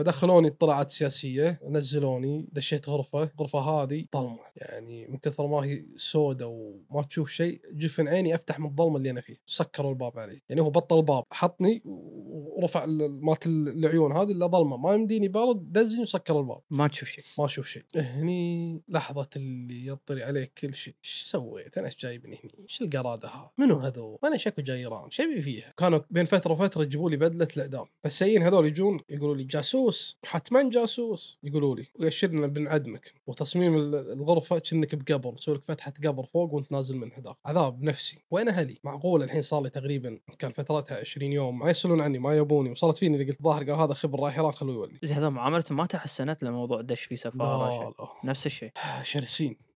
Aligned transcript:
فدخلوني 0.00 0.48
اطلاعات 0.48 0.90
سياسيه 0.90 1.60
نزلوني 1.68 2.48
دشيت 2.52 2.88
غرفة 2.88 3.30
الغرفة 3.34 3.58
هذه 3.58 4.06
ظلمة. 4.16 4.38
يعني 4.56 5.06
من 5.08 5.18
كثر 5.18 5.46
ما 5.46 5.56
هي 5.56 5.84
سودة 5.96 6.46
وما 6.46 7.02
تشوف 7.02 7.30
شيء 7.30 7.60
جفن 7.72 8.08
عيني 8.08 8.34
أفتح 8.34 8.58
من 8.58 8.66
الظلمة 8.66 8.96
اللي 8.96 9.10
أنا 9.10 9.20
فيه 9.20 9.36
سكروا 9.46 9.90
الباب 9.90 10.18
علي. 10.18 10.40
يعني 10.48 10.60
هو 10.60 10.70
بطل 10.70 10.98
الباب 10.98 11.24
حطني 11.30 11.82
ورفع 11.84 12.84
ال- 12.84 13.24
مالت 13.24 13.46
العيون 13.46 14.12
هذه 14.16 14.32
إلا 14.32 14.46
ظلمة. 14.46 14.76
ما 14.76 14.94
يمديني 14.94 15.28
بارد 15.28 15.72
دزني 15.72 16.02
وسكر 16.02 16.40
الباب. 16.40 16.60
ما 16.70 16.88
تشوف 16.88 17.08
شيء. 17.08 17.24
ما 17.38 17.44
أشوف 17.44 17.66
شيء. 17.66 17.84
هني 17.96 18.82
لحظة 18.88 19.28
اللي 19.36 19.86
يطري 19.86 20.22
عليك 20.22 20.52
كل 20.58 20.74
شيء. 20.74 20.94
إيش 21.04 21.22
سويت؟ 21.26 21.78
أنا 21.78 21.86
إيش 21.86 21.96
جايبني 21.96 22.38
هني؟ 22.44 22.64
إيش 22.68 22.82
القرادة 22.82 23.28
هذا 23.28 23.50
منو 23.58 23.78
هذول 23.78 24.18
وأنا 24.22 24.36
شكو 24.36 24.62
جاي 24.62 24.76
إيران. 24.76 25.04
إيش 25.04 25.20
ابي 25.20 25.42
فيها؟ 25.42 25.74
كانوا 25.76 26.00
بين 26.10 26.24
فترة 26.24 26.52
وفترة 26.52 26.82
يجيبوا 26.82 27.10
لي 27.10 27.16
بدلة 27.16 27.48
الإعدام. 27.56 27.84
فالسيئين 28.04 28.42
هذول 28.42 28.66
يجون 28.66 29.00
يقولوا 29.10 29.36
لي 29.36 29.44
جاسوس 29.44 29.89
حتما 30.24 30.70
جاسوس 30.70 31.38
يقولوا 31.42 31.76
لي 31.76 31.86
ويشرنا 32.00 32.46
بنعدمك. 32.46 33.14
وتصميم 33.26 33.76
ال- 33.76 34.12
الغرفة 34.12 34.58
كأنك 34.58 34.94
بقبر 34.94 35.34
يسوي 35.34 35.54
لك 35.54 35.64
فتحة 35.64 35.92
قبر 36.04 36.24
فوق 36.26 36.54
وانت 36.54 36.72
نازل 36.72 36.96
من 36.96 37.12
هناك 37.12 37.36
عذاب 37.46 37.82
نفسي 37.82 38.24
وين 38.30 38.48
أهلي؟ 38.48 38.78
معقول 38.84 39.22
الحين 39.22 39.42
صار 39.42 39.62
لي 39.62 39.70
تقريبا 39.70 40.18
كان 40.38 40.52
فترتها 40.52 41.00
20 41.00 41.32
يوم 41.32 41.58
ما 41.58 41.70
يسألون 41.70 42.00
عني 42.00 42.18
ما 42.18 42.36
يبوني. 42.36 42.70
وصارت 42.70 42.96
فيني 42.98 43.16
إذا 43.16 43.26
قلت 43.26 43.42
ظاهر 43.42 43.64
قال 43.70 43.80
هذا 43.80 43.94
خبر 43.94 44.20
رايح 44.20 44.38
ايران 44.38 44.52
خلوه 44.52 44.74
يولي. 44.74 44.98
زين 45.02 45.16
هذول 45.16 45.30
معاملتهم 45.30 45.76
ما 45.76 45.86
تحسنت 45.86 46.42
لموضوع 46.42 46.80
دش 46.80 47.02
في 47.02 47.16
سفارة 47.16 47.70
شيء. 47.70 47.80
لا 47.88 47.94
لا. 47.98 48.30
نفس 48.30 48.46
الشيء. 48.46 48.70
شرسين. 49.02 49.69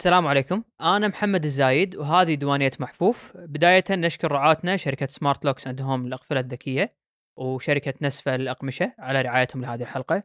السلام 0.00 0.26
عليكم. 0.26 0.62
أنا 0.80 1.08
محمد 1.08 1.44
الزايد 1.44 1.96
وهذه 1.96 2.34
ديوانيه 2.34 2.70
محفوف. 2.80 3.36
بداية 3.36 3.84
نشكر 3.90 4.32
رعاتنا 4.32 4.76
شركة 4.76 5.06
سمارت 5.06 5.44
لوكس 5.44 5.66
عندهم 5.66 6.06
الاقفله 6.06 6.40
الذكية 6.40 6.96
وشركة 7.36 7.94
نسفه 8.02 8.36
للاقمشه 8.36 8.94
على 8.98 9.22
رعايتهم 9.22 9.62
لهذه 9.62 9.82
الحلقة. 9.82 10.22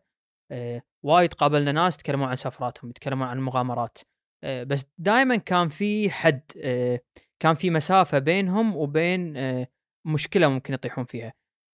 أه 0.51 0.81
وايد 1.03 1.33
قابلنا 1.33 1.71
ناس 1.71 1.95
يتكلمون 1.95 2.27
عن 2.27 2.35
سفراتهم 2.35 2.89
يتكلمون 2.89 3.27
عن 3.27 3.37
المغامرات 3.37 3.97
أه 4.43 4.63
بس 4.63 4.85
دائما 4.97 5.35
كان 5.35 5.69
في 5.69 6.09
حد 6.09 6.41
أه 6.57 6.99
كان 7.39 7.55
في 7.55 7.69
مسافة 7.69 8.19
بينهم 8.19 8.75
وبين 8.75 9.37
أه 9.37 9.67
مشكلة 10.05 10.47
ممكن 10.47 10.73
يطيحون 10.73 11.05
فيها. 11.05 11.33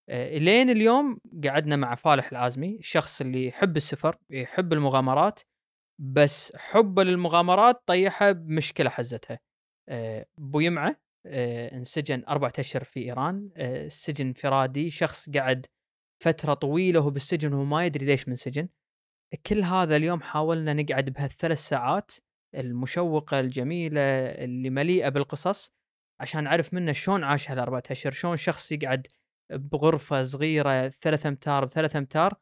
أه 0.10 0.38
لين 0.38 0.70
اليوم 0.70 1.20
قعدنا 1.44 1.76
مع 1.76 1.96
فالح 1.96 2.32
العازمي 2.32 2.76
الشخص 2.76 3.22
اللي 3.22 3.48
يحب 3.48 3.78
السفر 3.78 4.18
يحب 4.30 4.74
المغامرات 4.74 5.40
بس 6.00 6.56
حبه 6.56 7.04
للمغامرات 7.04 7.84
طيحة 7.86 8.32
بمشكلة 8.32 8.90
حزتها. 8.90 9.40
آه، 9.90 10.26
أبو 10.38 10.60
يمعة 10.60 11.02
آه، 11.26 11.76
انسجن 11.76 12.24
أربعة 12.30 12.54
أشهر 12.60 12.84
في 12.84 13.00
إيران. 13.00 13.50
آه، 13.58 13.88
سجن 13.88 14.28
انفرادي 14.28 14.90
شخص 14.90 15.30
قعد 15.30 15.66
فترة 16.24 16.54
طويلة 16.54 17.00
وهو 17.00 17.10
بالسجن 17.10 17.54
وهو 17.54 17.64
ما 17.64 17.86
يدري 17.86 18.06
ليش 18.06 18.28
منسجن. 18.28 18.70
كل 19.46 19.64
هذا 19.64 19.96
اليوم 19.96 20.22
حاولنا 20.22 20.74
نقعد 20.74 21.10
بهالثلاث 21.10 21.58
ساعات 21.58 22.12
المشوقة 22.56 23.40
الجميلة 23.40 24.02
اللي 24.44 24.70
مليئة 24.70 25.10
بالقصص 25.10 25.74
عشان 26.20 26.44
نعرف 26.44 26.74
منه 26.74 26.92
شلون 26.92 27.24
عاش 27.24 27.52
هالأربعة 27.52 27.84
أشهر 27.92 28.12
شلون 28.12 28.38
شخص 28.38 28.72
يقعد 28.72 29.08
بغرفة 29.52 30.22
صغيرة 30.22 30.90
ثلاث 30.90 31.26
أمتار 31.26 31.66
بثلاث 31.66 31.96
أمتار. 31.96 32.34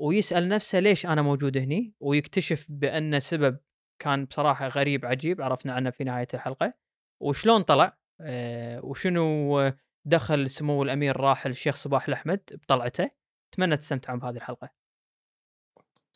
ويسأل 0.00 0.48
نفسه 0.48 0.80
ليش 0.80 1.06
أنا 1.06 1.22
موجود 1.22 1.56
هني 1.56 1.94
ويكتشف 2.00 2.66
بأن 2.68 3.20
سبب 3.20 3.58
كان 3.98 4.24
بصراحة 4.24 4.68
غريب 4.68 5.06
عجيب 5.06 5.42
عرفنا 5.42 5.72
عنه 5.72 5.90
في 5.90 6.04
نهاية 6.04 6.26
الحلقة. 6.34 6.74
وشلون 7.22 7.62
طلع؟ 7.62 7.98
آه 8.20 8.84
وشنو 8.84 9.72
دخل 10.04 10.50
سمو 10.50 10.82
الأمير 10.82 11.14
الراحل 11.14 11.50
الشيخ 11.50 11.74
صباح 11.74 12.08
الأحمد 12.08 12.40
بطلعته؟ 12.52 13.10
اتمنى 13.52 13.76
تستمتعون 13.76 14.18
بهذه 14.18 14.36
الحلقة. 14.36 14.70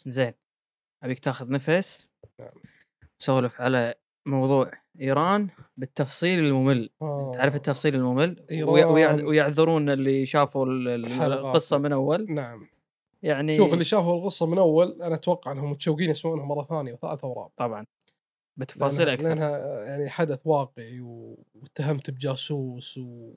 زين 0.06 0.32
أبيك 1.02 1.18
تأخذ 1.18 1.50
نفس. 1.50 2.08
نعم. 2.40 2.48
نسولف 3.20 3.60
على 3.60 3.94
موضوع 4.26 4.72
إيران 5.00 5.48
بالتفصيل 5.76 6.38
الممل. 6.38 6.90
آه. 7.02 7.32
تعرف 7.34 7.54
التفصيل 7.54 7.94
الممل؟ 7.94 8.46
ويعذرون 9.24 9.90
اللي 9.90 10.26
شافوا. 10.26 10.66
القصة 10.66 11.78
من 11.78 11.92
أول. 11.92 12.26
نعم. 12.34 12.68
يعني 13.22 13.56
شوف 13.56 13.72
اللي 13.72 13.84
شافوا 13.84 14.18
القصة 14.18 14.46
من 14.46 14.58
أول 14.58 15.02
أنا 15.02 15.14
أتوقع 15.14 15.52
إنهم 15.52 15.70
متشوقين 15.70 16.10
يسمعونها 16.10 16.44
مرة 16.44 16.64
ثانية 16.64 16.92
وثالثة 16.92 17.28
ورابعة. 17.28 17.52
طبعا. 17.56 17.86
بتفاصيل 18.58 19.08
أكثر. 19.08 19.24
لأنها 19.28 19.84
يعني 19.84 20.08
حدث 20.10 20.40
واقعي 20.44 21.00
واتهمت 21.00 22.10
بجاسوس 22.10 22.98
و 22.98 23.34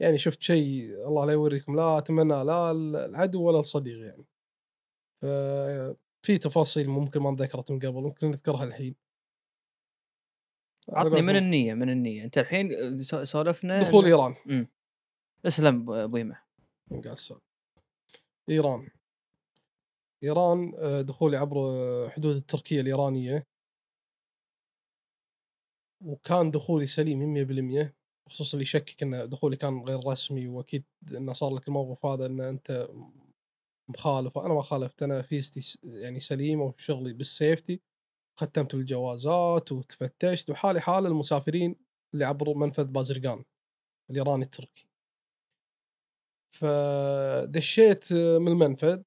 يعني 0.00 0.18
شفت 0.18 0.42
شيء 0.42 0.84
الله 1.08 1.26
لا 1.26 1.32
يوريكم 1.32 1.76
لا 1.76 1.98
أتمنى 1.98 2.44
لا 2.44 2.70
العدو 2.70 3.42
ولا 3.42 3.60
الصديق 3.60 3.98
يعني. 3.98 4.24
ففي 5.22 6.38
تفاصيل 6.38 6.90
ممكن 6.90 7.20
ما 7.20 7.30
انذكرت 7.30 7.70
من 7.70 7.78
قبل 7.78 8.02
ممكن 8.02 8.30
نذكرها 8.30 8.64
الحين. 8.64 8.94
عطني 10.88 11.22
من 11.22 11.36
النية 11.36 11.74
من 11.74 11.90
النية. 11.90 12.24
أنت 12.24 12.38
الحين 12.38 12.68
سولفنا 13.24 13.78
دخول 13.78 14.04
إن- 14.04 14.06
إيران. 14.06 14.66
اسلم 15.46 15.90
ابو 15.90 16.16
يمه. 16.16 16.40
قاعد 16.90 17.16
إيران. 18.50 18.88
إيران 20.22 20.72
آه، 20.78 21.00
دخولي 21.00 21.36
عبر 21.36 21.56
آه، 21.58 22.08
حدود 22.08 22.36
التركية 22.36 22.80
الإيرانية. 22.80 23.46
وكان 26.04 26.50
دخولي 26.50 26.86
سليم 26.86 27.34
100% 27.34 27.94
خصوصا 28.28 28.52
اللي 28.54 28.62
يشكك 28.62 29.02
إن 29.02 29.28
دخولي 29.28 29.56
كان 29.56 29.84
غير 29.84 30.00
رسمي 30.06 30.48
وأكيد 30.48 30.84
انه 31.16 31.32
صار 31.32 31.54
لك 31.54 31.68
الموقف 31.68 32.06
هذا 32.06 32.26
إن 32.26 32.40
أنت 32.40 32.88
مخالف. 33.88 34.38
أنا 34.38 34.54
ما 34.54 34.62
خالفت 34.62 35.02
أنا 35.02 35.22
فيستي 35.22 35.78
يعني 35.84 36.20
سليمه 36.20 36.64
وشغلي 36.64 37.12
بالسيفتي 37.12 37.80
ختمت 38.40 38.76
بالجوازات 38.76 39.72
وتفتشت 39.72 40.50
وحالي 40.50 40.80
حال 40.80 41.06
المسافرين 41.06 41.76
اللي 42.14 42.24
عبر 42.24 42.54
منفذ 42.54 42.84
بازرقان 42.84 43.44
الإيراني 44.10 44.44
التركي. 44.44 44.88
فدشيت 46.52 48.12
آه، 48.12 48.38
من 48.38 48.48
المنفذ. 48.48 49.02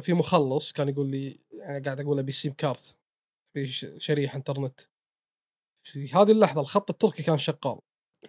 في 0.00 0.12
مخلص 0.12 0.72
كان 0.72 0.88
يقول 0.88 1.10
لي 1.10 1.40
يعني 1.52 1.80
قاعد 1.84 2.00
أقول 2.00 2.18
أبي 2.18 2.32
SIM 2.32 2.52
card 2.52 2.96
في 3.54 3.66
شريحة 4.00 4.36
إنترنت. 4.36 4.80
في 5.86 6.08
هذه 6.14 6.32
اللحظة 6.32 6.60
الخط 6.60 6.90
التركي 6.90 7.22
كان 7.22 7.38
شغال. 7.38 7.80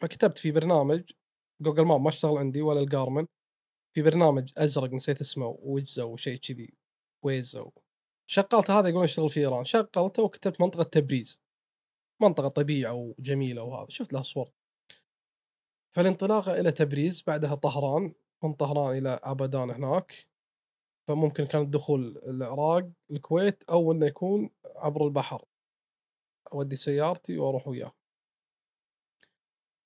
فكتبت 0.02 0.38
في 0.38 0.52
برنامج 0.52 1.12
Google 1.62 1.84
Maps 1.86 2.02
ما 2.02 2.10
اشتغل 2.10 2.38
عندي 2.38 2.62
ولا 2.62 2.80
الجارمن 2.80 3.28
في 3.96 4.02
برنامج 4.02 4.52
أزرق 4.58 4.94
نسيت 4.94 5.22
اسمه 5.22 5.58
ويجزا 5.60 6.04
وشيء 6.04 6.38
كذي 6.40 6.74
ويزا 7.24 7.72
شغلت 8.28 8.72
هذا 8.72 8.88
يقولون 8.88 9.04
اشتغل 9.04 9.30
في 9.30 9.40
إيران. 9.40 9.66
شغلته 9.66 10.24
وكتبت 10.24 10.62
منطقة 10.62 10.84
تبريز 10.84 11.42
منطقة 12.22 12.48
طبيعة 12.48 12.94
وجميلة 12.94 13.64
وهذا 13.64 13.90
شفت 13.90 14.14
لها 14.14 14.24
صور. 14.24 14.52
فالانطلاقة 15.96 16.60
إلى 16.60 16.72
تبريز 16.72 17.24
بعدها 17.28 17.56
طهران 17.56 18.14
من 18.44 18.54
طهران 18.54 18.98
إلى 18.98 19.20
أبدان 19.24 19.72
هناك. 19.72 20.31
فممكن 21.08 21.46
كان 21.46 21.62
الدخول 21.62 22.18
العراق 22.18 22.92
الكويت 23.12 23.64
أو 23.70 23.92
إنه 23.92 24.06
يكون 24.06 24.50
عبر 24.76 25.06
البحر. 25.06 25.46
أودي 26.54 26.76
سيارتي 26.76 27.38
وأروح 27.38 27.68
وياه. 27.68 27.92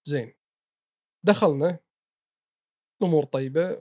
زين. 0.08 0.34
دخلنا. 1.25 1.80
الأمور 3.02 3.24
طيبة. 3.24 3.75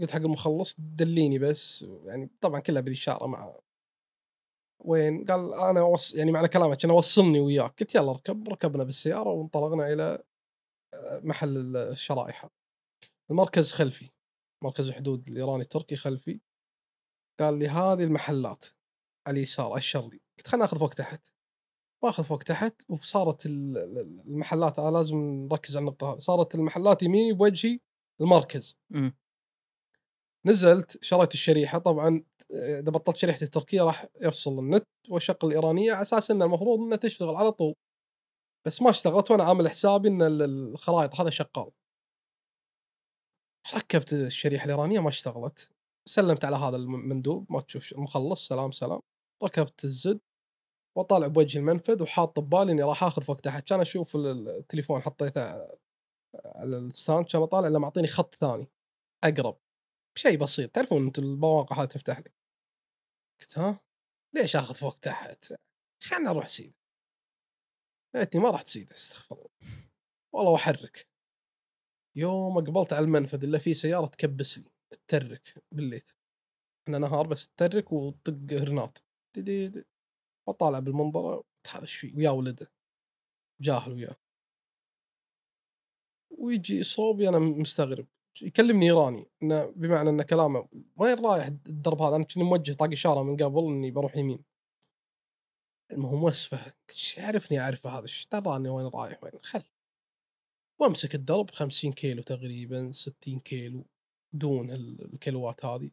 قلت 0.00 0.10
حق 0.10 0.20
المخلص 0.20 0.74
دليني 0.78 1.38
بس. 1.38 1.82
يعني 1.82 2.30
طبعا 2.40 2.60
كلها 2.60 2.82
بالإشارة 2.82 3.26
مع 3.26 3.60
وين؟ 4.78 5.24
قال 5.24 5.54
أنا 5.54 5.82
وص... 5.82 6.14
يعني 6.14 6.32
معنى 6.32 6.48
كلامك 6.48 6.84
أنا 6.84 6.92
وصلني 6.94 7.40
وياك. 7.40 7.80
قلت 7.80 7.94
يلا 7.94 8.10
اركب 8.10 8.48
ركبنا 8.48 8.84
بالسيارة 8.84 9.30
وانطلقنا 9.30 9.92
إلى 9.92 10.24
محل 11.22 11.76
الشرائح. 11.76 12.48
المركز 13.30 13.72
خلفي. 13.72 14.10
مركز 14.64 14.88
الحدود 14.88 15.28
الإيراني 15.28 15.62
التركي 15.62 15.96
خلفي. 15.96 16.40
قال 17.40 17.58
لي 17.58 17.68
هذه 17.68 18.04
المحلات 18.04 18.64
على 19.26 19.36
اليسار 19.38 19.76
اشر 19.76 20.08
لي 20.08 20.20
قلت 20.38 20.46
خلينا 20.48 20.64
ناخذ 20.64 20.78
فوق 20.78 20.90
تحت. 20.90 21.28
وآخذ 22.02 22.24
فوق 22.24 22.38
تحت 22.42 22.82
وصارت 22.88 23.46
ال- 23.46 23.78
ال- 23.78 24.20
المحلات 24.26 24.78
آه 24.78 24.90
لازم 24.90 25.16
نركز 25.50 25.76
على 25.76 25.82
النقطة 25.82 26.12
هذه. 26.12 26.18
صارت 26.18 26.54
المحلات 26.54 27.02
يميني 27.02 27.32
بوجهي 27.32 27.80
المركز. 28.20 28.76
نزلت 30.46 31.04
شريت 31.04 31.34
الشريحة 31.34 31.78
طبعا 31.78 32.24
إذا 32.52 32.90
بطلت 32.90 33.16
شريحتي 33.16 33.44
التركية 33.44 33.82
راح 33.82 34.06
يفصل 34.20 34.58
النت 34.58 34.86
واشغل 35.10 35.36
الإيرانية 35.44 35.92
على 35.92 36.02
أساس 36.02 36.30
إن 36.30 36.42
المفروض 36.42 36.78
إنها 36.80 36.96
تشتغل 36.96 37.34
على 37.36 37.52
طول. 37.52 37.74
بس 38.66 38.82
ما 38.82 38.90
اشتغلت 38.90 39.30
وأنا 39.30 39.44
عامل 39.44 39.68
حسابي 39.68 40.08
إن 40.08 40.22
ال- 40.22 40.42
الخرائط 40.42 41.14
هذا 41.14 41.30
شغال. 41.30 41.70
ركبت 43.74 44.12
الشريحة 44.12 44.64
الإيرانية 44.64 45.00
ما 45.00 45.08
اشتغلت. 45.08 45.73
سلمت 46.08 46.44
على 46.44 46.56
هذا 46.56 46.76
المندوب 46.76 47.52
ما 47.52 47.60
تشوف 47.60 47.98
مخلص 47.98 48.48
سلام 48.48 48.70
سلام. 48.70 49.00
ركبت 49.44 49.84
الزد 49.84 50.20
واطالع 50.98 51.26
بوجه 51.26 51.58
المنفذ 51.58 52.02
وحاط 52.02 52.40
ببالي 52.40 52.72
إني 52.72 52.82
راح 52.82 53.04
آخذ 53.04 53.22
فوق 53.22 53.36
تحت. 53.40 53.68
كان 53.68 53.80
أشوف 53.80 54.16
ال- 54.16 54.48
التليفون 54.48 55.00
حطيته 55.00 55.40
على 56.44 56.78
ال 56.78 56.86
stand 56.86 57.26
كان 57.26 57.42
اطالع 57.42 57.68
لما 57.68 57.84
اعطيني 57.84 58.06
خط 58.06 58.34
ثاني 58.34 58.70
أقرب. 59.24 59.58
شيء 60.18 60.38
بسيط. 60.38 60.70
تعرفون 60.70 61.06
أنتم 61.06 61.22
المواقع 61.22 61.82
هذه 61.82 61.88
تفتح 61.88 62.18
لك؟ 62.18 62.34
قلت 63.40 63.58
ها؟ 63.58 63.80
ليش 64.34 64.56
آخذ 64.56 64.74
فوق 64.74 64.98
تحت؟ 64.98 65.54
خلنا 66.02 66.30
أروح 66.30 66.48
سيدة. 66.48 66.74
ليتني 68.14 68.40
ما 68.42 68.50
رحت 68.50 68.66
سيده 68.66 68.94
استغفر 68.94 69.36
الله. 69.36 69.48
والله 70.34 70.52
واحرك 70.52 71.08
يوم 72.16 72.58
اقبلت 72.58 72.92
على 72.92 73.04
المنفذ 73.04 73.44
إلا 73.44 73.58
في 73.58 73.74
سيارة 73.74 74.06
تكبس 74.06 74.58
لي 74.58 74.73
تترك 74.94 75.64
بالليت 75.72 76.08
إحنا 76.88 76.98
نهار 76.98 77.26
بس 77.26 77.48
تترك 77.48 77.92
وتطق 77.92 78.52
هرنات 78.52 78.98
وطالع 80.48 80.78
بالمنظرة 80.78 81.44
إيش 81.82 81.96
فيه 81.96 82.14
ويا 82.16 82.30
ولده. 82.30 82.72
جاهل 83.60 83.92
وياه. 83.92 84.16
ويجي 86.30 86.82
صوبي 86.82 87.28
أنا 87.28 87.38
مستغرب. 87.38 88.06
يكلمني 88.42 88.86
إيراني 88.86 89.26
انه 89.42 89.66
بمعنى 89.66 90.10
إن 90.10 90.22
كلامه 90.22 90.68
وين 90.96 91.24
رايح 91.24 91.46
الدرب 91.46 92.02
هذا؟ 92.02 92.16
أنا 92.16 92.24
كنت 92.24 92.38
موجه 92.38 92.72
طاق 92.72 92.92
إشارة 92.92 93.22
من 93.22 93.36
قبل 93.36 93.62
إني 93.66 93.90
بروح 93.90 94.16
يمين. 94.16 94.44
المهم 95.92 96.26
"إيش 96.90 97.18
يعرفني 97.18 97.60
اعرفه 97.60 97.90
هذا؟ 97.90 98.02
إيش 98.02 98.28
دراني 98.32 98.68
وين 98.68 98.86
رايح 98.86 99.24
وين؟ 99.24 99.32
خل. 99.42 99.62
وأمسك 100.80 101.14
الدرب 101.14 101.50
50 101.50 101.92
كيلو 101.92 102.22
تقريبا 102.22 102.92
60 102.92 103.40
كيلو. 103.40 103.84
دون 104.34 104.70
ال- 104.70 105.14
الكيلوات 105.14 105.64
هذه. 105.64 105.90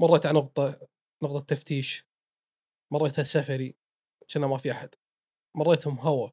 مريت 0.00 0.26
على 0.26 0.38
نقطة 0.38 0.88
نقطة 1.22 1.44
تفتيش. 1.44 2.06
مريتها 2.92 3.24
سفري 3.24 3.76
كنا 4.34 4.46
ما 4.46 4.58
في 4.58 4.72
أحد. 4.72 4.94
مريتهم 5.56 5.98
هوا. 5.98 6.30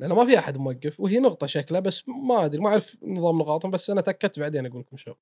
لأنه 0.00 0.14
ما 0.14 0.26
في 0.26 0.38
أحد 0.38 0.56
موقف 0.58 1.00
وهي 1.00 1.18
نقطة 1.18 1.46
شكلها 1.46 1.80
بس 1.80 2.08
ما 2.08 2.44
أدري 2.44 2.60
ما 2.60 2.68
أعرف 2.68 3.02
نظام 3.02 3.38
نقاطهم 3.38 3.70
بس 3.70 3.90
أنا 3.90 4.00
تأكدت 4.00 4.38
بعدين 4.38 4.66
أقول 4.66 4.80
لكم 4.80 4.96
شو 4.96 5.14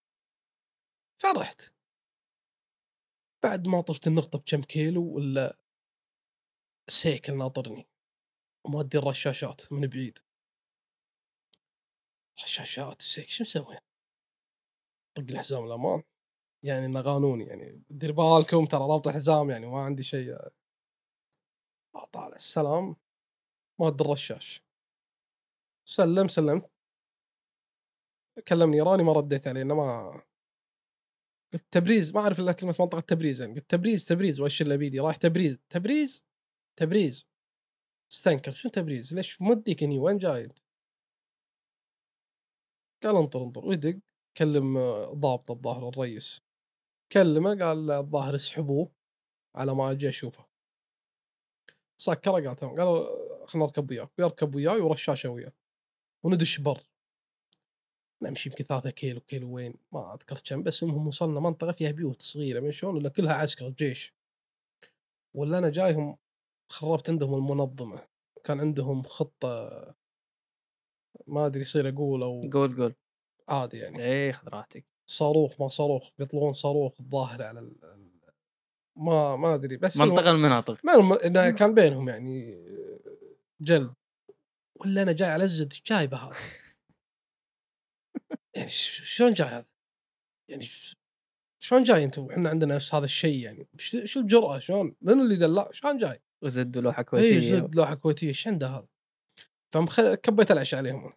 فرحت. 1.23 1.61
بعد 3.45 3.69
ما 3.69 3.81
طفت 3.81 4.07
النقطة 4.07 4.39
بكم 4.39 4.63
كيلو 4.63 5.15
ولا 5.15 5.59
سيكل 6.89 7.37
ناطرني. 7.37 7.89
ومودي 8.67 8.99
الرشاشات 8.99 9.73
من 9.73 9.87
بعيد. 9.87 10.19
رشاشات 12.45 13.01
السيكل 13.01 13.29
شو 13.29 13.45
مسوي؟ 13.45 13.90
طق 15.15 15.25
الحزام 15.31 15.65
الأمان. 15.65 16.03
يعني 16.65 16.87
إنه 16.87 17.03
قانوني 17.03 17.45
يعني 17.45 17.83
دير 17.91 18.13
بالكم 18.13 18.67
ترى 18.67 18.81
رابط 18.81 19.09
الحزام 19.09 19.51
يعني 19.51 19.67
ما 19.67 19.79
عندي 19.79 20.03
شيء 20.03 20.37
طالع 22.13 22.37
السلام. 22.37 22.97
مود 23.81 24.01
الرشاش. 24.01 24.65
سلم 25.89 26.29
سلمت 26.29 26.71
كلمني 28.49 28.77
إيراني 28.77 29.03
ما 29.03 29.13
رديت 29.13 29.47
عليه 29.49 29.63
إنه 29.63 29.75
ما 29.75 30.23
قلت 31.53 31.65
تبريز. 31.71 32.15
ما 32.15 32.21
أعرف 32.21 32.41
إلا 32.41 32.53
كلمة 32.53 32.77
منطقة 32.81 33.01
تبريز 33.01 33.41
يعني 33.41 33.55
قلت 33.55 33.71
تبريز 33.71 34.05
تبريز. 34.05 34.41
وش 34.41 34.63
اللي 34.63 34.77
بيدي؟ 34.77 35.01
رايح 35.01 35.17
تبريز. 35.17 35.59
تبريز؟ 35.71 36.25
تبريز. 36.77 37.27
استنكر 38.13 38.53
شو 38.53 38.69
تبريز؟ 38.69 39.15
ليش 39.15 39.43
موديك 39.43 39.83
هني؟ 39.83 39.99
وين 39.99 40.19
جاي؟ 40.19 40.49
قال 43.03 43.17
انطر 43.17 43.43
انطر. 43.43 43.67
ويدق. 43.67 44.01
كلم 44.41 44.77
آه، 44.77 45.15
ضابط 45.15 45.51
الظاهر 45.51 45.89
الرئيس. 45.89 46.41
كلمه 47.13 47.51
قال 47.65 47.91
الظاهر 47.91 48.35
اسحبوه 48.35 48.93
على 49.57 49.75
ما 49.75 49.91
أجي 49.91 50.09
أشوفه. 50.09 50.47
سكره 51.99 52.33
قال 52.33 52.57
تمام 52.57 52.77
قال 52.77 52.89
آه، 52.89 53.47
خلنا 53.47 53.65
نركب 53.65 53.91
وياك. 53.91 54.11
ويركب 54.19 54.55
وياي 54.55 54.81
ورشاشه 54.81 55.29
وياه. 55.29 55.53
وندش 56.23 56.61
بر. 56.61 56.83
نمشي 58.23 58.49
يمكن 58.49 58.65
ثلاثة 58.65 58.91
كيلو 58.91 59.21
كيلو 59.21 59.53
وين؟ 59.55 59.75
ما 59.93 60.15
أذكر 60.15 60.41
كم 60.45 60.63
بس 60.63 60.83
المهم 60.83 61.07
وصلنا 61.07 61.41
منطقة 61.41 61.73
فيها 61.73 61.91
بيوت 61.91 62.23
صغيرة. 62.23 62.61
من 62.61 62.73
شلون؟ 62.73 62.97
ولا 62.97 63.09
كلها 63.09 63.35
عسكر 63.35 63.69
جيش. 63.69 64.15
ولا 65.35 65.59
أنا 65.59 65.71
جايهم 65.71 66.19
خربت 66.73 67.11
عندهم 67.11 67.35
المنظمة. 67.35 68.09
كان 68.45 68.61
عندهم 68.61 69.03
خطة 69.03 69.71
ما 71.27 71.47
أدري 71.47 71.63
يصير 71.63 71.89
أقول 71.89 72.23
أو 72.23 72.41
قول 72.53 72.77
قول. 72.77 72.95
عادي 73.51 73.79
يعني 73.79 74.05
إيه 74.05 74.33
خذ 74.33 74.49
راحتك 74.49 74.85
صاروخ 75.07 75.61
ما 75.61 75.69
صاروخ 75.69 76.11
بيطلقون 76.19 76.53
صاروخ 76.53 77.01
الظاهر 77.01 77.43
على 77.43 77.61
ال... 77.61 77.77
ما 78.97 79.37
ما 79.37 79.55
أدري 79.55 79.77
بس 79.77 79.97
منطقه 79.97 80.31
المناطق 80.31 80.85
ما. 80.85 81.27
إنه 81.27 81.51
كان 81.51 81.75
بينهم 81.75 82.09
يعني 82.09 82.65
جلد 83.61 83.95
ولا 84.81 85.03
أنا 85.03 85.13
جاي 85.13 85.29
على 85.29 85.45
الزد 85.45 85.73
إيش 85.73 85.83
جايبه 85.83 86.17
هذا؟ 86.17 86.37
يعني 88.57 88.69
شلون 88.69 89.33
جاي 89.33 89.49
هذا؟ 89.49 89.67
يعني 90.49 90.65
شلون 91.63 91.83
جاي 91.83 92.05
أنت 92.05 92.19
وإحنا 92.19 92.51
عندنا 92.51 92.75
نفس 92.75 92.95
هذا 92.95 93.05
الشيء 93.05 93.45
يعني 93.45 93.69
شو 94.05 94.21
الجرأة 94.21 94.59
شلون؟ 94.59 94.97
من 95.01 95.21
اللي 95.21 95.37
دلع 95.37 95.69
شلون 95.73 95.99
جاي؟ 95.99 96.23
وزد 96.43 96.79
لوحة 96.79 97.01
اي 97.01 97.05
كويتية 97.05 97.41
زد 97.41 97.75
لوحة 97.75 97.95
كويتية 97.95 98.29
إيش 98.29 98.49
عنده 98.49 98.69
هذا؟ 98.69 98.89
فمخ... 99.73 100.01
كبيت 100.01 100.51
العش 100.51 100.75
عليهم 100.75 101.13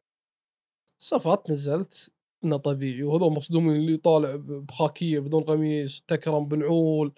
صفت 1.00 1.51
نزلت 1.51 2.13
إنه 2.45 2.57
طبيعي 2.57 3.04
وهذول 3.04 3.31
مصدومين 3.31 3.75
اللي 3.75 3.98
طالع 3.98 4.36
بخاكية 4.36 5.19
بدون 5.19 5.44
قميص 5.44 6.01
تكرم 6.07 6.48
بنعول 6.48 7.13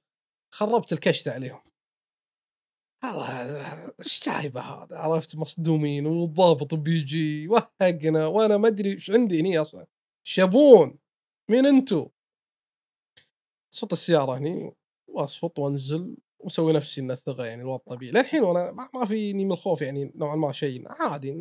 خربت 0.53 0.93
الكشت 0.93 1.27
عليهم. 1.27 1.61
هذا 3.03 3.93
إيش 3.99 4.29
جايبه 4.29 4.61
هذا؟ 4.61 4.97
عرفت؟ 4.97 5.35
مصدومين 5.35 6.05
والضابط 6.05 6.73
بيجي 6.73 7.47
وهقنا 7.47 8.27
وأنا 8.27 8.57
ما 8.57 8.67
أدري 8.67 8.93
إيش 8.93 9.11
عندي 9.11 9.41
هني 9.41 9.57
أصلا. 9.57 9.87
شابون 10.27 10.97
مين 11.49 11.65
أنتو؟ 11.65 12.09
صوت 13.71 13.93
السيارة 13.93 14.37
هني 14.37 14.75
واصفط 15.07 15.59
وأنزل 15.59 16.17
وأسوي 16.39 16.73
نفسي 16.73 17.01
إنه 17.01 17.15
ثقة 17.15 17.45
يعني 17.45 17.61
الوضع 17.61 17.83
طبيعي. 17.87 18.11
للحين 18.11 18.43
وأنا 18.43 18.87
ما 18.93 19.05
فيني 19.05 19.45
من 19.45 19.51
الخوف 19.51 19.81
يعني 19.81 20.11
نوعا 20.15 20.35
ما 20.35 20.51
شيء 20.51 20.83
عادي 20.87 21.33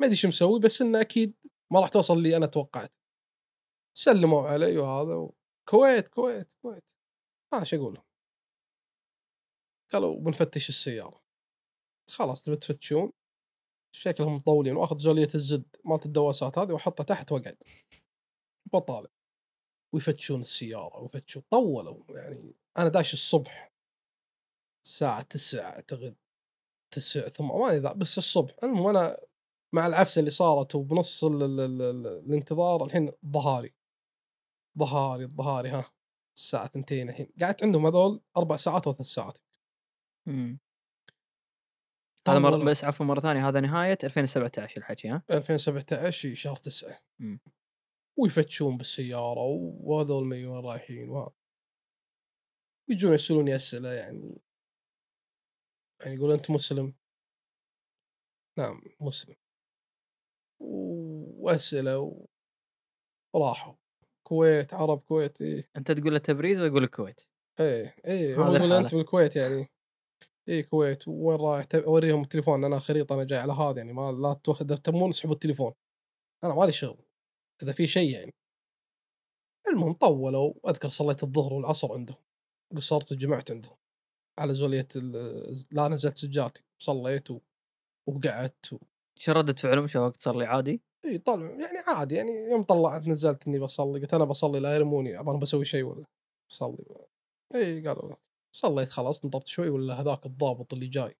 ما 0.00 0.06
أدري 0.06 0.16
شو 0.16 0.28
مسوي 0.28 0.60
بس 0.60 0.82
إنه 0.82 1.00
أكيد 1.00 1.34
ما 1.72 1.80
راح 1.80 1.88
توصل 1.88 2.16
اللي 2.18 2.36
أنا 2.36 2.46
توقعت. 2.46 2.92
سلموا 3.98 4.48
علي 4.48 4.78
وهذا. 4.78 5.30
كويت 5.68 6.08
كويت 6.08 6.52
كويت. 6.52 6.92
ما 7.52 7.60
إيش 7.60 7.74
أقول 7.74 7.94
لهم. 7.94 8.04
قالوا 9.92 10.20
بنفتش 10.20 10.68
السيارة. 10.68 11.20
خلاص 12.10 12.42
تبي 12.42 12.56
تفتشون؟ 12.56 13.12
شكلهم 13.92 14.34
مطولين 14.34 14.76
وأخذ 14.76 14.98
زوليه 14.98 15.28
الزد 15.34 15.76
مالت 15.84 16.06
الدواسات 16.06 16.58
هذه 16.58 16.72
واحطها 16.72 17.04
تحت 17.04 17.32
وأقعد. 17.32 17.56
وطالع 18.72 19.10
ويفتشون 19.94 20.40
السيارة 20.42 21.00
ويفتشون. 21.02 21.42
طولوا 21.50 22.04
يعني. 22.08 22.54
أنا 22.78 22.88
داش 22.88 23.12
الصبح. 23.12 23.72
الساعة 24.86 25.22
9 25.22 25.60
أعتقد. 25.60 26.16
9 26.90 27.28
ثم 27.28 27.48
ما 27.48 27.76
ادري 27.76 27.94
بس 27.94 28.18
الصبح. 28.18 28.56
المهم 28.64 28.86
أنا 28.86 29.16
مع 29.74 29.86
العفسه 29.86 30.20
اللي 30.20 30.30
صارت 30.30 30.74
وبنص 30.74 31.24
ال 31.24 31.42
ال 31.42 31.60
ال 31.60 31.82
ال 31.82 32.06
الانتظار 32.06 32.84
الحين 32.84 33.12
ظهاري. 33.26 33.77
ظهاري 34.78 35.26
ظهاري 35.26 35.68
ها 35.68 35.90
الساعة 36.38 36.66
2 36.76 37.08
الحين. 37.08 37.32
قعدت 37.40 37.64
عندهم 37.64 37.86
هذول 37.86 38.22
أربع 38.36 38.56
ساعات 38.56 38.86
أو 38.86 38.92
ثلاث 38.92 39.06
ساعات. 39.06 39.38
مم. 40.28 40.58
هذا 42.28 42.38
مر... 42.38 42.50
طولوا. 42.50 42.70
بس 42.70 42.84
عفوا 42.84 43.06
مرة 43.06 43.20
ثانية 43.20 43.48
هذا 43.48 43.60
نهاية 43.60 43.98
2017 44.04 44.76
الحكي 44.80 45.08
ها؟ 45.08 45.22
2017 45.30 46.34
شهر 46.34 46.56
9 46.56 46.98
مم. 47.20 47.40
ويفتشون 48.18 48.76
بالسيارة 48.76 49.40
وهذول 49.80 50.26
ما 50.26 50.36
وين 50.36 50.64
رايحين 50.64 51.08
وهذا 51.08 51.32
ويجون 52.90 53.12
يسالوني 53.14 53.56
أسئلة 53.56 53.92
يعني. 53.92 54.42
يعني 56.00 56.14
يقول 56.14 56.32
أنت 56.32 56.50
مسلم. 56.50 56.94
نعم 58.58 58.82
مسلم. 59.00 59.36
و- 60.60 61.46
وأسئلة 61.46 61.98
و... 61.98 62.26
وراحوا. 63.34 63.74
كويت 64.28 64.74
عرب 64.74 64.98
كويت 64.98 65.42
إيه 65.42 65.70
أنت 65.76 65.92
تقول 65.92 66.12
له 66.12 66.18
تبريز 66.18 66.60
ويقول 66.60 66.84
الكويت 66.84 67.20
إيه 67.60 67.94
إيه 68.04 68.34
هذا 68.34 68.48
هو 68.48 68.54
يقول. 68.54 68.72
أنت 68.72 68.94
بالكويت 68.94 69.36
يعني. 69.36 69.70
إيه 70.48 70.62
كويت. 70.62 71.08
وين 71.08 71.36
رايح؟ 71.40 71.66
أوريهم 71.74 72.22
التليفون. 72.22 72.64
أنا 72.64 72.78
خريطة 72.78 73.14
أنا 73.14 73.24
جاي 73.24 73.38
على 73.38 73.52
هذا 73.52 73.78
يعني 73.78 73.92
ما 73.92 74.12
لا 74.12 74.40
تبون 74.76 75.08
اسحبوا 75.08 75.34
التليفون. 75.34 75.72
أنا 76.44 76.54
مالي 76.54 76.72
شغل 76.72 77.04
إذا 77.62 77.72
في 77.72 77.86
شيء 77.86 78.10
يعني. 78.10 78.34
المهم 79.68 79.92
طولوا 79.92 80.54
أذكر 80.68 80.88
صليت 80.88 81.22
الظهر 81.22 81.52
والعصر 81.52 81.92
عندهم. 81.92 82.16
قصرت 82.76 83.12
وجمعت 83.12 83.50
عندهم. 83.50 83.76
على 84.38 84.54
زولية 84.54 84.88
ال- 84.96 85.64
لا 85.70 85.88
نزلت 85.88 86.18
سجاتي 86.18 86.62
صليت 86.82 87.30
و... 87.30 87.40
وقعدت 88.08 88.72
و... 88.72 88.78
شو 89.18 89.32
ردة 89.32 89.52
فعلهم؟ 89.52 89.86
شافك 89.86 90.20
صار 90.20 90.36
لي 90.38 90.44
عادي؟ 90.44 90.82
اي 91.08 91.18
طلع 91.18 91.50
يعني 91.50 91.78
عادي 91.88 92.14
يعني 92.14 92.32
يوم 92.32 92.62
طلعت 92.62 93.08
نزلت 93.08 93.46
إني 93.48 93.58
بصلي 93.58 94.00
قلت 94.00 94.14
أنا 94.14 94.24
بصلي 94.24 94.60
لا 94.60 94.74
يرموني 94.74 95.16
عبان 95.16 95.38
بسوي 95.38 95.64
شيء 95.64 95.82
ولا 95.84 96.04
بصلي. 96.50 96.78
إي 97.54 97.88
قالوا 97.88 98.16
صليت 98.52 98.88
خلاص 98.88 99.24
نطرت 99.24 99.46
شوي 99.46 99.68
ولا 99.68 100.00
هذاك 100.00 100.26
الضابط 100.26 100.72
اللي 100.74 100.86
جاي 100.86 101.16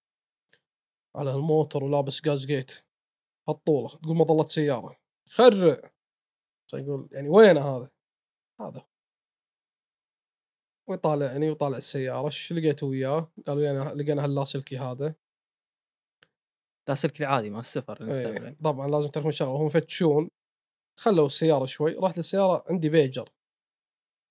على 1.15 1.31
الموتر 1.31 1.83
ولابس 1.83 2.21
جاز 2.21 2.45
جيت 2.45 2.71
هالطوله 3.49 3.89
تقول 3.89 4.17
مظله 4.17 4.45
سيارة. 4.45 4.99
خرع! 5.29 5.91
يقول 6.73 7.09
يعني 7.11 7.29
وينه 7.29 7.61
هذا؟ 7.61 7.89
هذا 8.61 8.85
ويطالع 10.89 11.25
يعني 11.25 11.49
ويطالع 11.49 11.77
السيارة 11.77 12.25
إيش 12.25 12.53
لقيته 12.53 12.87
وياه؟ 12.87 13.31
قالوا 13.47 13.63
يعني 13.63 13.79
لقينا 13.79 14.23
هاللاسلكي 14.23 14.77
هذا. 14.77 15.15
لاسلكي 16.89 17.23
العادي 17.23 17.49
ما 17.49 17.59
السفر 17.59 18.11
إيه 18.11 18.57
طبعا 18.63 18.87
لازم 18.87 19.09
تعرفون 19.09 19.31
شغلة 19.31 19.57
هم 19.57 19.65
يفتشون. 19.65 20.29
خلوا 20.99 21.27
السيارة 21.27 21.65
شوي 21.65 21.95
رحت 21.95 22.17
للسيارة 22.17 22.63
عندي 22.69 22.89
بيجر. 22.89 23.29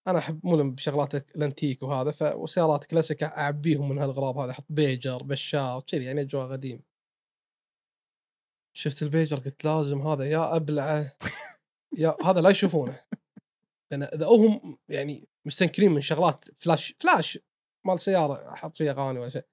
أنا 0.09 0.19
أحب 0.19 0.47
ملم 0.47 0.75
بشغلات 0.75 1.15
الأنتيك 1.37 1.83
وهذا 1.83 2.11
فسيارات 2.11 2.85
كلاسيك 2.85 3.23
أعبيهم 3.23 3.89
من 3.89 3.99
هالأغراض 3.99 4.39
هذه 4.39 4.51
أحط 4.51 4.65
بيجر 4.69 5.23
بشار 5.23 5.81
كذي 5.81 6.05
يعني 6.05 6.21
أجواء 6.21 6.53
قديم 6.53 6.83
شفت 8.77 9.03
البيجر 9.03 9.37
قلت 9.39 9.65
لازم 9.65 10.03
هذا 10.03 10.25
يا 10.25 10.57
أبلعه. 10.57 11.17
يا 11.99 12.17
هذا 12.25 12.41
لا 12.41 12.51
يشوفونه. 12.51 13.01
لأن 13.91 14.03
إذا 14.03 14.27
هم 14.27 14.79
يعني 14.89 15.29
مستنكرين 15.47 15.93
من 15.93 16.01
شغلات 16.01 16.45
flash 16.59 16.95
flash 17.01 17.39
مال 17.87 18.01
سيارة 18.01 18.53
أحط 18.53 18.77
فيها 18.77 18.93
أغاني 18.93 19.19
ولا 19.19 19.31
شيء. 19.31 19.47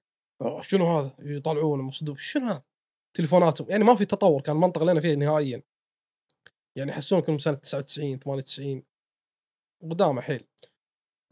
شنو 0.60 0.98
هذا؟ 0.98 1.16
يطلعون 1.18 1.80
مصدوم 1.80 2.16
شنو 2.16 2.46
هذا؟ 2.46 2.62
تليفوناتهم. 3.16 3.70
يعني 3.70 3.84
ما 3.84 3.94
في 3.96 4.04
تطور 4.04 4.40
كان 4.40 4.56
المنطقة 4.56 4.80
اللي 4.80 4.92
أنا 4.92 5.00
فيها 5.00 5.16
نهائيا. 5.16 5.62
يعني 6.76 6.90
يحسون 6.90 7.20
كلهم 7.20 7.38
سنة 7.38 7.54
99 7.54 8.18
98 8.18 8.82
قدامه 9.82 10.20
حيل. 10.20 10.46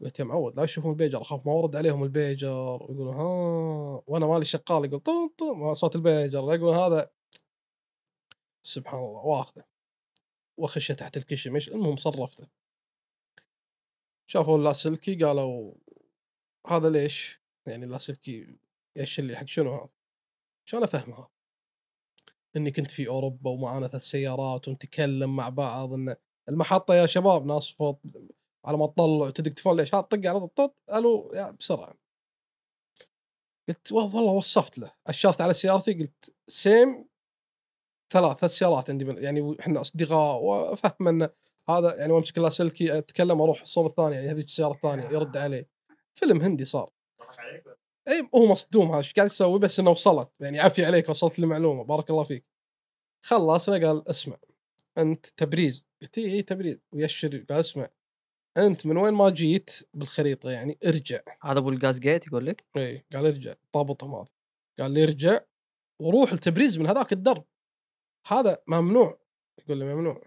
قلت 0.01 0.19
يا 0.19 0.25
معود 0.25 0.57
لا 0.57 0.63
يشوفون 0.63 0.91
البيجر. 0.91 1.21
أخاف 1.21 1.45
ما 1.45 1.53
ورد 1.53 1.75
عليهم 1.75 2.03
البيجر. 2.03 2.83
ويقولون 2.83 3.15
ها؟ 3.15 4.03
وأنا 4.07 4.25
مالي 4.25 4.45
شغال. 4.45 4.85
يقول 4.85 4.99
طن 4.99 5.29
طن. 5.37 5.73
صوت 5.73 5.95
البيجر. 5.95 6.53
يقول 6.53 6.75
هذا. 6.75 7.11
سبحان 8.63 8.99
الله 8.99 9.25
واخذه. 9.25 9.63
وخشه 10.57 10.93
تحت 10.93 11.17
الكشمش. 11.17 11.69
المهم 11.69 11.95
صرفته. 11.95 12.47
شافوا 14.27 14.57
اللاسلكي 14.57 15.23
قالوا 15.23 15.73
هذا 16.67 16.89
ليش؟ 16.89 17.41
يعني 17.67 17.85
اللاسلكي 17.85 18.57
إيش 18.97 19.19
اللي 19.19 19.35
حق؟ 19.35 19.45
شنو 19.45 19.73
هذا؟ 19.73 19.89
شلون 20.65 20.83
افهمها؟ 20.83 21.34
اني 22.57 22.71
كنت 22.71 22.91
في 22.91 23.07
أوروبا 23.07 23.49
ومعانا 23.49 23.87
ثلاث 23.87 24.01
سيارات 24.01 24.67
ونتكلم 24.67 25.35
مع 25.35 25.49
بعض 25.49 25.93
إن 25.93 26.15
المحطة 26.49 26.93
يا 26.95 27.05
شباب 27.05 27.45
ناس 27.45 27.69
فوق 27.69 28.01
على 28.65 28.77
ما 28.77 28.87
تطلع 28.87 29.29
تدق 29.29 29.51
تليفون 29.51 29.77
ليش؟ 29.77 29.91
طق 29.91 30.19
على 30.25 30.47
طول 30.47 30.69
ألو 30.93 31.31
بسرعة 31.59 31.93
قلت 33.69 33.91
والله 33.91 34.21
وصفت 34.21 34.77
له 34.77 34.91
أشرت 35.07 35.41
على 35.41 35.53
سيارتي 35.53 35.93
قلت 35.93 36.33
سيم 36.47 37.05
ثلاث 38.13 38.37
ثلاث 38.37 38.51
سيارات 38.51 38.89
عندي 38.89 39.05
يعني 39.05 39.57
إحنا 39.59 39.81
أصدقاء 39.81 40.41
وافهم 40.41 41.07
إن 41.07 41.29
هذا 41.69 41.95
يعني 41.95 42.13
وأمسك 42.13 42.37
اللاسلكي 42.37 42.97
أتكلم 42.97 43.41
أروح 43.41 43.61
الصوب 43.61 43.85
الثاني 43.85 44.15
يعني 44.15 44.29
هذيك 44.29 44.45
السيارة 44.45 44.73
الثانية 44.73 45.03
يرد 45.03 45.37
عليه 45.37 45.69
فيلم 46.13 46.41
هندي 46.41 46.65
صار 46.65 46.89
اي 48.07 48.29
هو 48.35 48.45
مصدوم 48.45 48.87
هذا 48.87 48.97
إيش 48.97 49.13
قاعد 49.13 49.27
يسوي؟ 49.27 49.59
بس 49.59 49.79
إنه 49.79 49.89
وصلت. 49.89 50.29
يعني 50.39 50.59
عافية 50.59 50.85
عليك 50.85 51.09
وصلت 51.09 51.39
لي 51.39 51.47
معلومه 51.47 51.83
بارك 51.83 52.09
الله 52.09 52.23
فيك. 52.23 52.45
خلصنا 53.25 53.87
قال 53.87 54.09
اسمع 54.09 54.37
أنت 54.97 55.25
تبريز. 55.25 55.87
قلت 56.01 56.17
اي 56.17 56.41
تبريز؟ 56.41 56.79
ويشر 56.91 57.45
قال 57.49 57.59
اسمع 57.59 57.89
أنت 58.57 58.85
من 58.85 58.97
وين 58.97 59.13
ما 59.13 59.29
جيت 59.29 59.71
بالخريطة؟ 59.93 60.51
يعني 60.51 60.77
ارجع. 60.85 61.19
هذا 61.43 61.59
أبو 61.59 61.69
الغاز 61.69 61.99
جيت 61.99 62.27
يقول 62.27 62.45
لك؟ 62.45 62.63
اي 62.77 63.05
قال 63.13 63.25
ارجع. 63.25 63.53
طابطهم 63.73 64.15
هذا 64.15 64.27
قال 64.79 64.91
لي 64.91 65.03
ارجع 65.03 65.39
وروح 66.01 66.31
التبريز 66.31 66.77
من 66.77 66.87
هذاك 66.87 67.13
الدرب. 67.13 67.45
هذا 68.27 68.57
ممنوع. 68.67 69.19
يقول 69.59 69.77
لي 69.77 69.95
ممنوع. 69.95 70.21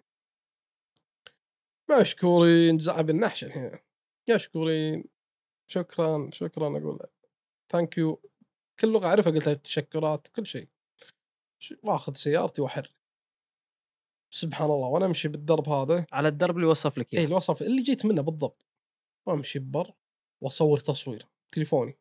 مشكورين 2.01 2.79
زعب 2.79 3.11
النحش 3.11 3.45
الحين. 3.45 3.79
مشكورين. 4.31 5.05
شكرا 5.71 6.31
شكرا 6.33 6.79
أقول 6.79 6.99
thank 7.69 7.99
you 7.99 8.23
كل 8.81 8.93
لغة 8.93 9.07
اعرفها 9.07 9.33
قلت 9.33 9.49
تشكرات 9.49 10.29
كل 10.29 10.47
شيء. 10.47 10.69
واخذ 11.83 12.15
سيارتي 12.15 12.63
وأحرك. 12.63 12.99
سبحان 14.31 14.71
الله 14.71 14.89
وأنا 14.89 15.07
أمشي 15.07 15.29
بالدرب 15.29 15.69
هذا. 15.69 16.07
على 16.13 16.29
الدرب 16.29 16.57
اللي 16.57 16.67
وصف 16.67 16.99
لك 16.99 17.15
اي 17.15 17.25
اللي 17.25 17.35
وصف 17.35 17.63
اللي 17.63 17.83
جيت 17.83 18.07
منه 18.07 18.23
بالضبط. 18.23 18.67
وأمشي 19.27 19.59
ببر 19.59 19.95
وأصور 20.41 20.79
تصوير 20.79 21.27
تليفوني. 21.53 21.99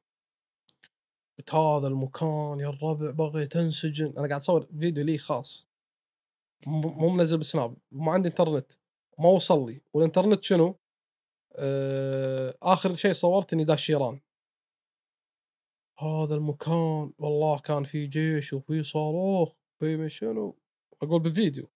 قلت 1.37 1.55
هذا 1.55 1.87
المكان 1.87 2.59
يا 2.59 2.69
الربع 2.69 3.11
بغيت 3.11 3.55
أنسجن. 3.55 4.13
أنا 4.17 4.27
قاعد 4.27 4.41
أصور 4.41 4.67
فيديو 4.79 5.03
لي 5.03 5.17
خاص. 5.17 5.67
مو 6.67 7.09
منزل 7.09 7.37
بسناب 7.37 7.77
ما 7.91 8.11
عندي 8.11 8.29
إنترنت. 8.29 8.71
ما 9.19 9.29
وصل 9.29 9.69
لي. 9.69 9.81
والإنترنت 9.93 10.43
شنو؟ 10.43 10.79
آه 11.55 12.57
آخر 12.61 12.95
شيء 12.95 13.13
صورت 13.13 13.53
إني 13.53 13.63
داش 13.63 13.89
ايران 13.89 14.19
هذا 15.99 16.35
المكان 16.35 17.13
والله 17.17 17.59
كان 17.59 17.83
في 17.83 18.07
جيش 18.07 18.53
وفي 18.53 18.83
صاروخ 18.83 19.53
في 19.79 20.09
شنو؟ 20.09 20.57
أقول 21.01 21.21
بالفيديو 21.21 21.69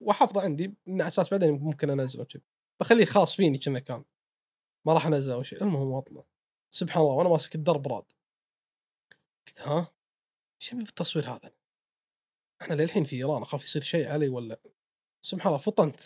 واحفظه 0.00 0.42
عندي 0.42 0.74
من 0.86 1.02
أساس 1.02 1.30
بعدين 1.30 1.58
ممكن 1.58 1.90
أنزله 1.90 2.24
كذا 2.24 2.42
بخليه 2.80 3.04
خاص 3.04 3.36
فيني 3.36 3.58
كنا 3.58 3.78
كان. 3.78 4.04
ما 4.86 4.92
راح 4.92 5.06
أنزله 5.06 5.42
شيء. 5.42 5.62
المهم 5.62 5.88
واطلع 5.88 6.24
سبحان 6.70 7.02
الله 7.02 7.14
وأنا 7.14 7.28
ماسك 7.28 7.54
الدرب 7.54 7.88
راد. 7.88 8.12
قلت 9.48 9.60
ها؟ 9.60 9.94
إيش 10.62 10.74
بالتصوير 10.74 11.30
هذا؟ 11.30 11.52
إحنا 12.62 12.74
للحين 12.74 13.04
في 13.04 13.16
إيران 13.16 13.42
أخاف 13.42 13.64
يصير 13.64 13.82
شيء 13.82 14.08
علي 14.08 14.28
ولا 14.28 14.60
سبحان 15.22 15.46
الله 15.46 15.58
فطنت. 15.58 16.00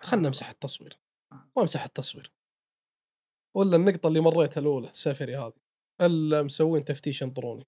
خلنا 0.00 0.28
نمسح 0.28 0.48
التصوير. 0.48 1.00
وامسح 1.56 1.84
التصوير. 1.84 2.32
ولا 3.54 3.76
النقطة 3.76 4.06
اللي 4.06 4.20
مريتها 4.20 4.60
الأولى 4.60 4.90
سفري 4.92 5.36
هذه. 5.36 5.69
إلا 6.00 6.42
مسوين 6.42 6.84
تفتيش 6.84 7.22
ينطروني. 7.22 7.66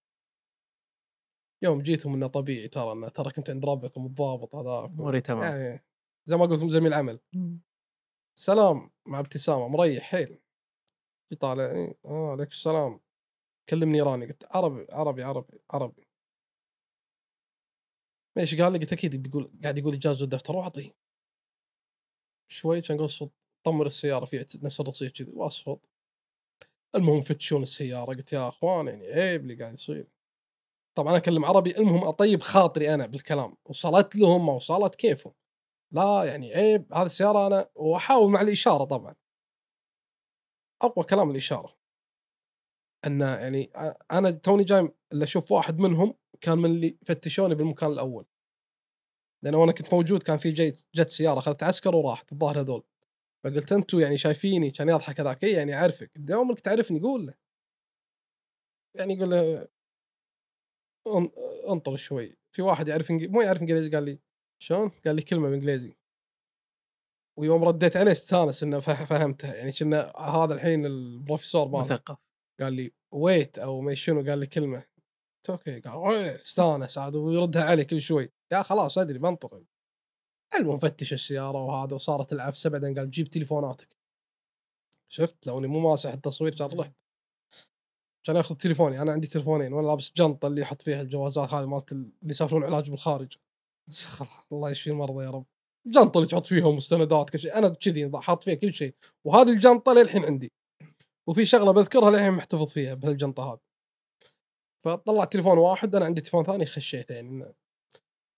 يوم 1.63 1.83
جيتهم 1.83 2.15
إنه 2.15 2.27
طبيعي 2.27 2.69
ترى 2.69 2.93
إنه 2.93 3.09
ترى 3.09 3.31
كنت 3.33 3.51
عند 3.51 3.65
ربكم 3.65 4.07
الضابط 4.07 4.55
هذا 4.55 4.85
أموري 4.85 5.21
تمام. 5.21 5.43
يعني 5.43 5.85
زي 6.27 6.37
ما 6.37 6.47
قلت 6.47 6.71
زميل 6.71 6.95
عمل. 6.95 7.21
سلام 8.39 8.91
مع 9.07 9.21
ابتسامة 9.21 9.69
مريح 9.69 10.05
حيل. 10.05 10.39
يطالع 11.33 11.95
آه 12.05 12.31
عليك 12.31 12.51
السلام. 12.51 13.01
كلمني 13.69 13.99
إيراني 13.99 14.27
قلت 14.27 14.45
عربي 14.51 14.87
عربي 14.91 15.23
عربي 15.23 15.61
عربي. 15.71 16.09
إيش 18.39 18.61
قال 18.61 18.73
لي؟ 18.73 18.79
قلت 18.79 18.93
أكيد 18.93 19.23
بيقول 19.23 19.53
قاعد 19.63 19.79
يقول 19.79 19.95
اجازه 19.95 20.25
الدفتر 20.25 20.57
واعطي 20.57 20.95
شوي 22.49 22.81
كان 22.81 23.01
قصد 23.01 23.31
طمر 23.65 23.87
السيارة 23.87 24.25
في 24.25 24.47
نفس 24.63 24.81
الرصيف 24.81 25.13
كذي 25.13 25.31
وأصفط. 25.31 25.89
المهم 26.95 27.21
فتشون 27.21 27.63
السيارة 27.63 28.05
قلت 28.05 28.33
يا 28.33 28.49
أخوان 28.49 28.89
يعني 28.89 29.07
عيب 29.07 29.41
اللي 29.43 29.55
قاعد 29.55 29.73
يصير. 29.75 30.09
طبعا 30.97 31.09
أنا 31.11 31.19
أكلم 31.19 31.45
عربي 31.45 31.79
المهم 31.79 32.05
أطيب 32.05 32.41
خاطري 32.43 32.95
أنا 32.95 33.07
بالكلام 33.07 33.57
وصلت 33.65 34.17
لهم 34.17 34.47
ما 34.47 34.53
وصلت 34.53 34.95
كيفهم. 34.95 35.35
لا 35.93 36.25
يعني 36.25 36.55
عيب 36.55 36.93
هذه 36.95 37.07
السيارة 37.07 37.47
أنا 37.47 37.71
وأحاول 37.75 38.31
مع 38.31 38.41
الإشارة 38.41 38.85
طبعا. 38.85 39.15
أقوى 40.83 41.05
كلام 41.05 41.31
الإشارة. 41.31 41.77
أن 43.07 43.21
يعني 43.21 43.71
أنا 44.13 44.31
توني 44.31 44.65
جاي 44.65 44.89
اللي 45.13 45.25
أشوف 45.25 45.53
واحد 45.53 45.79
منهم 45.79 46.15
كان 46.41 46.59
من 46.59 46.71
اللي 46.71 46.99
فتشوني 47.07 47.55
بالمكان 47.55 47.93
الأول. 47.93 48.27
لأنه 49.45 49.59
وأنا 49.59 49.73
كنت 49.73 49.95
موجود 49.95 50.23
كان 50.23 50.39
في 50.39 50.51
جيت 50.51 50.87
جت 50.95 51.11
سيارة 51.11 51.39
أخذت 51.39 51.63
عسكر 51.63 51.97
وراحت 51.97 52.33
الظاهر 52.33 52.61
هذول. 52.61 52.85
فقلت 53.45 53.73
أنتم 53.73 54.01
يعني 54.01 54.19
شايفيني 54.19 54.71
كان 54.71 54.89
يضحك 54.89 55.21
هذاك. 55.21 55.45
اي 55.45 55.53
يعني 55.53 55.75
أعرفك. 55.75 56.11
يومك 56.31 56.61
تعرفني؟ 56.61 57.01
قول 57.01 57.27
له. 57.27 57.35
يعني 58.99 59.15
يقول 59.15 59.31
له 59.31 59.69
أنطر 61.69 61.97
شوي. 61.97 62.37
في 62.53 62.63
واحد 62.63 62.89
يعرف 62.89 63.11
انجليزي 63.11 63.33
مو 63.33 63.41
يعرف 63.41 63.61
إنجليزي 63.61 63.91
قال 63.91 64.05
لي 64.05 64.21
شلون؟ 64.63 64.89
قال 65.07 65.17
لي 65.17 65.23
كلمة 65.23 65.45
بالانجليزي 65.45 65.97
ويوم 67.39 67.65
رديت 67.65 67.97
عليه 67.97 68.13
استانس 68.13 68.63
إنه 68.63 68.81
فهمتها. 68.81 69.55
يعني 69.55 69.73
كنا 69.73 70.17
هذا 70.17 70.55
الحين 70.55 70.87
البروفيسور 70.87 71.69
مثقف. 71.69 72.19
قال 72.61 72.73
لي 72.73 72.93
wait 73.15 73.59
أو 73.59 73.81
ما 73.81 73.95
شنو؟ 73.95 74.31
قال 74.31 74.39
لي 74.39 74.47
كلمة. 74.47 74.85
okay. 75.51 75.81
قال 75.81 76.17
استانس 76.19 76.99
عاد 76.99 77.17
ويردها 77.17 77.65
علي 77.65 77.85
كل 77.85 78.03
شوي. 78.03 78.33
يا 78.53 78.63
خلاص 78.63 78.99
أدري 78.99 79.19
بنطر. 79.19 79.65
المهم 80.59 80.79
فتش 80.79 81.13
السيارة 81.13 81.65
وهذا 81.65 81.95
وصارت 81.95 82.33
العفسه 82.33 82.71
بعدين 82.71 82.99
قال 82.99 83.11
جيب 83.11 83.29
تليفوناتك. 83.29 83.97
شفت؟ 85.09 85.47
لو 85.47 85.59
اني 85.59 85.67
مو 85.67 85.81
ماسح 85.81 86.13
التصوير 86.13 86.55
كان 86.55 86.79
رحت. 86.81 86.93
عشان 88.25 88.37
ياخذ 88.37 88.55
تليفوني 88.55 89.03
أنا 89.03 89.13
عندي 89.13 89.27
تليفونين 89.27 89.73
وأنا 89.73 89.87
لابس 89.87 90.13
جنطه 90.17 90.47
اللي 90.49 90.61
يحط 90.61 90.83
فيها 90.83 91.03
الجوازات 91.03 91.55
هذه 91.55 91.67
مالت 91.67 91.93
اللي 91.93 92.11
يسافرون 92.25 92.65
علاج 92.65 92.91
بالخارج. 92.91 93.37
الله 94.53 94.71
يشفي 94.71 94.91
المرضى 94.91 95.25
يا 95.25 95.31
رب. 95.31 95.47
الجنطه 95.87 96.19
اللي 96.19 96.29
تحط 96.29 96.47
فيها 96.47 96.71
مستندات 96.71 97.31
كل 97.31 97.39
شيء. 97.39 97.59
أنا 97.59 97.69
كذي 97.69 98.11
حاط 98.15 98.43
فيها 98.43 98.55
كل 98.55 98.73
شيء. 98.73 98.95
وهذه 99.25 99.49
الجنطة 99.49 99.93
للحين 99.93 100.25
عندي. 100.25 100.53
وفي 101.27 101.45
شغلة 101.45 101.73
بذكرها 101.73 102.11
للحين 102.11 102.33
محتفظ 102.33 102.67
فيها 102.67 102.95
بهالجنطة 102.95 103.53
هذه. 103.53 103.61
فطلعت 104.85 105.33
تليفون 105.33 105.59
واحد 105.59 105.95
أنا 105.95 106.05
عندي 106.05 106.21
تليفون 106.21 106.45
ثاني 106.45 106.67
خشيته 106.67 107.15
يعني. 107.15 107.55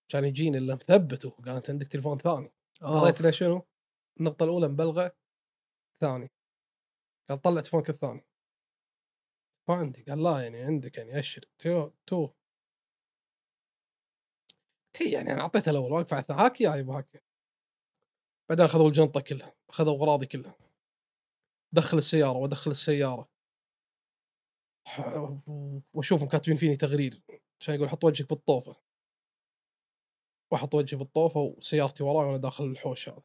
كان 0.09 0.25
يجيني 0.25 0.57
اللي 0.57 0.75
مثبته 0.75 1.29
قال 1.29 1.55
انت 1.55 1.69
عندك 1.69 1.87
تليفون 1.87 2.17
ثاني. 2.17 2.53
دريت 2.81 3.21
له 3.21 3.31
شنو؟ 3.31 3.67
النقطة 4.19 4.43
الأولى 4.43 4.67
مبلغة 4.67 5.15
ثاني 6.01 6.31
قال 7.29 7.41
طلع 7.41 7.61
تليفونك 7.61 7.89
الثاني. 7.89 8.25
ما 9.69 9.75
عندي. 9.75 10.03
قال 10.03 10.23
لا 10.23 10.43
يعني 10.43 10.61
عندك 10.61 10.97
يعني 10.97 11.19
اشر 11.19 11.45
two 11.59 11.91
two. 12.07 12.29
تي 14.93 15.11
يعني 15.11 15.33
أنا 15.33 15.41
اعطيته 15.41 15.69
الأول 15.69 15.91
واقف 15.91 16.13
على 16.13 16.21
الثاني. 16.21 16.41
هاك 16.41 16.61
يا 16.61 16.75
يبا 16.75 16.97
هاك. 16.97 17.23
بعدين 18.49 18.65
اخذوا 18.65 18.87
الجنطة 18.87 19.21
كلها 19.21 19.55
اخذوا 19.69 19.95
أغراضي 19.95 20.25
كلها. 20.25 20.55
دخل 21.73 21.97
السيارة 21.97 22.37
وادخل 22.37 22.71
السيارة. 22.71 23.29
وأشوفهم 25.93 26.27
كاتبين 26.27 26.57
فيني 26.57 26.75
تقرير 26.75 27.21
عشان 27.59 27.75
يقول 27.75 27.89
حط 27.89 28.03
وجهك 28.03 28.29
بالطوفة. 28.29 28.84
واحط 30.55 30.75
وجهي 30.75 30.97
بالطوفة 30.97 31.39
وسيارتي 31.39 32.03
وراي 32.03 32.27
وأنا 32.27 32.37
داخل 32.37 32.63
الحوش 32.63 33.09
هذا. 33.09 33.21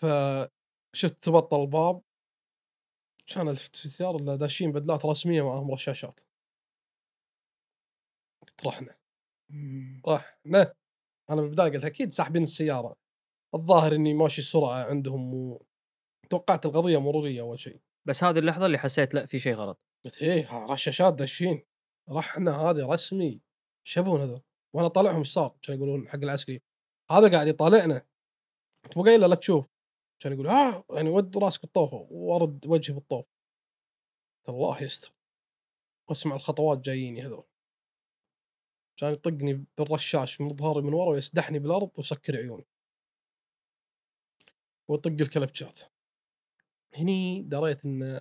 فشفت 0.00 1.22
تبطل 1.22 1.60
الباب. 1.60 2.02
كان 3.26 3.48
الفت 3.48 3.76
في 3.76 3.84
السيارة 3.84 4.16
الا 4.16 4.36
داشين 4.36 4.72
بدلات 4.72 5.06
رسمية 5.06 5.42
معهم 5.42 5.70
رشاشات. 5.70 6.20
قلت 8.42 8.66
رحنا. 8.66 8.98
رحنا. 10.08 10.74
أنا 11.30 11.40
بالبداية 11.42 11.72
قلت 11.72 11.84
أكيد 11.84 12.12
ساحبين 12.12 12.42
السيارة. 12.42 12.96
الظاهر 13.54 13.94
إني 13.94 14.14
ماشي 14.14 14.42
سرعه 14.42 14.84
عندهم 14.84 15.34
و... 15.34 15.66
توقعت 16.30 16.66
القضية 16.66 16.98
مرورية 16.98 17.40
أول 17.40 17.58
شيء. 17.58 17.80
بس 18.08 18.24
هذه 18.24 18.38
اللحظة 18.38 18.66
اللي 18.66 18.78
حسيت 18.78 19.14
لا 19.14 19.26
في 19.26 19.38
شيء 19.38 19.54
غلط. 19.54 19.78
قلت 20.04 20.22
إيه 20.22 20.66
رشاشات 20.66 21.14
داشين. 21.14 21.62
رحنا 22.10 22.56
هذه 22.56 22.92
رسمي. 22.92 23.40
شبون 23.86 24.20
هذول؟ 24.20 24.42
وأنا 24.76 24.88
طالعهم 24.88 25.24
صار 25.24 25.58
كانوا 25.62 25.86
يقولون 25.86 26.08
حق 26.08 26.16
العسكري 26.16 26.62
هذا 27.10 27.32
قاعد 27.32 27.46
يطالعنا. 27.46 28.06
كنت 28.84 28.96
مو 28.96 29.04
لا 29.04 29.34
تشوف. 29.34 29.66
كان 30.22 30.32
يقول 30.32 30.46
ها 30.46 30.84
يعني 30.90 31.08
ود 31.08 31.38
راسك 31.38 31.62
بالطوفه 31.62 32.06
وأرد 32.10 32.66
وجهي 32.66 32.94
بالطوف. 32.94 33.26
الله 34.48 34.82
يستر. 34.82 35.12
وأسمع 36.08 36.36
الخطوات 36.36 36.78
جاييني 36.78 37.22
هذول. 37.22 37.44
كان 38.96 39.12
يطقني 39.12 39.66
بالرشاش 39.78 40.40
من 40.40 40.48
ظهري 40.48 40.82
من 40.82 40.94
ورا 40.94 41.10
ويسدحني 41.10 41.58
بالأرض 41.58 41.90
ويسكر 41.98 42.36
عيوني. 42.36 42.66
ويطق 44.88 45.16
الكلبشات 45.20 45.80
هني 46.94 47.42
دريت 47.42 47.84
ان 47.84 48.20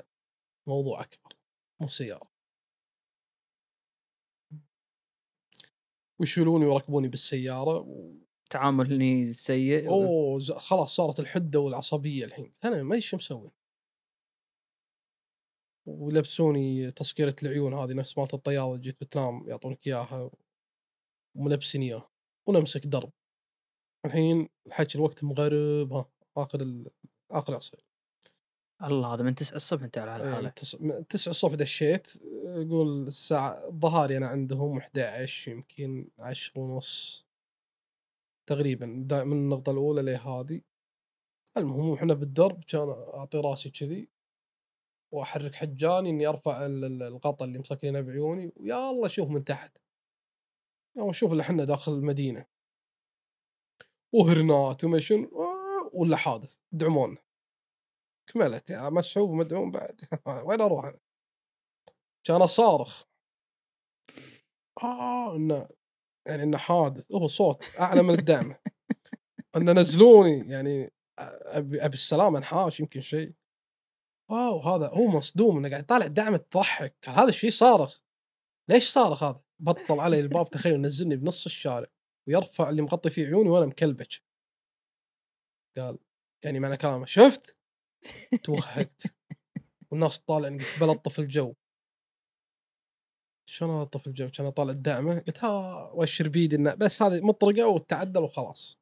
موضوع 0.67 1.01
أكبر 1.01 1.35
مو 1.81 1.87
سيارة. 1.87 2.34
ويشيلوني 6.19 6.65
ويركبوني 6.65 7.07
بالسيارة 7.07 7.79
و... 7.79 8.13
تعامل 8.49 8.93
هني 8.93 9.33
سيء 9.33 9.89
أوه 9.89 10.39
ز- 10.39 10.51
خلاص 10.51 10.95
صارت 10.95 11.19
الحدة 11.19 11.59
والعصبية 11.59 12.25
الحين. 12.25 12.51
أنا 12.63 12.83
ما 12.83 12.95
إيش 12.95 13.15
مسوي. 13.15 13.51
ولبسوني 15.87 16.91
تسكيرة 16.91 17.35
العيون 17.43 17.73
هذه 17.73 17.93
نفس 17.93 18.17
مالت 18.17 18.33
الطيارة 18.33 18.71
اللي 18.71 18.81
جيت 18.81 19.01
بتنام 19.01 19.49
يعطونك 19.49 19.87
إياها 19.87 20.31
وملبسين 21.35 21.81
اياه 21.81 22.09
ونمسك 22.47 22.87
درب. 22.87 23.11
الحين 24.05 24.49
الحكي 24.67 24.95
الوقت 24.97 25.23
مغرب 25.23 25.93
ها 25.93 26.09
آخر 26.37 26.61
ال... 26.61 26.91
آخر 27.31 27.49
العصر. 27.49 27.84
الله 28.83 29.13
هذا 29.13 29.23
من 29.23 29.35
9 29.35 29.55
الصبح 29.55 29.83
أنت 29.83 29.97
على 29.97 30.11
إيه، 30.23 30.27
هالحالة. 30.29 30.47
من 30.47 30.53
تس... 30.53 30.75
من 30.81 31.07
9 31.07 31.31
الصبح 31.31 31.53
دشيت 31.55 32.07
يقول 32.43 33.07
الساعة 33.07 33.67
الظهاري 33.67 34.17
أنا 34.17 34.27
عندهم 34.27 34.77
11 34.77 35.51
يمكن 35.51 36.09
10 36.19 36.59
ونص. 36.61 37.25
تقريبا 38.49 38.85
من 38.85 39.31
النقطة 39.33 39.71
الأولى 39.71 40.01
لهذه 40.01 40.61
المهم 41.57 41.93
إحنا 41.93 42.13
بالدرب 42.13 42.63
كان 42.63 42.89
أعطي 42.89 43.37
راسي 43.37 43.69
كذي 43.69 44.09
وأحرك 45.13 45.55
حجاني 45.55 46.09
إني 46.09 46.27
أرفع 46.27 46.65
ال- 46.65 46.85
ال- 46.85 47.03
الغطا 47.03 47.45
اللي 47.45 47.59
مسكرينه 47.59 48.01
بعيوني 48.01 48.51
ويا 48.55 48.89
الله 48.91 49.07
شوف 49.07 49.29
من 49.29 49.43
تحت. 49.43 49.77
يوم 50.97 51.09
أشوف 51.09 51.31
اللي 51.31 51.41
إحنا 51.43 51.63
داخل 51.63 51.91
المدينة. 51.91 52.45
وهرنات 54.13 54.83
ومشن 54.83 55.23
آه، 55.23 55.89
ولا 55.93 56.17
حادث 56.17 56.55
دعمونا. 56.71 57.17
كملت 58.27 58.69
يا 58.69 58.89
مسحوب 58.89 59.29
ومدعوم 59.29 59.71
بعد. 59.71 60.01
وين 60.45 60.61
أروح 60.61 60.85
أنا؟ 60.85 60.99
كان 62.27 62.41
اصارخ 62.41 63.03
آه 64.83 65.35
إنه 65.35 65.69
يعني 66.27 66.43
إنه 66.43 66.57
حادث. 66.57 67.11
هو 67.15 67.27
صوت 67.27 67.63
أعلى 67.79 68.01
من 68.03 68.19
الدعمه 68.19 68.59
إنه 69.55 69.71
نزلوني 69.71 70.51
يعني 70.51 70.93
أبي 71.19 71.85
أبي 71.85 71.93
السلامه 71.93 72.37
أنحاش 72.37 72.79
يمكن 72.79 73.01
شيء. 73.01 73.33
واو 74.31 74.59
هذا 74.59 74.87
هو 74.87 75.07
مصدوم 75.07 75.57
إنه 75.57 75.69
قاعد 75.69 75.83
يطالع 75.83 76.07
دعمه 76.07 76.37
تضحك 76.37 77.09
هذا 77.09 77.31
فيه 77.31 77.49
صارخ؟ 77.49 78.01
ليش 78.69 78.91
صارخ 78.91 79.23
هذا؟ 79.23 79.41
بطل 79.59 79.99
علي 79.99 80.19
الباب 80.19 80.49
تخيل 80.49 80.81
نزلني 80.81 81.15
بنص 81.15 81.45
الشارع 81.45 81.87
ويرفع 82.27 82.69
اللي 82.69 82.81
مغطي 82.81 83.09
فيه 83.09 83.25
عيوني 83.25 83.49
وأنا 83.49 83.65
مكلبش. 83.65 84.25
قال 85.77 85.99
يعني 86.45 86.59
معنى 86.59 86.77
كلامه 86.77 87.05
شفت؟ 87.05 87.57
توهقت. 88.43 89.01
والناس 89.91 90.19
طالع 90.19 90.49
قلت 90.49 90.79
بلطف 90.79 91.19
الجو. 91.19 91.53
شلون 93.49 93.81
الطف 93.81 94.07
الجو؟ 94.07 94.29
كان 94.29 94.45
اطالع 94.45 94.71
الدعمة. 94.71 95.19
قلت 95.19 95.43
ها 95.43 95.73
وأشر 95.91 96.29
بيدي 96.29 96.55
إنه 96.55 96.73
بس 96.73 97.01
هذه 97.01 97.25
مطرقة 97.25 97.67
وتعدل 97.67 98.23
وخلاص. 98.23 98.77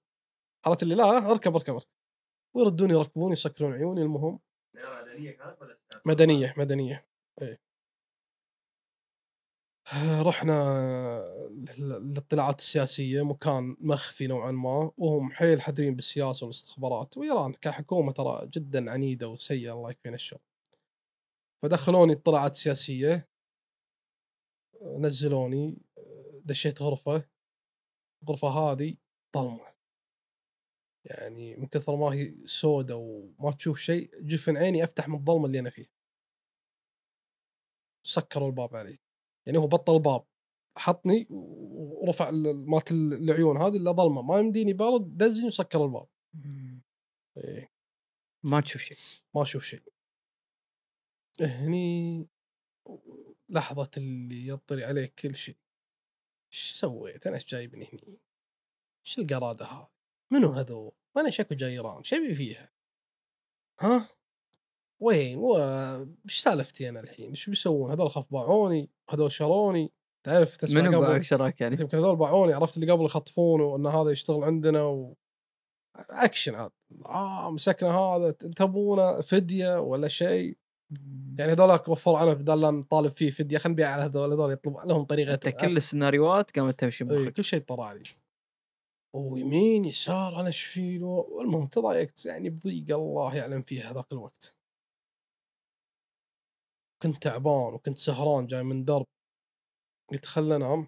عرفت 0.66 0.84
اللي 0.84 0.96
لا 0.96 1.32
اركب 1.32 1.56
اركب 1.56 1.74
اركب. 1.74 1.90
ويردون 2.56 2.92
يركبون 2.92 3.32
يسكرون 3.32 3.74
عيوني 3.74 4.02
المهم. 4.02 4.40
مدنية 4.76 5.32
كانت 5.32 5.62
ولا 5.62 5.74
أستاذ؟ 5.74 6.02
مدنية 6.06 6.54
مدنية. 6.58 7.08
إيه. 7.42 7.62
رحنا 10.22 10.54
للاطلاعات 11.78 12.60
السياسية 12.60 13.22
مكان 13.26 13.76
مخفي 13.80 14.28
نوعا 14.28 14.52
ما 14.52 14.92
وهم 14.98 15.32
حيل 15.32 15.62
حذرين 15.62 15.96
بالسياسة 15.96 16.46
والاستخبارات 16.46 17.18
وإيران 17.18 17.54
كحكومة 17.54 18.12
ترى 18.12 18.48
جدا 18.54 18.92
عنيدة 18.92 19.28
وسيئة 19.28 19.74
الله 19.74 19.92
يكفينا 19.92 20.16
الشر. 20.16 20.40
فدخلوني 21.64 22.14
اطلاعات 22.14 22.56
سياسيه 22.56 23.28
نزلوني 24.82 25.78
دشيت 26.46 26.82
غرفة 26.82 27.24
الغرفة 28.24 28.48
هذه 28.50 28.96
ظلمة. 29.36 29.74
يعني 31.06 31.56
من 31.56 31.68
كثر 31.68 31.96
ما 31.96 32.08
هي 32.14 32.36
سودة 32.46 32.96
وما 32.98 33.52
تشوف 33.52 33.80
شيء 33.80 34.12
جفن 34.22 34.58
عيني 34.58 34.84
أفتح 34.84 35.08
من 35.08 35.16
الظلمه 35.16 35.46
اللي 35.46 35.60
أنا 35.60 35.70
فيه. 35.70 35.88
سكروا 38.04 38.48
الباب 38.48 38.76
علي. 38.76 39.03
يعني 39.46 39.58
هو 39.58 39.68
بطل 39.68 39.96
الباب 39.96 40.26
حطني 40.78 41.28
ورفع 41.30 42.30
ال- 42.30 42.70
مالت 42.70 42.92
ال- 42.92 43.14
العيون 43.14 43.62
هذه 43.62 43.78
الا 43.78 43.92
ظلمه 43.92 44.22
ما 44.22 44.40
يمديني 44.40 44.74
بارد 44.74 45.18
دزني 45.18 45.48
وسكر 45.48 45.86
الباب. 45.86 46.08
إيه. 47.38 47.72
ما 48.44 48.62
تشوف 48.62 48.82
شيء. 48.82 48.98
ما 49.36 49.42
أشوف 49.42 49.64
شيء. 49.64 49.84
هني 51.42 52.28
لحظة 53.50 53.92
اللي 53.98 54.48
يطري 54.48 54.84
عليك 54.86 55.14
كل 55.20 55.36
شيء. 55.36 55.58
إيش 56.54 56.72
سويت؟ 56.72 57.28
أنا 57.28 57.36
إيش 57.36 57.46
جايبني 57.46 57.86
هني؟ 57.94 58.18
إيش 59.06 59.20
القرادة 59.20 59.66
هذه؟ 59.66 59.90
منو 60.32 60.52
هذول؟ 60.52 60.92
وأنا 61.16 61.30
شكو 61.30 61.56
جاي 61.56 61.72
ايران 61.72 61.98
إيش 61.98 62.14
أبي 62.14 62.36
فيها؟ 62.36 62.72
ها؟ 63.80 64.10
وين؟ 65.00 65.38
و 65.38 65.58
إيش 66.26 66.40
سالفتي 66.40 66.90
أنا 66.90 67.00
الحين؟ 67.00 67.30
إيش 67.30 67.50
بيسوون؟ 67.50 67.92
هذول 67.92 68.10
خف 68.10 68.32
باعوني 68.32 68.90
هذول 69.10 69.32
شروني 69.32 69.92
تعرف 70.26 70.58
تسمع 70.58 70.82
منو 70.82 70.98
قبل- 70.98 71.08
باعك 71.08 71.24
شراك 71.24 71.62
يعني؟ 71.62 71.76
يمكن 71.80 71.98
هذول 71.98 72.16
باعوني 72.16 72.54
عرفت 72.54 72.78
اللي 72.78 72.92
قبل 72.92 73.06
يخطفونه 73.06 73.64
وإن 73.64 73.88
هذا 73.88 74.12
يشتغل 74.12 74.44
عندنا 74.44 74.84
و... 74.84 75.16
أكشن 76.10 76.56
عاد 76.56 76.72
آه 77.06 77.52
مسكنا 77.52 77.90
هذا 77.92 78.32
تبونه 78.32 79.22
فدية 79.22 79.80
ولا 79.80 80.08
شيء. 80.08 80.58
يعني 81.40 81.52
هذولاك 81.52 81.88
وفروا 81.88 82.18
عنه 82.18 82.34
بدل 82.34 82.62
لا 82.62 82.72
نطالب 82.72 83.12
فيه 83.12 83.32
فدية 83.32 83.58
خلينا 83.58 83.74
نبيع 83.74 83.90
على 83.90 84.02
هذول 84.04 84.32
هذول 84.32 84.52
يطلب 84.52 84.78
لهم 84.86 85.04
طريقة 85.04 85.34
أنت 85.34 85.48
كل 85.50 85.78
السيناريوهات 85.78 86.60
قامت 86.60 86.80
تمشي 86.80 87.04
بمخك. 87.04 87.34
كل 87.34 87.44
شيء 87.44 87.60
طلع 87.60 87.94
لي. 87.94 88.04
ويمين 89.16 89.86
يسار 89.86 90.40
أنا 90.40 90.48
إيش 90.48 90.62
في 90.62 90.98
له 90.98 91.40
المهم 91.42 91.68
تضايقت 91.68 92.26
يعني 92.26 92.50
بضيق 92.50 92.96
الله 92.98 93.36
يعلم 93.36 93.62
فيه 93.62 93.92
هذاك 93.92 94.06
الوقت. 94.12 94.56
كنت 97.04 97.24
تعبان 97.24 97.74
وكنت 97.74 97.98
سهران 97.98 98.48
جاي 98.48 98.64
من 98.64 98.86
درب 98.86 99.06
قلت 100.12 100.26
خل 100.26 100.52
أنام 100.52 100.88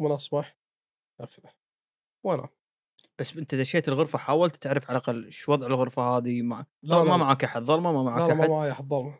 من 0.00 0.12
أصبح 0.12 0.58
أفلح 1.20 1.56
وأنام. 2.24 2.48
بس 3.18 3.36
أنت 3.36 3.54
دشيت 3.54 3.88
الغرفة 3.88 4.18
حاولت 4.18 4.56
تعرف 4.56 4.90
على 4.90 4.96
الأقل 4.98 5.24
إيش 5.24 5.48
وضع 5.48 5.66
الغرفة 5.66 6.02
هذه؟ 6.02 6.42
مع 6.42 6.66
لا 6.82 7.02
ما 7.02 7.08
لا. 7.10 7.16
معك 7.16 7.44
أحد 7.44 7.62
ظلمة 7.62 7.92
ما 7.92 8.02
معك 8.02 8.20
لا, 8.20 8.28
لا 8.28 8.34
ما 8.34 8.40
أحد. 8.42 8.50
معي 8.50 8.70
أحد 8.70 8.88
ظلمة. 8.88 9.18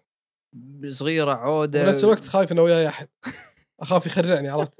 صغيرة 0.89 1.35
عودة 1.35 1.83
بنفس 1.85 2.05
الوقت 2.05 2.21
خايف 2.25 2.53
إنه 2.53 2.63
وياي 2.63 2.89
أحد. 2.89 3.09
أخاف 3.81 4.07
يخرعني 4.07 4.49
عرفت؟ 4.49 4.73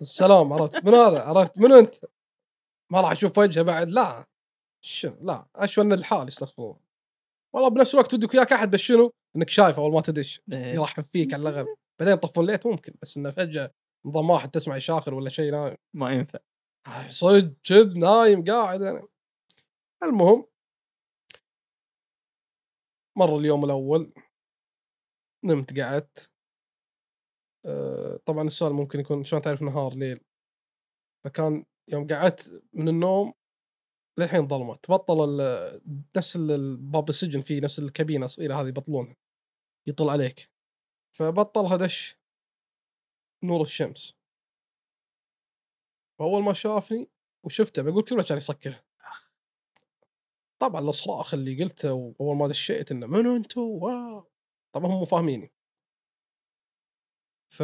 السلام 0.00 0.52
عرفت؟ 0.52 0.84
من 0.84 0.94
هذا؟ 0.94 1.22
عرفت؟ 1.22 1.58
من 1.58 1.72
أنت؟ 1.72 1.94
ما 2.92 3.00
راح 3.00 3.12
أشوف 3.12 3.38
وجهه 3.38 3.62
بعد؟ 3.62 3.90
لا. 3.90 4.26
شنو؟ 4.84 5.16
لا. 5.22 5.48
اشون 5.56 5.92
الحال 5.92 6.28
استغفر 6.28 6.62
الله 6.62 6.87
والله 7.54 7.68
بنفس 7.68 7.94
الوقت 7.94 8.14
ودك 8.14 8.34
وياك 8.34 8.52
أحد 8.52 8.70
بس 8.70 8.80
شنو؟ 8.80 9.12
إنك 9.36 9.48
شايف 9.48 9.78
أول 9.78 9.92
ما 9.92 10.00
تدش. 10.00 10.42
إيه. 10.52 10.74
يرحب 10.74 11.02
فيك 11.02 11.34
على 11.34 11.42
الاغلب 11.42 11.66
بعدين 12.00 12.14
طفون 12.14 12.46
ليت 12.46 12.66
ممكن 12.66 12.94
بس 13.02 13.16
إنه 13.16 13.30
فجأة 13.30 13.70
نظام 14.06 14.30
واحد 14.30 14.50
تسمع 14.50 14.76
يشاخر 14.76 15.14
ولا 15.14 15.30
شيء 15.30 15.52
نايم. 15.52 15.76
ما 15.96 16.12
ينفع. 16.12 16.38
آه، 16.86 17.10
صدق 17.10 17.52
كذب 17.64 17.96
نايم 17.96 18.44
قاعد. 18.44 18.82
أنا 18.82 19.08
المهم. 20.02 20.46
مر 23.18 23.38
اليوم 23.38 23.64
الأول 23.64 24.12
نمت 25.44 25.80
قعدت. 25.80 26.30
آه، 27.66 28.20
طبعا 28.26 28.42
السؤال 28.42 28.72
ممكن 28.72 29.00
يكون 29.00 29.22
شلون 29.22 29.42
تعرف 29.42 29.62
نهار 29.62 29.94
ليل؟ 29.94 30.20
فكان 31.24 31.64
يوم 31.88 32.06
قعدت 32.06 32.62
من 32.72 32.88
النوم 32.88 33.32
للحين 34.18 34.48
ظلمت. 34.48 34.90
بطل 34.90 35.24
ال- 35.40 35.80
نفس 36.16 36.36
باب 36.80 37.08
السجن 37.08 37.40
فيه 37.40 37.60
نفس 37.60 37.78
الكابينة 37.78 38.26
صغيره 38.26 38.54
هذه 38.54 38.68
يبطلونها. 38.68 39.16
يطل 39.86 40.08
عليك. 40.10 40.50
فبطلها 41.16 41.76
دش 41.76 42.18
نور 43.44 43.62
الشمس. 43.62 44.14
فأول 46.18 46.42
ما 46.42 46.52
شافني 46.52 47.10
وشفته 47.44 47.82
بقول 47.82 48.04
كلمه 48.04 48.22
كان 48.22 48.38
يسكرها 48.38 48.84
طبعا 50.62 50.80
الصراخ 50.80 51.34
اللي 51.34 51.62
قلته 51.64 51.92
وأول 51.92 52.36
ما 52.36 52.48
دشيت 52.48 52.92
إنه 52.92 53.06
منو 53.06 53.36
انتو 53.36 53.60
واو 53.60 54.30
طبعا 54.74 54.86
هم 54.86 54.98
مو 54.98 55.04
فاهميني. 55.04 55.52
ف 57.50 57.62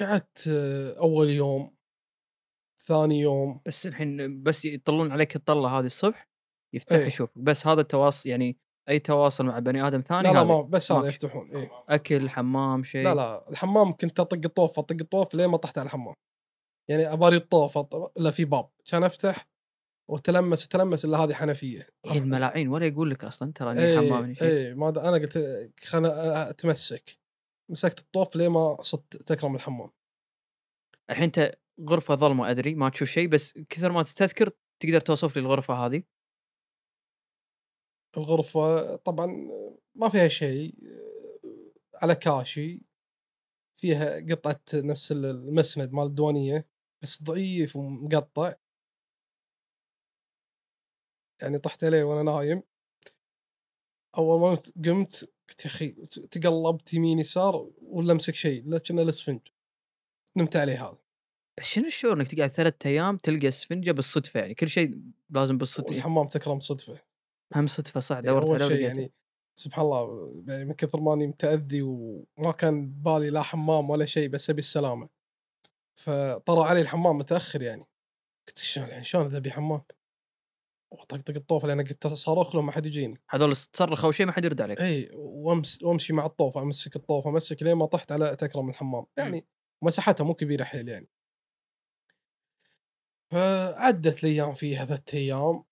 قعدت 0.00 0.48
أول 0.98 1.28
يوم 1.30 1.76
ثاني 2.86 3.20
يوم. 3.20 3.60
بس 3.66 3.86
الحين 3.86 4.42
بس 4.42 4.64
يطلون 4.64 5.12
عليك 5.12 5.36
الطلة 5.36 5.78
هذه 5.78 5.86
الصبح 5.86 6.28
يفتح 6.74 6.96
إيه. 6.96 7.06
يشوفك. 7.06 7.38
بس 7.38 7.66
هذا 7.66 7.80
التواصل 7.80 8.28
يعني 8.28 8.58
أي 8.88 8.98
تواصل 8.98 9.44
مع 9.44 9.58
بني 9.58 9.86
آدم 9.86 10.00
ثاني 10.00 10.22
لا 10.22 10.32
لا. 10.32 10.44
ما 10.44 10.62
بس 10.62 10.92
هذا. 10.92 11.08
يفتحون 11.08 11.50
إيه. 11.56 11.70
أكل 11.88 12.30
حمام 12.30 12.84
شيء. 12.84 13.04
لا 13.04 13.14
لا 13.14 13.50
الحمام 13.50 13.92
كنت 13.92 14.20
أطق 14.20 14.40
الطوف 14.44 14.78
أطق 14.78 14.96
الطوف 15.00 15.34
لين 15.34 15.46
ما 15.46 15.56
طحت 15.56 15.78
على 15.78 15.86
الحمام؟ 15.86 16.14
يعني 16.90 17.12
اباري 17.12 17.36
الطوف 17.36 17.78
الا 18.18 18.30
في 18.30 18.44
باب. 18.44 18.68
كان 18.84 19.04
أفتح 19.04 19.48
وتلمس 20.10 20.68
تلمس 20.68 21.04
إلا 21.04 21.18
هذه 21.18 21.32
حنفية. 21.34 21.88
هي 22.06 22.18
الملاعين 22.18 22.68
ولا 22.68 22.86
يقول 22.86 23.10
لك 23.10 23.24
أصلا 23.24 23.52
ترى 23.52 23.72
إني 23.72 23.80
إيه 23.80 23.98
حمام 23.98 24.34
إيه 24.42 24.74
ما 24.74 24.88
أنا 24.88 25.16
قلت 25.16 25.38
خلنا 25.84 26.50
أتمسك. 26.50 27.18
مسكت 27.70 27.98
الطوف 27.98 28.36
لين 28.36 28.50
ما 28.50 28.82
صرت 28.82 29.16
تكرم 29.16 29.54
الحمام. 29.54 29.90
الحين 31.10 31.24
انت 31.24 31.61
غرفة 31.88 32.14
ظلمة 32.14 32.50
أدري 32.50 32.74
ما 32.74 32.88
تشوف 32.88 33.08
شيء 33.08 33.28
بس 33.28 33.58
كثر 33.68 33.92
ما 33.92 34.02
تستذكر 34.02 34.50
تقدر 34.80 35.00
توصف 35.00 35.36
لي 35.36 35.42
الغرفة 35.42 35.74
هذه. 35.74 36.02
الغرفة 38.16 38.96
طبعا 38.96 39.26
ما 39.94 40.08
فيها 40.08 40.28
شيء 40.28 40.74
على 42.02 42.14
كاشي 42.14 42.82
فيها 43.80 44.20
قطعة 44.30 44.60
نفس 44.74 45.12
المسند 45.12 45.92
مال 45.92 46.06
الديوانية 46.06 46.68
بس 47.02 47.22
ضعيف 47.22 47.76
ومقطع. 47.76 48.54
يعني 51.42 51.58
طحت 51.58 51.84
عليه 51.84 52.04
وأنا 52.04 52.22
نايم. 52.22 52.62
أول 54.18 54.40
ما 54.40 54.48
قمت 54.84 55.30
قلت 55.48 55.64
يا 55.64 55.70
أخي 55.70 55.88
تقلبت 56.30 56.94
يمين 56.94 57.18
يسار 57.18 57.70
ولا 57.82 58.12
أمسك 58.12 58.34
شيء 58.34 58.68
لا 58.68 58.78
كنا 58.78 59.02
الاسفنج 59.02 59.40
نمت 60.36 60.56
عليه 60.56 60.86
هذا. 60.88 61.01
بس 61.58 61.64
شنو 61.66 61.86
الشعور 61.86 62.16
إنك 62.16 62.34
تقعد 62.34 62.50
ثلاثة 62.50 62.90
أيام 62.90 63.16
تلقى 63.16 63.48
أسفنجة 63.48 63.90
بالصدفة؟ 63.90 64.40
يعني 64.40 64.54
كل 64.54 64.68
شيء 64.68 65.02
لازم 65.30 65.58
بالصدفة. 65.58 65.94
والحمام 65.94 66.28
تكرم 66.28 66.60
صدفة. 66.60 67.02
هم 67.54 67.66
صدفة 67.66 68.00
صح 68.00 68.14
يعني 68.14 68.26
دورت 68.26 68.50
عليه 68.50 68.68
شيء. 68.74 68.80
يعني 68.80 69.12
سبحان 69.58 69.84
الله 69.84 70.32
يعني 70.48 70.64
من 70.64 70.72
كثر 70.72 71.00
ماني 71.00 71.26
متأذي 71.26 71.82
وما 71.82 72.52
كان 72.58 73.02
بالي 73.02 73.30
لا 73.30 73.42
حمام 73.42 73.90
ولا 73.90 74.04
شيء 74.04 74.28
بس 74.28 74.50
أبي 74.50 74.58
السلامة. 74.58 75.08
فطرى 75.98 76.68
علي 76.68 76.80
الحمام 76.80 77.18
متأخر 77.18 77.62
يعني. 77.62 77.86
قلت 78.48 78.58
شلون 78.58 78.88
يعني 78.88 79.04
شلون 79.04 79.26
اذا 79.26 79.38
ابي 79.38 79.50
حمام؟ 79.50 79.82
وطقطق 80.92 81.34
الطوف 81.34 81.64
لأن 81.64 81.80
قلت 81.80 82.06
صاروخ 82.06 82.54
لو 82.54 82.62
ما 82.62 82.72
حد 82.72 82.86
يجيني. 82.86 83.20
هذول 83.30 83.56
تصرخ 83.56 84.04
أو 84.04 84.12
شيء 84.12 84.26
ما 84.26 84.32
حد 84.32 84.44
يرد 84.44 84.60
عليك. 84.60 84.80
إي 84.80 85.10
وأمس 85.12 85.82
وأمشي 85.82 86.12
مع 86.12 86.26
الطوف 86.26 86.58
أمسك 86.58 86.96
الطوف 86.96 87.26
أمسك 87.26 87.62
لين 87.62 87.74
ما 87.74 87.86
طحت 87.86 88.12
على 88.12 88.36
تكرم 88.36 88.68
الحمام. 88.68 89.06
يعني 89.16 89.46
مساحتها 89.84 90.24
مو 90.24 90.34
كبيرة 90.34 90.64
حيل 90.64 90.88
يعني. 90.88 91.08
فعدت 93.32 94.24
الأيام 94.24 94.54
فيها 94.54 94.84
ثلاث 94.84 95.14
أيام 95.14 95.64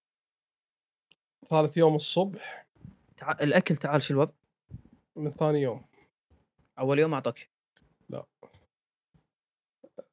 ثالث 1.51 1.77
يوم 1.77 1.95
الصبح. 1.95 2.67
تع... 3.17 3.33
الأكل 3.33 3.77
تعال 3.77 4.03
شو 4.03 4.15
الوضع؟ 4.15 4.33
من 5.17 5.31
ثاني 5.31 5.63
يوم. 5.63 5.85
أول 6.79 6.99
يوم 6.99 7.15
أعطاك 7.15 7.39
شيء؟ 7.39 7.49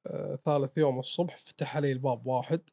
آه 0.07 0.35
ثالث 0.45 0.77
يوم 0.77 0.99
الصبح 0.99 1.37
فتح 1.37 1.77
علي 1.77 1.91
الباب 1.91 2.27
واحد. 2.27 2.69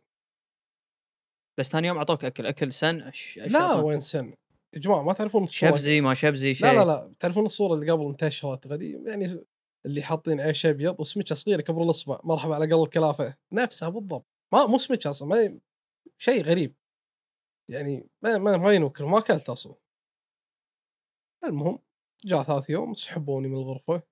بس 1.59 1.69
ثاني 1.69 1.89
يوم 1.89 1.97
أعطوك 1.97 2.25
أكل 2.25 2.47
أكل 2.47 2.73
سن؟ 2.73 3.01
أش... 3.01 3.39
لا 3.39 3.61
أعطاك؟ 3.61 3.85
وين 3.85 4.01
سن؟ 4.01 4.35
يا 4.75 4.79
جماعة 4.79 5.03
ما 5.03 5.13
تعرفون 5.13 5.43
الصورة؟ 5.43 5.71
شبزي 5.71 6.01
ما 6.01 6.15
شبزي 6.15 6.55
شيء 6.55 6.67
لا 6.67 6.75
لا 6.75 6.85
لا 6.85 7.15
تعرفون 7.21 7.47
الصورة 7.47 7.75
اللي 7.75 7.91
قبل 7.91 8.07
انتشرت؟ 8.07 8.67
غدي 8.67 8.93
يعني 9.07 9.45
اللي 9.87 10.03
حاطين 10.03 10.41
عيش 10.41 10.67
أبيض 10.67 11.01
وسمكة 11.01 11.35
صغيرة 11.35 11.61
كبر 11.61 11.83
الأصبع. 11.83 12.21
مرحبا 12.25 12.55
على 12.55 12.75
قل 12.75 12.83
الكلافة. 12.83 13.37
نفسها 13.53 13.89
بالضبط. 13.89 14.34
ما 14.53 14.67
مو 14.67 14.79
سمكه 14.79 15.11
أصلا 15.11 15.29
ما 15.29 15.61
شيء 16.19 16.43
غريب. 16.43 16.75
يعني 17.71 18.09
ما 18.23 18.39
ما, 18.39 18.57
ما 18.57 18.73
ينوكل 18.73 19.05
ما 19.05 19.19
أكلت 19.19 19.49
أصلا. 19.49 19.75
المهم 21.45 21.79
جاء 22.25 22.43
ثالث 22.43 22.71
يوم 22.71 22.95
سحبوني 22.95 23.49
من 23.49 23.57
الغرفة. 23.57 24.03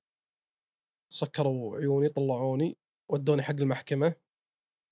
سكروا 1.12 1.76
عيوني 1.76 2.08
طلعوني 2.08 2.76
ودوني 3.10 3.42
حق 3.42 3.54
المحكمة. 3.54 4.14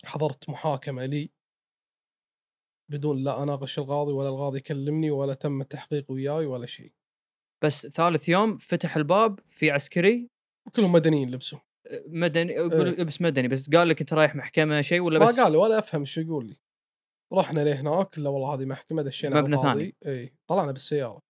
حضرت 0.05 0.48
محاكمة 0.48 1.07
لي. 1.07 1.31
بدون 2.90 3.24
لا 3.24 3.42
أناقش 3.42 3.79
القاضي 3.79 4.12
ولا 4.12 4.29
القاضي 4.29 4.59
يكلمني 4.59 5.11
ولا 5.11 5.35
تم 5.35 5.61
التحقيق 5.61 6.11
وياي 6.11 6.46
ولا 6.46 6.66
شيء. 6.66 6.92
بس 7.64 7.87
ثالث 7.87 8.29
يوم 8.29 8.59
فتح 8.59 8.96
الباب 8.96 9.40
في 9.50 9.70
عسكري. 9.70 10.31
كلهم 10.76 10.92
مدنيين 10.92 11.31
لبسوا. 11.31 11.59
مدني 12.07 12.53
إيه. 12.53 12.66
لبس 12.66 13.22
مدني 13.22 13.48
بس 13.48 13.70
قال 13.70 13.88
لك 13.88 14.00
أنت 14.00 14.12
رايح 14.12 14.35
محكمة 14.35 14.81
شيء 14.81 15.00
ولا 15.00 15.18
ما 15.18 15.26
بس؟ 15.26 15.40
قال 15.40 15.53
لي 15.53 15.59
ولا 15.59 15.79
أفهم 15.79 16.05
شو 16.05 16.20
يقول 16.20 16.46
لي. 16.46 16.57
رحنا 17.33 17.61
لهناك 17.61 18.18
لا 18.18 18.29
والله 18.31 18.55
هذه 18.55 18.64
محكمة 18.64 19.03
دشينا 19.03 19.40
مبنى 19.40 19.57
القاضي. 19.57 19.94
إي 20.07 20.35
طلعنا 20.46 20.72
بالسيارة. 20.72 21.22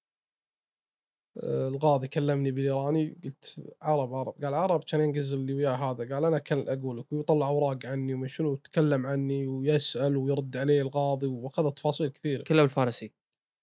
آه، 1.42 1.68
القاضي 1.68 2.09
كلمني 2.09 2.51
بالإيراني 2.51 3.16
قلت 3.25 3.73
عرب 3.83 4.14
عرب. 4.14 4.44
قال 4.44 4.55
عرب 4.55 4.85
كان 4.85 5.01
ينقز 5.01 5.33
اللي 5.33 5.55
وياه 5.55 5.90
هذا. 5.90 6.14
قال 6.14 6.25
أنا 6.25 6.38
كل 6.38 6.68
أقول 6.68 6.99
لك 6.99 7.12
ويطلع 7.12 7.49
أوراق 7.49 7.87
عني 7.87 8.14
ومن 8.14 8.29
شنو 8.29 8.57
تكلم 8.57 9.07
عني 9.07 9.46
ويسأل 9.46 10.16
ويرد 10.16 10.57
عليه 10.57 10.83
القاضي 10.83 11.27
وأخذ 11.27 11.70
تفاصيل 11.70 12.09
كثيرة. 12.09 12.42
كله 12.42 12.62
بالفارسي. 12.62 13.12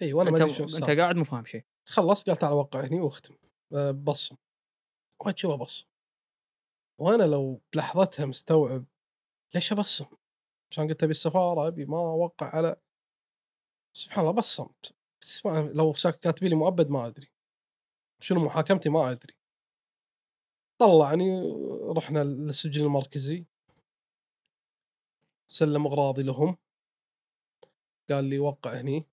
إي 0.02 0.14
وأنا 0.14 0.32
ما 0.32 0.38
أدري 0.38 0.54
شو 0.54 0.64
أنت. 0.64 0.90
قاعد 0.90 1.16
مو 1.16 1.24
فاهم 1.24 1.46
شيء. 1.46 1.64
خلص 1.90 2.24
قال 2.24 2.38
تعال 2.38 2.54
وقع 2.54 2.82
هني 2.82 3.02
واختم. 3.02 3.36
آه، 3.74 3.92
بصم. 3.92 4.36
وجه 5.26 5.48
وبصم 5.48 5.88
وأنا 6.98 7.24
لو 7.24 7.62
بلحظتها 7.74 8.26
مستوعب 8.26 8.86
ليش 9.56 9.72
أبصم؟ 9.72 10.06
عشان 10.72 10.88
قلت 10.88 11.04
أبي 11.04 11.12
السفارة 11.12 11.68
أبي 11.68 11.86
ما 11.86 11.98
أوقع 11.98 12.56
على 12.56 12.76
سبحان 13.94 14.20
الله 14.20 14.34
بصمت. 14.34 14.96
لو 15.74 15.94
كاتبين 16.22 16.50
لي 16.50 16.56
مؤبد 16.56 16.90
ما 16.90 17.08
أدري. 17.08 17.32
شنو 18.22 18.46
محاكمتي؟ 18.46 18.90
ما 18.90 19.12
أدري. 19.12 19.34
طلعني 20.80 21.42
رحنا 21.98 22.24
للسجن 22.24 22.84
المركزي. 22.86 23.46
سلم 25.48 25.88
أغراضي 25.88 26.24
لهم. 26.24 26.58
قال 28.10 28.26
لي 28.26 28.40
وقع 28.40 28.74
هني. 28.74 29.06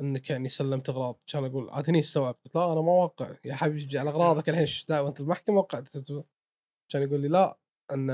انك 0.00 0.30
يعني 0.30 0.48
سلمت 0.48 0.88
أغراض. 0.88 1.20
كان 1.26 1.44
أقول 1.44 1.70
عاد 1.70 1.88
هني 1.88 2.00
استوعبت 2.00 2.38
قلت 2.44 2.56
لا 2.56 2.72
أنا 2.72 2.80
ما 2.80 2.92
أوقع. 2.92 3.34
يا 3.44 3.54
حبيبي 3.54 3.98
على 3.98 4.10
أغراضك 4.10 4.48
الحين 4.48 4.60
إيش 4.62 4.86
دعوه 4.86 5.08
أنت 5.08 5.20
المحكمة 5.20 5.58
وقعت. 5.58 5.88
كان 6.88 7.02
يقول 7.02 7.20
لي 7.20 7.28
لا 7.28 7.58
إن 7.92 8.10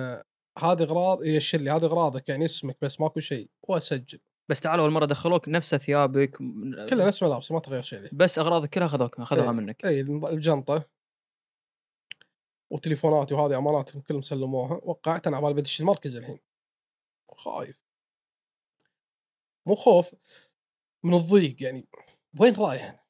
هذه 0.59 0.83
أغراض 0.83 1.25
يشر 1.25 1.59
لي 1.59 1.70
هذه 1.70 1.85
أغراضك 1.85 2.29
يعني 2.29 2.44
اسمك 2.44 2.77
بس 2.83 3.01
ماكو 3.01 3.20
شيء 3.20 3.51
وأسجل. 3.62 4.20
بس 4.49 4.61
تعال 4.61 4.81
أول 4.81 4.90
مرة 4.90 5.07
دخلوك 5.07 5.49
نفس 5.49 5.75
ثيابك 5.75 6.37
كلها 6.88 7.07
نفس 7.07 7.23
ملابسي 7.23 7.55
ما 7.55 7.61
تغير 7.61 7.83
شيء. 7.83 8.01
لي 8.01 8.11
بس 8.12 8.38
أغراضك 8.38 8.70
كلها 8.70 8.87
أخذوك 8.87 9.20
أخذوها 9.20 9.44
إيه. 9.44 9.51
منك. 9.51 9.85
اي 9.85 10.01
الجنطة. 10.01 10.85
وتليفوناتي 12.70 13.35
وهذه 13.35 13.59
أماناتهم 13.59 14.03
كلهم 14.03 14.23
سلموها. 14.23 14.81
وقعت 14.83 15.27
أنا 15.27 15.37
عبالي 15.37 15.55
بدش 15.55 15.81
المركز 15.81 16.16
الحين. 16.16 16.38
خايف. 17.37 17.85
مو 19.66 19.75
خوف. 19.75 20.14
من 21.05 21.14
الضيق 21.14 21.62
يعني 21.62 21.88
وين 22.40 22.55
رايح 22.55 22.85
أنا؟ 22.85 23.05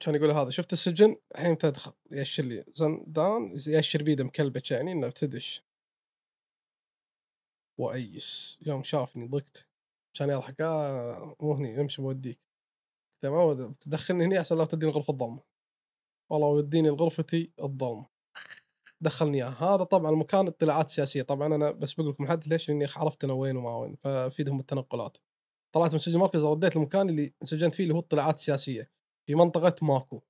كان 0.00 0.14
يقول 0.14 0.30
هذا 0.30 0.50
شفت 0.50 0.72
السجن؟ 0.72 1.16
الحين 1.34 1.58
تدخل 1.58 1.92
يأشر 2.10 2.42
لي. 2.42 2.64
زندان 2.74 3.58
يأشر 3.66 4.02
بيده 4.02 4.24
مكلبش 4.24 4.70
يعني 4.70 4.92
إنه 4.92 5.10
تدش 5.10 5.62
وأيس 7.78 8.58
يوم 8.66 8.82
شافني 8.82 9.26
ضقت. 9.28 9.68
كان 10.14 10.30
يضحك 10.30 10.60
آه 10.60 11.36
مو 11.40 11.54
هني 11.54 11.80
امشي 11.80 12.02
بوديك. 12.02 12.40
ود- 13.24 13.74
تدخلني 13.80 14.24
هني 14.24 14.38
احسن 14.38 14.58
لا 14.58 14.64
تديني 14.64 14.92
غرفة 14.92 15.12
الظلمه 15.12 15.40
والله 16.30 16.48
وديني 16.48 16.88
لغرفتي 16.88 17.52
الظلمه 17.62 18.06
دخلني 19.00 19.36
اياه 19.44 19.48
هذا 19.74 19.84
طبعا 19.84 20.10
المكان 20.10 20.46
اطلاعات 20.48 20.88
سياسية. 20.88 21.22
طبعا 21.22 21.54
أنا 21.54 21.70
بس 21.70 21.94
بقول 21.94 22.08
لكم 22.10 22.24
لحد 22.24 22.48
ليش؟ 22.48 22.68
لأني 22.70 22.86
عرفت 22.96 23.24
أنا 23.24 23.32
وين 23.32 23.56
وما 23.56 23.76
وين. 23.76 23.94
فافيدهم 23.96 24.60
التنقلات. 24.60 25.16
طلعت 25.72 25.90
من 25.90 25.96
السجن 25.96 26.14
المركزي 26.14 26.42
رديت 26.46 26.76
المكان 26.76 27.08
اللي 27.08 27.34
انسجنت 27.42 27.74
فيه 27.74 27.82
اللي 27.82 27.94
هو 27.94 27.98
اطلاعات 27.98 28.38
سياسية 28.38 28.90
في 29.26 29.34
منطقة 29.34 29.74
ماكو. 29.82 30.22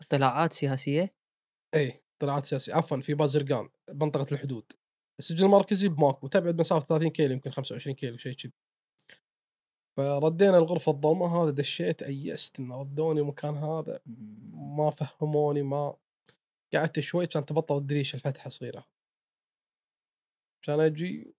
اطلاعات 0.00 0.52
سياسية؟ 0.52 1.14
إي 1.74 2.02
اطلاعات 2.16 2.46
سياسية 2.46 2.74
عفوا 2.74 3.00
في 3.00 3.14
بازرقان 3.14 3.68
منطقة 3.92 4.26
الحدود. 4.32 4.72
السجن 5.18 5.44
المركزي 5.46 5.88
بماكو 5.88 6.28
تبعد 6.28 6.60
مسافه 6.60 6.86
30 6.86 7.08
كيلو 7.10 7.32
يمكن 7.32 7.50
25 7.50 7.96
كيلو 7.96 8.16
شيء 8.16 8.32
كذي. 8.32 8.52
فردينا 9.96 10.58
الغرفة 10.58 10.92
الظلمه 10.92 11.42
هذا 11.42 11.50
دشيت 11.50 12.02
أيست 12.02 12.60
ان 12.60 12.72
ردوني 12.72 13.20
المكان 13.20 13.56
هذا 13.56 14.00
ما 14.52 14.90
فهموني 14.90 15.62
ما 15.62 15.96
قعدت 16.74 17.00
شوي 17.00 17.26
كان 17.26 17.44
تبطل 17.44 17.76
الدريشه 17.76 18.16
الفتحة 18.16 18.50
صغيرة. 18.50 18.86
عشان 20.62 20.80
أجي 20.80 21.34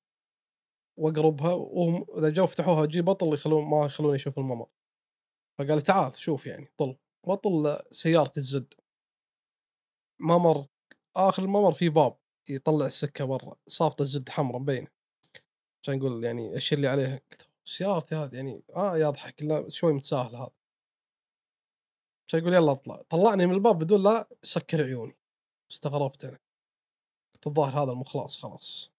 واقربها 0.99 1.53
وهم 1.53 2.05
إذا 2.17 2.29
جو 2.29 2.47
فتحوها 2.47 2.83
أجي 2.83 3.01
بطل 3.01 3.33
يخلون 3.33 3.65
ما 3.69 3.85
يخلوني 3.85 4.15
أشوف 4.15 4.37
الممر. 4.39 4.67
فقال 5.59 5.81
تعال 5.81 6.17
شوف 6.17 6.45
يعني 6.45 6.71
طل. 6.77 6.97
بطل 7.27 7.79
سيارة 7.91 8.31
الزد. 8.37 8.73
ممر 10.19 10.65
آخر 11.15 11.43
الممر 11.43 11.71
في 11.71 11.89
باب 11.89 12.17
يطلع 12.49 12.85
السكة 12.85 13.25
برا. 13.25 13.55
صافطة 13.67 14.01
الزد 14.01 14.29
حمراء 14.29 14.61
مبينة. 14.61 14.87
عشان 15.83 15.97
يقول 15.97 16.23
يعني 16.23 16.57
اشير 16.57 16.79
لي 16.79 16.87
عليها 16.87 17.21
قلت 17.31 17.49
سيارتي 17.65 18.15
هذه 18.15 18.35
يعني 18.35 18.63
آه 18.75 18.97
يضحك 18.97 19.43
لا 19.43 19.69
شوي 19.69 19.93
متساهل 19.93 20.35
هذا. 20.35 20.51
عشان 22.27 22.39
يقول 22.39 22.53
يلا 22.53 22.71
اطلع. 22.71 23.01
طلعني 23.09 23.45
من 23.45 23.53
الباب 23.53 23.79
بدون 23.79 24.03
لا 24.03 24.29
سكر 24.43 24.83
عيوني. 24.83 25.17
استغربت 25.71 26.25
أنا. 26.25 26.39
قلت 27.35 27.47
الظاهر 27.47 27.83
هذا 27.83 27.91
المخلاص 27.91 28.37
خلاص. 28.37 28.91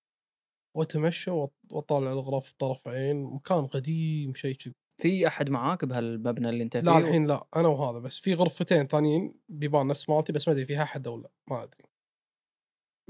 وأتمشى 0.77 1.31
وأطالع 1.71 2.13
الغرف 2.13 2.53
طرف 2.53 2.89
عين 2.89 3.23
مكان 3.25 3.67
قديم 3.67 4.35
شيء 4.35 4.57
كذي. 4.57 4.75
في 4.99 5.27
أحد 5.27 5.51
معاك 5.51 5.85
بهالمبنى 5.85 6.49
اللي 6.49 6.63
أنت 6.65 6.77
فيه؟ 6.77 6.85
لا 6.87 6.99
الحين 6.99 7.27
لا 7.27 7.47
أنا 7.57 7.69
وهذا 7.69 7.99
بس. 7.99 8.19
في 8.19 8.35
غرفتين 8.35 8.87
ثانيين 8.87 9.41
بيبان 9.49 9.87
نفس 9.87 10.09
مالتي 10.09 10.33
بس 10.33 10.49
ما 10.49 10.55
أدري 10.55 10.67
فيها 10.67 10.83
أحد 10.83 11.07
أو 11.07 11.17
لا 11.21 11.31
ما 11.51 11.63
أدري. 11.63 11.85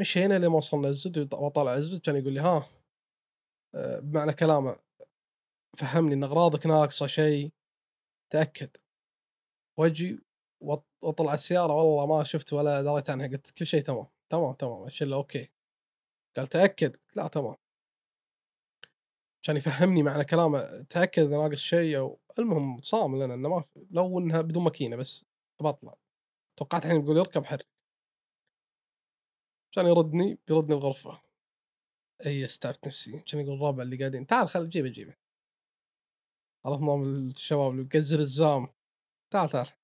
مشينا 0.01 0.38
لين 0.38 0.51
ما 0.51 0.57
وصلنا 0.57 0.88
الزد 0.88 1.35
وطالع 1.35 1.75
الزد 1.75 2.01
كان 2.01 2.16
يقول 2.16 2.33
لي 2.33 2.40
ها 2.40 2.66
آه، 3.75 3.99
بمعنى 4.01 4.33
كلامه 4.33 4.77
فهمني 5.79 6.14
إن 6.14 6.25
أغراضك 6.25 6.66
ناقصة 6.66 7.07
شيء 7.07 7.53
تأكد. 8.33 8.77
وأجي 9.79 10.18
وأطلع 10.62 11.35
السيارة 11.35 11.73
والله 11.75 12.07
ما 12.18 12.25
شفت 12.25 12.53
ولا 12.53 12.83
دريت 12.83 13.11
عنها 13.11 13.27
قلت 13.27 13.51
كل 13.51 13.66
شيء 13.66 13.83
تمام 13.83 14.07
تمام 14.31 14.53
تمام 14.55 14.83
أشيل 14.83 15.12
أوكي. 15.12 15.51
قال 16.37 16.47
تأكد 16.47 16.97
قلت 16.97 17.16
لا 17.16 17.29
تمام 17.29 17.57
عشان 19.43 19.57
يفهمني 19.57 20.03
معنى 20.03 20.25
كلامه 20.25 20.83
تأكد 20.83 21.23
إذا 21.23 21.37
ناقص 21.37 21.59
شيء 21.59 21.99
أو 21.99 22.21
المهم 22.38 22.79
صام 22.83 23.16
لنا 23.23 23.35
إنه 23.35 23.49
ما 23.49 23.61
في 23.61 23.87
لو 23.90 24.19
إنها 24.19 24.40
بدون 24.40 24.64
ماكينة 24.64 24.97
بس 24.97 25.25
بطلع. 25.61 25.95
توقعت 26.57 26.85
الحين 26.87 27.01
بيقول 27.01 27.16
يركب 27.16 27.45
حرك 27.45 27.66
عشان 29.73 29.87
يردني 29.87 30.38
بيردني 30.49 30.75
الغرفه 30.75 31.21
إي 32.27 32.45
استعبت 32.45 32.87
نفسي. 32.87 33.23
عشان 33.27 33.40
يقول 33.40 33.55
الرابع 33.55 33.83
اللي 33.83 33.97
قاعدين 33.97 34.27
تعال 34.27 34.49
خل 34.49 34.69
جيبه 34.69 34.88
جيبه. 34.88 35.16
عرفت 36.66 36.81
نظام 36.81 37.03
الشباب 37.03 37.71
اللي 37.73 37.88
الزام. 38.21 38.69
تعال 39.31 39.49
تعال. 39.51 39.80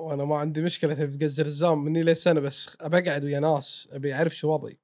وأنا 0.00 0.24
ما 0.24 0.36
عندي 0.38 0.62
مشكلة 0.62 0.94
تبي 0.94 1.16
تقزر 1.16 1.46
الزام 1.46 1.84
مني 1.84 2.02
لي 2.02 2.14
سنه 2.14 2.40
بس 2.40 2.76
ابى 2.80 2.98
اقعد 2.98 3.24
ويا 3.24 3.40
ناس 3.40 3.88
أبي 3.92 4.14
أعرف 4.14 4.36
شو 4.36 4.48
وضعي. 4.52 4.78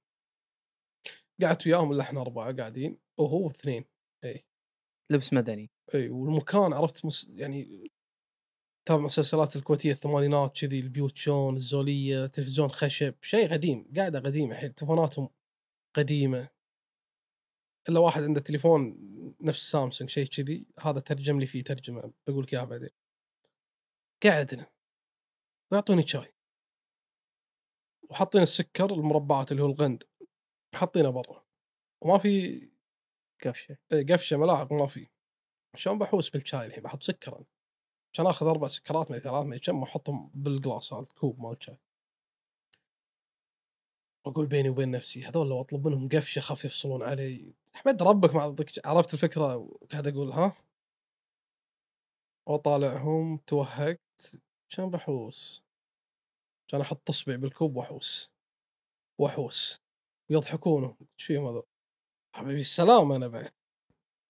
قعدت 1.42 1.66
وياهم 1.66 1.92
إلا 1.92 2.02
إحنا 2.02 2.20
أربعة 2.20 2.56
قاعدين 2.56 2.98
وهو 3.18 3.50
اثنين. 3.50 3.84
لبس 5.10 5.32
مدني. 5.32 5.70
إي 5.94 6.08
والمكان 6.08 6.72
عرفت 6.72 7.04
مس... 7.04 7.30
يعني 7.34 7.90
تابع 8.88 9.02
مسلسلات 9.02 9.56
الكويتية 9.56 9.92
الثمانينات 9.92 10.60
كذي 10.60 10.80
البيوت 10.80 11.16
شون 11.16 11.56
الزولية 11.56 12.26
تلفزيون 12.26 12.70
خشب 12.70 13.14
شيء 13.22 13.52
قديم 13.52 13.92
قاعدة 13.96 14.20
قديمة 14.20 14.54
حيل 14.54 14.72
تلفوناتهم 14.72 15.28
قديمة. 15.94 16.48
إلا 17.88 18.00
واحد 18.00 18.22
عنده 18.22 18.40
تليفون 18.40 18.96
نفس 19.40 19.70
سامسونج 19.70 20.10
شيء 20.10 20.26
كذي 20.26 20.66
هذا 20.80 21.00
ترجم 21.00 21.40
لي 21.40 21.46
فيه 21.46 21.64
ترجمة 21.64 22.12
بقول 22.26 22.44
لك 22.44 22.54
إياها 22.54 22.64
بعدين. 22.64 22.90
قعدنا. 24.24 24.75
ويعطوني 25.72 26.02
شاي. 26.02 26.34
وحاطين 28.10 28.42
السكر 28.42 28.92
المربعات 28.92 29.52
اللي 29.52 29.62
هو 29.62 29.66
الغند 29.66 30.04
حاطينه 30.74 31.10
برا. 31.10 31.44
وما 32.02 32.18
في 32.18 32.60
كفشه 33.42 33.76
إيه، 33.92 34.06
قفشة 34.06 34.36
ملاعق 34.36 34.72
ما 34.72 34.86
في. 34.86 35.08
شلون 35.74 35.98
بحوس 35.98 36.30
بالشاي 36.30 36.66
الحين؟ 36.66 36.82
بحط 36.82 37.02
سكر 37.02 37.36
أنا. 37.36 37.46
عشان 38.14 38.26
آخذ 38.26 38.46
أربع 38.46 38.68
سكرات 38.68 39.10
من 39.10 39.18
ثلاث 39.18 39.44
من 39.46 39.58
كم 39.58 39.80
واحطهم 39.80 40.30
بالجلاس 40.34 40.92
هذا 40.92 41.02
الكوب 41.02 41.40
مال 41.40 41.52
الشاي 41.52 41.78
وأقول 44.26 44.46
بيني 44.46 44.68
وبين 44.68 44.90
نفسي 44.90 45.24
هذول 45.24 45.48
لو 45.48 45.60
أطلب 45.60 45.88
منهم 45.88 46.08
قفشة 46.08 46.40
خاف 46.40 46.64
يفصلون 46.64 47.02
علي. 47.02 47.54
أحمد 47.76 48.02
ربك 48.02 48.34
ما 48.34 48.40
أعطيك- 48.40 48.86
عرفت 48.86 49.14
الفكرة؟ 49.14 49.56
وقاعد 49.56 50.06
أقول 50.06 50.32
ها؟ 50.32 50.56
وأطالعهم 52.46 53.36
توهقت. 53.38 54.36
كان 54.70 54.90
بحوس 54.90 55.64
كان 56.68 56.80
أحط 56.80 57.10
اصبعي 57.10 57.36
بالكوب 57.36 57.76
وأحوس 57.76 58.30
وأحوس. 59.20 59.80
ويضحكون 60.30 60.84
إيش 60.84 61.26
فيهم 61.26 61.46
هذول؟ 61.46 61.66
حبيبي 62.34 62.60
السلام 62.60 63.12
أنا 63.12 63.28
بعد. 63.28 63.52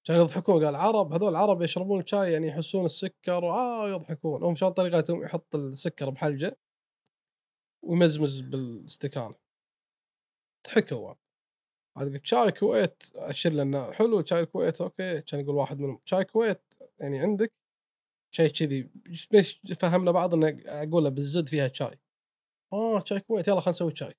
كانوا 0.07 0.23
يضحكون. 0.23 0.65
قال 0.65 0.77
عرب 0.77 1.13
هذول 1.13 1.37
عرب 1.37 1.63
يشربون 1.63 2.01
الشاي 2.01 2.33
يعني 2.33 2.47
يحسون 2.47 2.85
السكر 2.85 3.45
واه 3.45 3.89
يضحكون. 3.89 4.45
هم 4.45 4.55
شلون 4.55 4.73
طريقتهم 4.73 5.23
يحط 5.23 5.55
السكر 5.55 6.11
بحلجة 6.11 6.59
ويمزمز 7.83 8.41
بالاستكان. 8.41 9.35
ضحكوا. 10.67 11.15
عاد 11.97 12.13
قلت 12.13 12.27
شاي 12.27 12.53
كويت 12.53 13.03
اشير 13.17 13.53
لنا. 13.53 13.93
حلو 13.93 14.25
شاي 14.25 14.41
الكويت 14.41 14.81
أوكي. 14.81 15.21
كان 15.23 15.41
يقول 15.41 15.55
واحد 15.55 15.79
منهم 15.79 16.01
شاي 16.05 16.25
كويت 16.25 16.75
يعني 17.01 17.19
عندك؟ 17.19 17.53
شيء 18.31 18.51
كذي. 18.51 18.91
ليش 19.33 19.61
فهمنا 19.81 20.11
بعض 20.11 20.35
انه 20.35 20.63
أقوله 20.67 21.09
بالزد 21.09 21.49
فيها 21.49 21.69
شاي. 21.69 21.99
آه 22.73 23.05
شاي 23.05 23.21
كويت. 23.21 23.49
يلا 23.49 23.61
خلينا 23.61 23.71
نسوي 23.71 23.97
شاي. 23.97 24.15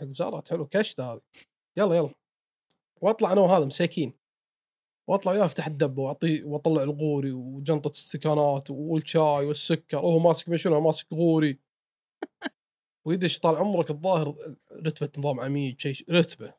حق 0.00 0.04
زارت 0.04 0.48
حلو. 0.48 0.66
كشته 0.66 1.12
هذه. 1.12 1.20
يلا 1.76 1.94
يلا. 1.94 2.14
واطلع 3.02 3.32
أنا 3.32 3.40
وهذا 3.40 3.64
مساكين. 3.64 4.12
واطلع 5.08 5.32
وياه 5.32 5.44
افتح 5.44 5.66
الدبه 5.66 6.02
واعطيه 6.02 6.44
واطلع 6.44 6.82
الغوري 6.82 7.32
وجنطة 7.32 7.90
استكانات 7.90 8.70
والشاي 8.70 9.46
والسكر. 9.46 9.96
وهو 9.96 10.18
ماسك 10.18 10.56
شنو؟ 10.56 10.80
ماسك 10.80 11.12
غوري. 11.12 11.58
ويدش 13.06 13.38
طال 13.38 13.56
عمرك 13.56 13.90
الظاهر؟ 13.90 14.56
رتبة 14.72 15.10
نظام 15.18 15.40
عميد 15.40 15.80
شيء 15.80 16.04
رتبة. 16.10 16.54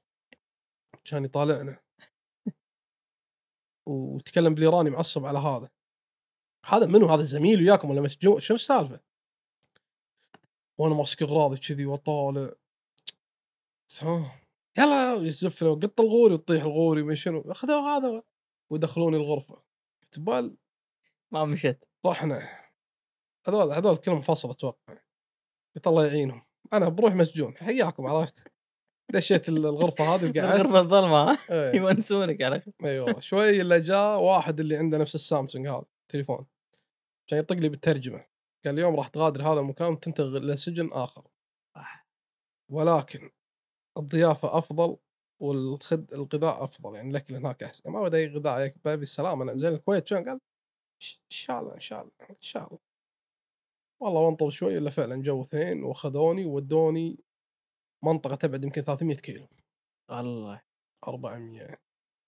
كان 1.06 1.25
يطالعنا. 1.25 1.80
وتكلم 3.88 4.54
بالإيراني 4.54 4.89
معصب 4.89 5.25
على 5.25 5.39
هذا. 5.39 5.69
هذا 6.65 6.86
منو؟ 6.86 7.06
هذا 7.08 7.24
زميل 7.24 7.62
وياكم 7.62 7.89
ولا 7.89 8.02
مسجون 8.02 8.39
شنو 8.39 8.56
السالفة؟ 8.56 9.00
وأنا 10.78 10.95
ماسك 10.95 11.21
أغراضي 11.21 11.58
كذي 11.58 11.86
وأطالع. 11.86 12.54
ها 14.02 14.41
يلا 14.78 15.15
يزفنا 15.15 15.69
وقط 15.69 16.02
الغوري 16.02 16.34
وتطيح 16.34 16.63
الغوري 16.63 17.04
من 17.04 17.15
شنو؟ 17.15 17.52
أخذوا 17.52 17.82
هذا 17.82 18.24
ويدخلوني 18.69 19.17
الغرفة. 19.17 19.63
قلت 20.04 20.19
بال 20.19 20.58
ما 21.32 21.45
مشت 21.45 21.84
طحنا. 22.04 22.50
هذول 23.47 23.71
هذول 23.71 23.97
كلهم 23.97 24.21
فصل 24.21 24.50
أتوقع. 24.50 24.97
قلت 25.76 25.88
الله 25.88 26.06
يعينهم. 26.06 26.45
أنا 26.74 26.89
بروح 26.89 27.15
مسجون. 27.15 27.58
حياكم 27.58 28.06
عرفت؟ 28.06 28.52
دشيت 29.12 29.50
الغرفة 29.50 30.15
هذه 30.15 30.26
وقعدت. 30.30 30.62
غرفه 30.62 30.80
الظلمة 30.80 31.32
ها؟ 31.32 31.38
إيه. 31.50 31.76
يونسونك 31.76 32.41
على 32.41 32.58
أخي. 32.58 32.71
إي 32.86 33.00
والله. 33.00 33.19
شوي 33.19 33.62
إلا 33.62 33.80
جاء 33.80 34.19
واحد 34.19 34.60
اللي 34.60 34.78
عنده 34.78 34.97
نفس 34.97 35.15
السامسونج 35.15 35.67
هذا. 35.67 35.86
تليفون 36.12 36.45
كان 37.28 37.39
يطق 37.39 37.56
لي 37.56 37.69
بالترجمة. 37.69 38.26
قال 38.65 38.74
اليوم 38.74 38.95
راح 38.95 39.08
تغادر 39.08 39.41
هذا 39.54 39.60
المكان 39.60 39.93
وتنتقل 39.93 40.38
إلى 40.38 40.58
سجن 40.58 40.89
اخر 40.93 41.28
ولكن 42.71 43.32
الضيافة 43.97 44.58
أفضل 44.58 44.97
والخد 45.41 46.13
الغذاء 46.13 46.63
أفضل. 46.63 46.95
يعني 46.95 47.10
الأكل 47.12 47.36
هناك 47.36 47.63
أحسن. 47.63 47.89
ما 47.89 48.00
ودي 48.00 48.28
غذاء 48.28 48.76
بابي 48.86 49.04
السلام. 49.04 49.41
أنا 49.41 49.54
زين 49.58 49.74
الكويت. 49.74 50.08
شلون؟ 50.08 50.30
قال 50.30 50.39
"ش- 51.04 51.15
إن 51.15 51.30
شاء 51.38 51.62
الله 51.62 51.74
إن 51.76 51.80
شاء 51.80 52.02
الله 52.02 52.12
إن 52.30 52.41
شاء 52.41 52.67
الله. 52.67 52.80
والله 54.02 54.21
وانطر 54.21 54.50
شوي 54.50 54.78
إلا 54.78 54.89
فعلا 54.89 55.21
جو 55.21 55.41
اثنين 55.41 55.84
واخذوني 55.84 56.45
وودوني 56.45 57.17
منطقة 58.04 58.36
تبعد 58.36 58.65
يمكن 58.65 58.82
300 58.82 59.15
كيلو. 59.15 59.47
الله. 60.12 60.62
400 61.08 61.78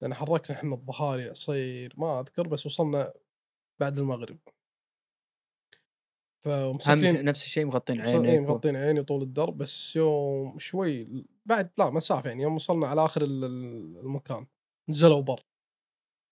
لأن 0.02 0.14
حركنا 0.14 0.58
إحنا 0.58 0.76
الظهاري 0.76 1.30
عصير 1.30 1.94
ما 1.98 2.20
أذكر 2.20 2.48
بس 2.48 2.66
وصلنا 2.66 3.14
بعد 3.80 3.98
المغرب. 3.98 4.40
فمسكين 6.46 7.26
نفس 7.26 7.46
الشيء 7.46 7.66
مغطين 7.66 8.02
إيه 8.02 8.14
عينك 8.16 8.50
و... 8.50 8.52
مغطين 8.54 8.76
عيني 8.76 9.04
طول 9.04 9.22
الدرب 9.22 9.58
بس 9.58 9.96
يوم 9.96 10.60
شوي 10.60 11.26
بعد 11.46 11.72
لا 11.78 11.90
مسافه 11.90 12.30
يعني 12.30 12.44
يوم 12.44 12.56
وصلنا 12.56 12.88
على 12.88 13.06
آخر 13.06 13.22
ال- 13.22 13.44
ال- 13.44 13.98
المكان 13.98 14.48
نزلوا 14.90 15.22
بر. 15.22 15.44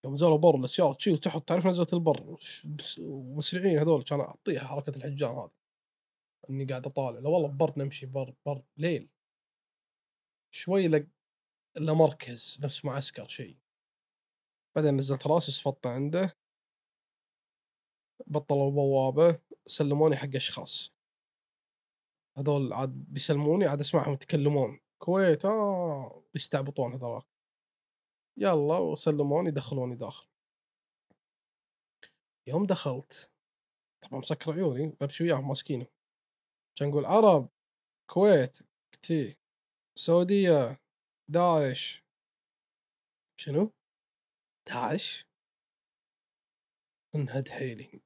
يوم 0.06 0.14
نزلوا 0.14 0.38
بر 0.38 0.56
السياره 0.56 0.94
تشيل 0.94 1.18
تحط 1.18 1.44
تعرف 1.48 1.68
نزلة 1.68 1.88
البر؟ 1.94 2.38
ومسرعين 3.00 3.78
هذول 3.80 4.04
كان 4.04 4.20
أعطيها 4.20 4.62
حركة 4.68 4.98
الحجار 4.98 5.44
هذه. 5.46 5.52
إني 6.50 6.66
قاعد 6.66 6.86
أطالع 6.86 7.20
لا 7.20 7.30
والله 7.30 7.48
بر 7.48 7.74
نمشي 7.78 8.06
بر 8.06 8.34
بر 8.46 8.64
ليل. 8.78 9.10
شوي 10.54 10.88
لق 10.88 11.08
إلا 11.78 11.94
مركز 11.94 12.58
نفس 12.64 12.86
معسكر 12.86 13.28
شيء 13.28 13.58
بعدين 14.76 14.98
نزلت 14.98 15.28
راسي 15.28 15.52
صفطت 15.52 15.88
عنده. 15.88 16.41
بطلوا 18.28 18.72
بوابة 18.72 19.40
سلموني 19.66 20.16
حق 20.16 20.36
أشخاص. 20.36 20.94
هذول 22.38 22.74
عاد 22.74 22.90
بيسلموني 22.90 23.66
عاد 23.66 23.80
أسمعهم 23.80 24.14
يتكلمون. 24.14 24.80
كويت 25.00 25.46
آه 25.46 26.24
يستعبطون 26.36 26.94
هذول 26.94 27.24
يلا 28.38 28.78
وسلموني 28.78 29.52
دخلوني 29.52 29.96
داخل. 29.96 30.28
يوم 32.48 32.66
دخلت 32.66 33.32
طبعا 34.02 34.20
مسكر 34.20 34.54
عيوني 34.54 34.96
بمشي 35.02 35.24
وياهم 35.24 35.48
ماسكينه 35.48 35.88
كان 36.76 36.90
نقول 36.90 37.06
عرب 37.06 37.50
كويت 38.10 38.58
كتي 38.92 39.38
سعودية 39.96 40.82
داعش. 41.30 42.04
شنو؟ 43.38 43.72
داعش؟ 44.68 45.26
انهد 47.16 47.50
حيلي. 47.50 48.01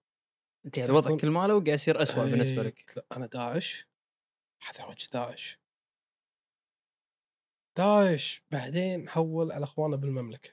أنت 0.65 0.77
يعني 0.77 0.89
الوضع 0.89 1.07
تكون- 1.07 1.19
كل 1.19 1.29
ماله 1.29 1.53
وقاعد 1.55 1.67
يصير 1.67 2.01
اسوء 2.01 2.25
بالنسبة 2.25 2.61
إيه، 2.61 2.67
لك؟ 2.67 3.05
أنا 3.11 3.25
داعش. 3.25 3.87
هذا 4.69 4.85
وجه 4.85 5.09
داعش. 5.13 5.59
داعش. 7.77 8.43
بعدين 8.51 9.09
حول 9.09 9.51
على 9.51 9.63
اخواننا 9.63 9.95
بالمملكة. 9.97 10.49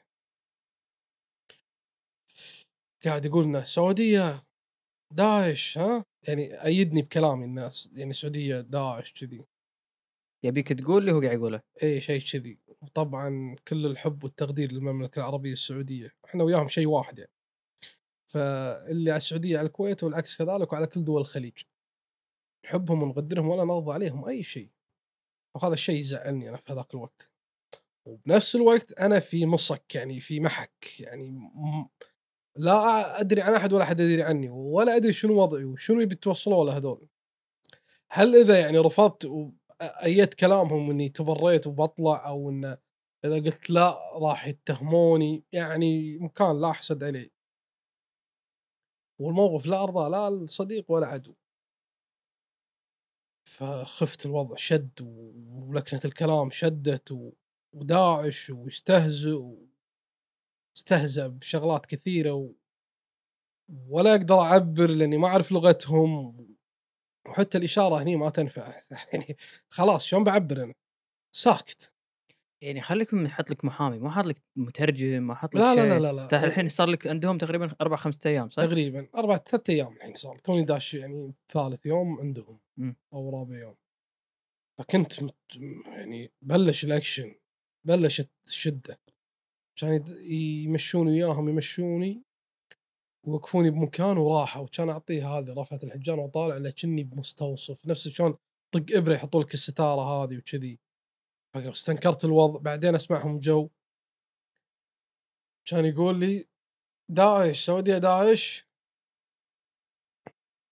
قاعد 3.04 3.24
يقول 3.24 3.44
لنا 3.44 3.58
السعوديه 3.58 4.42
داعش 5.12 5.78
ها؟ 5.78 6.04
يعني 6.28 6.64
ايدني 6.64 7.02
بكلامي 7.02 7.44
الناس 7.44 7.90
يعني 7.92 8.10
السعوديه 8.10 8.60
داعش 8.60 9.12
كذي. 9.12 9.44
يبيك 10.44 10.68
تقول 10.72 11.02
اللي 11.02 11.12
هو 11.12 11.20
قاعد 11.20 11.38
يقوله. 11.38 11.62
اي 11.82 12.00
شيء 12.00 12.20
كذي. 12.32 12.58
وطبعا 12.82 13.56
كل 13.68 13.86
الحب 13.86 14.24
والتقدير 14.24 14.72
للمملكة 14.72 15.18
العربية 15.18 15.52
السعودية. 15.52 16.16
إحنا 16.24 16.44
وياهم 16.44 16.68
شيء 16.68 16.86
واحد 16.88 17.18
يعني. 17.18 17.30
فاللي 18.32 19.10
على 19.10 19.16
السعودية 19.16 19.58
على 19.58 19.66
الكويت 19.66 20.04
والعكس 20.04 20.36
كذلك 20.36 20.72
وعلى 20.72 20.86
كل 20.86 21.04
دول 21.04 21.20
الخليج. 21.20 21.58
نحبهم 22.64 23.02
ونقدرهم 23.02 23.48
ولا 23.48 23.64
نرضى 23.64 23.92
عليهم 23.92 24.24
أي 24.24 24.42
شيء. 24.42 24.70
وهذا 25.56 25.74
الشيء 25.74 26.00
يزعلني 26.00 26.48
أنا 26.48 26.56
في 26.56 26.72
هذاك 26.72 26.94
الوقت. 26.94 27.30
وبنفس 28.06 28.54
الوقت 28.56 28.92
أنا 28.92 29.20
في 29.20 29.46
مصك 29.46 29.94
يعني 29.94 30.20
في 30.20 30.40
محك 30.40 31.00
يعني 31.00 31.50
لا 32.56 33.20
أدري 33.20 33.42
عن 33.42 33.54
أحد 33.54 33.72
ولا 33.72 33.84
أحد 33.84 34.00
يدري 34.00 34.22
عني 34.22 34.50
ولا 34.50 34.96
أدري 34.96 35.12
شنو 35.12 35.42
وضعي 35.42 35.64
وشنو 35.64 36.00
يبي 36.00 36.14
توصلوا 36.14 36.64
له 36.64 36.76
هذول. 36.76 37.08
هل 38.10 38.36
إذا 38.36 38.60
يعني 38.60 38.78
رفضت 38.78 39.24
وايدت 39.24 40.34
كلامهم 40.34 40.90
إني 40.90 41.08
تبريت 41.08 41.66
وبطلع 41.66 42.28
أو 42.28 42.50
إن 42.50 42.76
إذا 43.24 43.34
قلت 43.34 43.70
لا 43.70 44.18
راح 44.18 44.46
يتهموني 44.46 45.44
يعني 45.52 46.18
مكان 46.18 46.60
لا 46.60 46.70
أحسد 46.70 47.04
عليه. 47.04 47.41
والموقف 49.22 49.66
لا 49.66 49.82
أرضى 49.82 50.10
لا 50.10 50.28
الصديق 50.28 50.90
ولا 50.90 51.06
عدو. 51.06 51.34
فخفت 53.44 54.26
الوضع 54.26 54.56
شد 54.56 55.00
ولكنة 55.50 56.00
الكلام 56.04 56.50
شدت 56.50 57.32
وداعش 57.72 58.50
ويستهزئ 58.50 59.40
استهزأ 60.76 61.26
بشغلات 61.26 61.86
كثيرة 61.86 62.32
و... 62.32 62.52
ولا 63.88 64.10
أقدر 64.14 64.40
أعبر 64.40 64.90
لأني 64.90 65.16
ما 65.18 65.28
أعرف 65.28 65.52
لغتهم 65.52 66.36
وحتى 67.28 67.58
الإشارة 67.58 68.02
هني 68.02 68.16
ما 68.16 68.30
تنفع. 68.30 68.80
يعني 69.12 69.36
خلاص 69.68 70.04
شلون 70.04 70.24
بعبر 70.24 70.62
أنا؟ 70.62 70.74
ساكت. 71.36 71.91
يعني 72.62 72.80
خليك 72.82 73.14
نحط 73.14 73.50
لك 73.50 73.64
محامي 73.64 73.98
ما 73.98 74.10
حاط 74.10 74.26
لك 74.26 74.42
مترجم 74.56 75.22
ما 75.22 75.34
حط 75.34 75.54
لك 75.54 75.60
لا 75.60 75.74
لا. 75.74 75.88
لا 75.88 75.98
لا, 75.98 76.12
لا. 76.12 76.22
انت 76.24 76.34
الحين 76.34 76.68
صار 76.68 76.88
لك 76.88 77.06
عندهم 77.06 77.38
تقريبا 77.38 77.76
أربع 77.80 77.96
خمسة 77.96 78.30
أيام 78.30 78.50
صح؟ 78.50 78.64
تقريبا 78.64 79.08
أربع 79.16 79.36
ثلاث 79.36 79.70
أيام 79.70 79.92
الحين 79.92 80.14
صار 80.14 80.38
توني 80.38 80.64
داش 80.64 80.94
يعني 80.94 81.34
ثالث 81.52 81.86
يوم 81.86 82.20
عندهم 82.20 82.58
مم. 82.76 82.96
أو 83.12 83.30
رابع 83.40 83.58
يوم 83.58 83.74
فكنت 84.78 85.22
مت... 85.22 85.34
يعني 85.86 86.30
بلش 86.42 86.84
الأكشن 86.84 87.34
بلشت 87.86 88.30
الشدة 88.46 89.00
كان 89.76 89.92
يد- 89.92 90.18
يمشوني 90.66 91.10
وياهم 91.10 91.48
يمشوني 91.48 92.22
ويوقفوني 93.26 93.70
بمكان 93.70 94.18
وراحوا 94.18 94.62
وكان 94.62 94.88
أعطيه 94.88 95.28
هذه 95.38 95.54
رفعه 95.58 95.78
الحجان 95.82 96.18
وطالع 96.18 96.56
لكني 96.56 97.04
بمستوصف 97.04 97.86
نفس 97.86 98.08
شلون 98.08 98.34
طق 98.74 98.84
إبره 98.92 99.14
يحطوا 99.14 99.42
لك 99.42 99.54
الستارة 99.54 100.00
هذه 100.24 100.38
وكذي 100.38 100.78
فاستنكرت 101.54 102.24
الوضع. 102.24 102.60
بعدين 102.60 102.94
أسمعهم 102.94 103.38
جو. 103.38 103.68
كان 105.64 105.84
يقول 105.84 106.20
لي 106.20 106.48
داعش 107.08 107.66
سعودية 107.66 107.98
داعش؟ 107.98 108.66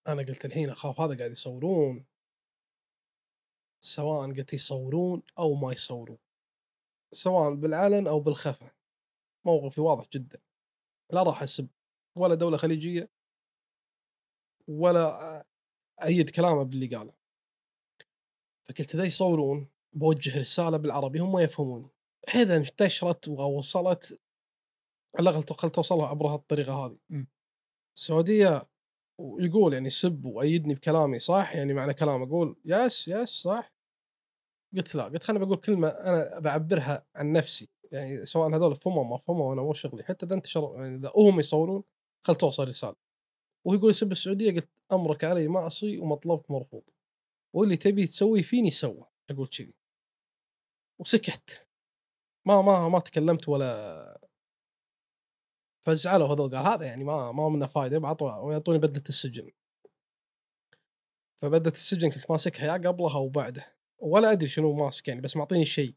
أنا 0.08 0.22
قلت 0.22 0.44
الحين 0.44 0.70
أخاف 0.70 1.00
هذا 1.00 1.18
قاعد 1.18 1.30
يصورون. 1.30 2.06
سواء 3.80 4.32
قلت 4.32 4.52
يصورون 4.52 5.22
أو 5.38 5.54
ما 5.54 5.72
يصورون. 5.72 6.18
سواء 7.12 7.54
بالعلن 7.54 8.06
أو 8.06 8.20
بالخفا 8.20 8.70
موقفي 9.44 9.80
واضح 9.80 10.08
جدا. 10.08 10.40
لا 11.12 11.22
راح 11.22 11.42
أسب 11.42 11.68
ولا 12.16 12.34
دولة 12.34 12.56
خليجية 12.56 13.10
ولا 14.68 15.46
أيد 16.02 16.30
كلامه 16.30 16.62
باللي 16.62 16.96
قاله. 16.96 17.12
فقلت 18.68 18.94
إذا 18.94 19.04
يصورون 19.04 19.68
بوجه 19.92 20.40
رسالة 20.40 20.76
بالعربي 20.76 21.18
هم 21.18 21.38
يفهموني. 21.38 21.88
اذا 22.34 22.56
انتشرت 22.56 23.28
ووصلت 23.28 24.20
على 25.18 25.30
الاقل 25.30 25.54
خل 25.54 25.70
توصلها 25.70 26.06
عبر 26.06 26.26
هالطريقة 26.26 26.86
هذه. 26.86 26.98
م. 27.10 27.24
السعودية 27.96 28.68
ويقول 29.18 29.72
يعني 29.74 29.90
سب 29.90 30.24
وأيدني 30.24 30.74
بكلامي 30.74 31.18
صح؟ 31.18 31.56
يعني 31.56 31.74
معنى 31.74 31.94
كلامه 31.94 32.24
أقول 32.24 32.56
يس 32.64 33.08
يس 33.08 33.28
صح. 33.28 33.72
قلت 34.76 34.94
لا 34.94 35.04
قلت 35.04 35.22
خليني 35.22 35.44
بقول 35.44 35.56
كلمة 35.56 35.88
أنا 35.88 36.38
بعبرها 36.40 37.06
عن 37.14 37.32
نفسي. 37.32 37.68
يعني 37.92 38.26
سواء 38.26 38.56
هذول 38.56 38.76
فهموا 38.76 39.04
ما 39.04 39.18
فهموا 39.18 39.54
أنا 39.54 39.62
مو 39.62 39.74
شغلي 39.74 40.02
حتى 40.02 40.26
إذا 40.26 40.34
انتشر 40.34 40.74
يعني 40.76 40.96
إذا 40.96 41.12
هم 41.16 41.40
يصورون 41.40 41.82
خل 42.22 42.34
توصل 42.34 42.68
رسالة. 42.68 42.96
وهو 43.64 43.76
يقول 43.76 43.90
يسب 43.90 44.12
السعودية 44.12 44.52
قلت 44.54 44.68
أمرك 44.92 45.24
علي 45.24 45.48
معصي 45.48 45.98
ومطلبك 45.98 46.50
مرفوض. 46.50 46.82
واللي 47.54 47.76
تبي 47.76 48.06
تسوي 48.06 48.42
فيني 48.42 48.70
سوى 48.70 49.06
أقول 49.30 49.48
كذي. 49.48 49.74
وسكت. 51.00 51.68
ما 52.46 52.62
ما 52.62 52.88
ما 52.88 52.98
تكلمت 53.00 53.48
ولا 53.48 54.20
فزعلوا 55.86 56.28
هذول 56.28 56.56
قال 56.56 56.66
هذا 56.66 56.86
يعني 56.86 57.04
ما 57.04 57.32
ما 57.32 57.48
منه 57.48 57.66
فايدة 57.66 57.98
بعطوا 57.98 58.34
ويعطوني 58.36 58.78
بدلة 58.78 59.02
السجن. 59.08 59.50
فبدلة 61.42 61.72
السجن 61.72 62.10
كنت 62.10 62.30
ماسكها 62.30 62.66
يا 62.66 62.72
قبلها 62.72 63.16
وبعده 63.16 63.76
ولا 63.98 64.32
أدري 64.32 64.48
شنو 64.48 64.72
ماسك 64.74 65.08
يعني 65.08 65.20
بس 65.20 65.36
معطيني 65.36 65.64
شيء. 65.64 65.94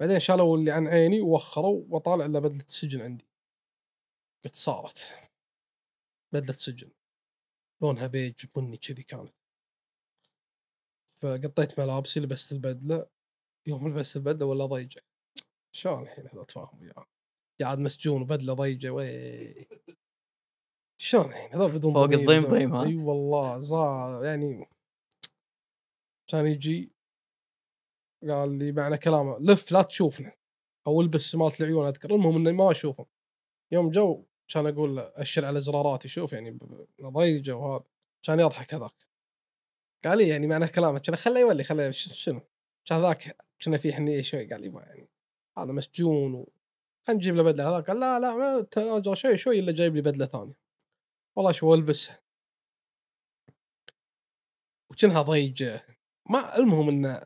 بعدين 0.00 0.20
شالوا 0.20 0.56
اللي 0.58 0.70
عن 0.70 0.88
عيني 0.88 1.20
ووخروا 1.20 1.84
وطالع 1.88 2.24
الا 2.24 2.38
بدلة 2.38 2.64
السجن 2.64 3.02
عندي. 3.02 3.28
قلت 4.44 4.56
صارت. 4.56 5.14
بدلة 6.32 6.52
سجن. 6.52 6.90
لونها 7.82 8.06
بيج 8.06 8.46
بني 8.56 8.76
كذي 8.76 9.02
كانت. 9.02 9.32
فقطيت 11.20 11.80
ملابسي 11.80 12.20
لبست 12.20 12.52
البدلة. 12.52 13.17
يوم 13.68 13.88
لبست 13.88 14.16
البدله 14.16 14.46
ولا 14.46 14.66
ضيجة؟ 14.66 15.04
شلون 15.74 16.02
الحين 16.02 16.26
هذا 16.26 16.42
اتفاهم 16.42 16.80
وياه 16.80 17.06
قاعد 17.60 17.78
مسجون 17.78 18.22
وبدله 18.22 18.54
ضيجة 18.54 18.90
وي. 18.90 19.68
شلون 21.00 21.24
الحين؟ 21.24 21.54
هذول 21.54 21.72
بدون 21.72 21.92
فوق 21.92 22.04
الضيم 22.04 22.40
ضيم، 22.40 22.74
ها؟ 22.74 22.84
أي 22.84 22.96
والله 22.96 23.62
صار 23.62 24.24
يعني 24.24 24.68
كان 26.30 26.46
يجي 26.46 26.92
قال 28.28 28.58
لي 28.58 28.72
معنى 28.72 28.98
كلامه 28.98 29.38
لف 29.38 29.72
لا 29.72 29.82
تشوفنا 29.82 30.32
أو 30.86 31.00
البس 31.00 31.34
مالت 31.34 31.60
العيون 31.60 31.86
أذكر. 31.86 32.14
المهم 32.14 32.36
إني 32.36 32.52
ما 32.52 32.70
أشوفهم. 32.70 33.06
يوم 33.72 33.90
جو 33.90 34.24
كان 34.48 34.66
أقول 34.66 34.96
له 34.96 35.12
أشر 35.14 35.44
على 35.44 35.60
زراراتي 35.60 36.08
شوف 36.08 36.32
يعني 36.32 36.58
ضيجة 37.02 37.56
وهذا. 37.56 37.84
كان 38.22 38.40
يضحك 38.40 38.74
هذاك. 38.74 39.06
قال 40.04 40.18
لي 40.18 40.28
يعني 40.28 40.46
معنى 40.46 40.66
كلامك 40.66 41.00
كان 41.00 41.16
خله 41.16 41.40
يولي 41.40 41.64
خله 41.64 41.90
شنو؟ 41.90 42.40
كان 42.84 43.02
ذاك 43.02 43.47
كنا 43.64 43.76
فيه 43.76 43.92
حنيه 43.92 44.22
شوي 44.22 44.46
قال 44.46 44.60
لي 44.60 44.68
ما 44.68 44.82
يعني 44.82 45.08
هذا 45.58 45.72
مسجون 45.72 46.34
و 46.34 46.52
خلينا 47.06 47.20
نجيب 47.20 47.36
له 47.36 47.42
بدلة 47.42 47.68
هذاك 47.68 47.86
قال 47.86 48.00
لا 48.00 48.20
لا 48.20 48.36
ما 48.36 48.62
تناجر 48.62 49.14
شوي 49.14 49.36
شوي 49.36 49.58
إلا 49.58 49.72
جايب 49.72 49.96
لي 49.96 50.02
بدلة 50.02 50.26
ثانية. 50.26 50.58
والله 51.36 51.52
شو 51.52 51.74
البسها 51.74 52.22
وكأنها 54.90 55.22
ضيجة. 55.22 55.86
ما 56.30 56.58
المهم 56.58 56.88
انه 56.88 57.22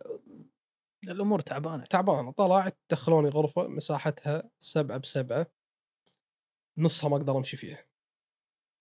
الأمور 1.04 1.40
تعبانة. 1.40 1.84
تعبان 1.84 2.30
طلعت 2.30 2.78
دخلوني 2.90 3.28
غرفة 3.28 3.66
مساحتها 3.68 4.50
سبعة 4.58 4.98
بسبعة. 4.98 5.46
نصها 6.78 7.10
ما 7.10 7.16
أقدر 7.16 7.36
أمشي 7.36 7.56
فيها. 7.56 7.84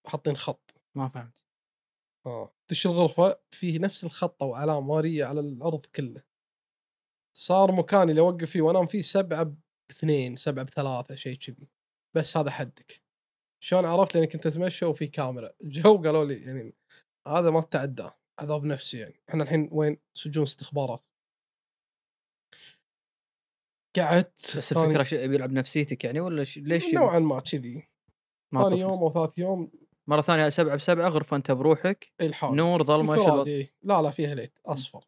حاطين 0.08 0.38
خط. 0.38 0.74
ما 0.95 1.10
فهمت. 1.10 1.43
آه. 2.26 2.54
دش 2.70 2.86
الغرفة 2.86 3.39
فيه 3.52 3.80
نفس 3.80 4.04
الخط 4.04 4.43
أو 4.43 4.56
علامة 4.56 4.82
مارية 4.82 5.26
على 5.26 5.39
الأرض 5.39 5.86
كله. 5.86 6.24
صار 7.38 7.72
مكاني 7.72 8.12
اللي 8.12 8.22
أوقف 8.22 8.52
فيه 8.52 8.62
وأنام 8.62 8.86
فيه 8.86 9.02
سبعة 9.02 9.54
باثنين 9.90 10.36
سبعة 10.36 10.66
بثلاثة 10.66 11.16
شيء 11.16 11.38
كذي. 11.38 11.70
بس 12.16 12.38
هذا 12.38 12.52
حدك. 12.52 13.02
شلون 13.64 13.86
عرفت؟ 13.86 14.16
لأني 14.16 14.28
كنت 14.28 14.48
أتمشى 14.48 14.86
وفي 14.86 15.08
كاميرا. 15.08 15.52
جو 15.64 15.98
قالوا 15.98 16.26
لي 16.26 16.42
يعني 16.42 16.74
هذا 17.28 17.50
ما 17.50 17.62
تتعداه. 17.62 18.18
عذاب 18.40 18.64
نفسي 18.64 18.98
يعني. 18.98 19.22
إحنا 19.30 19.44
الحين 19.44 19.70
وين؟ 19.72 19.98
سجون 20.14 20.44
استخبارات. 20.44 21.06
قعدت 23.98 24.58
بس 24.58 24.72
الفكرة 24.72 25.04
ش... 25.04 25.14
بيلعب 25.14 25.52
نفسيتك 25.52 26.04
يعني 26.04 26.20
ولا 26.20 26.44
ش... 26.44 26.58
ليش 26.58 26.94
نوعا 26.94 27.20
ما 27.20 27.40
كذي. 27.40 27.90
ثاني؟ 28.54 28.80
يوم 28.80 29.04
أو 29.04 29.12
ثالث 29.12 29.38
يوم. 29.38 29.72
مرة 30.08 30.22
ثانية 30.22 30.50
سبعة 30.50 30.76
بسبعة 30.76 31.10
غرفة 31.10 31.38
أنت 31.38 31.52
بروحك 31.52 32.12
الحال 32.22 32.56
نور 32.56 32.84
ظلمة 32.84 33.46
إيه. 33.48 33.74
لا 33.82 34.02
لا 34.02 34.12
فيها 34.12 34.36
ليت. 34.36 34.60
أصفر. 34.66 35.06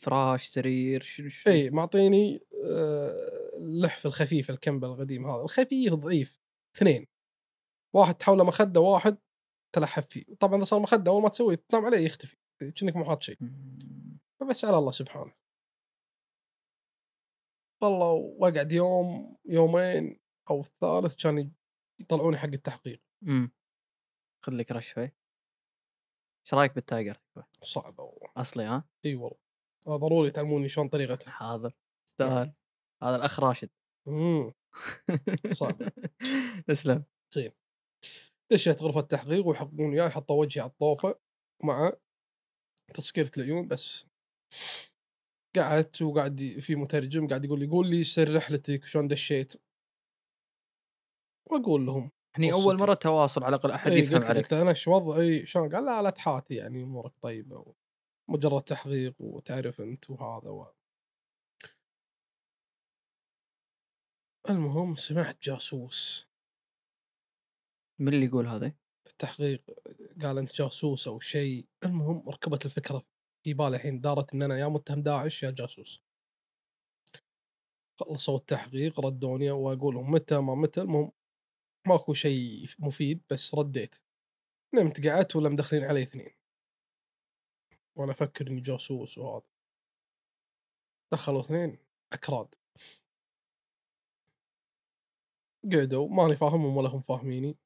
فراش 0.00 0.46
سرير 0.46 1.02
شنو 1.02 1.28
ش... 1.28 1.48
إي 1.48 1.70
معطيني 1.70 2.40
آه، 2.64 3.56
اللحف 3.56 4.06
الخفيف 4.06 4.50
الكمبل 4.50 4.88
القديم 4.88 5.26
هذا. 5.26 5.42
الخفيف 5.42 5.94
ضعيف 5.94 6.40
اثنين. 6.76 7.06
واحد 7.94 8.14
تحوله 8.14 8.44
مخدة 8.44 8.80
واحد 8.80 9.18
تلحف 9.74 10.06
فيه. 10.06 10.24
طبعا 10.40 10.56
إذا 10.56 10.64
صار 10.64 10.80
مخدة 10.80 11.10
أول 11.10 11.22
ما 11.22 11.28
تسوي 11.28 11.56
تنام 11.56 11.84
عليه 11.84 11.98
يختفي. 11.98 12.36
كأنك 12.76 12.96
مو 12.96 13.04
حاط 13.04 13.22
شيء. 13.22 13.38
فبس 14.40 14.64
على 14.64 14.78
الله 14.78 14.90
سبحانه. 14.90 15.32
والله 17.82 18.12
واقعد 18.12 18.72
يوم 18.72 19.36
يومين 19.44 20.20
أو 20.50 20.60
الثالث 20.60 21.22
كان 21.22 21.52
يطلعوني 22.00 22.38
حق 22.38 22.48
التحقيق. 22.48 23.02
امم 23.22 23.52
خذ 24.44 24.52
لك 24.52 24.72
رش 24.72 24.92
شوي. 24.92 25.12
إيش 26.50 26.54
رأيك 26.54 26.74
بالتايجر؟ 26.74 27.16
صعبة 27.62 28.04
والله. 28.04 28.32
أصلي 28.36 28.64
ها؟ 28.64 28.84
إي 29.04 29.14
والله. 29.14 29.38
آه، 29.86 29.96
ضروري 29.96 30.30
تعلموني 30.30 30.68
شلون 30.68 30.88
طريقته 30.88 31.30
حاضر. 31.30 31.72
تستاهل. 32.06 32.52
هذا 33.02 33.16
الأخ 33.16 33.40
راشد. 33.40 33.68
إمم. 34.08 34.52
صعب. 35.52 35.78
تسلم. 36.68 37.04
دشيت 38.52 38.82
غرفة 38.82 39.00
تحقيق 39.00 39.46
ويحققون 39.46 39.90
وياي 39.90 40.10
حطوا 40.10 40.40
وجهي 40.40 40.62
على 40.62 40.70
الطوفة 40.70 41.18
مع 41.64 41.92
تسكيرة 42.94 43.30
العيون 43.36 43.68
بس. 43.68 44.06
قعدت 45.56 46.02
وقاعد 46.02 46.56
في 46.60 46.76
مترجم 46.76 47.28
قاعد 47.28 47.44
يقول 47.44 47.60
لي 47.60 47.66
قول 47.66 47.90
لي 47.90 48.04
سر 48.04 48.36
رحلتك 48.36 48.84
شلون 48.86 49.08
دشيت؟ 49.08 49.52
وأقول 51.50 51.86
لهم. 51.86 52.10
هني 52.36 52.52
قصتي. 52.52 52.64
أول 52.64 52.78
مرة 52.78 52.94
تواصل 52.94 53.44
على 53.44 53.56
الأقل 53.56 53.70
أحد 53.70 53.90
اي 53.92 53.98
يفهم 53.98 54.14
قلت 54.14 54.24
عليك 54.24 54.44
قلت 54.44 54.52
أنا 54.52 54.72
شو 54.72 54.92
وضعي 54.92 55.46
شلون؟ 55.46 55.74
قال 55.74 55.84
لا 55.84 56.02
لا 56.02 56.10
تحاتي 56.10 56.54
يعني 56.54 56.82
أمورك 56.82 57.12
طيبة 57.22 57.74
مجرد 58.28 58.62
تحقيق 58.62 59.14
وتعرف 59.18 59.80
أنت 59.80 60.10
وهذا 60.10 60.50
و... 60.50 60.66
المهم 64.50 64.96
سمعت 64.96 65.42
جاسوس. 65.42 66.28
من 68.00 68.14
اللي 68.14 68.26
يقول 68.26 68.46
هذا؟ 68.46 68.68
في 69.04 69.10
التحقيق 69.10 69.62
قال 70.22 70.38
أنت 70.38 70.54
جاسوس 70.54 71.08
أو 71.08 71.20
شيء. 71.20 71.66
المهم 71.84 72.28
ركبت 72.28 72.66
الفكرة 72.66 73.02
في 73.44 73.54
بالي 73.54 73.76
الحين 73.76 74.00
دارت 74.00 74.34
إن 74.34 74.42
أنا 74.42 74.58
يا 74.58 74.68
متهم 74.68 75.02
داعش 75.02 75.42
يا 75.42 75.50
جاسوس. 75.50 76.02
خلصوا 78.00 78.36
التحقيق 78.36 79.00
ردوني 79.00 79.50
وأقول 79.50 79.94
لهم 79.94 80.10
متى 80.10 80.40
ما 80.40 80.54
متى. 80.54 80.80
المهم 80.80 81.12
ماكو 81.86 82.14
شيء 82.14 82.68
مفيد 82.78 83.22
بس 83.30 83.54
رديت. 83.54 83.94
نمت 84.74 85.06
قعدت 85.06 85.36
ولا 85.36 85.48
مدخلين 85.48 85.84
علي 85.84 86.02
اثنين. 86.02 86.34
وأنا 87.96 88.12
أفكر 88.12 88.46
اني 88.46 88.60
جاسوس 88.60 89.18
وهذا. 89.18 89.46
دخلوا 91.12 91.40
اثنين 91.40 91.78
اكراد. 92.12 92.54
قعدوا 95.72 96.08
ماني 96.08 96.36
فاهمهم 96.36 96.76
ولا 96.76 96.88
هم 96.88 97.00
فاهميني. 97.00 97.58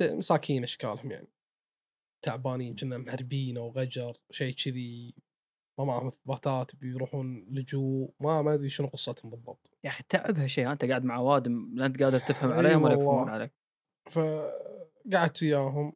مساكين 0.00 0.62
أشكالهم 0.62 1.10
يعني. 1.10 1.28
تعبانين 2.22 2.76
كنا 2.76 2.98
مهربين 2.98 3.56
أو 3.58 3.70
غجر 3.70 4.16
شيء 4.30 4.54
كذي. 4.54 5.14
ما 5.78 5.84
معهم 5.84 6.06
إثباتات 6.06 6.76
بيروحون 6.76 7.46
لجوء 7.50 8.14
ما 8.20 8.42
ما 8.42 8.54
أدري 8.54 8.68
شنو 8.68 8.86
قصتهم 8.86 9.30
بالضبط. 9.30 9.70
يا 9.84 9.88
أخي 9.88 10.04
تعبها 10.08 10.46
شيء 10.46 10.72
أنت 10.72 10.84
قاعد 10.84 11.04
مع 11.04 11.18
وادم 11.18 11.70
لا 11.74 11.86
أنت 11.86 12.02
قادر 12.02 12.18
تفهم 12.18 12.52
عليهم 12.52 12.82
ولا. 12.82 12.94
يفهمون 12.94 13.28
عليك. 13.28 13.52
فقعدت 14.10 15.42
وياهم. 15.42 15.92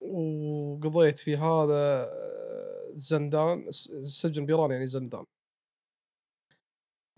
وقضيت 0.00 1.18
في 1.18 1.36
هذا 1.36 2.08
زندان 2.94 3.70
س- 3.72 3.90
سجن 4.22 4.46
بيران 4.46 4.70
يعني 4.70 4.86
زندان. 4.86 5.24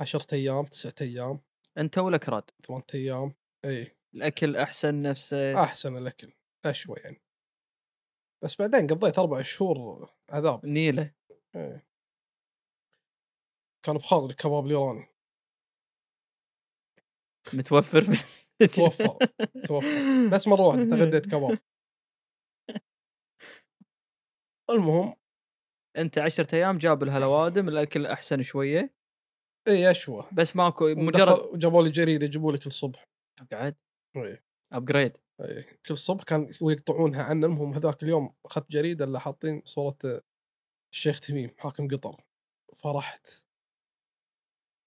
عشرة 0.01 0.27
أيام 0.35 0.65
تسعة 0.65 0.95
أيام. 1.01 1.41
أنت 1.79 1.99
ولا 1.99 2.17
كراد؟ 2.17 2.51
ثمانية 2.67 2.85
أيام. 2.95 3.35
إي. 3.65 3.97
الأكل 4.15 4.57
أحسن 4.57 5.01
نفسه؟ 5.01 5.63
أحسن 5.65 5.97
الأكل 5.97 6.33
اشوى 6.65 6.97
يعني. 7.05 7.23
بس 8.45 8.57
بعدين 8.57 8.87
قضيت 8.87 9.19
أربع 9.19 9.43
شهور 9.43 10.11
عذاب. 10.31 10.67
نيلة. 10.67 11.13
إيه. 11.57 11.87
كان 13.83 13.97
بخاطري 13.97 14.35
كباب 14.35 14.67
اليراني 14.67 15.07
متوفر 17.55 18.01
بس 18.11 18.49
توفر 18.77 19.19
توفر. 19.67 20.29
بس 20.33 20.49
مرة 20.49 20.63
واحدة 20.63 20.85
تغديت 20.85 21.27
كباب. 21.33 21.59
المهم 24.71 25.15
انت 25.97 26.19
عشرة 26.19 26.55
أيام 26.55 26.79
جاب 26.79 27.05
لها 27.05 27.19
لوادم 27.19 27.69
الأكل 27.69 28.07
أحسن 28.07 28.43
شوية. 28.43 28.95
إي 29.69 29.91
اشوى 29.91 30.25
بس 30.33 30.57
ماكو 30.57 30.89
مجرد 30.95 31.59
جابوا 31.59 31.83
لي 31.83 31.91
جريدة 31.91 32.27
يجيبوا 32.27 32.53
لي 32.53 32.59
كل 32.59 32.73
صبح. 32.73 33.05
قاعد 33.53 33.77
إي. 34.17 34.43
ابجريد 34.73 35.17
كل 35.87 35.99
صبح 35.99 36.23
كان 36.25 36.51
ويقطعونها 36.61 37.23
عنا 37.23 37.47
المهم 37.47 37.75
هذاك 37.75 38.03
اليوم 38.03 38.35
أخذت 38.47 38.71
جريدة 38.71 39.05
اللي 39.05 39.21
حاطين 39.21 39.63
صورة 39.65 39.99
الشيخ 40.95 41.21
تميم 41.21 41.51
حاكم 41.59 41.89
قطر. 41.89 42.25
فرحت. 42.75 43.27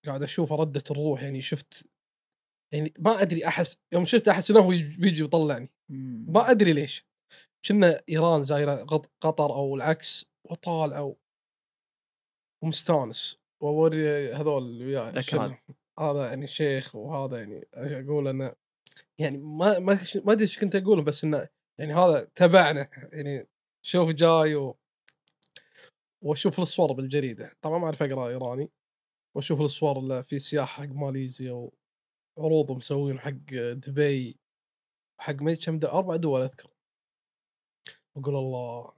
قاعد 0.06 0.24
أشوف 0.24 0.54
ردة 0.54 0.84
الروح 0.92 1.24
يعني 1.24 1.42
شفت 1.42 1.88
يعني 2.74 2.94
ما 3.00 3.22
أدري 3.22 3.48
أحس 3.48 3.78
يوم 3.94 4.06
شفت 4.06 4.28
أحس 4.28 4.52
إنه 4.52 4.60
هو 4.60 4.72
يج- 4.72 5.00
بيجي 5.00 5.24
يطلعني 5.24 5.70
ما 6.28 6.52
أدري 6.52 6.74
ليش. 6.74 7.06
كنا 7.66 8.02
إيران 8.10 8.44
زايره 8.44 8.76
قطر 9.22 9.54
أو 9.56 9.76
العكس 9.76 10.26
وطالع 10.50 11.00
و- 11.00 11.18
ومستانس. 12.64 13.38
وأوري 13.64 14.34
هذول 14.34 14.64
اللي 14.64 14.86
وياي 14.86 15.22
هذا 16.00 16.26
يعني 16.30 16.48
شيخ 16.48 16.96
وهذا 16.96 17.38
يعني 17.40 17.68
أقول 17.74 18.28
أنا 18.28 18.56
يعني 19.20 19.38
ما 19.38 19.80
ما 19.80 20.00
ما 20.26 20.34
أدري 20.34 20.44
إيش 20.44 20.60
كنت 20.60 20.76
أقول 20.76 21.04
بس 21.04 21.24
إنه 21.24 21.50
يعني 21.80 21.94
هذا 21.94 22.26
تبعنا 22.36 22.90
يعني 23.14 23.48
شوف 23.86 24.10
جاي 24.10 24.56
و... 24.56 24.78
وأشوف 26.24 26.60
الصور 26.60 26.94
بالجريدة. 26.94 27.58
طبعا 27.62 27.80
ما 27.80 27.86
أعرف 27.86 28.04
أقرأ 28.04 28.30
إيراني 28.30 28.72
وأشوف 29.36 29.62
الصور 29.62 30.00
اللي 30.00 30.24
في 30.24 30.40
سياحة 30.40 30.84
حق 30.84 30.90
ماليزيا 30.90 31.70
وعروض 32.38 32.72
مسوين 32.72 33.20
حق 33.20 33.54
دبي 33.74 34.40
حق 35.22 35.42
ما 35.42 35.56
كم 35.56 35.80
أربع 35.84 36.16
دول 36.16 36.42
أذكر. 36.42 36.70
أقول 38.18 38.36
الله 38.36 38.94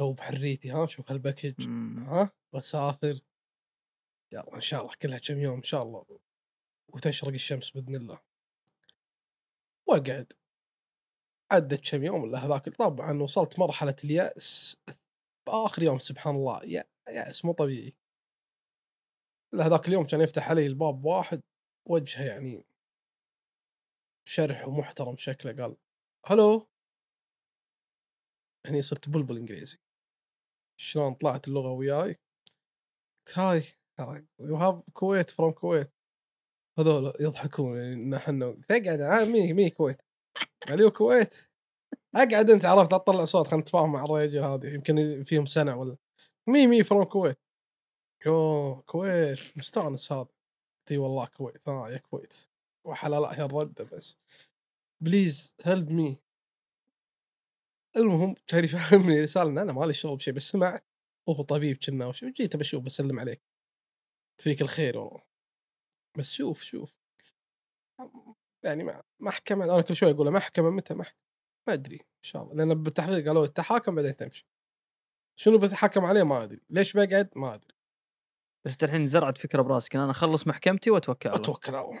لو 0.00 0.12
بحريتي 0.12 0.70
ها 0.70 0.86
شوف 0.86 1.10
هالباكج. 1.10 1.68
ها 2.08 2.30
بسافر. 2.54 3.20
يلا 4.32 4.54
إن 4.54 4.60
شاء 4.60 4.82
الله 4.82 4.94
كلها 5.02 5.18
كم 5.18 5.38
يوم 5.38 5.56
إن 5.56 5.62
شاء 5.62 5.82
الله. 5.82 6.06
وتشرق 6.94 7.32
الشمس 7.32 7.70
بإذن 7.70 7.94
الله. 7.94 8.20
وأقعد. 9.88 10.32
عدت 11.52 11.90
كم 11.90 12.04
يوم 12.04 12.24
الا 12.24 12.38
هذاك 12.38 12.68
طبعا 12.68 13.22
وصلت 13.22 13.58
مرحلة 13.58 13.96
اليأس 14.04 14.76
باخر 15.46 15.82
يوم 15.82 15.98
سبحان 15.98 16.34
الله 16.34 16.60
يأ- 16.60 16.86
يأس 17.08 17.44
مو 17.44 17.52
طبيعي. 17.52 17.96
هذاك 19.54 19.88
اليوم 19.88 20.06
كان 20.06 20.20
يفتح 20.20 20.50
علي 20.50 20.66
الباب 20.66 21.04
واحد 21.04 21.42
وجهه 21.88 22.24
يعني 22.26 22.64
شرح 24.28 24.68
ومحترم 24.68 25.16
شكله 25.16 25.62
قال 25.62 25.76
hello؟ 26.26 26.68
هني 28.66 28.82
صرت 28.82 29.08
بلبل 29.08 29.36
إنجليزي. 29.38 29.78
شلون 30.80 31.14
طلعت 31.14 31.48
اللغة 31.48 31.70
وياي؟ 31.72 32.16
hi 33.34 33.62
you 34.40 34.56
have 34.56 34.82
Kuwait 34.92 35.30
from 35.30 35.52
Kuwait 35.52 35.92
هذول 36.78 37.12
يضحكون 37.20 37.76
يعني 37.76 37.92
إن 37.92 38.14
إحنا 38.14 38.56
تقعد 38.68 39.00
آه 39.00 39.24
me 39.24 39.52
me 39.52 39.70
Kuwait. 39.70 40.02
you 40.70 40.90
Kuwait؟ 40.90 41.34
أقعد 42.16 42.50
أنت 42.50 42.64
عرفت 42.64 42.92
أطلع 42.92 43.24
صوت 43.24 43.46
خلينا 43.48 43.62
نتفاهم 43.62 43.92
مع 43.92 44.04
الرجال 44.04 44.44
هذه 44.44 44.74
يمكن 44.74 45.24
فيهم 45.24 45.46
سنة 45.46 45.76
ولا 45.76 45.96
me 46.48 46.66
me 46.66 46.84
from 46.84 47.04
Kuwait. 47.04 47.38
you 48.26 48.82
Kuwait 48.86 49.38
مستانس 49.58 50.12
هذا. 50.12 50.28
إي 50.90 50.98
والله 50.98 51.26
كويت 51.26 51.68
آه 51.68 51.90
يا 51.90 51.98
كويت. 51.98 52.34
وحلال 52.84 53.24
هي 53.24 53.44
الردة 53.44 53.84
بس. 53.84 54.18
please 55.02 55.54
help 55.64 55.92
me 55.92 56.18
المهم 57.96 58.34
كان 58.46 58.64
يفهمني 58.64 59.22
رسالة 59.24 59.50
إن 59.50 59.58
أنا 59.58 59.72
مالي 59.72 59.94
شغل 59.94 60.16
بشيء 60.16 60.34
بس 60.34 60.42
سمعت. 60.42 60.84
وهو 61.28 61.42
طبيب 61.42 61.76
كنا 61.76 62.06
وش 62.06 62.24
جيت 62.24 62.56
بشوف 62.56 62.82
بسلم 62.84 63.20
عليك. 63.20 63.42
فيك 64.42 64.62
الخير 64.62 64.98
والله. 64.98 65.25
بس 66.18 66.32
شوف 66.32 66.62
شوف. 66.62 66.92
يعني 68.64 68.84
ما- 68.84 69.02
محكمة 69.20 69.64
أنا 69.64 69.82
كل 69.82 69.96
شوي 69.96 70.10
أقول 70.10 70.30
محكمة 70.30 70.70
متى 70.70 70.94
محكمة؟ 70.94 71.20
ما 71.68 71.74
أدري 71.74 71.96
إن 71.96 72.22
شاء 72.22 72.42
الله. 72.42 72.54
لأن 72.54 72.82
بالتحقيق 72.82 73.26
قالوا 73.26 73.44
التحاكم 73.44 73.94
بعدين 73.94 74.16
تمشي. 74.16 74.46
شنو 75.38 75.58
بتحكم 75.58 76.04
عليه؟ 76.04 76.22
ما 76.22 76.42
أدري. 76.42 76.60
ليش 76.70 76.92
بقعد 76.96 77.30
ما 77.36 77.54
أدري. 77.54 77.74
بس 78.66 78.76
الحين 78.82 79.06
زرعت 79.06 79.38
فكرة 79.38 79.62
براسك. 79.62 79.96
إن 79.96 80.02
أنا 80.02 80.10
أخلص 80.10 80.46
محكمتي 80.46 80.90
وأتوكل 80.90 81.28
على 81.28 81.36
الله. 81.36 81.50
أتوكل 81.50 81.74
الله. 81.74 82.00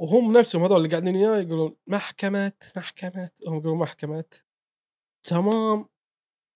وهم 0.00 0.38
نفسهم 0.38 0.62
هذول 0.62 0.76
اللي 0.76 0.88
قاعدين 0.88 1.16
وياي 1.16 1.42
يقولون 1.42 1.76
محكمة 1.86 2.52
محكمة. 2.76 3.30
هم 3.46 3.58
يقولون 3.58 3.78
محكمة. 3.78 4.24
تمام. 5.28 5.88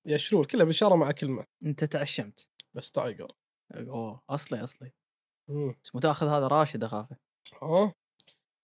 يشرون 0.06 0.44
كلها 0.44 0.64
بإشارة 0.64 0.94
مع 0.94 1.10
كلمة. 1.10 1.46
أنت 1.64 1.84
تعشمت. 1.84 2.48
بس 2.74 2.92
تايجر 2.92 3.32
أوه 3.74 4.22
أصلي 4.30 4.64
أصلي. 4.64 4.92
مم. 5.48 5.74
بس 5.84 5.94
متاخذ 5.94 6.26
هذا 6.26 6.46
راشد 6.48 6.84
أخافه. 6.84 7.16
ها 7.62 7.94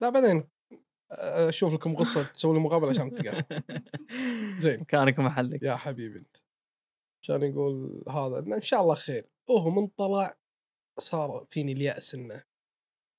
لا 0.03 0.09
بعدين 0.09 0.49
أشوف 1.13 1.73
لكم 1.75 1.97
قصة 1.97 2.23
تسوي 2.33 2.55
لي 2.55 2.61
مقابلة 2.61 2.91
عشان 2.91 3.15
تقع 3.15 3.43
زين. 4.59 4.81
مكانك 4.81 5.19
ومحلك 5.19 5.63
يا 5.63 5.77
حبيبي 5.77 6.19
أنت. 6.19 6.37
عشان 7.23 7.43
يقول 7.43 8.05
هذا؟ 8.09 8.57
إن 8.57 8.61
شاء 8.61 8.83
الله 8.83 8.95
خير. 8.95 9.29
وهو 9.49 9.71
من 9.71 9.87
طلع 9.87 10.37
صار 11.01 11.47
فيني 11.51 11.73
اليأس 11.73 12.15
إنه 12.15 12.45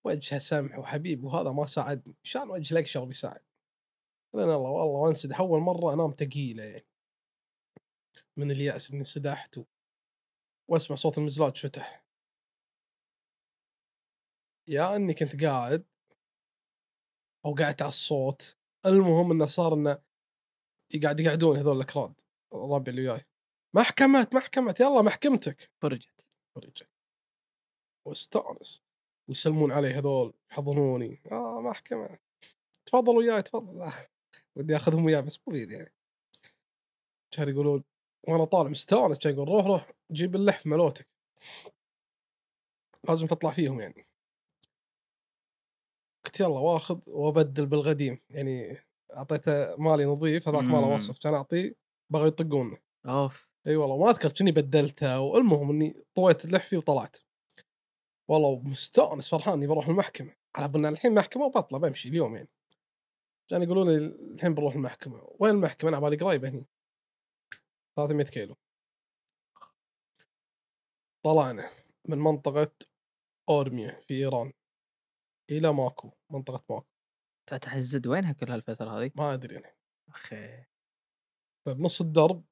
وجهه 0.05 0.39
سمح 0.39 0.79
وحبيب 0.79 1.23
وهذا 1.23 1.51
ما 1.51 1.65
ساعدني. 1.65 2.15
شلون 2.23 2.49
وجه 2.49 2.73
الاقشر 2.73 3.05
بيساعد؟ 3.05 3.41
لأن 4.35 4.43
الله 4.49 4.57
والله 4.69 4.85
وانسدح 4.85 5.39
أول 5.39 5.59
مرة 5.61 5.93
أنام 5.93 6.11
ثقيلة 6.11 6.63
يعني. 6.63 6.85
من 8.37 8.51
اليأس 8.51 8.91
إني 8.91 8.99
انسدحت. 8.99 9.59
واسمع 10.69 10.95
صوت 10.95 11.17
المزلاج 11.17 11.57
فتح. 11.57 12.00
يا 14.67 14.95
إني 14.95 15.13
كنت 15.13 15.43
قاعد 15.43 15.85
أو 17.45 17.53
قعدت 17.55 17.81
على 17.81 17.89
الصوت. 17.89 18.57
المهم 18.85 19.31
إنه 19.31 19.45
صار 19.45 19.73
إنه 19.73 20.01
قاعد 21.03 21.19
يقعدون 21.19 21.57
هذول 21.57 21.75
الأكراد 21.75 22.21
الربع 22.53 22.91
اللي 22.91 23.09
وياي. 23.09 23.25
محكمة 23.73 24.27
محكمة 24.33 24.75
يلا 24.79 25.01
محكمتك. 25.01 25.71
فرجت. 25.81 26.27
فرجع 26.55 26.85
واستأنس. 28.05 28.83
ويسلمون 29.27 29.71
علي 29.71 29.93
هذول 29.93 30.33
يحضنوني. 30.51 31.21
آه 31.31 31.61
محكمة. 31.61 32.19
تفضل 32.85 33.17
وياي 33.17 33.41
تفضل. 33.41 33.91
ودي 34.55 34.75
أخذهم 34.75 35.05
وياي 35.05 35.21
بس 35.21 35.39
مو 35.47 35.55
يعني. 35.55 35.93
كان 37.31 37.49
يقولون 37.49 37.83
وأنا 38.27 38.45
طالع 38.45 38.69
مستأنس. 38.69 39.17
كان 39.19 39.33
يقول 39.33 39.47
روح 39.47 39.65
روح 39.65 39.91
جيب 40.11 40.35
اللحف 40.35 40.67
ملوتك. 40.67 41.07
لازم 43.09 43.27
تطلع 43.27 43.51
فيهم 43.51 43.79
يعني. 43.81 44.10
قلت 46.25 46.39
يلا 46.39 46.59
واخذ 46.59 46.99
وابدل 47.07 47.65
بالقديم 47.65 48.19
يعني 48.29 48.77
أعطيته 49.17 49.75
مالي 49.75 50.05
نظيف 50.05 50.47
هذاك 50.47 50.63
ماله. 50.63 50.95
وصف 50.95 51.17
كان 51.17 51.33
أعطيه 51.33 51.75
بغوا 52.09 52.27
يطقونه 52.27 52.77
أوف. 53.05 53.49
أي 53.67 53.75
والله 53.75 53.97
ما 53.97 54.09
أذكر 54.09 54.31
كني 54.31 54.51
بدلتها 54.51 55.17
والمهم 55.17 55.69
إني 55.69 56.03
طويت 56.15 56.45
لحفي 56.45 56.77
وطلعت. 56.77 57.17
والله 58.29 58.61
مستأنس 58.61 59.29
فرحان 59.29 59.53
إني 59.53 59.67
بروح 59.67 59.87
المحكمة. 59.87 60.35
على 60.55 60.67
بالنا 60.67 60.89
الحين 60.89 61.13
محكمة 61.13 61.45
وبطلع 61.45 61.77
بمشي 61.77 62.09
اليوم 62.09 62.35
يعني. 62.35 62.49
كانوا 63.49 63.65
يقولون 63.65 63.89
لي 63.89 63.97
الحين 64.33 64.53
بنروح 64.53 64.75
المحكمة. 64.75 65.35
وين 65.39 65.55
المحكمة؟ 65.55 65.89
أنا 65.89 65.99
بالي 65.99 66.17
قريبه 66.17 66.49
هني. 66.49 66.65
300 67.95 68.25
كيلو. 68.25 68.55
طلعنا 71.25 71.69
من 72.07 72.17
منطقة 72.17 72.71
أورميا 73.49 74.01
في 74.07 74.13
إيران. 74.13 74.53
إلى 75.51 75.73
ماكو 75.73 76.11
منطقة 76.29 76.63
ماكو. 76.69 76.85
فتح 77.49 77.73
الزد 77.73 78.07
وينها 78.07 78.31
كل 78.33 78.51
هالفترة 78.51 78.99
هذه؟ 78.99 79.11
ما 79.15 79.33
أدري 79.33 79.57
أنا. 79.57 79.73
أخي. 80.09 80.65
فبنص 81.65 82.01
الدرب 82.01 82.43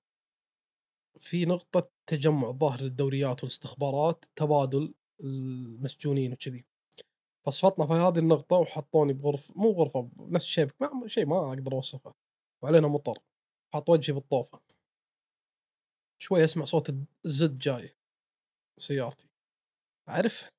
في 1.17 1.45
نقطة 1.45 1.91
تجمع 2.07 2.51
ظاهر 2.51 2.81
للدوريات 2.81 3.43
والاستخبارات 3.43 4.25
تبادل 4.35 4.93
المسجونين 5.23 6.33
وكذي. 6.33 6.65
فصفتنا 7.45 7.85
في 7.85 7.93
هذه 7.93 8.19
النقطة 8.19 8.55
وحطوني 8.55 9.13
بغرفة 9.13 9.53
مو 9.55 9.71
غرفة 9.71 10.09
نفس 10.17 10.45
الشبك 10.45 10.81
ما 10.81 11.07
شيء 11.07 11.25
ما 11.25 11.53
أقدر 11.53 11.73
أوصفه. 11.73 12.13
وعلينا 12.63 12.87
مطر. 12.87 13.19
حط 13.73 13.89
وجهي 13.89 14.13
بالطوفة. 14.13 14.61
شوي 16.21 16.45
أسمع 16.45 16.65
صوت 16.65 16.95
الزد 17.25 17.55
جاي. 17.55 17.95
سيارتي. 18.77 19.27
أعرف 20.09 20.49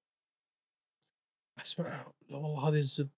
أسمع 1.58 2.12
لا 2.30 2.36
والله 2.36 2.68
هذه 2.68 2.78
الزد 2.78 3.10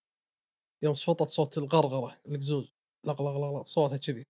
يوم 0.82 0.94
صفطت 0.94 1.28
صوت 1.28 1.58
الغرغرة 1.58 2.20
القزوز 2.28 2.72
لغ 3.04 3.22
لغ 3.22 3.38
لغ، 3.38 3.64
صوتها 3.64 3.96
كذي. 3.96 4.26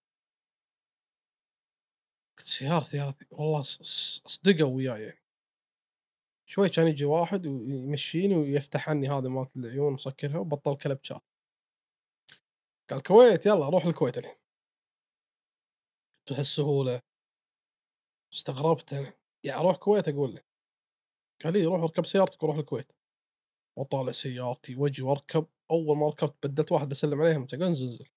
قلت 2.38 2.46
سيارتي 2.46 3.00
هذه؟ 3.00 3.14
والله 3.30 3.62
صدقوا 3.62 4.76
وياي 4.76 5.18
شوي 6.46 6.68
كان 6.68 6.86
يجي 6.86 7.04
واحد 7.04 7.46
ويمشيني 7.46 8.36
ويفتح 8.36 8.88
عني 8.88 9.08
هذا 9.08 9.28
مالت 9.28 9.56
العيون 9.56 9.92
مسكرها 9.92 10.38
وبطل 10.38 10.76
كلب 10.76 10.98
شات 11.02 11.22
قال 12.90 12.98
الكويت 12.98 13.46
يلا 13.46 13.68
روح 13.68 13.84
الكويت 13.84 14.18
الحين. 14.18 14.36
بهالسهولة 16.30 17.02
استغربت 18.32 18.92
أنا. 18.92 19.14
يا 19.44 19.60
أروح 19.60 19.74
الكويت 19.74 20.08
أقول 20.08 20.34
له. 20.34 20.42
قال 21.44 21.52
لي 21.52 21.64
روح 21.64 21.82
اركب 21.82 22.06
سيارتك 22.06 22.42
وروح 22.42 22.56
الكويت. 22.56 22.92
وطالع 23.76 24.12
سيارتي 24.12 24.74
وأجي 24.74 25.02
وأركب. 25.02 25.46
أول 25.70 25.96
ما 25.96 26.08
ركبت 26.08 26.46
بدلت 26.46 26.72
واحد 26.72 26.88
بسلم 26.88 27.20
عليهم 27.20 27.42
انزل 27.42 27.62
انزل. 27.62 28.08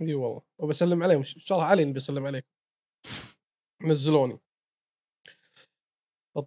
أي 0.00 0.14
والله. 0.14 0.42
وبسلم 0.58 1.02
عليهم 1.02 1.22
الله 1.50 1.64
علي 1.64 1.82
اني 1.82 1.92
بسلم 1.92 2.26
عليك. 2.26 2.46
نزلوني. 3.82 4.38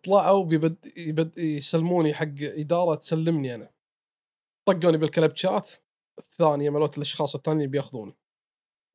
طلعوا 0.03 0.45
بيبد 0.45 0.97
يبد 0.97 1.37
يسلموني 1.37 2.13
حق 2.13 2.33
إدارة 2.41 2.95
تسلمني 2.95 3.55
أنا. 3.55 3.71
طقوني 4.65 4.97
بالكلبشات 4.97 5.71
الثانية 6.17 6.69
مالت 6.69 6.97
الأشخاص 6.97 7.35
الثانيين 7.35 7.69
بيأخذوني. 7.71 8.15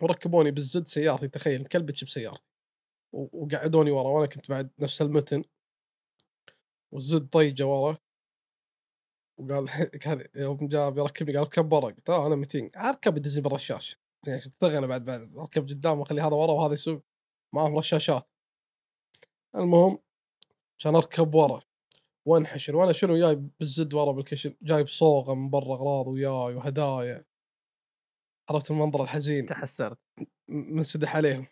وركبوني 0.02 0.50
بالزد 0.50 0.86
سيارتي 0.86 1.28
تخيل 1.28 1.62
مكلبتش 1.62 2.04
بسيارتي 2.04 2.50
وقعدوني 3.12 3.90
ورا 3.90 4.08
وأنا 4.08 4.26
كنت 4.26 4.50
بعد 4.50 4.70
نفس 4.78 5.02
المتن. 5.02 5.44
والزد 6.92 7.28
طيجة 7.28 7.66
ورا. 7.66 7.98
وقال 9.40 9.68
قال 10.06 10.28
يوم 10.36 10.68
جاء 10.68 10.90
بيركبني 10.90 11.32
قال 11.36 11.44
اركب 11.44 11.72
ورا 11.72 11.86
قلت 11.86 12.10
أنا 12.10 12.34
200 12.36 12.70
اركب 12.76 13.16
يدزني 13.16 13.42
بالرشاش 13.42 13.98
يعني 14.26 14.40
تغنى 14.60 14.86
بعد 14.86 15.04
بعد. 15.04 15.36
اركب 15.36 15.68
قدام 15.68 15.98
واخلي 16.00 16.20
هذا 16.20 16.34
ورا 16.34 16.52
وهذا 16.52 16.74
يسوق. 16.74 17.02
معهم 17.54 17.78
رشاشات. 17.78 18.28
المهم 19.54 19.98
عشان 20.78 20.96
اركب 20.96 21.34
ورا. 21.34 21.62
وانحشر. 22.26 22.76
وأنا 22.76 22.92
شنو 22.92 23.16
جاي 23.16 23.34
بالزد 23.60 23.94
ورا 23.94 24.12
بالكشف؟ 24.12 24.54
جايب 24.62 24.88
صوغه 24.88 25.34
من 25.34 25.50
برا 25.50 25.74
أغراض 25.74 26.08
وياي 26.08 26.54
وهدايا. 26.54 27.24
عرفت 28.50 28.70
المنظر 28.70 29.02
الحزين؟ 29.02 29.46
تحسرت. 29.46 29.98
منسدح 30.48 31.16
عليهم. 31.16 31.46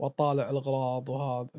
وأطالع 0.00 0.50
الأغراض 0.50 1.08
وهذا. 1.08 1.50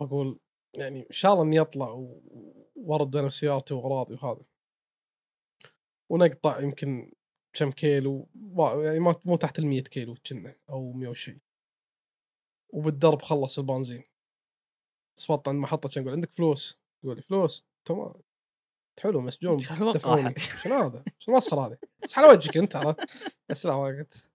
وأقول 0.00 0.40
يعني 0.76 1.00
إن 1.00 1.12
شاء 1.12 1.32
الله 1.32 1.44
إني 1.44 1.60
أطلع 1.60 1.90
و- 1.90 2.57
وارد 2.78 3.16
أنا 3.16 3.26
وسيارتي 3.26 3.74
وأغراضي 3.74 4.14
وهذا. 4.14 4.44
ونقطع 6.10 6.60
يمكن 6.60 7.12
كم 7.52 7.70
كيلو 7.70 8.28
يعني 8.58 9.00
ما 9.00 9.20
مو 9.24 9.36
تحت 9.36 9.58
ال 9.58 9.66
100 9.66 9.82
كيلو 9.82 10.14
كنا 10.26 10.54
أو 10.70 10.92
100 10.92 11.08
وشي. 11.08 11.40
وبالدرب 12.70 13.22
خلص 13.22 13.58
البنزين. 13.58 14.04
صفطت 15.18 15.48
عند 15.48 15.58
محطة 15.58 15.88
كان 15.88 16.02
يقول 16.02 16.14
عندك 16.14 16.32
فلوس؟ 16.32 16.78
يقول 17.04 17.16
لي 17.16 17.22
فلوس 17.22 17.66
تمام. 17.84 18.14
حلو 19.00 19.20
مسجون 19.20 19.62
هذه؟ 19.62 20.34
شنو 20.38 20.74
هذا؟ 20.74 21.04
شنو 21.18 21.34
المسخره 21.34 21.66
هذه؟ 21.66 21.78
على 22.16 22.28
وجهك 22.28 22.56
أنت 22.56 22.76
عرفت؟ 22.76 23.00
بس 23.48 23.66
لا 23.66 23.74
قلت. 23.74 24.30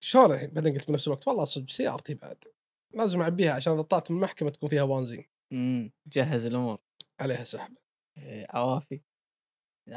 شلون 0.00 0.32
الحين؟ 0.32 0.50
بعدين 0.50 0.74
قلت 0.74 0.88
بنفس 0.88 1.06
الوقت 1.06 1.28
والله 1.28 1.44
صدق 1.44 1.70
سيارتي 1.70 2.14
بعد. 2.14 2.44
لازم 2.94 3.20
أعبيها 3.20 3.52
عشان 3.52 3.72
إذا 3.72 3.82
طلعت 3.82 4.10
من 4.10 4.16
المحكمة 4.16 4.50
تكون 4.50 4.68
فيها 4.68 4.84
بنزين. 4.84 5.24
امم 5.52 5.92
جهز 6.06 6.46
الأمور. 6.46 6.78
عليها 7.20 7.44
سحب 7.44 7.74
إيه، 8.18 8.46
عوافي. 8.50 9.00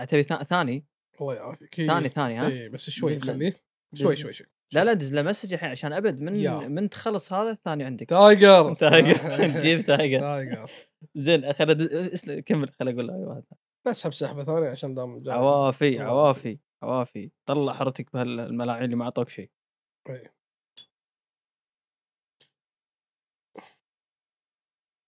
تبي 0.07 0.23
ثا- 0.23 0.43
ثاني؟ 0.43 0.85
الله 1.21 1.35
يعافيك. 1.35 1.79
إيه. 1.79 1.87
ثاني 1.87 2.09
ثاني 2.09 2.35
ها؟ 2.39 2.47
اي 2.47 2.69
بس 2.69 2.89
شوي 2.89 3.19
خليه. 3.19 3.53
شوي 3.93 4.15
شوي 4.15 4.33
شوي 4.33 4.47
لا 4.73 4.83
لا 4.83 4.93
دز 4.93 5.13
له 5.13 5.21
message 5.21 5.53
الحين 5.53 5.69
عشان 5.69 5.93
أبد. 5.93 6.19
من 6.19 6.35
يا. 6.35 6.57
من 6.67 6.89
تخلص 6.89 7.33
هذا 7.33 7.51
الثاني 7.51 7.83
عندك. 7.83 8.09
Tiger. 8.09 8.73
Tiger. 8.83 9.17
جيب 9.63 9.81
Tiger. 9.81 10.19
Tiger. 10.19 10.71
زين 11.15 11.53
خل 11.53 12.39
كمل 12.45 12.69
خل 12.69 12.89
أقول 12.89 13.07
له. 13.07 13.43
نسحب 13.87 14.13
سحبة 14.13 14.43
ثانية 14.43 14.69
عشان 14.69 14.93
دام. 14.95 15.23
عوافي. 15.27 15.99
عوافي 15.99 16.59
عوافي. 16.83 17.31
طلع 17.45 17.73
حرتك 17.73 18.13
بهالملاعين 18.13 18.83
اللي 18.85 18.95
ما 18.95 19.05
أعطوك 19.05 19.29
شيء. 19.29 19.51
إي. 20.09 20.29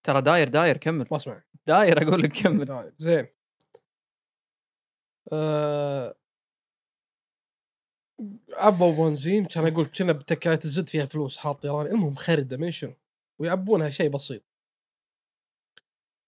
ترى 0.02 0.22
داير 0.22 0.48
داير 0.48 0.76
كمل. 0.76 1.06
ما 1.10 1.16
أسمع. 1.16 1.42
داير 1.66 2.08
أقول 2.08 2.22
لك 2.22 2.32
كمل. 2.32 2.66
طيب، 2.66 2.94
زين. 2.98 3.26
آه... 5.32 6.14
عبوا 8.52 9.08
بنزين 9.08 9.44
كان 9.44 9.66
أقول 9.66 9.86
كنا 9.86 10.12
بتكاية 10.12 10.58
الزد 10.64 10.88
فيها 10.88 11.06
فلوس 11.06 11.38
حاط 11.38 11.64
ايراني 11.66 11.90
المهم 11.90 12.14
خرده 12.14 12.56
من 12.56 12.70
شنو 12.70 12.94
ويعبونها 13.40 13.90
شيء 13.90 14.10
بسيط. 14.10 14.42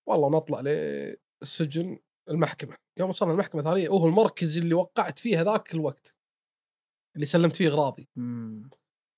والله 0.08 0.30
نطلع 0.30 0.60
للسجن 0.60 1.98
المحكمة. 2.28 2.76
يوم 2.98 3.10
وصلنا 3.10 3.32
المحكمة 3.32 3.60
الثانية 3.60 3.88
هو 3.88 4.06
المركز 4.06 4.58
اللي 4.58 4.74
وقعت 4.74 5.18
فيه 5.18 5.40
هذاك 5.40 5.74
الوقت. 5.74 6.16
اللي 7.14 7.26
سلمت 7.26 7.56
فيه 7.56 7.68
أغراضي. 7.68 8.08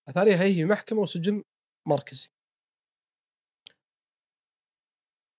الثانية 0.09 0.37
هي 0.37 0.65
محكمة 0.65 1.01
وسجن 1.01 1.43
مركزي. 1.89 2.29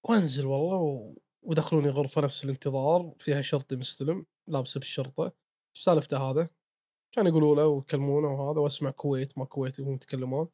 وانزل 0.10 0.46
والله 0.46 0.76
و... 0.76 1.16
ودخلوني 1.44 1.90
غرفة 1.90 2.22
نفس 2.22 2.46
الانتظار 2.46 3.16
فيها 3.20 3.42
شرطي 3.42 3.76
مستلم 3.76 4.26
لابس 4.48 4.78
بالشرطة. 4.78 5.24
إيش 5.76 5.84
سالفته 5.84 6.18
هذا؟ 6.18 6.50
كان 7.12 7.28
يقولوا 7.28 7.56
له 7.56 7.68
ويكلمونه 7.68 8.28
وهذا 8.28 8.60
واسمع 8.60 8.90
كويت 8.90 9.38
ما 9.38 9.46
كويتي 9.46 9.82
وهم 9.82 9.94
يتكلمون. 9.94 10.50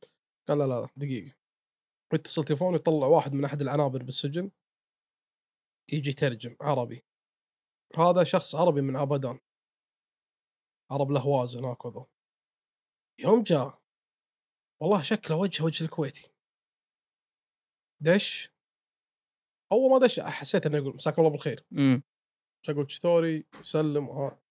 قال 0.47 0.57
لا 0.57 0.67
لا 0.67 0.87
دقيقة. 0.97 1.35
ويتصل 2.13 2.43
تليفون 2.43 2.75
يطلع 2.75 3.07
واحد 3.07 3.33
من 3.33 3.45
أحد 3.45 3.61
العنابر 3.61 4.03
بالسجن. 4.03 4.51
يجي 5.93 6.09
يترجم 6.09 6.55
عربي. 6.61 7.05
هذا 7.97 8.23
شخص 8.23 8.55
عربي 8.55 8.81
من 8.81 8.95
أبدان. 8.95 9.39
عرب 10.91 11.11
الاهواز 11.11 11.55
هناك 11.55 11.85
وذول. 11.85 12.07
يوم 13.19 13.43
جاء. 13.43 13.81
والله 14.81 15.01
شكله 15.01 15.37
وجه 15.37 15.63
وجه 15.63 15.83
الكويتي. 15.83 16.31
دش. 17.99 18.50
أول 19.71 19.91
ما 19.91 19.99
دش 20.05 20.19
حسيت 20.19 20.65
انه 20.65 20.77
يقول 20.77 20.95
مساكم 20.95 21.21
الله 21.21 21.31
بالخير. 21.31 21.65
مم. 21.71 22.03
أقول 22.69 22.91
شتوري 22.91 23.45
سلم 23.61 24.09
وها. 24.09 24.41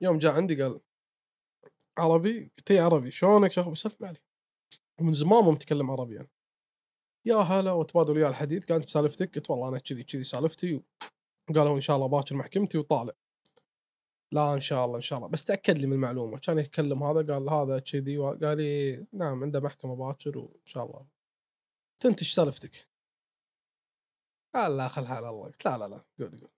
يوم 0.00 0.18
جاء 0.18 0.32
عندي 0.32 0.62
قال 0.62 0.80
عربي 1.98 2.52
قلت 2.58 2.72
له 2.72 2.80
عربي 2.80 3.10
شلونك 3.10 3.50
شو 3.52 3.74
سلم؟ 3.74 3.96
علي 4.02 4.18
من 5.00 5.14
زمان 5.14 5.44
ما 5.44 5.50
متكلم 5.50 5.90
عربي 5.90 6.14
يعني. 6.14 6.30
يا 7.26 7.36
هلا 7.36 7.72
وتبادل 7.72 8.16
وياه 8.16 8.28
الحديث. 8.28 8.72
قال 8.72 8.90
سالفتك؟ 8.90 9.34
قلت 9.34 9.50
والله 9.50 9.68
أنا 9.68 9.78
كذي 9.78 10.04
كذي 10.04 10.24
سالفتي. 10.24 10.82
وقالوا 11.50 11.76
إن 11.76 11.80
شاء 11.80 11.96
الله 11.96 12.06
باكر 12.06 12.36
محكمتي 12.36 12.78
وطالع. 12.78 13.12
لا 14.32 14.54
إن 14.54 14.60
شاء 14.60 14.84
الله 14.84 14.96
إن 14.96 15.02
شاء 15.02 15.18
الله. 15.18 15.28
بس 15.28 15.44
تأكد 15.44 15.78
لي 15.78 15.86
من 15.86 15.92
المعلومة. 15.92 16.38
كان 16.38 16.58
يتكلم 16.58 17.02
هذا 17.02 17.34
قال 17.34 17.50
هذا 17.50 17.78
كذي 17.78 18.18
قال 18.18 18.58
لي 18.58 19.06
نعم 19.12 19.42
عنده 19.42 19.60
محكمة 19.60 19.96
باكر 19.96 20.38
وإن 20.38 20.66
شاء 20.66 20.86
الله. 20.86 21.06
إيش 22.04 22.34
سالفتك؟ 22.34 22.89
قال 24.54 24.76
لا 24.76 24.88
خل 24.88 25.06
حال 25.06 25.24
الله. 25.24 25.44
قلت 25.44 25.64
لا 25.64 25.78
لا 25.78 25.88
لا 25.88 26.04
قول 26.18 26.40
قول. 26.40 26.50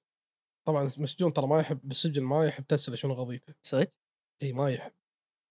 طبعا 0.67 0.85
مسجون 0.85 1.33
ترى 1.33 1.47
ما 1.47 1.61
يحب 1.61 1.81
بالسجن 1.85 2.23
ما 2.23 2.47
يحب 2.47 2.67
تساله 2.67 2.97
شنو 2.97 3.15
قضيته 3.15 3.55
صدق؟ 3.63 3.93
إي 4.43 4.53
ما 4.53 4.71
يحب. 4.71 4.93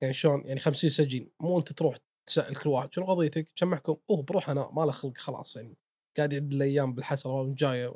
يعني 0.02 0.14
شلون؟ 0.14 0.48
يعني 0.48 0.60
50 0.60 0.90
سجين. 0.90 1.32
مو 1.40 1.60
أنت 1.60 1.72
تروح 1.74 1.98
تسأل 2.28 2.56
كل 2.56 2.70
واحد 2.70 2.94
شنو 2.94 3.06
قضيتك؟ 3.06 3.52
كم 3.56 3.70
محكوم؟ 3.70 3.98
أوه 4.10 4.24
بروح 4.24 4.50
أنا 4.50 4.70
ما 4.72 4.82
له 4.82 4.92
خلق 4.92 5.18
خلاص 5.18 5.56
يعني. 5.56 5.78
قاعد 6.18 6.34
يعد 6.34 6.54
الأيام 6.54 6.94
بالحسرة 6.94 7.54
جاية 7.58 7.94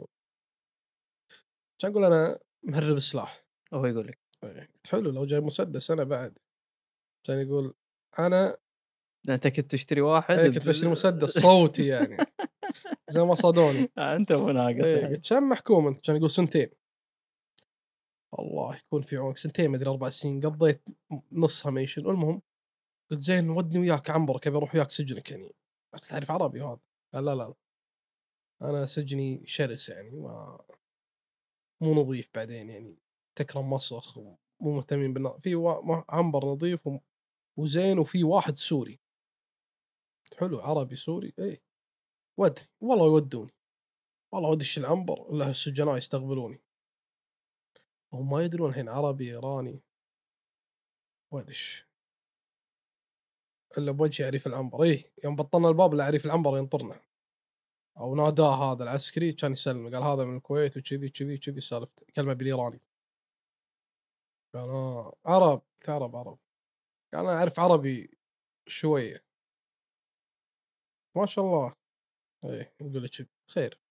كان 1.82 1.92
أقول 1.92 2.04
أنا 2.04 2.40
مهرب 2.64 2.98
السلاح. 2.98 3.46
هو 3.74 3.86
يقول 3.86 4.08
لك. 4.08 4.20
قلت 4.44 4.88
حلو 4.88 5.12
لو 5.12 5.26
جاي 5.26 5.40
مسدس 5.40 5.92
أنا 5.92 6.04
بعد. 6.04 6.40
كان 7.28 7.48
يقول 7.48 7.74
أنا 8.20 8.58
أنت 9.30 9.48
كنت 9.48 9.72
تشتري 9.72 10.02
واحد 10.02 10.36
كنت 10.36 10.68
بشتري 10.68 10.90
مسدس 10.92 11.40
صوتي 11.40 11.88
يعني. 11.88 12.18
زي 13.10 13.22
ما 13.24 13.36
صادوني 13.36 13.92
آه، 13.98 14.16
أنت 14.16 14.32
مو 14.32 14.50
ناقص 14.52 14.86
إيه، 14.86 14.98
يعني. 15.02 15.18
كم 15.18 15.50
محكوم 15.50 15.88
أنت؟ 15.88 16.06
كان 16.06 16.16
يقول 16.16 16.30
سنتين. 16.30 16.70
الله 18.40 18.76
يكون 18.76 19.02
في 19.02 19.18
عونك 19.18 19.38
سنتين 19.38 19.70
ما 19.70 19.78
أدري 19.78 19.90
أربع 19.90 20.10
سنين. 20.10 20.42
قضيت 20.42 20.82
نصها 21.32 21.72
ميشن 21.72 22.02
المهم 22.10 22.42
قلت 23.12 23.20
زين 23.20 23.50
ودني 23.50 23.80
وياك 23.80 24.10
عنبرك 24.10 24.48
أبي 24.48 24.58
أروح 24.58 24.76
وياك 24.76 24.92
سجنك 24.92 25.32
يعني. 25.32 25.56
تعرف 26.10 26.32
عربي 26.32 26.62
هذا؟ 26.62 26.80
قال 27.14 27.26
لا 27.26 27.36
لا 27.36 27.44
لا. 27.44 27.54
أنا 28.62 28.86
سجني 28.86 29.48
شرس 29.48 29.90
يعني 29.90 30.10
ما 30.12 30.60
مو 31.82 31.94
نظيف 31.94 32.30
بعدين 32.36 32.70
يعني. 32.70 32.98
تكرم 33.36 33.70
مسخ 33.70 34.18
ومو 34.18 34.38
مهتمين 34.62 35.14
بالنا. 35.14 35.38
في. 35.44 35.56
ما- 35.56 36.06
عنبر 36.10 36.46
نظيف 36.46 36.88
و... 36.88 36.98
وزين 37.58 38.00
وفي 38.00 38.24
واحد 38.24 38.56
سوري. 38.56 39.00
حلو 40.40 40.60
عربي 40.60 40.96
سوري. 40.96 41.34
اي 41.40 41.62
ودني 42.38 42.68
والله 42.82 43.06
يودوني. 43.06 43.52
والله 44.32 44.50
ودش 44.50 44.78
العنبر 44.78 45.22
ولا 45.22 45.50
السجناء 45.50 45.98
يستقبلوني. 45.98 46.62
وهم 48.12 48.30
ما 48.30 48.44
يدرون 48.44 48.70
الحين 48.70 48.90
عربي 48.90 49.32
إيراني. 49.32 49.82
ودش 51.32 51.86
إلا 53.78 53.92
بوجهي 53.92 54.26
يعرف 54.26 54.48
العنبر 54.48 54.84
اي 54.84 55.12
يوم 55.24 55.36
بطلنا 55.36 55.70
الباب 55.70 55.94
لا 55.94 56.04
يعرف 56.04 56.26
العنبر 56.26 56.58
ينطرنا. 56.58 57.02
أو 57.98 58.16
ناداه 58.16 58.74
هذا 58.74 58.84
العسكري 58.84 59.34
كان 59.34 59.52
يسلم 59.52 59.96
قال 59.96 60.04
هذا 60.04 60.26
من 60.26 60.38
الكويت 60.38 60.78
وكذي 60.78 61.10
كذي 61.10 61.38
كذي 61.38 61.62
سالفته 61.62 62.06
كلمة 62.16 62.34
بالإيراني. 62.34 62.82
قال 64.54 64.70
آه 64.70 65.16
عرب 65.26 65.62
قلت 65.80 65.90
عرب 65.90 66.16
عرب. 66.16 66.40
قال 67.14 67.26
أنا 67.26 67.38
أعرف 67.38 67.60
عربي 67.60 68.18
شوية. 68.68 69.26
ما 71.16 71.26
شاء 71.26 71.46
الله. 71.46 71.74
إيه 72.50 72.74
يقول 72.82 73.04
لك. 73.04 73.30
خير. 73.54 73.82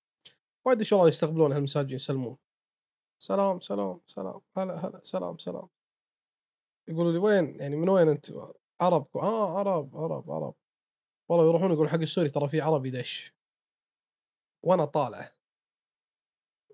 وايد 0.65 0.79
ان 0.79 0.85
شاء 0.85 0.99
الله 0.99 1.09
يستقبلون 1.09 1.53
هالمساجين 1.53 1.97
يسلمون. 1.97 2.37
سلام 3.23 3.61
سلام 3.61 4.01
سلام 4.07 4.41
هلا 4.57 4.87
هلا 4.87 5.01
سلام 5.03 5.39
سلام. 5.39 5.69
يقولوا 6.89 7.13
لي 7.13 7.19
وين؟ 7.19 7.61
يعني 7.61 7.77
من 7.77 7.89
وين 7.89 8.09
أنت؟ 8.09 8.31
عرب. 8.81 9.17
آه 9.17 9.59
عرب 9.59 9.97
عرب 9.97 10.31
عرب. 10.31 10.55
والله 11.29 11.49
يروحون 11.49 11.73
يقولون 11.73 11.89
حق 11.89 11.99
السوري 11.99 12.31
ترى 12.31 12.49
في 12.49 12.61
عربي 12.61 12.91
دش. 12.91 13.35
وأنا 14.63 14.85
طالع. 14.85 15.35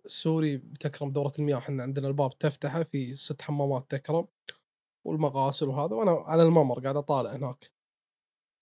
السوري 0.05 0.57
بتكرم 0.57 1.13
دورة 1.13 1.33
المياه 1.39 1.59
إحنا 1.59 1.83
عندنا 1.83 2.09
الباب 2.09 2.39
تفتحه 2.39 2.83
في 2.83 3.15
ست 3.17 3.43
حمامات 3.43 3.91
تكرم 3.91 4.29
والمغاسل 5.07 5.69
وهذا 5.69 5.97
وأنا 5.97 6.11
على 6.11 6.43
الممر 6.43 6.81
قاعد 6.81 6.97
أطالع 6.97 7.33
هناك. 7.37 7.73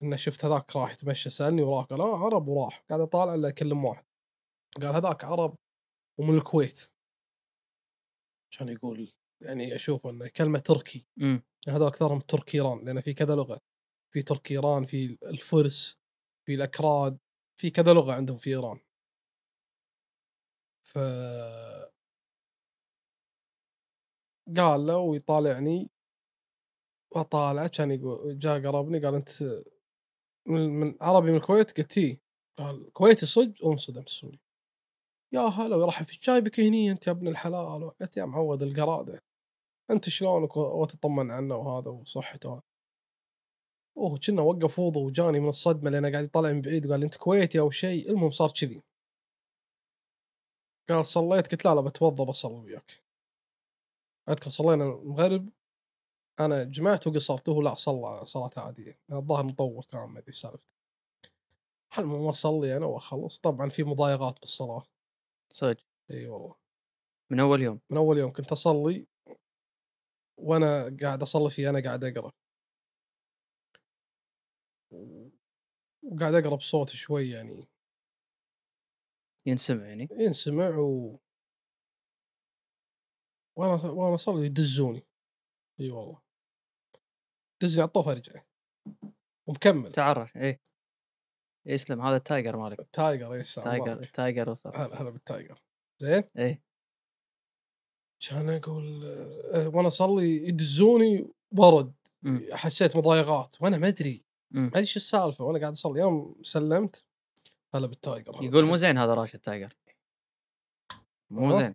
إنه 0.03 0.17
شفت 0.17 0.45
هذاك 0.45 0.77
راح 0.77 0.93
يتمشى 0.93 1.31
سألني 1.31 1.63
وراح 1.63 1.85
قال 1.87 2.01
آه 2.01 2.25
عرب 2.25 2.49
وراح. 2.49 2.85
قاعد 2.89 3.01
أطالع 3.01 3.35
إلا 3.35 3.49
اكلم 3.49 3.85
واحد. 3.85 4.05
قال 4.77 4.95
هذاك 4.95 5.25
عرب 5.25 5.57
ومن 6.19 6.35
الكويت. 6.39 6.91
عشان 8.53 8.69
يقول 8.69 9.13
يعني 9.43 9.75
أشوف 9.75 10.07
إنه 10.07 10.29
كلمة 10.29 10.59
تركي. 10.59 11.07
إمم. 11.21 11.43
هذول 11.69 11.87
اكثرهم 11.87 12.21
ترك 12.21 12.55
إيران 12.55 12.85
لأن 12.85 13.01
في 13.01 13.15
كذا 13.15 13.35
لغة. 13.37 13.61
في 14.15 14.23
ترك 14.23 14.53
إيران 14.53 14.87
في 14.87 15.19
الفرس 15.23 15.99
في 16.47 16.55
الأكراد 16.55 17.19
في 17.61 17.71
كذا 17.71 17.93
لغة 17.93 18.13
عندهم 18.13 18.39
في 18.39 18.51
إيران. 18.51 18.81
ف 20.85 20.99
قال 24.57 24.87
له 24.87 24.99
ويطالعني. 24.99 25.91
وطالع 27.17 27.67
كان 27.67 27.91
يقول 27.91 28.39
جاء 28.39 28.67
قربني 28.67 28.99
قال 28.99 29.15
أنت 29.15 29.29
من, 30.49 30.81
من 30.81 30.95
عربي 31.01 31.31
من 31.31 31.37
الكويت 31.37 31.79
قلت 31.79 31.99
إيه 31.99 32.21
قال 32.59 32.93
كويتي 32.93 33.27
صدق 33.27 33.67
انصدم 33.67 34.03
السوري 34.03 34.41
يا 35.33 35.41
هلا 35.41 35.77
ويرحب 35.77 36.05
فيك 36.07 36.25
جايبك 36.25 36.61
هني 36.61 36.91
أنت 36.91 37.07
يا 37.07 37.13
ابن 37.13 37.29
الحلال 37.29 37.91
قلت 38.01 38.17
يا 38.17 38.25
معود 38.25 38.63
القراده 38.63 39.23
أنت 39.91 40.09
شلونك 40.09 40.57
وتطمن 40.57 41.31
عنه 41.31 41.57
وهذا 41.57 41.91
وصحته 41.91 42.63
أوه 43.97 44.19
كنا 44.19 44.43
وقف 44.43 44.79
وضو 44.79 45.07
وجاني 45.07 45.41
من 45.41 45.49
الصدمة 45.49 45.91
لأنه 45.91 46.11
قاعد 46.11 46.25
يطلع 46.25 46.53
من 46.53 46.61
بعيد 46.63 46.87
وقال 46.87 47.03
أنت 47.03 47.17
كويتي 47.17 47.61
أو 47.61 47.71
شيء؟ 47.71 48.11
المهم 48.11 48.31
صار 48.31 48.51
كذي. 48.51 48.83
قال 50.89 51.07
صليت 51.07 51.51
قلت 51.51 51.65
لا 51.65 51.75
لا 51.75 51.81
بتوضا 51.81 52.25
بصلي 52.25 52.55
وياك 52.55 53.03
اذكر 54.29 54.51
صلينا 54.51 54.85
المغرب؟ 54.85 55.49
أنا 56.41 56.65
جمعت 56.65 57.07
وقصرت 57.07 57.49
وهو 57.49 57.63
لا 57.63 57.75
صلى 57.75 58.25
صلاة 58.27 58.51
عادية. 58.57 58.99
الظاهر 59.13 59.45
مطول 59.45 59.83
كان 59.91 60.01
ما 60.09 60.19
أدري 60.19 60.33
سالفته. 60.33 60.63
المهم 61.99 62.27
أصلي 62.29 62.77
أنا 62.77 62.87
وأخلص. 62.87 63.39
طبعا 63.41 63.69
في 63.69 63.85
مضايقات 63.85 64.41
بالصلاة. 64.41 64.89
صدق. 65.53 65.79
إي 66.11 66.27
والله. 66.29 66.55
من 67.31 67.41
أول 67.41 67.63
يوم. 67.63 67.81
من 67.91 67.97
أول 67.97 68.19
يوم 68.19 68.33
كنت 68.33 68.53
أصلي 68.53 69.07
وأنا 70.39 70.97
قاعد 71.03 71.23
أصلي 71.23 71.51
فيه 71.51 71.71
أنا 71.71 71.81
قاعد 71.83 72.05
أقرأ. 72.05 72.33
وقاعد 76.03 76.35
أقرأ 76.35 76.57
بصوت 76.57 76.89
شوي 76.91 77.31
يعني. 77.31 77.69
ينسمع 79.47 79.87
يعني؟ 79.87 80.11
ينسمع 80.11 80.69
و 80.79 81.19
وأنا 83.57 83.75
وأنا 83.91 84.15
أصلي 84.15 84.47
يدزوني. 84.47 85.07
إي 85.81 85.91
والله. 85.91 86.23
دزني 87.63 87.83
على 87.83 87.89
الطوف 87.89 88.09
ارجع. 88.09 88.43
ومكمل. 89.49 89.93
تعرف 89.93 90.37
إيه. 90.37 90.61
يسلم 91.67 92.01
هذا 92.01 92.17
ال 92.17 92.23
Tiger 92.23 92.57
مالك. 92.57 92.89
Tiger 92.93 93.35
إي 93.35 93.41
السلام 93.41 93.85
Tiger. 93.85 94.03
Tiger 94.05 94.51
وصل 94.51 94.71
هلا 94.77 95.03
هلا 95.03 95.11
بال 95.11 95.23
Tiger. 95.23 95.59
زين؟ 96.01 96.23
إيه. 96.39 96.63
كان 98.29 98.49
أقول 98.51 99.05
آه، 99.55 99.69
وأنا 99.69 99.89
أصلي 99.89 100.49
يدزوني 100.49 101.29
برد 101.53 101.95
مم. 102.23 102.49
حسيت 102.53 102.97
مضايقات 102.97 103.57
وأنا 103.63 103.79
ما 103.79 103.89
أدري 103.89 104.25
مم. 104.51 104.63
ما 104.63 104.69
أدري 104.69 104.87
شو 104.87 104.97
السالفة. 104.97 105.45
وأنا 105.45 105.59
قاعد 105.59 105.73
أصلي 105.73 106.01
يوم 106.01 106.37
سلمت 106.43 107.05
هلا 107.75 107.87
بال 107.87 107.99
Tiger. 107.99 108.37
هلا 108.37 108.45
يقول 108.45 108.65
مو. 108.65 108.77
زين 108.77 108.99
هذا 108.99 109.15
راشد 109.15 109.39
Tiger. 109.39 109.77
مو. 111.31 111.59
زين. 111.59 111.75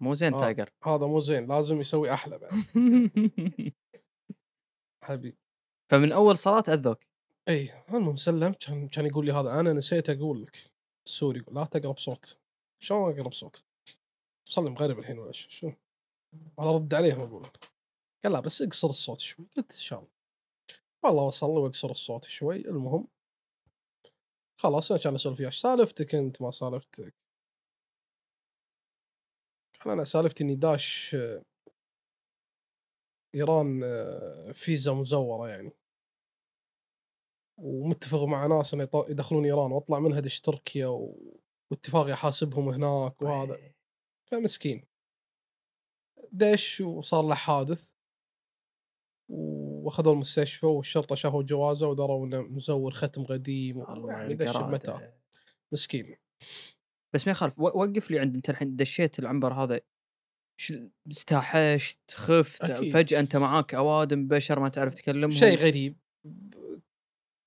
مو 0.00 0.14
زين 0.14 0.34
آه. 0.34 0.40
Tiger. 0.40 0.70
هذا 0.84 1.06
مو 1.06 1.20
زين 1.20 1.46
لازم 1.46 1.80
يسوي 1.80 2.12
أحلى 2.12 2.38
بعد. 2.38 2.52
حبيبي 5.04 5.38
فمن 5.90 6.12
أول 6.12 6.36
صلاة 6.36 6.64
أذوك؟ 6.68 6.98
إي 7.48 7.84
المهم 7.88 8.16
سلمت 8.16 8.66
كان 8.66 8.88
كان 8.88 9.06
يقول 9.06 9.26
لي 9.26 9.32
هذا 9.32 9.60
أنا 9.60 9.72
نسيت 9.72 10.10
أقول 10.10 10.42
لك. 10.42 10.70
السوري 11.06 11.38
يقول 11.40 11.54
لا 11.54 11.64
تقرا 11.64 11.92
بصوت 11.92 12.38
شلون 12.82 13.12
اقرا 13.12 13.28
بصوت؟ 13.28 13.64
صلي 14.48 14.70
مغرب 14.70 14.98
الحين 14.98 15.18
ولا 15.18 15.32
شو؟ 15.32 15.48
شو؟ 15.50 15.72
أنا 16.58 16.70
ارد 16.70 16.94
عليهم 16.94 17.20
أقول. 17.20 17.46
قال 18.24 18.32
لا 18.32 18.40
بس 18.40 18.62
اقصر 18.62 18.90
الصوت 18.90 19.18
شوي. 19.20 19.46
قلت 19.56 19.72
إن 19.72 19.78
شاء 19.78 19.98
الله. 19.98 20.10
والله 21.04 21.28
اصلي 21.28 21.50
واقصر 21.60 21.90
الصوت 21.90 22.24
شوي. 22.24 22.56
المهم 22.56 23.08
خلاص 24.60 24.90
أنا 24.92 25.00
كان 25.00 25.14
أسولف 25.14 25.38
وياه 25.40 25.48
"إيش 25.48 25.60
سالفتك 25.60 26.14
أنت 26.14 26.42
ما 26.42 26.50
سالفتك. 26.50 27.14
كان 29.80 29.92
أنا 29.92 30.04
سالفتي 30.04 30.44
إني 30.44 30.54
داش 30.54 31.16
إيران 33.34 33.80
آه، 33.84 34.52
فيزا 34.52 34.92
مزورة 34.92 35.48
يعني. 35.48 35.72
ومتفق 37.58 38.24
مع 38.24 38.46
ناس 38.46 38.74
إنه 38.74 38.88
يدخلون 38.94 39.44
إيران 39.44 39.72
وأطلع 39.72 39.98
منها 39.98 40.20
دش 40.20 40.40
تركيا 40.40 40.86
و... 40.86 41.16
واتفاق 41.70 42.10
يحاسبهم 42.10 42.68
هناك 42.68 43.22
وهذا. 43.22 43.58
فمسكين. 44.30 44.84
دش 46.32 46.80
وصار 46.80 47.24
له 47.24 47.34
حادث. 47.34 47.90
واخذوه 49.28 50.12
المستشفى 50.12 50.66
والشرطة 50.66 51.14
شافوا 51.14 51.42
جوازه 51.42 51.88
ودروا 51.88 52.26
إنه 52.26 52.42
مزور 52.42 52.90
ختم 52.90 53.24
قديم 53.24 53.84
يعني 54.08 54.34
دش. 54.34 54.56
بمتاهه 54.56 55.12
مسكين. 55.72 56.16
بس 57.14 57.26
ما 57.26 57.30
يخالف 57.30 57.58
وقف 57.58 58.10
لي 58.10 58.18
عند 58.18 58.34
أنت 58.34 58.50
الحين 58.50 58.76
دشيت 58.76 59.18
العنبر 59.18 59.52
هذا 59.52 59.80
ش 60.60 60.72
استحشت 61.10 62.10
خفت 62.10 62.70
أكيد. 62.70 62.92
فجأة 62.92 63.20
أنت 63.20 63.36
معاك 63.36 63.74
أوادم 63.74 64.28
بشر 64.28 64.60
ما 64.60 64.68
تعرف 64.68 64.94
تكلمهم. 64.94 65.30
شيء 65.30 65.58
غريب. 65.58 65.96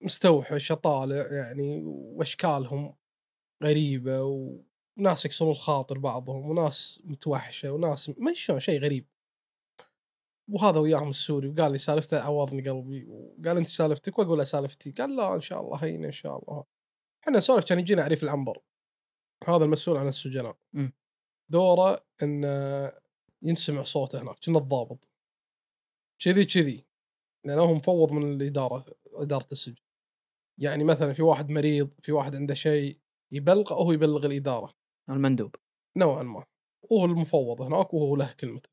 مستوحش 0.03 0.71
طالع 0.71 1.33
يعني 1.33 1.81
وأشكالهم 1.85 2.95
غريبة 3.63 4.23
وناس 4.23 5.25
يكسرون 5.25 5.51
الخاطر 5.51 5.97
بعضهم 5.97 6.49
وناس 6.49 7.01
متوحشة 7.03 7.71
وناس 7.71 8.11
ما 8.17 8.33
شلون 8.33 8.59
شيء 8.59 8.81
غريب. 8.81 9.07
وهذا 10.51 10.79
وياهم 10.79 11.09
السوري 11.09 11.47
وقال 11.47 11.71
لي 11.71 11.77
سالفته 11.77 12.19
عوضني 12.19 12.69
قلبي 12.69 13.05
وقال 13.05 13.57
أنت 13.57 13.67
سالفتك؟ 13.67 14.19
وأقول 14.19 14.37
له 14.37 14.43
سالفتي. 14.43 14.91
قال 14.91 15.15
لا 15.15 15.35
إن 15.35 15.41
شاء 15.41 15.61
الله 15.61 15.77
هينه 15.77 16.05
إن 16.05 16.11
شاء 16.11 16.37
الله. 16.39 16.63
إحنا 17.23 17.37
نسولف 17.37 17.65
كان 17.65 17.79
يجينا 17.79 18.03
عريف 18.03 18.23
العنبر. 18.23 18.59
هذا 19.47 19.63
المسؤول 19.65 19.97
عن 19.97 20.07
السجناء. 20.07 20.57
دوره 21.49 22.05
إن 22.23 22.43
ينسمع 23.41 23.83
صوته 23.83 24.21
هناك 24.21 24.35
كنا 24.45 24.57
الضابط. 24.57 25.09
كذي 26.19 26.45
كذي. 26.45 26.85
لأنه 27.45 27.61
هو 27.61 27.73
مفوض 27.73 28.11
من 28.11 28.31
الإدارة 28.33 28.85
إدارة 29.13 29.47
السجن. 29.51 29.83
يعني 30.57 30.83
مثلا 30.83 31.13
في 31.13 31.21
واحد 31.21 31.49
مريض 31.49 31.89
في 32.01 32.11
واحد 32.11 32.35
عنده 32.35 32.53
شيء 32.53 32.99
يبلغ 33.31 33.73
أو 33.73 33.91
يبلغ 33.91 34.25
الإدارة. 34.25 34.73
المندوب. 35.09 35.55
نوعا 35.95 36.23
ما. 36.23 36.45
وهو 36.81 37.05
المفوض 37.05 37.61
هناك 37.61 37.93
وهو 37.93 38.15
له 38.15 38.33
كلمته 38.39 38.69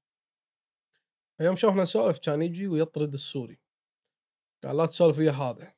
فيوم 1.39 1.57
شافنا 1.57 1.83
نسولف 1.83 2.19
كان 2.19 2.43
يجي 2.43 2.69
ويطرد 2.69 3.13
السوري. 3.13 3.61
قال 4.65 4.77
لا 4.77 4.87
تسولف 4.87 5.19
ويا 5.19 5.33
هذا. 5.33 5.75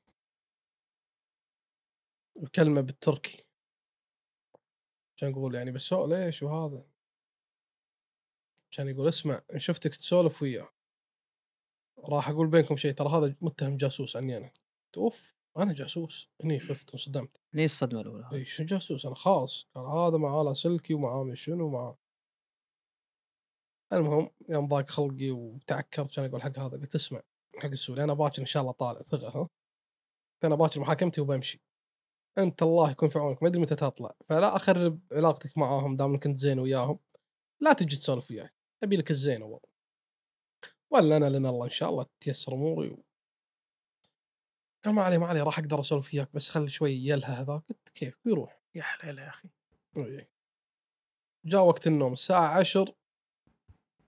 وكلمة 2.35 2.81
بالتركي. 2.81 3.46
كان 5.17 5.31
يقول 5.31 5.55
يعني 5.55 5.73
بس 5.73 5.93
هو 5.93 6.07
ليش 6.07 6.43
وهذا؟ 6.43 6.85
كان 8.71 8.89
يقول 8.89 9.09
اسمع 9.09 9.43
إن 9.55 9.59
شفتك 9.59 9.95
تسولف 9.95 10.43
وياه. 10.43 10.69
راح 12.09 12.29
أقول 12.29 12.51
بينكم 12.51 12.77
شيء 12.77 12.93
ترى 12.93 13.09
هذا 13.09 13.37
متهم 13.41 13.77
جاسوس 13.77 14.17
عني 14.17 14.37
أنا. 14.37 14.51
أوف 14.97 15.37
أنا 15.57 15.73
جاسوس؟ 15.73 16.31
هني 16.45 16.61
خفت 16.61 16.91
انصدمت. 16.91 17.41
هني 17.55 17.65
الصدمه 17.65 18.01
الاولى 18.01 18.29
إي 18.33 18.45
شو 18.45 18.65
جاسوس؟ 18.65 19.07
أنا 19.07 19.15
خالص 19.15 19.69
قال 19.75 19.87
هذا 19.87 20.17
معاه 20.17 20.43
لاسلكي 20.43 20.95
ومعاه 20.95 21.25
من 21.25 21.35
شنو 21.35 21.67
ومعاه 21.67 21.99
المهم 23.93 24.31
يوم 24.49 24.69
ضاق 24.69 24.91
خلقي 24.91 25.31
وتعكرت 25.31 26.15
كان 26.17 26.25
أقول 26.25 26.43
حق 26.43 26.59
هذا 26.59 26.77
قلت 26.77 26.95
اسمع 26.95 27.23
حق 27.59 27.69
السوري 27.69 28.05
أنا 28.05 28.15
باكر 28.15 28.41
إن 28.43 28.47
شاء 28.47 28.61
الله 28.61 28.73
طالع 28.73 29.03
ثقة 29.03 29.29
ها؟ 29.29 29.49
أنا 30.45 30.55
باكر 30.55 30.81
محاكمتي 30.81 31.21
وبمشي. 31.21 31.66
أنت 32.39 32.63
الله 32.63 32.91
يكون 32.91 33.09
في 33.09 33.19
عونك 33.19 33.43
ما 33.43 33.49
ادري 33.49 33.61
متى 33.61 33.75
تطلع. 33.75 34.15
فلا 34.29 34.57
أخرب 34.57 35.01
علاقتك 35.13 35.59
معاهم 35.59 35.97
دام 35.97 36.11
إنك 36.11 36.27
أنت 36.27 36.37
زين 36.37 36.59
وياهم. 36.59 36.99
لا 37.61 37.73
تجي 37.73 37.97
تسولف 37.97 38.31
وياي. 38.31 38.51
أبي 38.83 38.97
لك 38.97 39.11
الزين 39.11 39.43
اول 39.43 39.61
ولا 40.91 41.17
أنا 41.17 41.31
لنا 41.31 41.51
الله 41.51 41.65
إن 41.65 41.71
شاء 41.71 41.91
الله 41.91 42.07
تيسر 42.21 42.55
أموري 42.55 42.89
و... 42.89 43.05
قال 44.85 44.95
ما 44.95 45.03
عليه 45.03 45.19
ما 45.19 45.27
عليه 45.27 45.43
راح 45.43 45.59
أقدر 45.59 45.81
أسولف 45.81 46.15
وياك 46.15 46.29
بس 46.35 46.51
خلي 46.51 46.69
شوي 46.69 46.93
يلهى 46.93 47.33
هذاك. 47.33 47.63
قلت 47.69 47.89
كيف؟ 47.95 48.19
بيروح 48.25 48.61
يا 48.75 48.83
حليله 48.83 49.23
يا 49.23 49.29
أخي. 49.29 49.49
إي. 49.97 50.29
جاء 51.45 51.65
وقت 51.65 51.87
النوم 51.87 52.13
الساعة 52.13 52.59
عشر 52.59 52.95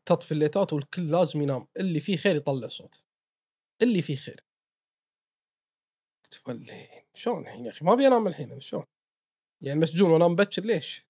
تطفي 0.06 0.32
الليتات 0.32 0.72
والكل 0.72 1.10
لازم 1.10 1.42
ينام. 1.42 1.66
اللي 1.76 2.00
فيه 2.00 2.16
خير 2.16 2.36
يطلع 2.36 2.68
صوت. 2.68 3.02
اللي 3.82 4.02
فيه 4.02 4.16
خير. 4.16 4.44
قلت 6.34 6.48
واللين 6.48 6.86
شلون 7.14 7.42
الحين 7.42 7.64
يا 7.64 7.70
أخي؟ 7.70 7.84
ما 7.84 7.92
أبي 7.92 8.06
أنام 8.06 8.26
الحين 8.26 8.50
أنا 8.50 8.60
شلون؟ 8.60 8.84
يعني 9.60 9.80
مسجون 9.80 10.10
وأنام 10.10 10.36
بكر 10.36 10.62
ليش؟ 10.62 11.06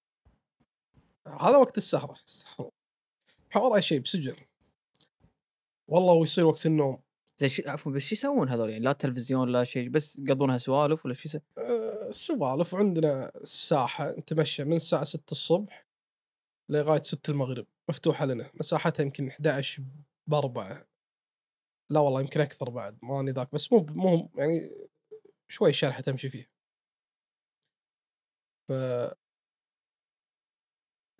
هذا 1.27 1.57
وقت 1.57 1.95
الله. 1.95 2.71
ما 3.55 3.61
وراي 3.61 3.83
شيء 3.83 4.01
بسجن. 4.01 4.37
والله 5.89 6.15
ويصير 6.15 6.47
وقت 6.47 6.67
النوم. 6.67 7.03
زين 7.37 7.49
شو 7.49 7.63
عفوا 7.67 7.93
بس 7.93 8.03
شو 8.03 8.15
يسوون 8.15 8.49
هذول 8.49 8.71
يعني؟ 8.71 8.85
لا 8.85 8.93
تلفزيون 8.93 9.53
لا 9.53 9.65
شيء 9.65 9.89
بس 9.89 10.19
يقضونها 10.19 10.59
سوالف 10.59 11.07
ولا 11.07 11.15
شو 11.15 11.29
يسوون؟ 11.29 11.43
أه، 11.59 12.11
سوالف. 12.11 12.75
عندنا 12.75 13.33
الساحة 13.37 14.11
نتمشى 14.11 14.65
من 14.65 14.77
الساعة 14.77 15.05
6 15.05 15.33
الصبح 15.33 15.87
لغاية 16.69 17.03
6 17.03 17.31
المغرب. 17.31 17.67
مفتوحة 17.89 18.27
لنا. 18.27 18.51
مساحتها 18.55 19.03
يمكن 19.03 19.29
11 19.29 19.83
بأربعة. 20.27 20.87
لا 21.91 22.01
والله 22.01 22.21
يمكن 22.21 22.41
أكثر 22.41 22.71
بعد. 22.71 22.99
ماني 23.03 23.31
ذاك 23.31 23.55
بس 23.55 23.73
مو 23.73 23.87
مو 23.91 24.31
يعني 24.37 24.88
شوي 25.49 25.73
شرحة 25.73 26.01
تمشي 26.01 26.31
فيها 26.31 26.47
ف 28.69 28.73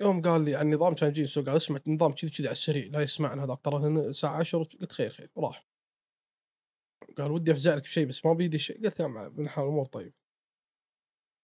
يوم 0.01 0.23
قال 0.23 0.45
لي 0.45 0.55
عن 0.57 0.67
النظام 0.73 0.95
كان 0.95 1.09
يجيني 1.09 1.27
سوق 1.27 1.47
قال 1.47 1.57
اسمع 1.57 1.81
النظام 1.87 2.13
كذي 2.13 2.31
كذي 2.31 2.47
على 2.47 2.53
السريع 2.53 2.87
لا 2.87 3.03
يسمعنا 3.03 3.45
هذاك 3.45 3.61
ترى 3.61 3.89
الساعة 3.89 4.39
10 4.39 4.59
قلت 4.59 4.93
خير 4.93 5.11
خير 5.11 5.31
وراح 5.35 5.69
قال 7.19 7.31
ودي 7.31 7.53
أفزع 7.53 7.75
لك 7.75 7.83
بشيء 7.83 8.07
بس 8.07 8.27
ما 8.27 8.33
بيدي 8.33 8.59
شيء. 8.59 8.85
قلت 8.85 9.01
يا 9.01 9.05
عم 9.05 9.29
بنحاول 9.29 9.67
الأمور 9.69 9.85
طيب. 9.85 10.15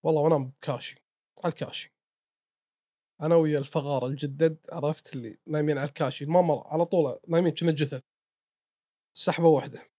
والله 0.04 0.22
وانام 0.22 0.44
بكاشي 0.46 1.04
على 1.44 1.52
الكاشي. 1.52 1.94
أنا 3.20 3.36
ويا 3.36 3.58
الفغار 3.58 4.06
الجدد 4.06 4.66
عرفت 4.72 5.16
اللي 5.16 5.38
نايمين 5.46 5.78
على 5.78 5.88
الكاشي 5.88 6.26
ما 6.26 6.40
مر 6.42 6.66
على 6.66 6.84
طول 6.86 7.20
نايمين 7.28 7.52
كنا 7.54 7.72
جثث. 7.72 8.02
سحبة 9.16 9.48
واحدة. 9.48 9.90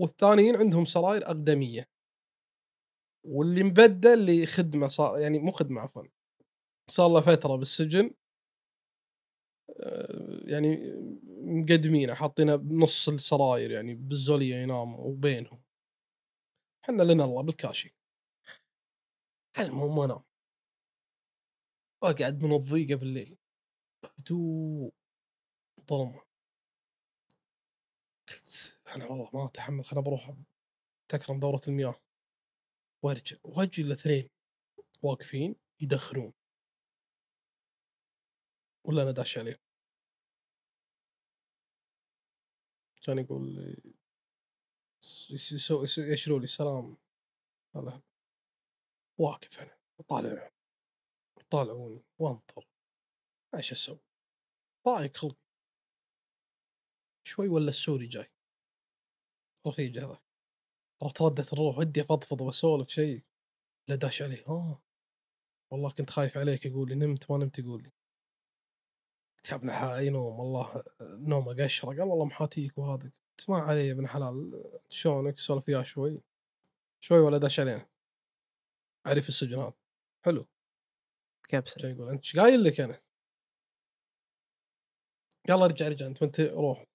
والثانيين 0.00 0.56
عندهم 0.56 0.84
سراير 0.84 1.26
أقدمية. 1.26 1.88
واللي 3.24 3.62
مبدل 3.62 4.08
اللي 4.12 4.46
خدمة 4.46 4.88
صار 4.88 5.18
يعني 5.18 5.38
مو 5.38 5.50
خدمة 5.52 5.80
عفوا 5.80 6.02
صار 6.90 7.08
له 7.10 7.20
فترة 7.20 7.56
بالسجن 7.56 8.10
آه، 9.80 10.40
يعني 10.44 10.92
مقدمينه 11.36 12.14
حاطينه 12.14 12.56
بنص 12.56 13.08
السراير 13.08 13.70
يعني 13.70 13.94
بالزولية 13.94 14.56
ينام 14.56 14.94
وبينهم. 14.94 15.60
إحنا 16.84 17.02
لنا 17.02 17.24
الله 17.24 17.42
بالكاشي. 17.42 17.94
المهم 19.58 20.00
انام 20.00 20.22
أقعد 22.02 22.42
من 22.44 22.52
الضيقة 22.52 22.94
بالليل. 22.94 23.36
هدوء. 24.18 24.92
ظلمة. 25.90 26.22
قلت 28.28 28.69
أنا 28.96 29.06
والله 29.06 29.30
ما 29.34 29.46
اتحمل 29.46 29.84
خلنا 29.84 30.02
بروح 30.02 30.34
تكرم 31.08 31.40
دورة 31.40 31.60
المياه. 31.68 31.94
وارجع 33.02 33.36
واجي 33.44 33.82
الاثنين 33.82 34.30
واقفين 35.02 35.56
يدخنون 35.80 36.32
ولا 38.84 39.02
أنا 39.02 39.10
داش 39.10 39.38
عليهم. 39.38 39.58
كان 43.02 43.18
يقول 43.18 43.76
يشروا 45.98 46.38
لي 46.38 46.44
السلام 46.44 46.96
هلا 47.76 48.00
واقف 49.18 49.60
أنا 49.60 49.78
طالع 50.08 50.50
طالعوني 51.50 52.04
وانطر 52.18 52.68
إيش 53.54 53.72
أسوي؟ 53.72 53.98
ضايق 54.86 55.16
خلقي. 55.16 55.36
شوي 57.24 57.48
ولا 57.48 57.68
السوري 57.68 58.06
جاي؟ 58.06 58.39
رفيج 59.66 59.98
هذا 59.98 60.20
عرفت 61.02 61.22
ردة 61.22 61.46
الروح 61.52 61.78
ودي 61.78 62.00
أفضفض 62.00 62.40
وأسولف 62.40 62.88
شيء. 62.88 63.22
لا 63.88 63.94
داش 63.94 64.22
عليه. 64.22 64.44
آه. 64.48 64.82
والله 65.70 65.90
كنت 65.90 66.10
خايف 66.10 66.38
عليك 66.38 66.66
يقول 66.66 66.88
لي 66.88 66.94
نمت 66.94 67.30
ما 67.30 67.38
نمت 67.38 67.58
يقول 67.58 67.82
لي. 67.82 67.92
قلت 69.36 69.50
يا 69.50 69.56
ابن 69.56 69.70
الحلال 69.70 69.94
اي 69.94 70.10
نوم. 70.10 70.40
والله 70.40 70.84
نومه 71.00 71.64
قشرة. 71.64 71.88
قال 71.88 72.02
والله 72.02 72.24
محاتيك 72.24 72.78
وهذا. 72.78 73.10
قلت 73.38 73.50
ما 73.50 73.58
علي 73.58 73.86
يا 73.88 73.92
ابن 73.92 74.04
الحلال 74.04 74.64
شلونك؟ 74.88 75.38
سولف 75.38 75.68
وياه 75.68 75.82
شوي. 75.82 76.20
شوي 77.00 77.18
ولا 77.18 77.38
داش 77.38 77.60
علينا 77.60 77.86
عرف 79.06 79.28
السجن 79.28 79.58
هذا 79.58 79.74
حلو. 80.24 80.46
كبسة. 81.48 81.88
يقول 81.88 82.08
أنت 82.10 82.20
إيش 82.20 82.36
قايل 82.36 82.64
لك 82.64 82.80
أنا؟ 82.80 83.00
يلا 85.48 85.64
أرجع 85.64 85.86
أرجع. 85.86 86.06
أنت 86.06 86.22
وأنت 86.22 86.40
روح. 86.40 86.89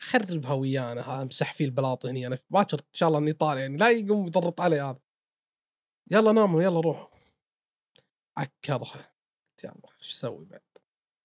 خربها 0.00 0.52
ويانا 0.52 1.00
هذا 1.00 1.22
أمسح 1.22 1.54
فيه 1.54 1.64
البلاط 1.64 2.06
هني 2.06 2.26
أنا 2.26 2.38
باكر 2.50 2.78
إن 2.78 2.92
شاء 2.94 3.08
الله 3.08 3.18
إني 3.18 3.32
طالع 3.32 3.60
يعني 3.60 3.76
لا 3.76 3.90
يقوم 3.90 4.26
يضرط 4.26 4.60
علي 4.60 4.80
هذا. 4.80 5.00
يلا 6.10 6.32
ناموا 6.32 6.62
يلا 6.62 6.80
روحوا. 6.80 7.18
عكرها. 8.36 9.14
يلا 9.64 9.74
إيش 9.98 10.12
أسوي 10.12 10.44
بعد؟ 10.44 10.62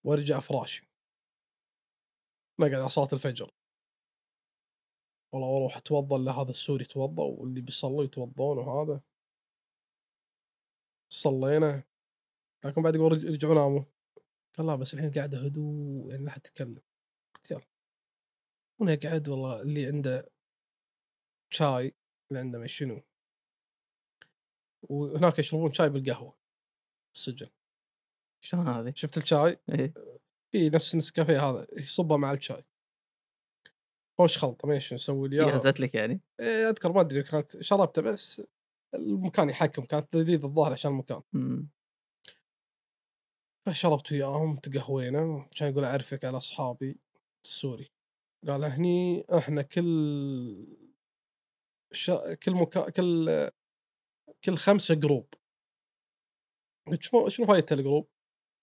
وأرجع 0.05 0.39
فراشي 0.39 0.89
نقعد 2.59 2.73
على 2.73 2.89
صلاة 2.89 3.09
الفجر. 3.13 3.51
والله 5.33 5.47
وأروح 5.47 5.77
اتوضا 5.77 6.17
لهذا 6.17 6.49
السوري 6.49 6.83
يتوضا 6.83 7.23
واللي 7.23 7.61
بيصلوا 7.61 8.03
يتوضون 8.03 8.57
وهذا 8.57 9.01
صلينا. 11.11 11.83
لكن 12.65 12.81
بعد 12.81 12.95
يقول 12.95 13.11
رج- 13.11 13.25
رجعوا 13.25 13.55
ناموا. 13.55 13.83
قال 14.57 14.67
لا 14.67 14.75
بس 14.75 14.93
الحين 14.93 15.11
قاعدة 15.11 15.45
هدوء 15.45 16.11
يعني 16.11 16.25
لا 16.25 16.31
حد 16.31 16.47
يتكلم. 16.47 16.81
ونقعد 18.79 19.27
والله 19.27 19.61
اللي 19.61 19.85
عنده 19.85 20.29
شاي 21.53 21.95
اللي 22.31 22.39
عنده 22.39 22.67
شنو 22.67 23.03
وهناك 24.81 25.39
يشربون 25.39 25.73
شاي 25.73 25.89
بالقهوة 25.89 26.37
السجن 27.15 27.49
شلون 28.43 28.67
هذه؟ 28.67 28.93
شفت 28.95 29.17
الشاي 29.17 29.57
إيه. 29.69 29.93
في 30.51 30.69
نفس 30.69 30.95
نسكافيه 30.95 31.49
هذا 31.49 31.67
يصبه 31.73 32.17
مع 32.17 32.33
الشاي 32.33 32.65
خوش 34.19 34.37
خلطة 34.37 34.67
ماشي 34.67 34.95
نسوي 34.95 35.29
لي. 35.29 35.37
جهزت 35.37 35.79
لك 35.79 35.95
يعني؟ 35.95 36.21
إيه، 36.39 36.69
أذكر 36.69 36.91
ما 36.91 37.01
أدري 37.01 37.23
كانت 37.23 37.61
شربته 37.61 38.01
بس 38.01 38.41
المكان 38.95 39.49
يحكم 39.49 39.85
كانت 39.85 40.15
لذيذ 40.15 40.43
الظاهر 40.43 40.71
عشان 40.71 40.91
المكان. 40.91 41.21
فشربت 43.65 44.11
وياهم 44.11 44.55
تقهوينا 44.55 45.49
كان 45.55 45.71
يقول 45.71 45.83
أعرفك 45.83 46.25
على 46.25 46.37
أصحابي 46.37 46.99
السوري 47.43 47.91
قال 48.47 48.63
هني 48.63 49.25
إحنا 49.37 49.61
كل 49.61 50.77
شا... 51.91 52.33
كل 52.33 52.55
مكان 52.55 52.89
كل 52.89 53.49
كل 54.43 54.55
خمسة 54.55 54.95
group 54.95 55.33
قلت 56.87 57.03
شنو 57.03 57.29
شنو 57.29 57.47
فايدته 57.47 57.73
ال 57.73 57.78
group؟ 57.78 58.09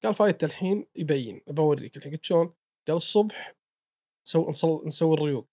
قال 0.05 0.15
فايدته 0.15 0.45
الحين 0.45 0.87
يبين 0.97 1.41
بوريك 1.47 1.97
الحين 1.97 2.13
قلت 2.13 2.25
شلون؟ 2.25 2.55
قال 2.89 2.97
الصبح 2.97 3.55
نسوي. 4.27 4.87
نسوي 4.87 5.15
الريوق 5.15 5.49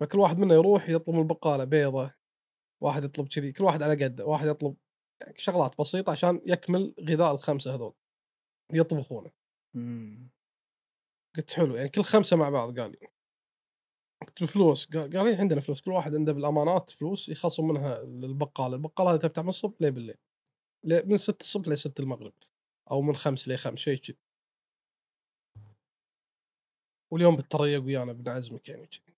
فكل 0.00 0.18
واحد 0.18 0.38
منا 0.38 0.54
يروح 0.54 0.88
يطلب 0.88 1.14
من 1.14 1.22
البقالة 1.22 1.64
بيضة 1.64 2.14
واحد 2.82 3.04
يطلب 3.04 3.28
كذي 3.28 3.52
كل 3.52 3.64
واحد 3.64 3.82
على 3.82 4.04
قده 4.04 4.26
واحد 4.26 4.46
يطلب 4.46 4.76
شغلات 5.36 5.78
بسيطة 5.80 6.10
عشان 6.12 6.40
يكمل 6.46 6.94
غذاء 7.00 7.34
الخمسة 7.34 7.74
هذول 7.74 7.94
يطبخونه. 8.72 9.30
قلت 11.36 11.52
حلو 11.52 11.76
يعني 11.76 11.88
كل 11.88 12.02
خمسة 12.02 12.36
مع 12.36 12.48
بعض 12.50 12.80
قال 12.80 12.90
لي. 12.90 13.08
قلت 14.26 14.42
بفلوس 14.42 14.86
قال 14.86 15.16
قال 15.16 15.34
عندنا 15.34 15.60
فلوس 15.60 15.80
كل 15.80 15.90
واحد 15.90 16.14
عنده 16.14 16.32
بالأمانات 16.32 16.90
فلوس 16.90 17.28
يخصم 17.28 17.68
منها 17.68 18.04
للبقال 18.04 18.74
البقالة 18.74 19.12
هذه 19.12 19.18
تفتح 19.18 19.42
من 19.42 19.48
الصبح 19.48 19.76
ليه 19.80 19.90
بالليل؟ 19.90 20.18
من 20.84 21.16
6 21.16 21.40
الصبح 21.40 21.68
ل 21.68 21.78
6 21.78 22.00
المغرب؟ 22.00 22.32
أو 22.90 23.02
من 23.02 23.14
5 23.14 23.52
ل 23.52 23.58
5 23.58 23.76
شيء 23.76 23.98
كذي. 23.98 24.18
واليوم 27.12 27.36
بتريق 27.36 27.84
ويانا 27.84 28.12
بنعزمك 28.12 28.68
يعني 28.68 28.86
كذي. 28.86 29.16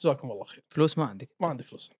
جزاكم 0.00 0.30
الله 0.30 0.44
خير. 0.44 0.64
فلوس 0.70 0.98
ما 0.98 1.04
عندك؟ 1.04 1.28
ما 1.40 1.48
عندي 1.48 1.62
فلوس. 1.62 1.90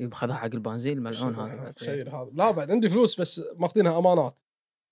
يبي 0.00 0.14
خذها 0.14 0.34
حق 0.34 0.44
البنزين 0.44 1.00
ملعون 1.00 1.34
هذا. 1.34 1.72
خير 1.78 2.16
هذا. 2.16 2.30
لا 2.32 2.50
بعد 2.50 2.70
عندي 2.70 2.88
فلوس 2.88 3.20
بس 3.20 3.40
ماخذينها 3.56 3.98
أمانات. 3.98 4.40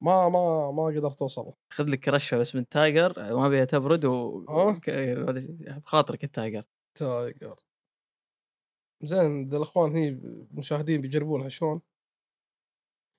ما 0.01 0.29
ما 0.29 0.71
ما 0.71 0.85
قدرت 0.87 1.23
اوصل 1.23 1.53
خذ 1.71 1.85
لك 1.91 2.09
رشفة 2.09 2.37
بس 2.39 2.55
من 2.55 2.69
Tiger 2.69 3.35
ما 3.37 3.49
بيها 3.49 3.65
تبرد 3.65 4.05
و 4.05 4.45
آه. 4.49 4.81
بخاطرك 5.85 6.25
ال 6.25 6.31
Tiger. 6.31 6.65
Tiger. 6.95 7.59
زين 9.03 9.49
ذا 9.49 9.57
الأخوان 9.57 9.91
هني 9.91 10.09
المشاهدين 10.09 11.01
بيجربونها 11.01 11.49
شلون؟ 11.49 11.81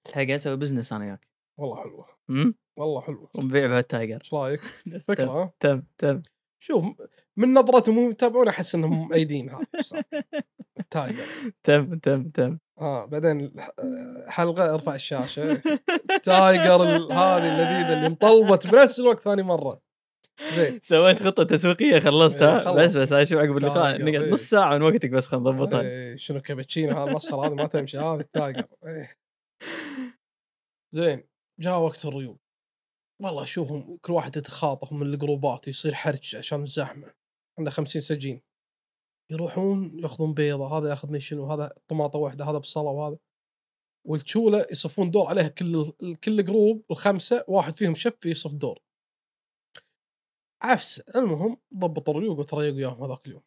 تلحق 0.03 0.29
أسوي 0.29 0.55
business 0.57 0.93
أنا 0.93 1.05
وياك. 1.05 1.27
والله 1.57 1.75
حلوة. 1.83 2.05
امم 2.29 2.53
والله 2.77 3.01
حلوة. 3.01 3.29
ونبيع 3.35 3.67
بها 3.67 3.79
ال 3.79 3.84
Tiger. 3.84 4.15
إيش 4.23 4.33
رأيك؟ 4.33 4.61
فكرة؟ 5.07 5.53
تم 5.59 5.83
تم. 5.97 6.21
شوف 6.59 6.85
من 7.37 7.53
نظرتهم 7.53 7.99
هم 7.99 8.11
يتابعون 8.11 8.47
أحس 8.47 8.75
إنهم 8.75 9.07
مؤيدين. 9.07 9.49
هذا 9.49 9.65
Tiger 10.89 11.25
تم 11.63 11.99
تم 11.99 12.29
تم. 12.29 12.57
ها 12.79 13.05
بعدين 13.05 13.51
حلقة 14.27 14.73
إرفع 14.73 14.95
الشاشة. 14.95 15.61
Tiger 16.23 16.83
هذه 17.13 17.51
اللذيذة 17.51 17.93
اللي 17.93 18.07
انطلبت 18.07 18.67
بنفس 18.67 18.99
الوقت 18.99 19.19
ثاني 19.19 19.43
مرة. 19.43 19.81
زين. 20.55 20.79
سويت 20.81 21.23
خطة 21.23 21.43
تسويقية 21.43 21.99
خلصتها. 21.99 22.53
إيه، 22.53 22.59
خلص. 22.59 22.77
بس 22.77 22.97
بس 22.97 23.13
هاي 23.13 23.25
شو 23.25 23.39
عقب 23.39 23.57
اللقاء؟ 23.57 23.97
نقعد 23.97 24.21
إيه. 24.23 24.31
نص 24.31 24.49
ساعة 24.49 24.77
من 24.77 24.81
وقتك 24.81 25.09
بس 25.09 25.27
خلينا 25.27 25.49
نضبطها. 25.49 25.81
إيه، 25.81 26.15
شنو 26.15 26.41
كابتشينو 26.41 26.97
هذا 26.97 27.03
المسخرة 27.03 27.47
هذه؟ 27.47 27.53
ما 27.53 27.65
تمشي. 27.65 27.97
هذه 27.97 28.19
ال 28.19 28.25
Tiger. 28.25 28.63
زين 30.95 31.23
جاء 31.59 31.79
وقت 31.79 32.05
الريوق 32.05 32.37
والله 33.21 33.43
اشوفهم 33.43 33.97
كل 33.97 34.13
واحد 34.13 34.37
يتخاطف 34.37 34.93
من 34.93 35.01
الجروبات 35.01 35.67
يصير 35.67 35.95
حرج 35.95 36.35
عشان 36.35 36.63
الزحمة. 36.63 37.13
عنده 37.59 37.71
50 37.71 38.01
سجين. 38.01 38.41
يروحون 39.31 39.99
ياخذون 39.99 40.33
بيضة 40.33 40.77
هذا 40.77 40.89
ياخذ 40.89 41.09
من 41.11 41.19
شنو 41.19 41.51
هذا 41.51 41.73
طماطة 41.87 42.19
واحدة 42.19 42.45
هذا 42.45 42.57
بصلة 42.57 42.91
وهذا. 42.91 43.17
والتشوله 44.05 44.65
يصفون 44.71 45.11
دور 45.11 45.27
عليها 45.27 45.47
كل 45.47 45.91
كل 46.23 46.45
group 46.45 46.85
الخمسة 46.91 47.45
واحد 47.47 47.73
فيهم 47.73 47.95
شف 47.95 48.25
يصف 48.25 48.53
دور. 48.53 48.79
عفسه 50.61 51.03
المهم 51.15 51.57
ضبط 51.73 52.09
الريوق 52.09 52.39
وتريق 52.39 52.75
وياهم 52.75 53.03
هذاك 53.03 53.27
اليوم. 53.27 53.43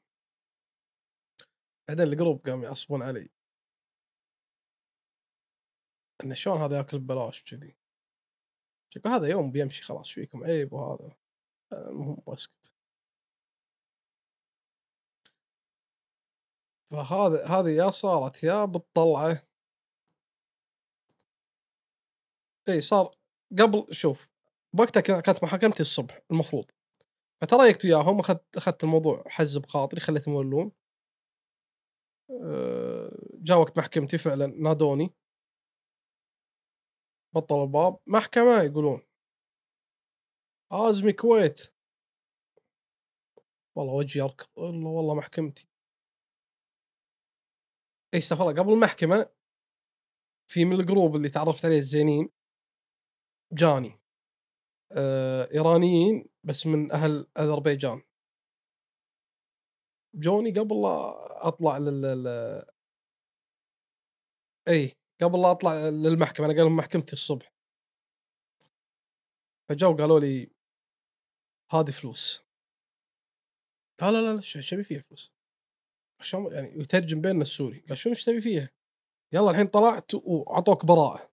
بعدين 1.89 2.07
ال 2.07 2.14
group 2.14 2.49
قام 2.49 2.63
يعصبون 2.63 3.03
علي. 3.03 3.31
إنه 6.25 6.35
شلون 6.35 6.61
هذا 6.63 6.77
ياكل 6.77 6.99
ببلاش 6.99 7.45
كذي؟ 7.45 7.82
شكو 8.95 9.09
هذا 9.09 9.27
يوم 9.29 9.51
بيمشي 9.53 9.83
خلاص 9.85 10.09
فيكم؟ 10.11 10.45
عيب 10.45 10.73
وهذا. 10.73 11.11
المهم 11.73 12.17
واسكت 12.27 12.73
فهذا 16.91 17.47
هذه 17.47 17.69
يا 17.71 17.91
صارت 17.91 18.45
يا 18.45 18.65
بالطلعة. 18.65 19.43
إي 22.69 22.81
صار 22.81 23.11
قبل 23.59 23.87
شوف 23.91 24.29
وقتها 24.79 25.01
كا- 25.01 25.21
كانت 25.21 25.45
محاكمتي 25.45 25.81
الصبح 25.81 26.21
المفروض. 26.31 26.71
فتريقت 27.43 27.85
وياهم 27.85 28.21
أخذت 28.21 28.57
أخذت 28.57 28.85
الموضوع 28.85 29.25
حز 29.29 29.57
بخاطري 29.59 30.01
خليتهم 30.01 30.35
يولون. 30.35 30.73
أه، 32.31 33.19
جاء 33.35 33.59
وقت 33.61 33.79
محكمتي 33.79 34.19
فعلا 34.19 34.47
نادوني. 34.47 35.15
بطل 37.35 37.63
الباب 37.63 37.99
محكمة 38.07 38.63
يقولون. 38.63 39.03
آزمي 40.73 41.13
كويت. 41.13 41.75
والله 43.77 43.93
وجهي 43.93 44.23
يركض 44.25 44.47
والله 44.57 45.15
محكمتي. 45.15 45.69
اي 48.15 48.19
استغفر 48.19 48.43
الله 48.43 48.63
قبل 48.63 48.73
المحكمة 48.73 49.31
في 50.51 50.65
من 50.65 50.81
الجروب 50.81 51.17
اللي 51.17 51.29
تعرفت 51.29 51.65
عليه 51.65 51.79
الزينين 51.79 52.31
جاني. 53.53 54.01
آه 54.93 55.49
إيرانيين 55.55 56.29
بس 56.45 56.67
من 56.67 56.93
أهل 56.93 57.27
أذربيجان. 57.39 58.03
جوني 60.15 60.51
قبل 60.51 60.83
لا 60.83 61.49
أطلع 61.49 61.79
لل- 61.79 62.73
اي 64.69 64.95
قبل 65.21 65.41
لا 65.41 65.51
أطلع 65.51 65.73
للمحكمة 65.75 66.47
أنا 66.47 66.55
قال 66.55 66.65
لهم 66.65 66.77
محكمتي 66.77 67.13
الصبح. 67.13 67.53
فجو 69.69 69.97
قالوا 69.97 70.21
لي 70.21 70.51
هذه 71.71 71.91
فلوس. 71.91 72.43
لا 74.03 74.11
لا 74.11 74.23
لا 74.23 74.35
إيش 74.57 74.75
أبي 74.75 74.85
فيها 74.85 75.01
فلوس؟ 75.01 75.33
شلون 76.21 76.53
يعني 76.53 76.81
يترجم 76.81 77.21
بيننا 77.21 77.43
السوري. 77.43 77.85
قال 77.89 77.99
شنو 77.99 78.13
إيش 78.13 78.25
تبي 78.25 78.41
فيها؟ 78.41 78.71
يلا 79.33 79.51
الحين 79.51 79.67
طلعت 79.67 80.15
وأعطوك 80.15 80.85
براءة. 80.85 81.33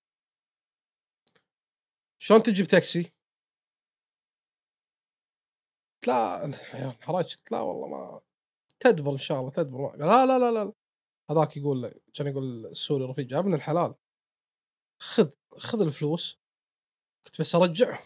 شلون 2.21 2.43
تجي 2.43 2.63
بتاكسي؟ 2.63 3.13
لا 6.07 6.51
حراج 7.01 7.35
لا 7.51 7.59
والله 7.59 7.87
ما 7.87 8.21
تدبر 8.79 9.11
إن 9.11 9.17
شاء 9.17 9.39
الله 9.39 9.51
تدبر 9.51 9.87
قال 9.87 9.99
لا 9.99 10.25
لا 10.25 10.39
لا 10.39 10.51
لا. 10.51 10.73
هذاك 11.31 11.57
يقول 11.57 11.93
كان 12.13 12.27
يقول 12.27 12.65
السوري 12.65 13.05
رفيق 13.05 13.33
يا 13.33 13.39
ابن 13.39 13.53
الحلال. 13.53 13.95
خذ 14.99 15.29
خذ 15.57 15.81
الفلوس. 15.81 16.39
قلت 17.25 17.41
بس 17.41 17.55
ارجعهم 17.55 18.05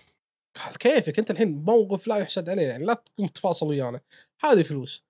قال 0.55 0.77
كيفك؟ 0.77 1.19
أنت 1.19 1.31
الحين 1.31 1.63
موقف 1.63 2.07
لا 2.07 2.17
يحسد 2.17 2.49
عليه 2.49 2.67
يعني 2.67 2.85
لا 2.85 2.93
تكون 2.93 3.33
تفاصل 3.33 3.67
ويانا. 3.67 4.01
هذه 4.41 4.63
فلوس. 4.63 5.03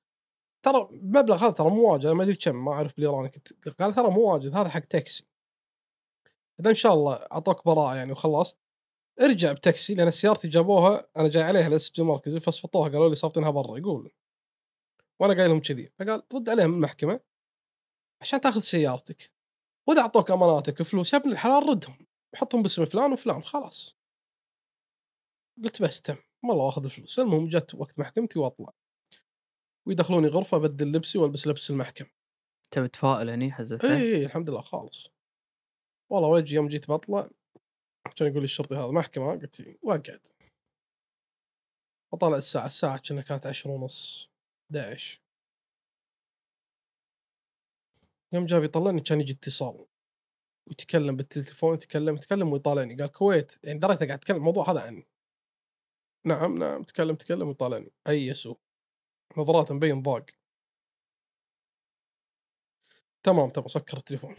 ترى 0.66 0.90
مبلغ 0.92 1.36
هذا 1.36 1.52
ترى 1.52 1.70
مو 1.70 1.92
واجد 1.92 2.08
ما 2.08 2.24
أدري 2.24 2.36
كم 2.36 2.66
ما 2.66 2.72
أعرف 2.72 2.96
بالإيراني 2.96 3.30
كنت 3.30 3.70
قال 3.82 3.94
ترى 3.94 4.10
مو 4.10 4.34
واجد 4.34 4.56
هذا 4.56 4.70
حق 4.70 4.80
تاكسي. 4.80 5.26
إذا 6.60 6.70
إن 6.70 6.76
شاء 6.76 6.94
الله 6.94 7.14
أعطوك 7.14 7.66
براءة 7.66 7.96
يعني 7.96 8.12
وخلصت. 8.12 8.58
ارجع 9.22 9.52
بتاكسي 9.52 9.96
لأن 9.96 10.12
سيارتي 10.12 10.48
جابوها 10.48 11.08
أنا 11.18 11.28
جاي 11.28 11.44
عليها 11.44 11.70
للسجل 11.70 12.04
المركزي 12.04 12.40
فصفطوها 12.40 12.90
قالوا 12.90 13.10
لي 13.10 13.16
صافطينها 13.16 13.50
برا 13.50 13.78
يقول. 13.78 14.12
وأنا 15.20 15.34
قايل 15.34 15.50
لهم 15.50 15.62
كذي. 15.62 15.92
فقال 16.00 16.24
رد 16.34 16.50
عليهم 16.50 16.74
المحكمة. 16.74 17.20
عشان 18.24 18.42
تاخذ 18.42 18.62
سيارتك. 18.62 19.32
وإذا 19.88 20.02
أعطوك 20.02 20.32
أماناتك 20.32 20.80
وفلوس 20.80 21.14
يا 21.14 21.20
ابن 21.20 21.32
الحلال 21.32 21.70
ردهم. 21.70 22.08
حطهم 22.36 22.62
باسم 22.62 22.86
فلان 22.86 23.14
وفلان 23.14 23.44
خلاص. 23.44 23.98
قلت 25.64 25.82
بس 25.82 26.02
تم. 26.02 26.16
والله 26.44 26.66
واخذ 26.66 26.86
الفلوس. 26.86 27.20
المهم 27.20 27.48
جت 27.48 27.76
وقت 27.76 28.00
محكمتي 28.00 28.40
وأطلع. 28.40 28.74
ويدخلوني 29.88 30.28
غرفة 30.28 30.58
أبدل 30.58 30.92
لبسي 30.92 31.18
وألبس 31.18 31.48
لبس 31.48 31.70
المحكمة. 31.70 32.10
انت 32.66 32.80
متفائل 32.80 33.30
هني 33.30 33.52
حزتها 33.52 33.96
اي 33.98 34.16
اي 34.16 34.26
الحمد 34.26 34.50
لله 34.50 34.62
خالص. 34.62 35.08
والله 36.12 36.30
وجهي 36.30 36.56
يوم 36.56 36.68
جيت 36.68 36.92
بطلع 36.92 37.30
كان 38.16 38.28
يقول 38.28 38.40
لي 38.40 38.46
الشرطي 38.46 38.76
هذا 38.76 38.92
محكمة؟ 38.92 39.32
قلت 39.32 39.78
وأقعد. 39.82 40.28
وطلع 42.14 42.38
الساعة 42.38 42.66
الساعة 42.66 43.02
كنا 43.10 43.22
كانت 43.22 43.46
عشرة 43.46 43.72
ونص 43.72 44.30
11 44.72 45.23
يوم 48.34 48.46
جاب 48.46 48.64
يطلعني 48.64 49.02
كان 49.02 49.22
يجي 49.22 49.34
اتصال 49.34 49.86
ويتكلم 50.68 51.16
بالتليفون 51.16 51.74
يتكلم 51.74 52.16
يتكلم 52.16 52.54
ويطالعني. 52.54 52.96
قال 52.96 53.12
كويت 53.12 53.52
يعني 53.64 53.80
دريته 53.80 54.06
قاعد 54.06 54.20
يتكلم 54.20 54.38
الموضوع 54.38 54.72
هذا 54.72 54.82
عني 54.82 55.08
نعم 56.26 56.58
نعم 56.58 56.84
تكلم 56.84 57.16
تكلم 57.16 57.48
ويطالعني. 57.48 57.92
أي 58.08 58.28
يسوع. 58.28 58.58
نظرات 59.38 59.72
مبين 59.72 60.02
ضاق. 60.02 60.26
تمام 63.24 63.50
تمام 63.50 63.68
سكر 63.68 63.98
التليفون. 63.98 64.36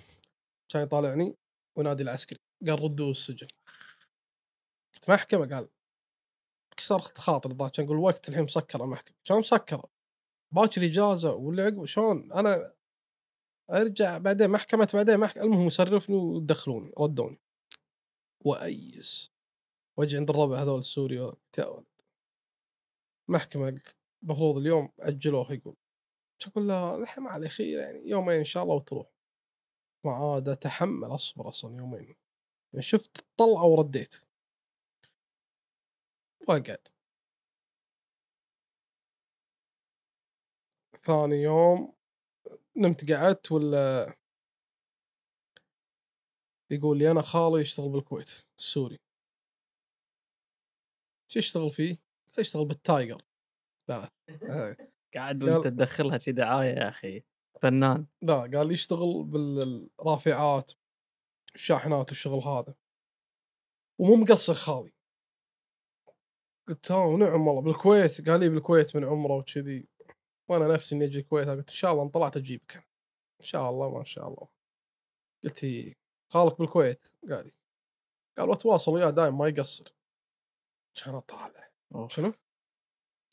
كان 0.68 0.82
يطالعني 0.82 1.36
وينادي 1.76 2.02
العسكري. 2.02 2.38
قال 2.66 2.82
ردوا 2.82 3.10
السجن. 3.10 3.46
قلت 4.94 5.10
محكمة؟ 5.10 5.56
قال. 5.56 5.68
كسرت 6.76 7.18
خاطر 7.18 7.50
الظاهر 7.50 7.70
كان 7.70 7.84
يقول 7.84 7.96
وقت 7.96 8.28
الحين 8.28 8.44
مسكر 8.44 8.84
المحكمة. 8.84 9.16
كان 9.24 9.38
مسكر 9.38 9.86
باكر 10.52 10.84
إجازة 10.84 11.32
واللي 11.32 11.62
عقب 11.62 11.84
شلون؟ 11.84 12.32
أنا 12.32 12.74
أرجع 13.70 14.18
بعدين 14.18 14.50
محكمة 14.50 14.88
بعدين 14.94 15.18
محكمة 15.20 15.44
المهم 15.44 15.66
يصرفني 15.66 16.16
ويدخلوني 16.16 16.92
ردوني 16.98 17.40
وأيس. 18.44 19.30
وأجي 19.98 20.16
عند 20.16 20.30
الربع 20.30 20.62
هذول 20.62 20.78
السوري 20.78 21.16
يا 21.16 21.66
ولد 21.66 21.86
محكمة 23.28 23.80
المفروض 24.22 24.56
اليوم 24.58 24.88
أجلوه 25.00 25.52
يقول. 25.52 25.76
أقول 26.46 26.68
له 26.68 26.96
الحين 26.96 27.26
عليه 27.28 27.48
خير 27.48 27.78
يعني 27.80 28.08
يومين 28.10 28.38
إن 28.38 28.44
شاء 28.44 28.62
الله 28.62 28.74
وتروح. 28.74 29.06
ما 30.04 30.12
عاد 30.12 30.48
أتحمل 30.48 31.14
أصبر 31.14 31.48
أصلا 31.48 31.76
يومين. 31.76 32.16
يعني 32.72 32.82
شفت 32.82 33.26
طلعه 33.36 33.64
ورديت. 33.64 34.14
واقعد 36.48 36.88
ثاني 41.02 41.36
يوم 41.42 41.93
نمت 42.76 43.12
قعدت 43.12 43.52
ولا 43.52 44.16
يقول 46.70 46.98
لي 46.98 47.10
أنا 47.10 47.22
خالي 47.22 47.60
يشتغل 47.60 47.88
بالكويت 47.88 48.30
السوري. 48.58 48.98
شو 51.28 51.38
يشتغل 51.38 51.70
فيه؟ 51.70 51.98
يشتغل 52.38 52.64
بالتايجر. 52.64 53.22
لا 53.88 54.10
آه. 54.50 54.76
قاعد 55.14 55.42
وأنت 55.42 55.64
تدخلها 55.64 56.18
شي 56.18 56.32
دعايه 56.32 56.74
يا 56.74 56.88
أخي 56.88 57.24
فنان. 57.62 58.06
لا 58.22 58.40
قال 58.40 58.66
لي 58.68 58.72
يشتغل 58.72 59.24
بالرافعات 59.24 60.72
الشاحنات 61.54 62.08
والشغل 62.08 62.38
هذا. 62.38 62.74
ومو 63.98 64.16
مقصر 64.16 64.54
خالي. 64.54 64.92
قلت 66.68 66.92
ها 66.92 67.16
نعم 67.16 67.46
والله 67.46 67.62
بالكويت 67.62 68.28
قال 68.30 68.40
لي 68.40 68.48
بالكويت 68.48 68.96
من 68.96 69.04
عمره 69.04 69.36
وكذي. 69.36 69.88
وأنا 70.48 70.74
نفسي 70.74 70.94
إني 70.94 71.04
أجي 71.04 71.18
الكويت 71.18 71.48
قلت 71.48 71.68
إن 71.68 71.74
شاء 71.74 71.92
الله 71.92 72.02
ان 72.02 72.08
طلعت 72.08 72.36
أجيبك. 72.36 72.76
إن 73.40 73.46
شاء 73.46 73.70
الله 73.70 73.98
ما 73.98 74.04
شاء 74.04 74.28
الله. 74.28 74.48
قلت 75.44 75.64
إي. 75.64 75.96
خالك 76.32 76.58
بالكويت؟ 76.58 77.06
قال 77.30 77.46
لي. 77.46 77.52
قال 78.36 78.48
وتواصل 78.50 78.92
وياه 78.92 79.10
دايم 79.10 79.38
ما 79.38 79.48
يقصر. 79.48 79.84
كان 81.04 81.14
أطالع؟ 81.14 81.70
أوف. 81.94 82.12
شنو؟ 82.12 82.32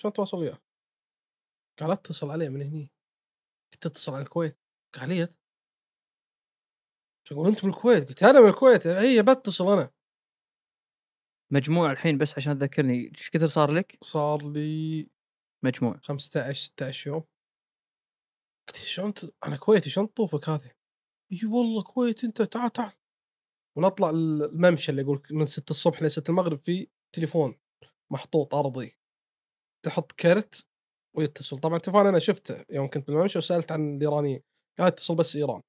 شلون 0.01 0.13
تواصل 0.13 0.37
وياه؟ 0.37 0.61
قال 1.79 1.91
اتصل 1.91 2.31
عليه 2.31 2.49
من 2.49 2.61
هني. 2.61 2.91
قلت 3.73 3.85
اتصل 3.85 4.13
على 4.13 4.23
الكويت؟ 4.23 4.57
قال 4.93 5.09
لي 5.09 5.27
شو 7.27 7.35
أقول 7.35 7.47
أنت 7.47 7.65
بالكويت 7.65 8.09
قلت 8.09 8.23
أنا 8.23 8.41
بالكويت 8.41 8.87
هي 8.87 9.23
بتصل 9.23 9.67
أنا. 9.67 9.91
مجموع 11.51 11.91
الحين 11.91 12.17
بس 12.17 12.37
عشان 12.37 12.57
تذكرني 12.57 13.11
إيش 13.17 13.29
كثر 13.29 13.47
صار 13.47 13.71
لك؟ 13.71 13.97
صار 14.01 14.51
لي 14.51 15.09
مجموع 15.63 15.97
15 16.03 16.53
16 16.53 17.07
يوم. 17.07 17.23
قلت 18.67 18.77
شلون 18.77 19.13
أنا 19.45 19.57
كويتي 19.57 19.89
شلون 19.89 20.13
تطوفك 20.13 20.49
هذه؟ 20.49 20.71
إي 21.31 21.47
والله 21.47 21.83
كويت 21.83 22.23
أنت 22.23 22.41
تعال 22.41 22.71
تعال. 22.71 22.93
ونطلع 23.77 24.09
الممشى 24.09 24.91
اللي 24.91 25.01
يقول 25.01 25.23
من 25.31 25.45
6 25.45 25.71
الصبح 25.71 26.01
ل 26.01 26.11
6 26.11 26.29
المغرب 26.31 26.59
في 26.59 26.87
تليفون 27.15 27.59
محطوط 28.11 28.55
أرضي. 28.55 28.97
تحط 29.85 30.11
كرت 30.11 30.67
ويتصل 31.17 31.59
طبعا 31.59 31.75
التليفون 31.75 32.07
أنا 32.07 32.19
شفته 32.19 32.65
يوم 32.69 32.89
كنت 32.89 33.07
بالممشى 33.07 33.37
وسألت 33.37 33.71
عن 33.71 33.95
الإيرانيين. 33.95 34.43
قال 34.79 34.87
اتصل 34.87 35.15
بس 35.15 35.35
إيران. 35.35 35.61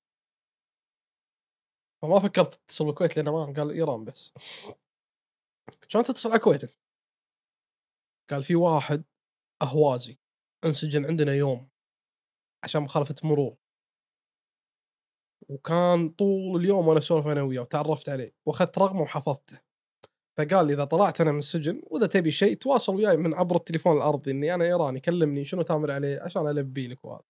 فما 2.03 2.20
فكرت 2.20 2.55
اتصل 2.55 2.84
بالكويت 2.84 3.16
لأنه 3.16 3.32
ما 3.32 3.53
قال 3.53 3.70
إيران 3.70 4.05
بس. 4.05 4.32
شلون 5.88 6.05
تتصل 6.05 6.28
على 6.28 6.38
الكويت؟ 6.38 6.76
قال 8.30 8.45
في 8.45 8.57
واحد 8.57 9.05
أهوازي 9.63 10.19
أنسجن 10.65 11.07
عندنا 11.07 11.35
يوم 11.35 11.69
عشان 12.65 12.83
مخالفة 12.83 13.15
مرور. 13.25 13.57
وكان 15.49 16.09
طول 16.09 16.61
اليوم 16.61 16.89
وأنا 16.89 16.99
أسولف 16.99 17.27
أنا 17.27 17.43
وياه 17.43 17.61
وتعرفت 17.61 18.09
عليه 18.09 18.35
وأخذت 18.47 18.79
رقمه 18.79 19.03
وحفظته. 19.03 19.61
فقال 20.39 20.67
لي 20.67 20.75
إذا 20.75 20.85
طلعت 20.85 21.21
أنا 21.21 21.33
من 21.33 21.39
السجن 21.39 21.83
وإذا 21.87 22.07
تبي 22.07 22.31
شيء 22.31 22.55
تواصل 22.57 22.95
وياي 22.95 23.17
من 23.17 23.35
عبر 23.35 23.57
التليفون 23.57 23.97
الأرضي 23.97 24.31
إني 24.31 24.55
أنا 24.55 24.65
إيراني 24.65 25.01
كلمني 25.01 25.45
شنو 25.45 25.63
تأمر 25.63 25.91
عليه 25.91 26.21
عشان 26.23 26.47
ألبي 26.47 26.89
لك 26.89 27.05
وهذا. 27.05 27.25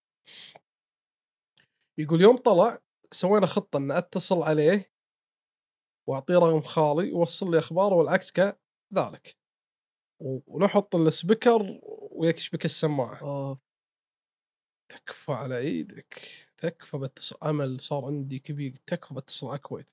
يقول 1.97 2.21
يوم 2.21 2.37
طلع 2.37 2.79
سوينا 3.11 3.45
خطة 3.45 3.77
إن 3.77 3.91
أتصل 3.91 4.43
عليه 4.43 4.91
وأعطيه 6.09 6.37
رقم 6.37 6.61
خالي 6.61 7.11
ووصل 7.11 7.51
لي 7.51 7.59
أخباره 7.59 7.95
والعكس 7.95 8.31
كذلك. 8.31 9.37
ونحط 10.47 10.95
السبيكر 10.95 11.79
ويكشبك 12.23 12.65
السماعة. 12.65 13.21
اوه 13.21 13.61
تكفى 14.89 15.31
على 15.31 15.57
إيدك 15.57 16.13
تكفى 16.57 16.97
بتصل 16.97 17.37
أمل 17.43 17.79
صار 17.79 18.05
عندي 18.05 18.39
كبير 18.39 18.75
تكفى 18.87 19.13
بتصل 19.15 19.47
على 19.47 19.55
الكويت. 19.55 19.91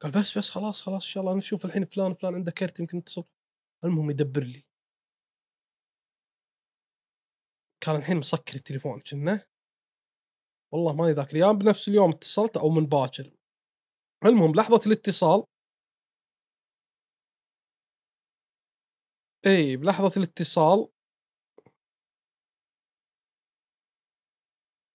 قال 0.00 0.12
بس 0.12 0.38
بس 0.38 0.50
خلاص 0.50 0.82
خلاص 0.82 1.02
ان 1.04 1.10
شاء 1.10 1.22
الله 1.22 1.36
نشوف 1.36 1.64
الحين 1.64 1.84
فلان 1.84 2.14
فلان 2.14 2.34
عنده 2.34 2.52
كرت 2.52 2.80
يمكن 2.80 2.98
نتصل 2.98 3.24
المهم 3.84 4.10
يدبر 4.10 4.44
لي. 4.44 4.64
كان 7.80 7.96
الحين 7.96 8.16
مسكر 8.16 8.54
التليفون 8.54 9.00
كنا. 9.00 9.46
والله 10.72 10.96
ماني 10.96 11.12
ذاك 11.12 11.32
اليوم 11.32 11.58
بنفس 11.58 11.88
اليوم 11.88 12.10
اتصلت 12.10 12.56
أو 12.56 12.70
من 12.70 12.86
باكر. 12.86 13.36
المهم 14.24 14.54
لحظة 14.54 14.80
الاتصال. 14.86 15.44
إي 19.46 19.76
بلحظة 19.76 20.12
الاتصال 20.16 20.88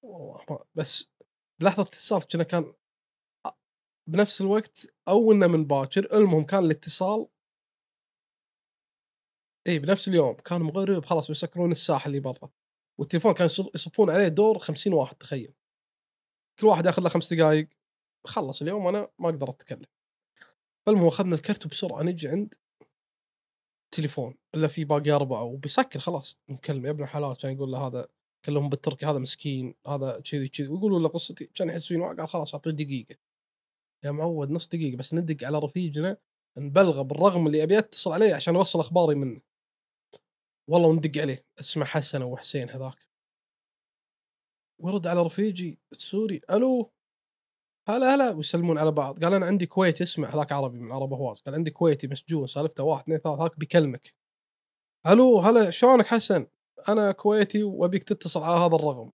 والله 0.01 0.07
ما 0.07 0.07
بس 0.76 1.07
بلحظة 1.61 1.82
الاتصال 1.84 2.28
كنا 2.28 2.43
كان 2.43 2.74
بنفس 4.09 4.41
الوقت 4.41 4.86
أو 5.07 5.32
إنه 5.32 5.47
من 5.47 5.65
باكر 5.65 6.18
المهم 6.18 6.45
كان 6.45 6.63
الاتصال 6.63 7.28
إي 9.68 9.80
بنفس 9.80 10.07
اليوم. 10.07 10.34
كان 10.34 10.61
مغرب 10.61 11.05
خلاص 11.05 11.28
بيسكرون 11.28 11.72
الساحة 11.72 12.07
اللي 12.07 12.20
برا. 12.20 12.49
والتليفون 12.99 13.34
كان 13.34 13.45
يصف- 13.45 13.76
يصفون 13.76 14.09
عليه 14.09 14.28
دور 14.28 14.59
50 14.59 14.93
واحد 14.93 15.15
تخيل. 15.15 15.53
كل 16.59 16.68
واحد 16.68 16.86
ياخذ 16.86 17.01
له 17.03 17.09
خمس 17.09 17.34
دقائق 17.34 17.70
خلص 18.28 18.61
اليوم 18.61 18.86
وأنا 18.86 19.11
ما 19.20 19.30
أقدر 19.30 19.49
أتكلم. 19.49 19.86
المهم 20.88 21.07
أخذنا 21.07 21.36
الكرت 21.36 21.68
بسرعة 21.68 22.03
نجي 22.03 22.28
عند 22.28 22.53
تليفون. 23.91 24.38
إلا 24.55 24.68
في 24.68 24.86
باقي 24.86 25.11
أربعة 25.11 25.43
وبيسكر 25.43 25.99
خلاص. 25.99 26.38
نكلم 26.49 26.86
يا 26.86 26.91
ابن 26.91 27.03
الحلال 27.03 27.38
كان 27.38 27.55
يقول 27.55 27.72
له 27.72 27.88
هذا 27.88 28.07
كلهم 28.48 28.70
بالتركي 28.70 29.06
هذا 29.06 29.20
مسكين 29.20 29.76
هذا 29.88 30.20
كذي 30.20 30.48
كذي 30.50 30.68
ويقولوا 30.68 31.00
له 31.00 31.08
قصتي 31.10 31.45
كان 31.45 31.70
يحسون 31.70 32.20
قال 32.20 32.30
خلاص 32.30 32.54
أعطيه 32.54 32.72
دقيقة. 32.72 33.16
يا 34.04 34.12
معود 34.12 34.52
نص 34.52 34.68
دقيقة 34.68 34.98
بس 34.98 35.14
ندق 35.14 35.48
على 35.48 35.60
رفيجنا 35.60 36.18
نبلغه 36.58 37.02
بالرغم 37.02 37.48
اللي 37.48 37.64
أبي 37.64 37.78
أتصل 37.78 38.12
عليه 38.12 38.36
عشان 38.36 38.56
أوصل 38.56 38.80
أخباري 38.80 39.16
منه. 39.16 39.41
والله 40.70 40.88
وندق 40.88 41.22
عليه 41.22 41.45
اسمه 41.60 41.86
حسن 41.86 42.22
أو 42.22 42.38
حسين 42.38 42.70
هذاك. 42.70 43.08
ورد 44.82 45.08
على 45.08 45.22
رفيجي 45.22 45.80
السوري 45.91 46.41
ألو؟ 46.50 46.91
هلا 47.89 48.16
هلا. 48.16 48.32
ويسلمون 48.32 48.78
على 48.78 48.91
بعض. 48.91 49.24
قال 49.24 49.34
أنا 49.34 49.45
عندي 49.45 49.66
كويتي 49.66 50.04
اسمع. 50.04 50.30
هذاك 50.36 50.52
عربي 50.52 50.80
من 50.80 50.91
عرب 50.91 51.14
هواز. 51.14 51.41
قال 51.41 51.56
عندي 51.56 51.72
كويتي 51.72 52.08
مسجون 52.08 52.48
سالفته 52.48 52.84
واحد 52.84 53.04
اثنين 53.04 53.18
ثلاث 53.18 53.39
هاك 53.39 53.60
بيكلمك. 53.60 54.14
ألو 55.08 55.39
هلا 55.39 55.70
شلونك 55.70 56.06
حسن؟ 56.06 56.48
أنا 56.89 57.11
كويتي 57.11 57.63
وأبيك 57.63 58.03
تتصل 58.03 58.43
على 58.43 58.59
هذا 58.59 58.75
الرقم 58.75 59.11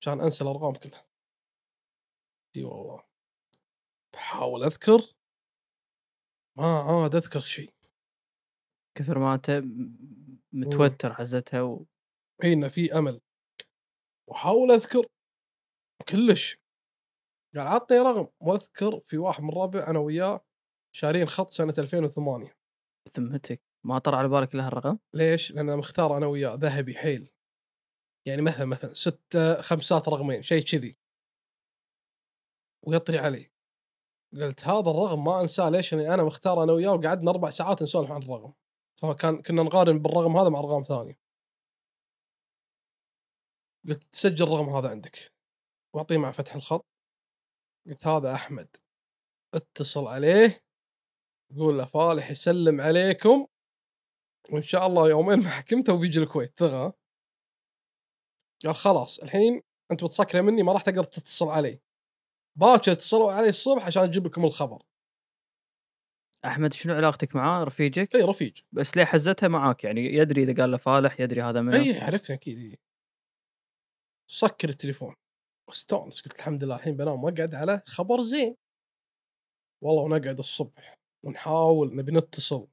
عشان 0.00 0.20
أنسى 0.20 0.44
الأرقام 0.44 0.72
كلها. 0.72 1.06
إي 2.56 2.64
والله. 2.64 3.04
بحاول 4.14 4.64
أذكر. 4.64 5.14
ما 6.58 6.78
عاد 6.78 7.14
أذكر 7.14 7.40
شيء. 7.40 7.74
كثر 8.98 9.18
ما 9.18 9.34
أنت 9.34 9.62
متوتر 10.52 11.14
حزتها 11.14 11.62
و... 11.62 11.86
إنه 12.44 12.68
في 12.68 12.98
أمل. 12.98 13.20
واحاول 14.28 14.70
أذكر 14.70 15.06
كلش. 16.08 16.58
قال 17.56 17.66
عطني 17.66 17.98
رقم 17.98 18.28
وأذكر 18.40 19.00
في 19.06 19.18
واحد 19.18 19.42
من 19.42 19.48
الربع 19.48 19.90
أنا 19.90 19.98
وياه 19.98 20.44
شارين 20.94 21.26
خط 21.26 21.50
سنة 21.50 21.74
2008 21.78 22.56
بذمتك 23.06 23.62
ما 23.86 23.98
طر 23.98 24.14
على 24.14 24.28
بالك 24.28 24.54
إلا 24.54 24.66
هالرقم؟ 24.66 24.98
ليش؟ 25.14 25.52
لأن 25.52 25.78
مختار 25.78 26.16
أنا 26.16 26.26
وياه 26.26 26.54
ذهبي 26.54 26.94
حيل. 26.94 27.30
يعني 28.26 28.42
مثلا 28.42 28.64
مثلا 28.64 28.94
ستة 28.94 29.60
خمسات 29.60 30.08
رقمين 30.08 30.42
شيء 30.42 30.62
كذي. 30.62 30.96
ويطري 32.86 33.18
علي. 33.18 33.50
قلت 34.32 34.64
هذا 34.64 34.90
الرقم 34.90 35.24
ما 35.24 35.40
أنساه 35.40 35.68
ليش؟ 35.70 35.94
لأني 35.94 36.14
أنا 36.14 36.22
مختار 36.22 36.62
أنا 36.62 36.72
وياه 36.72 36.92
وقعدنا 36.92 37.30
أربع 37.30 37.50
ساعات 37.50 37.82
نسولف 37.82 38.10
عن 38.10 38.22
الرقم. 38.22 38.52
فكان 39.00 39.42
كنا 39.42 39.62
نقارن 39.62 39.98
بالرقم 39.98 40.36
هذا 40.36 40.48
مع 40.48 40.58
ارقام 40.58 40.82
ثانية 40.82 41.18
قلت 43.88 44.14
سجل 44.14 44.44
الرقم 44.44 44.68
هذا 44.68 44.88
عندك. 44.90 45.32
وأعطيه 45.94 46.18
مع 46.18 46.30
فتح 46.30 46.54
الخط. 46.54 46.86
قلت 47.86 48.06
هذا 48.06 48.34
أحمد. 48.34 48.76
اتصل 49.54 50.06
عليه. 50.06 50.60
قول 51.56 51.78
له 51.78 51.84
فالح 51.84 52.30
يسلم 52.30 52.80
عليكم. 52.80 53.46
وإن 54.52 54.62
شاء 54.62 54.86
الله 54.86 55.08
يومين 55.08 55.38
محكمته 55.38 55.92
وبيجي 55.94 56.18
الكويت 56.18 56.58
ثقه 56.58 56.94
قال 58.64 58.74
خلاص 58.74 59.18
الحين 59.18 59.62
أنت 59.92 60.04
بتسكره 60.04 60.40
مني 60.40 60.62
ما 60.62 60.72
راح 60.72 60.82
تقدر 60.82 61.04
تتصل 61.04 61.48
علي. 61.48 61.80
باكر 62.58 62.92
اتصلوا 62.92 63.32
علي 63.32 63.48
الصبح 63.48 63.86
عشان 63.86 64.02
أجيب 64.02 64.26
لكم 64.26 64.44
الخبر. 64.44 64.82
أحمد 66.44 66.72
شنو 66.72 66.94
علاقتك 66.94 67.36
معاه 67.36 67.64
رفيجك؟ 67.64 68.14
إي 68.14 68.22
رفيج. 68.22 68.60
بس 68.72 68.96
ليه 68.96 69.04
حزتها 69.04 69.48
معاك؟ 69.48 69.84
يعني 69.84 70.00
يدري 70.00 70.42
إذا 70.42 70.62
قال 70.62 70.70
له 70.70 70.76
فالح 70.76 71.20
يدري 71.20 71.42
هذا 71.42 71.60
منو 71.60 71.76
إي 71.76 72.00
عرفني 72.00 72.36
أكيد. 72.36 72.78
سكر 74.30 74.68
التليفون. 74.68 75.14
واستانس 75.68 76.22
قلت 76.22 76.34
الحمد 76.34 76.64
لله 76.64 76.76
الحين 76.76 76.96
بنام 76.96 77.24
وأقعد 77.24 77.54
على 77.54 77.82
خبر 77.86 78.22
زين. 78.22 78.56
والله 79.84 80.02
ونقعد 80.02 80.38
الصبح 80.38 80.98
ونحاول 81.24 81.96
نبي 81.96 82.12
نتصل. 82.12 82.68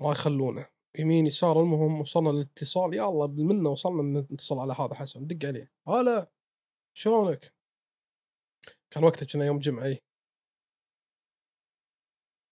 ما 0.00 0.10
يخلونا 0.12 0.70
يمين 0.98 1.26
يسار 1.26 1.60
المهم 1.60 2.00
وصلنا 2.00 2.28
للاتصال. 2.28 2.94
يا 2.94 3.08
الله 3.08 3.26
بالمنه 3.26 3.70
وصلنا 3.70 4.20
نتصل 4.20 4.58
على 4.58 4.72
هذا 4.78 4.94
حسن 4.94 5.20
ندق 5.20 5.48
عليه. 5.48 5.72
هلا 5.88 6.30
شلونك؟ 6.94 7.54
كان 8.90 9.04
وقتها 9.04 9.26
كنا 9.26 9.46
يوم 9.46 9.58
جمعة 9.58 9.84
إي. 9.84 10.00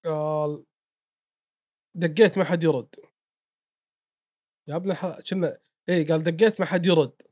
قال 0.05 0.65
دقيت 1.95 2.39
ما 2.39 2.45
حد 2.45 2.63
يرد. 2.63 2.95
يا 4.69 4.77
ابن 4.77 4.91
الحلال 4.91 5.23
كنا 5.25 5.59
إي 5.89 6.05
قال 6.05 6.23
دقيت 6.23 6.61
ما 6.61 6.67
حد 6.67 6.87
يرد. 6.87 7.23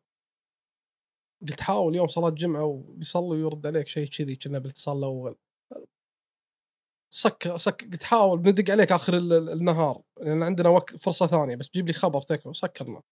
قلت 1.43 1.61
حاول 1.61 1.97
يوم 1.97 2.07
صلاة 2.07 2.31
جمعة 2.31 2.65
وبيصلي 2.65 3.43
ويرد 3.43 3.67
عليك 3.67 3.87
شيء 3.87 4.09
كذي 4.09 4.37
كنا 4.37 4.59
بالاتصال 4.59 4.99
الأول. 4.99 5.37
سك 7.13 7.57
سك 7.57 7.85
قلت 7.93 8.03
حاول 8.03 8.39
بندق 8.39 8.71
عليك 8.73 8.93
آخر 8.93 9.15
ال- 9.17 9.33
ال- 9.33 9.49
النهار 9.53 10.03
لأن 10.21 10.43
عندنا 10.43 10.69
وقت 10.69 10.97
فرصة 10.97 11.27
ثانية 11.27 11.57
بس 11.57 11.71
جيب 11.71 11.87
لي 11.87 11.93
خبر 11.93 12.23
تكفى 12.23 12.53
سكرنا. 12.55 13.03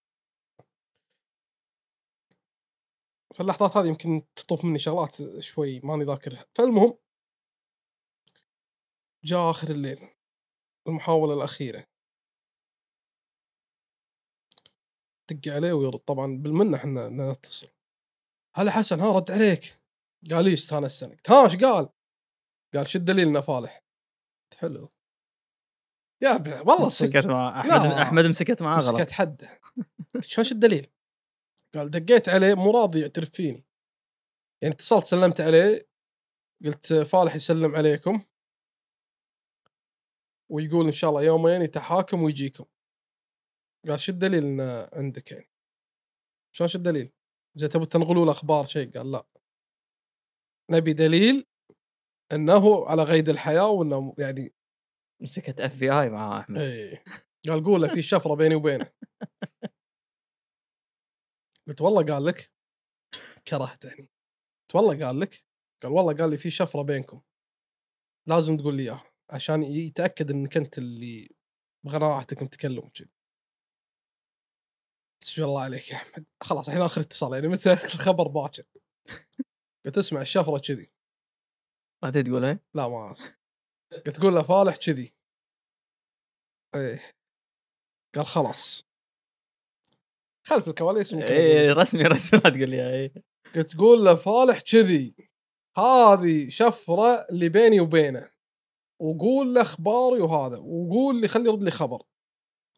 في 3.35 3.41
اللحظات 3.41 3.77
هذه 3.77 3.87
يمكن 3.89 4.23
تطوف 4.37 4.65
مني 4.65 4.79
شغلات 4.79 5.41
شوي 5.41 5.81
ماني 5.81 6.05
ذاكرها 6.05 6.45
فالمهم 6.55 6.99
جاء 9.25 9.51
آخر 9.51 9.71
الليل 9.71 10.09
المحاولة 10.89 11.35
الأخيرة. 11.35 11.87
دق 15.31 15.53
عليه 15.53 15.73
ويرد. 15.73 15.99
طبعا 15.99 16.27
بالمنة 16.43 16.77
إحنا 16.77 17.09
نتصل. 17.09 17.69
هلا 18.57 18.71
حسن 18.71 19.01
ها 19.01 19.13
رد 19.17 19.31
عليك. 19.31 19.81
قال 20.31 20.45
لي 20.45 20.55
استانست 20.55 21.31
ها 21.31 21.45
إيش 21.45 21.57
قال؟ 21.57 21.89
قال 22.75 22.87
شو 22.89 22.99
الدليل 22.99 23.29
انه 23.29 23.41
فالح؟ 23.41 23.88
حلو 24.55 24.93
يا 26.23 26.35
ابن 26.35 26.53
والله 26.53 26.87
مسكت 26.87 27.27
مع 27.27 27.61
أحمد 27.61 27.73
لا. 27.73 28.03
أحمد 28.03 28.25
مسكت 28.25 28.63
معاه 28.63 28.79
غلط 28.79 28.95
مسكت 28.95 29.11
حده 29.11 29.61
شو 30.21 30.43
الدليل؟ 30.43 30.87
قال 31.75 31.91
دقيت 31.91 32.29
عليه 32.29 32.55
مو 32.55 32.71
راضي 32.71 33.01
يعترف 33.01 33.31
فيني 33.31 33.65
يعني 34.63 34.75
اتصلت 34.75 35.05
سلمت 35.05 35.41
عليه 35.41 35.89
قلت 36.65 36.93
فالح 36.93 37.35
يسلم 37.35 37.77
عليكم 37.77 38.25
ويقول 40.51 40.87
إن 40.87 40.93
شاء 40.93 41.11
الله 41.11 41.23
يومين 41.23 41.63
يتحاكم 41.63 42.23
ويجيكم 42.23 42.65
قال 43.89 44.01
شو 44.01 44.13
الدليل 44.13 44.61
عندك 44.93 45.33
يعني؟ 45.33 45.51
شلون 46.53 46.69
شو 46.69 46.79
الدليل؟ 46.79 47.13
اذا 47.57 47.67
تبوا 47.67 47.87
تنقلوا 47.87 48.27
له 48.27 48.33
أخبار 48.33 48.67
شيء 48.67 48.91
قال 48.91 49.13
لا 49.13 49.27
نبي 50.71 50.93
دليل 50.93 51.47
إنه 52.33 52.87
على 52.87 53.05
قيد 53.05 53.29
الحياة 53.29 53.71
وإنه 53.71 54.15
يعني 54.19 54.55
مسكت 55.23 55.61
اف 55.61 55.81
بي 55.81 55.91
اي 55.91 56.09
مع 56.11 56.41
أحمد. 56.41 56.59
إيه 56.59 57.05
قال 57.49 57.65
قول 57.65 57.83
له 57.83 57.89
في 57.89 58.03
شفرة 58.03 58.35
بيني 58.35 58.55
وبينه. 58.55 58.93
قلت 61.69 61.81
والله 61.81 62.15
قال 62.15 62.25
لك 62.25 62.53
كرهته 63.49 63.89
يعني. 63.89 64.09
قلت 64.63 64.75
والله 64.75 65.07
قال 65.07 65.21
لك 65.21 65.45
قال 65.83 65.93
والله 65.93 66.15
قال 66.15 66.31
لي 66.31 66.37
في 66.37 66.51
شفرة 66.51 66.83
بينكم. 66.83 67.23
لازم 68.29 68.57
تقول 68.57 68.77
لي 68.77 68.83
إياها 68.83 69.05
عشان 69.31 69.63
يتأكد 69.63 70.31
إنك 70.31 70.57
أنت 70.57 70.79
اللي 70.79 71.29
بغراءتك 71.87 72.43
متكلم 72.43 72.79
وكذي. 72.79 73.11
بسم 75.23 75.43
الله 75.43 75.63
عليك 75.63 75.91
يا 75.91 75.97
أحمد. 75.97 76.27
خلاص 76.43 76.69
الحين 76.69 76.83
آخر 76.83 77.01
اتصال 77.01 77.35
يعني 77.35 77.49
متى 77.49 77.73
الخبر 77.95 78.29
باكر. 78.29 78.63
قلت 79.87 79.99
اسمع 79.99 80.21
الشفرة 80.21 80.59
كذي. 80.59 80.91
ما 82.03 82.11
تدري 82.11 82.23
تقولها 82.23 82.61
لا 82.75 82.89
ما. 82.89 83.15
قلت 84.07 84.21
قول 84.21 84.35
له 84.35 84.43
فالح 84.43 84.77
كذي. 84.77 85.15
إيه. 86.75 87.01
قال 88.15 88.27
خلاص. 88.27 88.85
خلف 90.47 90.69
الكواليس 90.69 91.15
ممكن 91.15 91.27
إيه. 91.27 91.73
رسمي 91.73 92.03
رسمي 92.03 92.41
لا 92.41 92.51
تقول 92.51 92.71
لي 92.71 92.91
إيه. 92.91 93.13
قلت 93.55 93.69
تقول 93.69 94.05
له 94.05 94.15
فالح 94.15 94.61
كذي. 94.61 95.15
هذه 95.79 96.49
شفرة 96.49 97.27
اللي 97.31 97.49
بيني 97.49 97.81
وبينه. 97.81 98.33
وقول 99.01 99.55
له 99.55 99.63
أخباري 99.63 100.21
وهذا. 100.21 100.59
وقول 100.59 101.21
لي 101.21 101.29
خلي 101.29 101.45
يرد 101.45 101.63
لي 101.63 101.71
خبر. 101.71 102.03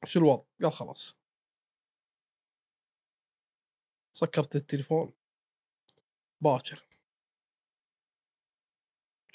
شو 0.04 0.18
الوضع؟ 0.18 0.44
قال 0.62 0.72
خلاص. 0.72 1.16
سكرت 4.16 4.56
التليفون. 4.56 5.12
باكر. 6.42 6.89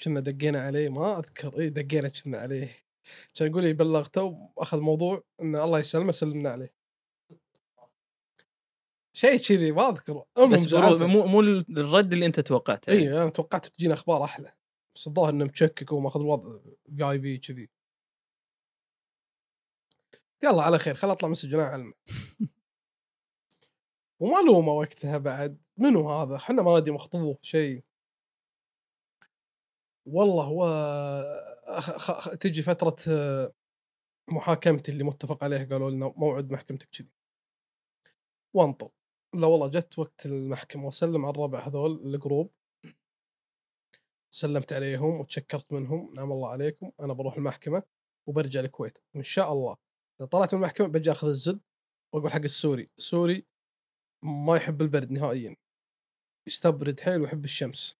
كنا 0.02 0.20
دقينا 0.20 0.62
عليه 0.62 0.88
ما 0.88 1.18
أذكر 1.18 1.58
إي 1.58 1.70
دقينا 1.70 2.08
كنا 2.08 2.38
عليه. 2.38 2.76
كان 3.34 3.50
يقول 3.50 3.62
لي 3.62 3.72
بلغته 3.72 4.22
وأخذ 4.56 4.80
موضوع 4.80 5.24
إن 5.42 5.56
الله 5.56 5.78
يسلمه 5.78 6.12
سلمنا 6.12 6.50
عليه. 6.50 6.74
شيء 9.12 9.36
كذي 9.36 9.72
ما 9.72 9.88
اذكر 9.88 10.24
بس 10.52 10.72
مو 10.72 11.26
مو 11.26 11.40
الرد 11.40 12.12
اللي 12.12 12.26
أنت 12.26 12.40
توقعته 12.40 12.90
إي 12.90 13.22
أنا 13.22 13.30
توقعت 13.30 13.68
بتجينا 13.68 13.94
أخبار 13.94 14.24
أحلى. 14.24 14.52
بس 14.94 15.06
الظاهر 15.06 15.30
إنه 15.30 15.44
مشكك 15.44 15.92
وماخذ 15.92 16.20
الوضع 16.20 16.58
في 16.96 17.10
اي 17.10 17.18
بي 17.18 17.38
كذي. 17.38 17.70
يلا 20.44 20.62
على 20.62 20.78
خير 20.78 20.94
خل 20.94 21.10
أطلع 21.10 21.28
من 21.28 21.32
السجن 21.32 21.60
أعلمه. 21.60 21.94
وما 24.20 24.36
لومه 24.46 24.72
وقتها 24.72 25.18
بعد. 25.18 25.58
منو 25.76 26.10
هذا؟ 26.10 26.36
إحنا 26.36 26.62
ما 26.62 26.78
ندري 26.78 26.92
مخطوب 26.92 27.38
شيء. 27.42 27.82
والله 30.06 30.44
هو. 30.44 30.62
تجي 32.40 32.62
فترة 32.62 32.96
محاكمتي 34.30 34.92
اللي 34.92 35.04
متفق 35.04 35.44
عليه 35.44 35.64
قالوا 35.64 35.90
لنا 35.90 36.12
موعد 36.16 36.50
محكمتك 36.50 36.88
كذي. 36.90 37.08
وانطر 38.54 38.90
لا 39.34 39.46
والله 39.46 39.68
جت 39.68 39.98
وقت 39.98 40.26
المحكمة 40.26 40.86
وسلم 40.86 41.24
على 41.24 41.34
الربع 41.34 41.58
هذول 41.68 42.14
الجروب. 42.14 42.52
سلمت 44.30 44.72
عليهم 44.72 45.20
وتشكرت 45.20 45.72
منهم 45.72 46.14
نعم 46.14 46.32
الله 46.32 46.48
عليكم 46.50 46.92
أنا 47.00 47.12
بروح 47.12 47.36
المحكمة 47.36 47.82
وبرجع 48.28 48.60
الكويت 48.60 48.98
وإن 49.14 49.22
شاء 49.22 49.52
الله 49.52 49.76
إذا 50.20 50.28
طلعت 50.28 50.54
من 50.54 50.60
المحكمة 50.60 50.86
بجي 50.88 51.12
آخذ 51.12 51.28
الزد 51.28 51.60
وأقول 52.14 52.32
حق 52.32 52.40
السوري. 52.42 52.90
السوري 52.98 53.46
ما 54.22 54.56
يحب 54.56 54.82
البرد 54.82 55.10
نهائيا. 55.10 55.56
يستبرد 56.46 57.00
حيل 57.00 57.20
ويحب 57.20 57.44
الشمس. 57.44 57.96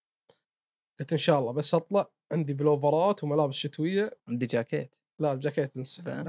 قلت 1.00 1.12
إن 1.12 1.18
شاء 1.18 1.38
الله 1.38 1.52
بس 1.52 1.74
أطلع 1.74 2.10
عندي 2.32 2.54
بلوفرات 2.54 3.24
وملابس 3.24 3.54
شتوية. 3.54 4.18
عندي 4.28 4.46
جاكيت. 4.46 4.94
لا 5.20 5.32
الجاكيت 5.32 5.76
انسى 5.76 6.02
فاهم؟ 6.02 6.24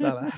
لا 0.00 0.14
لا 0.14 0.30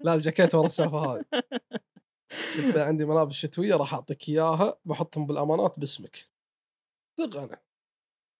لا 0.00 0.14
الجاكيت 0.14 0.54
ورا 0.54 0.66
السالفة 0.66 0.98
هذه. 0.98 1.24
قلت 2.56 2.76
عندي 2.76 3.04
ملابس 3.04 3.34
شتوية 3.34 3.76
راح 3.76 3.94
أعطيك 3.94 4.28
إياها 4.28 4.78
بحطهم 4.84 5.26
بالأمانات 5.26 5.78
باسمك. 5.78 6.16
ثق 7.20 7.36
أنا. 7.36 7.60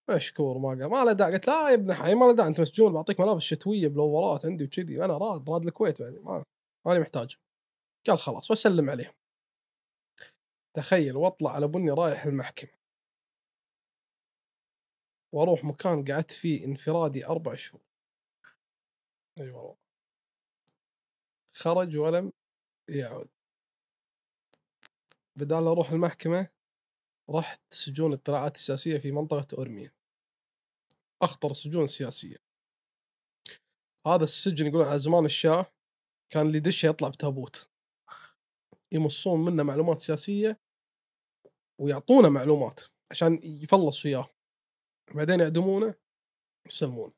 مشكور 0.09 0.57
ما 0.57 0.69
قال 0.69 0.85
ما 0.85 1.05
له 1.05 1.11
داعي. 1.11 1.33
قلت 1.33 1.47
لا 1.47 1.69
يا 1.69 1.73
ابن 1.73 1.93
حي 1.93 2.15
ما 2.15 2.25
له 2.25 2.33
داعي 2.33 2.49
أنت 2.49 2.61
مسجون 2.61 2.93
بعطيك 2.93 3.19
ملابس 3.19 3.41
شتوية 3.41 3.87
بلوفرات 3.87 4.45
عندي 4.45 4.63
وكذي 4.63 4.97
وأنا 4.99 5.17
راد 5.17 5.49
راد 5.49 5.65
الكويت 5.65 6.01
بعدين 6.01 6.21
ما 6.21 6.43
ماني 6.87 6.99
محتاج. 6.99 7.37
قال 8.07 8.19
خلاص 8.19 8.51
وأسلم 8.51 8.89
عليهم 8.89 9.13
تخيل 10.77 11.17
وأطلع 11.17 11.51
على 11.51 11.67
بني 11.67 11.91
رايح 11.91 12.25
المحكمة. 12.25 12.74
وأروح 15.33 15.63
مكان 15.63 16.05
قعدت 16.05 16.31
فيه 16.31 16.65
انفرادي 16.65 17.25
أربع 17.25 17.55
شهور. 17.55 17.81
أي 19.39 19.49
والله. 19.49 19.77
خرج 21.55 21.97
ولم 21.97 22.31
يعود 22.89 23.29
بدال 25.37 25.67
أروح 25.67 25.91
المحكمة 25.91 26.49
رحت 27.29 27.73
سجون 27.73 28.13
الاطلاعات 28.13 28.55
السياسية 28.55 28.97
في 28.97 29.11
منطقة 29.11 29.57
اورميا 29.57 29.91
أخطر 31.21 31.51
السجون 31.51 31.83
السياسيه 31.83 32.37
هذا 34.07 34.23
السجن 34.23 34.67
يقولون 34.67 34.87
على 34.87 34.99
زمان 34.99 35.25
الشاه 35.25 35.65
كان 36.29 36.47
اللي 36.47 36.57
يدشه 36.57 36.87
يطلع 36.87 37.09
بتابوت. 37.09 37.69
يمصون 38.91 39.45
منه 39.45 39.63
معلومات 39.63 39.99
سياسية 39.99 40.59
ويعطونه 41.81 42.29
معلومات 42.29 42.79
عشان 43.11 43.39
يفلص 43.43 44.05
وياه 44.05 44.34
بعدين 45.13 45.39
يعدمونه 45.39 45.95
يسلمونه 46.67 47.13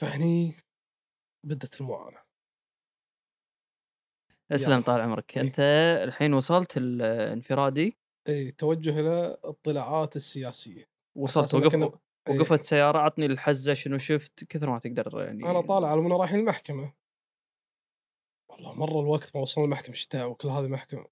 فهني 0.00 0.54
بدت 1.46 1.80
المعاناة. 1.80 2.24
اسلم 4.52 4.80
طال 4.82 5.00
عمرك. 5.00 5.36
إيه. 5.38 5.42
أنت 5.44 5.60
الحين 6.08 6.34
وصلت 6.34 6.76
الانفرادي 6.76 7.98
اي 8.28 8.50
توجه 8.50 9.00
إلى 9.00 9.24
الاطلاعات 9.26 10.16
السياسية. 10.16 10.84
وصلت. 11.16 11.54
وقف 11.54 11.72
كنا- 11.72 11.98
إيه. 12.28 12.38
وقفت 12.38 12.60
سياره 12.60 12.98
عطني 12.98 13.26
الحزة 13.26 13.74
شنو 13.74 13.98
شفت 13.98 14.44
كثر 14.44 14.70
ما 14.70 14.78
تقدر 14.78 15.20
يعني 15.22 15.50
أنا 15.50 15.60
طالع 15.60 15.88
على 15.88 16.00
من 16.00 16.12
رايحين 16.12 16.38
المحكمة. 16.40 16.94
والله 18.50 18.74
مر 18.74 19.00
الوقت 19.00 19.36
ما 19.36 19.42
وصلنا 19.42 19.64
المحكمة 19.64 19.94
شتاء 19.94 20.28
وكل 20.30 20.48
هذه 20.48 20.66
محكمة. 20.68 21.06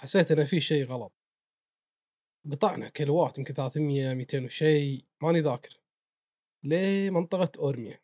حسيت 0.00 0.30
إن 0.30 0.44
في 0.44 0.60
شيء 0.60 0.84
غلط. 0.86 1.12
قطعنا 2.52 2.88
كيلوات 2.88 3.38
يمكن 3.38 3.54
300 3.54 4.14
200 4.14 4.44
وشيء 4.44 5.04
ماني 5.22 5.40
ذاكر. 5.40 5.80
لمنطقه 6.64 7.52
أورميا؟ 7.58 8.00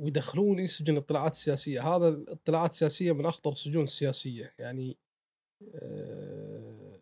ويدخلوني 0.00 0.66
سجن 0.66 0.92
الاطلاعات 0.92 1.32
السياسية. 1.32 1.94
هذا 1.96 2.08
الاطلاعات 2.08 2.70
السياسية 2.70 3.12
من 3.12 3.26
أخطر 3.26 3.52
السجون 3.52 3.82
السياسية. 3.84 4.54
يعني 4.58 4.98
آه، 5.74 7.00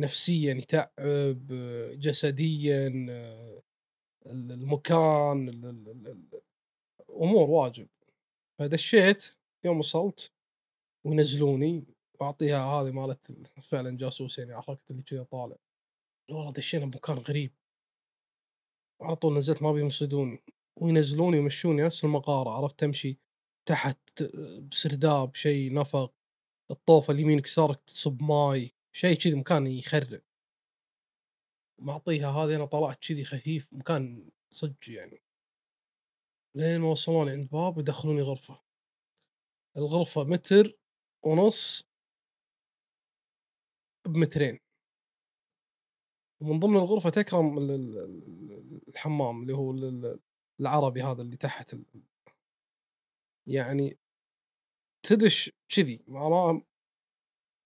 نفسيا 0.00 0.54
يتعب 0.54 1.46
جسديا 2.00 2.86
المكان 4.26 5.48
ال- 5.48 5.64
ال- 5.64 5.88
ال- 5.88 6.08
ال- 6.08 6.42
أمور 7.10 7.50
واجد. 7.50 7.88
فدشيت 8.58 9.36
يوم 9.64 9.78
وصلت 9.78 10.32
وينزلوني 11.06 11.95
وأعطيها 12.22 12.64
هذه 12.66 12.90
مالت 12.90 13.30
ال- 13.30 13.62
فعلا 13.62 13.96
جاسوس 13.96 14.38
يعني 14.38 14.52
عرفت 14.52 14.90
اللي 14.90 15.02
كذا 15.02 15.22
طالع. 15.22 15.56
والله 16.30 16.52
دشينا 16.52 16.86
بمكان 16.86 17.18
غريب. 17.18 17.54
وعلى 19.00 19.16
طول 19.16 19.38
نزلت 19.38 19.62
ما 19.62 19.72
بيمصدوني 19.72 20.44
وينزلوني 20.80 21.38
ويمشوني 21.38 21.82
نفس 21.82 22.04
المقارة 22.04 22.50
عرفت 22.50 22.80
تمشي 22.80 23.18
تحت 23.68 24.22
بسرداب 24.70 25.34
شيء 25.34 25.74
نفق. 25.74 26.14
الطوفة 26.70 27.12
اليمين 27.12 27.38
يسارك 27.38 27.80
تصب 27.84 28.22
ماي 28.22 28.74
شيء 28.92 29.16
كذي 29.16 29.34
مكان 29.34 29.66
يخرب. 29.66 30.22
معطيها 31.80 32.30
هذه 32.30 32.56
أنا 32.56 32.64
طلعت 32.64 32.98
كذي 33.08 33.24
خفيف 33.24 33.72
مكان 33.72 34.30
صج 34.50 34.88
يعني. 34.88 35.22
لين 36.56 36.80
ما 36.80 36.88
وصلوني 36.88 37.30
عند 37.30 37.50
باب 37.50 37.76
ويدخلوني 37.76 38.22
غرفة. 38.22 38.62
الغرفة 39.76 40.24
متر 40.24 40.78
ونص 41.24 41.85
بمترين. 44.08 44.60
ومن 46.40 46.60
ضمن 46.60 46.76
الغرفة 46.76 47.10
تكرم 47.10 47.58
ال- 47.58 47.70
ال- 47.70 47.98
ال- 47.98 48.88
الحمام 48.88 49.42
اللي 49.42 49.52
هو 49.54 49.70
ال- 49.70 49.84
ال- 49.84 50.20
العربي 50.60 51.02
هذا 51.02 51.22
اللي 51.22 51.36
تحت 51.36 51.74
ال- 51.74 51.84
يعني 53.46 53.98
تدش 55.02 55.52
كذي 55.68 56.04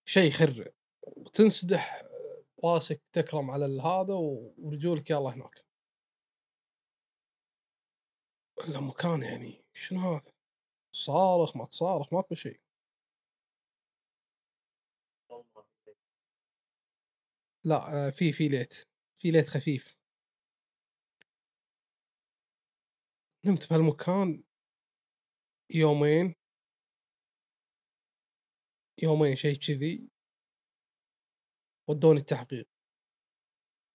شيء 0.04 0.28
يخرع 0.28 0.66
وتنسدح 1.02 2.02
راسك 2.64 3.02
تكرم 3.12 3.50
على 3.50 3.82
هذا 3.82 4.14
ورجولك 4.14 5.10
يلا 5.10 5.30
هناك. 5.30 5.64
إلا 8.60 8.80
مكان 8.80 9.22
يعني 9.22 9.64
شنو 9.72 10.00
هذا؟ 10.14 10.32
صارخ 10.92 11.56
ما 11.56 11.64
تصارخ 11.66 12.12
ماكو 12.12 12.34
شيء. 12.34 12.60
لا 17.64 18.06
آه، 18.06 18.10
في 18.10 18.32
في 18.32 18.48
ليت 18.48 18.74
في 19.18 19.30
ليت 19.30 19.46
خفيف. 19.46 19.96
نمت 23.44 23.70
بهالمكان 23.70 24.44
يومين. 25.70 26.34
يومين 29.02 29.36
شيء 29.36 29.56
كذي. 29.56 30.10
ودوني 31.88 32.20
التحقيق. 32.20 32.68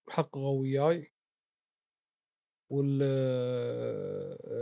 حققوا 0.09 0.61
وياي. 0.61 1.11
وال 2.69 3.01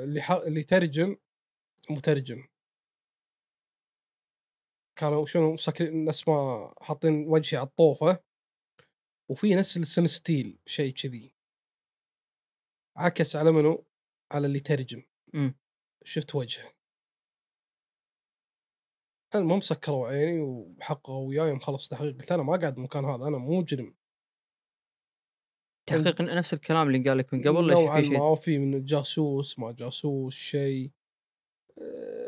اللي 0.04 0.22
ح... 0.22 0.32
اللي 0.32 0.64
ترجم 0.64 1.16
مترجم. 1.90 2.48
كانوا 4.96 5.26
شنو 5.26 5.54
مسكرين 5.54 6.06
ناس 6.06 6.28
ما 6.28 6.74
حاطين 6.82 7.28
وجهي 7.28 7.58
على 7.60 7.68
الطوفة. 7.68 8.33
وفي 9.34 9.56
ناس 9.56 9.78
السن 9.78 10.08
ستيل 10.08 10.60
شيء 10.66 10.94
كذي. 10.94 11.34
عكس 12.98 13.36
على 13.36 13.52
منو؟ 13.52 13.86
على 14.32 14.48
اللي 14.48 14.60
ترجم. 14.60 15.04
امم 15.36 15.56
شفت 16.06 16.36
وجهه. 16.36 16.74
المهم 19.36 19.62
سكروا 19.62 20.08
عيني 20.08 20.42
وحققوا 20.42 21.28
وياي 21.28 21.50
يوم 21.50 21.60
خلص 21.60 21.90
تحقيق. 21.90 22.14
قلت 22.18 22.32
أنا 22.32 22.44
ما 22.44 22.58
قاعد 22.58 22.74
بالمكان 22.76 23.06
هذا 23.06 23.28
أنا 23.28 23.38
مو 23.38 23.60
مجرم 23.62 23.96
تحقيق 25.90 26.22
نفس 26.22 26.54
الكلام 26.54 26.88
اللي 26.88 27.10
قال 27.10 27.18
لك 27.18 27.34
من 27.34 27.42
قبل 27.42 27.68
نوعا 27.72 28.00
ما 28.02 28.36
في 28.36 28.58
من 28.60 28.86
جاسوس 28.86 29.60
ما 29.60 29.72
جاسوس 29.72 30.34
شيء. 30.34 30.92
و- 31.78 32.23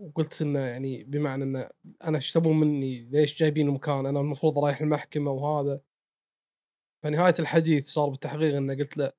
وقلت 0.00 0.42
إنه 0.42 0.60
يعني 0.60 1.04
بمعنى 1.04 1.44
إنه 1.44 1.70
أنا 2.04 2.16
إيش 2.16 2.32
تبون 2.32 2.60
مني؟ 2.60 3.00
ليش 3.00 3.38
جايبين 3.38 3.68
المكان؟ 3.68 4.06
أنا 4.06 4.20
المفروض 4.20 4.58
رايح 4.58 4.80
المحكمة 4.80 5.30
وهذا 5.30 5.80
فنهاية 7.02 7.34
الحديث 7.38 7.88
صار 7.88 8.08
بالتحقيق 8.08 8.56
إنه 8.56 8.74
قلت 8.74 8.96
له 8.96 9.12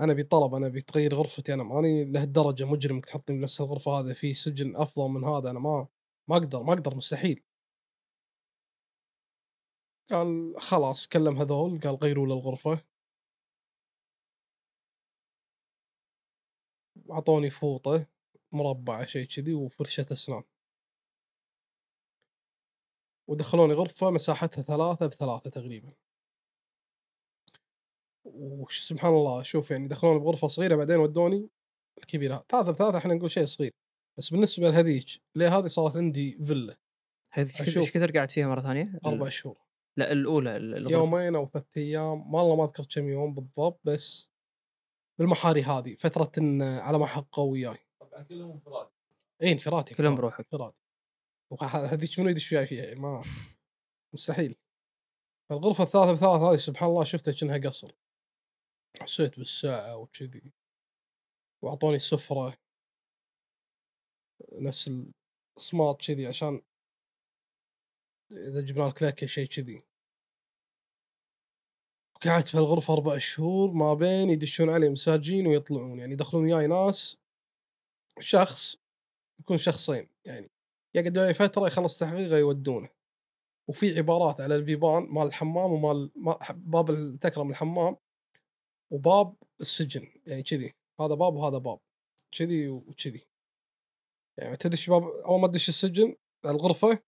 أنا 0.00 0.12
بطلب 0.14 0.54
أنا 0.54 0.68
بتغير 0.68 1.14
غرفتي 1.14 1.54
أنا 1.54 1.62
ماني 1.62 2.04
لهالدرجة 2.04 2.64
مجرم 2.64 3.00
تحطني 3.00 3.38
بنفس 3.38 3.60
الغرفة 3.60 3.92
هذا 4.00 4.14
في 4.14 4.34
سجن 4.34 4.76
أفضل 4.76 5.08
من 5.08 5.24
هذا 5.24 5.50
أنا 5.50 5.58
ما 5.58 5.88
ما 6.28 6.36
أقدر 6.36 6.62
ما 6.62 6.72
أقدر 6.72 6.94
مستحيل 6.96 7.42
قال 10.10 10.54
خلاص 10.60 11.08
كلم 11.08 11.38
هذول 11.38 11.80
قال 11.80 11.94
غيروا 11.94 12.26
له 12.26 12.34
الغرفة 12.34 12.84
واعطوني 17.06 17.50
فوطة 17.50 18.06
مربعه 18.52 19.04
شيء 19.04 19.26
كذي 19.26 19.54
وفرشة 19.54 20.06
أسنان. 20.12 20.42
ودخلوني 23.28 23.74
غرفة 23.74 24.10
مساحتها 24.10 24.62
ثلاثة 24.62 25.06
بثلاثة 25.06 25.50
تقريبا. 25.50 25.92
وش 28.24 28.80
سبحان 28.80 29.12
الله 29.12 29.42
شوف 29.42 29.70
يعني 29.70 29.88
دخلوني 29.88 30.18
بغرفة 30.18 30.46
صغيرة 30.46 30.76
بعدين 30.76 30.96
ودوني 30.96 31.48
الكبيرة. 31.98 32.44
ثلاثة 32.48 32.70
بثلاثة 32.70 32.98
إحنا 32.98 33.14
نقول 33.14 33.30
شيء 33.30 33.46
صغير. 33.46 33.70
بس 34.18 34.30
بالنسبة 34.30 34.70
لهذيك 34.70 35.06
ليه 35.34 35.58
هذه 35.58 35.66
صارت 35.66 35.96
عندي 35.96 36.38
فيلا؟ 36.44 36.76
إيش 37.38 37.90
كثر 37.90 38.10
قاعد 38.10 38.30
فيها 38.30 38.46
مرة 38.46 38.62
ثانية؟ 38.62 39.00
أربع 39.06 39.28
شهور. 39.28 39.58
لا 39.96 40.12
الأولى 40.12 40.56
ال- 40.56 40.74
الغرفة. 40.74 40.96
يومين 40.96 41.36
أو 41.36 41.48
ثلاث 41.48 41.76
أيام 41.76 42.34
والله 42.34 42.56
ما 42.56 42.64
أذكر 42.64 42.84
كم 42.94 43.08
يوم 43.08 43.34
بالضبط 43.34 43.80
بس 43.84 44.30
بالمحاري 45.18 45.62
هذه 45.62 45.94
فترة 45.94 46.32
إن 46.38 46.62
على 46.62 46.98
ما 46.98 47.06
حققوا 47.06 47.52
وياي. 47.52 47.78
كلهم 48.22 48.50
انفراد 48.50 48.90
إي 49.42 49.52
انفرادي 49.52 49.94
كلهم 49.94 50.14
بروحك. 50.14 50.38
انفرادي. 50.38 50.76
وهذيك 51.50 52.18
منو 52.18 52.28
يدش 52.28 52.52
وياي 52.52 52.66
فيها؟ 52.66 52.84
يعني 52.84 53.00
ما 53.00 53.22
مستحيل. 54.14 54.56
فالغرفه 55.50 55.84
الثالثة 55.84 56.12
بثلاث 56.12 56.40
هذه 56.40 56.56
سبحان 56.56 56.88
الله 56.88 57.04
شفتها 57.04 57.32
كأنها 57.32 57.58
قصر. 57.58 57.92
حسيت 59.00 59.38
بالساعة 59.38 59.96
وكذي. 59.96 60.52
وأعطوني 61.62 61.98
سفرة. 61.98 62.58
نفس 64.52 64.90
الصمات 65.56 66.06
كذي 66.06 66.26
عشان 66.26 66.62
إذا 68.32 68.60
جبنا 68.60 68.88
لك 68.88 69.02
لك 69.02 69.24
شيء 69.24 69.46
كذي. 69.46 69.82
قعدت 72.24 72.48
في 72.48 72.54
الغرفة 72.54 72.94
أربع 72.94 73.18
شهور 73.18 73.70
ما 73.70 73.94
بين 73.94 74.30
يدشون 74.30 74.70
علي 74.70 74.88
مساجين 74.88 75.46
ويطلعون. 75.46 75.98
يعني 75.98 76.12
يدخلون 76.12 76.44
وياي 76.44 76.66
ناس 76.66 77.19
شخص 78.20 78.76
يكون 79.40 79.56
شخصين 79.58 80.08
يعني 80.24 80.50
يقعد 80.94 81.18
وياي 81.18 81.34
فترة 81.34 81.66
يخلص 81.66 81.98
تحقيقه 81.98 82.36
يودونه. 82.38 82.88
وفي 83.68 83.98
عبارات 83.98 84.40
على 84.40 84.54
البيبان 84.56 85.02
مال 85.02 85.26
الحمام 85.26 85.72
ومال 85.72 86.10
ما- 86.16 86.38
باب 86.50 86.90
التكرم 86.90 87.50
الحمام 87.50 87.96
وباب 88.92 89.36
السجن 89.60 90.08
يعني 90.26 90.42
كذي 90.42 90.74
هذا 91.00 91.14
باب 91.14 91.34
وهذا 91.34 91.58
باب 91.58 91.80
كذي 92.30 92.68
وكذي. 92.68 93.26
يعني 94.38 94.56
تدش 94.56 94.90
باب؟ 94.90 95.02
أول 95.02 95.40
ما 95.40 95.46
تدش 95.48 95.68
السجن 95.68 96.16
الغرفة 96.44 97.02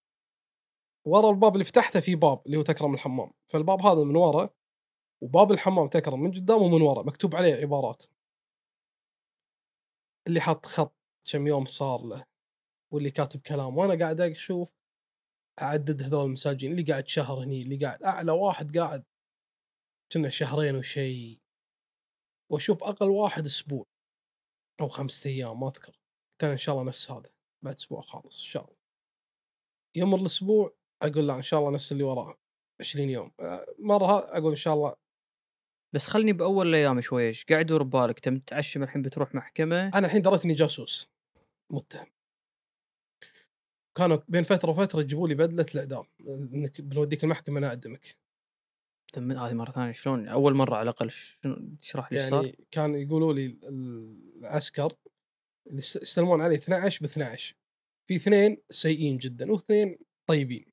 ورا 1.06 1.30
الباب 1.30 1.52
اللي 1.52 1.64
فتحته 1.64 2.00
في 2.00 2.14
باب 2.14 2.42
اللي 2.46 2.56
هو 2.56 2.62
تكرم 2.62 2.94
الحمام. 2.94 3.32
فالباب 3.46 3.80
هذا 3.82 4.04
من 4.04 4.16
ورا 4.16 4.50
وباب 5.22 5.52
الحمام 5.52 5.88
تكرم 5.88 6.20
من 6.22 6.30
قدام 6.30 6.62
ومن 6.62 6.82
ورا 6.82 7.02
مكتوب 7.02 7.34
عليه 7.36 7.54
عبارات. 7.54 8.04
اللي 10.26 10.40
حاط 10.40 10.66
خط 10.66 11.01
كم 11.30 11.46
يوم 11.46 11.64
صار 11.64 12.02
له 12.02 12.24
واللي 12.92 13.10
كاتب 13.10 13.40
كلام 13.40 13.76
وأنا 13.76 14.04
قاعد 14.04 14.20
أشوف 14.20 14.72
أعدد 15.62 16.02
هذول 16.02 16.26
المساجين 16.26 16.72
اللي 16.72 16.82
قاعد 16.82 17.08
شهر 17.08 17.44
هني 17.44 17.62
اللي 17.62 17.76
قاعد 17.76 18.02
أعلى 18.02 18.32
واحد 18.32 18.78
قاعد 18.78 19.04
كنا 20.12 20.28
شهرين 20.30 20.76
وشيء 20.76 21.40
وأشوف 22.50 22.84
أقل 22.84 23.10
واحد 23.10 23.46
أسبوع 23.46 23.86
أو 24.80 24.88
خمسة 24.88 25.30
أيام 25.30 25.60
ما 25.60 25.66
أذكر. 25.68 25.92
قلت 26.40 26.50
إن 26.50 26.58
شاء 26.58 26.74
الله 26.74 26.88
نفس 26.88 27.10
هذا 27.10 27.30
بعد 27.64 27.74
أسبوع 27.74 28.00
خالص 28.00 28.38
إن 28.38 28.46
شاء 28.46 28.64
الله. 28.64 28.76
يمر 29.96 30.18
الأسبوع 30.18 30.74
أقول 31.02 31.26
لا 31.26 31.36
إن 31.36 31.42
شاء 31.42 31.60
الله 31.60 31.70
نفس 31.70 31.92
اللي 31.92 32.02
وراه 32.02 32.38
20 32.80 33.10
يوم. 33.10 33.32
آه، 33.40 33.66
مرة 33.78 34.18
أقول 34.18 34.50
إن 34.50 34.56
شاء 34.56 34.74
الله 34.74 34.94
بس 35.94 36.06
خلني 36.06 36.32
بأول 36.32 36.68
الأيام 36.68 37.00
شوي 37.00 37.28
إيش 37.28 37.44
قاعد 37.44 37.64
يدور 37.64 37.82
ببالك؟ 37.82 38.20
تم 38.20 38.34
متعشم 38.34 38.82
الحين 38.82 39.02
بتروح 39.02 39.34
محكمة؟ 39.34 39.88
أنا 39.88 40.06
الحين 40.06 40.22
دريت 40.22 40.44
إني 40.44 40.54
جاسوس. 40.54 41.10
متهم. 41.70 42.06
كانوا 43.98 44.18
بين 44.28 44.42
فترة 44.42 44.70
وفترة 44.70 45.00
يجيبوا 45.00 45.28
لي 45.28 45.34
بدلة 45.34 45.66
الإعدام. 45.74 46.04
إنك 46.28 46.80
بنوديك 46.80 47.24
المحكمة 47.24 47.60
نعدمك 47.60 48.16
تم 49.12 49.32
هذه 49.32 49.52
مرة 49.52 49.70
ثانية. 49.70 49.92
شلون؟ 49.92 50.28
أول 50.28 50.54
مرة 50.54 50.76
على 50.76 50.82
الأقل 50.82 51.10
شنو؟ 51.10 51.76
تشرح 51.80 52.12
لي 52.12 52.20
إيش 52.24 52.30
صار؟ 52.30 52.44
يعني 52.44 52.66
كان 52.70 52.94
يقولوا 52.94 53.32
لي 53.32 53.58
العسكر 54.40 54.92
يستلمون 55.72 56.40
علي 56.40 56.54
12 56.54 57.02
ب 57.02 57.04
12 57.04 57.56
في 58.08 58.16
اثنين 58.16 58.62
سيئين 58.70 59.18
جدا 59.18 59.52
واثنين 59.52 59.98
طيبين. 60.26 60.72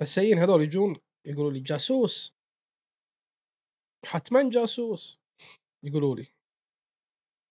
فالسيئين 0.00 0.38
هذول 0.38 0.62
يجون 0.62 0.96
يقولوا 1.26 1.52
لي 1.52 1.60
جاسوس 1.60 2.35
حتما 4.04 4.50
جاسوس 4.50 5.18
يقولوا 5.82 6.16
لي 6.16 6.32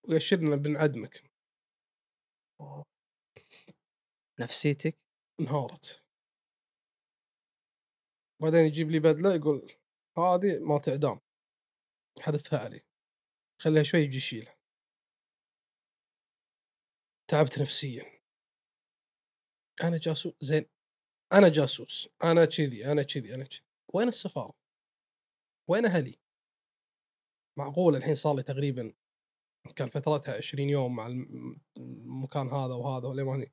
ويشرنا 0.10 0.56
بنعدمك 0.56 1.32
نفسيتك؟ 4.40 4.98
انهارت. 5.40 6.04
بعدين 8.42 8.66
يجيب 8.66 8.92
لي 8.92 9.00
بدلة 9.00 9.36
يقول 9.36 9.76
هذه 10.18 10.60
مالت 10.60 10.90
اعدام 10.90 11.20
حذفها 12.22 12.60
علي. 12.60 12.82
خليها 13.62 13.84
شوي 13.84 14.00
يجي 14.00 14.18
يشيلها. 14.18 14.56
تعبت 17.28 17.60
نفسيا. 17.62 18.22
أنا 19.84 19.98
جاسوس 19.98 20.34
زين. 20.42 20.66
أنا 21.34 21.50
جاسوس. 21.50 22.10
أنا 22.24 22.46
كذي 22.46 22.92
أنا 22.92 23.04
كذي 23.04 23.36
أنا 23.36 23.44
كذي. 23.44 23.66
وين 23.94 24.08
السفارة؟ 24.08 24.54
وين 25.70 25.86
أهلي؟ 25.86 26.25
معقول 27.58 27.96
الحين 27.96 28.16
صار 28.16 28.36
لي 28.36 28.44
تقريبا 28.44 28.94
كان 29.76 29.90
فترتها 29.90 30.38
20 30.38 30.70
يوم 30.70 30.96
مع 30.96 31.08
الم- 31.08 31.62
المكان 31.78 32.48
هذا 32.48 32.74
وهذا 32.74 33.08
ولا 33.08 33.24
ما 33.24 33.46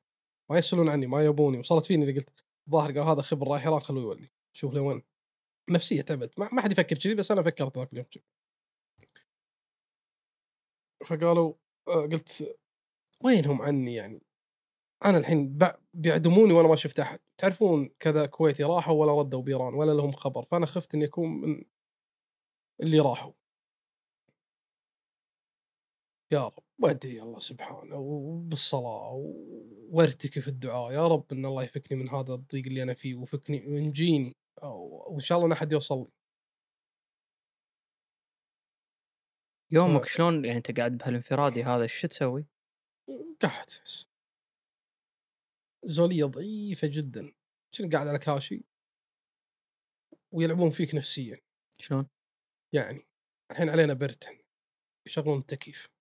ما 0.51 0.59
يسألون 0.59 0.89
عني 0.89 1.07
ما 1.07 1.25
يبوني. 1.25 1.59
وصارت 1.59 1.87
فيني 1.87 2.05
اذا 2.05 2.15
قلت 2.15 2.45
ظاهر 2.71 2.93
قال 2.99 3.09
هذا 3.09 3.23
خبر 3.23 3.49
رايح 3.49 3.67
يراق 3.67 3.83
خلوه 3.83 4.03
يولي. 4.03 4.31
شوف 4.57 4.75
لوين 4.75 5.03
نفسية 5.71 6.03
تعبت. 6.03 6.39
ما 6.39 6.63
حد 6.63 6.73
يفكر 6.73 6.99
كذي 6.99 7.15
بس 7.15 7.31
أنا 7.31 7.43
فكرت 7.43 7.79
ذاك 7.79 7.93
اليوم 7.93 8.07
فقالوا 11.07 11.55
آه، 11.89 12.07
قلت 12.07 12.57
وينهم 13.25 13.63
عني 13.63 13.95
يعني؟ 13.95 14.23
أنا 15.05 15.19
الحين 15.19 15.59
بيعدموني 15.95 16.53
وأنا 16.53 16.69
ما 16.69 16.77
شفت 16.77 17.01
أحد. 17.01 17.21
تعرفون 17.39 17.89
كذا 18.01 18.27
كويتي 18.27 18.63
راحوا 18.65 18.95
ولا 18.95 19.19
ردوا 19.21 19.43
بيران 19.43 19.75
ولا 19.75 19.93
لهم 19.93 20.13
خبر 20.13 20.45
فأنا 20.45 20.67
خفت 20.67 20.95
إني 20.95 21.05
أكون 21.05 21.29
من 21.41 21.65
اللي 22.83 23.01
راحوا. 23.01 23.33
يا 26.33 26.47
رب 26.47 26.65
وادعي 26.79 27.21
الله 27.23 27.39
سبحانه 27.39 27.97
وبالصلاة 27.97 29.13
و- 29.13 29.89
وارتكي 29.91 30.41
في 30.41 30.49
الدعاء 30.49 30.93
يا 30.93 31.07
رب 31.07 31.33
إن 31.33 31.47
الله 31.47 31.63
يفكني 31.65 31.99
من 31.99 32.09
هذا 32.09 32.35
الضيق 32.35 32.67
اللي 32.67 32.83
أنا 32.83 32.95
فيه 32.95 33.15
وفكني 33.15 33.67
وينجيني 33.67 34.37
أو- 34.61 34.65
وإن 35.11 35.19
شاء 35.21 35.39
الله 35.39 35.47
أن 35.49 35.53
أحد 35.53 35.73
يوصل 35.73 35.99
لي 36.03 36.13
يومك 39.71 40.07
شلون؟ 40.07 40.45
يعني 40.45 40.59
أنت 40.59 40.79
قاعد 40.79 40.99
بهالانفرادي 40.99 41.65
هذا 41.65 41.83
إيش 41.83 42.03
تسوي؟ 42.03 42.47
قاعد 43.41 43.67
بس. 43.85 44.07
زولية 45.85 46.25
ضعيفة 46.25 46.89
جدا. 46.91 47.33
كنت 47.79 47.95
قاعد 47.95 48.07
على 48.07 48.19
كاشي؟ 48.19 48.65
ويلعبون 50.33 50.71
فيك 50.71 50.95
نفسيا. 50.95 51.41
شلون؟ 51.79 52.09
يعني 52.75 53.07
الحين 53.51 53.69
علينا 53.71 53.95
برتن 53.95 54.39
يشغلون 55.07 55.39
التكييف. 55.39 55.92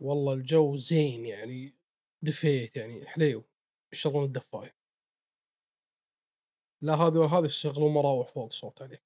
والله 0.00 0.34
الجو 0.34 0.76
زين 0.76 1.26
يعني 1.26 1.76
دفيت 2.22 2.76
يعني 2.76 3.06
حليو 3.06 3.44
يشغلون 3.92 4.24
الدفاية. 4.24 4.76
لا 6.82 6.94
هذه 6.94 7.18
ولا 7.18 7.28
هذه 7.28 7.44
يشغلون 7.44 7.92
مراوح 7.94 8.28
فوق 8.28 8.52
صوت 8.52 8.82
عليك. 8.82 9.02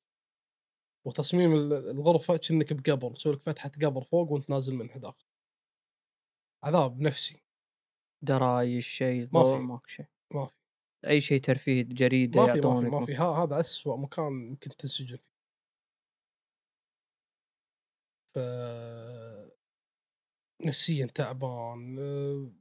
وتصميم 1.06 1.54
ال- 1.54 1.72
الغرفة 1.72 2.36
كأنك 2.36 2.72
بقبر 2.72 3.10
مسوي 3.10 3.32
لك 3.32 3.40
فتحة 3.40 3.70
قبر 3.82 4.04
فوق 4.04 4.32
وأنت 4.32 4.50
نازل 4.50 4.74
منها 4.74 4.98
داخل 4.98 5.24
عذاب 6.64 7.00
نفسي. 7.00 7.42
درايش 8.22 8.88
شيء 8.88 9.28
ما 9.32 9.44
في. 9.44 9.56
ماكو 9.58 9.86
شيء. 9.88 10.06
ما 10.34 10.46
في. 10.46 10.54
أي 11.06 11.20
شيء 11.20 11.40
ترفيه 11.40 11.82
جريدة 11.82 12.40
ما 12.40 12.52
في 12.52 12.60
ما 12.60 12.80
في 12.80 12.86
ما 12.86 13.00
في. 13.06 13.14
ها 13.14 13.24
هذا 13.44 13.60
أسوأ 13.60 13.96
مكان 13.96 14.46
يمكن 14.46 14.70
تنسجن 14.70 15.16
فيه. 15.16 15.30
ف 18.34 18.38
نفسيا 20.66 21.06
تعبان 21.06 21.98
أه، 21.98 22.52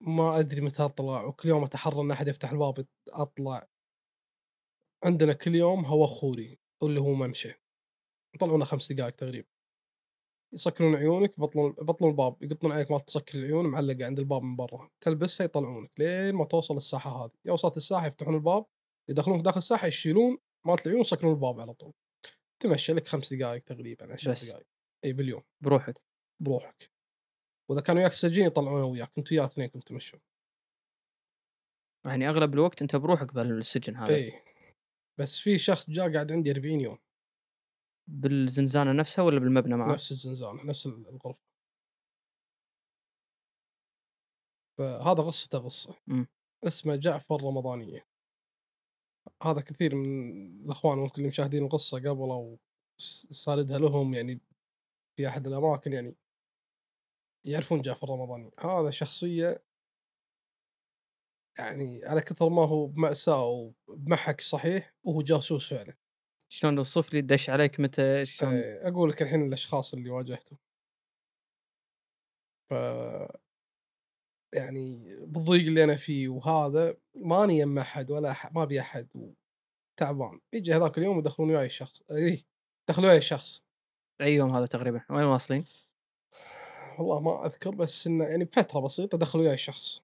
ما 0.00 0.38
أدري 0.38 0.60
متى 0.60 0.82
أطلع 0.84 1.24
وكل 1.24 1.48
يوم 1.48 1.64
أتحرى 1.64 2.00
إن 2.00 2.10
أحد 2.10 2.28
يفتح 2.28 2.50
الباب 2.50 2.86
أطلع. 3.08 3.68
عندنا 5.04 5.32
كل 5.32 5.54
يوم 5.54 5.84
هوا 5.84 6.06
خوري 6.06 6.58
اللي 6.82 7.00
هو 7.00 7.14
ممشى. 7.14 7.54
يطلعونا 8.34 8.64
خمس 8.64 8.92
دقائق 8.92 9.14
تقريبا. 9.14 9.48
يسكرون 10.54 10.94
عيونك 10.94 11.38
يبطلون 11.38 11.74
يبطلون 11.82 12.10
الباب 12.10 12.42
يقطون 12.42 12.72
عليك 12.72 12.90
ما 12.90 12.98
تسكر 12.98 13.38
العيون 13.38 13.66
معلقة 13.66 14.06
عند 14.06 14.18
الباب 14.18 14.42
من 14.42 14.56
برا. 14.56 14.90
تلبسها 15.00 15.44
يطلعونك. 15.44 15.90
لين 15.98 16.34
ما 16.34 16.44
توصل 16.44 16.76
الساحة 16.76 17.24
هذه. 17.24 17.32
يا 17.44 17.52
وصلت 17.52 17.76
الساحة 17.76 18.06
يفتحون 18.06 18.34
الباب. 18.34 18.66
يدخلونك 19.08 19.44
داخل 19.44 19.58
الساحة 19.58 19.86
يشيلون 19.86 20.38
مالت 20.66 20.86
العيون 20.86 21.00
يسكرون 21.00 21.34
الباب 21.34 21.60
على 21.60 21.74
طول. 21.74 21.92
تمشي 22.62 22.92
لك 22.92 23.06
خمس 23.06 23.32
دقائق 23.32 23.62
تقريبا 23.62 24.12
عشر. 24.12 24.32
دقائق 24.32 24.66
إي 25.04 25.12
باليوم. 25.12 25.42
بروحك. 25.60 26.05
بروحك. 26.40 26.90
وإذا 27.70 27.80
كانوا 27.82 28.00
وياك 28.02 28.12
سجين 28.12 28.46
يطلعونه 28.46 28.84
وياك 28.84 29.12
أنتوا 29.18 29.36
وياه 29.36 29.46
اثنين 29.46 29.68
كنتوا 29.68 29.88
تمشون. 29.88 30.20
يعني 32.06 32.28
أغلب 32.28 32.54
الوقت 32.54 32.82
أنت 32.82 32.96
بروحك 32.96 33.34
بالسجن 33.34 33.96
هذا. 33.96 34.14
اي 34.14 34.32
بس 35.20 35.38
في 35.38 35.58
شخص 35.58 35.90
جاء 35.90 36.12
قاعد 36.12 36.32
عندي 36.32 36.50
40 36.50 36.80
يوم. 36.80 36.98
بالزنزانة 38.08 38.92
نفسها 38.92 39.24
ولا 39.24 39.38
بالمبنى 39.40 39.76
معك؟ 39.76 39.94
نفس 39.94 40.12
الزنزانة 40.12 40.64
نفس 40.64 40.86
ال- 40.86 41.08
الغرفة. 41.08 41.46
فهذا 44.78 45.22
قصته 45.22 45.58
قصه. 45.58 45.94
اسمه 46.64 46.96
جعفر 46.96 47.42
رمضانية. 47.42 48.06
هذا 49.42 49.60
كثير 49.60 49.94
من 49.94 50.64
الأخوان 50.64 50.98
ممكن 50.98 51.14
اللي 51.16 51.28
مشاهدين 51.28 51.64
القصة 51.64 51.98
قبل 51.98 52.30
أو 52.30 52.58
ساردها 53.30 53.78
لهم 53.78 54.14
يعني 54.14 54.40
في 55.16 55.28
أحد 55.28 55.46
الأماكن 55.46 55.92
يعني 55.92 56.16
يعرفون 57.46 57.80
جعفر 57.80 58.08
رمضاني 58.08 58.50
هذا 58.60 58.90
شخصية 58.90 59.64
يعني 61.58 62.00
على 62.04 62.20
كثر 62.20 62.48
ما 62.48 62.62
هو 62.62 62.86
بمأساة 62.86 63.46
وبمحك 63.88 64.40
صحيح 64.40 64.94
وهو 65.04 65.22
جاسوس 65.22 65.74
فعلا. 65.74 65.96
شلون 66.48 66.78
اوصف 66.78 67.12
لي 67.12 67.20
دش 67.20 67.50
عليك 67.50 67.80
متى 67.80 68.26
شلون؟ 68.26 68.52
إيه، 68.52 68.88
أقول 68.88 69.10
لك 69.10 69.22
الحين 69.22 69.46
الأشخاص 69.46 69.94
اللي 69.94 70.10
واجهتهم 70.10 70.58
ف 72.70 72.74
يعني 74.54 75.16
بالضيق 75.20 75.66
اللي 75.66 75.84
أنا 75.84 75.96
فيه 75.96 76.28
وهذا 76.28 76.96
ماني 77.14 77.58
يم 77.58 77.78
أحد 77.78 78.10
ولا 78.10 78.30
أح... 78.30 78.52
ما 78.52 78.62
أبي 78.62 78.80
أحد 78.80 79.08
وتعبان. 79.14 80.40
يجي 80.52 80.74
هذاك 80.74 80.98
اليوم 80.98 81.18
يدخلون 81.18 81.50
وياي 81.50 81.66
الشخص 81.66 82.02
اي 82.10 82.46
دخلوا 82.88 83.06
وياي 83.06 83.18
الشخص 83.18 83.62
أي 84.20 84.34
يوم 84.34 84.54
هذا 84.54 84.66
تقريبا؟ 84.66 85.04
وين 85.10 85.24
واصلين؟ 85.24 85.64
والله 86.98 87.20
ما 87.20 87.46
أذكر 87.46 87.70
بس 87.74 88.06
إنه 88.06 88.24
يعني 88.24 88.44
بفترة 88.44 88.80
بسيطة 88.80 89.18
دخلوا 89.18 89.44
وياي 89.44 89.54
الشخص 89.54 90.00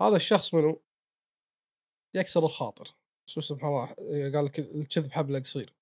هذا 0.00 0.16
الشخص 0.16 0.54
منو؟ 0.54 0.82
يكسر 2.14 2.44
الخاطر. 2.44 2.94
شو 3.26 3.40
سبحان 3.40 3.68
الله 3.68 3.86
قال 4.34 4.44
لك 4.44 4.58
الكذب 4.58 5.12
حبله 5.12 5.40
قصير. 5.40 5.74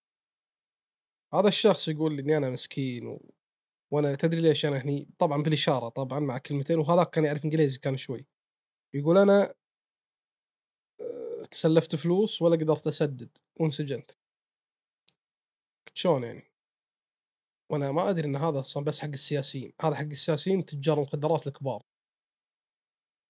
هذا 1.34 1.48
الشخص 1.48 1.88
يقول 1.88 2.16
لي 2.16 2.22
إني 2.22 2.36
أنا 2.36 2.50
مسكين 2.50 3.06
و... 3.06 3.32
وأنا 3.90 4.14
تدري 4.14 4.40
ليش 4.40 4.66
أنا 4.66 4.78
هني؟ 4.82 5.08
طبعا 5.18 5.42
بالإشارة 5.42 5.88
طبعا 5.88 6.20
مع 6.20 6.38
كلمتين 6.38 6.78
وهذاك 6.78 7.10
كان 7.10 7.24
يعرف 7.24 7.44
إنجليزي 7.44 7.78
كان 7.78 7.96
شوي. 7.96 8.26
يقول 8.94 9.18
أنا 9.18 9.54
آه، 11.00 11.44
تسلفت 11.50 11.96
فلوس 11.96 12.42
ولا 12.42 12.56
قدرت 12.56 12.86
أسدد 12.86 13.38
وانسجنت. 13.56 14.10
شلون 15.94 16.24
يعني؟ 16.24 16.49
وأنا 17.70 17.92
ما 17.92 18.10
أدري 18.10 18.28
إن 18.28 18.36
هذا 18.36 18.60
أصلا 18.60 18.84
بس 18.84 19.01
حق 19.01 19.09
السياسيين 19.09 19.72
هذا 19.82 19.94
حق 19.94 20.02
السياسيين 20.05 20.64
تجار 20.64 20.97
المخدرات 20.97 21.47
الكبار 21.47 21.82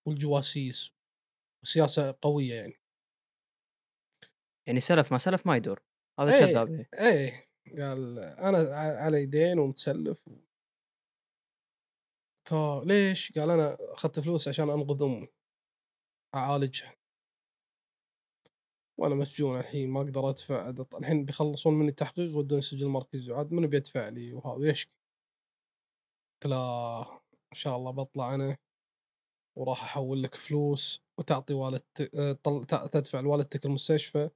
والجواسيس 0.07 0.95
وسياسه 1.65 2.19
قوية 2.23 2.55
يعني 2.55 2.81
يعني 4.67 4.81
سلف 4.81 5.13
ما 5.13 5.19
سلف 5.19 5.47
ما 5.47 5.57
يدور 5.57 5.83
هذا 6.21 6.35
إيه. 6.35 6.47
كذاب 6.47 6.69
إيه. 6.69 6.89
إيه 6.95 7.51
قال 7.83 8.19
أنا 8.19 8.77
علي 8.77 9.27
دين 9.27 9.59
ومتسلف. 9.59 10.29
طيب 12.51 12.83
ليش؟ 12.85 13.33
قال 13.39 13.51
أنا 13.51 13.77
أخذت 13.81 14.21
فلوس 14.21 14.49
عشان 14.49 14.71
أنقذ 14.71 15.03
أمي 15.03 15.29
أعالجها 16.35 17.00
وأنا 19.01 19.15
مسجون 19.15 19.59
الحين 19.61 19.91
ما 19.91 20.01
أقدر 20.01 20.29
أدفع 20.29 20.71
الحين 20.99 21.25
بيخلصون 21.25 21.75
مني 21.75 21.89
التحقيق 21.89 22.37
ودون 22.37 22.59
السجل 22.59 22.83
المركزي 22.87 23.33
وعاد 23.33 23.53
منو 23.53 23.69
بيدفع 23.69 24.09
لي 24.09 24.33
وهذا؟ 24.33 24.69
يشكي. 24.71 24.97
قلت 26.43 26.51
له 26.53 27.01
إن 27.53 27.55
شاء 27.57 27.77
الله 27.77 27.91
بطلع 27.91 28.35
أنا 28.35 28.57
وراح 29.59 29.83
أحول 29.85 30.23
لك 30.23 30.35
فلوس 30.35 31.03
وتعطي 31.19 31.55
والدتك 31.55 32.15
آه، 32.15 32.33
تدفع 32.87 33.21
لوالدتك 33.21 33.67
المستشفى 33.67 34.31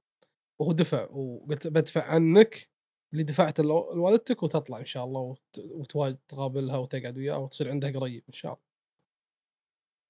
وهو 0.59 0.71
دفع 0.71 1.09
وقلت 1.11 1.67
بدفع 1.67 2.03
عنك 2.03 2.69
اللي 3.13 3.23
دفعته 3.23 3.63
لو- 3.63 3.93
لوالدتك 3.93 4.43
وتطلع 4.43 4.79
إن 4.79 4.85
شاء 4.85 5.05
الله 5.05 5.21
وت- 5.21 5.59
وتواجد 5.59 6.17
تقابلها 6.27 6.77
وتقعد 6.77 7.17
وياها 7.17 7.37
وتصير 7.37 7.69
عندها 7.69 7.91
قريب 7.91 8.23
إن 8.27 8.33
شاء 8.33 8.53
الله. 8.53 8.65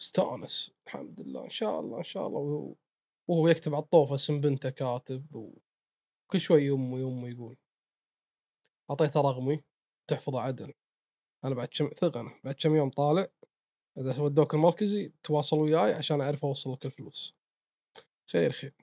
استأنس 0.02 0.72
الحمد 0.88 1.22
لله 1.22 1.44
إن 1.44 1.50
شاء 1.50 1.80
الله 1.80 1.98
إن 1.98 2.04
شاء 2.04 2.28
الله 2.28 2.76
وهو- 3.28 3.48
يكتب 3.48 3.74
على 3.76 3.84
الطوفة 3.84 4.16
اسم 4.16 4.42
بنته 4.42 4.70
كاتب 4.70 5.36
وكل 5.36 6.40
شوي 6.42 6.64
يمه 6.66 7.00
يمه 7.00 7.30
يقول 7.30 7.58
أعطيته 8.90 9.22
رقمي 9.22 9.64
تحفظه 10.08 10.42
عدل. 10.42 10.74
أنا 11.46 11.56
بعد 11.56 11.68
كم 11.68 11.90
ثق 11.90 12.18
أنا 12.18 12.40
بعد 12.44 12.56
كم 12.56 12.76
يوم 12.76 12.90
طالع 12.90 13.28
إذا 13.98 14.20
ودوك 14.22 14.54
المركزي 14.54 15.12
تواصل 15.24 15.58
وياي 15.58 15.94
عشان 15.94 16.22
أعرف 16.22 16.46
أوصل 16.46 16.74
لك 16.74 16.86
الفلوس. 16.86 17.36
خير 18.32 18.52
خير. 18.52 18.74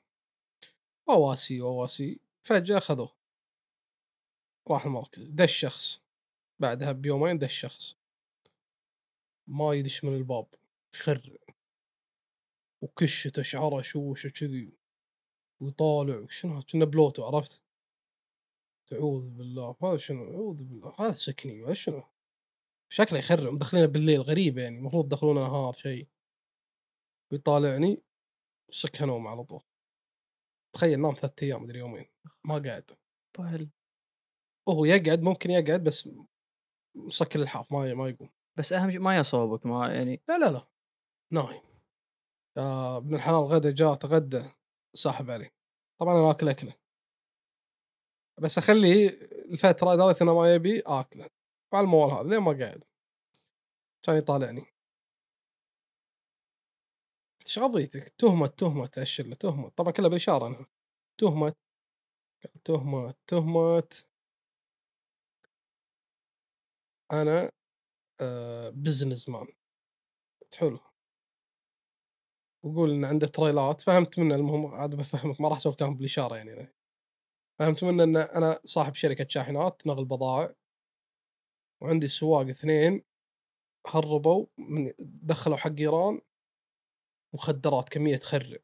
وواسي 1.08 1.60
وواسي 1.60 2.20
فجأة 2.42 2.78
أخذوه. 2.78 3.16
راح 4.70 4.84
المركز 4.84 5.22
دش 5.22 5.56
شخص 5.56 6.00
بعدها 6.60 6.92
بيومين 6.92 7.38
دش 7.38 7.60
شخص 7.60 7.96
ما 9.46 9.72
يدش 9.72 10.04
من 10.04 10.14
الباب. 10.16 10.46
يخرع 10.94 11.36
وكشته 12.82 13.42
شعره 13.42 13.82
شوشه 13.82 14.28
كذي 14.28 14.72
ويطالع 15.60 16.26
شنو؟ 16.28 16.62
كنا 16.72 16.84
بلوتو 16.84 17.24
عرفت؟ 17.24 17.62
تعوذ 18.86 19.30
بالله 19.30 19.76
هذا 19.82 19.96
شنو؟ 19.96 20.24
أعوذ 20.24 20.64
بالله 20.64 20.94
هذا 20.98 21.12
سكني 21.12 21.74
شنو؟ 21.74 22.02
شكله 22.92 23.18
يخرع 23.18 23.50
مدخلينه 23.50 23.86
بالليل 23.86 24.20
غريبه 24.20 24.62
يعني 24.62 24.78
المفروض 24.78 25.08
تدخلونه 25.08 25.40
نهار 25.40 25.72
شيء 25.72 26.08
ويطالعني 27.32 28.02
سكه 28.70 29.06
نوم 29.06 29.26
على 29.26 29.44
طول 29.44 29.62
تخيل 30.74 31.00
نام 31.00 31.14
ثلاثة 31.14 31.46
أيام 31.46 31.62
مدري 31.62 31.78
يومين 31.78 32.06
ما 32.44 32.58
قاعد 32.58 32.90
بهل. 33.38 33.70
وهو 34.68 34.84
يقعد 34.84 35.22
ممكن 35.22 35.50
يقعد 35.50 35.84
بس 35.84 36.08
مسكر 36.94 37.40
الحاف 37.42 37.72
ما 37.72 37.94
ما 37.94 38.08
يقوم 38.08 38.30
بس 38.58 38.72
أهم 38.72 38.90
شيء 38.90 39.00
ما 39.00 39.16
يصوبك 39.16 39.66
ما 39.66 39.94
يعني 39.94 40.22
لا 40.28 40.38
لا 40.38 40.52
لا 40.52 40.66
نايم 41.30 41.71
ابن 42.56 43.14
الحلال 43.14 43.44
غدا 43.44 43.70
جاء 43.70 43.94
تغدى 43.94 44.42
ساحب 44.94 45.30
عليه 45.30 45.50
طبعا 46.00 46.14
أنا 46.14 46.30
اكل 46.30 46.48
أكله. 46.48 46.74
بس 48.40 48.58
اخليه 48.58 49.08
الفترة 49.52 49.94
لغايه 49.94 50.16
انه 50.22 50.34
ما 50.34 50.54
يبي 50.54 50.80
آكله. 50.80 51.26
على 51.74 51.84
الموال 51.84 52.10
هذا 52.12 52.28
لين 52.28 52.38
ما 52.38 52.52
قاعد؟ 52.58 52.84
كان 54.02 54.16
يطالعني. 54.16 54.66
إيش 57.46 57.58
قضيتك؟ 57.58 58.08
تهمة 58.08 58.46
تهمة 58.46 58.86
تأشر 58.86 59.24
له 59.26 59.34
تهمة 59.34 59.68
طبعا 59.68 59.92
كلها 59.92 60.08
بالإشارة 60.08 60.46
أنا. 60.46 60.66
تهمة 61.18 61.54
تهمة 62.64 63.14
تهمة 63.26 63.88
أنا 67.12 67.50
آه 68.20 68.70
بزنس 68.70 69.28
مان 69.28 69.46
قلت 70.42 70.54
حلو. 70.56 70.80
ويقول 72.62 72.90
إن 72.90 73.04
عنده 73.04 73.26
تريلات 73.26 73.80
فهمت 73.80 74.18
منه 74.18 74.34
المهم 74.34 74.66
عاد 74.66 74.94
بفهمك 74.96 75.40
ما 75.40 75.48
راح 75.48 75.56
أسولف 75.56 75.76
كلام 75.76 75.96
بالإشارة 75.96 76.36
يعني. 76.36 76.72
فهمت 77.60 77.84
منه 77.84 78.04
إن 78.04 78.16
أنا 78.16 78.60
صاحب 78.64 78.94
شركة 78.94 79.26
شاحنات 79.28 79.82
نقل 79.86 80.04
بضائع 80.04 80.54
وعندي 81.80 82.08
سواق 82.08 82.46
اثنين 82.48 83.02
هربوا 83.88 84.46
من 84.58 84.92
دخلوا 85.00 85.56
حق 85.56 85.72
إيران. 85.80 86.20
مخدرات 87.34 87.88
كمية 87.88 88.16
تخرع 88.16 88.58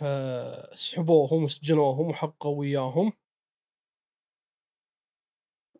فسحبوهم 0.00 1.44
وسجنوهم 1.44 2.06
وحققوا 2.10 2.58
وياهم. 2.60 3.12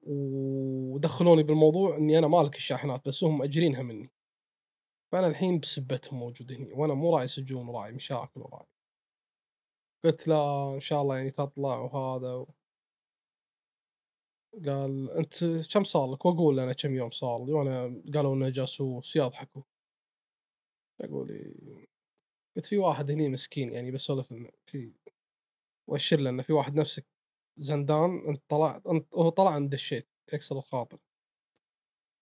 ودخلوني 0.03 1.43
بالموضوع 1.43 1.97
إني 1.97 2.19
أنا 2.19 2.29
مالك 2.29 2.57
الشاحنات 2.57 3.09
بس 3.09 3.25
هم 3.25 3.39
مأجرينها 3.39 3.83
مني. 3.83 4.11
فأنا 5.13 5.27
الحين 5.27 5.61
بسبتهم 5.61 6.19
موجود 6.19 6.53
هني 6.53 6.73
وأنا 6.73 6.95
مو 6.95 7.17
راعي 7.17 7.29
سجون 7.29 7.69
وراعي 7.69 7.93
مشاكل 7.93 8.41
وراعي. 8.41 8.67
قلت 10.05 10.29
لا 10.29 10.75
إن 10.75 10.81
شاء 10.81 11.03
الله 11.03 11.17
يعني 11.17 11.31
تطلع 11.31 11.79
وهذا 11.79 12.35
و... 12.35 12.55
قال 14.67 15.11
أنت 15.11 15.45
كم 15.73 15.85
صار 15.85 16.13
لك؟ 16.13 16.25
وأقول 16.27 16.61
أنا 16.61 16.73
كم 16.73 16.95
يوم 16.95 17.11
صار 17.11 17.45
لي 17.47 17.53
وأنا 17.53 18.03
قالوا 18.15 18.35
إنه 18.35 18.49
جاسوس 18.49 19.17
يضحكوا. 19.17 19.63
أقول 21.01 21.55
قلت 22.57 22.65
في 22.67 22.79
واحد 22.79 23.11
هني 23.11 23.29
مسكين 23.29 23.73
يعني 23.73 23.91
بسولف 23.91 24.35
في 24.67 24.93
واشر 25.89 26.21
له 26.21 26.31
إنه 26.31 26.43
في 26.43 26.53
واحد 26.53 26.75
نفسك 26.75 27.07
زندان 27.59 28.29
أنت 28.29 28.43
طلعت 28.49 28.87
أنت 28.87 29.15
هو 29.17 29.29
طلع 29.29 29.51
عند 29.51 29.71
دشيت 29.75 30.09
يكسر 30.33 30.59
الخاطر. 30.59 30.99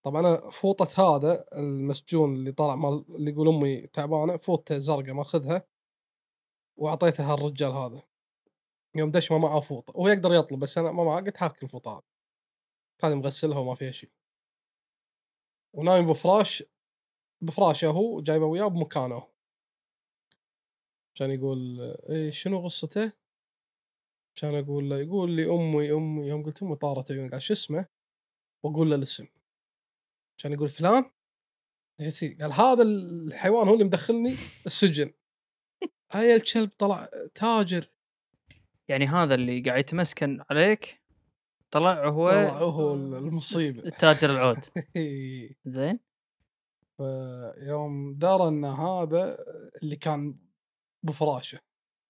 طبعا 0.03 0.19
أنا 0.21 0.49
فوطة 0.49 1.15
هذا 1.15 1.45
المسجون 1.57 2.35
اللي 2.35 2.51
طلع 2.51 2.75
مال 2.75 3.05
اللي 3.09 3.31
يقول 3.31 3.47
أمي 3.47 3.87
تعبانة 3.87 4.37
فوطته 4.37 4.77
زرقاء 4.77 5.13
ماخذها 5.13 5.67
وأعطيتها 6.77 7.33
الرجال 7.33 7.71
هذا. 7.71 8.03
يوم 8.95 9.11
دش 9.11 9.31
ما 9.31 9.37
معه 9.37 9.59
فوطة. 9.59 9.93
وهو 9.95 10.07
يقدر 10.07 10.33
يطلب 10.33 10.59
بس 10.59 10.77
أنا 10.77 10.91
ما 10.91 11.03
معه. 11.03 11.21
قلت 11.21 11.43
هاك 11.43 11.63
الفوطة 11.63 11.91
هذه. 11.91 12.03
هذه 13.03 13.15
مغسلها 13.15 13.59
وما 13.59 13.75
فيها 13.75 13.91
شيء. 13.91 14.11
ونايم 15.73 16.07
بفراش 16.07 16.63
بفراشه 17.41 17.87
هو 17.87 18.21
جايبه 18.21 18.45
وياه 18.45 18.67
بمكانه 18.67 19.27
كان 21.15 21.31
يقول 21.31 21.79
إيه 22.09 22.31
شنو 22.31 22.63
قصته؟ 22.63 23.11
كان 24.35 24.55
أقول 24.55 24.89
له 24.89 24.97
يقول 24.99 25.31
لي 25.31 25.49
أمي 25.55 25.91
أمي. 25.91 26.27
يوم 26.27 26.43
قلت 26.43 26.63
أمي 26.63 26.75
طارت 26.75 27.11
عيوني 27.11 27.29
قال 27.29 27.41
شو 27.41 27.53
اسمه؟ 27.53 27.87
وأقول 28.63 28.89
له 28.89 28.95
الاسم. 28.95 29.27
كان 30.41 30.53
يقول 30.53 30.69
فلان. 30.69 31.11
قال 32.41 32.53
هذا 32.53 32.83
الحيوان 32.83 33.67
هو 33.67 33.73
اللي 33.73 33.85
مدخلني 33.85 34.35
السجن. 34.65 35.13
هاي 36.11 36.35
الكلب 36.35 36.69
طلع 36.77 37.09
تاجر. 37.35 37.91
يعني 38.87 39.07
هذا 39.07 39.35
اللي 39.35 39.61
قاعد 39.61 39.79
يتمسكن 39.79 40.43
عليك 40.49 41.01
طلع 41.71 42.07
هو 42.07 42.27
طلع 42.27 42.57
هو 42.57 42.93
المصيبة. 43.17 43.83
التاجر 43.89 44.29
العود. 44.29 44.59
زين. 45.65 45.99
فيوم 46.97 48.17
درى 48.17 48.47
إن 48.47 48.65
هذا 48.65 49.37
اللي 49.83 49.95
كان 49.95 50.39
بفراشه. 51.03 51.59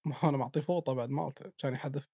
ما 0.06 0.16
أنا 0.24 0.38
معطيه 0.38 0.62
فوطه 0.62 0.94
بعد 0.94 1.10
مالته 1.10 1.52
كان 1.58 1.74
يحذف. 1.74 2.08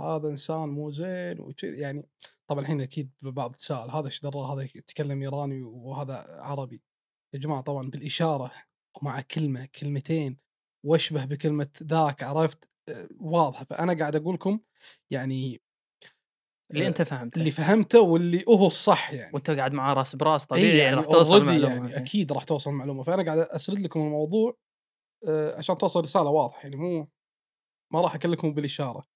هذا 0.00 0.28
إنسان 0.28 0.68
مو 0.68 0.90
زين 0.90 1.40
وكذي 1.40 1.78
يعني 1.78 2.08
طبعا 2.48 2.60
الحين 2.60 2.80
أكيد 2.80 3.10
البعض 3.24 3.54
تساءل 3.54 3.90
هذا 3.90 4.06
إيش 4.06 4.20
درى 4.20 4.38
هذا 4.38 4.62
يتكلم 4.62 5.22
إيراني 5.22 5.62
وهذا 5.62 6.26
عربي. 6.28 6.82
يا 7.34 7.38
جماعة 7.38 7.60
طبعا 7.60 7.90
بالإشارة 7.90 8.52
ومع 9.02 9.20
كلمة 9.20 9.68
كلمتين 9.80 10.38
واشبه 10.86 11.24
بكلمة 11.24 11.68
ذاك 11.82 12.22
عرفت؟ 12.22 12.68
آه، 12.88 13.08
واضحة. 13.20 13.64
فأنا 13.64 13.98
قاعد 13.98 14.16
أقول 14.16 14.34
لكم 14.34 14.60
يعني 15.10 15.60
اللي 16.70 16.84
آه، 16.84 16.88
انت 16.88 17.02
فهمته. 17.02 17.38
اللي 17.38 17.50
فهمته 17.50 18.00
واللي 18.00 18.44
هو 18.48 18.66
الصح 18.66 19.12
يعني. 19.12 19.30
وأنت 19.34 19.50
قاعد 19.50 19.72
معاه 19.72 19.94
راس 19.94 20.16
براس 20.16 20.46
طبيعي 20.46 20.78
يعني 20.78 20.96
راح 20.96 21.04
توصل 21.04 21.44
معلومه 21.44 21.74
يعني. 21.74 21.96
أكيد 21.96 22.32
راح 22.32 22.44
توصل 22.44 22.70
المعلومة. 22.70 23.02
فأنا 23.02 23.24
قاعد 23.24 23.38
أسرد 23.38 23.78
لكم 23.78 24.00
الموضوع 24.00 24.56
آه، 25.28 25.56
عشان 25.58 25.78
توصل 25.78 26.00
رسالة 26.00 26.30
واضحة 26.30 26.62
يعني 26.62 26.76
مو 26.76 27.08
ما 27.92 28.00
راح 28.00 28.14
أكلمكم 28.14 28.54
بالإشارة. 28.54 29.06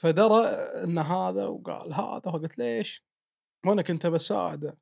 فدرى 0.00 0.44
إن 0.84 0.98
هذا 0.98 1.46
وقال 1.46 1.92
هذا 1.92 2.20
فقلت 2.20 2.58
ليش؟ 2.58 3.04
وأنا 3.66 3.82
كنت 3.82 4.06
بساعده 4.06 4.78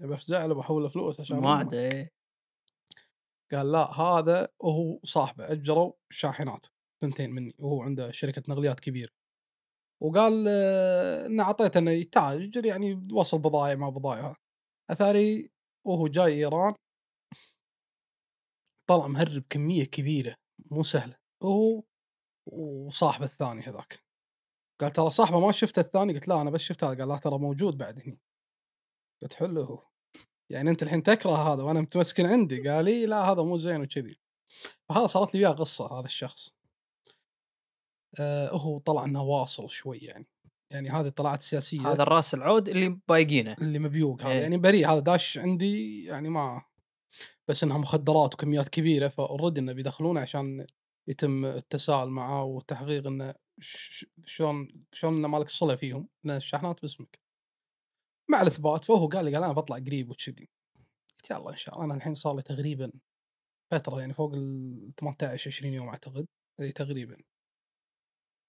بفزع 0.00 0.46
له 0.46 0.54
بحول 0.54 0.90
فلوس 0.90 1.20
عشان. 1.20 1.38
موعد 1.38 1.74
إيه. 1.74 2.12
قال 3.52 3.72
لا 3.72 4.00
هذا 4.00 4.48
وهو 4.60 5.00
صاحبه 5.02 5.52
اجروا 5.52 5.92
شاحنات 6.10 6.66
ثنتين 7.00 7.30
مني 7.30 7.54
وهو 7.58 7.82
عنده 7.82 8.12
شركة 8.12 8.42
نقليات 8.48 8.80
كبيرة 8.80 9.10
وقال 10.02 10.48
انه 11.26 11.42
أعطيته 11.42 11.78
إنه 11.78 11.90
يتاجر 11.90 12.66
يعني 12.66 13.08
وصل 13.12 13.38
بضائع 13.38 13.74
مع 13.74 13.88
بضائع 13.88 14.36
أثاري 14.90 15.50
وهو 15.86 16.08
جاي 16.08 16.34
إيران 16.34 16.74
طلع 18.88 19.06
مهرب 19.06 19.44
كمية 19.50 19.84
كبيرة 19.84 20.36
مو 20.70 20.82
سهلة 20.82 21.16
هو 21.42 21.82
وصاحبه 22.46 23.26
الثاني 23.26 23.62
هذاك 23.62 24.03
قال 24.80 24.92
ترى 24.92 25.10
صاحبه 25.10 25.40
ما 25.40 25.52
شفته 25.52 25.80
الثاني؟ 25.80 26.12
قلت 26.12 26.28
لا 26.28 26.40
أنا 26.40 26.50
بس 26.50 26.60
شفت 26.60 26.84
هذا 26.84 26.98
قال 26.98 27.08
لا 27.08 27.16
ترى 27.16 27.38
موجود 27.38 27.78
بعد 27.78 28.00
هني. 28.00 28.18
قلت 29.22 29.34
حلو 29.34 29.62
هو. 29.62 29.86
يعني 30.50 30.70
أنت 30.70 30.82
الحين 30.82 31.02
تكره 31.02 31.52
هذا 31.52 31.62
وأنا 31.62 31.80
متمسكن 31.80 32.26
عندي؟ 32.26 32.68
قال 32.68 32.84
لي 32.84 33.06
لا 33.06 33.32
هذا 33.32 33.42
مو 33.42 33.56
زين 33.56 33.80
وكذي. 33.80 34.18
فهذا 34.88 35.06
صارت 35.06 35.34
لي 35.34 35.40
وياه 35.40 35.54
قصة 35.54 35.98
هذا 35.98 36.06
الشخص. 36.06 36.50
آه 38.20 38.50
هو 38.50 38.78
طلع 38.78 39.04
إنه 39.04 39.22
واصل 39.22 39.70
شوي 39.70 39.98
يعني. 39.98 40.26
يعني 40.70 40.88
هذه 40.88 41.08
طلعت 41.08 41.42
سياسية. 41.42 41.92
هذا 41.92 42.02
الرأس 42.02 42.34
العود 42.34 42.68
اللي 42.68 43.00
بايقينه. 43.08 43.56
اللي 43.60 43.78
مبيوق 43.78 44.22
هذا. 44.22 44.32
إيه. 44.32 44.40
يعني 44.40 44.58
بريء. 44.58 44.90
هذا 44.90 44.98
داش 44.98 45.38
عندي 45.38 46.04
يعني 46.04 46.30
ما 46.30 46.62
بس 47.48 47.64
إنها 47.64 47.78
مخدرات 47.78 48.34
وكميات 48.34 48.68
كبيرة 48.68 49.08
فأوريدي 49.08 49.60
إنه 49.60 49.72
بيدخلونه 49.72 50.20
عشان 50.20 50.66
يتم 51.08 51.44
التساؤل 51.44 52.10
معاه 52.10 52.44
والتحقيق 52.44 53.06
إنه 53.06 53.34
شلون 53.60 54.84
شلون 54.92 55.16
إنه 55.16 55.28
مالك 55.28 55.48
صلة 55.48 55.76
فيهم؟ 55.76 56.08
لأن 56.24 56.36
الشحنات 56.36 56.82
باسمك. 56.82 57.20
مع 58.30 58.42
الإثبات 58.42 58.84
فهو 58.84 59.08
قال 59.08 59.24
لي 59.24 59.34
قال 59.34 59.44
أنا 59.44 59.52
بطلع 59.52 59.76
قريب 59.76 60.10
وكذي. 60.10 60.48
قلت 61.18 61.30
يلا 61.30 61.50
إن 61.50 61.56
شاء 61.56 61.74
الله 61.74 61.84
أنا 61.86 61.94
الحين 61.94 62.14
صار 62.14 62.36
لي 62.36 62.42
تقريبا 62.42 62.92
فترة 63.70 64.00
يعني 64.00 64.14
فوق 64.14 64.32
ال 64.34 64.92
18 64.96 65.50
20 65.50 65.74
يوم 65.74 65.88
أعتقد. 65.88 66.26
إي 66.60 66.72
تقريبا. 66.72 67.16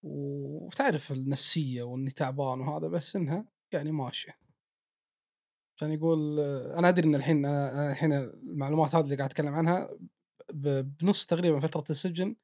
وتعرف 0.03 1.11
النفسية 1.11 1.83
وإني 1.83 2.11
تعبان 2.11 2.59
وهذا 2.59 2.87
بس 2.87 3.15
إنها 3.15 3.45
يعني 3.73 3.91
ماشية. 3.91 4.37
عشان 5.77 5.91
يقول 5.91 6.39
أنا 6.79 6.89
أدري 6.89 7.07
إن 7.07 7.15
الحين 7.15 7.45
أنا 7.45 7.91
الحين 7.91 8.13
المعلومات 8.13 8.95
هذه 8.95 9.03
اللي 9.03 9.15
قاعد 9.15 9.29
أتكلم 9.29 9.53
عنها 9.53 9.97
بنص 10.53 11.25
تقريبا 11.25 11.59
فترة 11.59 11.85
السجن 11.89 12.35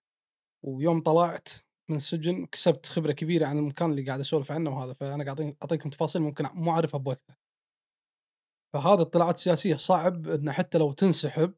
ويوم 0.63 1.01
طلعت 1.03 1.49
من 1.89 1.97
السجن 1.97 2.45
كسبت 2.45 2.85
خبرة 2.85 3.11
كبيرة 3.11 3.45
عن 3.45 3.57
المكان 3.57 3.91
اللي 3.91 4.03
قاعد 4.03 4.19
أسولف 4.19 4.51
عنه 4.51 4.77
وهذا 4.77 4.93
فأنا 4.93 5.23
قاعد 5.23 5.55
أعطيكم 5.61 5.89
تفاصيل 5.89 6.21
ممكن 6.21 6.45
مو 6.53 6.71
أعرفها 6.71 6.97
بوقتها. 6.97 7.37
فهذه 8.73 9.01
الطلعات 9.01 9.35
السياسيه 9.35 9.75
صعب 9.75 10.27
إن 10.27 10.51
حتى 10.51 10.77
لو 10.77 10.93
تنسحب 10.93 11.53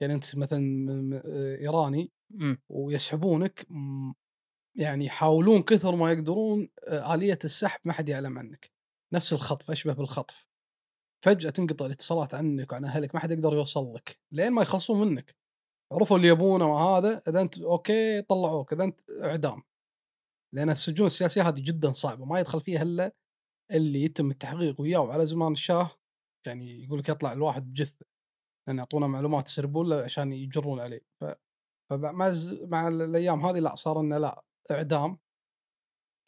يعني 0.00 0.14
أنت 0.14 0.36
مثلا 0.36 1.22
إيراني 1.60 2.12
مم. 2.30 2.62
ويسحبونك 2.68 3.66
يعني 4.76 5.04
يحاولون 5.04 5.62
كثر 5.62 5.96
ما 5.96 6.12
يقدرون 6.12 6.68
آه، 6.88 7.14
آلية 7.14 7.38
السحب 7.44 7.80
ما 7.84 7.92
حد 7.92 8.08
يعلم 8.08 8.38
عنك. 8.38 8.70
نفس 9.14 9.32
الخطف 9.32 9.70
أشبه 9.70 9.92
بالخطف. 9.92 10.46
فجأة 11.24 11.50
تنقطع 11.50 11.86
الاتصالات 11.86 12.34
عنك 12.34 12.72
وعن 12.72 12.84
أهلك 12.84 13.14
ما 13.14 13.20
حد 13.20 13.30
يقدر 13.30 13.54
يوصل 13.54 13.94
لك. 13.94 14.20
لين 14.32 14.52
ما 14.52 14.62
يخلصون 14.62 15.08
منك. 15.08 15.36
عرفوا 15.92 16.16
اللي 16.16 16.28
يبونه 16.28 16.74
وهذا 16.74 17.22
إذا 17.28 17.40
أنت 17.40 17.58
أوكي 17.58 18.22
طلعوك 18.22 18.72
إذا 18.72 18.84
أنت 18.84 19.00
إعدام. 19.22 19.62
لأن 20.54 20.70
السجون 20.70 21.06
السياسية 21.06 21.48
هذه 21.48 21.60
جدا 21.60 21.92
صعبة 21.92 22.24
ما 22.24 22.40
يدخل 22.40 22.60
فيها 22.60 22.82
إلا 22.82 23.12
اللي 23.72 24.04
يتم 24.04 24.30
التحقيق 24.30 24.80
وياه. 24.80 24.98
وعلى 25.00 25.26
زمان 25.26 25.52
الشاه 25.52 25.90
يعني 26.46 26.84
يقول 26.84 26.98
لك 26.98 27.08
يطلع 27.08 27.32
الواحد 27.32 27.70
بجثة 27.70 28.06
لأن 28.68 28.78
يعطونا 28.78 29.06
معلومات 29.06 29.48
يسربون 29.48 29.88
له 29.88 30.02
عشان 30.02 30.32
يجرون 30.32 30.80
عليه. 30.80 31.00
ف... 31.20 31.24
فمع 31.90 32.32
مع 32.62 32.88
الأيام 32.88 33.46
هذه 33.46 33.58
لا 33.58 33.74
صار 33.74 34.00
إنه 34.00 34.18
لا 34.18 34.44
إعدام. 34.70 35.18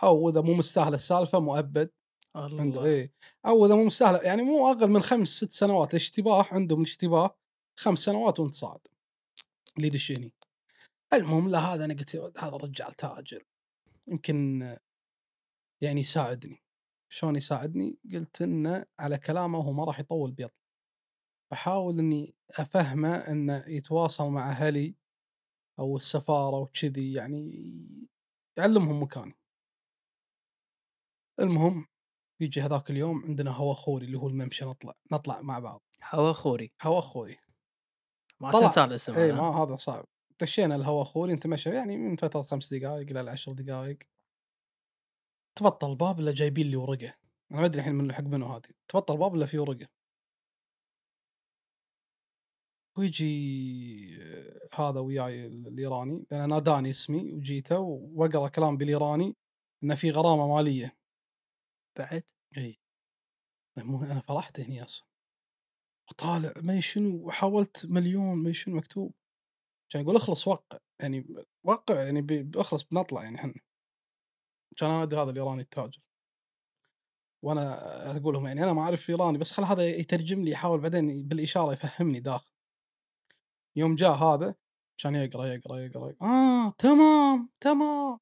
أو 0.03 0.29
إذا 0.29 0.41
مو 0.41 0.55
مستاهله 0.55 0.97
السالفة 0.97 1.41
مؤبد. 1.41 1.91
عنده 2.37 2.81
الله. 2.81 2.85
إيه. 2.85 3.13
أو 3.47 3.67
إذا 3.67 3.75
مو 3.75 3.85
مستاهله 3.85 4.19
يعني 4.19 4.43
مو 4.43 4.71
أقل 4.71 4.89
من 4.89 5.03
خمس 5.03 5.29
ست 5.29 5.51
سنوات 5.51 5.91
الاشتباه 5.91 6.47
عندهم 6.51 6.81
الاشتباه 6.81 7.37
خمس 7.79 7.99
سنوات 7.99 8.41
وانت 8.41 8.55
صاعد 8.55 8.81
اللي 9.79 9.89
يدش 9.89 10.13
هني 10.13 10.33
المهم 11.13 11.49
لا 11.51 11.59
هذا 11.59 11.85
أنا 11.85 11.95
قلت 11.95 12.17
هذا 12.17 12.57
الرجال 12.57 12.93
تاجر. 12.95 13.45
يمكن 14.09 14.61
يعني 15.83 16.01
يساعدني. 16.01 16.63
شلون 17.13 17.37
يساعدني؟ 17.37 17.99
قلت 18.13 18.43
إنه 18.43 18.87
على 18.99 19.19
كلامه 19.19 19.59
هو 19.59 19.73
ما 19.73 19.85
راح 19.85 20.01
يطول 20.01 20.33
بيطلع 20.33 20.59
بحاول 21.53 21.99
إني 21.99 22.35
أفهمه 22.51 23.17
إنه 23.17 23.65
يتواصل 23.69 24.29
مع 24.29 24.51
أهلي 24.51 24.95
أو 25.79 25.97
السفارة 25.97 26.59
وكذي 26.59 27.13
يعني 27.13 27.53
يعلمهم 28.59 29.03
مكاني. 29.03 29.39
المهم 31.41 31.87
يجي 32.41 32.61
هذاك 32.61 32.91
اليوم 32.91 33.25
عندنا 33.25 33.51
هوا 33.51 33.75
خوري 33.75 34.07
اللي 34.07 34.19
هو 34.19 34.29
الممشى 34.29 34.65
نطلع 34.65 34.95
نطلع 35.13 35.43
مع 35.43 35.59
بعض. 35.59 35.83
هوا 36.11 36.33
خوري 36.33 36.73
هوا 36.83 37.01
خوري 37.01 37.39
ما 38.41 38.51
طلع. 38.51 38.67
تنسى 38.67 38.85
الاسم 38.85 39.15
اي. 39.15 39.33
ما 39.33 39.43
هذا 39.43 39.77
صعب. 39.77 40.05
دشينا 40.41 40.75
الهواء 40.75 41.03
أخوي 41.03 41.33
نتمشى 41.33 41.71
يعني 41.71 41.97
من 41.97 42.17
فتره 42.17 42.43
خمس 42.43 42.75
دقائق 42.75 43.11
إلى 43.11 43.31
عشر 43.31 43.53
دقائق 43.53 43.99
تبطل 45.59 45.91
الباب 45.91 46.21
إلا 46.21 46.33
جايبين 46.33 46.67
لي 46.67 46.77
ورقة. 46.77 47.15
أنا 47.53 47.61
ما 47.61 47.67
أدري 47.67 47.81
الحين 47.81 47.95
من 47.95 48.13
حق 48.13 48.25
منو 48.25 48.47
هذه. 48.47 48.71
تبطل 48.89 49.15
الباب 49.15 49.35
إلا 49.35 49.47
في 49.47 49.59
ورقة. 49.59 49.89
ويجي 52.99 54.19
آه، 54.23 54.69
هذا 54.75 55.01
وياي 55.01 55.47
الإيراني. 55.47 56.27
لأن 56.31 56.49
ناداني 56.49 56.91
اسمي 56.91 57.33
وجيته 57.33 57.79
وأقرأ 57.81 58.49
كلام 58.49 58.77
بالإيراني 58.77 59.37
إنه 59.85 59.95
في 59.95 60.11
غرامة 60.11 60.57
مالية. 60.57 60.97
بعد؟ 61.99 62.23
اي 62.57 62.81
مو 63.77 64.03
أنا 64.03 64.21
فرحت 64.21 64.61
هني 64.61 64.85
أصلا. 64.85 65.09
وطالع 66.11 66.53
ما 66.57 66.81
شنو 66.81 67.27
وحاولت 67.27 67.87
مليون 67.87 68.37
ما 68.39 68.53
شنو 68.53 68.77
مكتوب. 68.77 69.15
كان 69.93 70.03
يقول 70.03 70.17
اخلص 70.17 70.49
وقع 70.49 70.79
يعني 71.01 71.27
وقع 71.65 72.03
يعني 72.05 72.23
ب- 72.23 72.51
باخلص 72.51 72.83
بنطلع 72.85 73.25
يعني 73.25 73.37
إحنا. 73.37 73.55
كان 74.77 74.91
أنا 74.91 75.03
أدري 75.03 75.21
هذا 75.21 75.31
الإيراني 75.31 75.63
التاجر. 75.63 76.03
وأنا 77.45 78.17
أقول 78.17 78.35
لهم 78.35 78.47
يعني 78.47 78.63
أنا 78.65 78.73
ما 78.73 78.83
أعرف 78.83 79.11
إيراني 79.11 79.39
بس 79.39 79.53
خل 79.53 79.65
هذا 79.65 79.89
يترجم 79.89 80.45
لي 80.45 80.51
يحاول 80.51 80.81
بعدين 80.81 81.29
بالإشارة 81.29 81.73
يفهمني 81.73 82.21
داخل. 82.21 82.53
يوم 83.77 83.95
جاء 83.95 84.13
هذا 84.17 84.55
كان 85.03 85.15
يقرأ 85.15 85.47
يقرأ 85.47 85.79
يقرأ 85.79 86.15
آه 86.23 86.71
تمام 86.79 87.51
تمام. 87.61 88.19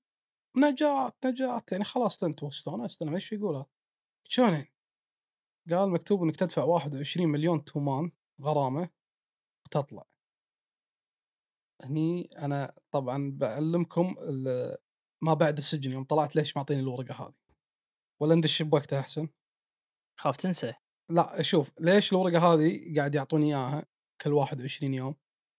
نجات 0.56 1.14
نجات 1.26 1.72
يعني 1.72 1.84
خلاص 1.84 2.24
انت 2.24 2.42
واستانست 2.42 3.02
أنا 3.02 3.14
إيش 3.14 3.32
يقول 3.32 3.56
هذا؟ 3.56 3.66
شلون 4.24 4.52
يعني؟ 4.52 4.72
قال 5.70 5.90
مكتوب 5.90 6.22
إنك 6.22 6.36
تدفع 6.36 6.64
21 6.64 7.28
مليون 7.28 7.64
تومان 7.64 8.10
غرامة 8.42 8.90
وتطلع. 9.66 10.06
هني 11.82 12.30
أنا 12.38 12.74
طبعا 12.90 13.32
بعلمكم 13.34 14.16
ما 15.22 15.34
بعد 15.34 15.56
السجن 15.56 15.92
يوم 15.92 16.04
طلعت 16.04 16.36
ليش 16.36 16.56
معطيني 16.56 16.80
الورقة 16.80 17.26
هذه؟ 17.26 17.34
ولا 18.22 18.34
ندش 18.34 18.62
بوقتها 18.62 19.00
أحسن؟ 19.00 19.28
خاف 20.20 20.36
تنسى. 20.36 20.74
لا 21.10 21.42
شوف 21.42 21.70
ليش 21.80 22.12
الورقة 22.12 22.54
هذه 22.54 22.94
قاعد 22.96 23.14
يعطوني 23.14 23.46
إياها 23.46 23.86
كل 24.20 24.32
21 24.32 24.94
يوم 24.94 25.14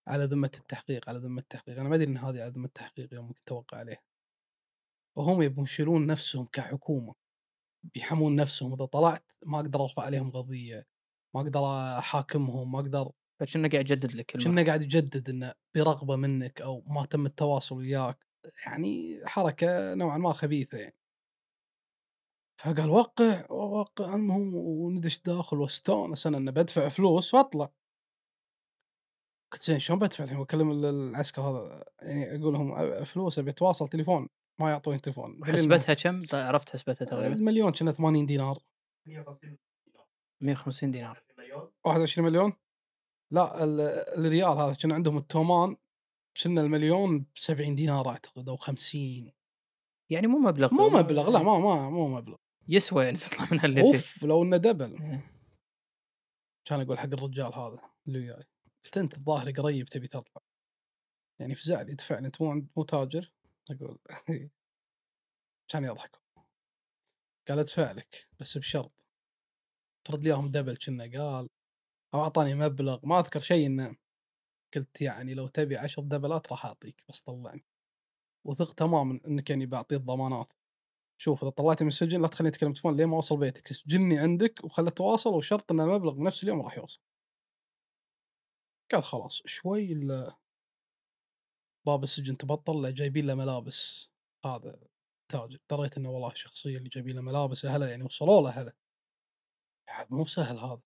على 0.08 0.24
ذمة 0.24 0.52
التحقيق 0.58 1.10
على 1.10 1.20
ذمة 1.20 1.42
التحقيق؟ 1.42 1.80
أنا 1.80 1.90
ما 1.90 1.96
أدري 1.96 2.08
إن 2.08 2.18
هذه 2.18 2.42
على 2.42 2.52
ذمة 2.52 2.66
التحقيق 2.66 3.14
يوم 3.14 3.34
كنت 3.34 3.52
اوقع 3.52 3.78
عليه 3.78 4.04
وهم 5.18 5.42
يبون 5.42 5.64
يشيلون 5.64 6.08
نفسهم 6.08 6.46
كحكومة. 6.46 7.16
بيحمون 7.94 8.36
نفسهم 8.36 8.74
إذا 8.74 8.86
طلعت 8.86 9.32
ما 9.46 9.58
أقدر 9.60 9.84
أرفع 9.84 10.04
عليهم 10.04 10.32
قضية 10.32 10.88
ما 11.36 11.42
أقدر 11.42 11.66
أحاكمهم 12.00 12.72
ما 12.72 12.80
أقدر 12.80 13.12
فكنا 13.40 13.70
قاعد 13.70 13.92
يجدد 13.92 14.16
لك. 14.16 14.32
كنا 14.44 14.66
قاعد 14.66 14.82
يجدد 14.84 15.30
إنه 15.30 15.54
برغبة 15.76 16.16
منك 16.16 16.62
أو 16.62 16.82
ما 16.88 17.06
تم 17.06 17.26
التواصل 17.26 17.76
وياك. 17.76 18.26
يعني 18.66 19.22
حركة 19.26 19.94
نوعا 19.94 20.18
ما 20.18 20.34
خبيثة 20.34 20.78
يعني. 20.78 20.96
فقال 22.60 22.90
وقع 22.90 23.52
وقع 23.52 24.16
المهم 24.16 24.56
وندش 24.56 25.22
داخل 25.22 25.58
واستأنس 25.58 26.28
أنا 26.28 26.38
إنه 26.38 26.52
بدفع 26.52 26.90
فلوس 26.90 27.34
وأطلع. 27.34 27.70
قلت 29.54 29.64
زين 29.64 29.80
شلون 29.80 30.00
بدفع؟ 30.00 30.24
الحين 30.24 30.38
واكلم 30.38 30.72
ال- 30.72 30.86
العسكر 30.86 31.42
هذا 31.42 31.84
يعني 32.02 32.36
أقول 32.36 32.54
لهم 32.54 33.04
فلوس 33.04 33.40
أبي 33.40 33.52
أتواصل 33.52 33.88
تليفون. 33.88 34.30
ما 34.60 34.70
يعطوني 34.70 35.00
تليفون 35.00 35.46
حسبتها 35.46 35.94
كم؟ 35.94 36.20
عرفت 36.34 36.70
حسبتها 36.70 37.06
تقريبا. 37.06 37.34
المليون 37.36 37.72
كنا 37.72 37.92
80 37.92 38.26
دينار. 38.26 38.60
150 39.08 39.58
150 40.42 40.92
دينار. 40.92 41.24
مليون؟ 41.38 41.72
21 41.86 42.28
مليون؟ 42.30 42.54
لا 43.34 43.64
ال- 43.64 43.80
الريال 44.26 44.58
هذا 44.58 44.74
كنا 44.74 44.94
عندهم 44.96 45.18
التومان 45.18 45.78
كنا 46.44 46.62
المليون 46.62 47.20
ب 47.20 47.26
70 47.36 47.76
دينار 47.76 48.10
أعتقد 48.10 48.50
أو 48.50 48.58
50 48.58 49.32
يعني 50.12 50.28
مو 50.28 50.38
مبلغ 50.38 50.74
مو 50.74 50.90
مبلغ 50.90 51.30
لا 51.30 51.44
ما 51.44 51.60
ما 51.60 51.90
مو 51.90 52.08
مبلغ. 52.08 52.36
يسوى 52.68 53.04
يعني 53.06 53.18
تطلع 53.18 53.48
من 53.52 53.66
اللي 53.66 53.82
فيه. 53.82 53.88
أوف 53.88 54.24
لو 54.24 54.44
إنه 54.44 54.58
double. 54.58 55.02
إيه. 55.02 55.32
كان 56.68 56.82
أقول 56.82 57.00
حق 57.00 57.06
الرجال 57.14 57.54
هذا 57.54 57.80
اللي 58.08 58.20
وياي 58.20 58.44
قلت 58.86 58.98
أنت 58.98 59.14
الظاهر 59.18 59.52
قريب 59.52 59.86
تبي 59.86 60.08
تطلع. 60.08 60.42
يعني 61.42 61.56
فزع 61.56 61.82
لي 61.82 61.96
دفعني 61.96 62.28
انت 62.28 62.42
مو 62.42 62.68
مو 62.78 62.84
تاجر. 62.84 63.32
أقول 63.72 64.00
كان 65.72 65.84
يضحك 65.84 66.22
قال 67.48 67.60
ادفع 67.60 67.92
لك 67.92 68.28
بس 68.40 68.58
بشرط. 68.58 69.04
ترد 70.08 70.22
لي 70.22 70.30
اياهم 70.30 70.52
double 70.52 70.78
كنا 70.78 71.04
قال 71.04 71.50
أو 72.14 72.22
أعطاني 72.24 72.56
مبلغ. 72.56 73.00
ما 73.06 73.20
أذكر 73.20 73.40
شيء 73.40 73.66
إنه 73.66 73.96
قلت 74.76 75.02
يعني 75.02 75.34
لو 75.34 75.48
تبي 75.48 75.78
عشر 75.78 76.02
دبلات 76.02 76.52
راح 76.52 76.66
أعطيك 76.66 77.04
بس 77.10 77.22
طلعني. 77.22 77.66
وثق 78.46 78.74
تماما 78.74 79.20
إنك 79.28 79.50
يعني 79.50 79.66
بعطيه 79.66 79.98
الضمانات. 79.98 80.54
شوف 81.22 81.44
إذا 81.44 81.50
طلعتني 81.52 81.86
من 81.86 81.92
السجن 81.92 82.22
لا 82.22 82.28
تخليني 82.28 82.50
أتكلم 82.56 82.74
تليفون 82.74 82.98
لين 82.98 83.08
ما 83.08 83.16
اوصل 83.16 83.38
بيتك؟ 83.38 83.74
سجلني 83.74 84.20
عندك 84.20 84.64
وخلت 84.64 84.88
اتواصل 84.88 85.34
وشرط 85.34 85.72
إن 85.72 85.80
المبلغ 85.80 86.14
بنفس 86.14 86.44
اليوم 86.44 86.62
راح 86.62 86.78
يوصل. 86.78 87.02
قال 88.92 89.04
خلاص 89.04 89.42
شوي 89.46 89.94
باب 91.88 92.04
السجن 92.04 92.38
تبطل 92.38 92.82
لا 92.82 92.92
جايبين 92.92 93.28
له 93.28 93.36
ملابس 93.36 94.10
هذا 94.46 94.80
تاجر 95.32 95.60
دريت 95.72 95.98
إنه 95.98 96.10
والله 96.10 96.32
الشخصيه 96.32 96.78
اللي 96.78 96.90
جايبين 96.90 97.16
له 97.16 97.22
ملابس 97.22 97.66
أهله 97.66 97.88
يعني 97.88 98.04
وصلوا 98.04 98.42
له 98.42 98.50
أهله 98.50 98.74
يعني 99.88 100.08
مو 100.10 100.26
سهل 100.26 100.58
هذا 100.60 100.82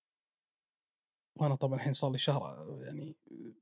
وأنا 1.36 1.56
طبعا 1.56 1.76
الحين 1.76 1.94
صار 1.94 2.12
لي 2.12 2.18
شهر 2.18 2.78
يعني 2.82 3.16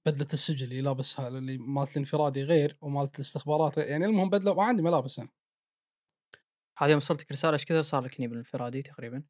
بدلة 0.06 0.28
السجن 0.34 0.66
اللي 0.66 0.82
لابسها 0.82 1.28
اللي 1.28 1.58
مالت 1.58 1.92
الانفرادي 1.92 2.44
غير 2.44 2.78
ومالت 2.82 3.16
الاستخبارات 3.16 3.80
غير. 3.80 3.88
يعني 3.88 4.06
المهم 4.06 4.30
بدلة 4.30 4.54
ما 4.54 4.64
عندي 4.64 4.82
ملابس 4.82 5.20
أنا 5.20 5.30
هذه 6.78 6.90
يوم 6.90 6.98
وصلتك 6.98 7.32
رسالة 7.32 7.54
إيش 7.54 7.66
كثر 7.66 7.82
صار 7.82 8.04
لك 8.04 8.22
بالانفرادي 8.22 8.82
تقريبا؟ 8.82 9.24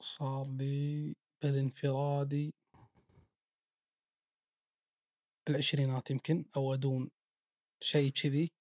صار 0.00 0.46
لي 0.46 1.14
بالانفرادي 1.42 2.54
بالعشرينات 5.46 6.10
يمكن 6.10 6.44
أو 6.56 6.74
أدون 6.74 7.10
شيء 7.82 8.12
كذي 8.12 8.52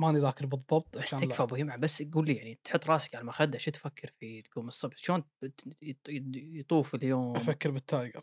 ماني 0.00 0.18
ذاكر 0.18 0.46
بالضبط 0.46 0.98
بس 0.98 1.10
تكفى 1.10 1.42
أبو 1.42 1.56
يمع 1.56 1.76
بس 1.76 2.02
قول 2.02 2.26
لي 2.26 2.34
يعني 2.34 2.60
تحط 2.64 2.86
راسك 2.86 3.14
على 3.14 3.22
المخدة 3.22 3.58
شو 3.58 3.70
تفكر 3.70 4.12
فيه 4.20 4.42
تقوم 4.42 4.68
الصبح؟ 4.68 4.96
شلون 4.96 5.24
يطوف 5.82 6.94
اليوم؟ 6.94 7.36
أفكر 7.36 7.70
بالتايجر. 7.70 8.20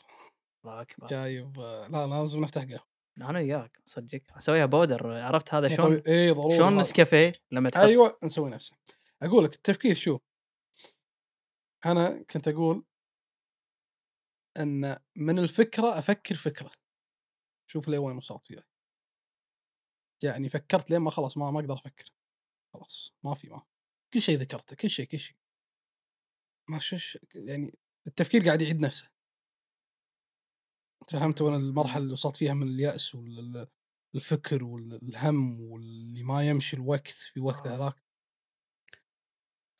الله 0.66 0.82
أكبر. 0.82 1.08
جايب 1.08 1.58
لا 1.60 2.08
لازم 2.08 2.42
نفتح 2.42 2.64
قهوة. 2.64 2.88
أنا 3.18 3.40
وياك 3.40 3.82
صدقك 3.86 4.32
أسويها 4.32 4.66
بودر 4.66 5.12
عرفت 5.12 5.54
هذا 5.54 5.68
مو 5.68 5.76
شلون. 5.76 6.02
اي 6.08 6.32
ضروري 6.32 6.58
شلون. 6.58 6.78
نسكافيه 6.78 7.34
لما 7.52 7.70
تحط 7.70 7.84
أيوه 7.84 8.20
نسوي 8.24 8.50
نفسه 8.50 8.78
أقول 9.22 9.44
لك 9.44 9.54
التفكير 9.54 9.96
شوف 9.96 10.22
أنا 11.86 12.24
كنت 12.24 12.48
أقول 12.48 12.86
إن 14.58 14.98
من 15.16 15.40
الفكرة 15.40 16.00
أفكر 16.00 16.36
فكرة. 16.36 16.72
شوف 17.72 17.88
لي 17.88 17.98
وين 17.98 18.18
وصلت 18.18 18.52
وياي. 18.52 18.64
يعني 20.24 20.50
فكرت 20.50 20.92
لين 20.92 21.02
ما 21.02 21.12
خلاص 21.12 21.38
ما 21.38 21.52
ما 21.52 21.60
أقدر 21.60 21.74
أفكر. 21.74 22.12
خلاص 22.74 23.14
ما 23.26 23.36
في 23.36 23.50
ما 23.50 23.64
كل 24.14 24.22
شيء 24.22 24.38
ذكرته 24.38 24.76
كل 24.76 24.90
شيء 24.90 25.06
كل 25.06 25.20
شيء. 25.20 25.38
ما 26.70 26.80
شش 26.80 27.18
يعني 27.36 27.78
التفكير 28.08 28.46
قاعد 28.46 28.62
يعيد 28.62 28.80
نفسه. 28.80 29.10
فهمت 31.12 31.42
وأنا 31.42 31.58
المرحلة 31.58 32.04
اللي 32.04 32.14
وصلت 32.14 32.38
فيها 32.38 32.54
من 32.54 32.68
اليأس 32.68 33.16
والفكر 34.16 34.64
والهم 34.64 35.62
واللي 35.62 36.24
ما 36.24 36.48
يمشي 36.50 36.76
الوقت 36.78 37.08
في 37.08 37.40
وقته 37.40 37.76
هذاك. 37.76 37.96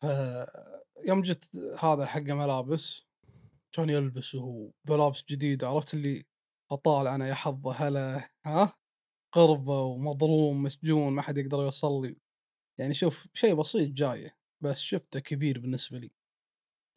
ف 0.02 0.06
يوم 1.08 1.22
جت 1.22 1.56
هذا 1.80 2.06
حق 2.06 2.22
ملابس 2.22 3.04
كان 3.76 3.90
يلبس 3.90 4.36
وهو 4.36 4.72
بلابس 4.88 5.24
جديده 5.30 5.68
عرفت 5.70 5.94
اللي 5.94 6.26
أطالع 6.72 7.16
أنا 7.16 7.28
يا 7.28 7.34
حظه 7.34 7.74
هلا 7.74 8.30
ها؟ 8.46 8.74
غربه 9.36 9.82
ومظلوم 9.82 10.64
مسجون 10.64 11.14
ما 11.14 11.22
حد 11.22 11.38
يقدر 11.38 11.58
يوصل 11.58 12.06
لي. 12.06 12.18
يعني 12.80 12.94
شوف 12.94 13.28
شيء 13.34 13.56
بسيط 13.56 13.92
جاية 13.92 14.38
بس 14.62 14.78
شفته 14.78 15.20
كبير 15.20 15.60
بالنسبة 15.60 15.98
لي. 15.98 16.12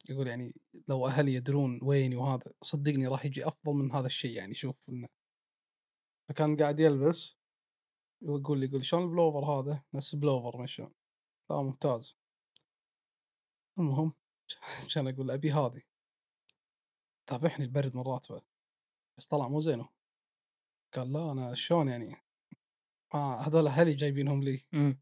يقول 0.09 0.27
يعني 0.27 0.55
لو 0.87 1.07
أهلي 1.07 1.33
يدرون 1.33 1.79
ويني 1.83 2.15
وهذا 2.15 2.53
صدقني 2.61 3.07
راح 3.07 3.25
يجي 3.25 3.47
أفضل 3.47 3.73
من 3.73 3.91
هذا 3.91 4.07
الشيء 4.07 4.37
يعني 4.37 4.53
شوف 4.53 4.89
إنه. 4.89 5.07
فكان 6.29 6.57
قاعد 6.57 6.79
يلبس 6.79 7.35
ويقول 8.21 8.59
لي 8.59 8.65
يقول 8.65 8.85
شلون 8.85 9.03
البلوفر 9.03 9.45
هذا؟ 9.45 9.83
نفس 9.93 10.15
بلوفر 10.15 10.57
ما 10.57 10.65
شلون. 10.65 10.93
لا 11.49 11.61
ممتاز. 11.61 12.17
المهم 13.79 14.13
كان 14.95 15.07
أقول 15.07 15.31
أبي 15.31 15.51
هذه. 15.51 15.81
تابعني 17.27 17.63
البرد 17.65 17.95
مرات. 17.95 18.27
بس 19.17 19.25
طلع 19.25 19.47
مو 19.47 19.59
زينه. 19.59 19.89
قال 20.93 21.13
لا 21.13 21.31
أنا 21.31 21.53
شلون 21.53 21.89
يعني؟ 21.89 22.22
آه 23.13 23.41
هذول 23.41 23.67
أهلي 23.67 23.93
جايبينهم 23.93 24.43
لي. 24.43 24.63
مم. 24.71 25.01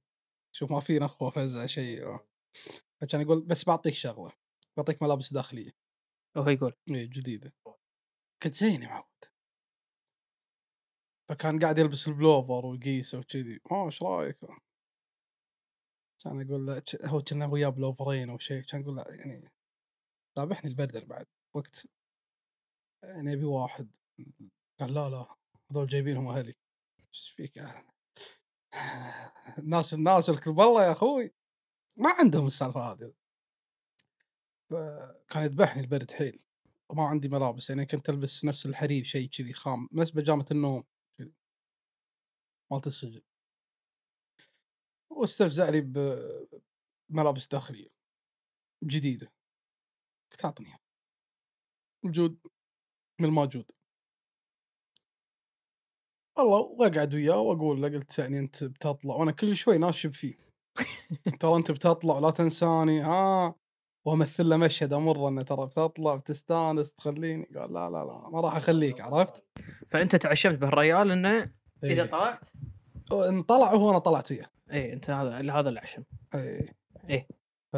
شوف 0.55 0.71
ما 0.71 0.79
في 0.79 0.99
نخوه 0.99 1.29
فزع 1.29 1.65
شيء 1.65 2.19
فكان 3.01 3.21
يقول 3.21 3.41
بس 3.41 3.65
بعطيك 3.65 3.93
شغلة 3.93 4.31
بعطيك 4.77 5.03
ملابس 5.03 5.33
داخلية. 5.33 5.71
وهو 6.37 6.49
يقول. 6.49 6.73
اي 6.89 7.07
جديدة. 7.07 7.53
قلت 8.43 8.53
زين 8.53 8.83
يا 8.83 8.87
معود. 8.87 9.05
فكان 11.29 11.59
قاعد 11.59 11.79
يلبس 11.79 12.07
البلوفر 12.07 12.65
ويقيسه 12.65 13.19
وكذي. 13.19 13.59
ها 13.71 13.85
إيش 13.85 14.03
رأيك؟ 14.03 14.39
كان 16.23 16.41
أقول 16.41 16.65
له 16.65 16.83
هو 17.05 17.21
كنا 17.21 17.47
وياه 17.47 17.69
بلوفرين 17.69 18.29
أو 18.29 18.37
شيء 18.37 18.61
كان 18.61 18.81
أقول 18.81 18.95
له 18.95 19.03
يعني 19.03 19.51
ذابحني 20.37 20.69
البرد 20.69 20.95
أنا 20.95 21.05
بعد 21.05 21.25
وقت. 21.55 21.87
يعني 23.03 23.33
أبي 23.33 23.45
واحد. 23.45 23.95
قال 24.79 24.93
لا 24.93 25.09
لا 25.09 25.35
هذول 25.71 25.87
جايبينهم 25.87 26.27
أهلي. 26.27 26.53
إيش 27.13 27.29
فيك 27.29 27.57
الناس 29.57 29.93
الناس 29.93 30.29
الكل 30.29 30.51
والله 30.51 30.85
يا 30.85 30.91
أخوي 30.91 31.33
ما 31.97 32.09
عندهم 32.19 32.47
السالفة 32.47 32.91
هذه. 32.91 33.13
كان 35.29 35.43
يذبحني 35.43 35.81
البرد 35.81 36.11
حيل 36.11 36.39
وما 36.89 37.03
عندي 37.07 37.29
ملابس 37.29 37.69
يعني 37.69 37.85
كنت 37.85 38.09
ألبس 38.09 38.45
نفس 38.45 38.65
الحرير 38.65 39.03
شيء 39.03 39.29
كذي 39.29 39.53
خام 39.53 39.89
نفس 39.91 40.11
بيجامه 40.11 40.45
النوم 40.51 40.83
مالت 42.71 42.87
السجن 42.87 43.21
واستفزع 45.09 45.69
لي 45.69 45.81
بملابس 47.09 47.47
داخلية 47.47 47.89
جديدة. 48.83 49.33
قلت 50.31 50.45
أعطني. 50.45 50.79
موجود 52.03 52.39
من 53.19 53.25
الموجود 53.25 53.71
والله 56.37 56.59
واقعد 56.59 57.13
وياه 57.13 57.39
وأقول 57.39 57.81
له 57.81 57.87
قلت 57.87 58.19
يعني 58.19 58.39
أنت 58.39 58.63
بتطلع 58.63 59.15
وأنا 59.15 59.31
كل 59.31 59.55
شوي 59.55 59.77
ناشب 59.77 60.13
فيه. 60.13 60.35
ترى 61.39 61.55
أنت 61.55 61.71
بتطلع 61.71 62.19
لا 62.19 62.31
تنساني 62.31 63.01
ها 63.01 63.55
وأمثل 64.05 64.49
له 64.49 64.57
مشهد 64.57 64.93
أمر 64.93 65.27
إنه 65.27 65.41
ترى 65.41 65.65
بتطلع 65.65 66.15
بتستأنس 66.15 66.93
تخليني 66.93 67.45
قال 67.55 67.73
لا 67.73 67.89
لا 67.89 68.05
لا 68.05 68.29
ما 68.29 68.41
راح 68.41 68.55
أخليك 68.55 69.01
عرفت؟ 69.01 69.43
فأنت 69.89 70.15
تعشمت 70.15 70.57
بهالريال 70.57 71.11
إنه 71.11 71.51
إذا 71.83 72.03
إيه. 72.03 72.09
طلعت 72.09 72.47
إن 73.29 73.43
طلع 73.43 73.73
هو 73.73 73.89
أنا 73.89 73.99
طلعت 73.99 74.31
وياه. 74.31 74.49
اي 74.71 74.93
أنت 74.93 75.09
هذا 75.09 75.51
هذا 75.51 75.69
العشم 75.69 76.03
اي 76.35 76.75
إيه. 77.09 77.27
ف 77.73 77.77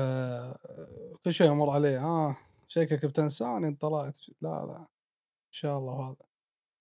كل 1.25 1.33
شوي 1.33 1.49
أمر 1.49 1.69
عليه 1.69 1.99
ها 1.99 2.37
شكلك 2.67 3.05
بتنساني 3.05 3.67
أنت 3.67 3.81
طلعت 3.81 4.19
لا 4.41 4.65
لا 4.65 4.77
إن 4.77 5.55
شاء 5.55 5.77
الله 5.77 6.09
هذا. 6.09 6.25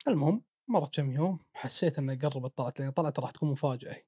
المهم 0.08 0.42
مرت 0.68 0.96
كم 0.96 1.12
يوم 1.12 1.38
حسيت 1.54 1.98
إنه 1.98 2.14
قربت 2.14 2.56
طلعت 2.58 2.80
لأن 2.80 2.90
طلعت 2.90 3.20
راح 3.20 3.30
تكون 3.30 3.50
مفاجأة. 3.50 4.02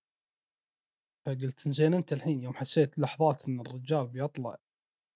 فقلت 1.26 1.68
زين 1.68 1.94
أنت 1.94 2.12
الحين 2.12 2.40
يوم 2.40 2.54
حسيت 2.54 2.98
لحظات 2.98 3.48
إن 3.48 3.60
الرجال 3.60 4.06
بيطلع 4.08 4.56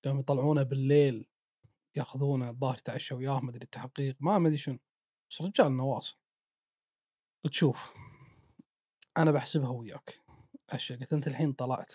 يوم 0.07 0.21
يطلعونه 0.21 0.63
بالليل 0.63 1.29
يأخذونه 1.97 2.51
الظاهر 2.51 2.79
يتعشى 2.79 3.15
وياه 3.15 3.41
ما 3.41 3.51
أدري 3.51 3.65
التحقيق 3.65 4.17
ما 4.21 4.39
مدري 4.39 4.59
شنو. 4.59 4.79
بس 5.31 5.43
رجال 5.43 5.77
نواصل 5.77 6.17
قلت 7.45 7.55
شوف 7.55 7.93
أنا 9.19 9.31
بحسبها 9.31 9.69
وياك. 9.69 10.23
أشياء 10.71 10.99
قلت 10.99 11.13
أنت 11.13 11.29
الحين 11.29 11.53
طلعت. 11.53 11.93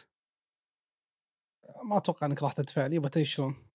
ما 1.83 1.97
أتوقع 1.97 2.27
إنك 2.27 2.43
راح 2.43 2.53
تدفع 2.53 2.85
لي 2.85 2.99
بتدري 2.99 3.25
شلون. 3.25 3.67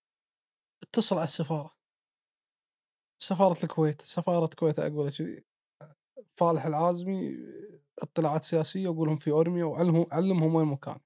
اتصل 0.83 1.15
على 1.15 1.23
السفارة. 1.23 1.79
سفارة 3.21 3.63
الكويت 3.63 4.01
سفارة 4.01 4.45
الكويت 4.45 4.79
أقول 4.79 5.11
كذي 5.11 5.48
فالح 6.39 6.65
العازمي 6.65 7.37
اطلاعات 7.99 8.43
سياسية 8.43 8.87
وقولهم 8.87 9.17
في 9.17 9.31
أورميا 9.31 9.65
وعلمهم 9.65 10.05
علمهم 10.11 10.55
وين 10.55 10.67
مكان 10.67 10.99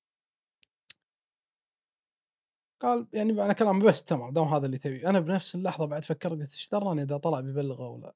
قال 2.81 3.07
يعني 3.13 3.33
معنى 3.33 3.53
كلامي 3.53 3.85
بس 3.85 4.03
تمام 4.03 4.33
دام 4.33 4.47
هذا 4.47 4.65
اللي 4.65 4.77
تبي 4.77 5.07
أنا 5.07 5.19
بنفس 5.19 5.55
اللحظة 5.55 5.85
بعد 5.85 6.03
فكرت 6.05 6.33
قلت 6.33 6.51
إيش 6.51 6.69
دراني 6.69 7.01
إذا 7.01 7.17
طلع 7.17 7.39
بيبلغه 7.39 7.89
ولا؟ 7.89 8.15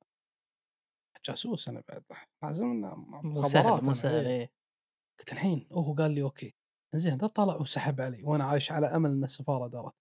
جاسوس 1.26 1.70
أنا 1.70 1.84
بعد. 1.90 2.04
لازم 2.44 2.66
مخابرات 3.24 3.84
مو 3.84 3.94
سهل 3.94 4.26
إيه. 4.26 4.40
إيه. 4.40 4.52
قلت 5.20 5.32
الحين 5.34 5.68
هو 5.72 5.94
قال 5.94 6.12
لي 6.12 6.22
أوكي. 6.22 6.56
زين 6.96 7.14
اذا 7.14 7.28
طلع 7.28 7.56
وسحب 7.56 8.02
علي 8.02 8.24
وأنا 8.24 8.44
عايش 8.44 8.72
على 8.72 8.88
أمل 8.88 9.12
إن 9.12 9.24
السفارة 9.24 9.68
درت. 9.68 9.94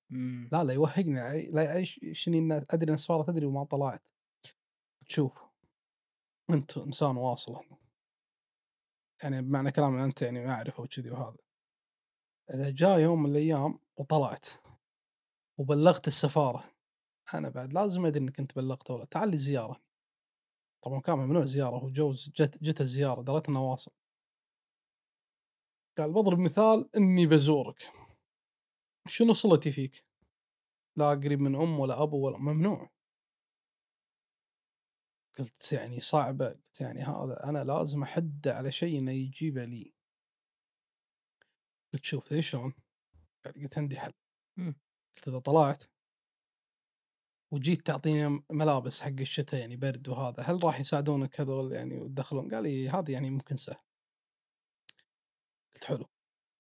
لا 0.53 0.65
لا 0.65 0.73
يوهقني 0.73 1.15
لا 1.51 1.63
يعيش 1.63 2.01
شني 2.13 2.39
إن 2.39 2.53
أدري 2.53 2.89
إن 2.89 2.95
السفارة 2.95 3.23
تدري 3.23 3.47
وما 3.47 3.65
طلعت. 3.65 4.09
تشوف 5.09 5.46
أنت 6.51 6.79
إنسان 6.79 7.17
واصل 7.17 7.55
هنا. 7.55 7.79
يعني 9.23 9.43
بمعنى 9.43 9.73
كلام 9.73 9.97
أنت 9.97 10.23
يعني 10.23 10.47
ما 10.47 10.53
اعرفه 10.53 10.83
وكذي 10.83 11.11
وهذا. 11.11 11.37
إذا 12.55 12.71
جاء 12.71 12.99
يوم 13.01 13.23
من 13.23 13.31
الأيام 13.31 13.79
وطلعت 13.97 14.47
وبلغت 15.59 16.07
السفارة 16.07 16.65
أنا 17.35 17.49
بعد 17.49 17.73
لازم 17.73 18.07
أدري 18.07 18.23
إنك 18.23 18.41
أنت 18.41 18.57
بلغته 18.57 18.95
ولا 18.95 19.05
تعال 19.05 19.31
لي 19.31 19.37
زيارة. 19.37 19.83
طبعا 20.83 21.01
كان 21.01 21.19
ممنوع 21.19 21.45
زيارة 21.45 21.77
هو 21.77 21.91
جوز 21.91 22.31
جت 22.37 22.63
جت 22.63 22.81
الزيارة 22.81 23.23
دريت 23.23 23.49
إنه 23.49 23.63
واصل. 23.71 23.93
قال 25.99 26.13
بضرب 26.13 26.39
مثال 26.39 26.97
إني 26.97 27.27
بزورك. 27.27 27.93
شنو 29.07 29.33
صلتي 29.33 29.73
فيك؟ 29.73 30.05
لا 30.97 31.11
قريب 31.11 31.41
من 31.41 31.55
أم 31.55 31.81
ولا 31.81 32.03
أبو 32.03 32.27
ولا 32.27 32.39
ممنوع. 32.39 32.91
قلت 35.39 35.73
يعني 35.73 36.01
صعبة 36.01 36.49
قلت 36.49 36.81
يعني 36.81 37.03
هذا 37.03 37.45
أنا 37.45 37.65
لازم 37.65 38.03
أحد 38.03 38.49
على 38.49 38.73
شيء 38.73 38.99
إنه 38.99 39.13
يجيبه 39.13 39.65
لي 39.65 39.95
قلت 41.93 42.05
شوف 42.05 42.33
إيش 42.33 42.51
شلون؟ 42.51 42.75
قلت 43.45 43.79
عندي 43.79 44.01
حل 44.01 44.13
مم. 44.57 44.75
قلت 45.17 45.29
إذا 45.29 45.39
طلعت 45.39 45.85
وجيت 47.53 47.87
تعطيني 47.87 48.43
ملابس 48.51 49.01
حق 49.01 49.21
الشتاء 49.21 49.61
يعني 49.61 49.77
برد 49.77 50.09
وهذا 50.09 50.43
هل 50.43 50.65
راح 50.65 50.81
يساعدونك 50.81 51.41
هذول 51.41 51.73
يعني 51.73 51.97
وتدخلون؟ 51.97 52.55
قال 52.55 52.63
لي 52.63 52.89
هذا 52.89 53.13
يعني 53.13 53.31
ممكن 53.31 53.57
سهل 53.57 53.77
قلت 55.75 55.85
حلو 55.85 56.07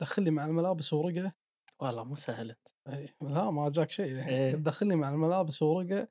دخل 0.00 0.22
لي 0.22 0.30
مع 0.30 0.46
الملابس 0.46 0.92
ورقة 0.92 1.32
والله 1.80 2.04
مو 2.04 2.16
سهل 2.16 2.50
انت 2.50 2.68
اي 2.88 3.14
لا 3.20 3.50
ما 3.50 3.70
جاك 3.70 3.90
شيء 3.90 4.12
الحين 4.12 4.34
إيه. 4.34 4.54
دخل 4.54 4.88
لي 4.88 4.96
مع 4.96 5.08
الملابس 5.08 5.62
ورقة 5.62 6.08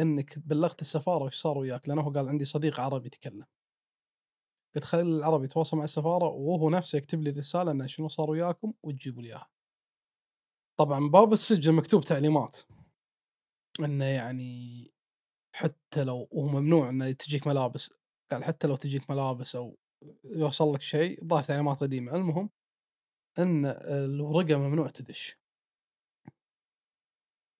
إنك 0.00 0.38
بلغت 0.38 0.80
السفارة 0.80 1.24
وش 1.24 1.40
صار 1.40 1.58
وياك؟ 1.58 1.88
لأنه 1.88 2.02
هو 2.02 2.10
قال 2.10 2.28
عندي 2.28 2.44
صديق 2.44 2.80
عربي 2.80 3.06
يتكلم. 3.06 3.46
قلت 4.74 4.84
خلي 4.84 5.02
العربي 5.02 5.44
يتواصل 5.44 5.76
مع 5.76 5.84
السفارة 5.84 6.28
وهو 6.28 6.70
نفسه 6.70 6.98
يكتب 6.98 7.22
لي 7.22 7.30
رسالة 7.30 7.70
إنه 7.70 7.86
شنو 7.86 8.08
صار 8.08 8.30
وياكم 8.30 8.72
وتجيبوا 8.82 9.22
لي 9.22 9.28
إياها. 9.28 9.50
طبعا 10.80 11.08
باب 11.10 11.32
السجن 11.32 11.74
مكتوب 11.74 12.04
تعليمات. 12.04 12.58
إنه 13.80 14.04
يعني 14.04 14.86
حتى 15.56 16.04
لو 16.04 16.28
وهو 16.30 16.48
ممنوع 16.48 16.88
إنه 16.88 17.12
تجيك 17.12 17.46
ملابس. 17.46 17.90
قال 18.30 18.44
حتى 18.44 18.66
لو 18.66 18.76
تجيك 18.76 19.10
ملابس 19.10 19.56
أو 19.56 19.78
يوصل 20.24 20.72
لك 20.72 20.80
شيء 20.80 21.24
ضاف 21.24 21.46
تعليمات 21.46 21.80
قديمة. 21.80 22.14
المهم 22.16 22.50
إن 23.38 23.66
الورقة 23.66 24.56
ممنوع 24.56 24.88
تدش. 24.88 25.39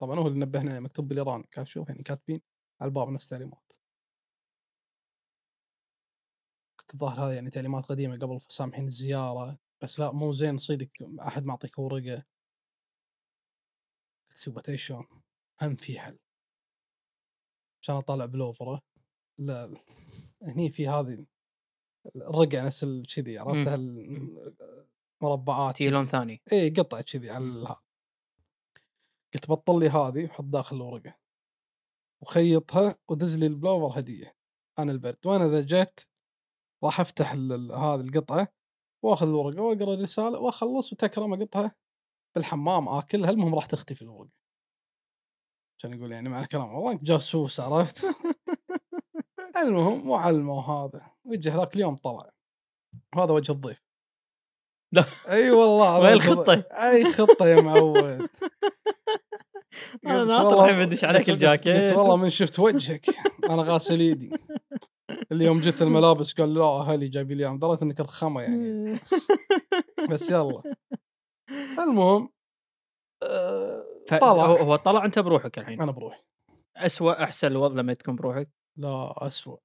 طبعا 0.00 0.18
هو 0.18 0.26
اللي 0.28 0.38
نبهنا 0.38 0.80
مكتوب 0.80 1.08
بالايراني 1.08 1.44
قال 1.56 1.68
شوف 1.68 1.88
يعني 1.88 2.02
كاتبين 2.02 2.40
على 2.80 2.88
الباب 2.88 3.08
نفس 3.08 3.24
التعليمات. 3.24 3.72
كنت 6.80 6.94
الظاهر 6.94 7.26
هذه 7.26 7.34
يعني 7.34 7.50
تعليمات 7.50 7.86
قديمة 7.86 8.18
قبل 8.18 8.40
سامحين 8.48 8.84
الزيارة 8.84 9.58
بس 9.82 10.00
لا 10.00 10.12
مو 10.12 10.32
زين 10.32 10.56
صيدك 10.56 11.02
أحد 11.20 11.44
معطيك 11.44 11.78
ورقة. 11.78 12.24
قلت 14.30 14.38
سوبت 14.38 14.74
شلون؟ 14.74 15.06
هم 15.62 15.76
في 15.76 16.00
حل. 16.00 16.18
عشان 17.82 17.96
اطالع 17.96 18.24
بلوفرة. 18.24 18.82
لا. 19.38 19.74
هني 20.42 20.70
في 20.70 20.88
هذه 20.88 21.26
الرقع 22.16 22.64
نفس 22.64 22.84
ال- 22.84 23.06
كذي 23.06 23.38
عرفتها 23.38 23.74
المربعات 25.22 25.76
تي 25.76 25.90
لون 25.90 26.06
ثاني. 26.06 26.42
اي 26.52 26.70
قطع 26.70 27.00
كذي 27.00 27.30
على 27.30 27.76
قلت 29.34 29.50
بطل 29.50 29.80
لي 29.80 29.88
هذه 29.88 30.24
وحط 30.24 30.44
داخل 30.44 30.76
الورقة. 30.76 31.14
وخيطها 32.22 32.98
ودز 33.08 33.36
لي 33.40 33.46
البلوفر 33.46 33.98
هدية. 33.98 34.36
أنا 34.78 34.92
البرد. 34.92 35.26
وأنا 35.26 35.46
إذا 35.46 35.60
جيت 35.60 36.00
راح 36.84 37.00
ال- 37.52 37.72
هذه 37.72 38.00
القطعة 38.00 38.48
وأخذ 39.04 39.28
الورقة 39.28 39.62
وأقرأ 39.62 39.94
الرسالة 39.94 40.38
وأخلص 40.38 40.92
وتكرم 40.92 41.34
اقطها 41.34 41.74
بالحمام 42.36 42.88
اكلها 42.88 43.30
المهم 43.30 43.54
راح 43.54 43.66
تختفي 43.66 44.02
الورقة. 44.02 44.30
عشان 45.78 45.92
يقول 45.94 46.12
يعني 46.12 46.28
معنى 46.28 46.46
كلام 46.46 46.74
والله 46.74 46.92
انت 46.92 47.02
جاسوس 47.04 47.60
عرفت؟ 47.60 48.04
المهم 49.62 50.10
وعلموا 50.10 50.62
هذا. 50.62 51.10
وجه 51.24 51.56
ذاك 51.56 51.76
اليوم 51.76 51.96
طلع. 51.96 52.30
وهذا 53.16 53.32
وجه 53.32 53.52
الضيف. 53.52 53.82
لا. 54.92 55.04
أي 55.28 55.50
والله 55.50 55.96
هذا 55.98 56.08
وين؟ 56.08 56.38
الضيف. 56.38 56.66
أي 56.72 57.12
خطة 57.12 57.46
يا 57.46 57.60
معود. 57.60 58.28
أنا 60.06 60.24
ناطر 60.24 60.84
بدش 60.84 61.04
عليك 61.04 61.30
الجاكيت. 61.30 61.76
قلت 61.76 61.92
والله 61.92 62.16
من 62.16 62.28
شفت 62.28 62.58
وجهك. 62.58 63.06
أنا 63.50 63.62
غاسل 63.62 64.00
ايدي 64.00 64.30
اليوم 65.32 65.60
جت 65.60 65.82
الملابس 65.82 66.32
قال 66.32 66.54
لا 66.54 66.64
أهلي 66.64 67.08
جايبين 67.08 67.38
لي. 67.38 67.58
دريت 67.58 67.82
إنك 67.82 68.00
رخامه 68.00 68.42
يعني. 68.42 68.92
بس 70.10 70.30
يلا. 70.30 70.62
المهم 71.84 72.28
آه، 73.22 73.84
طلع. 74.08 74.46
هو 74.46 74.76
طلع 74.76 75.04
أنت 75.04 75.18
بروحك 75.18 75.58
الحين؟ 75.58 75.82
أنا 75.82 75.92
بروحي. 75.92 76.22
اسوء 76.76 77.22
أحسن 77.22 77.46
الوضع 77.46 77.74
لما 77.74 77.94
تكون 77.94 78.16
بروحك؟ 78.16 78.50
لا 78.76 79.26
اسوء 79.26 79.60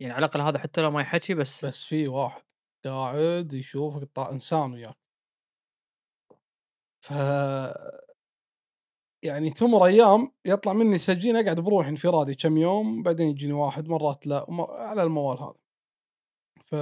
يعني 0.00 0.14
على 0.14 0.26
الأقل 0.26 0.40
هذا 0.40 0.58
حتى 0.58 0.80
لو 0.80 0.90
ما 0.90 1.00
يحكي 1.00 1.34
بس, 1.34 1.64
بس 1.64 1.84
في 1.84 2.08
واحد 2.08 2.42
قاعد 2.84 3.52
يشوفك 3.52 4.18
إنسان 4.18 4.72
وياك. 4.72 4.96
ف 7.00 7.12
يعني 9.22 9.50
تمر 9.50 9.84
أيام 9.86 10.32
يطلع 10.46 10.72
مني 10.72 10.98
سجين 10.98 11.36
أقعد 11.36 11.60
بروحي 11.60 11.88
انفرادي 11.88 12.34
كم 12.34 12.56
يوم 12.56 13.02
بعدين 13.02 13.28
يجيني 13.28 13.52
واحد 13.52 13.88
مرات 13.88 14.26
لا 14.26 14.50
ومر... 14.50 14.70
على 14.70 15.02
الموال 15.02 15.38
هذا. 15.38 15.54
ف 16.66 16.74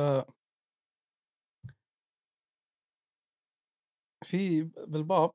في 4.25 4.63
بالباب 4.63 5.31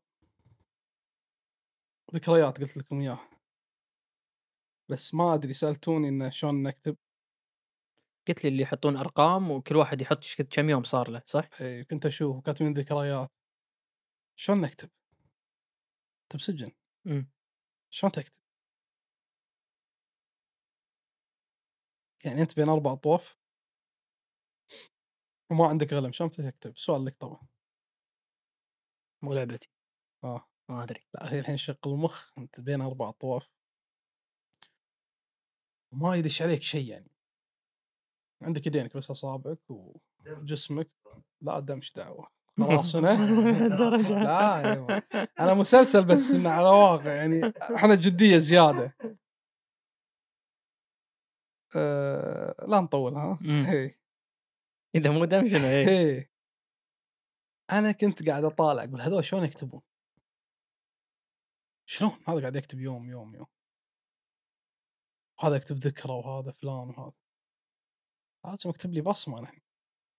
ذكريات 2.15 2.57
قلت 2.61 2.77
لكم 2.77 3.01
إياها. 3.01 3.29
بس 4.89 5.13
ما 5.13 5.33
أدري 5.33 5.53
سألتوني 5.53 6.09
انه 6.09 6.29
شلون 6.29 6.63
نكتب. 6.63 6.97
قلت 8.27 8.43
لي 8.43 8.49
اللي 8.49 8.63
يحطون 8.63 8.97
أرقام 8.97 9.51
وكل 9.51 9.75
واحد 9.75 10.01
يحط 10.01 10.19
كم 10.51 10.69
يوم 10.69 10.83
صار 10.83 11.09
له 11.09 11.21
صح؟ 11.25 11.49
إي 11.61 11.83
كنت 11.85 12.05
أشوف 12.05 12.39
كاتبين 12.45 12.73
ذكريات. 12.73 13.31
شلون 14.35 14.61
نكتب؟ 14.61 14.89
انت 16.23 16.35
بسجن 16.41 16.71
شلون 17.89 18.11
تكتب؟ 18.11 18.41
يعني 22.25 22.41
أنت 22.41 22.55
بين 22.55 22.69
أربع 22.69 22.95
طوف 22.95 23.37
وما 25.51 25.67
عندك 25.67 25.93
قلم 25.93 26.11
شلون 26.11 26.29
تكتب؟ 26.29 26.77
سؤال 26.77 27.05
لك 27.05 27.15
طبعا. 27.15 27.47
مو 29.21 29.33
لعبتي 29.33 29.69
آه. 30.23 30.47
ما 30.69 30.83
أدري. 30.83 31.07
لا 31.13 31.33
هي 31.33 31.39
الحين 31.39 31.57
شغل 31.57 31.77
المخ 31.85 32.31
أنت 32.37 32.59
بين 32.59 32.81
أربع 32.81 33.11
طوف 33.11 33.49
وما 35.93 36.15
يدش 36.15 36.41
عليك 36.41 36.61
شيء 36.61 36.89
يعني. 36.89 37.11
عندك 38.41 38.67
يدينك 38.67 38.97
بس 38.97 39.11
أصابعك 39.11 39.59
وجسمك. 39.69 40.91
لا 41.41 41.59
دمش 41.59 41.93
دعوة. 41.93 42.40
خلاص 42.63 42.95
هنا 42.95 43.13
درجة. 43.79 44.23
لا 44.23 44.73
أيوة. 44.73 45.03
أنا 45.39 45.53
مسلسل 45.53 46.05
بس 46.05 46.31
إنه 46.31 46.49
على 46.49 46.69
واقع 46.69 47.13
يعني 47.13 47.41
إحنا 47.75 47.95
جدية 47.95 48.37
زيادة. 48.37 48.95
أه 51.75 52.55
لا 52.67 52.79
نطول 52.79 53.15
ها. 53.15 53.39
هي. 53.43 53.95
إذا 54.95 55.09
مو 55.11 55.25
دم 55.25 55.47
شنو 55.47 55.65
إيه. 55.65 55.87
هي. 55.87 56.27
أنا 57.71 57.91
كنت 57.91 58.29
قاعد 58.29 58.43
أطالع 58.43 58.83
أقول 58.83 59.01
هذول 59.01 59.25
شلون 59.25 59.43
يكتبون؟ 59.43 59.81
شلون؟ 61.89 62.11
هذا 62.27 62.39
قاعد 62.39 62.55
يكتب 62.55 62.79
يوم 62.79 63.09
يوم 63.09 63.35
يوم. 63.35 63.47
وهذا 65.39 65.55
يكتب 65.55 65.75
ذكرى 65.75 66.13
وهذا 66.13 66.51
فلان 66.51 66.89
وهذا. 66.89 67.13
لازم 68.45 68.69
أكتب 68.69 68.93
لي 68.93 69.01
بصمة 69.01 69.39
أنا. 69.39 69.51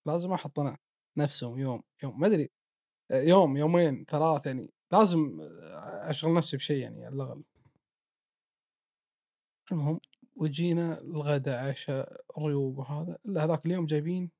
لازم 0.06 0.32
أحط 0.32 0.59
أنا. 0.59 0.78
نفسهم 1.16 1.59
يوم 1.59 1.82
يوم 2.02 2.20
ما 2.20 2.26
أدري 2.26 2.51
يوم 3.12 3.56
يومين 3.56 4.05
ثلاث 4.05 4.47
يعني 4.47 4.72
لازم 4.93 5.39
أشغل 6.10 6.34
نفسي 6.34 6.56
بشيء 6.56 6.82
يعني 6.82 7.05
على 7.05 7.14
الأقل. 7.14 7.44
المهم 9.72 10.01
وجينا 10.36 11.01
الغداء 11.01 11.70
عشاء 11.70 12.24
ريوق 12.39 12.78
وهذا 12.78 13.18
إلا 13.26 13.44
هذاك 13.44 13.66
اليوم 13.66 13.86
جايبين 13.86 14.30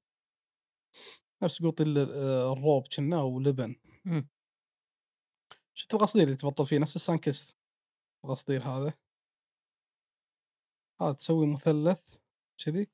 نفس 1.43 1.63
قوط 1.63 1.81
ال- 1.81 1.99
الروب 2.53 2.89
كنا 2.97 3.23
ولبن. 3.23 3.77
شفت 5.75 5.95
القصدير 5.95 6.23
اللي 6.25 6.37
تبطل 6.37 6.67
فيه؟ 6.67 6.79
نفس 6.79 6.97
السانكست. 6.97 7.57
القصدير 8.25 8.63
هذا. 8.63 8.95
هذا 11.01 11.13
تسوي 11.13 11.47
مثلث 11.47 12.17
كذي 12.65 12.91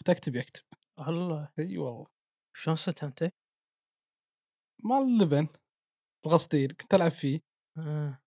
وتكتب 0.00 0.36
يكتب. 0.36 0.62
الله. 0.98 1.52
إي 1.58 1.78
والله. 1.78 2.17
شلون 2.60 2.76
صرت 2.76 3.04
انت؟ 3.04 3.32
مال 4.84 5.02
اللبن 5.02 5.48
القصدير 6.26 6.72
كنت 6.72 6.94
ألعب 6.94 7.10
فيه. 7.10 7.40
آه. 7.78 8.22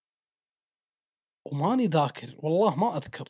وماني 1.45 1.86
ذاكر 1.86 2.36
والله 2.44 2.76
ما 2.76 2.98
أذكر. 2.98 3.30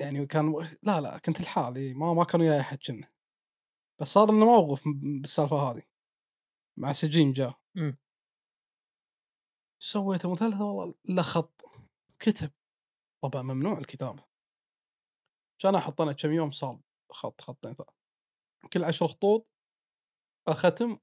يعني 0.00 0.26
كان 0.26 0.52
لا 0.82 1.00
لا 1.00 1.18
كنت 1.18 1.40
لحالي 1.40 1.94
ما 1.94 2.14
ما 2.14 2.24
كان 2.24 2.40
وياي 2.40 2.60
أحد 2.60 2.78
كنا. 2.78 3.12
بس 4.00 4.06
صار 4.08 4.32
لنا 4.32 4.44
موقف 4.44 4.82
بالسالفة 4.86 5.56
هذه. 5.56 5.82
مع 6.76 6.92
سجين 6.92 7.32
جاء. 7.32 7.60
سويته 9.78 10.32
مثلث 10.32 10.60
والله 10.60 10.94
لا 11.04 11.22
خط 11.22 11.62
كتب. 12.18 12.52
طبعا 13.22 13.42
ممنوع 13.42 13.78
الكتابة. 13.78 14.31
كان 15.62 15.74
أحط 15.74 16.00
أنا 16.00 16.12
كم 16.12 16.32
يوم 16.32 16.50
صار 16.50 16.80
خط 17.12 17.40
خطين 17.40 17.74
ثلاث 17.74 17.88
كل 18.72 18.84
عشر 18.84 19.06
خطوط 19.06 19.48
الختم 20.48 20.98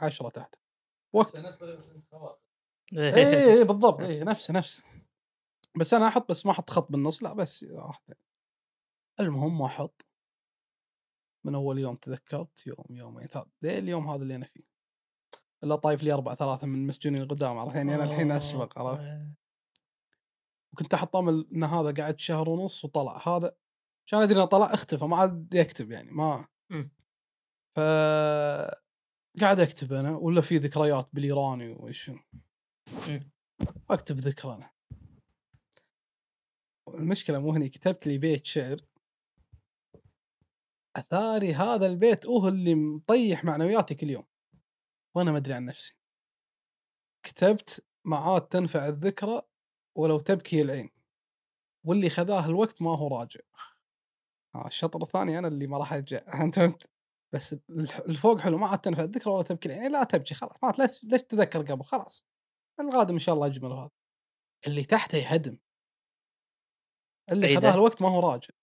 عشرة 0.00 0.28
تحت. 0.28 0.54
وقت 1.14 1.36
نفس 1.36 1.62
اي 1.62 3.14
اي 3.14 3.58
إي 3.58 3.64
بالضبط. 3.64 4.00
اي 4.02 4.24
نفسه 4.24 4.54
نفسه 4.54 4.84
بس 5.80 5.94
أنا 5.94 6.08
أحط 6.08 6.30
بس 6.30 6.46
ما 6.46 6.52
أحط 6.52 6.70
خط 6.70 6.92
بالنص 6.92 7.22
لا 7.22 7.32
بس 7.32 7.62
واحدة 7.62 8.18
المهم 9.20 9.58
ما 9.58 9.66
أحط. 9.66 10.06
من 11.46 11.54
أول 11.54 11.78
يوم 11.78 11.96
تذكرت 11.96 12.66
يوم 12.66 12.84
يومين 12.90 13.26
ثلاث 13.26 13.46
ليه 13.62 13.78
اليوم 13.78 14.10
هذا 14.10 14.22
اللي 14.22 14.34
أنا 14.34 14.46
فيه. 14.46 14.64
إلا 15.64 15.76
طايف 15.76 16.02
لي 16.02 16.12
أربع 16.12 16.34
ثلاثة 16.34 16.66
من 16.66 16.74
المسجونين 16.74 17.22
القدام 17.22 17.58
عرفت 17.58 17.76
يعني؟ 17.76 17.94
أنا 17.94 18.04
الحين 18.04 18.30
أسبق 18.30 18.78
عرفت؟ 18.78 19.00
آه. 19.00 19.39
وكنت 20.72 20.94
أحط 20.94 21.16
امل 21.16 21.48
إن 21.52 21.64
هذا 21.64 22.02
قعد 22.02 22.18
شهر 22.18 22.48
ونص 22.48 22.84
وطلع. 22.84 23.28
هذا 23.28 23.56
عشان 24.06 24.22
أدري 24.22 24.38
إنه 24.38 24.44
طلع 24.44 24.74
اختفى 24.74 25.04
ما 25.04 25.16
عاد 25.16 25.54
يكتب 25.54 25.90
يعني 25.90 26.10
ما 26.10 26.48
مم. 26.70 26.90
ف 27.76 27.80
قاعد 29.40 29.60
أكتب 29.60 29.92
أنا 29.92 30.16
ولا 30.16 30.40
في 30.40 30.56
ذكريات 30.56 31.08
بالإيراني 31.12 31.70
وش 31.70 32.10
مم. 33.08 33.30
وأكتب 33.90 34.16
ذكرى 34.16 34.54
أنا. 34.54 34.70
المشكلة 36.94 37.38
مو 37.38 37.52
هني 37.52 37.68
كتبت 37.68 38.06
لي 38.06 38.18
بيت 38.18 38.46
شعر. 38.46 38.76
أثاري 40.96 41.54
هذا 41.54 41.86
البيت 41.86 42.26
هو 42.26 42.48
اللي 42.48 42.74
مطيح 42.74 43.44
معنوياتي 43.44 43.94
كل 43.94 44.10
يوم. 44.10 44.26
وأنا 45.14 45.32
ما 45.32 45.38
أدري 45.38 45.54
عن 45.54 45.64
نفسي. 45.64 45.96
كتبت 47.22 47.86
معاد 48.04 48.48
تنفع 48.48 48.88
الذكرى 48.88 49.42
ولو 49.94 50.20
تبكي 50.20 50.62
العين 50.62 50.90
واللي 51.86 52.10
خذاه 52.10 52.46
الوقت 52.46 52.82
ما 52.82 52.96
هو 52.96 53.08
راجع. 53.08 53.40
ها 54.54 54.66
الشطر 54.66 55.02
الثاني 55.02 55.38
أنا 55.38 55.48
اللي 55.48 55.66
ما 55.66 55.78
راح 55.78 55.92
ارجع 55.92 56.42
انت 56.42 56.54
فهمت 56.54 56.90
بس 57.34 57.56
الفوق 58.08 58.38
حلو 58.38 58.58
ما 58.58 58.66
عاد 58.68 58.78
تنفع 58.78 59.02
الذكرى 59.02 59.32
ولا 59.32 59.42
تبكي 59.42 59.68
العين 59.68 59.92
لا 59.92 60.04
تبكي 60.04 60.34
خلاص 60.34 60.52
ما 60.62 60.72
ليش 60.78 61.04
ليش 61.04 61.22
تتذكر 61.22 61.62
قبل؟ 61.62 61.84
خلاص 61.84 62.24
القادم 62.80 63.14
إن 63.14 63.18
شاء 63.18 63.34
الله 63.34 63.46
أجمل 63.46 63.72
هذا 63.72 63.90
اللي 64.66 64.84
تحته 64.84 65.18
يهدم. 65.18 65.58
اللي. 67.32 67.56
خذاه 67.56 67.74
الوقت 67.74 68.02
ما 68.02 68.08
هو 68.08 68.30
راجع. 68.30 68.54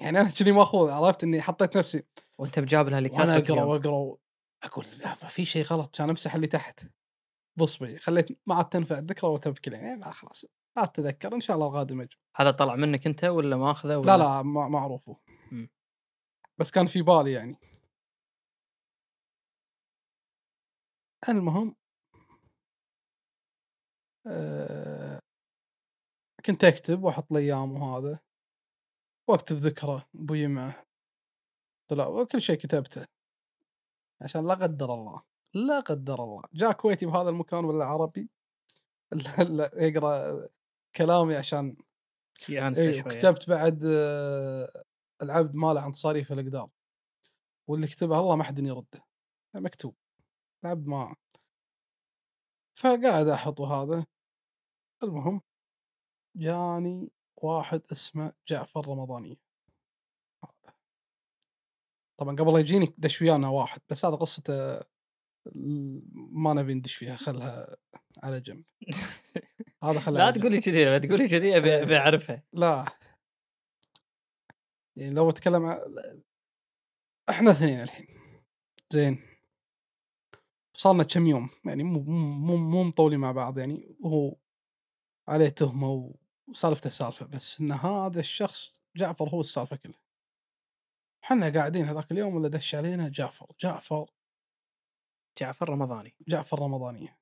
يعني 0.00 0.20
أنا 0.20 0.30
كذي 0.30 0.52
ماخوذ 0.52 0.90
عرفت؟ 0.90 1.24
إني 1.24 1.42
حطيت 1.42 1.76
نفسي 1.76 2.02
وأنت 2.38 2.58
بجابلها 2.58 2.98
اللي 2.98 3.10
وأنا 3.10 3.40
كاتبك 3.40 3.50
أقرأ. 3.50 3.64
وأقرأ 3.64 4.16
أقول 4.62 4.86
لا 4.98 5.08
ما 5.22 5.28
في 5.28 5.44
شيء 5.44 5.64
غلط 5.64 5.96
كان 5.96 6.10
أمسح 6.10 6.34
اللي 6.34 6.46
تحت. 6.46 6.80
بصبعي 7.58 7.98
خليت 7.98 8.48
ما 8.48 8.54
عاد 8.54 8.68
تنفع 8.68 8.98
الذكرى 8.98 9.30
ولا 9.30 9.40
تبكي 9.40 9.70
العين 9.70 10.00
لا 10.00 10.10
خلاص 10.10 10.44
لا 10.76 10.84
تتذكر 10.84 11.34
إن 11.34 11.40
شاء 11.40 11.56
الله 11.56 11.66
القادم 11.66 12.00
اجمل 12.00 12.20
هذا 12.36 12.50
طلع 12.50 12.76
منك 12.76 13.06
أنت 13.06 13.24
ولا 13.24 13.56
ماخذه 13.56 13.96
ولا؟ 13.96 14.06
لا 14.06 14.18
لا 14.18 14.42
ما 14.42 14.68
معروف 14.68 15.08
هو. 15.08 15.16
مم. 15.52 15.68
بس 16.58 16.70
كان 16.70 16.86
في 16.86 17.02
بالي 17.02 17.32
يعني. 17.32 17.56
المهم 21.28 21.76
آه 24.26 25.20
كنت 26.46 26.64
أكتب 26.64 27.04
وأحط 27.04 27.32
الأيام 27.32 27.72
وهذا 27.72 28.20
وأكتب 29.28 29.56
ذكرى 29.56 30.02
أبوي 30.14 30.46
معه 30.46 30.86
طلع 31.90 32.06
وكل 32.06 32.40
شيء 32.40 32.56
كتبته. 32.56 33.06
عشان 34.22 34.46
لا 34.46 34.54
قدر 34.54 34.94
الله. 34.94 35.22
لا 35.56 35.80
قدر 35.80 36.24
الله. 36.24 36.42
جاء 36.54 36.72
كويتي 36.72 37.06
بهذا 37.06 37.28
المكان 37.28 37.64
ولا 37.64 37.84
عربي؟ 37.84 38.30
لا 39.12 39.44
لا 39.44 39.70
يقرأ 39.84 40.48
كلامي 40.96 41.36
عشان 41.36 41.76
يانس 42.48 42.78
اي 42.78 42.92
شوية. 42.92 43.04
وكتبت 43.04 43.50
بعد 43.50 43.84
آه، 43.84 44.84
العبد 45.22 45.54
ماله 45.54 45.80
عن 45.80 45.92
صريف 45.92 46.32
الأقدار. 46.32 46.70
واللي 47.68 47.86
كتبه 47.86 48.20
الله 48.20 48.36
ما 48.36 48.44
حد 48.44 48.58
يرده. 48.58 49.04
مكتوب. 49.54 49.94
العبد 50.64 50.86
ما 50.86 51.16
فقاعد 52.78 53.28
أحط 53.28 53.60
هذا. 53.60 54.06
المهم 55.02 55.40
جاني 56.36 57.12
واحد 57.36 57.82
اسمه 57.92 58.32
جعفر 58.48 58.88
رمضاني. 58.88 59.38
طبعا 62.18 62.36
قبل 62.36 62.52
لا 62.52 62.58
يجيني 62.58 62.94
دش 62.98 63.22
ويانا 63.22 63.48
واحد 63.48 63.80
بس 63.90 64.04
هذا 64.04 64.16
قصته 64.16 64.80
ما 66.32 66.52
نبي 66.52 66.74
ندش 66.74 66.94
فيها 66.94 67.16
خلها 67.16 67.76
على 68.22 68.40
جنب. 68.40 68.64
هذا 69.84 70.00
خلاه 70.00 70.18
لا 70.18 70.26
يرجع. 70.26 70.40
تقول 70.40 70.52
لي 70.52 70.60
كذي 70.60 70.84
لا 70.84 70.98
تقول 70.98 71.18
لي 71.18 71.28
كذي 71.28 71.56
ابي 71.56 71.74
إيه. 71.74 71.82
ابي 71.82 71.96
أعرفها. 71.96 72.42
لا. 72.52 72.84
يعني 74.96 75.14
لو 75.14 75.30
أتكلم 75.30 75.78
إحنا 77.28 77.50
اثنين 77.50 77.80
الحين. 77.80 78.06
زين. 78.90 79.18
صارنا 80.74 81.04
كم 81.04 81.26
يوم؟ 81.26 81.48
يعني 81.64 81.82
مو 81.82 82.00
مو 82.00 82.56
مو, 82.56 82.84
مطولين 82.84 83.20
مع 83.20 83.32
بعض 83.32 83.58
يعني 83.58 83.96
وهو 84.00 84.36
عليه 85.28 85.48
تهمة 85.48 86.14
وسالفته 86.48 86.90
سالفة 86.90 87.26
بس 87.26 87.60
إن 87.60 87.72
هذا 87.72 88.20
الشخص 88.20 88.82
جعفر 88.96 89.28
هو 89.28 89.40
السالفة 89.40 89.76
كلها. 89.76 90.00
إحنا 91.24 91.48
قاعدين 91.48 91.84
هذاك 91.84 92.12
اليوم 92.12 92.34
ولا 92.34 92.48
دش 92.48 92.74
علينا 92.74 93.08
جعفر. 93.08 93.46
جعفر 93.60 94.10
جعفر 95.38 95.68
رمضاني. 95.68 96.14
جعفر 96.28 96.58
رمضانيه 96.60 97.18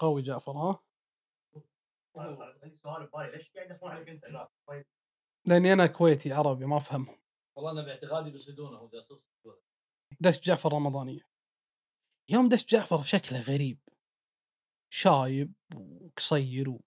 قوي 0.00 0.22
جعفر 0.22 0.52
ها؟ 0.52 0.82
عندي 2.16 2.78
سؤال 2.82 3.06
ببالي 3.06 3.36
ليش 3.36 3.50
قاعد 3.54 3.70
يدخلون 3.70 3.92
عليك 3.92 4.08
انت 4.08 4.24
لا 4.24 4.50
لأني 5.46 5.72
أنا 5.72 5.86
كويتي 5.86 6.32
عربي 6.32 6.66
ما 6.66 6.76
أفهمهم. 6.76 7.18
والله 7.56 7.70
أنا 7.72 7.82
باعتقادي 7.82 8.30
بيصيدونه 8.30 8.76
هو 8.78 8.88
جاسوس 8.88 9.22
دش 10.20 10.40
جعفر 10.40 10.72
رمضانية 10.72 11.28
يوم 12.30 12.48
دش 12.48 12.64
جعفر 12.64 13.02
شكله 13.02 13.40
غريب. 13.40 13.78
شايب 14.92 15.52
وقصير 15.76 16.78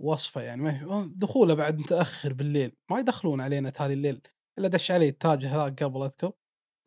ووصفه 0.00 0.42
يعني 0.42 0.62
ما 0.62 0.80
هي- 0.80 1.08
دخوله 1.16 1.54
بعد 1.54 1.78
متأخر 1.78 2.32
بالليل. 2.32 2.76
ما 2.90 2.98
يدخلون 3.00 3.40
علينا 3.40 3.70
تالي 3.70 3.92
الليل 3.94 4.22
إلا 4.58 4.68
دش 4.68 4.90
علي 4.90 5.08
التاج 5.08 5.44
هذاك 5.44 5.82
قبل 5.82 6.02
أذكر. 6.02 6.32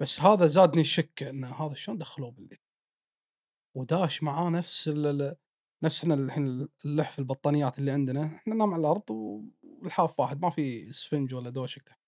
بس 0.02 0.22
هذا 0.22 0.48
زادني 0.48 0.82
الشك 0.82 1.24
إن 1.24 1.44
هذا 1.44 1.74
شلون 1.74 1.98
دخلوه 1.98 2.32
بالليل 2.32 2.60
وداش 3.76 4.24
معاه 4.24 4.50
نفس 4.50 4.88
نفس 5.84 6.02
إحنا 6.02 6.14
الحين 6.14 6.70
اللحف 6.86 7.20
البطانيات 7.20 7.80
اللي 7.80 7.92
عندنا 7.92 8.26
إحنا 8.26 8.54
ننام 8.54 8.74
على 8.74 8.82
الأرض 8.82 9.12
والحاف 9.64 10.20
واحد 10.20 10.42
ما 10.42 10.50
في 10.50 10.94
سفنج 10.94 11.34
ولا 11.34 11.50
دوشك 11.50 11.82
تحت 11.84 12.00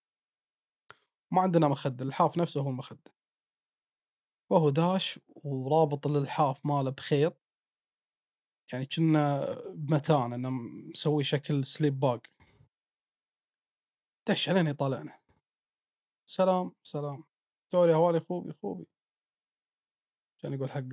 ما 1.32 1.42
عندنا 1.42 1.68
مخدة 1.68 2.06
الحاف 2.06 2.38
نفسه 2.38 2.62
هو 2.62 2.70
المخدة. 2.70 3.16
وهو 4.52 4.70
داش 4.70 5.20
ورابط 5.44 6.08
الالحاف 6.08 6.66
ماله 6.66 6.90
بخيط. 6.92 7.38
يعني 8.74 8.86
كنا 8.86 9.46
بمتان 9.70 10.34
إنه 10.34 10.50
مسوي 10.50 11.24
شكل 11.24 11.66
سليب 11.66 12.00
باج 12.00 12.20
دش 14.30 14.50
علينا 14.50 14.70
يطالعنا. 14.70 15.20
سلام 16.30 16.72
سلام. 16.84 17.24
سوري 17.72 17.94
هوالي 17.94 18.20
خوبي 18.20 18.54
خوبي 18.54 18.88
كان 20.40 20.54
يقول 20.54 20.72
حق 20.72 20.84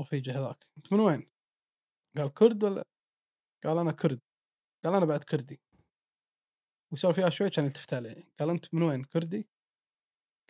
رفيجة 0.00 0.38
هذاك. 0.38 0.64
انت 0.76 0.92
من 0.92 1.00
وين؟ 1.00 1.30
قال 2.16 2.34
كرد 2.34 2.64
ولا؟ 2.64 2.84
قال 3.64 3.78
أنا 3.78 3.92
كرد. 3.92 4.20
قال 4.84 4.94
أنا 4.94 5.06
بعد 5.06 5.24
كردي. 5.24 5.60
ويسولف 6.92 7.16
فيها 7.16 7.30
شوي 7.30 7.50
كان 7.50 7.64
يلتفت 7.64 7.94
عليه 7.94 8.30
قال 8.38 8.50
أنت 8.50 8.74
من 8.74 8.82
وين؟ 8.82 9.04
كردي؟ 9.04 9.48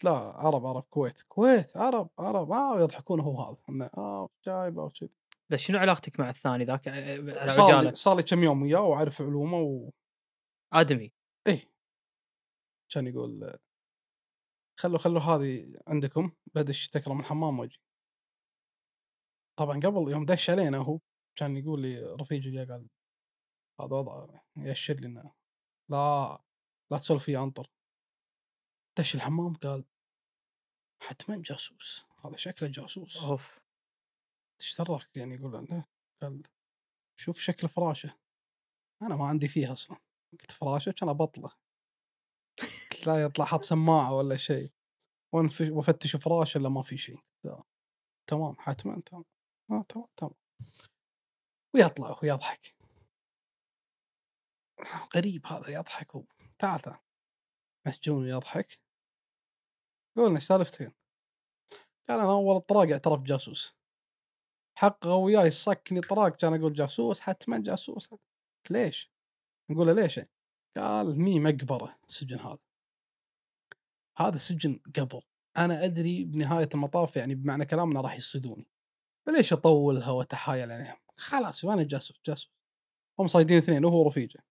لا 0.05 0.11
عرب 0.11 0.67
عرب 0.67 0.83
كويت. 0.83 1.23
كويت 1.23 1.77
عرب 1.77 2.11
عرب. 2.19 2.53
آه 2.53 2.81
يضحكون 2.81 3.21
هو 3.21 3.43
هذا. 3.43 3.63
إنه 3.69 3.91
آه 3.99 4.29
جايبه 4.47 4.83
وكذي. 4.85 5.11
بس 5.51 5.61
شنو 5.61 5.79
علاقتك 5.79 6.21
مع 6.21 6.31
الثاني 6.31 6.65
ذاك؟ 6.65 6.89
آه، 6.89 7.41
على 7.41 7.51
صار 7.51 7.81
لي 7.81 7.95
صار 7.95 8.17
لي 8.17 8.23
كم 8.23 8.45
يوم 8.45 8.63
وياه 8.63 8.83
وأعرف 8.83 9.23
علومه 9.23 9.59
و 9.59 9.91
آدمي. 10.73 11.13
إيه. 11.47 11.71
كان 12.89 13.07
يقول 13.07 13.59
خلوا 14.81 14.99
خلوا 14.99 15.21
هذه 15.21 15.75
عندكم 15.87 16.33
بدش 16.55 16.89
تكرم 16.89 17.21
الحمام 17.21 17.59
واجي 17.59 17.81
طبعا 19.59 19.81
قبل 19.81 20.11
يوم 20.11 20.25
دش 20.25 20.51
علينا 20.51 20.79
هو 20.79 21.01
كان 21.37 21.57
يقول 21.57 21.83
لي 21.83 22.01
رفيجي 22.03 22.51
لي 22.51 22.65
قال 22.65 22.89
هذا 23.81 23.97
وضع 23.97 24.41
يأشر 24.57 24.95
لي 24.95 25.07
إنه 25.07 25.35
لا 25.91 26.43
لا 26.91 26.99
تسولف 26.99 27.25
فيه 27.25 27.43
أنطر. 27.43 27.71
دش 28.99 29.15
الحمام 29.15 29.55
قال 29.55 29.85
حتما 31.03 31.43
جاسوس 31.45 32.05
هذا 32.25 32.37
شكله 32.37 32.69
جاسوس. 32.69 33.25
أوف. 33.25 33.61
إيش 34.61 34.81
يعني 35.15 35.35
يقول 35.35 35.53
له؟ 35.53 35.85
قال 36.23 36.43
شوف 37.17 37.41
شكل 37.41 37.69
فراشه. 37.69 38.19
أنا 39.03 39.17
ما 39.17 39.27
عندي 39.27 39.49
فيها 39.49 39.73
أصلا. 39.73 39.97
قلت 40.33 40.51
فراشه 40.51 40.93
كان 40.93 41.09
أبطله. 41.09 41.60
لا 43.07 43.23
يطلع 43.23 43.45
حط 43.45 43.65
سماعة 43.65 44.15
ولا 44.15 44.37
شيء؟ 44.37 44.73
وافتش 45.71 46.17
فراشه 46.17 46.59
إلا 46.59 46.69
ما 46.69 46.83
في 46.83 46.99
شيء. 46.99 47.19
تمام 48.27 48.57
حتما 48.59 49.03
تمام. 49.07 49.25
آه 49.71 49.85
تمام 49.89 50.07
تمام. 50.17 50.35
ويطلع 51.75 52.19
ويضحك 52.23 52.77
غريب 55.17 55.47
هذا 55.47 55.69
يضحك 55.71 56.17
هو. 56.17 56.25
تعال 56.59 56.81
تعال. 56.81 56.99
مسجون 57.87 58.23
ويضحك 58.25 58.81
قولنا 60.17 60.37
إيش 60.37 60.45
سالفتك 60.45 60.95
قال 62.09 62.21
أنا 62.21 62.33
أول 62.33 62.57
الطراق 62.57 62.91
اعترف 62.91 63.23
جاسوس 63.23 63.75
حقه 64.79 65.15
وياي 65.15 65.47
يصكني 65.47 66.01
طراق 66.01 66.37
كان 66.37 66.55
أقول 66.55 66.73
جاسوس 66.73 67.21
حتما 67.21 67.59
جاسوس. 67.59 68.09
ليش؟ 68.71 69.11
نقول 69.71 69.87
له 69.87 69.93
ليش؟ 69.93 70.21
قال 70.77 71.13
هني 71.13 71.41
مقبره 71.41 71.99
السجن 72.09 72.39
هذا. 72.39 72.59
هذا 74.21 74.39
سجن 74.39 74.81
قبر 74.97 75.25
أنا 75.57 75.85
أدري 75.85 76.25
بنهاية 76.25 76.69
المطاف 76.75 77.17
يعني 77.17 77.35
بمعنى 77.35 77.67
كلامنا 77.67 78.01
راح 78.01 78.17
يصيدوني. 78.17 78.67
فليش 79.27 79.53
أطولها 79.53 80.11
وأتحايل 80.11 80.73
عليهم؟ 80.73 80.97
خلاص 81.17 81.65
أنا 81.65 81.83
جاسوس 81.83 82.21
جاسوس. 82.27 82.53
هم 83.19 83.27
صايدين 83.27 83.57
اثنين 83.59 83.85
وهو 83.85 84.09
رفيجة. 84.09 84.45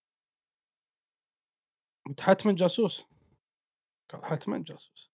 قلت 2.06 2.22
حتما 2.22 2.52
جاسوس. 2.52 3.06
قال 4.10 4.26
حتما 4.26 4.58
جاسوس. 4.58 5.12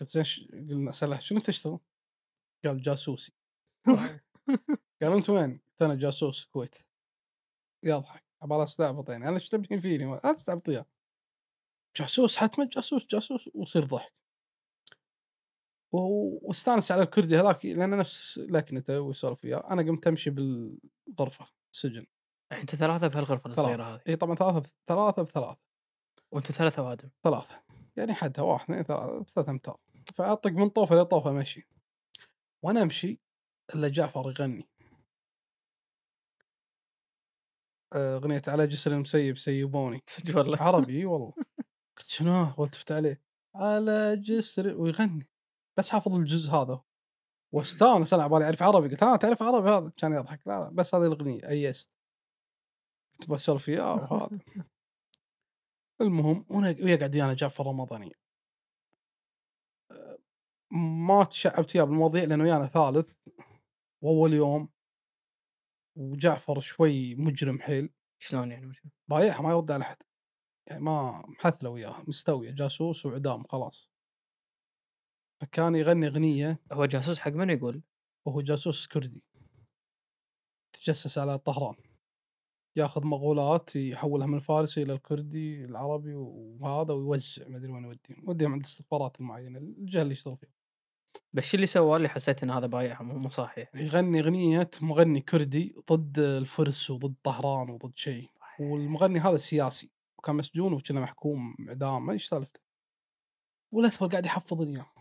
قلت 0.00 0.10
زين 0.10 0.48
قلنا 0.70 0.92
سأله 0.92 1.18
شنو 1.18 1.40
تشتغل؟ 1.40 1.78
قال 2.64 2.82
جاسوسي. 2.82 3.32
قال 5.02 5.12
أنت 5.12 5.30
وين؟ 5.30 5.60
قلت 5.68 5.82
أنا 5.82 5.94
جاسوس 5.94 6.44
الكويت 6.44 6.76
يضحك. 7.82 8.24
عبالة 8.42 8.64
أستعبط 8.64 9.10
يعني. 9.10 9.28
أنا 9.28 9.34
إيش 9.34 9.48
تبين 9.48 9.80
فيني؟ 9.80 10.04
لا 10.04 10.32
تستعبط 10.32 10.68
اياه 10.68 10.86
جاسوس 11.96 12.36
حتما 12.36 12.64
جاسوس 12.64 13.06
جاسوس 13.06 13.50
ويصير 13.54 13.84
ضحك. 13.84 14.12
واستانس 15.92 16.92
على 16.92 17.02
الكردي 17.02 17.36
هذاك 17.36 17.66
لأن 17.66 17.98
نفس 17.98 18.38
لكنته 18.38 19.00
ويسولف 19.00 19.44
وياه. 19.44 19.70
أنا 19.70 19.82
قمت 19.82 20.06
أمشي 20.06 20.30
بالغرفة 20.30 21.48
السجن. 21.74 22.06
أنتوا 22.52 22.78
ثلاثة 22.78 23.06
بهالغرفة 23.06 23.50
الصغيرة 23.50 23.84
هذه. 23.84 24.00
إي 24.08 24.16
طبعا 24.16 24.34
ثلاثة 24.34 24.72
ثلاثة 24.86 25.22
بثلاثة. 25.22 25.58
وانتوا 26.32 26.54
ثلاثة 26.54 26.82
اوادم 26.82 27.10
ثلاثة. 27.24 27.62
يعني 27.96 28.14
حدها 28.14 28.44
واحد 28.44 28.64
اثنين 28.64 28.82
ثلاثة 28.82 29.24
ثلاث 29.24 29.48
أمتار. 29.48 29.76
فاطق 30.14 30.50
من 30.50 30.68
طوفة 30.68 30.96
لطوفه 30.96 31.32
مشي. 31.32 31.68
وأنا 32.64 32.82
أمشي 32.82 33.20
إلا 33.74 33.88
جعفر 33.88 34.30
يغني. 34.30 34.68
آه، 37.94 38.16
اغنيه 38.16 38.42
على 38.48 38.66
جسر 38.66 38.92
المسيب 38.92 39.38
سيبوني. 39.38 40.02
صدق 40.10 40.36
والله. 40.36 40.62
عربي 40.62 41.04
والله. 41.04 41.32
قلت 41.98 42.06
شنو 42.06 42.54
والتفت 42.58 42.92
عليه؟ 42.92 43.22
على 43.54 44.16
جسر 44.16 44.80
ويغني. 44.80 45.28
بس 45.78 45.90
حافظ 45.90 46.14
الجزء 46.14 46.52
هذا 46.52 46.82
واستانس 47.52 48.14
أنا 48.14 48.22
عبالي 48.22 48.44
اعرف 48.44 48.62
عربي. 48.62 48.88
قلت 48.88 49.02
ها 49.02 49.16
تعرف 49.16 49.42
عربي؟ 49.42 49.70
هذا 49.70 49.92
كان 49.96 50.12
يضحك. 50.12 50.46
لا 50.46 50.60
لا 50.60 50.70
بس 50.70 50.94
هذه 50.94 51.06
الأغنية 51.06 51.48
أيست. 51.48 51.90
كنت 53.16 53.30
بسولف 53.30 53.68
وياه 53.68 53.94
وهذا. 53.94 54.38
المهم 56.00 56.46
ويقعد 56.50 57.14
ويانا 57.14 57.34
جعفر 57.34 57.66
رمضاني 57.66 58.12
ما 61.06 61.24
تشعبت 61.24 61.76
وياه 61.76 61.84
بالمواضيع 61.84 62.24
لأنه 62.24 62.44
ويانا 62.44 62.66
ثالث. 62.66 63.14
وأول 64.02 64.32
يوم 64.32 64.68
وجعفر 65.96 66.60
شوي 66.60 67.14
مجرم 67.14 67.60
حيل. 67.60 67.90
شلون 68.18 68.50
يعني؟ 68.52 68.72
بايعها 69.08 69.42
ما 69.42 69.50
يرد 69.50 69.70
على 69.70 69.82
أحد. 69.82 70.02
يعني 70.66 70.82
ما 70.82 71.24
محثله 71.28 71.70
وياه 71.70 72.02
مستويه 72.08 72.50
جاسوس 72.50 73.06
واعدام 73.06 73.44
خلاص. 73.44 73.90
فكان 75.40 75.74
يغني 75.74 76.06
أغنية 76.06 76.60
هو 76.72 76.84
جاسوس 76.84 77.18
حق 77.18 77.30
من 77.30 77.50
يقول؟ 77.50 77.82
وهو 78.26 78.40
جاسوس 78.40 78.86
كردي. 78.86 79.24
تجسس 80.72 81.18
على 81.18 81.38
طهران. 81.38 81.74
ياخذ 82.76 83.06
مقولات 83.06 83.76
يحولها 83.76 84.26
من 84.26 84.34
الفارسي 84.34 84.82
إلى 84.82 84.92
الكردي 84.92 85.64
العربي 85.64 86.14
وهذا 86.14 86.94
ويوزع 86.94 87.48
ما 87.48 87.56
أدري 87.56 87.72
وين 87.72 87.84
يوديهم 87.84 88.24
يوديهم 88.28 88.52
عند 88.52 88.60
الاستخبارات 88.60 89.20
المعينة 89.20 89.58
الجهة 89.58 90.02
اللي 90.02 90.12
يشتغل 90.12 90.36
فيها. 90.36 90.50
بس 91.32 91.44
شو 91.44 91.54
اللي 91.54 91.66
سواه 91.66 91.96
اللي 91.96 92.08
حسيت 92.08 92.42
إن 92.42 92.50
هذا 92.50 92.66
بايعها 92.66 93.02
مو 93.02 93.18
مو 93.18 93.28
صحيح. 93.28 93.70
يغني 93.74 94.20
أغنية 94.20 94.70
مغني 94.80 95.20
كردي 95.20 95.76
ضد 95.92 96.18
الفرس 96.18 96.90
وضد 96.90 97.14
طهران 97.22 97.70
وضد 97.70 97.96
شيء. 97.96 98.30
والمغني 98.60 99.18
هذا 99.18 99.36
سياسي. 99.36 99.95
وكان 100.26 100.36
مسجون 100.36 100.72
وكنا 100.72 101.00
محكوم 101.00 101.56
اعدام 101.68 102.06
ما 102.06 102.12
إيش 102.12 102.28
سالفته. 102.28 102.60
والاثول 103.72 104.08
قاعد 104.08 104.26
يحفظني 104.26 104.76
اياه 104.76 104.92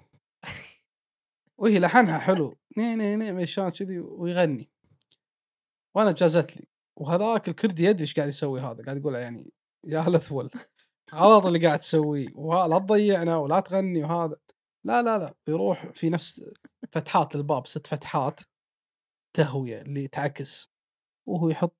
وهي 1.59 1.79
لحنها 1.79 2.19
حلو. 2.19 2.57
ني 2.77 2.95
ني 2.95 3.15
ني 3.15 3.31
مشان 3.31 3.69
كذي 3.69 3.99
ويغني. 3.99 4.69
وأنا 5.95 6.11
جازت 6.11 6.57
لي. 6.57 6.67
وهذاك 6.95 7.49
الكردي 7.49 7.83
يدري 7.83 8.01
إيش 8.01 8.15
قاعد 8.15 8.29
يسوي 8.29 8.61
هذا؟ 8.61 8.83
قاعد 8.83 8.97
يقول 8.97 9.15
يعني 9.15 9.53
يا 9.87 9.99
هلا 9.99 10.17
ثول 10.17 10.49
غلط 11.13 11.45
اللي 11.45 11.67
قاعد 11.67 11.79
تسويه. 11.79 12.27
لا 12.67 12.79
تضيعنا 12.79 13.37
ولا 13.37 13.59
تغني 13.59 14.03
وهذا. 14.03 14.37
لا 14.83 15.01
لا 15.01 15.17
لا. 15.17 15.35
يروح 15.47 15.91
في 15.93 16.09
نفس 16.09 16.41
فتحات 16.91 17.35
الباب 17.35 17.67
ست 17.67 17.87
فتحات 17.87 18.41
تهوية 19.33 19.81
اللي 19.81 20.07
تعكس. 20.07 20.69
وهو 21.27 21.49
يحط 21.49 21.77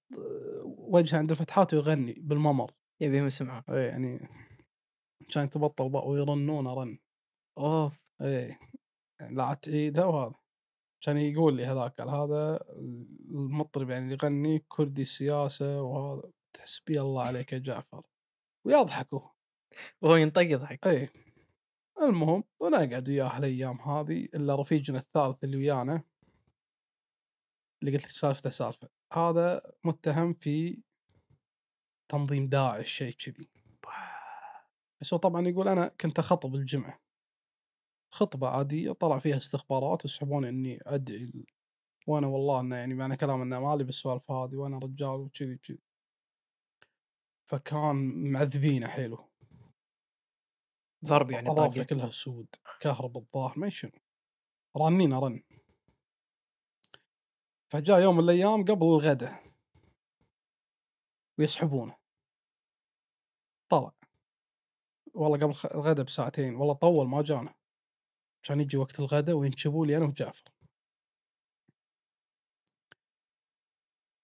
وجهه 0.64 1.18
عند 1.18 1.32
الفتحات 1.32 1.74
ويغني 1.74 2.14
بالممر. 2.18 2.72
يبيهم 3.02 3.28
يسمعون 3.28 3.64
اي 3.70 3.86
يعني 3.86 4.30
عشان 5.30 5.50
تبطل 5.50 5.90
بقى 5.90 6.08
ويرنون 6.08 6.68
رن 6.68 6.98
أوف. 7.58 7.94
إيه 8.22 8.60
يعني 9.20 9.36
لا 9.36 9.54
تعيدها 9.54 10.06
وهذا. 10.06 10.36
عشان 11.02 11.18
يقول 11.18 11.56
لي 11.56 11.66
هذاك 11.66 12.02
قال 12.02 12.10
هذا 12.10 12.60
المطرب 13.30 13.90
يعني 13.90 14.04
اللي 14.04 14.18
يغني 14.24 14.60
كردي 14.68 15.06
سياسة 15.06 15.82
وهذا. 15.82 16.32
تحسبي 16.54 17.02
الله 17.02 17.24
عليك 17.24 17.54
يا 17.54 17.58
جعفر. 17.58 18.04
ويضحكوا 18.66 19.22
وهو 20.02 20.16
ينطق 20.16 20.42
يضحك. 20.42 20.88
إيه. 20.88 21.14
المهم 22.02 22.44
ونقعد 22.60 23.10
وياه 23.10 23.38
الأيام 23.38 23.82
هذه 23.82 24.26
إلا 24.26 24.56
رفيجنا 24.56 25.00
الثالث 25.00 25.44
اللي 25.44 25.58
ويانا 25.58 26.04
اللي 27.84 27.98
قلت 27.98 28.04
لك 28.04 28.10
سالفته 28.12 28.50
سالفة. 28.50 28.90
هذا 29.14 29.62
متهم 29.84 30.34
في 30.34 30.84
تنظيم 32.08 32.50
داعش 32.50 32.92
شيء 32.92 33.14
كذي. 33.14 33.50
بس 35.02 35.14
هو 35.14 35.20
طبعا 35.20 35.48
يقول 35.48 35.68
أنا 35.68 35.88
كنت 35.88 36.20
أخطب 36.20 36.56
الجمعة. 36.56 37.00
خطبة 38.12 38.48
عادية 38.48 38.92
طلع 38.92 39.20
فيها 39.20 39.38
استخبارات 39.38 40.06
ويسحبون 40.06 40.46
إني 40.46 40.80
أدعي 40.86 41.46
وأنا 42.08 42.28
والله 42.28 42.60
إنه 42.60 42.76
يعني 42.76 42.94
معنى 42.94 43.18
كلام 43.18 43.42
إنه 43.42 43.60
مالي 43.60 43.84
بالسوالف 43.84 44.32
هذه 44.32 44.56
وأنا 44.56 44.78
رجال 44.78 45.16
وكذي 45.16 45.58
كذي 45.58 45.80
فكان 47.46 47.96
معذبينه 48.32 48.88
حيله. 48.88 49.28
ضرب 51.06 51.32
يعني 51.32 51.56
طاقه 51.56 51.84
كلها 51.84 52.10
سود 52.10 52.48
كهرب 52.80 53.18
الظاهر 53.18 53.60
ما 53.60 53.70
شنو 53.70 53.92
رانين 54.78 55.14
رن. 55.14 55.44
فجاء 57.70 58.02
يوم 58.02 58.18
من 58.18 58.24
الأيام 58.24 58.64
قبل 58.64 58.86
الغداء 58.86 59.45
ويسحبونه. 61.40 61.98
طلع. 63.70 63.92
والله 65.14 65.38
قبل 65.38 65.76
الغداء 65.76 66.06
بساعتين 66.06 66.56
والله 66.56 66.74
طول 66.74 67.08
ما 67.08 67.22
جانا. 67.22 67.56
كان 68.44 68.62
يجي 68.62 68.78
وقت 68.78 69.00
الغداء 69.00 69.36
وينشبوا 69.36 69.86
لي 69.86 69.98
أنا 69.98 70.06
وجعفر. 70.06 70.52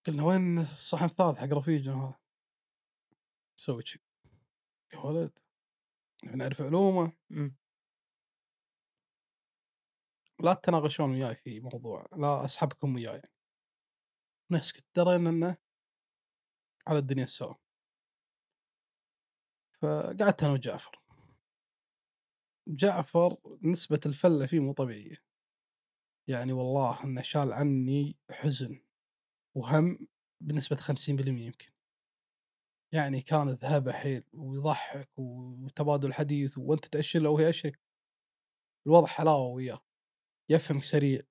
قلنا 0.06 0.24
وين 0.24 0.60
الصحن 0.60 1.06
الثالث 1.06 1.38
حق 1.38 1.46
رفيجنا 1.46 1.96
هذا؟ 1.96 2.20
يسوي 3.60 3.86
شيء 3.86 4.02
يا 4.94 5.00
ولد 5.00 5.40
نعرف 6.24 6.62
علومه. 6.62 7.14
لا 10.40 10.54
تتناقشون 10.54 11.12
وياي 11.12 11.36
في 11.36 11.60
موضوع 11.60 12.06
لا 12.18 12.46
أسحبكم 12.46 12.96
وياي. 12.96 13.22
نسكت 14.52 14.86
درينا 14.96 15.30
إنه 15.30 15.58
على 16.88 17.00
الدنيا 17.00 17.26
سوا 17.26 17.56
فقعدت 19.82 20.44
أنا 20.44 20.54
وجعفر. 20.54 21.02
جعفر 22.68 23.38
نسبة 23.64 24.00
الفلة 24.06 24.46
فيه 24.46 24.60
مو 24.60 24.74
طبيعية. 24.74 25.24
يعني 26.30 26.54
والله 26.54 27.04
إنه 27.04 27.22
شال 27.22 27.54
عني 27.54 28.18
حزن 28.32 28.82
وهم 29.56 30.08
بنسبة 30.42 30.76
50% 30.76 31.46
يمكن. 31.46 31.72
يعني 32.94 33.22
كان 33.22 33.50
ذهبه 33.50 33.92
حيل 33.92 34.24
ويضحك 34.34 35.10
وتبادل 35.20 36.14
حديث 36.14 36.58
وأنت 36.58 36.86
تأشر 36.86 37.20
له 37.20 37.30
وهي 37.30 37.46
يأشرك 37.46 37.80
الوضع 38.88 39.08
حلاوة 39.08 39.48
وياه. 39.48 39.82
يفهمك 40.50 40.84
سريع 40.84 41.22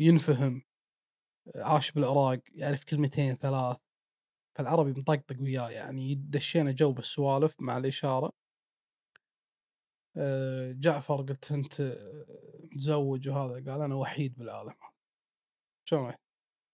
وينفهم 0.00 0.62
عاش 1.56 1.92
بالعراق 1.92 2.40
يعرف 2.52 2.84
كلمتين 2.84 3.36
ثلاث. 3.36 3.85
فالعربي 4.56 4.92
مطقطق 5.00 5.36
وياه 5.40 5.70
يعني 5.70 6.14
دشينا 6.14 6.72
جو 6.72 6.92
بالسوالف 6.92 7.54
مع 7.60 7.76
الإشارة. 7.76 8.32
آه، 10.16 10.72
جعفر 10.72 11.16
قلت 11.22 11.52
أنت 11.52 11.80
آه، 11.80 12.26
متزوج 12.72 13.28
وهذا 13.28 13.72
قال 13.72 13.82
أنا 13.82 13.94
وحيد 13.94 14.34
بالعالم. 14.38 14.74
شلون؟ 15.88 16.14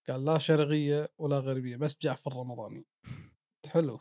قال 0.09 0.25
لا 0.25 0.39
شرقية 0.39 1.09
ولا 1.19 1.39
غربية 1.39 1.77
بس 1.77 1.97
جعفر 2.03 2.37
رمضاني. 2.37 2.87
حلو. 3.67 4.01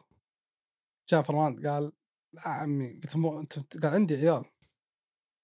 جعفر 1.10 1.36
ما 1.36 1.44
قال 1.70 1.92
لا 2.34 2.48
عمي 2.48 2.94
قلت 2.94 3.16
مو 3.18 3.40
أنت 3.40 3.78
قال 3.78 3.94
عندي 3.94 4.16
عيال. 4.16 4.44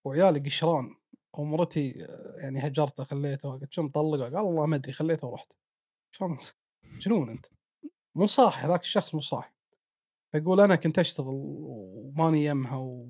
وعيالي 0.06 0.40
قشران. 0.40 0.96
ومرتي 1.34 2.06
آه، 2.06 2.36
يعني 2.40 2.68
هجرته 2.68 3.04
خليته 3.04 3.52
قلت 3.60 3.74
شو 3.74 3.84
مطلقه 3.84 4.24
قال 4.24 4.46
والله 4.46 4.66
ما 4.66 4.76
أدري 4.76 4.94
خليته 4.94 5.28
ورحت. 5.28 5.54
شلون 6.12 6.38
جنون 7.00 7.30
أنت؟ 7.30 7.57
مو 8.18 8.26
صاحي 8.28 8.68
هذاك 8.68 8.82
الشخص 8.82 9.16
مو 9.16 9.22
صاحي 9.22 9.52
فيقول 10.32 10.60
أنا 10.62 10.76
كنت 10.76 11.00
أشتغل 11.00 11.34
وماني 11.34 12.46
يمها 12.46 12.76
و- 12.76 13.08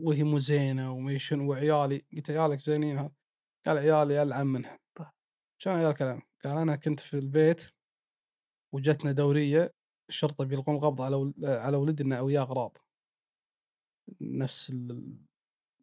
وهي 0.00 0.22
مو 0.24 0.38
زينة 0.38 0.92
وما 0.92 1.18
شنو 1.18 1.50
وعيالي 1.50 2.04
قلت 2.16 2.30
عيالك 2.30 2.58
زينين؟ 2.58 2.98
هذا 2.98 3.12
قال 3.66 3.78
عيالي 3.78 4.22
ألعن 4.22 4.46
منها. 4.46 4.78
شلون 5.58 5.76
عيالك 5.76 6.02
العن 6.02 6.22
قال 6.44 6.56
أنا 6.58 6.76
كنت 6.76 7.00
في 7.00 7.14
البيت 7.14 7.62
وجتنا 8.74 9.12
دورية 9.12 9.72
الشرطه 10.08 10.44
بيلقون 10.44 10.74
القبض 10.76 11.00
على 11.02 11.16
ول- 11.16 11.34
على 11.44 11.76
ولدنا 11.76 12.20
وياه 12.20 12.42
أغراض. 12.42 12.78
نفس 14.20 14.72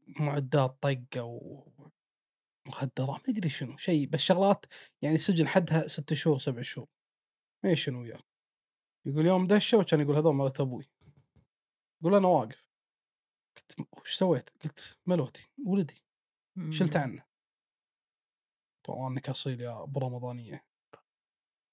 المعدات 0.10 0.78
طقة 0.82 1.24
ومخدرات 1.24 3.10
ما 3.10 3.22
أدري 3.30 3.50
شنو 3.50 3.78
شيء 3.78 4.08
بس 4.10 4.20
شغلات 4.20 4.66
يعني 5.02 5.16
السجن 5.16 5.48
حدها 5.48 5.88
ست 5.88 6.14
شهور 6.14 6.40
سبع 6.40 6.62
شهور. 6.62 6.88
ما 7.64 7.76
شنو 7.76 8.02
وياه. 8.02 8.20
يقول 9.06 9.26
يوم 9.26 9.48
دشوا 9.48 9.84
كان 9.84 10.02
يقول 10.02 10.16
هذول 10.16 10.36
مالت 10.36 10.60
أبوي. 10.60 10.90
يقول 12.02 12.16
أنا 12.16 12.28
واقف. 12.28 12.70
قلت 13.58 13.88
وش 14.02 14.16
سويت؟ 14.16 14.50
قلت 14.64 14.98
ملوتي 15.06 15.50
ولدي. 15.66 16.04
شلت 16.70 16.96
عنه. 16.96 17.26
طبعا 18.84 19.08
إنك 19.08 19.30
أصيل 19.30 19.62
يا 19.62 19.84
أبو 19.84 20.00
رمضانية. 20.00 20.66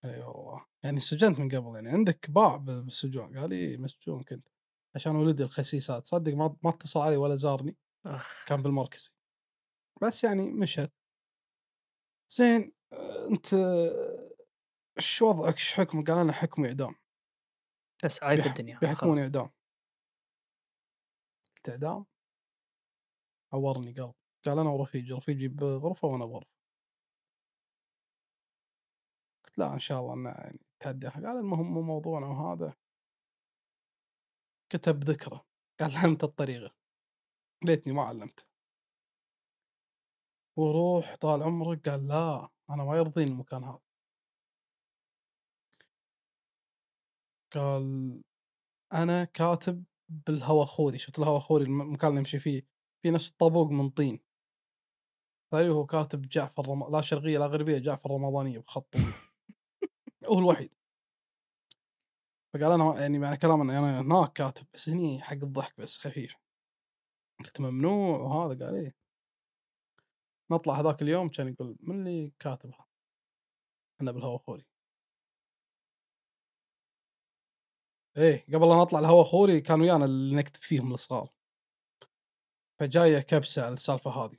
اي 0.05 0.23
والله 0.23 0.67
يعني 0.83 1.01
سجنت 1.01 1.39
من 1.39 1.49
قبل 1.49 1.75
يعني 1.75 1.89
عندك 1.89 2.31
باع 2.31 2.57
بالسجون. 2.57 3.39
قال 3.39 3.51
لي 3.51 3.77
مسجون 3.77 4.23
كنت. 4.23 4.49
عشان 4.95 5.17
ولدي 5.17 5.45
الخسيسات. 5.45 6.07
صدق 6.07 6.35
ما 6.35 6.57
ما 6.63 6.71
اتصل 6.71 7.01
علي 7.01 7.17
ولا 7.17 7.37
زارني. 7.37 7.77
كان 8.47 8.63
بالمركزي 8.63 9.11
بس 10.03 10.25
يعني 10.25 10.51
مشت 10.51 10.93
زين 12.33 12.73
آه، 12.93 13.29
أنت 13.29 13.55
آه، 13.55 14.31
إيش 14.99 15.23
وضعك؟ 15.23 15.55
إيش 15.55 15.75
حكمك؟ 15.75 16.11
قال 16.11 16.19
أنا 16.19 16.33
حكمي 16.33 16.69
إعدام. 16.69 16.95
بس 18.05 18.23
عايد 18.23 18.39
بيح- 18.39 18.47
الدنيا 18.47 18.79
بيحكموني 18.79 19.21
خلاص. 19.21 19.37
إعدام. 19.37 19.51
قلت 21.57 21.69
إعدام؟ 21.69 22.07
عورني 23.53 23.93
قلب 23.93 24.15
قال 24.47 24.59
أنا 24.59 24.71
ورفيجي 24.71 25.13
رفيجي 25.13 25.49
بغرفة 25.49 26.09
وأنا 26.09 26.25
بغرفة. 26.25 26.51
قلت 29.47 29.59
لا 29.59 29.75
إن 29.75 29.79
شاء 29.79 30.01
الله 30.01 30.15
إنه 30.15 30.31
يعني 30.31 30.61
تعدي 30.81 31.09
قال 31.09 31.27
المهم 31.27 31.73
مو 31.75 31.83
موضوعنا 31.83 32.27
وهذا. 32.27 32.75
كتب 34.73 35.05
ذكرى 35.05 35.41
قال 35.81 35.97
علمت 35.97 36.25
الطريقة. 36.25 36.75
ليتني 37.65 37.93
ما 37.93 38.03
علمته. 38.03 38.45
وروح 40.57 41.17
طال 41.17 41.43
عمرك 41.43 41.89
قال 41.89 42.09
لا 42.09 42.49
أنا 42.71 42.85
ما 42.85 42.97
يرضيني 42.97 43.31
المكان 43.31 43.65
هذا. 43.65 43.81
قال 47.53 48.23
أنا 48.93 49.25
كاتب 49.25 49.85
بالهوا 50.09 50.65
خوري. 50.65 50.99
شفت 50.99 51.19
الهوا 51.19 51.39
خوري 51.39 51.65
الم- 51.65 51.83
المكان 51.83 52.11
اللي 52.11 52.21
نمشي 52.21 52.39
فيه 52.39 52.63
في 53.03 53.11
نفس 53.11 53.31
الطابوق 53.31 53.71
من 53.71 53.91
طين. 53.91 54.21
ثاني 55.53 55.69
هو 55.69 55.87
كاتب 55.87 56.23
جعفر 56.23 56.69
رم... 56.69 56.93
لا 56.93 57.01
شرقية 57.01 57.39
لا 57.39 57.47
غربية 57.47 57.79
جعفر 57.79 58.11
رمضانية 58.11 58.59
بخط 58.59 58.95
هو 60.27 60.39
الوحيد. 60.39 60.75
فقال 62.55 62.73
أنا 62.73 63.01
يعني 63.01 63.19
معنى 63.19 63.37
كلام 63.37 63.71
أنا 63.71 64.01
هناك 64.01 64.33
كاتب 64.33 64.67
بس 64.75 64.89
هني 64.89 65.21
حق 65.23 65.33
الضحك 65.33 65.81
بس 65.81 65.99
خفيف. 65.99 66.37
قلت 67.41 67.61
ممنوع 67.61 68.19
وهذا 68.19 68.67
قال 68.67 68.75
إيه. 68.77 68.95
نطلع 70.51 70.81
هذاك 70.81 71.03
اليوم 71.03 71.29
كان 71.29 71.49
يقول 71.49 71.77
من 71.81 72.01
اللي 72.01 72.33
كاتبها؟ 72.39 72.87
أنا 74.01 74.13
بالهوا 74.13 74.39
إيه 78.17 78.47
قبل 78.47 78.69
لا 78.69 78.77
نطلع 78.77 78.99
الهوا 78.99 79.25
خوري 79.25 79.61
كان 79.61 79.81
ويانا 79.81 80.05
اللي 80.05 80.37
نكتب 80.37 80.61
فيهم 80.63 80.95
الصغار 80.95 81.31
فجاية 82.81 83.19
كبسة 83.19 83.65
على 83.65 83.75
السالفة 83.75 84.11
هذه. 84.11 84.37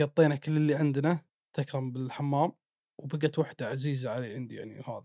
قطينا 0.00 0.36
كل 0.36 0.56
اللي 0.56 0.74
عندنا 0.74 1.24
تكرم 1.52 1.92
بالحمام 1.92 2.52
وبقت 2.98 3.38
وحدة 3.38 3.66
عزيزة 3.66 4.10
علي 4.10 4.34
عندي 4.34 4.56
يعني 4.56 4.80
هذا. 4.80 5.04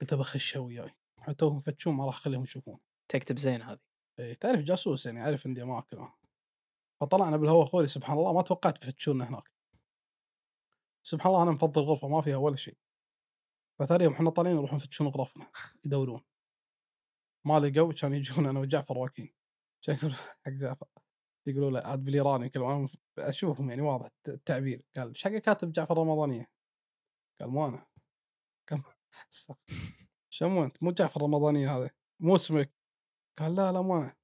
قلت 0.00 0.14
بخشها 0.14 0.60
وياي. 0.60 0.94
حتى 1.20 1.44
هم 1.44 1.58
يفتشون 1.58 1.94
ما 1.94 2.06
راح 2.06 2.16
أخليهم 2.16 2.42
يشوفون. 2.42 2.78
تكتب 3.08 3.38
زين 3.38 3.62
هذه. 3.62 3.80
إيه 4.18 4.34
تعرف 4.34 4.60
جاسوس 4.60 5.06
يعني 5.06 5.20
عارف 5.20 5.46
عندي 5.46 5.62
أماكن. 5.62 6.08
فطلعنا 7.00 7.36
بالهواء 7.36 7.66
خولي 7.66 7.86
سبحان 7.86 8.18
الله 8.18 8.32
ما 8.32 8.42
توقعت 8.42 8.80
بيفتشونا 8.80 9.28
هناك. 9.28 9.50
سبحان 11.02 11.32
الله 11.32 11.42
أنا 11.42 11.50
مفضل 11.50 11.82
غرفة 11.82 12.08
ما 12.08 12.20
فيها 12.20 12.36
ولا 12.36 12.56
شيء. 12.56 12.76
فثاني 13.78 14.04
يوم 14.04 14.12
إحنا 14.12 14.30
طالعين 14.30 14.56
يروحون 14.56 14.78
يفتشون 14.78 15.08
غرفنا 15.08 15.50
يدورون. 15.86 16.24
ما 17.46 17.60
لقوا 17.60 17.92
كان 17.92 18.14
يجون 18.14 18.46
أنا 18.46 18.60
وجعفر 18.60 18.98
واقفين. 18.98 19.34
يقول 19.88 20.12
حق 20.44 20.48
جعفر. 20.48 20.86
يقولوا 21.46 21.70
له 21.70 21.80
عاد 21.80 22.04
بالإيراني 22.04 22.48
كل 22.48 22.60
ما 22.60 22.88
أشوفهم 23.18 23.70
يعني 23.70 23.82
واضح 23.82 24.10
التعبير. 24.28 24.82
قال 24.96 25.08
إيش 25.08 25.28
كاتب 25.28 25.72
جعفر 25.72 25.98
رمضانيه؟ 25.98 26.50
قال 27.40 27.50
مو 27.50 27.66
أنا. 27.66 27.86
قال 28.70 28.82
شمو 30.34 30.64
أنت؟ 30.64 30.82
مو 30.82 30.90
جعفر 30.92 31.22
رمضانيه 31.22 31.76
هذا 31.76 31.90
مو 32.22 32.34
اسمك. 32.36 32.72
قال 33.38 33.54
لا 33.54 33.72
لا 33.72 33.80
مو 33.80 33.96
أنا. 33.96 34.16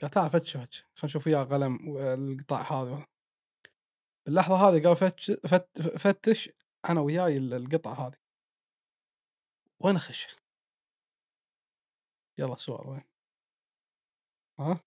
قال 0.00 0.10
تعال 0.10 0.30
فتش 0.30 0.56
فتش. 0.56 0.80
خلينا 0.80 1.04
نشوف 1.04 1.26
وياه 1.26 1.44
قلم 1.44 1.96
القطاع 1.98 2.72
هذا. 2.72 3.06
باللحظة 4.26 4.54
هذه 4.56 4.82
قال 4.86 4.96
فتش 4.96 5.30
فت 5.30 5.80
فتش 5.82 6.50
أنا 6.88 7.00
وياي 7.00 7.36
ال- 7.36 7.54
القطعة 7.54 7.94
هذه. 8.06 8.25
وين 9.80 9.96
اخش؟ 9.96 10.36
يلا 12.38 12.56
سؤال 12.56 12.88
وين؟ 12.88 13.04
ها؟ 14.60 14.80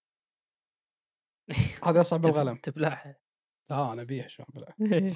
هذا 1.83 2.01
اصعب 2.01 2.25
القلم 2.25 2.57
تبلعها. 2.57 3.19
لا 3.69 3.93
أنا 3.93 4.01
أبيها 4.01 4.27
شلون 4.27 4.47
بلع 4.53 4.75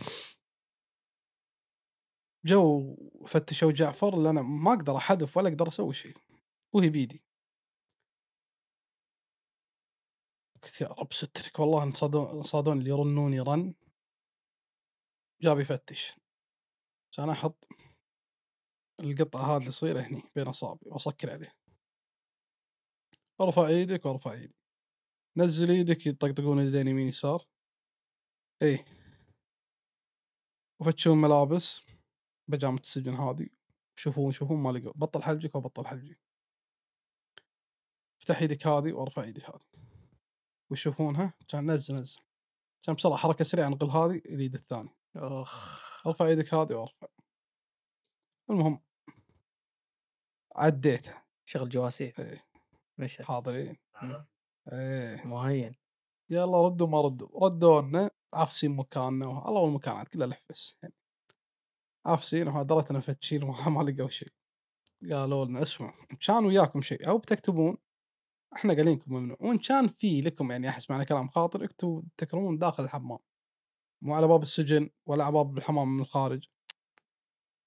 جو 2.46 2.96
فتشوا 3.28 3.72
جعفر 3.72 4.14
اللي 4.14 4.30
أنا 4.30 4.42
ما 4.42 4.74
أقدر 4.74 4.98
أحذف 4.98 5.38
ولا 5.38 5.50
أقدر 5.50 5.68
أسوي 5.68 5.94
شيء. 5.94 6.18
وهي 6.74 6.90
بيدي. 6.90 7.26
قلت 10.64 10.82
يا 10.82 10.88
رب 10.88 11.14
سترك 11.14 11.60
والله 11.60 11.84
إن 11.84 11.92
صادون 11.92 12.44
صادون 12.44 12.78
اللي 12.80 12.90
يرنوني 12.90 13.40
رن. 13.40 13.74
جاب 15.42 15.60
يفتش. 15.60 16.12
عشان 17.12 17.30
أحط 17.30 17.68
القطعة 19.00 19.42
هذه 19.42 19.58
اللي 19.58 19.70
تصير 19.70 20.00
هني 20.00 20.24
بين 20.36 20.48
أصابعي 20.48 20.92
واصكر 20.92 21.32
عليه. 21.32 21.56
أرفع 23.42 23.68
إيدك 23.68 24.06
وأرفع 24.06 24.32
إيدي. 24.32 24.56
نزل 25.38 25.72
إيدك 25.72 26.08
يطقطقون 26.08 26.60
اليدين 26.60 26.88
يمين 26.88 27.08
يسار. 27.08 27.48
إيه. 28.62 28.86
وفتشون 30.82 31.18
ملابس 31.18 31.82
بجامة 32.48 32.80
السجن 32.80 33.16
هذه. 33.16 33.50
شوفون 33.96 34.32
شوفون 34.32 34.58
ما 34.58 34.70
لقوا. 34.70 34.94
بطل 34.96 35.24
حلجك 35.24 35.56
وبطل 35.56 35.88
حلجي. 35.88 36.20
افتح 38.22 38.42
إيدك 38.42 38.68
هذه 38.68 38.94
وأرفع 38.94 39.24
إيدي 39.24 39.42
هذه. 39.42 39.84
ويشوفونها 40.70 41.34
كان 41.48 41.72
نزل 41.72 41.96
نزل. 41.96 42.22
كان 42.84 42.96
بسرعة 42.96 43.18
حركة 43.18 43.46
سريعة 43.46 43.68
انقل 43.68 43.90
هذه 43.90 44.22
اليد 44.26 44.56
الثانية. 44.56 44.96
أخ. 45.16 45.82
أرفع 46.08 46.26
إيدك 46.26 46.54
هذه 46.54 46.74
وأرفع. 46.74 47.08
المهم. 48.50 48.80
عديتها 50.56 51.24
شغل 51.46 51.70
جواسيس 51.70 52.20
إيه. 52.20 52.46
مشهد 52.98 53.26
حاضرين. 53.26 53.78
إيه. 54.74 55.24
مهين. 55.26 55.76
يلا 56.30 56.62
ردوا 56.62 56.88
ما 56.88 57.02
ردوا. 57.02 57.46
ردوا 57.46 57.82
لنا 57.82 58.12
عافسين 58.34 58.76
مكاننا 58.76 59.28
والله 59.28 59.62
والمكانات 59.62 60.08
كلها 60.08 60.28
لحفس 60.28 60.76
يعني. 60.84 60.94
عافسين 62.06 62.48
وهدرتنا 62.48 63.00
فتشين 63.00 63.44
ما 63.70 63.84
لقوا 63.84 64.10
شيء. 64.10 64.30
قالوا 65.12 65.46
لنا 65.46 65.62
اسمعوا 65.62 65.94
إن 66.12 66.18
كان 66.18 66.46
وياكم 66.46 66.82
شيء 66.82 67.08
أو 67.08 67.18
بتكتبون 67.18 67.78
إحنا 68.56 68.74
قايلينكم 68.74 69.14
ممنوع. 69.14 69.38
وإن 69.42 69.58
كان 69.58 69.88
في 69.88 70.22
لكم 70.22 70.52
يعني 70.52 70.70
أحس 70.70 70.90
معنا 70.92 71.04
كلام 71.04 71.30
خاطر 71.30 71.64
اكتبوا 71.64 72.02
تكرمون 72.18 72.58
داخل 72.58 72.84
الحمام. 72.84 73.20
مو 74.02 74.14
على 74.16 74.28
باب 74.28 74.42
السجن 74.42 74.90
ولا 75.06 75.24
على 75.24 75.34
باب 75.34 75.58
الحمام 75.58 75.88
من 75.96 76.02
الخارج. 76.02 76.48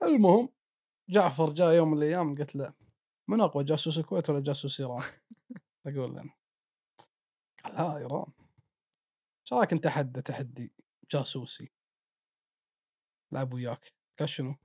المهم 0.03 0.56
جعفر 1.09 1.51
جاء 1.51 1.73
يوم 1.73 1.91
من 1.91 1.99
الأيام 1.99 2.35
قلت 2.35 2.57
له 2.57 2.75
من 3.29 3.41
أقوى 3.41 3.65
جاسوس 3.65 3.99
الكويت 3.99 4.31
ولا 4.31 4.41
جاسوس 4.41 4.81
إيران؟ 4.81 5.03
أقول 5.87 6.15
له. 6.15 6.35
قال 7.65 7.75
لا 7.75 7.97
إيران. 7.97 8.33
إيش 9.43 9.53
رأيك 9.53 9.73
أنت 9.73 9.85
تحدى 9.85 10.23
تحدي 10.23 10.73
جاسوسي؟ 11.11 11.73
لعب 13.33 13.55
وياك. 13.55 13.95
قال 14.19 14.29
شنو؟ 14.29 14.57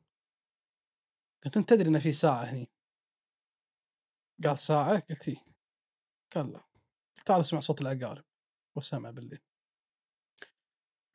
قلت 1.46 1.58
أنت 1.58 1.70
تدري 1.70 1.90
إن 1.90 2.00
في 2.00 2.14
ساعة 2.14 2.44
هني. 2.44 2.72
قال 4.44 4.60
ساعة؟ 4.60 5.00
قلت 5.00 5.28
إيه 5.28 5.44
قال 6.36 6.52
لا. 6.52 6.60
قلت 7.18 7.28
تعال 7.28 7.42
اسمع 7.42 7.60
صوت 7.60 7.82
العقارب 7.82 8.26
وسمع 8.76 9.10
بالليل. 9.10 9.42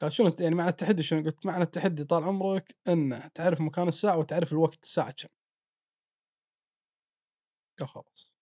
قال 0.00 0.12
شنو 0.12 0.36
يعني 0.40 0.54
معنى 0.54 0.68
التحدي 0.70 1.02
شنو؟ 1.02 1.24
قلت 1.24 1.46
معنى 1.46 1.62
التحدي 1.62 2.04
طال 2.04 2.24
عمرك 2.24 2.76
انه 2.88 3.28
تعرف 3.28 3.60
مكان 3.60 3.88
الساعة 3.88 4.18
وتعرف 4.18 4.52
الوقت 4.52 4.84
الساعة 4.84 5.12
كم. 5.12 5.28
قال 7.80 7.88
خلاص. 7.88 8.32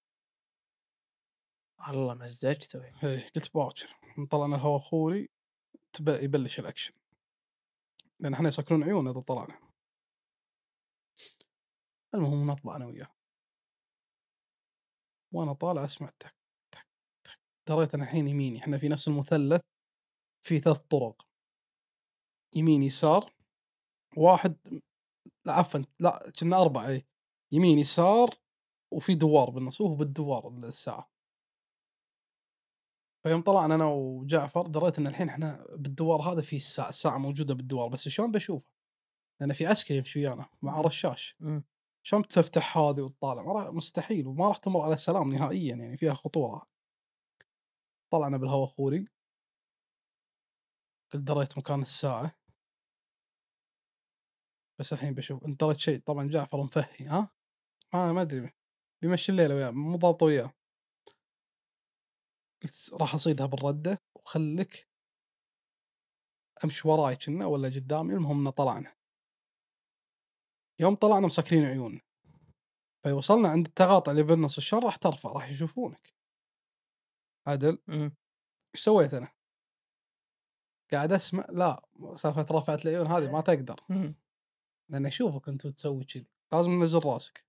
والله 1.79 2.15
مزجته. 2.15 2.85
إيه 2.85 3.31
قلت 3.37 3.55
باكر. 3.55 3.97
طلعنا 4.31 4.57
الهواء 4.57 4.79
خوري 4.79 5.29
يبلش 6.09 6.61
الأكشن. 6.61 6.95
لأن 8.21 8.35
إحنا 8.35 8.49
يسكرون 8.49 8.85
عيون 8.85 9.09
إذا 9.09 9.21
طلعنا. 9.21 9.59
المهم 12.15 12.51
نطلع 12.51 12.77
أنا 12.77 12.87
وياه. 12.87 13.15
وأنا 15.33 15.53
طالع 15.53 15.85
أسمع 15.85 16.09
تك 16.19 16.35
تك 16.71 16.87
تك. 17.25 17.41
دريت 17.69 17.95
أنا 17.95 18.05
الحين 18.05 18.29
يميني. 18.29 18.59
إحنا 18.59 18.79
في 18.79 18.89
نفس 18.89 19.09
المثلث 19.09 19.61
في 20.43 20.59
ثلاث 20.59 20.79
طرق. 20.79 21.27
يمين 22.57 22.83
يسار 22.83 23.35
واحد 24.17 24.57
لا 25.47 25.53
عفوا 25.53 25.81
لا 26.01 26.31
كنا 26.41 26.61
أربعة 26.63 26.89
إيه 26.89 27.07
يمين 27.53 27.79
يسار 27.79 28.35
وفي 28.93 29.15
دوار 29.15 29.51
بالنص 29.51 29.81
وهو 29.81 29.95
بالدوار 29.95 30.49
الساعة. 30.49 31.11
فيوم 33.23 33.43
طلعنا 33.43 33.75
أنا 33.75 33.85
وجعفر 33.85 34.63
دريت 34.67 34.99
إن 34.99 35.07
الحين 35.07 35.29
إحنا 35.29 35.67
بالدوار 35.71 36.23
هذا 36.23 36.43
في 36.43 36.57
الساعة 36.57 36.89
الساعة 36.89 37.19
موجودة 37.19 37.55
بالدوار 37.55 37.89
بس 37.89 38.09
شلون 38.09 38.33
بشوفها؟ 38.33 38.71
لأن 39.41 39.53
في 39.53 39.67
عسكري 39.67 39.99
يمشي 39.99 40.21
ويانا 40.21 40.49
مع 40.63 40.81
رشاش. 40.81 41.37
مم. 41.41 41.65
شلون 42.07 42.23
تفتح 42.23 42.79
هذه 42.79 43.01
وتطالع؟ 43.01 43.71
مستحيل 43.71 44.27
وما 44.27 44.49
راح 44.49 44.57
تمر 44.57 44.81
على 44.81 44.97
سلام 44.97 45.33
نهائيا 45.33 45.77
يعني 45.77 45.97
فيها 45.97 46.15
خطورة. 46.15 46.67
طلعنا 48.13 48.37
بالهواء 48.39 48.69
خوري. 48.69 49.09
قلت 51.13 51.23
دريت 51.23 51.59
مكان 51.59 51.83
الساعة. 51.83 52.44
بس 54.79 54.93
الحين 54.93 55.15
بشوف 55.15 55.45
انت 55.45 55.61
دريت 55.61 55.77
شيء 55.77 56.01
طبعا 56.01 56.29
جعفر 56.29 56.63
مفهي 56.63 57.07
ها؟ 57.07 57.31
ما 57.95 58.13
ما 58.13 58.23
أدري 58.23 58.53
بيمشي 59.03 59.33
الليلة 59.33 59.55
وياه 59.55 59.71
مو 59.71 59.97
ضابط 59.97 60.23
وياه. 60.23 60.55
قلت 62.63 62.91
راح 62.93 63.15
أصيدها 63.15 63.47
بالردة 63.47 64.03
وخليك 64.15 64.89
أمشي 66.65 66.89
وراي 66.89 67.17
كنا 67.17 67.47
ولا 67.47 67.69
قدامي. 67.69 68.15
المهم 68.15 68.51
طلعنا. 68.51 68.97
يوم 70.81 70.95
طلعنا 70.95 71.27
مسكرين 71.27 71.65
عيون. 71.65 72.01
فوصلنا 73.05 73.49
عند 73.49 73.67
التقاطع 73.67 74.13
اللي 74.13 74.23
بالنص 74.23 74.57
الشر 74.57 74.85
راح 74.85 74.97
ترفع 74.97 75.33
راح 75.33 75.51
يشوفونك. 75.51 76.15
عدل. 77.47 77.79
إيش 78.75 78.85
سويت 78.85 79.15
أنا؟ 79.15 79.29
قاعد 80.93 81.13
أسمع 81.13 81.47
لا 81.51 81.83
سالفة 82.15 82.47
رفعت 82.51 82.87
العيون 82.87 83.07
هذه 83.07 83.33
ما 83.33 83.41
تقدر. 83.51 83.77
لأن 84.91 85.07
أشوفك 85.07 85.49
أنت 85.49 85.67
تسوي 85.67 86.05
كذي 86.05 86.27
لازم 86.53 86.81
تنزل 86.81 87.01
راسك 87.05 87.47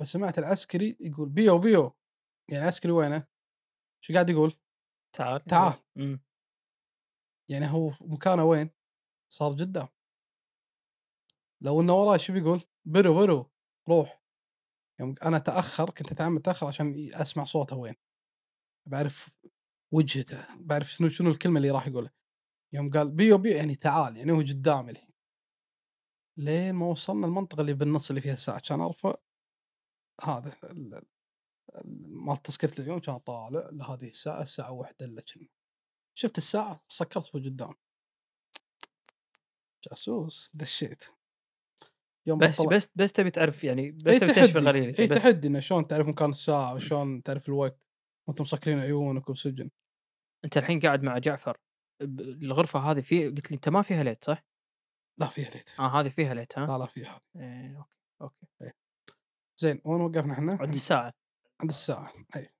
فسمعت 0.00 0.38
العسكري 0.38 0.96
يقول 1.00 1.28
بیو 1.28 1.58
بیو 1.58 1.96
يعني 2.50 2.66
عسكري 2.66 2.92
وينه؟ 2.92 3.26
شو 4.00 4.12
قاعد 4.12 4.30
يقول؟ 4.30 4.54
تعال 5.12 5.44
تعال. 5.44 5.74
مم. 5.96 6.20
يعني 7.48 7.66
هو 7.66 7.92
مكانه 8.00 8.44
وين؟ 8.44 8.70
صار 9.32 9.52
قدام 9.52 9.88
لو 11.60 11.80
إنه 11.80 11.92
وراي 11.92 12.18
شو 12.18 12.32
بيقول؟ 12.32 12.62
برو 12.84 13.14
برو 13.14 13.50
روح 13.88 14.22
يوم 15.00 15.14
أنا 15.24 15.36
أتأخر 15.36 15.90
كنت 15.90 16.12
اتعمد 16.12 16.38
أتأخر 16.38 16.66
عشان 16.66 17.10
أسمع 17.12 17.44
صوته 17.44 17.76
وين 17.76 17.94
بعرف 18.88 19.30
وجهته 19.92 20.56
بعرف 20.56 20.92
شنو 20.92 21.08
شنو 21.08 21.30
الكلمة 21.30 21.56
اللي 21.56 21.70
راح 21.70 21.86
يقولها 21.86 22.12
يوم 22.72 22.90
قال 22.90 23.10
بيو 23.10 23.38
بيو 23.38 23.56
يعني 23.56 23.74
تعال 23.74 24.16
يعني 24.16 24.32
هو 24.32 24.40
قدامي 24.40 24.90
الحين 24.90 25.13
لين 26.36 26.74
ما 26.74 26.86
وصلنا 26.86 27.26
المنطقة 27.26 27.60
اللي 27.60 27.72
بالنص 27.74 28.08
اللي 28.10 28.20
فيها 28.20 28.32
الساعة 28.32 28.60
كان 28.68 28.80
ارفع 28.80 29.14
هذا 30.24 30.52
ال- 30.64 30.94
ال- 31.74 32.16
مال 32.26 32.42
تذكرة 32.42 32.80
اليوم 32.80 32.98
كان 32.98 33.18
طالع 33.18 33.68
لهذه 33.72 34.08
الساعة 34.08 34.42
الساعة 34.42 34.72
واحدة 34.72 35.06
إلا 35.06 35.22
كنا. 35.34 35.48
شفت 36.18 36.38
الساعة؟ 36.38 36.84
سكرت 36.88 37.30
قدام 37.34 37.74
جاسوس 39.90 40.50
دشيت. 40.54 41.04
يوم 42.26 42.38
بس 42.38 42.60
بطلع- 42.60 42.76
بس 42.76 42.88
بس 42.94 43.12
تبي 43.12 43.30
تعرف 43.30 43.64
يعني 43.64 43.90
بس 43.90 44.06
اي 44.12 44.18
تبي 44.20 44.32
تشفي 44.32 44.52
تحدي 44.52 44.64
غليلك 44.64 45.00
اي 45.00 45.06
بس. 45.06 45.16
تحدي 45.16 45.48
إنه 45.48 45.60
شلون 45.60 45.86
تعرف 45.86 46.06
مكان 46.06 46.30
الساعة 46.30 46.74
وشلون 46.74 47.22
تعرف 47.22 47.48
الوقت؟ 47.48 47.86
وانت 48.28 48.40
مسكرين 48.40 48.78
عيونك 48.80 49.28
وسجن 49.28 49.70
أنت 50.44 50.56
الحين 50.56 50.80
قاعد 50.80 51.02
مع 51.02 51.18
جعفر. 51.18 51.58
ب- 52.02 52.20
الغرفة 52.20 52.78
هذه 52.80 53.00
في 53.00 53.28
قلت 53.28 53.50
لي 53.50 53.54
أنت 53.54 53.68
ما 53.68 53.82
فيها 53.82 54.02
light 54.04 54.24
صح؟ 54.24 54.44
لا 55.18 55.26
فيها 55.28 55.50
light. 55.50 55.80
آه 55.80 56.00
هذه 56.00 56.08
فيها 56.08 56.34
light 56.34 56.58
ها؟ 56.58 56.66
لا 56.66 56.78
لا 56.78 56.86
فيها 56.86 57.20
إيه 57.36 57.86
okay 58.20 58.46
okay. 58.62 58.72
زين 59.60 59.80
وين 59.84 60.00
وقفنا 60.00 60.32
إحنا؟ 60.34 60.58
عند 60.60 60.74
الساعة. 60.74 61.12
عند 61.60 61.70
الساعة 61.70 62.12
إي. 62.36 62.50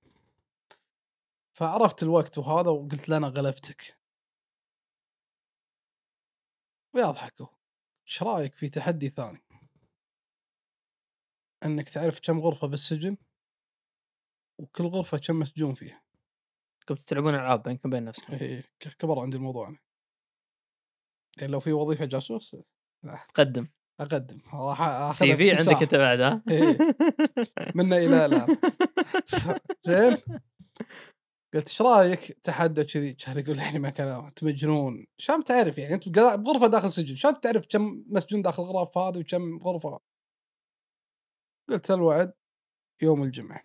فعرفت 1.57 2.03
الوقت 2.03 2.37
وهذا 2.37 2.69
وقلت 2.69 3.09
له 3.09 3.17
أنا 3.17 3.27
غلبتك. 3.27 3.99
ويضحكوا 6.95 7.47
إيش 8.07 8.23
رأيك 8.23 8.55
في 8.55 8.69
تحدي 8.69 9.09
ثاني؟ 9.09 9.41
إنك 11.65 11.89
تعرف 11.89 12.19
كم 12.19 12.39
غرفة 12.39 12.67
بالسجن 12.67 13.17
وكل 14.59 14.83
غرفة 14.83 15.17
كم 15.27 15.39
مسجون 15.39 15.73
فيها. 15.73 16.01
كنتوا 16.89 17.03
تلعبون 17.05 17.35
ألعاب 17.35 17.63
بينكم 17.63 17.89
وبين 17.89 18.05
نفسكم. 18.05 18.37
ك- 18.79 18.95
كبر 18.99 19.19
عندي 19.19 19.37
الموضوع 19.37 19.67
أنا. 19.67 19.77
يعني 21.37 21.51
لو 21.51 21.59
في 21.59 21.73
وظيفة 21.73 22.05
جاسوس 22.05 22.55
تقدم 23.33 23.67
أقدم. 23.99 24.39
راح 24.53 25.11
سي 25.11 25.35
في. 25.35 25.51
عندك 25.51 25.81
أنت 25.81 25.95
بعد 25.95 26.19
ها؟ 26.21 26.43
إيه. 26.49 26.77
منا 27.75 27.97
إلى 27.97 28.25
الان 28.25 28.57
زين. 29.85 30.17
قلت 31.53 31.67
إيش 31.67 31.81
رأيك 31.81 32.19
تحدى 32.19 32.83
كذي؟ 32.83 33.13
كان 33.13 33.39
يقول 33.39 33.59
يعني 33.59 33.79
ما 33.79 33.89
كان 33.89 34.07
انت 34.07 34.43
مجنون. 34.43 35.07
شلون 35.17 35.43
تعرف 35.43 35.77
يعني؟ 35.77 35.93
أنت 35.93 36.09
بغرفة 36.19 36.67
داخل 36.67 36.91
سجن. 36.91 37.15
شلون 37.15 37.41
تعرف 37.41 37.67
كم 37.69 38.03
مسجون 38.07 38.41
داخل 38.41 38.63
الغرف 38.63 38.97
هذه 38.97 39.19
وكم 39.19 39.57
غرفة؟ 39.57 39.99
قلت 41.69 41.91
الوعد 41.91 42.33
يوم 43.01 43.23
الجمعة. 43.23 43.63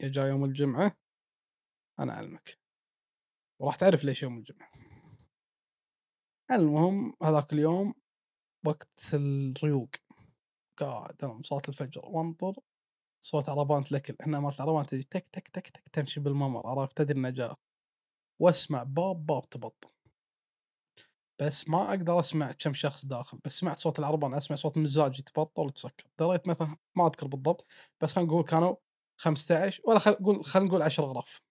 يا 0.00 0.08
جاي 0.08 0.28
يوم 0.28 0.44
الجمعة 0.44 0.96
أنا 2.00 2.12
أعلمك. 2.12 2.58
وراح 3.60 3.76
تعرف 3.76 4.04
ليش 4.04 4.22
يوم 4.22 4.38
الجمعة. 4.38 4.71
المهم 6.50 7.14
هذاك 7.22 7.52
اليوم 7.52 7.94
وقت 8.66 9.00
الريوق. 9.14 9.90
قاعد 10.78 11.24
أنا 11.24 11.42
صلاة 11.42 11.62
الفجر 11.68 12.00
وانطر 12.04 12.54
صوت 13.24 13.48
عربانة 13.48 13.86
الاكل 13.90 14.16
هنا 14.20 14.40
مالت 14.40 14.56
العربانة 14.56 14.84
تجي 14.84 15.02
تك 15.02 15.26
تك 15.26 15.48
تك 15.48 15.68
تك 15.68 15.88
تمشي 15.88 16.20
بالممر 16.20 16.66
عرفت؟ 16.66 16.96
تدري 16.98 17.18
إنه 17.18 17.30
جاء. 17.30 17.58
وأسمع 18.40 18.82
باب 18.82 19.26
باب 19.26 19.48
تبطل. 19.50 19.90
بس 21.40 21.68
ما 21.68 21.88
أقدر 21.88 22.20
أسمع 22.20 22.52
كم 22.52 22.74
شخص 22.74 23.06
داخل 23.06 23.38
بس 23.44 23.58
سمعت 23.58 23.78
صوت 23.78 23.98
العربان 23.98 24.34
أسمع 24.34 24.56
صوت 24.56 24.78
مزاج 24.78 25.18
يتبطل 25.18 25.62
ويتسكر 25.62 26.04
دريت 26.20 26.48
مثلا 26.48 26.76
ما 26.96 27.06
أذكر 27.06 27.26
بالضبط 27.26 27.66
بس 28.02 28.12
خلينا 28.12 28.30
نقول 28.30 28.44
كانوا 28.44 28.76
15 29.20 29.82
ولا 29.86 29.98
خل 29.98 30.10
نقول 30.10 30.44
خلينا 30.44 30.68
نقول 30.68 30.82
10 30.82 31.04
غرف 31.04 31.42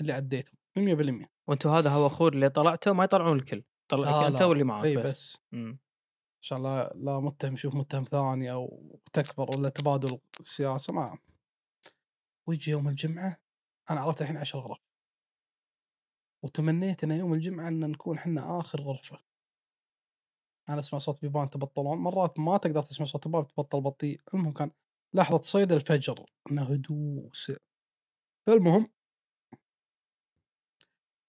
اللي 0.00 0.12
عديتهم 0.12 0.56
100% 0.78 1.26
وأنتوا 1.48 1.70
هذا 1.70 1.90
هو 1.90 2.06
اخور 2.06 2.32
اللي 2.32 2.48
طلعته 2.50 2.92
ما 2.92 3.04
يطلعون 3.04 3.38
الكل. 3.38 3.64
طلعك 3.88 4.06
لا 4.06 4.28
انت. 4.28 4.42
واللي 4.42 4.64
معك 4.64 4.84
إي 4.84 4.96
بس. 4.96 5.06
بس 5.06 5.38
مم. 5.52 5.78
عشان 6.42 6.62
لا 6.62 6.92
لا 6.96 7.20
متهم 7.20 7.54
يشوف 7.54 7.74
متهم 7.74 8.02
ثاني 8.02 8.52
أو 8.52 9.00
تكبر 9.12 9.56
ولا 9.56 9.68
تبادل 9.68 10.18
سياسه 10.42 10.92
ما 10.92 11.18
ويجي 12.48 12.70
يوم 12.70 12.88
الجمعة 12.88 13.36
أنا 13.90 14.00
عرفت 14.00 14.22
الحين 14.22 14.36
10 14.36 14.60
غرف. 14.60 14.78
وتمنيت 16.44 17.04
ان 17.04 17.10
يوم 17.10 17.34
الجمعة 17.34 17.68
إن 17.68 17.90
نكون 17.90 18.18
إحنا 18.18 18.60
آخر 18.60 18.80
غرفة. 18.80 19.18
أنا 20.68 20.78
أسمع 20.78 20.98
صوت 20.98 21.20
بيبان 21.22 21.50
تبطلون. 21.50 21.98
مرات 21.98 22.38
ما 22.38 22.56
تقدر 22.56 22.82
تسمع 22.82 23.06
صوت 23.06 23.26
الباب 23.26 23.46
تبطل 23.46 23.80
بطيء. 23.80 24.20
المهم 24.34 24.52
كان 24.52 24.70
لحظة 25.14 25.40
صيد 25.40 25.72
الفجر 25.72 26.24
إنه 26.50 26.62
هدوء 26.62 27.30
فالمهم 28.46 28.90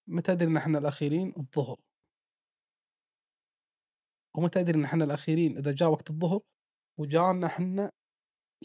متى 0.08 0.32
ادري 0.32 0.48
ان 0.48 0.56
إحنا 0.56 0.78
الأخيرين؟ 0.78 1.34
الظهر. 1.36 1.76
ومتى 4.36 4.60
ادري 4.60 4.78
إن 4.78 4.84
إحنا 4.84 5.04
الأخيرين 5.04 5.56
إذا 5.58 5.72
جاء 5.72 5.90
وقت 5.90 6.10
الظهر 6.10 6.40
وجانا 6.98 7.46
إحنا 7.46 7.92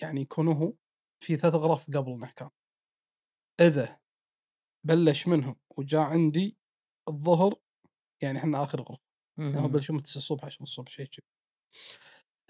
يعني 0.01 0.21
يكون 0.21 0.47
هو 0.47 0.73
في 1.23 1.37
ثلاث 1.37 1.53
غرف 1.53 1.91
قبلنا 1.91 2.27
كان 2.27 2.49
إذا 3.61 3.99
بلش 4.87 5.27
منهم 5.27 5.55
وجاء 5.77 6.01
عندي 6.01 6.57
الظهر 7.09 7.53
يعني 8.23 8.39
إحنا 8.39 8.63
آخر 8.63 8.81
غرفة. 8.81 9.03
يعني 9.37 9.57
هو 9.57 9.61
مم. 9.61 9.71
بلشوا 9.71 9.95
من 9.95 10.01
9 10.01 10.17
الصبح 10.17 10.45
10 10.45 10.63
الصبح 10.63 10.91
شيء 10.91 11.05
كذي. 11.05 11.25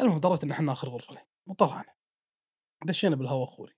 المهم 0.02 0.20
دريت 0.20 0.44
إن 0.44 0.52
إحنا 0.52 0.72
آخر 0.72 0.90
غرفة 0.90 1.14
الحين. 1.14 1.28
وطلعنا. 1.50 1.96
دشينا 2.86 3.16
بالهواء 3.16 3.46
خوري 3.46 3.76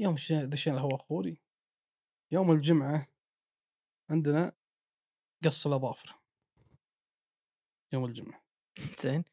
يوم 0.00 0.14
دشينا 0.30 0.76
الهواء 0.76 0.96
خوري 0.96 1.40
يوم 2.32 2.52
الجمعة 2.52 3.06
عندنا 4.10 4.52
قص 5.44 5.66
الأظافر. 5.66 6.23
يوم 7.94 8.04
الجمعة. 8.04 8.44
زين. 9.02 9.24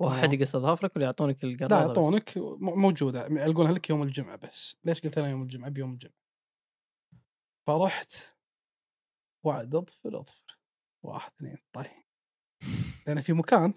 واحد. 0.00 0.32
يقص 0.32 0.54
اظافرك 0.54 0.96
ولا 0.96 1.04
يعطونك 1.04 1.44
القرار 1.44 1.70
لا 1.70 1.80
يعطونك 1.80 2.32
موجودة. 2.60 3.26
يلقونها 3.26 3.72
لك 3.72 3.90
يوم 3.90 4.02
الجمعة 4.02 4.36
بس. 4.36 4.76
ليش 4.84 5.00
قلت 5.00 5.18
أنا 5.18 5.30
يوم 5.30 5.42
الجمعة؟ 5.42 5.70
بيوم 5.70 5.92
الجمعة. 5.92 6.18
فرحت. 7.66 8.12
وعد 9.46 9.74
أظفر 9.74 10.20
أظفر. 10.20 10.58
واحد 11.04 11.32
اثنين 11.32 11.58
طيب. 11.72 12.04
لأن 13.06 13.20
في 13.20 13.32
مكان. 13.32 13.74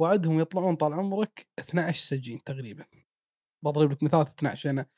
وعدهم 0.00 0.40
يطلعون 0.40 0.76
طال 0.76 0.92
عمرك 0.92 1.48
12 1.58 2.04
سجين 2.04 2.44
تقريبا. 2.44 2.86
بضرب 3.64 3.92
لك 3.92 4.02
مثال 4.02 4.20
12 4.20 4.66
يعني 4.66 4.90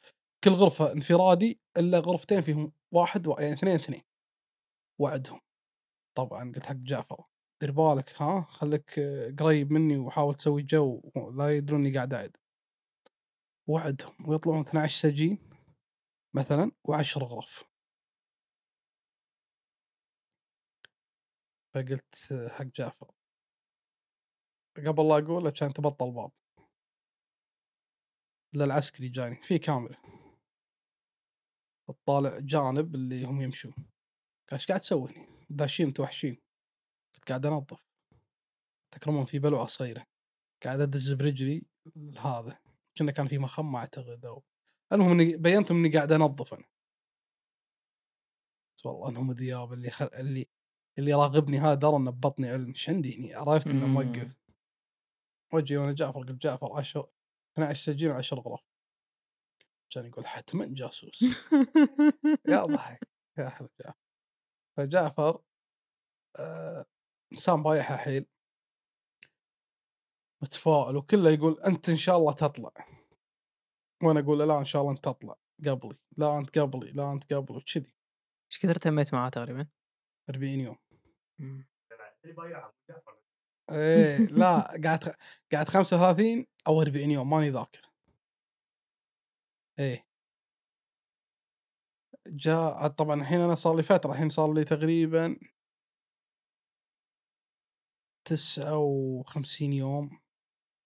كل 0.45 0.51
غرفة 0.51 0.93
انفرادي 0.93 1.61
إلا 1.77 1.99
غرفتين 1.99 2.41
فيهم 2.41 2.73
واحد 2.95 3.27
و... 3.27 3.37
يعني 3.39 3.53
اثنين 3.53 3.75
اثنين. 3.75 4.03
وعدهم. 5.01 5.41
طبعا 6.17 6.53
قلت 6.53 6.67
حق 6.67 6.75
جعفر. 6.75 7.25
دير 7.61 7.73
بالك 7.73 8.23
ها؟ 8.23 8.41
خليك 8.41 9.01
قريب 9.41 9.73
مني 9.73 9.97
وحاول 9.97 10.35
تسوي 10.35 10.63
جو 10.63 11.03
لا 11.37 11.57
يدرون 11.57 11.81
إني 11.81 11.95
قاعد 11.95 12.15
أعد. 12.15 12.37
وعدهم 13.69 14.29
ويطلعون 14.29 14.61
12 14.61 15.03
سجين 15.03 15.39
مثلا 16.35 16.71
و10 16.89 17.19
غرف. 17.23 17.65
فقلت 21.75 22.15
حق 22.51 22.65
جعفر. 22.65 23.11
قبل 24.77 25.09
لا 25.09 25.19
أقول 25.19 25.51
كان 25.51 25.73
تبطل 25.73 26.11
باب. 26.13 26.33
الا 28.55 28.65
العسكري 28.65 29.09
جاني 29.09 29.43
في 29.43 29.59
كاميرا. 29.59 29.97
تطالع 31.89 32.39
جانب 32.39 32.95
اللي 32.95 33.25
هم 33.25 33.41
يمشون. 33.41 33.73
قال 33.73 34.53
إيش 34.53 34.67
قاعد 34.67 34.81
تسوي؟ 34.81 35.11
هني؟ 35.11 35.47
داشين 35.51 35.89
متوحشين 35.89 36.44
كنت 37.15 37.29
قاعد 37.29 37.47
أنظف. 37.47 37.87
تكرمون 38.91 39.25
في 39.25 39.39
بلوعه 39.39 39.67
صغيره 39.67 40.07
قاعد 40.65 40.81
أدز 40.81 41.13
برجلي 41.13 41.67
هذا. 42.19 42.59
كنا 42.99 43.13
كان 43.13 43.29
في 43.29 43.39
مخمه 43.39 43.79
أعتقد 43.79 44.27
أو 44.27 44.43
المهم 44.93 45.11
إني 45.11 45.37
بينتهم 45.37 45.79
إني 45.79 45.97
قاعد 45.97 46.13
أنظف 46.13 46.55
أنا. 46.55 46.65
والله 48.85 49.09
أنهم 49.09 49.33
ذياب 49.33 49.73
اللي 49.73 49.91
خل... 49.91 50.07
اللي 50.07 50.47
اللي 50.99 51.15
راغبني 51.15 51.59
هذا 51.59 51.75
درى 51.75 51.97
انه 51.97 52.11
ببطني 52.11 52.49
علم. 52.49 52.69
إيش 52.69 52.91
عندي 52.91 53.19
هني؟ 53.19 53.35
عرفت 53.35 53.67
إنه. 53.67 53.87
موقف. 53.87 54.37
وجهي 55.53 55.77
وأنا 55.77 55.93
جعفر 55.93 56.19
قلت 56.19 56.43
جعفر 56.43 56.79
10 56.79 57.13
12 57.55 57.75
سجين 57.75 58.23
و10 58.23 58.33
غرف. 58.35 58.61
كان 59.91 60.07
يقول 60.07 60.27
حتما 60.27 60.67
جاسوس. 60.71 61.23
يا 62.49 62.67
ضحك. 62.67 63.09
يا 63.39 63.49
حلو 63.49 63.69
جعفر. 63.81 63.99
فجعفر 64.77 65.43
آه 66.39 66.87
إنسان 67.35 67.63
بايعها 67.63 67.97
حيل 67.97 68.27
متفائل 70.43 70.97
وكله 70.97 71.31
يقول 71.31 71.61
أنت 71.67 71.89
إن 71.89 71.97
شاء 71.97 72.17
الله 72.17 72.33
تطلع. 72.33 72.71
وأنا 74.03 74.21
أقول 74.21 74.39
لا 74.39 74.59
إن 74.59 74.65
شاء 74.65 74.83
الله 74.83 74.93
أنت 74.93 75.05
تطلع. 75.05 75.37
قبلي. 75.67 75.99
لا 76.17 76.39
أنت 76.39 76.59
قبلي. 76.59 76.91
لا 76.93 77.13
أنت 77.13 77.35
قبلي. 77.35 77.57
وكذي. 77.57 77.93
إيش 78.51 78.59
كثر 78.59 78.75
تميت 78.75 79.15
معاه 79.15 79.31
تقريبا؟ 79.31 79.69
40 80.31 80.61
يوم. 80.61 80.79
إيه 83.71 84.17
لا 84.17 84.81
قاعد 84.85 85.15
قاعد 85.53 85.69
35 85.69 86.47
أو 86.67 86.83
40 86.83 87.11
يوم 87.11 87.31
ماني 87.31 87.51
ذاكر. 87.51 87.91
إيه. 89.79 90.07
جاء 92.27 92.89
طبعا 92.89 93.21
الحين 93.21 93.41
أنا 93.41 93.55
صار 93.55 93.77
لي 93.77 93.83
فترة 93.83 94.13
الحين 94.13 94.29
صار 94.29 94.53
لي 94.53 94.65
تقريبا 94.65 95.37
59 98.25 99.73
يوم 99.73 100.19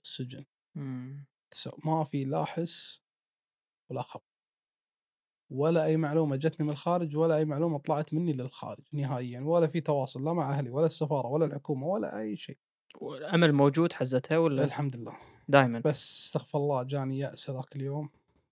السجن 0.04 0.44
مم. 0.74 1.26
تسع- 1.50 1.76
ما 1.84 2.04
في 2.04 2.24
لا 2.24 2.44
حس 2.44 3.02
ولا 3.90 4.02
خبر. 4.02 4.22
ولا 5.50 5.84
أي 5.84 5.96
معلومة 5.96 6.36
جتني 6.36 6.66
من 6.66 6.72
الخارج 6.72 7.16
ولا 7.16 7.36
أي 7.36 7.44
معلومة 7.44 7.78
طلعت 7.78 8.14
مني 8.14 8.32
للخارج 8.32 8.84
نهائيا 8.92 9.40
ولا 9.40 9.66
في 9.66 9.80
تواصل 9.80 10.24
لا 10.24 10.32
مع 10.32 10.50
أهلي 10.50 10.70
ولا 10.70 10.86
السفارة 10.86 11.26
ولا 11.26 11.44
الحكومة 11.44 11.86
ولا 11.86 12.20
أي 12.20 12.36
شيء. 12.36 12.58
الامل 13.02 13.52
موجود 13.52 13.92
حزتها 13.92 14.38
ولا؟ 14.38 14.64
الحمد 14.64 14.96
لله. 14.96 15.16
دائما 15.48 15.78
بس 15.80 16.26
استغفر 16.26 16.58
الله 16.58 16.82
جاني 16.82 17.18
يأس 17.18 17.50
ذاك 17.50 17.76
اليوم. 17.76 18.10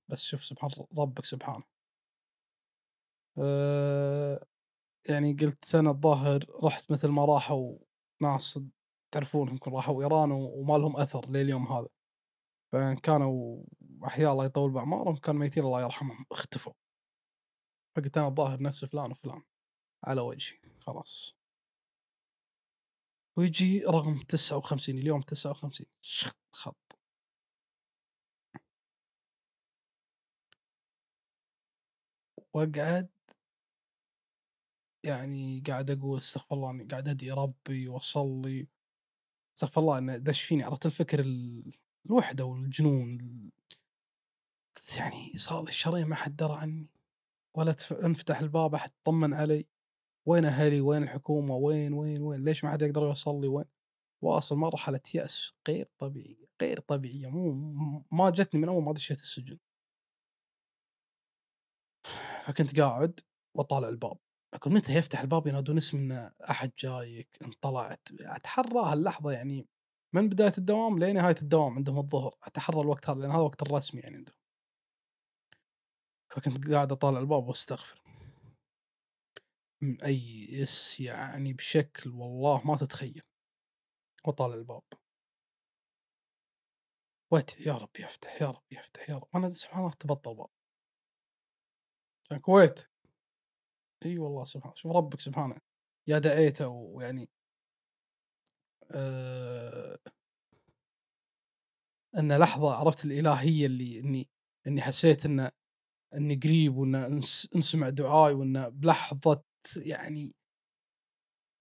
بس 0.08 0.22
شوف 0.22 0.44
سبحان 0.44 0.70
ربك 0.98 1.24
سبحانه. 1.24 1.64
أه 3.38 4.46
يعني 5.08 5.32
قلت 5.32 5.74
أنا 5.74 5.90
الظاهر 5.90 6.46
رحت 6.64 6.90
مثل 6.92 7.08
ما 7.08 7.24
راحوا 7.24 7.78
ناس 8.22 8.60
تعرفون 9.12 9.48
يمكن 9.48 9.70
راحوا 9.72 10.02
إيران 10.02 10.30
وما 10.32 10.78
لهم 10.78 10.96
أثر 10.96 11.30
لليوم 11.30 11.66
هذا. 11.72 11.88
فان 12.72 12.96
كانوا 12.96 13.64
أحياء 14.06 14.32
الله 14.32 14.44
يطول 14.44 14.70
بأعمارهم 14.70 15.16
كانوا 15.16 15.40
ميتين 15.40 15.64
الله 15.64 15.82
يرحمهم. 15.82 16.26
اختفوا. 16.32 16.72
فقلت 17.96 18.16
أنا 18.18 18.26
الظاهر 18.28 18.62
نفس 18.62 18.84
فلان 18.84 19.10
وفلان. 19.10 19.42
على 20.04 20.20
وجهي. 20.20 20.58
خلاص. 20.80 21.36
ويجي 23.38 23.80
رقم 23.84 24.18
59 24.28 24.98
اليوم 24.98 25.22
59 25.22 25.86
شخط 26.00 26.38
خط. 26.52 26.98
واقعد 32.54 33.08
يعني 35.04 35.62
قاعد 35.66 35.90
أقول 35.90 36.18
استغفر 36.18 36.54
الله 36.56 36.70
اني 36.70 36.84
قاعد 36.84 37.08
أدعي 37.08 37.30
ربي 37.30 37.88
وأصلي. 37.88 38.68
استغفر 39.56 39.80
الله 39.80 39.98
انه 39.98 40.16
دش 40.16 40.42
فيني 40.42 40.62
عرفت 40.62 40.86
الفكر 40.86 41.20
ال- 41.20 41.72
الوحدة 42.06 42.44
والجنون 42.44 43.20
ال- 43.20 43.50
قلت 44.76 44.96
يعني 44.96 45.32
صار 45.38 45.64
لي 45.64 45.72
شهرين 45.72 46.06
ما 46.06 46.14
حد 46.16 46.36
درى 46.36 46.52
عني 46.56 46.86
ولا 47.54 47.76
انفتح 48.04 48.38
الباب 48.38 48.74
أحد 48.74 48.90
طمن 49.04 49.34
علي 49.34 49.66
وين 50.26 50.44
أهلي؟ 50.44 50.80
وين 50.80 51.02
الحكومة؟ 51.02 51.54
وين 51.56 51.92
وين 51.92 52.22
وين؟ 52.22 52.44
ليش 52.44 52.64
ما 52.64 52.70
حد 52.70 52.82
يقدر 52.82 53.02
يوصل 53.02 53.40
لي 53.40 53.48
وين؟ 53.48 53.64
واصل 54.22 54.56
مرحلة 54.56 55.00
يأس 55.14 55.52
غير 55.68 55.88
طبيعية 55.98 56.46
غير 56.62 56.80
طبيعية 56.80 57.26
مو 57.26 58.04
ما 58.12 58.30
جتني 58.30 58.60
من 58.60 58.68
أول 58.68 58.82
ما 58.82 58.92
دشيت 58.92 59.20
السجن. 59.20 59.58
فكنت 62.44 62.80
قاعد 62.80 63.20
واطالع 63.54 63.88
الباب. 63.88 64.18
أقول 64.56 64.74
متى 64.74 64.94
يفتح 64.94 65.20
الباب 65.20 65.46
ينادون 65.46 65.76
اسمي 65.76 66.00
إن 66.00 66.32
أحد 66.50 66.72
جايك 66.78 67.28
إن 67.42 67.50
طلعت. 67.50 68.08
أتحرى 68.20 68.80
هاللحظة 68.92 69.32
يعني 69.32 69.66
من 70.14 70.28
بداية 70.28 70.52
الدوام 70.58 70.98
لنهاية 70.98 71.36
الدوام 71.42 71.74
عندهم 71.74 71.98
الظهر. 71.98 72.34
أتحرى 72.42 72.80
الوقت 72.80 73.10
هذا 73.10 73.20
لأن 73.20 73.30
هذا 73.30 73.40
وقت 73.40 73.62
الرسمي 73.62 74.00
يعني 74.00 74.16
عندهم. 74.16 74.36
فكنت 76.30 76.70
قاعد 76.70 76.92
أطالع 76.92 77.18
الباب 77.18 77.48
وأستغفر. 77.48 78.02
مأيس 79.82 81.00
يعني 81.00 81.52
بشكل 81.52 82.10
والله 82.10 82.66
ما 82.66 82.76
تتخيل. 82.76 83.22
وأطالع 84.24 84.54
الباب. 84.54 84.82
وادعي 87.32 87.64
يا 87.66 87.72
رب 87.72 87.90
يفتح 87.98 88.42
يا 88.42 88.50
رب 88.50 88.72
يفتح 88.72 89.10
يا 89.10 89.16
رب. 89.16 89.28
أنا 89.34 89.52
سبحان 89.52 89.80
الله 89.80 89.92
تبطل 89.92 90.34
باب 90.34 90.48
عشان 92.24 92.38
كويت 92.38 92.95
إي 94.04 94.18
والله 94.18 94.44
سبحان 94.44 94.72
شوف 94.74 94.92
ربك 94.92 95.20
سبحانه 95.20 95.56
يا 96.08 96.18
دعيته 96.18 96.68
ويعني 96.68 97.28
آه 98.90 99.98
إن 102.18 102.32
لحظة 102.38 102.74
عرفت 102.74 103.04
الالهيه 103.04 103.66
اللي 103.66 104.00
إني 104.00 104.28
إني 104.66 104.82
حسيت 104.82 105.26
ان 105.26 105.50
إني 106.14 106.34
قريب 106.44 106.76
وإن 106.76 106.94
انس- 106.94 107.48
انسمع 107.56 107.88
دعائي 107.88 108.34
وإن 108.34 108.70
بلحظة 108.70 109.42
يعني 109.76 110.36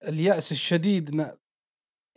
اليأس 0.07 0.51
الشديد 0.51 1.09
إنه 1.09 1.37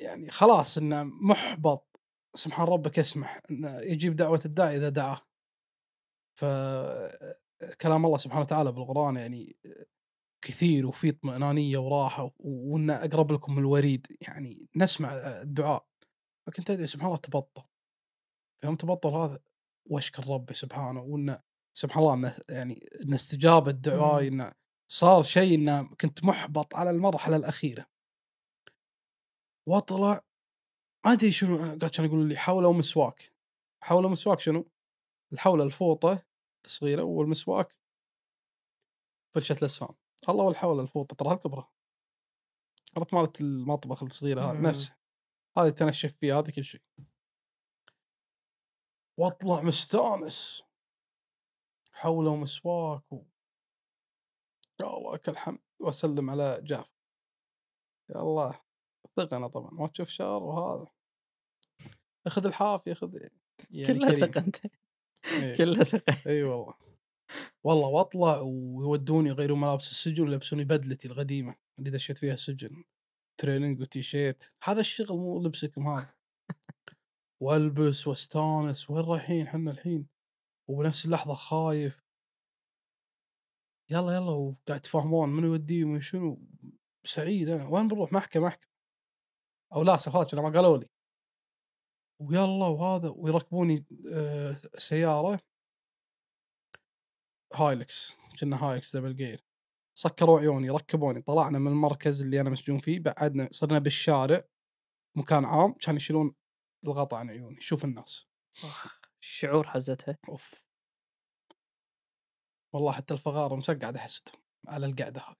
يعني 0.00 0.30
خلاص 0.30 0.78
إنه 0.78 1.02
محبط 1.04 2.00
سبحان 2.34 2.66
ربك 2.66 2.98
يسمح 2.98 3.40
إنه 3.50 3.80
يجيب 3.80 4.16
دعوة 4.16 4.40
الداعي 4.44 4.76
إذا 4.76 4.88
دعاه. 4.88 5.20
ف 6.38 6.44
كلام 7.80 8.06
الله 8.06 8.18
سبحانه 8.18 8.40
وتعالى 8.40 8.72
بالقرآن 8.72 9.16
يعني 9.16 9.56
كثير 10.42 10.86
وفي 10.86 11.08
اطمئنانية 11.08 11.78
وراحة 11.78 12.30
وان 12.38 12.90
أقرب 12.90 13.32
لكم 13.32 13.52
من 13.52 13.58
الوريد 13.58 14.06
يعني 14.20 14.68
نسمع 14.76 15.12
الدعاء. 15.12 15.86
فكنت 16.46 16.70
ادري 16.70 16.86
سبحان 16.86 17.06
الله 17.06 17.18
تبطل. 17.18 17.62
يوم 18.64 18.76
تبطل 18.76 19.10
هذا 19.10 19.40
واشكر 19.86 20.28
ربي 20.28 20.54
سبحانه؟ 20.54 21.00
وإنه 21.00 21.42
سبحان 21.76 22.02
الله 22.02 22.14
إنه 22.14 22.36
يعني 22.48 22.88
ان 23.04 23.14
استجابه 23.14 23.70
دعائي 23.70 24.28
إنه 24.28 24.52
صار 24.90 25.22
شيء 25.22 25.54
إنه 25.54 25.94
كنت 26.00 26.24
محبط 26.24 26.74
على 26.74 26.90
المرحلة 26.90 27.36
الأخيرة. 27.36 27.86
واطلع 29.68 30.24
ما 31.06 31.12
أدري 31.12 31.32
شنو 31.32 31.56
قاعد 31.56 31.84
كانوا 31.84 32.08
يقولوا 32.08 32.28
لي 32.28 32.36
حوله 32.36 32.68
ومسواك. 32.68 33.32
حوله 33.82 34.06
ومسواك 34.06 34.40
شنو؟ 34.40 34.70
الحوله 35.32 35.64
الفوطة 35.64 36.26
صغيره 36.66 37.02
والمسواك. 37.02 37.76
فرشه 39.34 39.56
الاسنان 39.58 39.94
الله 40.28 40.44
والحوله 40.44 40.82
الفوطه 40.82 41.16
تراها 41.16 41.34
كبرى 41.36 41.68
عرفت 42.96 43.14
مالت 43.14 43.40
المطبخ 43.40 44.02
الصغيرة 44.02 44.40
هذه 44.40 44.56
مم. 44.56 44.66
نفسها 44.66 44.98
هذه 45.58 45.70
تنشف 45.70 46.12
فيها 46.20 46.38
هذه 46.38 46.50
كل 46.50 46.64
شيء. 46.64 46.82
واطلع 49.18 49.60
مستانس. 49.62 50.62
حوله 51.92 52.36
مسواك 52.36 53.12
و... 53.12 53.24
يا 54.80 54.86
الله 54.86 55.14
لك 55.14 55.28
الحمد 55.28 55.58
وأسلم 55.80 56.30
على 56.30 56.60
جعفر 56.62 56.90
يا 58.10 58.20
الله 58.20 58.60
ثقنا 59.16 59.48
طبعا 59.48 59.70
ما 59.70 59.86
تشوف 59.86 60.08
شر 60.08 60.42
وهذا. 60.42 60.90
أخذ 62.26 62.46
الحافي 62.46 62.92
أخذ 62.92 63.14
يعني 63.70 63.98
كلها 63.98 64.10
كريم. 64.10 64.20
ثقة 64.26 64.40
أنت. 64.40 64.56
إيه. 65.32 65.56
كلها 65.56 65.84
ثقة. 65.84 66.16
إي 66.26 66.42
والله. 66.42 66.87
والله 67.64 67.88
واطلع 67.88 68.40
ويودوني 68.40 69.28
يغيروا 69.28 69.56
ملابس 69.56 69.90
السجن 69.90 70.24
ويلبسوني 70.24 70.64
بدلتي 70.64 71.08
القديمة 71.08 71.56
اللي 71.78 71.90
دشيت 71.90 72.18
فيها 72.18 72.34
السجن. 72.34 72.84
training 73.40 73.80
وتيشيرت. 73.80 74.54
هذا 74.64 74.80
الشغل 74.80 75.16
مو 75.16 75.42
لبسكم 75.42 75.88
هذا. 75.88 76.14
والبس 77.42 78.06
واستانس. 78.06 78.90
وين 78.90 79.04
رايحين؟ 79.04 79.46
إحنا 79.46 79.70
الحين. 79.70 80.06
وبنفس 80.68 81.04
اللحظة 81.06 81.34
خايف. 81.34 82.02
يلا 83.90 84.12
يلا. 84.12 84.30
وقاعد 84.30 84.78
يتفاهمون 84.78 85.28
من 85.28 85.44
يوديه 85.44 85.84
ومن 85.84 86.00
شنو. 86.00 86.38
سعيد 87.04 87.48
أنا. 87.48 87.68
وين 87.68 87.88
بنروح؟ 87.88 88.12
محكمة 88.12 88.46
محكمة. 88.46 88.68
أو 89.72 89.82
لا 89.82 89.96
خلاص 89.96 90.34
ما 90.34 90.50
قالوا 90.50 90.78
لي. 90.78 90.88
ويلا 92.20 92.66
وهذا. 92.66 93.08
ويركبوني 93.08 93.86
آه، 94.12 94.56
سيارة. 94.78 95.40
Hilux 97.54 98.14
كنا 98.40 98.64
Hilux 98.64 98.96
double 98.96 99.16
gear 99.16 99.44
سكروا 99.98 100.40
عيوني 100.40 100.70
ركبوني 100.70 101.22
طلعنا 101.22 101.58
من 101.58 101.66
المركز 101.66 102.22
اللي 102.22 102.40
أنا 102.40 102.50
مسجون 102.50 102.78
فيه 102.78 103.00
بعدنا 103.00 103.48
صرنا 103.52 103.78
بالشارع 103.78 104.44
مكان 105.16 105.44
عام 105.44 105.72
كان 105.72 105.96
يشيلون 105.96 106.34
الغطاء 106.84 107.20
عن 107.20 107.30
عيوني 107.30 107.60
شوف 107.60 107.84
الناس. 107.84 108.26
الشعور 109.22 109.66
حزتها. 109.66 110.18
أوف. 110.28 110.64
والله 112.74 112.92
حتى 112.92 113.14
الفغار 113.14 113.56
مسك 113.56 113.80
قاعد 113.82 113.96
احسدهم 113.96 114.40
على 114.68 114.86
القعدة 114.86 115.20
هذه. 115.20 115.36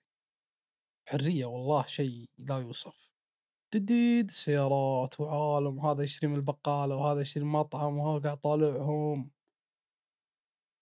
حرية 1.08 1.44
والله 1.44 1.86
شيء 1.86 2.30
لا 2.38 2.58
يوصف. 2.58 3.10
جديد 3.74 4.30
سيارات 4.30 5.20
وعالم 5.20 5.80
هذا 5.80 6.02
يشتري 6.02 6.30
من 6.30 6.36
البقالة 6.36 6.96
وهذا 6.96 7.20
يشتري 7.20 7.44
من 7.44 7.52
مطعم 7.52 7.98
وهذا 7.98 8.24
قاعد 8.24 8.36
طالعهم 8.36 9.30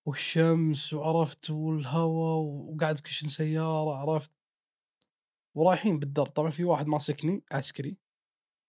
والشمس 0.07 0.93
وعرفت 0.93 1.51
والهواء 1.51 2.39
وقاعد 2.75 2.97
بكشن 2.97 3.29
سيارة 3.29 3.97
عرفت. 3.97 4.31
ورايحين 5.55 5.99
بالدرب. 5.99 6.27
طبعا 6.27 6.51
في 6.51 6.65
واحد 6.65 6.87
ماسكني 6.87 7.45
عسكري 7.53 7.97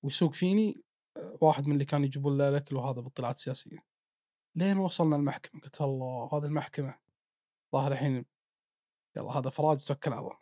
ويسوق 0.04 0.34
فيني 0.34 0.84
آه، 1.18 1.38
واحد 1.42 1.68
من 1.68 1.74
اللي 1.74 1.86
كانوا 1.86 2.06
يجيبون 2.06 2.38
له 2.38 2.50
الأكل 2.50 2.76
وهذا 2.76 3.02
بالطلعات 3.02 3.36
السياسيه 3.36 3.86
لين 4.56 4.78
وصلنا 4.78 5.16
المحكمة 5.16 5.62
قلت 5.62 5.82
الله 5.82 6.30
هذه 6.34 6.46
المحكمة. 6.46 7.00
ظاهر 7.74 7.92
الحين 7.92 8.26
يلا 9.18 9.32
هذا 9.32 9.50
فراج 9.50 9.78
توكل 9.78 10.14
على 10.14 10.22
الله. 10.22 10.38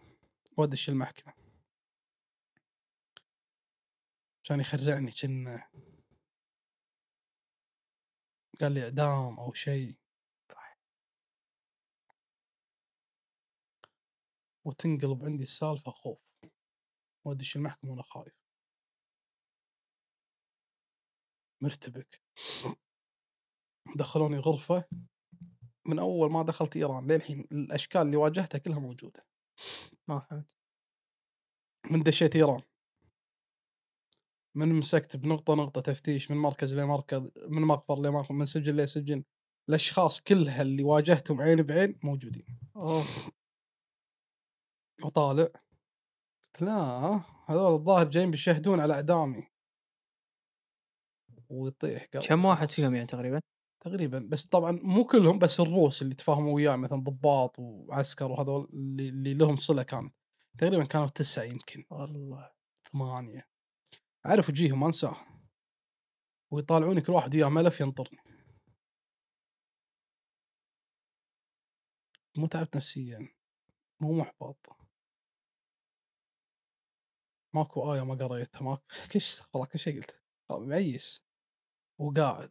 ودش 0.58 0.90
المحكمة. 0.90 1.34
كان 4.44 4.60
يخرعني 4.60 5.12
كنا. 5.12 5.70
قال 8.62 8.72
لي 8.72 8.84
إعدام 8.84 9.40
أو 9.40 9.54
شيء. 9.54 10.05
وتنقلب 14.66 15.26
عندي 15.26 15.44
السالفة 15.44 15.92
خوف. 15.92 16.20
وادش 17.26 17.56
المحكمة 17.56 17.92
وأنا 17.92 18.04
خايف. 18.04 18.34
مرتبك 21.62 22.22
دخلوني 24.00 24.38
غرفة. 24.38 24.86
من 25.86 26.00
أول 26.00 26.32
ما 26.32 26.44
دخلت 26.44 26.76
إيران 26.76 27.12
للحين 27.12 27.40
الأشكال 27.52 28.02
اللي 28.02 28.18
واجهتها 28.18 28.58
كلها 28.58 28.80
موجودة. 28.80 29.26
ما 30.08 30.20
فهمت. 30.20 30.48
من 31.92 32.04
دشيت 32.04 32.36
إيران. 32.36 32.62
من 34.56 34.70
مسكت 34.70 35.16
بنقطة 35.16 35.56
نقطة 35.56 35.82
تفتيش 35.82 36.32
من 36.32 36.38
مركز 36.38 36.74
لمركز 36.74 37.32
من 37.48 37.62
مقبر 37.62 38.00
لمقبر 38.00 38.36
من 38.36 38.46
سجن 38.46 38.76
لسجن 38.76 39.24
الأشخاص 39.70 40.22
كلها 40.22 40.62
اللي 40.62 40.84
واجهتهم 40.84 41.42
عين 41.42 41.62
بعين 41.62 42.00
موجودين. 42.04 42.46
اوه 42.76 43.06
وطالع. 45.04 45.44
قلت 45.44 46.62
لا 46.62 47.22
هذول 47.46 47.74
الظاهر 47.74 48.08
جايين 48.08 48.32
بيشهدون 48.32 48.80
على 48.80 48.94
أعدامي. 48.94 49.48
ويطيح 51.50 52.06
قلبي 52.14 52.28
كم 52.28 52.46
واحد. 52.46 52.72
فيهم 52.72 52.96
يعني 52.96 53.08
تقريبا؟ 53.08 53.42
تقريبا 53.80 54.20
بس 54.20 54.46
طبعا 54.46 54.72
مو 54.72 55.06
كلهم 55.06 55.40
بس 55.40 55.60
الروس 55.60 56.02
اللي 56.02 56.16
تفاهموا 56.16 56.54
وياه 56.56 56.76
مثلا 56.76 57.04
ضباط 57.04 57.60
وعسكر 57.60 58.32
وهذول 58.32 58.70
اللي, 58.74 59.10
اللي 59.10 59.34
لهم 59.34 59.56
صلة 59.56 59.84
كانت. 59.84 60.16
تقريبا 60.58 60.86
كانوا 60.86 61.08
تسعة 61.08 61.44
يمكن. 61.44 61.86
والله 61.90 62.52
ثمانية. 62.92 63.48
اعرف 64.26 64.50
وجيههم 64.50 64.80
ما 64.80 64.88
انساه. 64.88 65.16
ويطالعوني 66.52 67.02
كل 67.02 67.14
واحد 67.14 67.36
وياه 67.36 67.50
ملف 67.50 67.82
ينطرني. 67.82 68.20
مو 72.38 72.48
تعبت 72.48 72.76
نفسيا. 72.76 73.30
مو 74.00 74.14
محبط. 74.14 74.85
ماكو 77.56 77.94
آية 77.94 78.06
ما 78.06 78.16
قريتها 78.16 78.62
ماكو 78.62 78.84
كل 79.14 79.22
شيء 79.22 79.32
استغفر 79.32 79.50
الله 79.56 79.66
كل 79.66 79.80
شيء 79.80 79.98
قلت. 79.98 80.22
ميس. 80.52 81.26
وقاعد. 82.00 82.50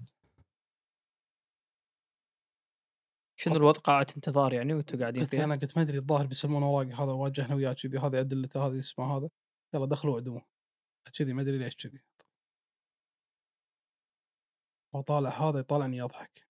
شنو 3.41 3.57
الوضع؟ 3.57 3.81
قاعة 3.81 4.07
انتظار 4.17 4.53
يعني 4.53 4.75
وأنتم 4.75 4.99
قاعدين 4.99 5.23
قلت 5.23 5.31
فيها؟ 5.31 5.45
أنا 5.45 5.55
قلت 5.55 5.77
ما 5.77 5.83
أدري 5.83 5.99
الظاهر 5.99 6.27
بيسلمون 6.27 6.63
اوراقي 6.63 6.93
هذا 6.93 7.13
واجهنا 7.13 7.55
وياه 7.55 7.73
كذي 7.73 7.99
هذه 7.99 8.21
ادلته 8.21 8.67
هذه 8.67 8.79
اسمه 8.79 9.17
هذا. 9.17 9.31
يلا 9.75 9.87
دخلوا 9.87 10.17
عدوه 10.17 10.47
كذي 11.19 11.33
ما 11.33 11.43
أدري 11.43 11.59
ليش 11.59 11.77
كذي. 11.77 12.03
وطالع 14.95 15.31
هذا 15.31 15.59
يطالعني 15.59 15.97
يضحك 15.97 16.47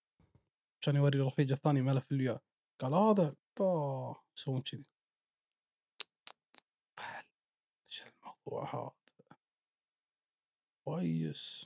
كان 0.81 0.95
يوري 0.95 1.19
رفيجه 1.19 1.53
الثاني 1.53 1.81
ملف 1.81 2.11
اللي 2.11 2.23
وياه 2.23 2.39
قال 2.81 2.93
هذا 2.93 3.35
طاه 3.55 4.23
يسوون 4.37 4.61
كذي 4.61 4.85
هذا 8.47 8.91
كويس. 10.85 11.65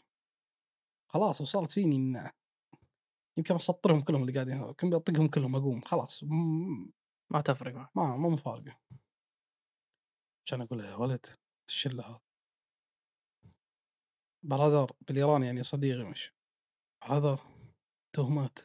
خلاص 1.12 1.42
وصلت 1.42 1.72
فيني 1.72 1.96
إن 1.96 2.32
يمكن 3.38 3.56
أسطرهم 3.56 4.02
كلهم 4.02 4.22
اللي 4.22 4.34
قاعدين 4.34 4.58
يمكن 4.58 4.90
بطقهم 4.90 5.28
كلهم 5.28 5.56
أقوم 5.56 5.82
خلاص 5.82 6.24
م- 6.24 6.92
ما 7.32 7.42
تفرق 7.42 7.74
معك. 7.74 7.98
ما 7.98 8.18
مو 8.18 8.30
مفارقة. 8.30 8.80
كان 10.46 10.62
أقول 10.62 10.80
يا 10.80 10.96
ولد؟ 10.96 11.26
الشله 11.68 12.04
هذا؟ 12.08 12.22
برادر 14.44 14.92
بالإيراني 15.08 15.46
يعني 15.46 15.64
صديقي 15.64 16.04
مش 16.04 16.34
برادر 17.02 17.40
تهمات 18.16 18.60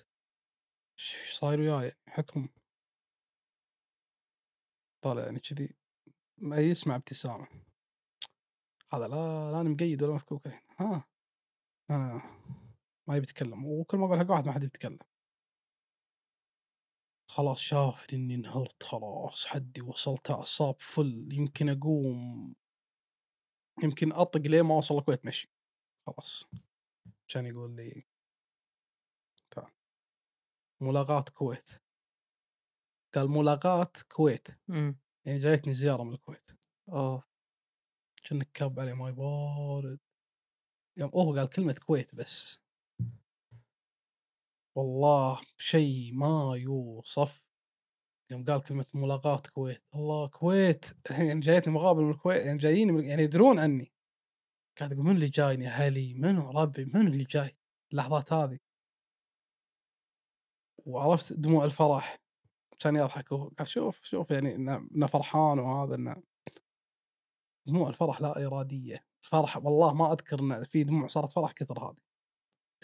إيش 0.98 1.38
صاير 1.38 1.60
وياي؟ 1.60 1.92
حكم. 2.08 2.48
طالع 5.04 5.24
يعني 5.24 5.40
كذي 5.40 5.74
ما 6.38 6.56
يسمع 6.56 6.96
ابتسامة. 6.96 7.63
هذا 8.96 9.08
لا 9.08 9.52
لا 9.52 9.60
أنا 9.60 9.68
مقيد 9.68 10.02
ولا 10.02 10.14
مفكوك 10.14 10.48
ها 10.78 11.04
أنا 11.90 12.22
ما 13.08 13.16
يبي 13.16 13.26
يتكلم. 13.26 13.64
وكل 13.64 13.98
ما 13.98 14.06
أقول 14.06 14.18
حق 14.18 14.30
واحد 14.30 14.46
ما 14.46 14.52
حد 14.52 14.62
يتكلم. 14.64 14.98
خلاص 17.30 17.58
شافت 17.58 18.14
إني 18.14 18.34
انهرت 18.34 18.82
خلاص 18.82 19.46
حدي 19.46 19.80
وصلت 19.82 20.30
أعصاب 20.30 20.76
فل. 20.80 21.28
يمكن 21.32 21.68
أقوم 21.68 22.54
يمكن 23.82 24.12
أطق 24.12 24.40
ليه 24.40 24.62
ما 24.62 24.74
اوصل 24.74 24.98
الكويت. 24.98 25.26
مشي 25.26 25.50
خلاص. 26.06 26.44
كان 27.28 27.46
يقول 27.46 27.76
لي 27.76 28.06
تعال 29.50 29.72
ملاقات 30.80 31.24
کویت. 31.34 31.70
قال 33.14 33.30
ملاقات 33.30 33.92
کویت. 34.12 34.48
امم 34.70 34.98
يعني 35.26 35.38
جايتني 35.38 35.74
زيارة 35.74 36.02
من 36.02 36.14
الكويت. 36.14 36.50
اوه 36.88 37.33
كأنك 38.24 38.48
كاب 38.54 38.80
عليه 38.80 38.92
ماي 38.92 39.12
بارد 39.12 39.98
يوم 40.96 41.10
أوه 41.14 41.38
قال 41.38 41.48
كلمة 41.50 41.76
كويت 41.86 42.14
بس. 42.14 42.58
والله 44.76 45.40
شيء 45.58 46.14
ما 46.14 46.56
يوصف. 46.56 47.42
يوم 48.30 48.44
قال 48.44 48.62
كلمة 48.62 48.86
ملاقات 48.94 49.42
کویت. 49.54 49.82
الله 49.94 50.28
كويت. 50.28 50.84
يعني 51.10 51.40
جايتني 51.40 51.74
مقابل 51.74 52.02
من 52.02 52.10
الكويت 52.10 52.46
يعني 52.46 52.58
جاييني 52.58 52.92
من 52.92 53.04
يعني 53.04 53.22
يدرون 53.22 53.58
عني. 53.58 53.92
قاعد 54.78 54.92
أقول 54.92 55.04
من 55.04 55.14
اللي 55.14 55.26
جايني؟ 55.26 55.68
أهلي 55.68 56.14
منو؟ 56.14 56.50
ربي 56.50 56.84
منو 56.84 57.00
اللي 57.10 57.24
جاي؟ 57.24 57.56
اللحظات 57.92 58.32
هذه. 58.32 58.58
وعرفت 60.86 61.32
دموع 61.32 61.64
الفرح. 61.64 62.18
كان 62.78 62.96
يضحك. 62.96 63.28
قال 63.28 63.68
شوف 63.68 64.04
شوف 64.04 64.30
يعني 64.30 64.54
إنه 64.54 65.06
فرحان 65.06 65.58
وهذا 65.58 65.94
إنه 65.94 66.22
دموع 67.66 67.88
الفرح 67.88 68.20
لا 68.20 68.46
إرادية 68.46 69.06
فرح 69.22 69.56
والله 69.56 69.94
ما 69.94 70.12
أذكر 70.12 70.40
إن 70.40 70.64
في 70.64 70.84
دموع 70.84 71.06
صارت 71.06 71.32
فرح 71.32 71.52
كثر 71.52 71.84
هذه. 71.84 72.00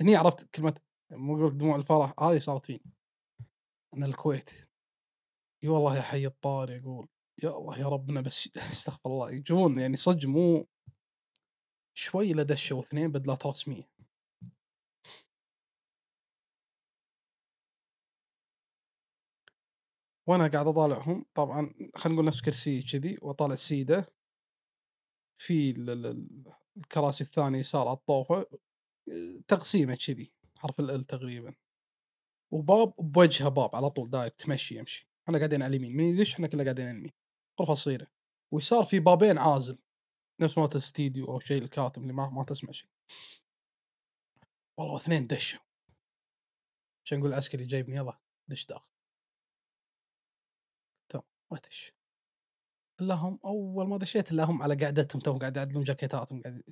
هني 0.00 0.16
عرفت 0.16 0.54
كلمة 0.54 0.74
مو 1.10 1.36
أقول 1.36 1.46
لك 1.46 1.56
دموع 1.60 1.76
الفرح 1.76 2.14
هذه 2.22 2.38
صارت 2.38 2.66
فيني 2.66 2.92
ان 3.94 4.04
الكويت. 4.04 4.50
إي 5.64 5.68
والله 5.68 5.96
يا 5.96 6.02
حي 6.02 6.26
الطار 6.26 6.70
يقول 6.70 7.08
يا 7.42 7.50
الله 7.58 7.78
يا 7.78 7.88
ربنا 7.88 8.20
بس 8.20 8.48
استغفر 8.72 9.10
الله. 9.10 9.30
يجون 9.30 9.78
يعني 9.78 9.96
صدق 9.96 10.28
مو 10.28 10.66
شوي 11.94 12.32
لا 12.32 12.42
دشوا 12.42 12.80
اثنين 12.80 13.12
بدلات 13.12 13.46
رسميه 13.46 13.90
وأنا 20.26 20.46
قاعد 20.48 20.66
أطالعهم 20.66 21.24
طبعا 21.34 21.74
خلينا 21.96 22.14
نقول 22.14 22.24
نفس 22.26 22.40
كرسي 22.40 22.82
كذي 22.82 23.18
وأطالع 23.22 23.54
سيده 23.54 24.06
في 25.40 25.70
ال- 25.70 25.90
ال- 25.90 26.06
ال- 26.06 26.52
الكراسي 26.76 27.24
الثانية 27.24 27.58
يسار 27.58 27.88
على 27.88 27.96
الطوفة 27.96 28.46
تقسيمة 29.48 29.94
كذي 30.06 30.32
حرف 30.58 30.80
ال 30.80 31.04
تقريبا. 31.04 31.54
وباب 32.52 32.94
بوجهه 32.98 33.48
باب 33.48 33.76
على 33.76 33.90
طول 33.90 34.10
داير 34.10 34.30
تمشي 34.30 34.78
يمشي. 34.78 35.08
إحنا 35.24 35.38
قاعدين 35.38 35.62
على 35.62 35.76
اليمين. 35.76 35.96
من 35.96 36.04
يدش 36.04 36.34
إحنا 36.34 36.46
كلنا 36.46 36.62
قاعدين 36.62 36.84
على 36.84 36.92
اليمين. 36.92 37.12
غرفة 37.60 37.74
صغيرة. 37.74 38.06
ويسار 38.52 38.84
في 38.84 39.00
بابين 39.00 39.38
عازل. 39.38 39.78
نفس 40.40 40.58
مالت 40.58 40.72
الاستديو 40.72 41.26
أو 41.26 41.40
شيء 41.40 41.62
الكاتب 41.62 42.02
اللي 42.02 42.12
ما 42.12 42.30
ما 42.30 42.44
تسمع 42.44 42.70
شيء. 42.70 42.90
والله 44.78 44.96
اثنين 44.96 45.26
دشوا. 45.26 45.60
عشان 47.04 47.18
نقول 47.18 47.30
العسكري 47.30 47.64
جايبني؟ 47.64 47.96
يلا 47.96 48.20
دش 48.48 48.66
داخل. 48.66 48.90
تمام 51.08 51.24
ما 51.52 51.58
دش 51.58 51.92
الا 53.00 53.14
هم 53.14 53.38
أول 53.44 53.88
ما 53.88 53.96
دشيت 53.98 54.32
الا 54.32 54.44
هم 54.44 54.62
على 54.62 54.74
قعدتهم 54.84 55.20
توهم 55.20 55.38
قاعد 55.38 55.56
يعدلون 55.56 55.84
جاكيتاتهم 55.84 56.42
قاعد 56.42 56.62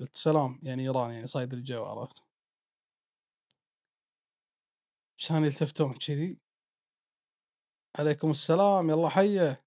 قلت 0.00 0.16
سلام 0.16 0.60
يعني 0.62 0.82
ايراني 0.82 1.14
يعني 1.14 1.26
صايد 1.26 1.52
الجو 1.52 1.84
عرفت؟ 1.84 2.24
عشان 5.18 5.44
يلتفتون 5.44 5.94
كذي؟ 5.94 6.38
عليكم 7.98 8.30
السلام 8.30 8.90
يلا 8.90 9.08
حيه 9.08 9.64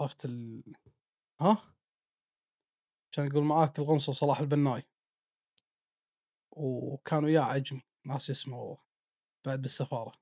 عرفت 0.00 0.24
ال 0.24 0.62
ها؟ 1.40 1.74
كان 3.12 3.26
يقول 3.26 3.44
معاك 3.44 3.78
القنصل 3.78 4.14
صلاح 4.14 4.40
البناي. 4.40 4.82
وكان 6.50 7.24
وياه 7.24 7.42
عجمي 7.42 7.82
ناس 8.06 8.30
اسمه 8.30 8.78
بعد 9.46 9.62
بالسفارة. 9.62 10.12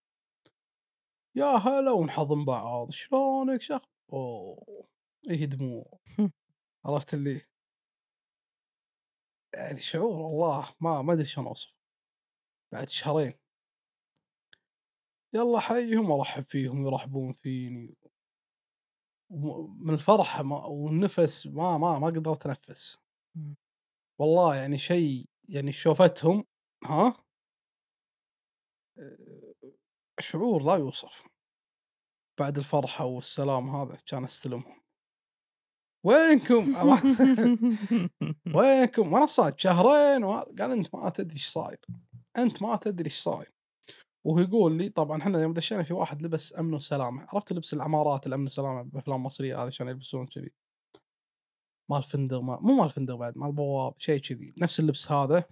يا 1.36 1.44
هلا 1.46 1.90
ونحضن 1.92 2.44
بعض 2.44 2.90
شلونك؟ 2.90 3.62
شخ 3.62 3.80
أوه 4.12 4.88
إيه 5.30 5.44
دموع. 5.44 5.98
عرفت 6.86 7.14
اللي؟ 7.14 7.42
يعني 9.54 9.80
شعور 9.80 10.20
والله 10.20 10.74
ما 10.80 11.02
ما 11.02 11.12
أدري 11.12 11.24
شلون 11.24 11.46
أوصف. 11.46 11.72
بعد 12.72 12.88
شهرين. 12.88 13.32
يلا 15.34 15.60
حيهم 15.60 16.10
وارحب 16.10 16.42
فيهم 16.44 16.86
يرحبون 16.86 17.32
فيني. 17.32 17.96
من 19.78 19.94
الفرح 19.94 20.40
ما 20.40 20.64
والنفس 20.66 21.46
ما 21.46 21.78
ما 21.78 21.98
ما 21.98 22.06
قدرت 22.06 22.46
اتنفس 22.46 22.98
مم. 23.34 23.56
والله 24.20 24.56
يعني 24.56 24.78
شيء 24.78 25.26
يعني 25.48 25.72
شوفتهم 25.72 26.44
ها؟ 26.84 27.26
شعور 30.20 30.62
لا 30.62 30.74
يوصف. 30.74 31.24
بعد 32.40 32.59
الفرحة 32.59 33.05
والسلام 33.05 33.76
هذا 33.76 33.97
كان 34.06 34.24
استلمهم. 34.24 34.80
وينكم؟ 36.06 36.74
وينكم؟ 38.56 39.12
وأنا 39.12 39.26
صاد 39.26 39.59
شهرين 39.59 40.24
قال 40.24 40.72
أنت 40.72 40.94
ما 40.94 41.10
تدري 41.10 41.32
إيش 41.32 41.48
صاير. 41.48 41.80
أنت 42.38 42.62
ما 42.62 42.76
تدري 42.76 43.05
إيش 43.05 43.20
صاير. 43.20 43.52
وهو 44.26 44.38
يقول 44.38 44.78
لي 44.78 44.88
طبعا 44.88 45.22
إحنا 45.22 45.43
يوم 45.43 45.52
دشينا 45.52 45.82
في 45.82 45.94
واحد 45.94 46.22
لبس 46.22 46.59
أمن 46.59 46.74
وسلامة. 46.74 47.26
عرفت 47.32 47.52
لبس 47.52 47.74
العمارات 47.74 48.26
الأمن 48.26 48.43
والسلامة 48.43 48.82
بافلام 48.82 49.22
مصريه 49.22 49.62
هذه 49.62 49.66
عشان 49.66 49.88
يلبسون 49.88 50.26
كذي؟ 50.26 50.52
مال 51.90 52.02
فندق 52.02 52.40
ما 52.40 52.59
مو 52.60 52.74
مال 52.74 52.90
فندق 52.90 53.14
بعد 53.14 53.38
مال 53.38 53.52
بواب 53.52 53.94
شيء 53.98 54.20
كذي. 54.20 54.55
نفس 54.59 54.80
اللبس 54.80 55.12
هذا. 55.12 55.44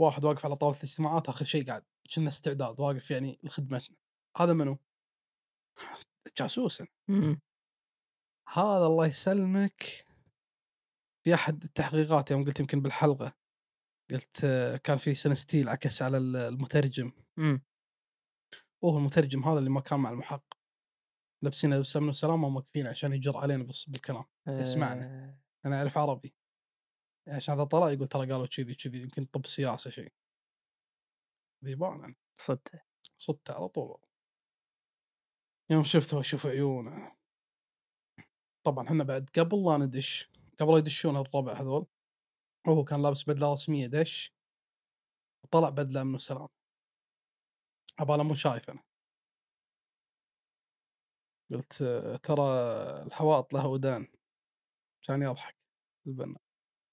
واحد 0.00 0.24
واقف 0.24 0.46
على 0.46 0.56
طاولة 0.56 0.76
الاجتماعات 0.76 1.28
آخر 1.28 1.44
شيء 1.44 1.66
قاعد 1.66 1.84
كنا 2.14 2.28
استعداد 2.28 2.80
واقف 2.80 3.10
يعني 3.10 3.38
لخدمتنا. 3.42 3.96
هذا 4.36 4.52
منو؟ 4.52 4.78
جاسوس. 6.38 6.82
هذا 8.48 8.86
الله 8.86 9.06
يسلمك. 9.06 10.06
في 11.24 11.34
احد 11.34 11.62
التحقيقات 11.64 12.30
يوم 12.30 12.44
قلت 12.44 12.60
يمكن 12.60 12.80
بالحلقة 12.82 13.36
قلت 14.10 14.46
كان 14.84 14.98
في 14.98 15.14
سنستيل 15.14 15.68
عكس 15.68 16.02
على 16.02 16.18
ال- 16.18 16.36
المترجم. 16.36 17.12
مم. 17.36 17.62
هو 18.84 18.98
المترجم 18.98 19.44
هذا 19.44 19.58
اللي 19.58 19.70
ما 19.70 19.80
كان 19.80 20.00
مع 20.00 20.10
المحقق. 20.10 20.58
لابسين 21.44 21.74
لبس 21.74 21.96
امن 21.96 22.08
وسلامه 22.08 22.46
وموقفين 22.46 22.86
عشان 22.86 23.12
يجر 23.12 23.36
علينا 23.36 23.64
بس 23.64 23.84
بالكلام. 23.84 24.24
يسمعنا. 24.48 25.04
آه، 25.04 25.40
أنا 25.66 25.78
أعرف 25.78 25.98
عربي. 25.98 26.34
عشان 27.28 27.54
هذا 27.54 27.64
طلع 27.64 27.90
يقول 27.90 28.06
ترى 28.06 28.32
قالوا 28.32 28.46
كذي 28.46 28.74
كذي. 28.74 29.02
يمكن 29.02 29.24
طب 29.24 29.46
سياسة 29.46 29.90
شيء. 29.90 30.12
ذيبان 31.64 32.04
أنا. 32.04 32.14
صدته 32.40 32.80
صدت 33.18 33.50
على 33.50 33.68
طول 33.68 33.98
يوم 35.70 35.82
شفته 35.84 36.20
أشوف 36.20 36.46
عيونه. 36.46 37.16
طبعا 38.64 38.86
إحنا 38.86 39.04
بعد 39.04 39.30
قبل 39.38 39.64
لا 39.64 39.76
ندش 39.76 40.30
قبل 40.60 40.78
يدشون 40.78 41.16
الربع 41.16 41.52
هذول 41.52 41.86
هو 42.68 42.84
كان 42.84 43.02
لابس 43.02 43.24
بدلة 43.24 43.52
رسمية 43.52 43.86
دش 43.86 44.32
وطلع 45.44 45.68
بدلة 45.68 46.02
من 46.02 46.14
السلام. 46.14 46.48
عباله 47.98 48.22
مو 48.22 48.34
شايف 48.34 48.70
أنا 48.70 48.82
قلت 51.50 51.82
ترى 52.22 52.42
الحواط 53.06 53.54
له 53.54 53.66
ودان. 53.66 54.08
كان 55.02 55.22
يضحك 55.22 55.56
البنا. 56.06 56.38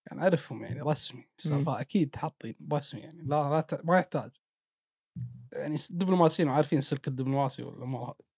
يعني 0.07 0.21
أعرفهم 0.21 0.63
يعني 0.63 0.81
رسمي 0.81 1.29
سالفة 1.37 1.81
أكيد 1.81 2.15
حاطين 2.15 2.55
رسمي 2.73 3.01
يعني 3.01 3.21
لا 3.21 3.49
لا 3.49 3.61
ت- 3.61 3.85
ما 3.85 3.99
يحتاج. 3.99 4.38
يعني 5.53 5.77
دبلوماسيين 5.89 6.49
وعارفين 6.49 6.79
السلك 6.79 7.07
الدبلوماسي 7.07 7.63
والامور 7.63 8.03
هذه 8.03 8.29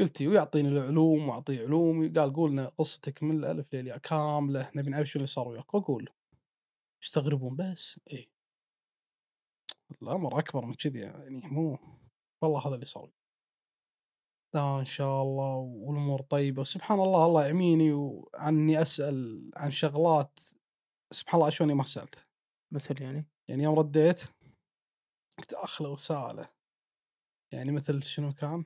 قلت 0.00 0.22
ويعطيني 0.22 0.68
العلوم 0.68 1.28
واعطيه 1.28 1.60
علومي 1.60 2.08
قال 2.08 2.32
قولنا 2.32 2.72
قصتك 2.78 3.22
من 3.22 3.38
الألف 3.38 3.74
للياء 3.74 3.98
كاملة 3.98 4.70
نبي 4.74 4.90
نعرف 4.90 5.08
شو 5.08 5.16
اللي 5.18 5.26
صار 5.26 5.48
وياك. 5.48 5.74
وأقول 5.74 6.10
يستغربون 7.02 7.56
بس 7.56 8.00
إيه. 8.10 8.26
الامر 10.02 10.38
أكبر 10.38 10.64
من 10.64 10.74
كذي 10.74 10.98
يعني 10.98 11.40
مو 11.44 11.78
والله 12.42 12.66
هذا 12.66 12.74
اللي 12.74 12.86
صار. 12.86 13.10
لا 14.54 14.78
إن 14.78 14.84
شاء 14.84 15.22
الله 15.22 15.54
والأمور 15.56 16.20
طيبة. 16.20 16.60
وسبحان 16.60 17.00
الله 17.00 17.26
الله 17.26 17.46
يعميني 17.46 17.92
وعني 17.92 18.82
أسأل 18.82 19.50
عن 19.56 19.70
شغلات. 19.70 20.38
سبحان 21.10 21.40
الله 21.40 21.48
اشوني 21.48 21.74
ما 21.74 21.84
سالته 21.84 22.22
مثل 22.72 23.02
يعني؟ 23.02 23.26
يعني 23.48 23.62
يوم 23.62 23.78
رديت 23.78 24.22
قلت 25.42 25.52
اخ 25.52 25.82
لو 25.82 25.96
ساله 25.96 26.48
يعني 27.52 27.72
مثل 27.72 28.02
شنو 28.02 28.32
كان؟ 28.32 28.64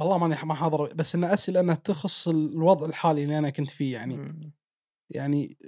والله 0.00 0.18
ماني 0.18 0.36
ما 0.44 0.54
حاضر 0.54 0.94
بس 0.94 1.14
ان 1.14 1.24
أسئلة 1.24 1.60
إنها 1.60 1.74
تخص 1.74 2.28
الوضع 2.28 2.86
الحالي 2.86 3.22
اللي 3.24 3.38
أنا 3.38 3.50
كنت 3.50 3.70
فيه 3.70 3.92
يعني 3.92 4.16
مم. 4.16 4.52
يعني 5.10 5.58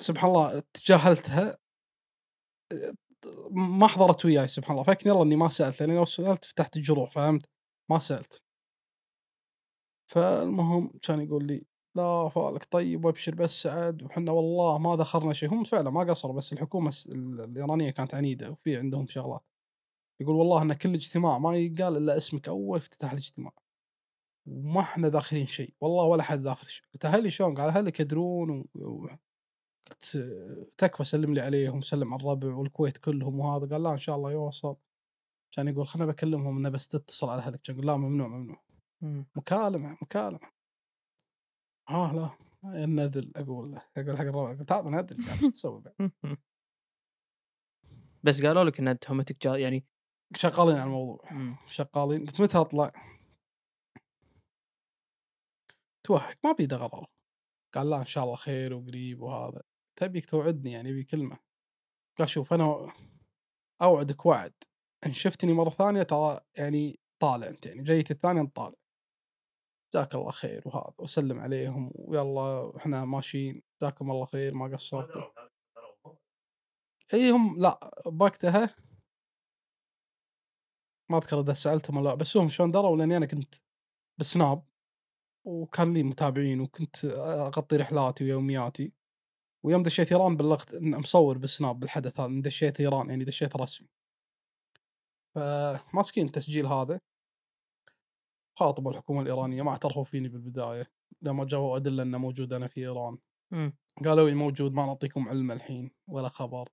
سبحان 0.00 0.30
الله 0.30 0.62
تجاهلتها 0.74 1.58
ما 3.50 3.86
حضرت 3.86 4.24
وياي 4.24 4.48
سبحان 4.48 4.72
الله 4.72 4.82
فكني 4.84 5.12
يلا 5.12 5.22
إني 5.22 5.36
ما 5.36 5.48
سألت 5.48 5.80
لأني 5.80 5.96
لو 5.96 6.04
سألت 6.04 6.44
فتحت 6.44 6.76
الجروح 6.76 7.10
فهمت؟ 7.10 7.48
ما 7.90 7.98
سألت 7.98 8.42
فالمهم 10.10 10.98
كان 11.02 11.20
يقول 11.20 11.46
لي 11.46 11.66
لا 11.96 12.28
فالك. 12.28 12.64
طيب 12.70 13.04
وابشر 13.04 13.34
بس 13.34 13.62
سعد 13.62 14.02
وحنا 14.02 14.32
والله 14.32 14.78
ما 14.78 14.96
ذخرنا 14.96 15.32
شيء. 15.32 15.52
هم 15.52 15.64
فعلا 15.64 15.90
ما 15.90 16.00
قصروا 16.00 16.34
بس 16.34 16.52
الحكومة 16.52 16.88
الس- 16.88 17.06
ال- 17.06 17.40
الإيرانية 17.40 17.90
كانت 17.90 18.14
عنيدة 18.14 18.50
وفي 18.50 18.76
عندهم 18.76 19.06
شغلات. 19.06 19.44
يقول 20.20 20.36
والله 20.36 20.62
إن 20.62 20.72
كل 20.72 20.94
اجتماع 20.94 21.38
ما 21.38 21.56
يقال 21.56 21.96
إلا 21.96 22.16
اسمك 22.16 22.48
أول 22.48 22.78
افتتاح 22.78 23.12
الاجتماع. 23.12 23.52
وما 24.46 24.80
إحنا 24.80 25.08
داخلين 25.08 25.46
شيء 25.46 25.74
والله 25.80 26.04
ولا 26.04 26.22
حد 26.22 26.42
داخل 26.42 26.66
شيء. 26.66 26.84
قلت 26.94 27.04
أهلي 27.04 27.30
شلون؟ 27.30 27.54
قال 27.54 27.68
اهلك 27.68 28.00
يدرون 28.00 28.50
و... 28.50 28.66
و... 28.74 29.08
قلت 29.90 30.16
تكفى 30.78 31.04
سلم 31.04 31.34
لي 31.34 31.40
عليهم 31.40 31.80
سلم 31.80 32.14
على 32.14 32.22
الربع 32.22 32.54
والكويت 32.54 32.98
كلهم 32.98 33.40
وهذا. 33.40 33.66
قال 33.66 33.82
لا 33.82 33.92
إن 33.92 33.98
شاء 33.98 34.16
الله 34.16 34.32
يوصل. 34.32 34.76
كان 35.52 35.68
يقول 35.68 35.86
خلنا 35.86 36.06
بكلمهم 36.06 36.58
إنه 36.58 36.68
بس 36.68 36.88
تتصل 36.88 37.28
على 37.28 37.42
أهلك. 37.42 37.60
كان 37.60 37.76
يقول 37.76 37.86
لا 37.86 37.96
ممنوع 37.96 38.28
ممنوع. 38.28 38.62
مم. 39.00 39.26
مكالمة 39.36 39.98
مكالمة. 40.02 40.53
آه 41.90 42.12
لا 42.14 42.30
النذل 42.84 43.32
أقول 43.36 43.72
له 43.72 43.82
أقول 43.96 44.18
حق 44.18 44.24
الربع 44.24 44.58
قلت 44.58 44.72
هذا 44.72 44.90
نذل 44.90 45.28
إيش 45.30 45.40
تسوي 45.40 45.80
بعد؟ 45.80 46.12
بس 48.22 48.42
قالوا 48.42 48.64
لك 48.64 48.80
إن 48.80 48.98
تهمتك 48.98 49.42
جا 49.42 49.56
يعني 49.56 49.86
شغالين 50.36 50.74
على 50.74 50.84
الموضوع. 50.84 51.20
شغالين 51.66 52.26
قلت 52.26 52.40
متى 52.40 52.58
أطلع؟ 52.58 52.92
توهق 56.06 56.36
ما 56.44 56.52
بيده 56.52 56.76
غرر 56.76 57.06
قال 57.74 57.90
لا 57.90 58.00
إن 58.00 58.04
شاء 58.04 58.24
الله 58.24 58.36
خير 58.36 58.74
وقريب 58.74 59.22
وهذا 59.22 59.62
تبيك 59.96 60.26
توعدني 60.26 60.72
يعني 60.72 60.90
ابي 60.90 61.04
كلمة 61.04 61.38
قال 62.18 62.28
شوف 62.28 62.52
أنا 62.52 62.92
أوعدك 63.82 64.26
وعد 64.26 64.54
إن 65.06 65.12
شفتني 65.12 65.52
مرة 65.52 65.70
ثانية 65.70 66.02
ترى 66.02 66.40
يعني 66.56 67.00
طالع 67.22 67.48
أنت 67.48 67.66
يعني 67.66 67.82
جيت 67.82 68.10
الثانية 68.10 68.42
نطالع 68.42 68.76
جزاك 69.94 70.14
الله 70.14 70.30
خير 70.30 70.62
وهذا 70.66 70.94
وسلم 70.98 71.40
عليهم 71.40 71.92
ويلا 71.94 72.76
إحنا 72.76 73.04
ماشيين. 73.04 73.62
جزاكم 73.80 74.10
الله 74.10 74.26
خير 74.26 74.54
ما 74.54 74.76
قصرتوا. 74.76 75.22
اي 77.14 77.30
هم 77.30 77.58
لا 77.58 77.90
بوقتها 78.06 78.76
ما 81.10 81.18
أذكر 81.18 81.40
إذا 81.40 81.54
سألتهم 81.54 81.96
ولا 81.96 82.08
لأ 82.08 82.14
بس 82.14 82.36
هم 82.36 82.48
شلون 82.48 82.70
دروا 82.70 82.96
لأني 82.96 83.16
أنا 83.16 83.26
كنت 83.26 83.54
بسناب 84.20 84.66
وكان 85.44 85.94
لي 85.94 86.02
متابعين 86.02 86.60
وكنت 86.60 87.04
أغطي 87.04 87.76
رحلاتي 87.76 88.24
ويومياتي. 88.24 88.92
ويوم 89.64 89.82
دشيت 89.82 90.12
إيران 90.12 90.36
بلغت 90.36 90.74
إن 90.74 90.96
مصور 90.96 91.38
بالسناب 91.38 91.80
بالحدث 91.80 92.20
هذا 92.20 92.40
دشيت 92.40 92.80
إيران 92.80 93.10
يعني 93.10 93.24
دشيت 93.24 93.56
رسمي. 93.56 93.88
فماسكين 95.34 96.26
التسجيل 96.26 96.66
هذا. 96.66 97.00
خاطبوا 98.58 98.92
الحكومة 98.92 99.22
الإيرانية 99.22 99.62
ما 99.62 99.70
اعترفوا 99.70 100.04
فيني 100.04 100.28
بالبداية 100.28 100.90
لما 101.22 101.44
جابوا 101.44 101.76
أدلة 101.76 102.02
إنه 102.02 102.18
موجود 102.18 102.52
أنا 102.52 102.66
في 102.66 102.80
إيران. 102.80 103.18
مم. 103.50 103.76
قالوا 104.04 104.28
لي 104.28 104.34
موجود 104.34 104.72
ما 104.72 104.86
نعطيكم 104.86 105.28
علم 105.28 105.52
الحين 105.52 105.90
ولا 106.08 106.28
خبر. 106.28 106.68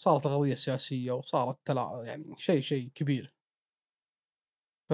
صارت 0.00 0.26
قضية 0.26 0.54
سياسية 0.54 1.12
وصارت 1.12 1.58
تلا 1.64 2.02
يعني 2.06 2.36
شيء 2.36 2.60
شيء 2.60 2.88
كبير. 2.88 3.34
ف 4.90 4.92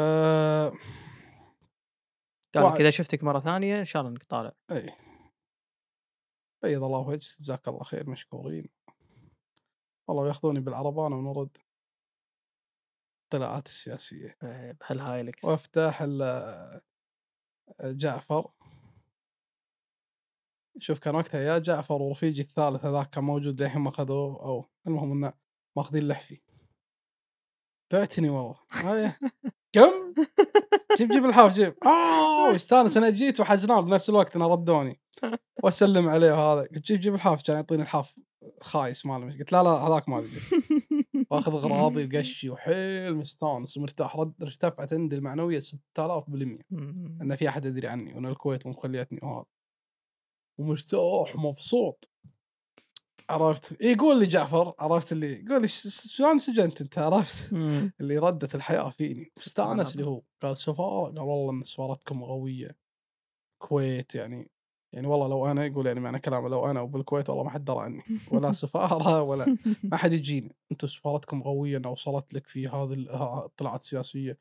قال 2.55 2.65
لك 2.65 2.71
وعد. 2.71 2.81
إذا 2.81 2.91
شفتك 2.91 3.25
مرة 3.25 3.41
ثانية 3.41 3.81
إن 3.81 3.85
شاء 3.85 4.03
الله 4.03 4.13
إنك 4.13 4.25
طالع. 4.25 4.53
إي. 4.71 4.95
بيض 6.63 6.85
الله 6.85 6.99
وجهك 6.99 7.21
جزاك 7.41 7.69
الله 7.69 7.83
خير 7.83 8.11
مشكورين. 8.11 8.69
والله 10.09 10.29
ياخذوني 10.29 10.61
بالعربانة 10.61 11.17
ونرد. 11.17 11.57
الطلعات 13.35 13.67
السياسية. 13.67 14.37
آه، 14.43 14.73
بهالهايلكس 14.81 15.45
وافتح 15.45 16.03
ال- 16.03 16.81
جعفر. 17.83 18.51
شوف 20.79 20.99
كان 20.99 21.15
وقتها 21.15 21.41
يا 21.41 21.59
جعفر 21.59 22.03
ورفيجي 22.03 22.43
الثالث 22.43 22.85
هذاك 22.85 23.11
كان 23.11 23.25
موجود 23.25 23.63
للحين 23.63 23.81
ما 23.83 23.89
اخذوه 23.89 24.43
أو 24.43 24.65
المهم 24.87 25.13
إنه 25.13 25.33
ماخذين 25.77 26.09
لحفي. 26.09 26.41
بعتني 27.93 28.29
والله. 28.31 28.57
كم؟ 29.73 30.15
جيب 30.99 31.09
جيب 31.11 31.25
الحاف 31.25 31.55
جيب. 31.55 31.75
آه 31.87 32.49
واستانس 32.49 32.97
أنا 32.97 33.11
جيت 33.11 33.41
وحزنان 33.41 33.81
بنفس 33.85 34.09
الوقت 34.11 34.37
أنا 34.37 34.47
ردوني. 34.49 35.01
وأسلم 35.63 36.09
عليه 36.09 36.33
وهذا. 36.33 36.61
قلت 36.69 36.87
جيب 36.87 37.01
جيب 37.01 37.15
الحاف 37.15 37.43
كان 37.43 37.57
يعطيني 37.57 37.83
الحاف 37.83 38.17
خايس 38.63 39.07
ماله 39.07 39.39
قلت 39.39 39.53
لا 39.53 39.63
لا 39.63 39.71
هذاك 39.71 40.09
مالي 40.09 40.29
واخذ 41.31 41.53
اغراضي 41.53 42.05
وقشي 42.17 42.51
وحيل 42.51 43.17
مستانس 43.17 43.77
ومرتاح 43.77 44.17
رد 44.17 44.43
ارتفعت 44.43 44.93
عندي 44.93 45.17
المعنوية 45.17 45.59
6000 45.59 46.31
بالمية. 46.31 46.63
مم. 46.71 47.19
إن 47.23 47.37
في 47.37 47.49
أحد 47.49 47.65
يدري 47.65 47.87
عني 47.89 48.15
وأن 48.15 48.27
الكويت 48.27 48.67
مخليتني 48.67 49.19
وهذا. 49.23 49.45
ومرتاح 50.59 51.37
ومبسوط. 51.37 52.11
عرفت؟ 53.31 53.77
يقول 53.83 54.21
لي 54.21 54.27
جعفر 54.27 54.75
عرفت 54.79 55.13
اللي 55.13 55.45
يقول 55.45 55.63
لي 55.63 55.69
"ش- 55.69 55.87
ش- 55.89 56.17
شلون 56.17 56.39
سجنت 56.39 56.81
أنت؟ 56.81 56.99
عرفت. 56.99 57.53
اللي 58.01 58.19
ردت 58.19 58.55
الحياة 58.55 58.91
فيني. 58.91 59.33
استانس 59.39 59.93
اللي. 59.93 60.07
هو. 60.07 60.23
قال 60.43 60.59
سفاره 60.59 61.05
قال 61.05 61.19
والله 61.19 61.53
إن 61.53 61.63
سفارتكم 61.63 62.25
قويه 62.25 62.77
الكويت 63.63 64.15
يعني 64.15 64.51
يعني 64.93 65.07
والله 65.07 65.29
لو 65.29 65.47
أنا 65.47 65.65
يقول 65.65 65.87
يعني 65.87 66.01
معنى 66.01 66.19
كلامه 66.19 66.49
لو 66.49 66.71
أنا 66.71 66.81
وبالكويت 66.81 67.29
والله 67.31 67.45
ما 67.45 67.51
حد 67.51 67.65
درى 67.65 67.81
عني. 67.81 68.03
ولا 68.33 68.53
سفارة 68.63 69.23
ولا 69.23 69.57
ما 69.93 69.97
حد 69.97 70.13
يجيني. 70.13 70.57
أنتم 70.73 70.87
سفارتكم 70.87 71.43
قويه 71.43 71.77
انها 71.77 71.91
وصلت 71.91 72.35
لك 72.35 72.47
في 72.47 72.69
هذه 72.69 72.93
ال- 72.93 73.09
ها- 73.11 73.39
الاطلاعات 73.39 73.81
السياسيه 73.81 74.39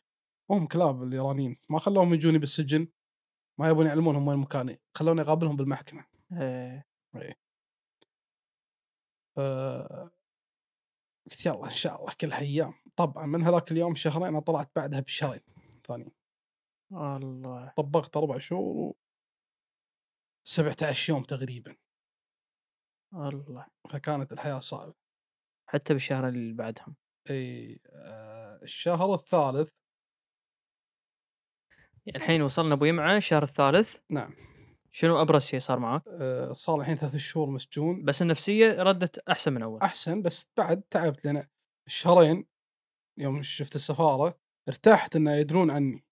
هم 0.50 0.68
كلاب 0.68 1.04
الإيرانيين. 1.04 1.58
ما 1.70 1.80
خلوهم 1.80 2.14
يجوني 2.14 2.38
بالسجن. 2.38 2.88
ما 3.60 3.70
يبون 3.70 3.86
يعلمونهم 3.86 4.28
وين 4.28 4.38
مكاني. 4.38 4.80
خلوني 4.98 5.22
أقابلهم 5.22 5.56
بالمحكمة. 5.56 6.06
إيه. 6.34 6.88
ف 9.36 9.40
قلت 11.30 11.46
يلا 11.46 11.66
إن 11.66 11.70
شاء 11.70 12.02
الله 12.02 12.14
كلها 12.22 12.40
أيام 12.40 12.74
طبعا 12.96 13.26
من 13.26 13.44
هذاك 13.44 13.72
اليوم 13.72 13.96
شهرين 13.96 14.28
أنا 14.28 14.40
طلعت 14.40 14.72
بعدها 14.76 15.00
بشهرين 15.00 15.42
ثانيين 15.88 16.12
الله. 16.92 17.74
طبقت 17.78 18.18
أربع 18.18 18.38
شهور 18.38 18.94
17 20.50 21.10
يوم 21.14 21.24
تقريبا. 21.24 21.76
الله. 23.14 23.66
فكانت 23.90 24.32
الحياة 24.32 24.60
صعبة. 24.60 24.94
حتى 25.70 25.94
بالشهر 25.94 26.28
اللي 26.28 26.54
بعدهم. 26.54 26.96
إي 27.30 27.80
آه، 27.90 28.60
الشهر 28.64 29.14
الثالث 29.14 29.72
الحين 32.16 32.42
وصلنا 32.42 32.74
أبو 32.74 32.86
يمعة 32.86 33.18
الشهر 33.18 33.44
الثالث. 33.44 33.98
نعم. 34.12 34.36
شنو 34.92 35.22
أبرز 35.22 35.42
شيء 35.42 35.60
صار 35.60 35.80
معك؟ 35.80 36.04
آه، 36.08 36.52
صار 36.52 36.80
الحين 36.80 36.96
ثلاث 36.96 37.16
شهور 37.16 37.50
مسجون. 37.50 38.06
بس 38.06 38.22
النفسية 38.22 38.84
ردت 38.84 39.20
أحسن 39.20 39.54
من 39.54 39.64
أول. 39.64 39.82
أحسن 39.82 40.22
بس 40.22 40.48
بعد 40.58 40.82
تعبت 40.82 41.26
لأن 41.26 41.44
الشهرين 41.88 42.46
يوم 43.18 43.42
شفت 43.42 43.76
السفارة 43.76 44.40
ارتحت 44.70 45.16
إنه 45.16 45.36
يدرون 45.36 45.72
عني. 45.72 46.09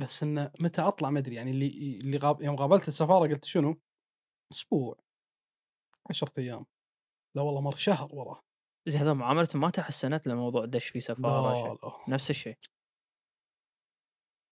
بس 0.00 0.22
إنه 0.22 0.52
متى 0.60 0.82
أطلع 0.82 1.10
ما 1.10 1.18
أدري 1.18 1.34
يعني 1.34 1.50
اللي 1.50 1.98
اللي 2.00 2.16
غاب 2.18 2.42
يوم 2.42 2.56
قابلت 2.56 2.88
السفارة 2.88 3.28
قلت 3.28 3.44
شنو؟ 3.44 3.80
أسبوع. 4.52 4.96
عشرة 6.10 6.32
أيام. 6.38 6.66
لا 7.36 7.42
والله 7.42 7.60
مر 7.60 7.74
شهر 7.74 8.14
وراه 8.14 8.40
زين 8.88 9.00
هذول 9.00 9.14
معاملتهم 9.14 9.60
ما 9.60 9.70
تحسنت 9.70 10.26
لموضوع 10.26 10.64
دش 10.64 10.88
في 10.88 11.00
سفارة 11.00 11.68
لا. 11.68 11.78
لا. 11.88 12.14
نفس 12.14 12.30
الشيء 12.30 12.56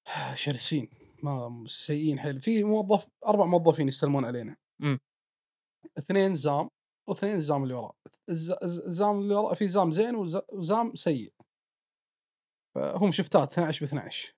شرسين. 0.35 0.91
ما 1.23 1.65
سيئين 1.67 2.21
حيل. 2.21 2.41
في 2.41 2.65
موظف 2.65 3.09
أربع 3.27 3.45
موظفين 3.45 3.89
يستلمون 3.89 4.25
علينا. 4.25 4.57
مم. 4.83 4.99
اثنين 5.99 6.37
زام 6.37 6.69
واثنين 7.09 7.35
الزام 7.35 7.63
اللي 7.63 7.75
وراء. 7.75 7.95
الز- 8.29 8.51
الز- 8.63 8.81
الزام 8.87 9.19
اللي 9.19 9.35
وراء 9.35 9.55
في 9.55 9.69
زام 9.69 9.91
زين 9.91 10.15
وز- 10.17 10.43
وزام 10.53 10.95
سيء. 10.95 11.33
فهم 12.75 13.11
شفتات 13.11 13.53
12 13.53 13.87
ب 13.87 13.89
12 13.89 14.33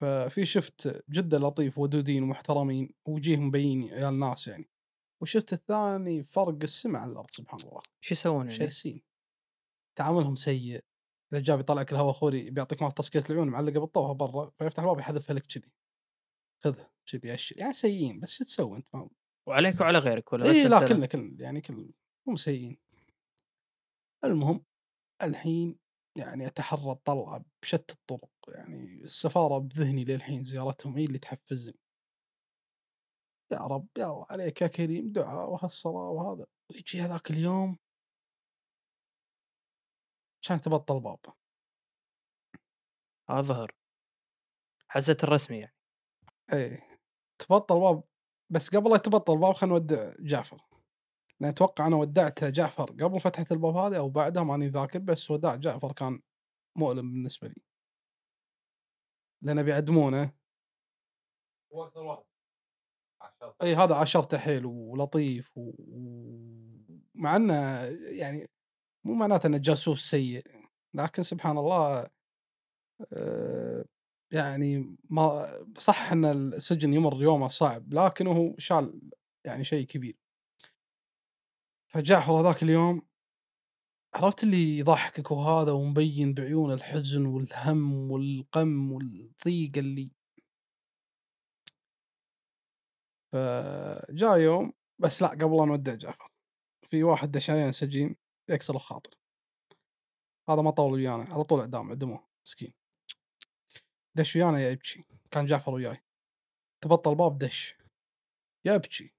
ففي 0.00 0.46
شفت 0.46 1.04
جدا 1.10 1.38
لطيف 1.38 1.78
ودودين 1.78 2.22
ومحترمين 2.22 2.94
وجيهم 3.08 3.46
مبين 3.46 3.94
عيال 3.94 4.18
ناس 4.18 4.48
يعني. 4.48 4.70
والشفت 5.20 5.52
الثاني 5.52 6.22
فرق 6.22 6.58
السماء 6.62 7.02
على 7.02 7.12
الأرض 7.12 7.30
سبحان 7.30 7.60
الله. 7.60 7.80
شو 8.00 8.14
يسوون 8.14 8.46
يعني؟ 8.46 8.58
شرسين 8.58 9.02
تعاملهم 9.98 10.36
سيء. 10.36 10.84
إذا 11.32 11.40
جاب 11.40 11.60
يطلعك 11.60 11.92
الهواء 11.92 12.12
خوري 12.12 12.50
بيعطيك 12.50 12.82
مال 12.82 12.92
تصقية 12.92 13.24
العيون 13.30 13.48
معلقة 13.48 13.80
بالطوفة 13.80 14.12
برا 14.12 14.50
فيفتح 14.58 14.82
الباب 14.82 14.98
يحذفها 14.98 15.34
لك 15.34 15.46
كذي. 15.46 15.72
خذها 16.64 16.90
كذي 17.06 17.34
اشر 17.34 17.58
يعني 17.58 17.72
سيئين 17.72 18.20
بس 18.20 18.30
شو 18.30 18.44
تسوي 18.44 18.76
أنت؟ 18.76 18.86
ما 18.94 19.08
وعليك 19.48 19.80
وعلى 19.80 19.98
غيرك 19.98 20.32
ولا 20.32 20.50
اي 20.50 20.68
لا 20.68 20.86
كلنا 20.86 21.06
كلنا 21.06 21.42
يعني 21.42 21.60
كل 21.60 21.92
هم 22.28 22.36
سيئين. 22.36 22.78
المهم 24.24 24.64
الحين 25.22 25.78
يعني 26.16 26.46
أتحرى 26.46 26.92
الطلعه 26.92 27.44
بشتى 27.62 27.94
الطرق. 27.94 28.30
يعني 28.54 29.04
السفارة 29.04 29.58
بذهني 29.58 30.04
للحين 30.04 30.44
زيارتهم 30.44 30.98
هي 30.98 31.04
اللي 31.04 31.18
تحفزني. 31.18 31.78
يا 33.52 33.58
رب 33.58 33.88
يلا 33.98 34.26
عليك 34.30 34.62
يا 34.62 34.66
كريم 34.66 35.12
دعاء 35.12 35.50
وهالصلاة 35.50 36.08
وهذا. 36.10 36.46
ويجي 36.70 37.00
هذاك 37.00 37.30
اليوم 37.30 37.78
عشان 40.42 40.60
تبطل 40.60 41.00
باب. 41.00 41.18
هذا 43.30 43.42
ظهر 43.42 43.74
حزت 44.88 45.24
الرسمي 45.24 45.58
يعني. 45.58 45.74
إيه. 46.52 47.00
تبطل 47.38 47.80
باب 47.80 48.02
بس 48.50 48.76
قبل 48.76 48.90
لا 48.90 48.96
تبطل 48.96 49.38
باب 49.38 49.54
خلينا 49.54 49.74
نودع 49.74 50.14
جعفر. 50.20 50.60
لأن 51.40 51.50
أتوقع 51.50 51.86
أنا 51.86 51.96
ودعت 51.96 52.44
جعفر 52.44 52.84
قبل 52.84 53.20
فتحة 53.20 53.46
الباب 53.50 53.76
هذه 53.76 53.98
أو 53.98 54.08
بعدها 54.08 54.42
ماني 54.42 54.68
ذاكر 54.68 54.98
بس 54.98 55.30
وداع 55.30 55.56
جعفر 55.56 55.92
كان 55.92 56.20
مؤلم 56.76 57.12
بالنسبة 57.12 57.48
لي. 57.48 57.69
لأن 59.42 59.62
بيعدمونه 59.62 60.32
هو 61.74 61.84
أكثر 61.84 62.02
واحد. 62.02 62.24
إي 63.62 63.74
هذا 63.74 63.94
عشرته 63.94 64.38
حيل 64.38 64.66
ولطيف 64.66 65.58
و... 65.58 65.72
مع 67.14 67.36
إنه 67.36 67.54
يعني 68.10 68.50
مو 69.04 69.14
معناته 69.14 69.46
إنه 69.46 69.58
جاسوس 69.58 70.10
سيء 70.10 70.44
لكن 70.94 71.22
سبحان 71.22 71.58
الله 71.58 72.06
آه، 73.12 73.84
يعني 74.32 74.96
ما 75.10 75.50
صح 75.78 76.12
إن 76.12 76.24
السجن 76.24 76.94
يمر 76.94 77.22
يومه 77.22 77.48
صعب 77.48 77.94
لكنه 77.94 78.54
شال 78.58 79.00
يعني 79.46 79.64
شيء 79.64 79.86
كبير. 79.86 80.16
فجعفر 81.92 82.32
هذاك 82.32 82.62
اليوم 82.62 83.02
عرفت 84.14 84.44
اللي 84.44 84.78
يضحكك 84.78 85.30
وهذا 85.30 85.72
ومبين 85.72 86.34
بعيون 86.34 86.72
الحزن 86.72 87.26
والهم 87.26 88.10
والقم 88.10 88.92
والضيق 88.92 89.72
اللي 89.76 90.12
فجاء 93.32 94.38
يوم 94.38 94.72
بس 94.98 95.22
لا 95.22 95.28
قبل 95.28 95.56
لا 95.56 95.64
نودع 95.64 95.94
جعفر. 95.94 96.30
في 96.90 97.02
واحد 97.02 97.30
دش 97.30 97.50
علينا 97.50 97.72
سجين 97.72 98.16
يكسر 98.50 98.74
الخاطر. 98.74 99.14
هذا 100.48 100.62
ما 100.62 100.70
طول 100.70 100.92
ويانا 100.92 101.34
على 101.34 101.44
طول 101.44 101.60
إعدام 101.60 101.90
عدموه 101.90 102.28
مسكين. 102.46 102.72
دش 104.14 104.36
ويانا 104.36 104.68
يبكي 104.68 105.04
كان 105.30 105.46
جعفر 105.46 105.74
وياي. 105.74 106.02
تبطل 106.84 107.14
باب 107.14 107.38
دش. 107.38 107.76
يبكي 108.64 109.12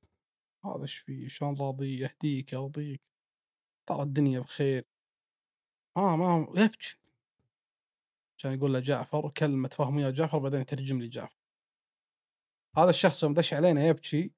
هذا 0.66 0.82
إيش 0.82 0.98
فيه 0.98 1.28
شلون 1.28 1.58
راضي؟ 1.60 2.00
يهديك 2.00 2.54
يرضيك. 2.54 3.11
ترى 3.92 4.04
الدنيا 4.04 4.40
بخير. 4.40 4.86
ما 5.98 6.16
ما 6.16 6.48
يبكي 6.64 6.98
كان 8.42 8.54
يقول 8.54 8.74
له 8.74 8.80
جعفر 8.80 9.30
كلمة 9.30 9.70
فهم 9.70 10.00
يا 10.00 10.12
جعفر 10.12 10.38
بعدين 10.40 10.62
يترجم 10.62 11.00
لي 11.02 11.08
جعفر. 11.08 11.38
هذا 12.78 12.90
الشخص 12.90 13.24
يوم 13.24 13.34
دش 13.34 13.54
علينا 13.54 13.86
يبكي 13.86 14.32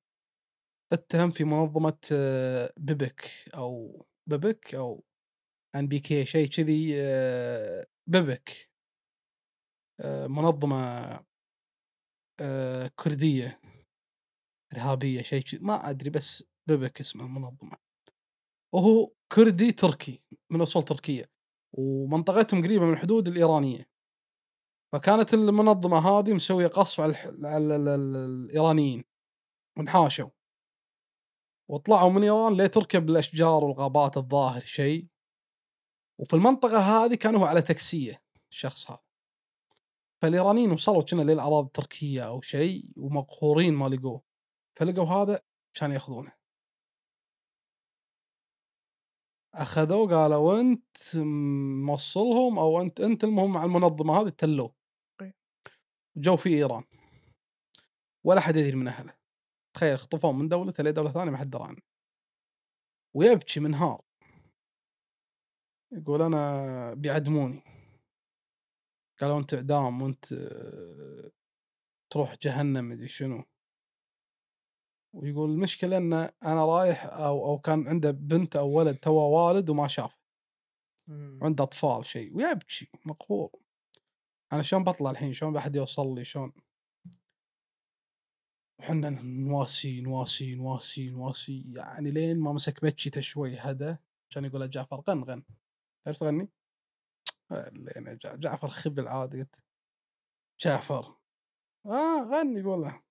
اتهم 0.93 1.31
في 1.31 1.43
منظمة 1.43 1.97
آه، 2.11 2.73
بيبك 2.77 3.29
أو 3.55 4.05
بيبك 4.27 4.75
أو 4.75 5.03
ان 5.75 5.87
بي 5.87 5.99
كي 5.99 6.25
شيء 6.25 6.47
كذي 6.47 6.93
آه، 7.01 7.85
بيبك. 8.07 8.69
آه، 9.99 10.27
منظمة 10.27 11.19
كردية 12.95 13.61
إرهابية 14.73 15.21
شيء 15.21 15.43
ما 15.61 15.89
أدري 15.89 16.09
بس 16.09 16.43
بيبك 16.67 16.99
اسمه 16.99 17.25
المنظمة. 17.25 17.82
وهو 18.73 19.11
كردي 19.31 19.71
تركي 19.71 20.23
من 20.49 20.61
أصول 20.61 20.83
تركية 20.83 21.31
ومنطقتهم 21.73 22.63
قريبة 22.63 22.85
من 22.85 22.93
الحدود 22.93 23.27
الإيرانية. 23.27 23.89
فكانت 24.93 25.33
المنظمة 25.33 25.97
هذه 26.09 26.33
مسوية 26.33 26.67
قصف 26.67 26.99
على, 26.99 27.09
الح... 27.09 27.25
على 27.25 27.75
ال... 27.75 27.87
ال... 27.87 28.15
الإيرانيين 28.15 29.03
وانحاشوا. 29.77 30.29
وطلعوا 31.69 32.11
من 32.11 32.23
إيران 32.23 32.53
لتركيا 32.53 32.99
بالأشجار 32.99 33.63
والغابات 33.63 34.17
الظاهر 34.17 34.61
شيء. 34.61 35.07
وفي 36.19 36.33
المنطقة 36.33 36.79
هذه 36.79 37.15
كان 37.15 37.35
هو 37.35 37.45
على 37.45 37.61
تكسية 37.61 38.23
الشخص 38.51 38.91
هذا. 38.91 39.03
فالإيرانيين 40.21 40.71
وصلوا 40.71 41.01
كنا 41.01 41.21
للأراضي 41.21 41.67
التركية 41.67 42.27
أو 42.27 42.41
شيء 42.41 42.91
ومقهورين 42.97 43.73
ما 43.73 43.85
لقوه. 43.85 44.21
فلقوا 44.79 45.05
هذا 45.05 45.41
كان 45.73 45.91
يأخذونه. 45.91 46.42
أخذوه 49.55 50.09
قالوا 50.09 50.61
أنت 50.61 50.97
موصلهم 51.85 52.59
أو 52.59 52.81
أنت 52.81 52.99
انت 53.01 53.23
المهم 53.23 53.51
مع 53.51 53.63
المنظمة 53.63 54.21
هذه 54.21 54.29
تلوه. 54.29 54.75
طيب. 55.19 55.33
جو 56.17 56.37
في 56.37 56.49
إيران. 56.49 56.83
ولا 58.25 58.41
حد 58.41 58.55
يدري 58.55 58.75
من 58.75 58.87
أهله. 58.87 59.13
تخيل 59.75 59.97
خطفوه 59.97 60.31
من 60.31 60.47
دولته 60.47 60.83
لدوله 60.83 61.11
ثانية 61.11 61.31
ما 61.31 61.37
حد 61.37 61.49
درى 61.49 61.63
عنه. 61.63 61.81
ويبكي 63.15 63.59
منهار 63.59 64.01
يقول 65.91 66.21
أنا 66.21 66.93
بيعدموني. 66.93 67.63
قالوا 69.21 69.39
انت 69.39 69.53
إعدام 69.53 70.01
وأنت 70.01 70.25
تروح 72.09 72.35
جهنم 72.41 72.89
مدري 72.89 73.07
شنو. 73.07 73.43
ويقول 75.13 75.49
المشكلة 75.49 75.97
إن 75.97 76.13
أنا 76.43 76.65
رايح 76.65 77.05
أو 77.05 77.45
أو 77.45 77.59
كان 77.59 77.87
عنده 77.87 78.11
بنت 78.11 78.55
أو 78.55 78.69
ولد 78.69 78.95
تو 78.95 79.13
والد 79.13 79.69
وما 79.69 79.87
شافه. 79.87 80.17
عنده 81.41 81.63
أطفال 81.63 82.05
شيء 82.05 82.35
ويبكي 82.35 82.89
مقهور 83.05 83.51
أنا 84.53 84.61
شلون 84.61 84.83
بطلع 84.83 85.11
الحين؟ 85.11 85.33
شلون 85.33 85.53
بحد 85.53 85.75
يوصل 85.75 86.15
لي؟ 86.15 86.25
شلون؟ 86.25 86.53
وحنا 88.79 89.09
نواسي 89.23 90.01
نواسي 90.01 90.55
نواسي 90.55 91.09
نواسي. 91.09 91.73
يعني 91.75 92.11
لين 92.11 92.39
ما 92.39 92.53
مسك 92.53 92.85
بتشيته 92.85 93.21
شوي 93.21 93.57
هدى 93.57 93.95
كان 94.29 94.45
يقول 94.45 94.69
جعفر 94.69 95.03
غن 95.09 95.23
غن. 95.23 95.43
تعرف 96.05 96.19
تغني؟ 96.19 96.49
لين 97.51 98.17
جعفر 98.23 98.67
خبل 98.67 99.07
عادي. 99.07 99.39
قلت 99.39 99.63
جعفر. 100.59 101.15
آه 101.85 102.23
غني 102.31 102.59
يقول 102.59 102.81
له. 102.81 103.01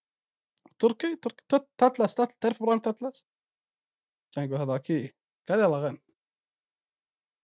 تركي؟ 0.82 1.16
تركي. 1.16 1.44
تتلس 1.78 2.14
تتلس 2.14 2.36
تعرف 2.40 2.62
إبراهيم 2.62 2.80
تتلس؟ 2.80 3.26
كان 4.32 4.44
يقول 4.44 4.60
هذاك 4.60 4.90
إيه. 4.90 5.12
قال 5.48 5.58
يلا 5.58 5.76
غن 5.76 5.98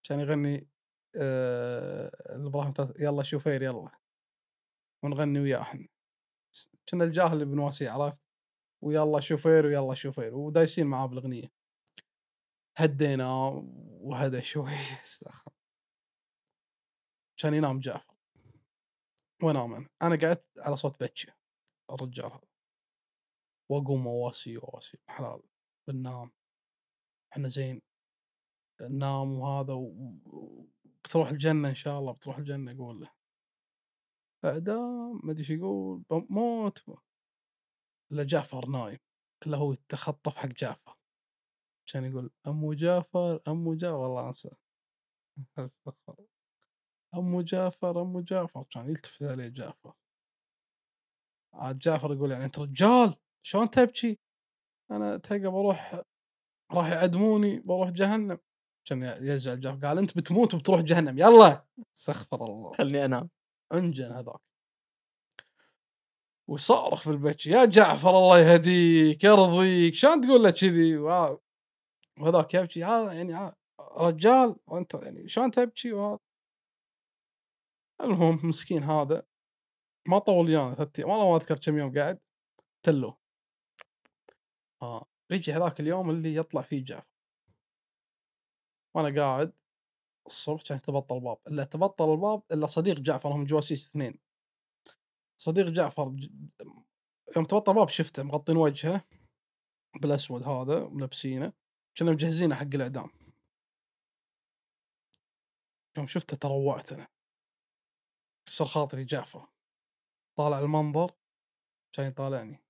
كان 0.05 0.20
يغني 0.20 0.68
آه 1.17 2.10
إبراهيم 2.26 2.75
يلا 2.99 3.23
شوفير 3.23 3.62
يلا. 3.62 3.91
ونغني 5.02 5.41
وياه 5.41 5.60
إحنا. 5.60 5.89
كنا 6.89 7.05
الجاهل 7.05 7.33
اللي 7.33 7.44
بنواسيه 7.44 7.91
عرفت؟ 7.91 8.23
ويلا 8.83 9.20
شوفير 9.20 9.67
ويلا 9.67 9.94
شوفير 9.94 10.34
ودايسين 10.34 10.86
معاه 10.86 11.07
بالأغنية. 11.07 11.52
هدينا 12.76 13.33
وهدى 14.00 14.42
شوي. 14.42 14.70
كان 17.41 17.55
ينام 17.55 17.78
جعفر. 17.78 18.15
وانام 19.42 19.75
أنا. 19.75 19.89
أنا 20.02 20.17
قعدت 20.17 20.58
على 20.58 20.76
صوت 20.76 21.02
بتشي 21.02 21.33
الرجال 21.91 22.26
هذا. 22.26 22.48
واقوم 23.71 24.07
اواسي 24.09 24.57
اواسي 24.57 24.99
حلال. 25.09 25.43
بننام 25.89 26.31
إحنا 27.33 27.49
زين. 27.49 27.83
نام 28.91 29.33
وهذا 29.33 29.73
و... 29.73 29.83
و- 30.27 30.67
بتروح 31.05 31.29
الجنة 31.29 31.69
إن 31.69 31.75
شاء 31.75 31.99
الله 32.01 32.13
بتروح 32.13 32.39
الجنة 32.39 32.73
أقول 32.73 33.01
له. 33.01 33.11
إعدام 34.45 35.21
ما 35.25 35.35
إيش 35.39 35.51
يقول 35.51 36.03
بموت 36.11 36.85
الا 38.13 38.25
جعفر 38.25 38.67
نايم. 38.67 38.99
إلا 39.47 39.57
هو 39.57 39.73
يتخطف 39.73 40.37
حق 40.37 40.47
جعفر. 40.49 40.97
كان 41.93 42.05
يقول 42.05 42.31
أمو 42.47 42.73
جعفر 42.75 43.41
أمو 43.49 43.75
جعفر 43.75 43.95
والله 43.97 44.35
الله. 46.09 46.29
أمو 47.15 47.43
جعفر 47.43 48.03
أمو 48.03 48.21
جعفر. 48.21 48.65
كان 48.71 48.89
يلتفت 48.89 49.23
عليه 49.23 49.49
جعفر. 49.49 49.93
عاد 51.55 51.77
جعفر 51.79 52.13
يقول 52.15 52.31
يعني 52.31 52.45
أنت 52.45 52.59
رجال؟ 52.59 53.17
شلون 53.49 53.70
تبكي؟ 53.70 54.18
أنا 54.91 55.17
تلقى 55.17 55.51
بروح 55.51 56.02
راح 56.73 56.89
يعدموني 56.89 57.60
بروح 57.60 57.91
جهنم. 57.91 58.39
كان 58.85 59.02
يزعل 59.02 59.60
جعفر 59.60 59.86
قال 59.86 59.99
أنت 59.99 60.17
بتموت 60.17 60.55
وبتروح 60.55 60.81
جهنم 60.81 61.18
يلا! 61.18 61.65
استغفر 61.97 62.44
الله. 62.44 62.73
خلني 62.73 63.05
أنام. 63.05 63.31
انجن 63.73 64.12
هذاك. 64.12 64.41
وصارخ 66.49 67.02
في 67.02 67.10
البيت 67.10 67.47
يا 67.47 67.65
جعفر 67.65 68.10
الله 68.10 68.39
يهديك 68.39 69.25
يرضيك 69.25 69.94
شلون 69.94 70.20
تقول 70.20 70.43
له 70.43 70.51
كذي؟ 70.51 70.97
وهذاك 70.97 72.55
يبكي 72.55 72.85
هذا 72.85 73.12
يعني 73.12 73.33
ها- 73.33 73.57
رجال 73.81 74.57
وأنت 74.67 74.94
يعني 74.94 75.28
شلون 75.28 75.51
تبكي؟ 75.51 75.93
وهذا 75.93 76.18
المهم 78.01 78.41
مسكين 78.49 78.83
هذا 78.83 79.23
ما 80.09 80.18
طول 80.18 80.47
ويانا 80.47 80.75
ثلاث 80.75 81.01
والله 81.01 81.31
ما 81.31 81.36
أذكر 81.36 81.59
كم 81.59 81.78
يوم 81.78 81.94
قاعد 81.99 82.18
تلو 82.86 83.18
ها 84.82 85.07
يجي 85.31 85.52
هذاك 85.52 85.81
اليوم 85.81 86.10
اللي 86.10 86.34
يطلع 86.34 86.62
فيه 86.62 86.84
جعفر 86.84 87.08
وأنا 88.94 89.23
قاعد 89.23 89.52
الصبح 90.26 90.62
كان 90.62 90.81
تبطل 90.82 91.16
الباب 91.16 91.39
الا 91.48 91.65
تبطل 91.65 92.12
الباب 92.12 92.42
إلا 92.52 92.66
صديق 92.66 92.98
جعفر 93.00 93.32
هم 93.32 93.44
جواسيس 93.44 93.89
اثنين. 93.89 94.18
صديق 95.40 95.66
جعفر 95.66 96.08
ج... 96.08 96.31
يوم 97.36 97.44
تبطل 97.44 97.73
الباب 97.73 97.89
شفته 97.89 98.23
مغطين 98.23 98.57
وجهه 98.57 99.05
بالأسود 100.02 100.42
هذا 100.42 100.89
ملبسينه 100.89 101.52
كنا 101.98 102.10
مجهزينه 102.12 102.55
حق 102.55 102.74
الإعدام. 102.74 103.10
يوم 105.97 106.07
شفته 106.07 106.36
تروعت 106.36 106.92
أنا. 106.92 107.08
كسر 108.48 108.66
خاطري 108.66 109.05
جعفر. 109.05 109.48
طالع 110.39 110.58
المنظر 110.58 111.12
كان 111.92 112.07
يطالعني. 112.07 112.65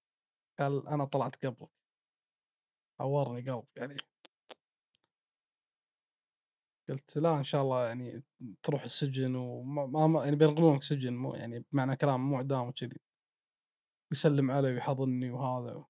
قال 0.59 0.89
أنا 0.89 1.05
طلعت 1.05 1.47
قبلك. 1.47 1.78
عورني 3.01 3.51
قلب 3.51 3.65
يعني 3.77 3.97
قلت 6.89 7.17
لا 7.19 7.39
إن 7.39 7.45
شاء 7.45 7.63
الله 7.63 7.87
يعني 7.89 8.23
تروح 8.63 8.83
السجن 8.85 9.35
وما 9.37 10.07
ما- 10.07 10.25
يعني 10.25 10.37
بينقلونك 10.37 10.83
سجن 10.83 11.17
مو 11.17 11.35
يعني 11.35 11.65
بمعنى 11.73 11.97
كلام 11.97 12.21
مو 12.31 12.37
اعدام 12.37 12.69
وكذي. 12.69 12.97
ويسلم 14.11 14.51
علي 14.51 14.73
ويحضني 14.73 15.31
وهذا 15.31 15.85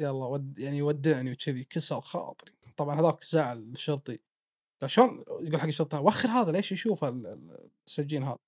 يلا 0.00 0.26
ود 0.26 0.58
يعني 0.58 0.78
يودعني 0.78 1.32
وكذي 1.32 1.64
كسر 1.64 2.00
خاطري. 2.00 2.52
طبعا 2.76 3.00
هذاك 3.00 3.24
زعل 3.24 3.58
الشرطي. 3.58 4.18
قال 4.80 4.90
شلون 4.90 5.24
يقول 5.28 5.60
حق 5.60 5.66
الشرطي 5.66 5.96
وخر 5.98 6.28
هذا 6.28 6.52
ليش 6.52 6.72
يشوف 6.72 7.04
ال- 7.04 7.26
ال- 7.26 7.70
السجين 7.86 8.22
هذا؟ 8.22 8.38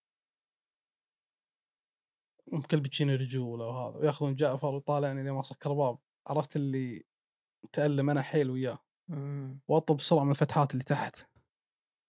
مكلبتشين 2.53 3.11
رجولة 3.11 3.65
وهذا 3.67 3.97
ويأخذون 3.97 4.35
جعفر 4.35 4.75
وطالعني 4.75 5.23
لين 5.23 5.33
ما 5.33 5.43
سكر 5.43 5.73
باب 5.73 5.99
عرفت 6.27 6.57
اللي 6.57 7.05
تألم 7.73 8.11
أنا 8.11 8.23
حيل 8.23 8.51
وياه. 8.51 8.79
وأطلب 9.69 9.97
بسرعة 9.97 10.25
من 10.25 10.31
الفتحات 10.31 10.73
اللي 10.73 10.85
تحت. 10.85 11.27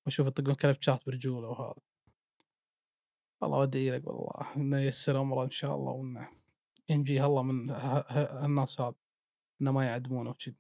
وأشوف 0.06 0.28
يطقون 0.28 0.56
كلبشات 0.56 1.06
برجولة 1.06 1.48
وهذا. 1.48 1.82
والله 3.42 3.58
وادعي 3.58 3.92
لك 3.92 4.08
والله. 4.08 4.56
إنه 4.56 4.78
ييسر 4.78 5.22
أمره 5.22 5.44
إن 5.44 5.50
شاء 5.50 5.76
الله 5.76 5.92
وإنه 5.92 6.30
ينجيه 6.90 7.26
الله 7.26 7.44
من 7.44 7.70
هالناس 7.70 8.82
هذا 8.82 8.96
إنه 9.62 9.72
ما 9.72 9.86
يعدمونه 9.86 10.30
وكذي. 10.30 10.56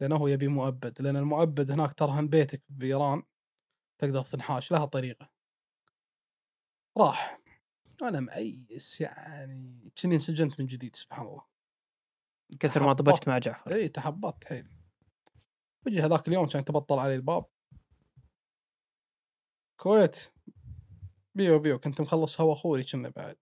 لأنه 0.00 0.16
هو 0.16 0.28
يبي 0.28 0.48
مؤبد. 0.48 1.02
لأن 1.02 1.16
المؤبد 1.16 1.70
هناك 1.70 1.92
ترهن 1.92 2.28
بيتك 2.28 2.62
بايران 2.68 3.22
تقدر 3.98 4.22
تنحاش. 4.22 4.72
لها 4.72 4.84
طريقة. 4.84 5.30
راح. 6.98 7.40
أنا 8.02 8.20
مأيس 8.20 9.00
يعني. 9.00 9.92
كني 10.02 10.14
انسجنت 10.14 10.60
من 10.60 10.66
جديد 10.66 10.96
سبحان 10.96 11.26
الله. 11.26 11.42
كثر 12.60 12.86
ما 12.86 12.92
طبقت 12.92 13.28
مع 13.28 13.38
جعفر. 13.38 13.74
اي 13.74 13.88
تحبطت 13.88 14.44
حيل. 14.44 14.68
وجي 15.86 16.00
هذاك 16.00 16.28
اليوم 16.28 16.46
كان 16.46 16.64
تبطل 16.64 16.98
علي 16.98 17.14
الباب. 17.14 17.44
كويت. 19.80 20.32
بيو 21.34 21.58
بيو. 21.58 21.78
كنت 21.78 22.00
مخلص 22.00 22.40
هوا 22.40 22.52
أخوي 22.52 22.84
كنا 22.84 23.08
بعد. 23.08 23.38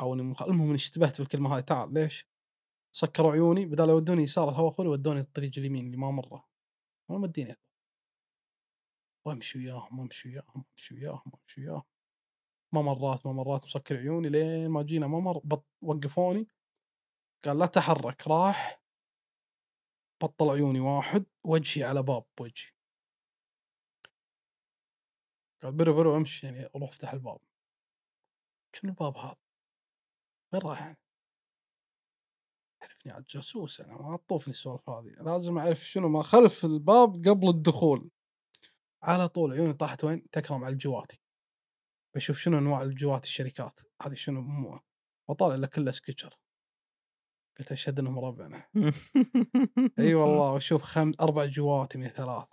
أو. 0.00 0.14
المهم 0.14 0.62
إني 0.62 0.74
اشتبهت 0.74 1.18
بالكلمة 1.20 1.54
هاي. 1.54 1.62
تعال 1.62 1.94
ليش؟ 1.94 2.28
سكروا 2.92 3.32
عيوني. 3.32 3.66
بدال 3.66 3.88
يودوني 3.88 4.22
يسار 4.22 4.48
الهوا 4.48 4.70
أخوي 4.70 4.86
ودوني 4.86 5.20
الطريق 5.20 5.52
اليمين 5.58 5.86
اللي 5.86 5.96
ما 5.96 6.10
مرة. 6.10 6.48
ما 7.10 7.18
مديني. 7.18 7.56
وامشي 9.26 9.58
وياهم 9.58 9.98
وامشي 9.98 10.28
وياهم 10.28 10.64
وامشي 10.70 10.94
وياهم 10.94 11.32
وامشي 11.32 11.60
وياهم. 11.60 11.82
ما 12.74 12.82
مرات 12.82 13.26
ما 13.26 13.32
مرات 13.32 13.64
مسكر 13.64 13.96
عيوني 13.96 14.28
لين 14.28 14.68
ما 14.68 14.82
جينا 14.82 15.06
ممر 15.06 15.38
بط... 15.44 15.66
وقفوني. 15.82 16.48
قال 17.44 17.58
لا 17.58 17.66
تحرك 17.66 18.28
راح 18.28 18.80
بطل 20.22 20.50
عيوني 20.50 20.80
واحد 20.80 21.26
وجهي 21.44 21.84
على 21.84 22.02
باب 22.02 22.24
وجهي. 22.40 22.70
قال 25.62 25.72
برو 25.72 25.94
برو 25.94 26.16
امشي 26.16 26.46
يعني 26.46 26.68
روح 26.76 26.88
افتح 26.88 27.12
الباب. 27.12 27.40
شنو 28.74 28.90
الباب 28.90 29.16
هذا؟ 29.16 29.36
وين 30.52 30.62
رايح 30.62 30.82
أنا؟ 30.82 30.96
عرفني 32.82 33.12
عاد 33.12 33.24
جاسوس 33.24 33.80
أنا 33.80 33.94
ما 33.94 34.16
تطوفني 34.16 34.52
السوالف 34.52 34.90
هذه. 34.90 35.10
لازم 35.10 35.58
أعرف 35.58 35.78
شنو 35.78 36.08
ما 36.08 36.22
خلف 36.22 36.64
الباب 36.64 37.28
قبل 37.28 37.48
الدخول. 37.48 38.10
على 39.02 39.28
طول 39.28 39.52
عيوني 39.52 39.72
طاحت 39.72 40.04
وين؟ 40.04 40.30
تكرم 40.30 40.64
على 40.64 40.72
الجواتي. 40.72 41.20
بشوف 42.14 42.38
شنو 42.38 42.58
أنواع 42.58 42.82
الجوات 42.82 43.24
الشركات. 43.24 43.80
هذه 44.02 44.14
شنو 44.14 44.40
مو 44.40 44.80
وطالع 45.28 45.54
له 45.54 45.66
كله 45.66 45.92
Skechers. 45.92 46.38
قلت 47.58 47.72
أشهد 47.72 47.98
أنهم 47.98 48.18
ربعنا. 48.18 48.68
أي 49.98 50.14
والله 50.14 50.52
واشوف 50.52 50.82
خم 50.82 51.12
أربع 51.20 51.44
جواتي 51.44 51.98
من 51.98 52.08
ثلاث. 52.08 52.48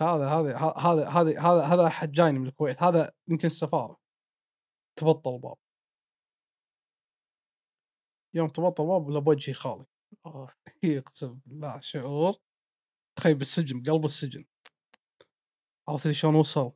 هذا 0.00 0.28
هذا 0.28 0.56
هذا 0.58 1.08
هذا 1.08 1.40
هذا 1.40 1.62
هذا 1.64 1.86
أحد 1.86 2.12
جايني 2.12 2.38
من 2.38 2.46
الكويت. 2.46 2.82
هذا 2.82 3.12
يمكن 3.28 3.46
السفارة. 3.46 4.00
تبطل 4.98 5.34
الباب. 5.34 5.56
يوم 8.34 8.48
تبطل 8.48 8.82
الباب 8.82 9.06
ولا 9.06 9.18
بوجهي 9.18 9.54
خالي. 9.54 9.86
اقسم 10.84 11.40
بالله 11.46 11.80
شعور. 11.80 12.34
تخيل 13.18 13.34
بالسجن 13.34 13.82
قلب 13.82 14.04
السجن. 14.04 14.44
عرفت 15.88 16.10
شلون 16.10 16.34
وصل؟ 16.34 16.72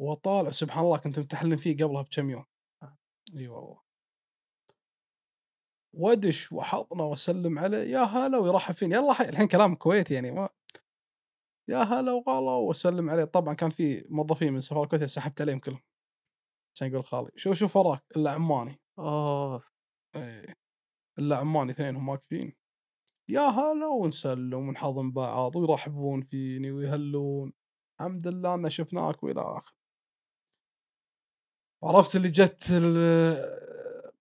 وطالع 0.00 0.50
سبحان 0.50 0.84
الله 0.84 0.98
كنت 0.98 1.18
متحلم 1.18 1.56
فيه 1.56 1.76
قبلها 1.76 2.02
بكم 2.02 2.30
يوم. 2.30 2.44
أي 3.36 3.48
والله. 3.48 3.85
ودش 5.96 6.52
وحضنه 6.52 7.04
واسلم 7.04 7.58
عليه 7.58 7.78
يا 7.78 7.98
هلا 7.98 8.38
ويرحب 8.38 8.74
فيني. 8.74 8.94
يلا 8.94 9.12
حي 9.12 9.28
الحين 9.28 9.46
كلام 9.48 9.74
كويتي 9.74 10.14
يعني 10.14 10.30
ما 10.30 10.48
يا 11.68 11.78
هلا 11.78 12.12
وغلا 12.12 12.50
واسلم 12.50 13.10
عليه. 13.10 13.24
طبعا 13.24 13.54
كان 13.54 13.70
في 13.70 14.06
موظفين 14.10 14.52
من 14.52 14.58
السفاره 14.58 14.84
الكويتيه 14.84 15.06
سحبت 15.06 15.40
عليهم 15.40 15.58
كلهم. 15.58 15.82
عشان 16.76 16.88
يقول 16.88 17.04
خالي 17.04 17.30
شوف 17.36 17.54
شوف 17.54 17.76
وراك 17.76 18.04
الا 18.16 18.30
عماني 18.30 18.80
اوف 18.98 19.72
إيه. 20.16 20.56
الا 21.18 21.36
عمان 21.36 21.70
اثنينهم 21.70 22.08
واقفين 22.08 22.56
يا 23.30 23.40
هلا 23.40 23.86
ونسلم 23.86 24.68
ونحضن 24.68 25.12
بعض 25.12 25.56
ويرحبون 25.56 26.22
فيني 26.22 26.70
ويهلون. 26.70 27.52
الحمد 28.00 28.28
لله 28.28 28.54
إن 28.54 28.70
شفناك 28.70 29.22
والى 29.22 29.40
اخره 29.40 29.76
عرفت 31.84 32.16
اللي 32.16 32.28
جت 32.28 32.72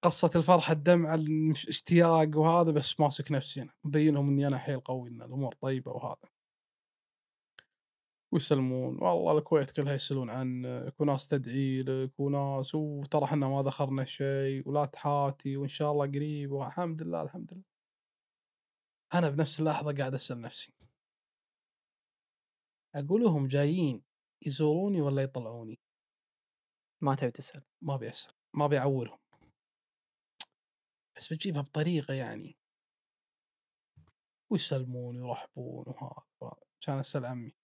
ال- 0.05 0.11
قصة 0.11 0.31
الفرحة 0.35 0.73
الدمعة 0.73 1.15
الاشتياق 1.15 2.37
وهذا 2.37 2.71
بس 2.71 2.99
ماسك 2.99 3.31
نفسي 3.31 3.61
أنا. 3.61 3.73
مبين 3.83 4.17
إني 4.17 4.47
أنا 4.47 4.57
حيل 4.57 4.79
قوي 4.79 5.09
إن 5.09 5.21
الأمور 5.21 5.51
طيبة 5.53 5.91
وهذا. 5.91 6.29
ويسلمون. 8.31 9.03
والله 9.03 9.37
الكويت 9.37 9.71
كلها 9.71 9.93
يسألون 9.93 10.29
عنك 10.29 11.01
وناس 11.01 11.27
تدعي 11.27 11.83
لك 11.83 12.19
وناس 12.19 12.75
وترى 12.75 13.23
إحنا 13.23 13.47
ما 13.49 13.61
ذخرنا 13.61 14.05
شيء 14.05 14.69
ولا 14.69 14.85
تحاتي 14.85 15.57
وإن 15.57 15.67
شاء 15.67 15.91
الله 15.91 16.05
قريب 16.07 16.51
والحمد 16.51 17.01
لله 17.01 17.21
الحمد 17.21 17.53
لله. 17.53 17.63
أنا 19.13 19.29
بنفس 19.29 19.59
اللحظة 19.59 19.93
قاعد 19.97 20.13
أسأل 20.13 20.41
نفسي. 20.41 20.73
أقول 22.95 23.21
لهم 23.23 23.47
جايين 23.47 24.03
يزوروني 24.45 25.01
ولا 25.01 25.21
يطلعوني؟ 25.21 25.79
ما 27.01 27.15
تبي 27.15 27.31
تسأل. 27.31 27.63
ما 27.81 27.95
أبي 27.95 28.09
أسأل. 28.09 28.33
ما 28.53 28.65
أبي 28.65 28.77
أعورهم. 28.77 29.24
بس 31.15 31.33
بجيبها 31.33 31.61
بطريقة 31.61 32.13
يعني. 32.13 32.57
ويسلمون 34.49 35.21
ويرحبون 35.21 35.85
وهذا. 35.87 36.55
كان 36.81 36.99
أسأل 36.99 37.25
عمي. 37.25 37.55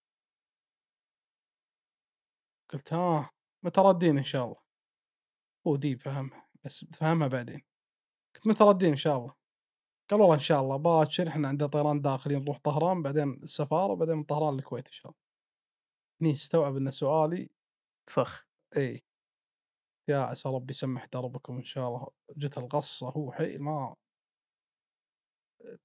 قلت 2.70 2.94
ها 2.94 3.32
متى 3.64 3.82
ردين 3.82 4.18
إن 4.18 4.24
شاء 4.24 4.46
الله. 4.46 4.62
هو 5.68 5.76
ذيب 5.76 6.02
فهمها 6.02 6.50
بس 6.66 6.86
فهمها 6.86 7.28
بعدين. 7.28 7.62
قلت 8.36 8.48
متى 8.48 8.64
ردين 8.64 8.90
إن 8.90 8.96
شاء 8.96 9.18
الله. 9.18 9.36
قال 10.10 10.22
والله 10.22 10.36
إن 10.36 10.40
شاء 10.40 10.62
الله 10.62 10.78
باكر 10.78 11.28
إحنا 11.28 11.48
عندنا 11.48 11.70
طيران 11.70 12.02
داخلي 12.02 12.36
نروح 12.36 12.60
طهران 12.60 13.02
بعدين 13.02 13.34
السفارة 13.34 13.94
بعدين 13.94 14.16
من 14.18 14.24
طهران 14.24 14.56
للكويت 14.56 14.88
إن 14.88 14.94
شاء 14.94 15.12
الله. 15.12 15.22
هني 16.22 16.34
استوعب 16.34 16.78
إن 16.78 16.92
سؤالي 16.92 17.50
فخ. 18.08 18.46
إي. 18.78 19.02
يا 20.08 20.18
عسى 20.18 20.50
ربي 20.50 20.72
يسمح 20.72 21.06
دربكم 21.06 21.58
إن 21.58 21.64
شاء 21.64 21.88
الله. 21.88 22.08
جت 22.38 22.58
القصة 22.58 23.10
هو 23.10 23.32
حيل 23.32 23.62
ما 23.62 23.96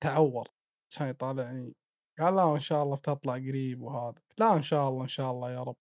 تعور 0.00 0.48
كان 0.90 1.08
يطالعني 1.08 1.76
قال 2.20 2.36
لا 2.36 2.54
إن 2.54 2.60
شاء 2.60 2.82
الله 2.82 2.96
بتطلع 2.96 3.34
قريب 3.34 3.82
وهذا 3.82 4.22
لا 4.38 4.56
إن 4.56 4.62
شاء 4.62 4.88
الله 4.88 5.02
إن 5.02 5.08
شاء 5.08 5.30
الله 5.32 5.52
يا 5.52 5.62
رب. 5.62 5.76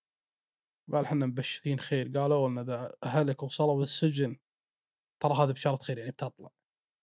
قال 0.94 1.06
إحنا 1.06 1.26
مبشرين 1.26 1.80
خير 1.80 2.18
قالوا 2.18 2.50
لنا 2.50 2.62
اذا 2.62 2.96
أهلك 3.04 3.44
وصلوا 3.44 3.82
للسجن. 3.82 4.38
ترى 5.24 5.34
هذا 5.34 5.52
بشارة 5.52 5.76
خير 5.76 5.98
يعني 5.98 6.12
بتطلع. 6.12 6.50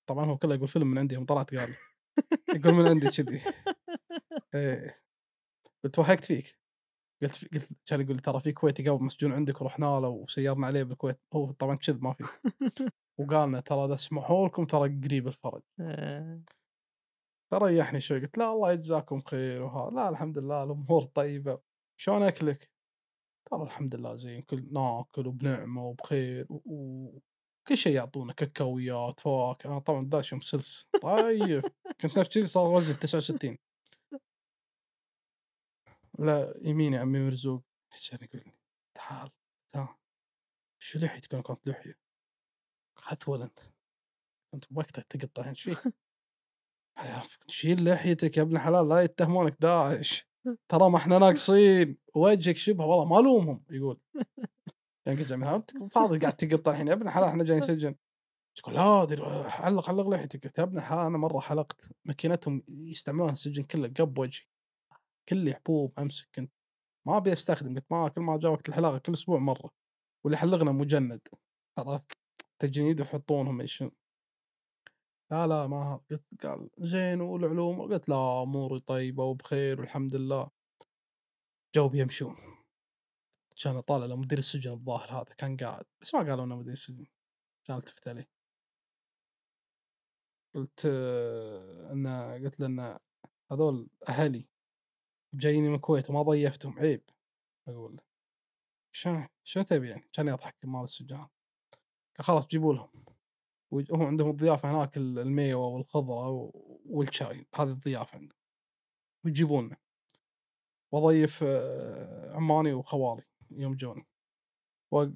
طبعا 0.09 0.27
هو 0.27 0.39
كله 0.39 0.55
يقول 0.55 0.69
فيلم 0.69 0.87
من 0.87 0.99
عندي 0.99 1.15
يوم 1.15 1.25
طلعت 1.27 1.55
قال 1.55 1.69
يقول 2.57 2.75
من 2.75 2.89
عندي 2.89 3.11
كذي. 3.11 3.41
إيه. 4.55 5.03
قلت 5.85 6.25
فيك. 6.25 6.59
قلت 7.23 7.37
في 7.37 7.49
قلت 7.49 7.73
كان 7.87 8.01
يقول 8.01 8.19
ترى 8.19 8.41
في 8.41 8.53
كويتي 8.53 8.89
قبل 8.89 9.05
مسجون 9.05 9.33
عندك 9.33 9.63
ورحنا 9.63 9.87
له 10.01 10.09
وسيرنا 10.09 10.67
عليه 10.67 10.83
بالكويت. 10.83 11.21
هو 11.35 11.53
طبعا 11.53 11.77
كذب 11.77 12.03
ما 12.03 12.13
في. 12.13 12.25
وقال 13.19 13.49
لنا 13.49 13.61
ترى 13.61 13.85
إذا 13.85 13.97
سمحوا 13.97 14.49
لكم 14.49 14.65
ترى 14.67 15.01
قريب 15.05 15.27
الفرج. 15.29 15.63
آه، 15.81 16.43
فريحني 17.51 18.01
شوي 18.01 18.21
قلت 18.21 18.39
لا 18.39 18.53
الله 18.53 18.73
يجزاكم 18.73 19.21
خير 19.23 19.63
وهذا 19.63 19.91
لا 19.97 20.09
الحمد 20.09 20.39
لله 20.39 20.63
الأمور 20.65 21.03
طيبة. 21.03 21.61
شلون 21.97 22.23
أكلك؟ 22.23 22.71
ترى 23.51 23.63
الحمد 23.63 23.95
لله 23.95 24.17
زين 24.17 24.43
كل 24.43 24.73
ناكل 24.73 25.27
وبنعمة 25.27 25.85
وبخير 25.87 26.47
وكل 26.51 27.77
شيء 27.79 27.95
يعطونا 27.97 28.33
كاكاويات 28.33 29.21
فواكه 29.21 29.69
أنا 29.71 29.79
طبعا 29.79 30.05
داشم 30.09 30.41
سلس. 30.41 30.87
طيب 31.03 31.63
كنت 32.01 32.19
نفس 32.19 32.31
كذي 32.35 32.47
صار 32.47 32.67
وزني 32.67 32.95
69 32.95 33.59
لا 36.19 36.55
يميني 36.63 36.99
عمي 36.99 37.19
مرزوق. 37.21 37.63
كان 38.11 38.19
يقول 38.23 38.53
تعال 38.95 39.31
تعال. 39.73 39.89
شو 40.79 40.99
لحيتك؟ 40.99 41.35
أنا 41.35 41.43
كانت 41.43 41.67
لحية. 41.69 42.02
خذول 43.05 43.43
أنت. 43.43 43.59
كنت 44.55 44.65
بوقتها 44.73 45.05
تقطع 45.09 45.49
إيش 45.51 45.63
فيك؟ 45.63 45.79
شيل 47.47 47.85
لحيتك 47.85 48.37
يا 48.37 48.43
ابن 48.43 48.57
الحلال 48.57 48.89
لا 48.89 49.01
يتهمونك 49.01 49.57
داعش. 49.61 50.29
ترى 50.71 50.91
ما 50.91 50.97
إحنا 50.97 51.19
ناقصين 51.19 51.99
وجهك 52.15 52.57
شبه 52.57 52.85
والله 52.85 53.05
ما 53.05 53.19
الومهم 53.19 53.65
يقول. 53.71 54.01
يعني 55.07 55.19
قلت 55.19 55.33
من 55.33 55.45
هذا 55.45 55.65
فاضي 55.95 56.19
قاعد 56.19 56.37
تقطع 56.37 56.71
الحين 56.71 56.89
يا 56.89 56.93
ابن 56.93 57.09
الحلال 57.09 57.29
إحنا 57.29 57.45
جايين 57.45 57.63
سجن 57.63 57.95
تقول 58.57 58.75
لا 58.75 59.49
حلق 59.49 59.87
حلق 59.87 60.09
لحيتك. 60.09 60.45
قلت 60.45 60.59
يا 60.59 60.63
ابن 60.63 60.79
الحلال 60.79 61.07
أنا 61.07 61.19
مرة 61.19 61.41
حلقت. 61.41 61.89
ماكينتهم 62.05 62.63
يستعملونها 62.69 63.33
السجن 63.33 63.63
كله 63.63 63.89
قب 63.89 64.19
وجهي. 64.19 64.45
كل 65.29 65.55
حبوب 65.55 65.93
امسك 65.99 66.29
كنت. 66.35 66.53
ما 67.07 67.17
أبي 67.17 67.33
أستخدم. 67.33 67.75
قلت 67.75 67.87
ما 67.93 68.09
كل 68.09 68.21
ما 68.21 68.39
جاء 68.39 68.53
وقت 68.53 68.69
الحلاقه 68.69 68.99
كل 68.99 69.13
أسبوع 69.13 69.39
مرة. 69.39 69.71
واللي 70.25 70.37
حلقنا 70.37 70.73
مجند 70.73 71.21
عرفت؟ 71.79 72.22
تجنيد 72.63 73.01
ويحطونهم 73.01 73.61
إيش؟ 73.61 73.83
لا 75.31 75.47
لا 75.47 75.67
ما 75.67 76.01
قلت 76.11 76.47
قال 76.47 76.71
زين 76.79 77.21
والعلوم 77.21 77.83
قلت 77.83 78.09
لا 78.09 78.43
أموري 78.43 78.81
طيبة 78.81 79.25
وبخير 79.25 79.81
والحمد 79.81 80.17
لله. 80.17 80.51
جو 81.75 81.89
بيمشون 81.89 82.37
كان 83.63 83.81
طالع 83.81 84.07
لمدير 84.07 84.39
السجن 84.39 84.71
الظاهر 84.73 85.11
هذا 85.21 85.35
كان 85.35 85.57
قاعد 85.57 85.85
بس 86.01 86.15
ما 86.15 86.21
قالوا 86.21 86.45
إنه 86.45 86.57
مدير 86.57 86.73
السجن 86.73 87.07
كان 87.65 87.77
التفت 87.77 88.09
عليه. 88.09 88.29
قلت 90.55 90.83
آه، 90.87 91.93
إنه 91.93 92.35
قلت 92.35 92.61
له 92.61 92.67
إن 92.67 92.99
هذول 93.53 93.91
أهلي 94.09 94.49
جايين 95.35 95.65
من 95.65 95.75
الكويت 95.75 96.11
وما 96.11 96.23
ضيفتهم 96.23 96.79
عيب. 96.79 97.03
أقول 97.69 97.93
له 97.93 98.03
شنو 98.93 99.29
شنو 99.45 99.65
تبي 99.65 99.89
يعني؟ 99.89 100.09
كان 100.13 100.29
يضحك 100.29 100.57
مال 100.65 100.85
السجان. 100.85 101.29
خلاص 102.19 102.47
جيبوا 102.47 102.75
لهم. 102.75 102.89
وهم 103.71 104.03
عندهم 104.03 104.31
الضيافه 104.31 104.71
هناك 104.71 104.97
ال- 104.97 105.19
الميوة 105.19 105.67
والخضرة 105.67 106.51
والشاي 106.87 107.47
هذه 107.55 107.69
الضيافة 107.71 108.19
عندهم. 108.19 108.39
ويجيبون 109.25 109.67
لنا 109.67 109.77
واضيف 110.93 111.41
آه، 111.43 112.33
عماني 112.37 112.73
وخوالي 112.73 113.23
يوم 113.51 113.75
جوني. 113.75 114.07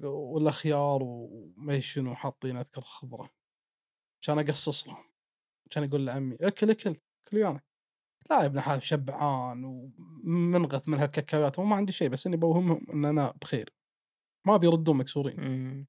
والأخيار 0.03 0.99
وما 1.03 1.79
شنو 1.79 2.15
حاطين 2.15 2.57
أذكر 2.57 2.81
خضره 2.81 3.29
كان 4.21 4.39
أقصص 4.39 4.87
لهم. 4.87 5.03
كان 5.71 5.83
يقول 5.83 6.05
لعمي 6.05 6.35
أكل 6.41 6.69
أكل 6.69 6.95
كل 7.27 7.37
ويانا. 7.37 7.61
لا 8.29 8.41
يا 8.41 8.45
ابن 8.45 8.57
الحلال 8.57 8.83
شبعان 8.83 9.63
ومنغث 9.65 10.89
من 10.89 10.99
هالكاكاوات. 10.99 11.59
وما 11.59 11.75
عندي 11.75 11.91
شيء 11.91 12.09
بس 12.09 12.27
إني 12.27 12.37
بوهمهم 12.37 12.85
إن 12.93 13.05
أنا 13.05 13.33
بخير. 13.41 13.73
ما 14.47 14.57
بيردون 14.57 14.97
مكسورين. 14.97 15.87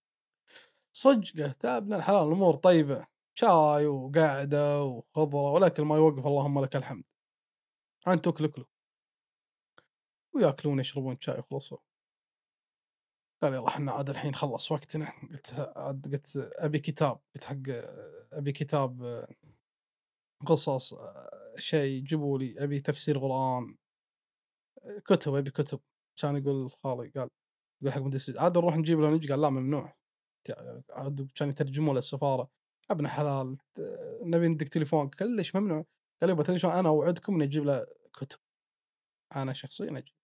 صدق 0.98 1.36
يا 1.36 1.54
ابن 1.64 1.94
الحلال 1.94 2.28
الأمور 2.28 2.54
طيبة 2.54 3.06
شاي 3.34 3.86
وقعده 3.86 4.84
وخضره 4.84 5.52
والاكل 5.52 5.82
ما 5.82 5.96
يوقف 5.96 6.26
اللهم 6.26 6.64
لك 6.64 6.76
الحمد. 6.76 7.04
أنتم 8.08 8.30
اكلوا 8.30 8.48
اكلوا 8.48 8.66
وياكلون 10.34 10.80
يشربون 10.80 11.16
شاي 11.20 11.38
وخلصوا 11.38 11.78
قال 13.42 13.54
يلا 13.54 13.68
إحنا 13.68 13.92
عاد 13.92 14.10
الحين 14.10 14.34
خلص 14.34 14.72
وقتنا. 14.72 15.12
قلت 15.30 15.72
عاد 15.76 16.12
قلت 16.12 16.36
أبي 16.36 16.78
كتاب 16.78 17.20
قلت 17.34 17.44
حق 17.44 17.56
أبي 18.32 18.52
كتاب 18.52 19.26
قصص 20.46 20.94
شيء 21.58 22.02
جيبوا 22.02 22.38
لي 22.38 22.64
أبي 22.64 22.80
تفسير 22.80 23.18
قرآن. 23.18 23.76
كتب 25.06 25.34
أبي 25.34 25.50
كتب. 25.50 25.80
كان 26.16 26.36
يقول 26.36 26.70
خالي 26.70 27.08
قال 27.08 27.30
يقول 27.82 27.92
حق 27.92 28.02
السجن 28.02 28.38
عاد 28.38 28.58
نروح 28.58 28.76
نجيب 28.76 29.00
له 29.00 29.10
نجي 29.10 29.28
قال 29.28 29.40
لا 29.40 29.50
ممنوع. 29.50 29.97
عاد 30.90 31.28
كان 31.34 31.48
يترجموا 31.48 31.94
للسفارة. 31.94 32.50
ابن 32.90 33.08
حلال 33.08 33.58
نبي 34.22 34.48
ندق 34.48 34.66
تليفون. 34.66 35.08
كلش 35.08 35.56
ممنوع. 35.56 35.84
قال 36.20 36.30
يبا 36.30 36.42
تدري 36.42 36.58
شلون؟ 36.58 36.72
أنا 36.72 36.88
اوعدكم 36.88 37.34
إني 37.34 37.44
أجيب 37.44 37.64
له 37.64 37.86
كتب. 38.12 38.38
أنا 39.36 39.52
شخصيا 39.52 39.90
أجيب. 39.90 40.14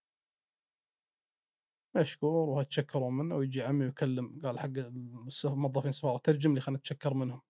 مشكور 1.97 2.49
وتشكرون 2.49 3.17
منه. 3.17 3.37
ويجي 3.37 3.63
عمي 3.63 3.85
ويكلم 3.85 4.41
قال 4.45 4.59
حق 4.59 4.71
موظفين 5.45 5.91
السفاره 5.91 6.19
ترجم 6.19 6.55
لي 6.55 6.61
خلينا 6.61 6.79
نتشكر 6.79 7.15
منهم. 7.15 7.41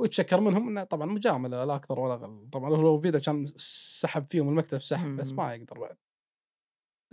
ويتشكر 0.00 0.40
منهم 0.40 0.68
إنه 0.68 0.84
طبعا 0.84 1.06
مجاملة 1.06 1.64
لا 1.64 1.74
أكثر 1.74 2.00
ولا 2.00 2.14
أقل. 2.14 2.50
طبعا 2.50 2.70
هو 2.70 2.82
لو 2.82 2.98
بيده 2.98 3.20
كان 3.20 3.46
سحب 4.00 4.26
فيهم 4.30 4.48
المكتب 4.48 4.82
سحب 4.82 5.16
بس. 5.16 5.32
ما 5.32 5.54
يقدر 5.54 5.78
بعد. 5.78 5.96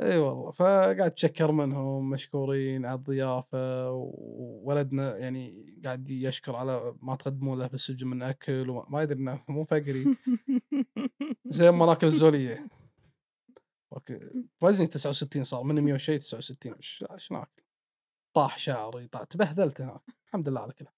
إي 0.01 0.17
والله 0.17 0.51
فقاعد 0.51 1.11
تشكر 1.11 1.51
منهم 1.51 2.09
مشكورين 2.09 2.85
على 2.85 2.95
الضيافة 2.95 3.91
وولدنا 3.91 5.17
يعني 5.17 5.75
قاعد 5.85 6.09
يشكر 6.09 6.55
على 6.55 6.95
ما 7.01 7.15
تقدموا 7.15 7.55
له 7.55 7.67
بالسجن 7.67 8.07
من 8.07 8.21
أكل 8.21 8.69
وما 8.69 8.85
ما 8.89 9.03
يدري 9.03 9.19
إنه 9.19 9.43
مو 9.47 9.63
فقري. 9.63 10.05
زي 11.45 11.69
الزولية. 12.03 12.67
أوكي. 13.93 14.19
وزني 14.61 14.87
69 14.87 15.43
صار 15.43 15.63
من 15.63 15.81
100 15.83 15.93
وشيء 15.93 16.17
69 16.17 16.73
إيش 16.73 17.03
إيش 17.11 17.31
ناكل؟ 17.31 17.63
طاح 18.33 18.57
شعري 18.57 19.07
طاح 19.07 19.23
تبهذلت 19.23 19.81
هناك. 19.81 20.01
الحمد 20.27 20.49
لله 20.49 20.61
على 20.61 20.73
كله 20.73 20.91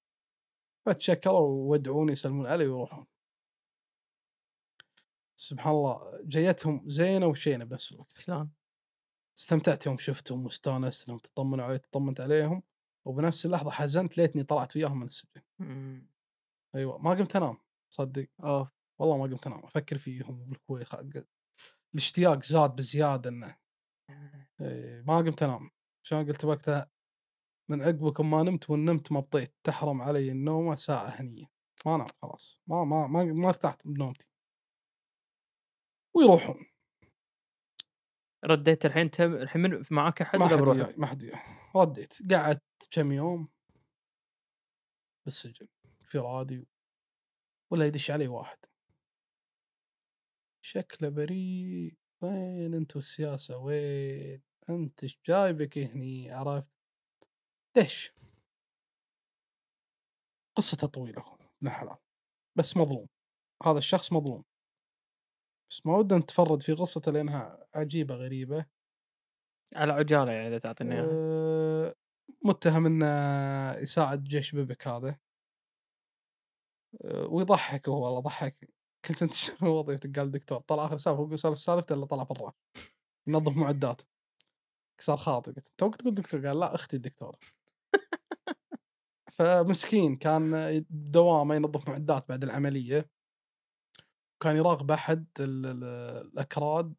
فتشكروا 0.85 1.39
وودعوني 1.39 2.11
يسلمون 2.11 2.47
علي 2.47 2.67
ويروحون. 2.67 3.05
سبحان 5.35 5.73
الله 5.73 6.21
جيتهم 6.27 6.89
زينة 6.89 7.27
وشينة 7.27 7.65
بنفس 7.65 7.91
الوقت. 7.91 8.17
شلون؟ 8.17 8.56
استمتعت 9.39 9.85
يوم 9.85 9.97
شفتهم 9.97 10.45
واستانست 10.45 11.07
لهم 11.09 11.17
تطمنوا 11.17 11.65
علي 11.65 11.77
طمنت 11.77 12.21
عليهم 12.21 12.63
وبنفس 13.05 13.45
اللحظة 13.45 13.71
حزنت 13.71 14.17
ليتني 14.17 14.43
طلعت 14.43 14.75
وياهم 14.75 14.99
من 14.99 15.05
السجن. 15.05 15.41
أيوه 16.75 16.97
ما 16.97 17.09
قمت 17.09 17.35
أنام 17.35 17.57
صدق 17.89 18.27
أوه. 18.43 18.71
والله 18.99 19.17
ما 19.17 19.23
قمت 19.23 19.47
أنام 19.47 19.59
أفكر 19.59 19.97
فيهم 19.97 20.45
بالكويت 20.45 20.83
خ- 20.83 21.23
الاشتياق 21.93 22.43
زاد 22.43 22.75
بزيادة 22.75 23.29
إنه. 23.29 23.57
إيه، 24.61 25.01
ما 25.01 25.17
قمت 25.17 25.43
أنام. 25.43 25.69
عشان 26.03 26.27
قلت 26.27 26.45
وقتها 26.45 26.91
من 27.69 27.81
عقبكم 27.81 28.29
ما 28.31 28.43
نمت 28.43 28.69
وان 28.69 28.85
نمت 28.85 29.11
ما 29.11 29.19
بطيت 29.19 29.55
تحرم 29.63 30.01
علي 30.01 30.31
النومه 30.31 30.75
ساعة 30.75 31.07
هنية. 31.07 31.45
ما 31.85 31.95
أنام 31.95 32.07
خلاص 32.21 32.61
ما 32.67 32.83
ما 32.83 33.07
ما, 33.07 33.23
ما 33.23 33.47
ارتحت 33.49 33.87
بنومتي. 33.87 34.29
ويروحون. 36.15 36.65
رديت 38.45 38.85
الحين 38.85 39.01
انت 39.01 39.21
الحين 39.21 39.61
من- 39.61 39.83
معاك 39.91 40.21
أحد 40.21 40.39
ما 40.39 40.45
ولا 40.45 40.55
حد 40.55 40.61
بروحك؟ 40.61 40.79
وياي 40.85 40.95
ما 40.97 41.07
حد 41.07 41.23
وياي. 41.23 41.39
رديت. 41.75 42.33
قعدت 42.33 42.63
كم 42.91 43.11
يوم 43.11 43.49
بالسجن 45.25 45.67
في 46.03 46.17
راديو 46.17 46.65
ولا 47.71 47.85
يدش 47.85 48.11
علي 48.11 48.27
واحد. 48.27 48.57
شكله 50.61 51.09
بريء. 51.09 51.97
وين 52.21 52.73
أنت 52.73 52.95
والسياسة؟ 52.95 53.57
وين 53.57 54.41
أنت؟ 54.69 55.03
إيش 55.03 55.19
جايبك 55.25 55.77
هني؟ 55.77 56.31
عرفت؟ 56.31 56.71
دش. 57.77 58.13
قصته 60.55 60.87
طويلة 60.87 61.35
ابن 61.61 61.69
بس 62.57 62.77
مظلوم. 62.77 63.07
هذا 63.65 63.77
الشخص 63.77 64.13
مظلوم. 64.13 64.43
بس 65.69 65.85
ما 65.85 65.97
ودنا 65.97 66.19
نتفرد 66.19 66.61
في 66.61 66.73
قصته 66.73 67.11
لأنها 67.11 67.67
عجيبة 67.75 68.15
غريبة. 68.15 68.65
على 69.75 69.93
عجالة 69.93 70.31
يعني 70.31 70.47
إذا 70.47 70.57
تعطيني 70.57 70.95
إياها. 70.95 71.05
أه 71.11 71.95
متهم 72.45 72.85
إنه 72.85 73.05
يساعد 73.81 74.23
جيش 74.23 74.55
بيبك 74.55 74.87
هذا. 74.87 75.17
أه 77.01 77.27
ويضحك 77.27 77.89
هو 77.89 78.05
والله 78.05 78.19
ضحك. 78.19 78.69
قلت 79.09 79.23
أنت 79.23 79.33
شنو 79.33 79.69
وظيفتك؟ 79.69 80.19
قال 80.19 80.31
دكتور 80.31 80.59
طلع 80.59 80.85
آخر 80.85 80.97
سالفة 80.97 81.19
هو 81.19 81.35
سالفة 81.35 81.57
سالفته 81.57 81.95
إلا 81.95 82.05
طلع 82.05 82.23
برا. 82.23 82.53
ينظف 83.27 83.57
معدات. 83.57 84.01
كسر 84.99 85.17
خاطر 85.17 85.51
قلت 85.51 85.73
توك 85.77 85.95
تقول 85.95 86.15
دكتور؟ 86.15 86.47
قال 86.47 86.59
لا 86.59 86.75
أختي 86.75 86.95
الدكتور. 86.95 87.37
فمسكين 89.35 90.15
كان 90.15 90.85
دوامه 90.89 91.55
ينظف 91.55 91.89
معدات 91.89 92.29
بعد 92.29 92.43
العملية. 92.43 93.09
وكان 94.37 94.57
يراقب 94.57 94.91
أحد 94.91 95.27
ال- 95.39 95.65
ال- 95.65 95.83
الأكراد 96.33 96.93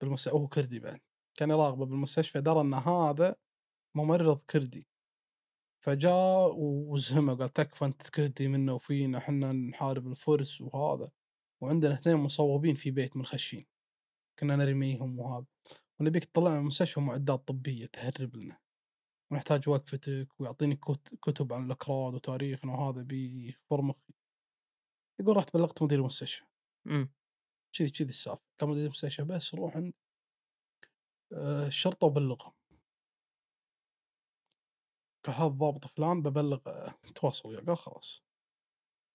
بالمستشفى 0.00 0.36
وهو 0.36 0.48
كردي 0.48 0.80
بعد. 0.80 1.00
كان 1.36 1.50
يراقبه 1.50 1.86
بالمستشفى 1.86 2.40
درى 2.40 2.60
إن 2.60 2.74
هذا 2.74 3.36
ممرض 3.96 4.42
كردي. 4.42 4.88
فجاء 5.84 6.54
وزهمه 6.58 7.34
قال 7.34 7.48
تكفى 7.48 7.84
أنت 7.84 8.10
كردي 8.10 8.48
منا 8.48 8.72
وفينا 8.72 9.18
إحنا 9.18 9.52
نحارب 9.52 10.06
الفرس 10.08 10.60
وهذا 10.60 11.10
وعندنا 11.62 11.94
اثنين 11.94 12.16
مصوبين 12.16 12.74
في 12.74 12.90
بيت 12.90 13.16
منخشين 13.16 13.66
كنا 14.38 14.56
نرميهم 14.56 15.18
وهذا. 15.18 15.46
ونبيك 16.00 16.24
تطلع 16.24 16.50
من 16.50 16.56
المستشفى 16.58 17.00
معدات 17.00 17.48
طبية 17.48 17.86
تهرب 17.86 18.36
لنا. 18.36 18.58
ونحتاج 19.30 19.68
وقفتك 19.68 20.28
ويعطيني 20.40 20.76
كت- 20.76 21.14
كتب 21.22 21.52
عن 21.52 21.66
الأكراد 21.66 22.14
وتاريخنا 22.14 22.72
وهذا 22.72 23.02
مخي 23.82 24.14
يقول 25.20 25.36
رحت 25.36 25.56
بلغت 25.56 25.82
مدير 25.82 25.98
المستشفى. 25.98 26.44
مم. 26.86 27.12
كذي 27.76 27.90
كذي 27.90 28.08
السالفة. 28.08 28.42
قام 28.60 28.70
مدير 28.70 28.84
المستشفى 28.84 29.24
بس 29.24 29.54
روح 29.54 29.76
عند 29.76 29.92
آه، 31.32 31.66
الشرطة 31.66 32.06
وبلغهم. 32.06 32.52
قال 35.24 35.36
هذا 35.36 35.46
الضابط 35.46 35.84
فلان 35.86 36.22
ببلغ 36.22 36.58
آه، 36.66 36.94
تواصل 37.14 37.48
وياه. 37.48 37.60
قال 37.60 37.78
خلاص. 37.78 38.24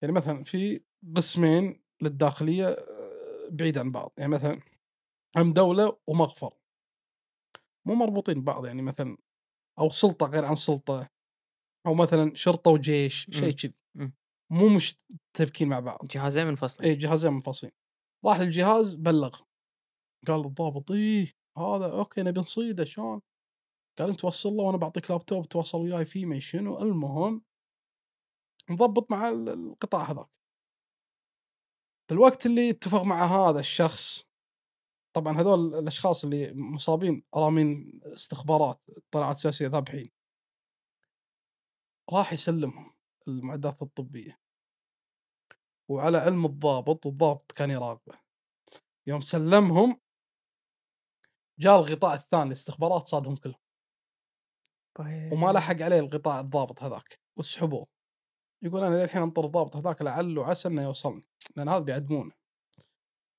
يعني 0.01 0.13
مثلا 0.13 0.43
في 0.43 0.83
قسمين 1.15 1.83
للداخلية 2.01 2.67
آه، 2.67 3.49
بعيد 3.51 3.77
عن 3.77 3.91
بعض. 3.91 4.13
يعني 4.17 4.31
مثلا 4.31 4.61
هم 5.37 5.53
دولة 5.53 5.97
ومغفر. 6.07 6.53
مو 7.85 7.95
مربوطين 7.95 8.41
ببعض. 8.41 8.65
يعني 8.65 8.81
مثلا 8.81 9.17
أو 9.79 9.89
سلطة 9.89 10.25
غير 10.25 10.45
عن 10.45 10.55
سلطة. 10.55 11.09
أو 11.87 11.93
مثلا 11.93 12.33
شرطة 12.33 12.71
وجيش 12.71 13.29
شيء 13.31 13.45
مم. 13.45 13.51
كذي. 13.51 13.73
مو 14.49 14.69
مشتبكين 14.69 15.69
مع 15.69 15.79
بعض. 15.79 16.07
جهازين 16.07 16.45
منفصلين. 16.47 16.89
اي 16.89 16.95
جهازين 16.95 17.33
منفصلين. 17.33 17.73
راح 18.25 18.39
للجهاز 18.39 18.93
بلغ. 18.95 19.39
قال 20.27 20.45
الضابط 20.45 20.91
إيه 20.91 21.33
هذا 21.57 21.91
أوكي 21.91 22.21
نبي 22.23 22.39
نصيده 22.39 22.85
شلون؟ 22.85 23.21
قال 23.99 24.09
أنت 24.09 24.25
وصل 24.25 24.49
له 24.49 24.63
وأنا 24.63 24.77
بعطيك 24.77 25.11
لابتوب 25.11 25.49
تواصل 25.49 25.77
وياي 25.81 26.05
فيه 26.05 26.25
ما 26.25 26.39
شنو. 26.39 26.81
المهم 26.81 27.41
نضبط 28.69 29.11
مع 29.11 29.29
ال- 29.29 29.49
القطاع 29.49 30.11
هذاك. 30.11 30.39
في 32.07 32.13
الوقت 32.13 32.45
اللي 32.45 32.69
اتفق 32.69 33.01
مع 33.01 33.25
هذا 33.25 33.59
الشخص 33.59 34.23
طبعا 35.13 35.37
هذول 35.41 35.75
الأشخاص 35.75 36.23
اللي 36.23 36.53
مصابين 36.53 37.23
رامين 37.35 37.99
استخبارات 38.05 38.83
طلعت 39.11 39.37
سياسية 39.37 39.67
ذابحين 39.67 40.11
راح 42.13 42.33
يسلمهم 42.33 42.93
المعدات 43.27 43.81
الطبية. 43.81 44.38
وعلى 45.89 46.17
علم 46.17 46.45
الضابط 46.45 47.05
والضابط 47.05 47.51
كان 47.51 47.69
يراقبه. 47.71 48.19
يوم 49.07 49.21
سلمهم 49.21 50.01
جاء 51.59 51.79
الغطاء 51.79 52.15
الثاني 52.15 52.47
الاستخبارات 52.47 53.07
صادهم 53.07 53.35
كلهم. 53.35 53.59
وما 55.33 55.51
لحق 55.51 55.81
عليه 55.81 55.99
الغطاء 55.99 56.41
الضابط 56.41 56.83
هذاك 56.83 57.19
وسحبوه. 57.37 57.87
يقول 58.63 58.83
أنا 58.83 59.03
للحين 59.03 59.21
أنطر 59.21 59.45
الضابط 59.45 59.75
هذاك 59.75 60.01
لعل 60.01 60.37
وعسى 60.37 60.67
إنه 60.67 60.83
يوصلني 60.83 61.25
لأن 61.55 61.69
هذا 61.69 61.79
بيعدمونه. 61.79 62.31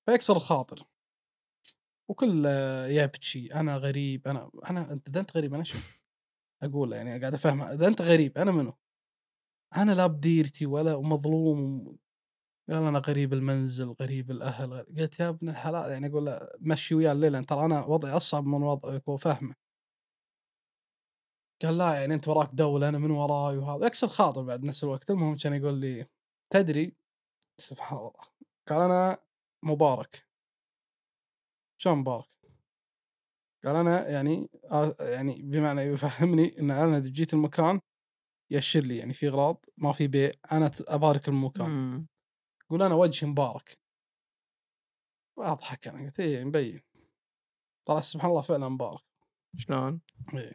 فيكسر 0.07 0.37
الخاطر. 0.37 0.87
وكل 2.09 2.47
يبكي 2.89 3.55
أنا 3.55 3.77
غريب 3.77 4.29
أنا 4.29 4.51
أنا 4.71 4.93
أنت 4.93 5.09
إذا 5.09 5.21
أنت 5.21 5.37
غريب 5.37 5.55
أنا 5.55 5.65
شو 5.65 5.79
أقول 6.63 6.93
يعني 6.93 7.21
قاعد 7.21 7.35
أفهمه 7.35 7.75
إذا 7.75 7.87
أنت 7.87 8.03
غريب 8.03 8.39
أنا 8.39 8.51
منو؟ 8.51 8.73
أنا 9.77 9.93
لا 9.93 10.07
بديرتي 10.07 10.67
ولا 10.67 10.95
ومظلوم 10.95 11.87
قال 12.71 12.83
أنا 12.83 12.99
غريب 12.99 13.33
المنزل 13.33 13.95
غريب 14.01 14.31
الأهل 14.31 14.73
غريب. 14.73 14.99
قلت 14.99 15.21
يا 15.21 15.29
ابن 15.29 15.49
الحلال 15.49 15.91
يعني 15.93 16.07
أقول 16.07 16.25
له 16.27 16.49
مشي 16.61 16.95
ويا 16.95 17.13
الليلة 17.13 17.41
ترى 17.43 17.65
أنا 17.65 17.85
وضعي 17.85 18.13
أصعب 18.17 18.47
من 18.47 18.63
وضعك 18.63 19.09
وفهمه 19.09 19.55
قال 21.63 21.79
لا 21.79 21.95
يعني 22.01 22.15
أنت 22.15 22.29
وراك 22.29 22.51
دولة 22.53 22.89
أنا 22.89 22.99
من 22.99 23.11
وراي 23.11 23.57
وهذا 23.59 23.87
يكسر 23.87 24.09
خاطر 24.09 24.43
بعد 24.43 24.65
نفس 24.65 24.85
الوقت 24.85 25.11
المهم 25.11 25.37
كان 25.37 25.55
يقول 25.55 25.79
لي 25.79 26.07
تدري 26.51 26.97
سبحان 27.59 27.99
الله 27.99 28.13
قال 28.69 28.83
أنا 28.83 29.19
مبارك 29.63 30.27
شلون 31.79 31.99
مبارك؟ 31.99 32.31
قال 33.65 33.77
أنا 33.77 34.09
يعني 34.09 34.51
يعني 35.01 35.43
بمعنى 35.43 35.81
يفهمني 35.81 36.59
إن 36.61 36.71
أنا 36.71 36.99
جيت 36.99 37.35
المكان 37.35 37.81
يأشر 38.51 38.81
لي 38.81 38.97
يعني 38.97 39.15
في 39.15 39.29
اغراض 39.29 39.65
ما 39.79 39.93
في 39.93 40.07
بيع 40.09 40.31
أنا 40.53 40.71
أبارك 40.89 41.29
المكان. 41.29 42.07
يقول 42.71 42.83
أنا 42.83 42.95
وجهي 42.95 43.31
مبارك. 43.31 43.79
واضحك 45.37 45.89
أنا 45.89 46.05
قلت 46.05 46.21
إيه 46.21 46.45
مبين. 46.45 46.81
طلع 47.89 48.01
سبحان 48.01 48.31
الله 48.31 48.43
فعلا 48.43 48.69
مبارك. 48.69 49.01
شلون؟ 49.57 50.01
إيه. 50.35 50.53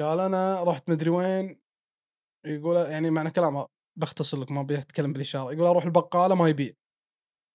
قال 0.00 0.20
أنا 0.20 0.64
رحت 0.64 0.90
مدري 0.90 1.10
وين 1.10 1.60
يقول 2.46 2.76
يعني 2.76 3.10
معنى 3.10 3.30
كلامه 3.30 3.68
بختصر 3.96 4.40
لك 4.40 4.50
ما 4.50 4.62
بيتكلم 4.62 5.12
بالإشارة. 5.12 5.52
يقول 5.52 5.66
أروح 5.66 5.84
البقالة 5.84 6.34
ما 6.34 6.48
يبيع. 6.48 6.72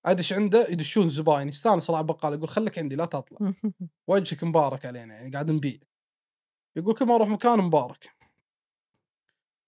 أدش 0.06 0.34
عنده 0.34 0.68
يدشون 0.70 1.10
زباين 1.10 1.48
يستانس 1.48 1.90
على 1.90 2.00
البقالة 2.00 2.36
يقول 2.36 2.50
خليك 2.50 2.80
عندي 2.80 2.96
لا 2.96 3.06
تطلع. 3.06 3.38
وجهك 4.10 4.44
مبارك 4.44 4.86
علينا 4.86 5.14
يعني 5.16 5.32
قاعد 5.32 5.52
نبيع. 5.52 5.80
يقول 6.76 6.96
كل 6.96 7.06
ما 7.06 7.16
أروح 7.16 7.28
مكان 7.28 7.60
مبارك. 7.60 8.16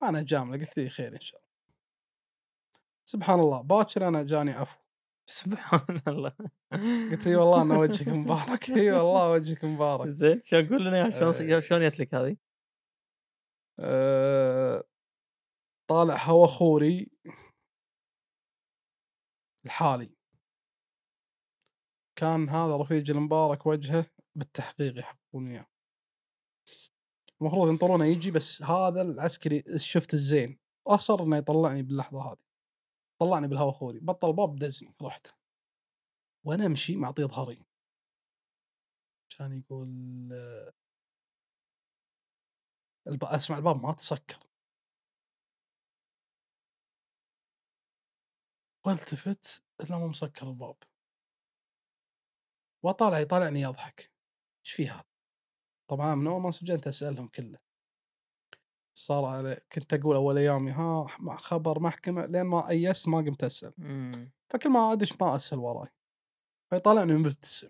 أنا 0.04 0.24
جامله 0.24 0.58
قلت 0.58 0.78
لي 0.78 0.90
خير 0.90 1.16
إن 1.16 1.22
شاء 1.22 1.40
الله. 1.40 1.43
سبحان 3.06 3.40
الله 3.40 3.62
باكر 3.62 4.08
أنا 4.08 4.24
جاني 4.24 4.52
عفو. 4.52 4.78
سبحان 5.28 6.02
الله 6.08 6.36
قلت 7.12 7.28
إي 7.28 7.36
والله 7.36 7.62
أنا 7.62 7.78
وجهك 7.78 8.08
مبارك 8.24 8.70
إي 8.70 8.92
والله 8.92 9.32
وجهك 9.32 9.66
مبارك. 9.66 10.10
زين 10.10 10.42
شلون 10.44 10.68
قول 10.70 10.86
لنا 10.86 11.10
شلون 11.10 11.54
آه. 11.54 11.60
شلون 11.60 11.90
جت 11.90 12.00
لك 12.00 12.16
هذه؟ 12.16 12.38
أه 13.80 14.84
طالع 15.90 16.18
هوا 16.26 16.48
خوري 16.48 17.12
الحالي. 19.66 20.16
كان 22.16 22.50
هذا 22.50 22.78
رفيج 22.78 23.12
المبارك 23.12 23.66
وجهه 23.66 24.06
بالتحقيق 24.36 25.00
يحققون 25.00 25.48
إياه. 25.48 25.68
المفروض 27.42 27.70
ينطرونه 27.70 28.06
يجي 28.06 28.32
بس 28.32 28.62
هذا 28.62 29.02
العسكري 29.02 29.64
شفت 29.78 30.14
الزين 30.14 30.60
واصر 30.88 31.24
إنه 31.24 31.38
يطلعني 31.38 31.84
باللحظة 31.84 32.32
هذه. 32.32 32.53
طلعني 33.20 33.48
بالهواء 33.48 33.72
خوري 33.72 34.00
بطل 34.00 34.30
الباب 34.30 34.56
دزني 34.56 34.96
رحت. 35.02 35.28
وأنا 36.44 36.66
أمشي 36.66 36.96
معطيه 36.96 37.26
ظهري. 37.26 37.66
كان 39.38 39.58
يقول 39.60 39.88
الب... 43.08 43.24
أسمع 43.24 43.58
الباب 43.58 43.82
ما 43.82 43.94
تسكر. 43.94 44.40
والتفت 48.86 49.64
الا 49.82 49.98
مو 49.98 50.08
مسكر 50.08 50.50
الباب. 50.50 50.78
وطالع 52.84 53.20
يطالعني 53.20 53.62
يضحك 53.62 54.12
إيش 54.66 54.74
في 54.74 54.88
هذا؟ 54.88 55.06
طبعا 55.88 56.16
من 56.16 56.28
أول 56.28 56.42
ما 56.42 56.52
سجلت 56.52 56.88
أسألهم 56.88 57.28
كله. 57.28 57.63
صار 58.96 59.26
علي 59.26 59.62
كنت 59.72 59.94
أقول 59.94 60.16
أول 60.16 60.38
أيامي 60.38 60.72
ها 60.72 61.08
مع 61.20 61.38
خبر 61.38 61.80
محكمة 61.80 62.26
لين 62.26 62.42
ما 62.44 62.70
ايست 62.70 63.08
ما 63.08 63.18
قمت 63.18 63.44
أسأل. 63.44 63.74
مم. 63.78 64.32
فكل 64.50 64.70
ما 64.70 64.94
أدش 64.94 65.22
ما 65.22 65.36
أسأل 65.36 65.60
وراي. 65.60 65.90
فيطالعني 66.70 67.14
مبتسم. 67.14 67.70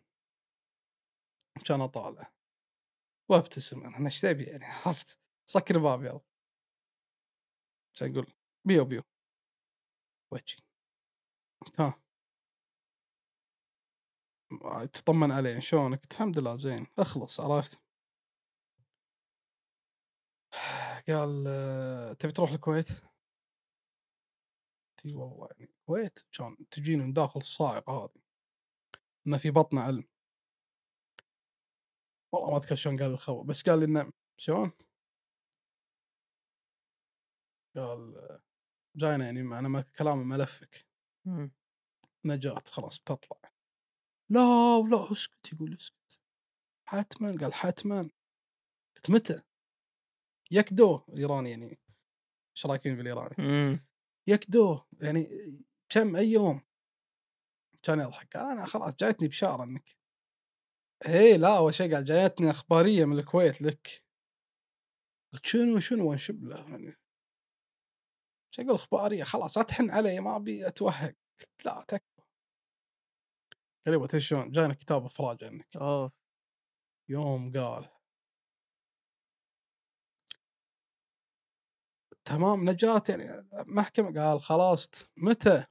كان 1.66 1.82
أطالع. 1.82 2.34
وأبتسم 3.30 3.84
أنا 3.84 4.06
إيش 4.06 4.22
تبي 4.22 4.44
يعني؟ 4.44 4.66
عرفت؟ 4.86 5.20
سكر 5.46 5.76
الباب 5.76 6.04
يلا. 6.04 6.20
كان 8.00 8.12
يقول 8.12 8.34
بيو 8.68 8.86
بيو. 8.86 9.02
وجهي. 10.32 10.58
ها. 11.80 12.00
تطمن 14.94 15.32
علي 15.32 15.62
شلونك؟ 15.62 16.12
الحمد 16.12 16.40
لله 16.40 16.58
زين 16.58 16.88
اخلص 17.00 17.40
عرفت؟ 17.40 17.83
قال 21.08 21.44
تبي 22.20 22.32
تروح 22.32 22.52
الكويت؟ 22.52 22.92
قلت 22.92 23.04
إي 25.06 25.14
والله 25.14 25.48
يعني 25.60 25.72
الكويت 25.72 26.20
كان 26.38 26.58
تجيني 26.72 27.04
من 27.04 27.14
داخل 27.14 27.40
الصاعقة 27.40 27.94
هذه 28.04 28.22
انه 29.28 29.38
في 29.38 29.52
بطنه 29.52 29.82
علم 29.82 30.04
والله 32.34 32.52
ما 32.52 32.58
أذكر 32.58 32.76
شلون 32.76 32.98
قال 32.98 33.12
الخبر 33.12 33.42
بس 33.42 33.70
قال 33.70 33.80
لي 33.80 33.86
إنه 33.86 34.12
شلون؟ 34.38 34.72
قال 37.76 38.40
جاينا 38.96 39.26
يعني 39.26 39.42
أنا 39.42 39.70
ما 39.70 39.82
كلامي 39.82 40.24
ملفك 40.24 40.86
مم. 41.26 41.52
نجاة 42.26 42.64
خلاص 42.68 43.00
بتطلع 43.00 43.52
لا 44.30 44.42
ولا 44.78 45.12
اسكت 45.12 45.54
يقول 45.54 45.74
اسكت 45.74 46.20
حتما 46.86 47.38
قال 47.42 47.54
حتما 47.54 48.10
قلت 48.96 49.10
متى؟ 49.10 49.42
يكدو 50.54 51.02
إيراني 51.18 51.50
يعني 51.50 51.80
إيش 52.56 52.66
رايكين 52.66 52.96
بالإيراني؟ 52.96 53.80
يكدو 54.28 54.82
يعني 55.02 55.28
كم 55.90 56.16
أي 56.16 56.32
يوم؟ 56.32 56.62
كان 57.84 58.00
يضحك 58.00 58.38
قال 58.38 58.52
أنا 58.52 58.66
خلاص 58.66 58.96
جايتني 58.96 59.28
بشاره 59.28 59.64
إنك. 59.64 59.98
إيه 61.06 61.38
لا 61.38 61.58
أول 61.58 61.74
شيء 61.74 61.96
قال 61.96 62.06
جايتني 62.06 62.52
إخبارية 62.52 63.06
من 63.06 63.20
الكويت 63.20 63.62
لك. 63.62 64.04
قلت 65.34 65.46
شنو 65.46 65.80
شنو؟ 65.80 66.10
وانشب 66.10 66.44
له 66.44 66.70
يعني. 66.70 66.98
شو 68.52 68.62
أقول 68.62 68.76
إخبارية؟ 68.76 69.24
خلاص 69.24 69.58
لا 69.58 69.64
تحن 69.64 69.90
علي 69.90 70.20
ما 70.20 70.36
أبي 70.36 70.68
أتوهق. 70.68 71.16
قلت 71.40 71.66
لا 71.66 71.86
تكفى 71.88 72.22
قال 73.86 73.96
يبا 73.96 74.08
تدري 74.08 74.22
شلون؟ 74.22 74.52
جانا 74.52 74.74
كتاب 74.74 75.06
إفراج 75.06 75.44
عنك. 75.44 75.78
اوه 75.78 76.12
يوم 77.10 77.52
قال 77.52 77.90
تمام 82.26 82.70
نجاة 82.70 83.04
يعني 83.10 83.48
محكمة 83.54 84.22
قال 84.22 84.42
خلاص 84.42 84.90
متى؟ 85.18 85.66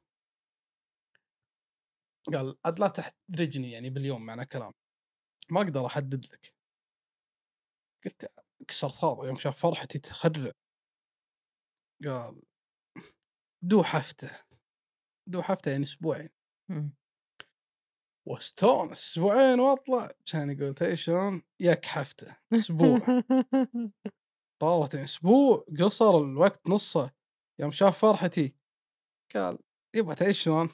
قال 2.32 2.56
عاد 2.64 2.81
لا 2.81 2.89
تحرجني 2.89 3.70
يعني 3.72 3.90
باليوم 3.90 4.26
معنى 4.26 4.44
كلام 4.47 4.72
ما 5.50 5.62
أقدر 5.62 5.86
أحدد 5.86 6.24
لك 6.24 6.55
قلت 8.05 8.32
كسر 8.68 8.89
خاطري 8.89 9.26
يوم 9.26 9.36
شاف 9.36 9.58
فرحتي 9.58 9.98
تخرع 9.98 10.52
قال 12.05 12.42
دو 13.62 13.82
هفته 13.82 14.31
دو 15.26 15.42
هفته 15.42 15.70
يعني 15.70 15.84
أسبوعين. 15.84 16.28
واستونس 18.26 18.92
أسبوعين 18.92 19.60
وأطلع 19.60 20.10
كان 20.26 20.50
يقول 20.50 20.98
شلون؟ 20.98 21.42
يك 21.60 21.86
حفتة 21.86 22.36
أسبوع 22.52 22.98
طارت 24.62 24.94
أسبوع 24.94 25.65
قصر 25.81 26.16
الوقت 26.18 26.68
نصه 26.68 27.10
يوم 27.60 27.70
شاف 27.70 27.99
فرحتي. 27.99 28.57
قال 29.34 29.58
يبا 29.94 30.15
تدري 30.15 30.34
شلون؟ 30.34 30.68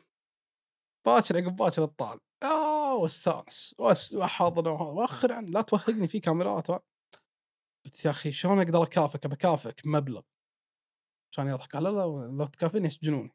باكر 1.06 1.36
عقب 1.36 1.56
باكر 1.56 1.84
الطال 1.84 2.20
آه 2.42 2.96
واستأنس. 2.96 3.74
واس- 3.78 4.12
وأحضن. 4.12 4.66
وأخر 4.70 5.32
عن 5.32 5.46
لا 5.46 5.62
توهقني 5.62 6.08
في 6.08 6.20
كاميرات. 6.20 6.66
قلت 6.70 8.04
يا 8.04 8.10
أخي 8.10 8.32
شلون 8.32 8.58
أقدر 8.58 8.82
أكافئك؟ 8.82 9.26
بكافئك 9.26 9.84
بمبلغ 9.84 10.22
كان 11.36 11.48
يضحك. 11.48 11.72
قال 11.72 11.82
لا 11.82 11.90
لو 12.38 12.46
تكافئني 12.46 12.86
يسجنوني. 12.86 13.30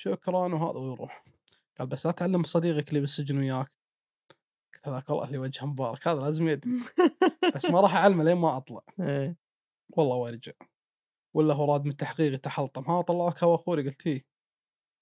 شكرا. 0.00 0.38
وهذا 0.38 0.78
ويروح. 0.78 1.24
قال 1.78 1.86
بس 1.88 2.06
لا 2.06 2.12
تعلم 2.12 2.42
صديقك 2.42 2.88
اللي 2.88 3.00
بالسجن 3.00 3.38
وياك. 3.38 3.70
هذاك 4.86 5.10
والله 5.10 5.24
اللي 5.24 5.38
وجهه 5.38 5.66
مبارك 5.66 6.08
هذا 6.08 6.20
لازم 6.20 6.48
يدري 6.48 6.72
بس 7.54 7.70
ما 7.70 7.80
راح 7.80 7.94
أعلمه 7.94 8.24
لين 8.24 8.36
ما 8.36 8.56
أطلع. 8.56 8.82
إيه. 9.00 9.36
والله 9.96 10.16
وارجع 10.16 10.52
ولا 11.34 11.54
هو 11.54 11.72
راد 11.72 11.84
من 11.84 11.90
التحقيق 11.90 12.34
يتحلطم. 12.34 12.90
ها 12.90 13.02
طلعوك 13.02 13.44
هو 13.44 13.54
اخوري 13.54 13.82
قلت 13.82 14.02
فيه 14.02 14.22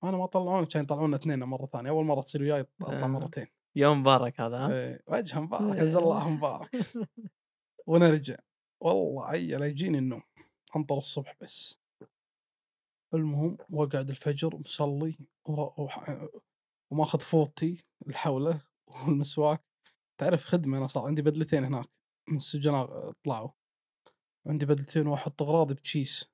أنا 0.05 0.17
ما 0.17 0.27
طلعوني 0.27 0.67
كان 0.67 0.83
يطلعونا 0.83 1.17
اثنين 1.17 1.39
مرة 1.39 1.67
ثانية. 1.67 1.91
أول 1.91 2.05
مرة 2.05 2.21
تصير 2.21 2.43
وياي 2.43 2.61
اطلع 2.61 3.05
آه. 3.05 3.07
مرتين. 3.07 3.47
يوم 3.77 4.01
مبارك 4.01 4.41
هذا 4.41 4.57
ها؟ 4.57 4.73
إيه، 4.73 5.03
وجهه 5.09 5.41
مبارك 5.41 5.79
عز 5.79 5.97
الله 5.97 6.29
مبارك. 6.29 6.71
ونرجع. 7.87 8.37
والله 8.81 9.27
عيل 9.27 9.63
يجيني 9.63 9.99
النوم. 9.99 10.23
انطر 10.77 10.99
الصبح 10.99 11.37
بس. 11.41 11.79
المهم 13.15 13.59
وأقعد 13.71 14.11
الفجر 14.11 14.57
مصلي 14.57 15.17
وماخذ 16.91 17.21
فوطتي 17.21 17.85
الحوله 18.09 18.61
والمسواك. 18.87 19.72
تعرف 20.19 20.45
خدمة 20.45 20.79
أنا 20.79 20.87
صار 20.87 21.07
عندي 21.07 21.23
بدلتين 21.23 21.65
هناك 21.65 21.89
من 22.29 22.37
السجناء 22.37 23.13
طلعوا. 23.25 23.51
عندي 24.47 24.67
بدلتين 24.67 25.07
وأحط 25.07 25.43
أغراضي 25.43 25.75
بتشيس. 25.75 26.25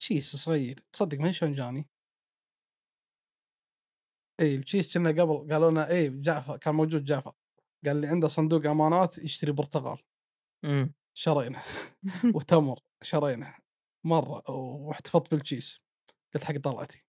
تشيس 0.00 0.36
صغير. 0.36 0.80
تصدق 0.92 1.18
ما 1.18 1.32
شلون 1.32 1.52
جاني؟ 1.52 1.88
إي 4.40 4.54
التشيس 4.56 4.94
كنا 4.98 5.10
قبل 5.10 5.52
قالوا 5.52 5.70
لنا 5.70 5.90
إي 5.90 6.08
جعفر 6.20 6.56
كان 6.56 6.74
موجود 6.74 7.04
جعفر. 7.04 7.32
قال 7.86 8.00
لي 8.00 8.06
عنده 8.06 8.28
صندوق 8.28 8.66
أمانات 8.66 9.18
يشتري 9.18 9.52
برتقال. 9.52 9.98
مم. 10.64 10.94
شرينا 11.14 11.62
وتمر. 12.34 12.80
شرينا 13.02 13.58
مرة 14.04 14.50
واحتفظت 14.50 15.30
بالتشيس 15.30 15.80
قلت 16.34 16.44
حق 16.44 16.56
طلعتي. 16.58 17.04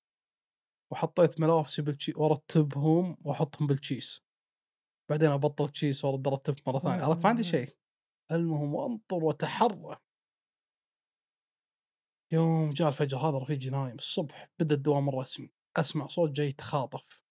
وحطيت 0.92 1.42
ملابسي 1.42 1.82
بالتشيس 1.82 2.16
وأرتبهم 2.18 3.18
وأحطهم 3.22 3.68
بالتشيس 3.68 4.25
بعدين 5.10 5.32
أبطل 5.32 5.70
تشيس 5.70 6.06
وأرد 6.06 6.28
ارتب 6.28 6.56
مرة 6.68 6.80
ثانية. 6.80 7.04
عرفت؟ 7.04 7.24
ما 7.24 7.30
عندي 7.30 7.44
شيء. 7.44 7.78
المهم 8.32 8.74
وانطر 8.74 9.24
وأتحرى. 9.24 9.98
يوم 12.32 12.70
جاء 12.70 12.88
الفجر 12.88 13.18
هذا 13.18 13.38
رفيجي 13.38 13.70
نايم 13.70 13.96
الصبح 13.96 14.50
بدأ 14.60 14.76
الدوام 14.76 15.10
الرسمي 15.10 15.54
أسمع 15.78 16.08
صوت 16.08 16.32
جاي 16.32 16.48
يتخاطف. 16.48 17.24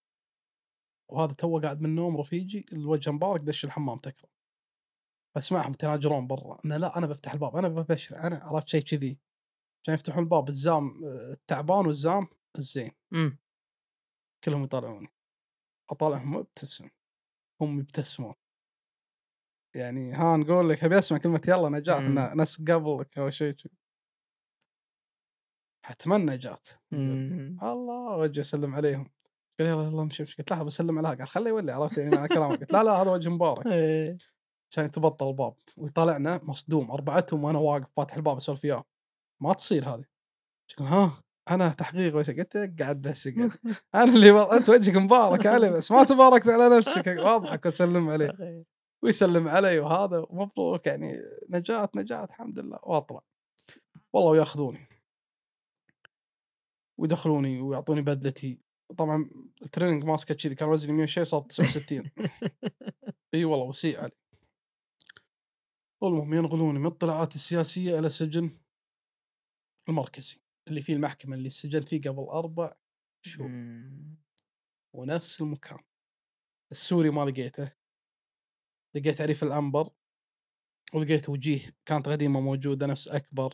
وهذا 1.11 1.33
تو 1.33 1.59
قاعد 1.59 1.81
من 1.81 1.85
النوم 1.85 2.17
رفيجي 2.17 2.65
الوجه 2.73 3.11
مبارك 3.11 3.41
دش 3.41 3.65
الحمام 3.65 3.99
تكره 3.99 4.29
بسمعهم 5.37 5.73
يتناجرون 5.73 6.27
برا. 6.27 6.59
أنا 6.65 6.77
لا 6.77 6.97
أنا 6.97 7.07
بفتح 7.07 7.33
الباب 7.33 7.55
أنا 7.55 7.67
ببشر 7.67 8.19
أنا 8.19 8.37
عرفت 8.43 8.67
شيء 8.67 8.81
كذي. 8.81 9.19
عشان 9.83 9.93
يفتحون 9.93 10.23
الباب 10.23 10.49
الزام 10.49 11.05
آه، 11.05 11.31
التعبان 11.31 11.85
والزام 11.85 12.27
الزين. 12.57 12.91
مم. 13.11 13.39
كلهم 14.43 14.63
يطالعوني. 14.63 15.07
أطالعهم 15.91 16.35
مبتسم 16.35 16.89
هم 17.61 17.79
يبتسمون. 17.79 18.33
يعني 19.75 20.13
ها 20.13 20.37
نقول 20.37 20.69
لك 20.69 20.83
أبي 20.83 20.99
أسمع 20.99 21.17
كلمة 21.17 21.41
يلا. 21.47 21.97
إن 21.97 22.37
ناس 22.37 22.61
قبلك 22.61 23.17
أو 23.17 23.29
شيء 23.29 23.55
نجاة. 26.25 26.57
مم. 26.91 27.57
الله 27.63 28.17
وجه 28.17 28.41
اسلم 28.41 28.75
عليهم. 28.75 29.11
قال 29.59 29.67
يلا 29.67 29.83
يلا 29.83 30.01
امشي 30.01 30.23
امشي 30.23 30.37
قلت 30.37 30.51
لحظه 30.51 30.63
بسلم 30.63 30.97
عليها 30.97 31.13
قال 31.13 31.27
خليه 31.27 31.49
يولي 31.49 31.71
عرفت 31.71 31.97
يعني 31.97 32.15
معنى 32.15 32.27
كلامك. 32.27 32.59
قلت 32.59 32.71
لا 32.71 32.83
لا 32.83 32.91
هذا 32.91 33.11
وجه 33.11 33.29
مبارك. 33.29 33.67
إيه. 33.67 34.17
عشان 34.71 34.85
يتبطل 34.85 35.27
الباب. 35.29 35.55
ويطالعنا 35.77 36.39
مصدوم 36.43 36.91
أربعتهم 36.91 37.43
وأنا 37.43 37.59
واقف 37.59 37.87
فاتح 37.97 38.15
الباب 38.15 38.37
أسولف 38.37 38.63
وياه. 38.63 38.83
ما 39.41 39.53
تصير 39.53 39.89
هذه. 39.89 40.05
ها؟ 40.79 41.23
أنا 41.49 41.69
تحقيق 41.69 42.15
وش 42.15 42.29
قلت 42.29 42.57
لك 42.57 42.81
قاعد 42.81 43.01
بس 43.01 43.27
قاعد. 43.27 43.51
أنا 43.95 44.03
اللي 44.03 44.31
و... 44.31 44.41
انت 44.41 44.69
وجهك 44.69 44.95
مبارك 44.95 45.45
علي 45.45 45.71
بس 45.71 45.91
ما 45.91 46.03
تباركت 46.03 46.47
على 46.47 46.77
نفسك 46.77 47.15
واضحك 47.19 47.65
وسلم 47.65 48.09
عليه. 48.09 48.63
ويسلم 49.03 49.47
علي 49.47 49.79
وهذا 49.79 50.25
ومبروك 50.29 50.87
يعني 50.87 51.19
نجاة 51.49 51.89
نجاة 51.95 52.23
الحمد 52.23 52.59
لله. 52.59 52.79
وأطلع. 52.83 53.21
والله 54.13 54.31
وياخذوني 54.31 54.87
ويدخلوني 56.99 57.61
ويعطوني 57.61 58.01
بدلتي. 58.01 58.59
طبعا 58.97 59.29
ال 59.61 59.66
training 59.66 60.03
ماسكه 60.03 60.35
كذي 60.35 60.55
كان 60.55 60.69
وزني 60.69 60.93
100 60.93 61.05
شيء 61.05 61.23
صار 61.23 61.41
69 61.41 62.11
إي 63.33 63.45
والله 63.45 63.65
وسيء 63.65 63.99
علي. 63.99 64.11
المهم 66.03 66.33
ينقلوني 66.33 66.79
من 66.79 66.85
الاطلاعات 66.85 67.35
السياسية 67.35 67.99
إلى 67.99 68.09
سجن 68.09 68.49
المركزي. 69.89 70.44
اللي 70.67 70.81
فيه 70.81 70.93
المحكمة 70.93 71.35
اللي 71.35 71.49
سجنت 71.49 71.87
فيه 71.87 72.01
قبل 72.01 72.23
أربع 72.23 72.75
شهور. 73.25 73.49
ونفس 74.95 75.41
المكان. 75.41 75.79
السوري 76.71 77.09
ما 77.09 77.25
لقيته. 77.25 77.71
لقيت 78.95 79.21
عريف 79.21 79.43
العنبر 79.43 79.89
ولقيت 80.93 81.29
وجيه 81.29 81.59
كانت 81.85 82.09
قديمه 82.09 82.41
موجودة 82.41 82.87
نفس 82.87 83.07
أكبر 83.07 83.53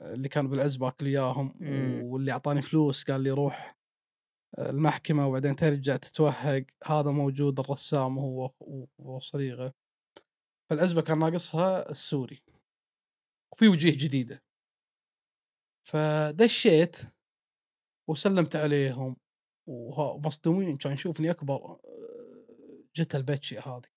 اللي 0.00 0.28
كان 0.28 0.48
بالعزبة 0.48 0.88
أكل 0.88 1.06
وياهم. 1.06 1.54
واللي 2.02 2.32
أعطاني 2.32 2.62
فلوس 2.62 3.04
قال 3.04 3.20
لي 3.20 3.30
روح 3.30 3.78
المحكمة 4.58 5.26
وبعدين 5.26 5.56
ترجع 5.56 5.96
تتوهق. 5.96 6.66
هذا 6.84 7.10
موجود 7.10 7.60
الرسام 7.60 8.18
هو 8.18 8.54
وصديقه 8.98 9.74
فالعزبة 10.70 11.02
كان 11.02 11.18
ناقصها 11.18 11.90
السوري. 11.90 12.42
وفي 13.52 13.68
وجيه 13.68 13.92
جديدة. 14.06 14.42
فدشيت 15.88 16.96
وسلمت 18.08 18.56
عليهم 18.56 19.16
وها- 19.68 20.12
ومصدومين. 20.12 20.76
كان 20.76 20.92
يشوفني 20.92 21.30
أكبر 21.30 21.54
آه، 21.54 21.78
جت 22.96 23.14
البتشي 23.14 23.58
هذه. 23.58 23.88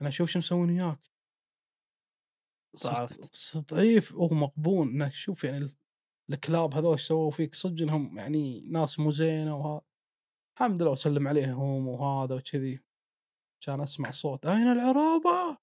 أنا 0.00 0.08
أشوف 0.08 0.30
شو 0.30 0.38
مسوين 0.38 0.70
وياك. 0.70 1.00
ضعيف 3.56 4.14
ومقبون 4.14 4.88
إنك 4.88 5.12
شوف 5.12 5.44
يعني 5.44 5.56
ال- 5.58 5.76
الكلاب 6.30 6.74
هذول 6.74 6.92
إيش 6.92 7.08
سووا 7.08 7.30
فيك؟ 7.30 7.54
صدق 7.54 7.82
إنهم 7.82 8.18
يعني 8.18 8.60
ناس 8.60 8.98
مو 8.98 9.10
زينة 9.10 9.56
وهذا 9.56 9.82
الحمد 10.56 10.82
لله 10.82 10.90
وسلم 10.90 11.28
عليهم 11.28 11.88
وهذا 11.88 12.34
وكذي. 12.34 12.84
كان 13.60 13.80
أسمع 13.80 14.10
صوت 14.10 14.46
أين 14.46 14.68
العروبة؟ 14.72 15.58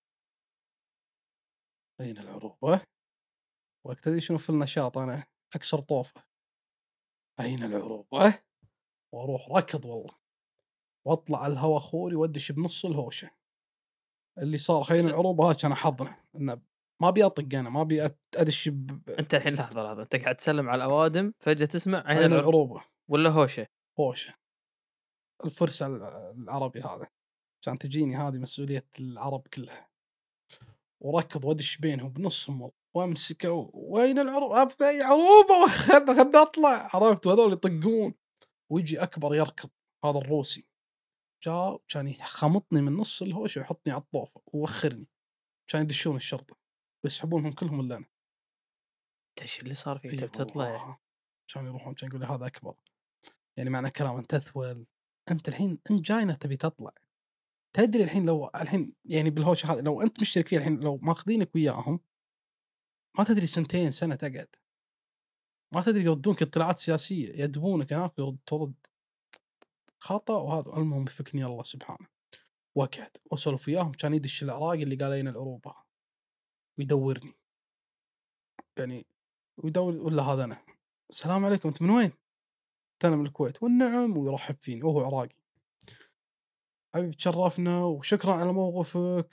أين 2.02 2.18
العروبة؟ 2.18 2.82
وقت 3.86 4.18
شنو 4.18 4.38
في 4.38 4.50
النشاط 4.50 4.98
أنا 4.98 5.33
اكسر 5.56 5.82
طوفة. 5.82 6.24
أين 7.40 7.64
العروبه؟ 7.64 8.40
وأروح 9.14 9.50
ركض 9.52 9.86
والله. 9.86 10.16
وأطلع 11.08 11.44
على 11.44 11.54
الهواء 11.54 11.80
خوري 11.80 12.16
وأدش 12.16 12.52
بنص 12.52 12.86
الهوشة. 12.86 13.32
اللي 14.38 14.58
صار 14.58 14.84
خير 14.84 15.08
العروبه 15.08 15.50
هذا 15.52 15.58
كان 15.62 15.72
احضنه 15.72 16.18
انه 16.36 16.62
ما 17.02 17.08
أبي 17.10 17.26
أطق 17.26 17.56
أنا 17.60 17.70
ما 17.70 17.82
أبي 17.82 18.08
أت- 18.08 18.16
أدش 18.36 18.70
ب- 18.70 19.10
أنت 19.10 19.34
الحين 19.36 19.54
لحظة 19.54 19.84
لحظة. 19.84 20.02
أنت 20.02 20.16
قاعد 20.16 20.36
تسلم 20.36 20.70
على 20.70 20.84
الأوادم 20.86 21.34
فجأة 21.40 21.66
تسمع 21.66 21.98
عين 21.98 22.18
عين 22.18 22.34
العروب 22.34 22.40
العروبه 22.72 22.86
ولا 23.10 23.30
هوشة. 23.30 23.68
هوشة. 24.00 24.34
الفرس 25.46 25.82
الع- 25.84 26.30
العربي 26.32 26.80
هذا. 26.82 27.08
عشان 27.62 27.78
تجيني 27.78 28.16
هذه 28.16 28.38
مسؤولية 28.40 28.86
العرب 29.00 29.48
كلها. 29.48 29.90
وركض 31.02 31.46
وأدش 31.46 31.78
بينهم 31.78 32.10
بنصهم 32.10 32.62
والله. 32.62 32.83
وامسكه 32.96 33.72
وين 33.74 34.20
العروبه 34.20 34.62
ابقى 34.62 34.90
أي 34.90 35.02
عروبه 35.02 35.68
خلنا 35.88 36.42
أطلع. 36.42 36.90
عرفت؟ 36.94 37.28
وهذول 37.28 37.54
يطقون 37.54 38.14
ويجي 38.72 39.04
أكبر 39.04 39.36
يركض 39.36 39.70
هذا 40.06 40.18
الروسي. 40.18 40.68
جاء 41.44 41.82
كان 41.88 42.08
يخمطني 42.08 42.82
من 42.82 42.96
نص 42.96 43.22
الهوشه 43.22 43.60
ويحطني 43.60 43.94
على 43.94 44.02
الطوفة 44.02 44.42
ووخرني 44.46 45.08
كان 45.68 45.82
يدشون 45.82 46.16
الشرطة. 46.16 46.56
ويسحبونهم 47.04 47.52
كلهم 47.52 47.80
الا 47.80 47.96
أنا 47.98 48.06
إيش 49.42 49.60
اللي 49.60 49.74
صار 49.74 50.00
فيك 50.00 50.14
أنت 50.14 50.24
بتطلع 50.24 50.76
أخي. 50.76 50.84
والله. 50.84 50.98
كان 51.54 51.66
يروحون 51.66 51.94
كان 51.94 52.10
يقول 52.10 52.22
لي 52.22 52.28
هذا 52.28 52.48
أكبر. 52.48 52.76
يعني 53.58 53.70
معنى 53.70 53.90
كلام 53.90 54.18
أنت 54.18 54.36
تثول 54.36 54.86
أنت 55.32 55.48
الحين 55.48 55.80
أنت 55.92 56.02
جاينا 56.02 56.34
تبي 56.34 56.58
تطلع. 56.58 56.94
تدري 57.74 58.04
الحين 58.04 58.26
لو 58.26 58.48
الحين 58.56 58.94
يعني 59.06 59.30
بالهوشه 59.30 59.74
هذه 59.74 59.82
لو 59.82 60.02
أنت 60.02 60.22
مشترك 60.22 60.48
فيها 60.48 60.60
الحين 60.60 60.80
لو 60.80 60.98
ماخذينك 60.98 61.56
وياهم 61.56 62.00
ما 63.18 63.24
تدري 63.24 63.48
سنتين 63.48 63.92
سنة 63.92 64.16
تقعد. 64.16 64.56
ما 65.72 65.82
تدري 65.82 66.04
يردونك 66.04 66.42
اطلاعات 66.42 66.80
سياسية 66.80 67.44
يدبونك 67.44 67.94
هناك 67.94 68.20
ويرد 68.20 68.38
ترد. 68.46 68.88
خطأ 70.00 70.38
وهذا 70.38 70.70
المهم 70.78 71.04
يفكني 71.04 71.46
الله 71.46 71.64
سبحانه. 71.64 72.08
وقعد. 72.76 73.18
واسولف 73.32 73.68
وياهم 73.68 73.92
كان 73.92 74.14
يدش 74.14 74.44
العراقي 74.44 74.84
اللي 74.84 74.96
قال 74.96 75.12
أين 75.12 75.28
العروبه 75.28 75.76
ويدورني. 76.78 77.34
يعني 78.80 79.06
ويدور 79.58 79.94
ولا 79.94 80.24
هذا 80.24 80.44
أنا. 80.44 80.66
السلام 81.10 81.46
عليكم 81.46 81.70
أنت 81.70 81.82
من 81.82 81.90
وين؟ 81.90 82.12
أنا 83.06 83.16
من 83.16 83.26
الكويت. 83.26 83.64
والنعم 83.64 84.18
ويرحب 84.18 84.56
فيني. 84.62 84.84
وهو 84.84 85.06
عراقي. 85.06 85.43
حبيبي 86.96 87.14
تشرفنا 87.14 87.84
وشكرا 87.86 88.34
على 88.34 88.54
موقفك 88.54 89.30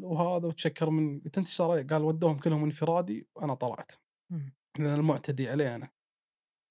وهذا 0.00 0.46
وتشكر 0.46 0.90
من 0.90 1.20
قلت 1.20 1.38
أنت 1.38 1.60
عليك؟ 1.60 1.92
قال 1.92 2.02
ودوهم 2.02 2.38
كلهم 2.38 2.64
انفرادي 2.64 3.28
وأنا 3.36 3.54
طلعت. 3.54 3.92
لأن 4.78 4.94
المعتدي 4.94 5.48
علي 5.48 5.74
أنا 5.74 5.88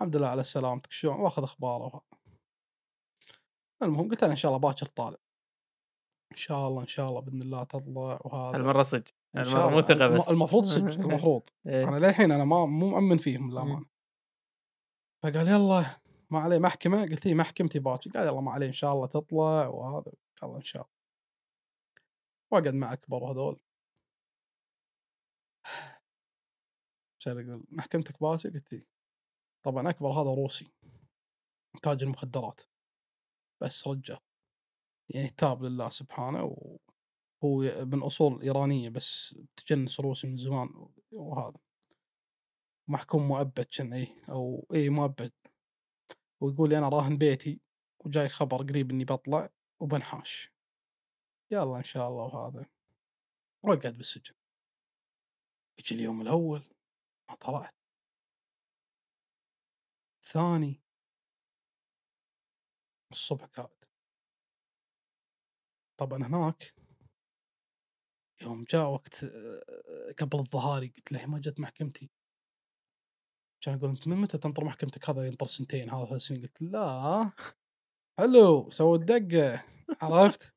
الحمد 0.02 0.16
لله 0.16 0.28
على 0.28 0.44
سلامتك 0.44 0.92
شلون 0.92 1.16
وأخذ 1.20 1.44
أخباره 1.44 1.84
وهذا. 1.84 2.02
المهم 3.84 4.10
قلت 4.10 4.24
أنا 4.24 4.32
إن 4.32 4.38
شاء 4.38 4.50
الله 4.52 4.60
باكر 4.70 4.86
طالع 4.86 5.18
إن 6.32 6.38
شاء 6.38 6.68
الله 6.68 6.82
إن 6.82 6.88
شاء 6.88 7.10
الله 7.10 7.22
بإذن 7.22 7.42
الله 7.42 7.64
تطلع 7.64 8.20
وهذا 8.26 8.58
المره 8.58 8.82
صدق 8.82 9.04
شاء 9.44 9.70
مو 9.70 9.92
الم- 9.92 10.18
بس. 10.18 10.28
المفروض 10.30 10.64
صدق 10.76 11.00
المفروض 11.06 11.42
إيه. 11.68 11.84
أنا 11.90 12.06
للحين 12.06 12.32
أنا 12.32 12.46
ما 12.46 12.66
مو 12.66 12.90
مأمن 12.90 13.18
فيهم 13.18 13.52
للأمانة 13.52 13.86
فقال 15.24 15.48
يلا 15.48 15.86
ما 16.30 16.40
عليه 16.40 16.60
محكمة؟ 16.60 17.02
قلت 17.02 17.26
له 17.26 17.34
محكمتي 17.34 17.80
باكر 17.80 18.10
قال 18.12 18.28
يلا 18.28 18.42
ما 18.42 18.52
عليه 18.52 18.68
إن 18.68 18.74
شاء 18.74 18.94
الله 18.94 19.08
تطلع 19.08 19.68
وهذا. 19.68 20.12
قال 20.42 20.56
إن 20.56 20.62
شاء 20.64 20.82
الله. 20.82 20.98
وأقعد 22.52 22.74
مع 22.74 22.94
أكبر 22.94 23.24
وهذول 23.24 23.60
كان 27.20 27.40
يقول 27.48 27.66
محكمتك 27.70 28.22
باكر 28.22 28.50
قلت 28.50 28.74
له 28.74 28.82
طبعا 29.64 29.90
أكبر 29.90 30.10
هذا 30.10 30.34
روسي. 30.36 30.72
تاجر 31.84 32.08
مخدرات 32.08 32.62
بس 33.62 33.88
رجال 33.88 34.20
يعني 35.10 35.30
تاب 35.30 35.64
لله 35.64 35.90
سبحانه 35.90 36.44
وهو 37.44 37.86
من 37.86 38.02
أصول 38.04 38.42
إيرانية 38.42 38.90
بس 38.90 39.36
تجنس 39.56 40.00
روسي 40.00 40.28
من 40.28 40.38
زمان 40.38 40.70
وهذا. 41.12 41.60
محكوم 42.88 43.28
مؤبد 43.28 43.66
كان 43.78 43.94
اي 43.94 44.08
أو 44.30 44.68
اي 44.74 44.90
مؤبد. 44.90 45.32
ويقول 46.42 46.70
لي 46.70 46.78
أنا 46.78 46.90
راهن 46.90 47.18
بيتي 47.18 47.62
وجاي 48.06 48.30
خبر 48.30 48.58
قريب 48.58 48.92
إني 48.92 49.06
بطلع 49.06 49.50
وبنحاش. 49.80 50.52
يلا 51.52 51.78
إن 51.78 51.84
شاء 51.84 52.10
الله 52.10 52.24
وهذا 52.24 52.66
وقعد 53.64 53.98
بالسجن. 53.98 54.36
يجي 55.80 55.96
اليوم 55.96 56.22
الأول 56.22 56.64
ما 57.30 57.36
طلعت. 57.36 57.76
ثاني 60.24 60.82
الصبح 63.12 63.46
قاعد. 63.46 63.84
طبعا 65.98 66.18
هناك 66.24 66.74
يوم 68.42 68.64
جاء 68.64 68.90
وقت 68.90 69.24
آه، 69.24 70.12
قبل 70.20 70.40
الظهاري 70.40 70.88
قلت 70.88 71.12
له 71.12 71.26
ما 71.26 71.40
جت 71.40 71.60
محكمتي. 71.60 72.10
كان 73.62 73.78
يقول 73.78 73.90
انت 73.90 74.08
من 74.08 74.18
متى 74.18 74.38
تنطر 74.38 74.64
محكمتك؟ 74.64 75.10
هذا 75.10 75.28
ينطر 75.28 75.48
سنتين 75.48 75.90
هذا 75.90 76.06
ثلاث 76.06 76.22
سنين. 76.22 76.42
قلت 76.42 76.62
لا. 76.62 77.32
حلو 78.20 78.70
سووا 78.70 78.98
الدقة. 78.98 79.64
عرفت؟ 80.02 80.54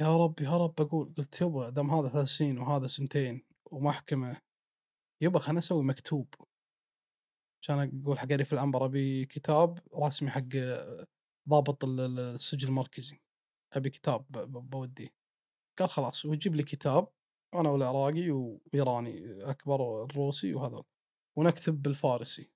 يا 0.00 0.16
رب 0.16 0.40
يا 0.40 0.56
رب 0.64 0.80
أقول 0.80 1.14
قلت 1.18 1.40
يبا 1.40 1.70
دام 1.70 1.90
هذا 1.90 2.08
ثلاث 2.08 2.28
سنين 2.28 2.58
وهذا 2.58 2.86
سنتين 2.86 3.44
ومحكمة 3.70 4.40
يبا 5.22 5.38
خلنا 5.38 5.58
أسوي 5.58 5.84
مكتوب. 5.84 6.34
كان 7.66 8.00
أقول 8.02 8.18
حق 8.18 8.26
في 8.42 8.52
العنبر 8.52 8.84
أبي 8.84 9.26
كتاب 9.26 9.78
رسمي 9.94 10.30
حق 10.30 10.48
ضابط 11.48 11.84
ال- 11.84 12.00
ال- 12.00 12.18
السجن 12.18 12.68
المركزي. 12.68 13.20
أبي 13.72 13.90
كتاب 13.90 14.26
بوديه 14.70 15.08
قال 15.78 15.88
خلاص 15.88 16.24
ويجيب 16.24 16.54
لي 16.54 16.62
كتاب 16.62 17.08
أنا 17.54 17.70
والعراقي 17.70 18.30
وإيراني 18.30 19.42
أكبر 19.50 20.04
الروسي 20.04 20.54
وهذول. 20.54 20.84
ونكتب 21.38 21.82
بالفارسي. 21.82 22.50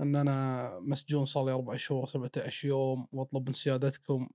أن 0.00 0.16
أنا 0.16 0.78
مسجون 0.80 1.24
صار 1.24 1.44
لي 1.46 1.52
أربع 1.52 1.76
شهور 1.76 2.06
17 2.06 2.68
يوم 2.68 3.06
وأطلب 3.12 3.48
من 3.48 3.54
سيادتكم 3.54 4.28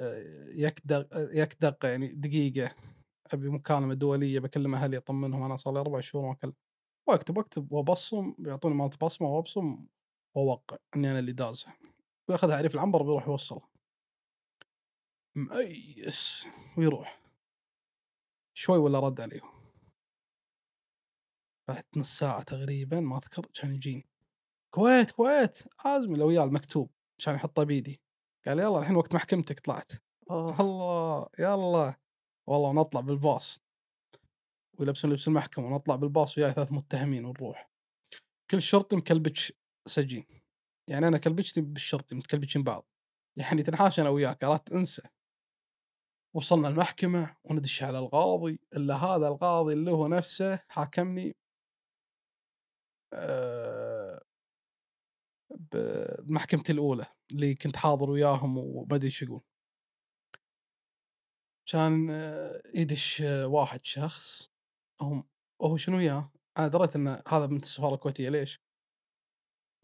آه، 0.00 0.24
يكدق 0.54 1.08
يكدق 1.14 1.86
يعني 1.86 2.08
دقيقة. 2.08 2.74
أبي 3.26 3.48
مكالمة 3.50 3.94
دولية 3.94 4.38
بكلم 4.40 4.74
أهلي 4.74 4.96
أطمنهم 4.96 5.42
أنا 5.42 5.56
صار 5.56 5.74
لي 5.74 5.80
أربع 5.80 6.00
شهور 6.00 6.26
ما 6.26 6.32
اكلم 6.32 6.52
وأكتب 7.08 7.38
أكتب 7.38 7.72
وأبصم 7.72 8.34
بيعطوني 8.38 8.74
مالت 8.74 9.04
بصمة 9.04 9.28
وأبصم 9.28 9.86
وأوقع 10.34 10.76
أني 10.96 11.10
أنا 11.10 11.18
اللي 11.18 11.32
دازه. 11.32 11.66
ويأخذها 12.28 12.56
عريف 12.56 12.74
العنبر 12.74 13.02
بيروح 13.02 13.28
يوصله. 13.28 13.62
مأيس! 15.34 16.46
ويروح. 16.78 17.20
شوي 18.54 18.78
ولا 18.78 19.00
رد 19.00 19.20
عليهم. 19.20 19.57
بعد 21.68 21.84
نص 21.96 22.18
ساعة 22.18 22.42
تقريبا 22.42 23.00
ما 23.00 23.16
أذكر 23.16 23.46
كان 23.54 23.74
يجيني. 23.74 24.08
كويت 24.74 25.10
كويت! 25.10 25.58
ازمي 25.86 26.18
لو 26.18 26.28
وياه 26.28 26.44
المكتوب 26.44 26.90
عشان 27.18 27.34
يحطه 27.34 27.62
بيدي. 27.62 28.00
قال 28.46 28.58
يلا 28.58 28.78
الحين 28.78 28.96
وقت 28.96 29.14
محكمتك 29.14 29.60
طلعت. 29.60 29.92
الله 30.60 31.26
يلا 31.38 31.94
والله 32.46 32.72
نطلع 32.72 33.00
بالباص. 33.00 33.60
ويلبسون 34.78 35.12
لبس 35.12 35.28
المحكمة 35.28 35.66
ونطلع 35.66 35.96
بالباص 35.96 36.38
وياي 36.38 36.52
ثلاث 36.52 36.72
متهمين 36.72 37.24
ونروح. 37.24 37.70
كل 38.50 38.62
شرطي 38.62 38.96
مكلبش 38.96 39.52
سجين. 39.86 40.24
يعني 40.90 41.08
أنا 41.08 41.18
كلبشتي 41.18 41.60
بالشرطي 41.60 42.14
متكلبشين 42.14 42.62
بعض. 42.62 42.86
يعني 43.36 43.62
تنحاش 43.62 44.00
أنا 44.00 44.08
وياك 44.08 44.44
عرفت 44.44 44.72
انسى 44.72 45.02
وصلنا 46.34 46.68
المحكمة 46.68 47.36
وندش 47.44 47.82
على 47.82 47.98
القاضي 47.98 48.60
إلا 48.76 48.96
هذا 48.96 49.28
القاضي 49.28 49.72
اللي 49.72 49.90
هو 49.90 50.06
نفسه 50.06 50.60
حاكمني 50.68 51.36
بمحكمتي 55.72 56.72
الأولى 56.72 57.06
اللي 57.32 57.54
كنت 57.54 57.76
حاضر 57.76 58.10
وياهم 58.10 58.58
وما 58.58 58.96
أدري 58.96 59.06
إيش 59.06 59.22
يقول 59.22 59.42
كان 61.68 62.10
آه، 62.10 62.62
يدش 62.74 63.22
آه، 63.22 63.46
واحد 63.46 63.84
شخص 63.84 64.50
هم 65.00 65.28
هو 65.62 65.76
شنو 65.76 65.96
وياه؟ 65.96 66.32
أنا 66.58 66.68
دريت 66.68 66.96
إن 66.96 67.08
هذا 67.28 67.46
من 67.46 67.56
السفارة 67.56 67.94
الكويتية 67.94 68.28
ليش؟ 68.28 68.62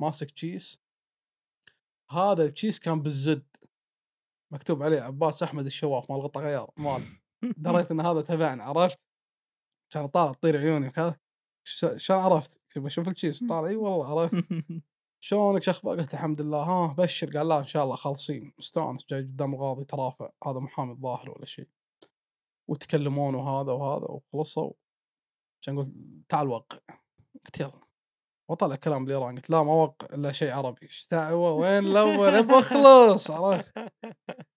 ماسك 0.00 0.26
كيس 0.26 0.78
هذا 2.10 2.44
الكيس 2.44 2.78
كان 2.78 3.02
بالزد 3.02 3.46
مكتوب 4.52 4.82
عليه 4.82 5.00
عباس 5.00 5.42
أحمد 5.42 5.66
الشواف 5.66 6.10
مال 6.10 6.20
غطا 6.20 6.40
غيار 6.40 6.70
مال 6.76 7.02
دريت 7.64 7.90
إن 7.90 8.00
هذا 8.00 8.20
تبعنا 8.20 8.64
عرفت؟ 8.64 8.98
كان 9.92 10.06
طالع 10.06 10.32
تطير 10.32 10.56
عيوني 10.56 10.88
وكذا 10.88 11.16
شلون 11.64 12.20
عرفت؟ 12.20 12.60
شوف 12.68 12.86
أشوف 12.86 13.08
الكيس 13.08 13.44
طالع؟ 13.44 13.68
أي 13.68 13.76
والله 13.76 14.20
عرفت؟ 14.20 14.34
شلونك؟ 15.24 15.62
شو 15.62 15.70
أخبارك؟ 15.70 16.00
قلت 16.00 16.14
الحمد 16.14 16.40
لله 16.40 16.62
ها 16.62 16.86
بشر. 16.92 17.38
قال 17.38 17.48
لا 17.48 17.58
إن 17.58 17.66
شاء 17.66 17.84
الله 17.84 17.96
خالصين. 17.96 18.52
مستانس. 18.58 19.06
جاي 19.08 19.20
قدام 19.20 19.54
القاضي 19.54 19.84
ترافع. 19.84 20.30
هذا 20.46 20.58
محامي 20.60 20.92
الظاهر 20.92 21.30
ولا 21.30 21.46
شيء 21.46 21.68
وتكلمون 22.68 23.34
وهذا 23.34 23.72
وهذا 23.72 24.06
وخلصوا. 24.06 24.72
كان 25.62 25.78
قلت 25.78 25.92
تعال 26.28 26.48
وقع. 26.48 26.78
قلت 27.44 27.60
يلا. 27.60 27.84
وطلع 28.50 28.76
كلام 28.76 29.04
بالايران 29.04 29.34
قلت 29.34 29.50
لا 29.50 29.62
ما 29.62 29.72
اوقع 29.72 30.06
إلا 30.14 30.32
شيء 30.32 30.52
عربي. 30.52 30.82
إيش 30.82 31.08
دعوة؟ 31.10 31.52
وين 31.52 31.86
الأول؟ 31.86 32.34
ابى 32.34 32.58
أخلص. 32.58 33.30
عرفت؟ 33.30 33.72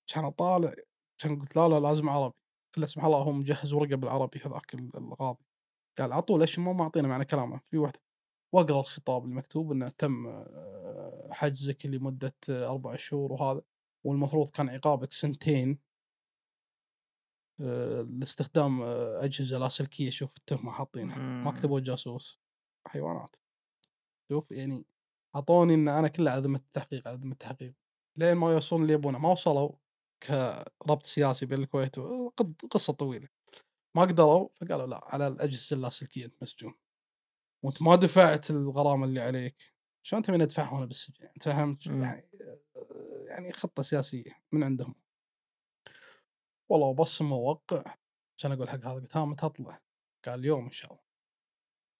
كان 0.07 0.25
اطالع 0.25 0.73
كان 1.17 1.39
قلت 1.39 1.55
لا 1.55 1.67
لا 1.67 1.79
لازم 1.79 2.09
عربي. 2.09 2.35
إلا 2.77 2.85
سبحان 2.85 3.07
الله 3.07 3.21
هو 3.21 3.31
مجهز 3.31 3.73
ورقة 3.73 3.95
بالعربي 3.95 4.39
هذاك 4.45 4.73
ال- 4.73 4.97
القاضي 4.97 5.46
قال 5.97 6.13
عطوا 6.13 6.39
ليش 6.39 6.59
ما 6.59 6.73
معطينا 6.73 7.07
معنى 7.07 7.25
كلامه؟ 7.25 7.61
في 7.71 7.77
واحدة 7.77 7.99
وأقرأ 8.53 8.79
الخطاب 8.79 9.25
المكتوب 9.25 9.71
إنه 9.71 9.89
تم 9.89 10.27
آه، 10.27 11.27
حجزك 11.31 11.85
لمدة 11.85 12.35
آه، 12.49 12.71
أربع 12.71 12.95
شهور 12.95 13.33
وهذا 13.33 13.61
والمفروض 14.05 14.49
كان 14.49 14.69
عقابك 14.69 15.13
سنتين. 15.13 15.79
آه، 17.61 18.01
لاستخدام 18.01 18.81
أجهزة 19.21 19.57
لاسلكية 19.57 20.09
شوف 20.09 20.37
التهمه 20.37 20.71
حاطينها. 20.71 21.17
ما 21.17 21.51
كتبوا 21.51 21.79
جاسوس 21.79 22.39
حيوانات. 22.87 23.35
شوف 24.31 24.51
يعني 24.51 24.85
أعطوني 25.35 25.73
إن 25.73 25.87
أنا 25.87 26.07
كله 26.07 26.37
ذمه 26.37 26.59
التحقيق 26.59 27.07
ذمه 27.07 27.31
التحقيق. 27.31 27.73
لين 28.17 28.33
ما 28.37 28.51
يوصلون 28.53 28.81
اللي 28.81 28.93
يبونه. 28.93 29.19
ما 29.19 29.31
وصلوا 29.31 29.71
كربط 30.23 31.03
سياسي 31.03 31.45
بين 31.45 31.59
الكويت 31.59 31.95
قصة 32.71 32.93
طويلة. 32.93 33.36
ما 33.97 34.03
قدروا 34.03 34.49
فقالوا 34.55 34.87
لا 34.87 35.01
على 35.03 35.27
الأجهزة 35.27 35.75
اللاسلكيه 35.75 36.25
انت 36.25 36.43
مسجون 36.43 36.73
وانت 37.63 37.81
ما 37.81 37.95
دفعت 37.95 38.49
الغرامة 38.49 39.05
اللي 39.05 39.19
عليك. 39.19 39.73
شلون 40.03 40.21
تبي 40.21 40.37
ندفعها 40.37 40.73
وأنا 40.73 40.85
بالسجن 40.85 41.25
انت 41.25 41.43
فهمت. 41.43 41.87
يعني 41.87 42.29
يعني 43.27 43.53
خطة 43.53 43.83
سياسية 43.83 44.41
من 44.51 44.63
عندهم. 44.63 44.95
والله 46.69 46.93
بص 46.93 47.21
موقع 47.21 47.95
عشان 48.37 48.51
أقول 48.51 48.69
حق 48.69 48.75
هذا 48.75 48.93
قلت 48.93 49.17
ها 49.17 49.25
متى 49.25 49.45
اطلع؟ 49.45 49.81
قال 50.25 50.39
اليوم 50.39 50.65
إن 50.65 50.71
شاء 50.71 50.91
الله. 50.91 51.03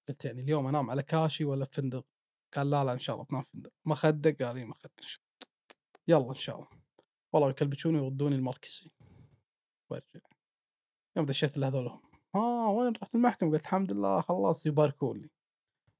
قلت 0.10 0.26
يعني 0.26 0.42
اليوم 0.42 0.68
أنام 0.68 0.90
على 0.90 1.04
كاشي 1.04 1.46
ولا 1.46 1.66
فندق؟ 1.66 2.06
قال 2.54 2.70
لا 2.70 2.84
لا 2.84 2.94
إن 2.94 3.00
شاء 3.00 3.16
الله 3.16 3.26
بنام 3.26 3.42
فندق. 3.42 3.72
مخدة 3.86 4.46
قال 4.46 4.58
إي 4.58 4.66
مخدة 4.66 4.92
إن 5.04 5.08
شاء 5.08 5.22
الله. 5.22 5.48
يلا 6.08 6.30
إن 6.30 6.40
شاء 6.40 6.56
الله. 6.56 6.70
والله 7.34 7.50
يكلبشوني 7.50 8.00
ويردوني 8.00 8.36
المركزي. 8.36 8.92
وأرجع. 9.90 10.20
يوم 11.18 11.26
دشيت 11.26 11.58
لهذولهم 11.58 12.02
ها 12.36 12.70
وين 12.70 12.94
رحت 13.02 13.16
المحكمة؟ 13.16 13.52
قلت 13.52 13.62
الحمد 13.62 13.92
لله 13.92 14.22
خلاص 14.22 14.66
يباركوا 14.66 15.16
لي. 15.16 15.30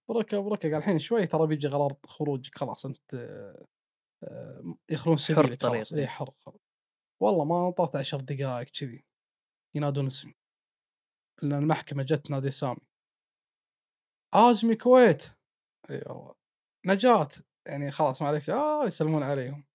بركة 0.10 0.40
بركة. 0.40 0.70
قال 0.70 0.78
الحين 0.78 1.00
شوي 1.00 1.28
ترى 1.28 1.48
بيجي 1.48 1.68
قرار 1.68 1.96
خروجك 2.08 2.58
خلاص 2.58 2.86
أنت 2.86 3.14
آه، 4.24 4.76
يخلون 4.90 5.18
سبيلك 5.18 5.64
خلاص. 5.64 5.94
اي 5.94 6.08
حر 6.08 6.34
خلاص 6.40 6.60
والله 7.22 7.46
ما 7.46 7.70
نطرت 7.70 7.96
عشر 7.96 8.18
دقائق 8.18 8.68
كذي. 8.70 9.06
ينادون 9.76 10.08
اسمي. 10.08 10.36
لأن 11.44 11.64
المحكمة 11.64 12.04
جت 12.04 12.32
نادي 12.32 12.52
سامي. 12.52 12.88
آزمي 14.34 14.76
كويت. 14.76 15.24
إي 15.92 16.04
والله. 16.06 16.36
نجاة. 16.86 17.30
يعني 17.68 17.92
خلاص 17.92 18.22
ما 18.22 18.28
عليك 18.28 18.50
آه 18.50 18.86
يسلمون 18.86 19.24
عليهم. 19.24 19.66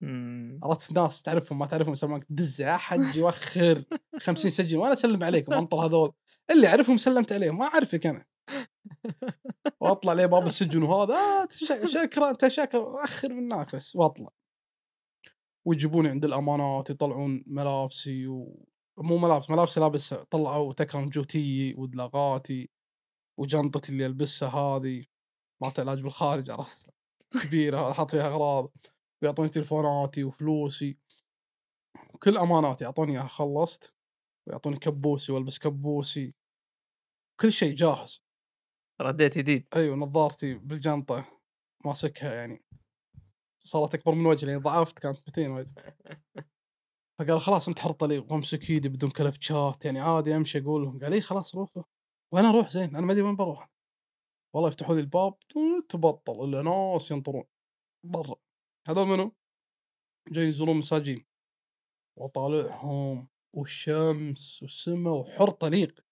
عرفت 0.62 0.93
ناس 0.93 1.23
تعرفهم 1.23 1.59
ما 1.59 1.67
تعرفهم 1.67 1.93
يسلمونك 1.93 2.27
دز 2.31 2.61
يا 2.61 2.77
حج 2.77 3.17
يوخر 3.17 3.85
50 4.21 4.51
سجن 4.51 4.79
وأنا 4.79 4.93
أسلم 4.93 5.25
عليكم 5.25 5.53
أنطر 5.53 5.87
هذول. 5.87 6.12
اللي 6.51 6.67
أعرفهم 6.69 6.97
سلمت 6.97 7.33
عليهم 7.33 7.59
ما 7.59 7.67
أعرفك 7.67 8.07
أنا. 8.07 8.25
وأطلع 9.81 10.12
لي 10.12 10.29
باب 10.29 10.47
السجن 10.47 10.83
وهذا 10.83 11.15
آه 11.15 11.49
شكرا 11.87 12.31
انت 12.31 12.49
شكرا 12.49 13.05
اخر 13.05 13.33
منك 13.33 13.77
بس 13.77 13.97
وأطلع. 13.97 14.31
ويجيبوني 15.67 16.09
عند 16.09 16.25
الأمانات 16.25 16.91
يطلعون 16.91 17.45
ملابسي 17.47 18.27
و... 18.27 18.67
مو 18.99 19.19
ملابس 19.19 19.51
ملابسي 19.51 19.81
لابسها 19.81 20.25
طلعوا 20.31 20.73
تكرم 20.73 21.09
جوتي 21.09 21.75
ودلاغاتي 21.75 22.71
وجنطتي 23.39 23.93
اللي 23.93 24.07
ألبسها 24.07 24.49
هذه 24.49 25.05
مالت 25.65 25.81
علاج 25.81 26.03
بالخارج 26.03 26.51
عرفت؟ 26.51 26.92
كبيرة 27.39 27.91
أحط 27.91 28.11
فيها 28.11 28.28
أغراض 28.28 28.73
ويعطوني 29.23 29.49
تلفوناتي 29.49 30.25
وفلوسي. 30.25 30.99
كل 32.23 32.39
أماناتي 32.39 32.85
يعطوني 32.85 33.12
إياها 33.12 33.27
خلصت. 33.27 33.94
ويعطوني 34.47 34.77
كبوسي 34.77 35.33
وألبس 35.33 35.59
كبوسي. 35.59 36.35
كل 37.41 37.52
شيء 37.52 37.75
جاهز. 37.75 38.23
رديت 39.01 39.39
جديد 39.39 39.69
أيوه 39.77 39.97
نظارتي 39.97 40.55
بالجنطة. 40.55 41.25
ماسكها 41.85 42.35
يعني. 42.35 42.65
صارت 43.65 43.94
أكبر 43.94 44.12
من 44.12 44.27
وجهي 44.27 44.51
لأن 44.51 44.61
ضعفت 44.61 44.99
كانت 44.99 45.19
200 45.39 45.51
وجه. 45.51 45.97
فقال 47.19 47.41
خلاص 47.41 47.69
انت 47.69 47.78
حر 47.78 47.93
طليق 47.93 48.33
وامسك 48.33 48.70
ايدي 48.70 48.89
بدون 48.89 49.11
كلبشات 49.11 49.85
يعني 49.85 50.01
عادي 50.01 50.36
أمشي 50.36 50.59
أقول 50.59 50.83
لهم 50.83 50.99
قال 50.99 51.12
إي 51.12 51.20
خلاص 51.20 51.55
روح 51.55 51.70
وين 52.33 52.44
أروح 52.44 52.69
زين 52.69 52.97
أنا 52.97 53.07
ما 53.07 53.12
أدري 53.12 53.23
وين 53.23 53.36
بروح. 53.36 53.72
والله 54.55 54.69
يفتحوا 54.69 54.95
لي 54.95 55.01
الباب 55.01 55.39
تبطل 55.89 56.45
إلا 56.45 56.63
ناس 56.63 57.11
ينطرون 57.11 57.45
برا. 58.05 58.37
هذول 58.89 59.07
منو؟ 59.07 59.37
جاي 60.29 60.45
يزورون 60.45 60.77
مساجين. 60.77 61.27
واطالعهم 62.19 63.29
والشمس 63.57 64.63
والسماء 64.63 65.15
وحر 65.15 65.51
طليق. 65.51 66.05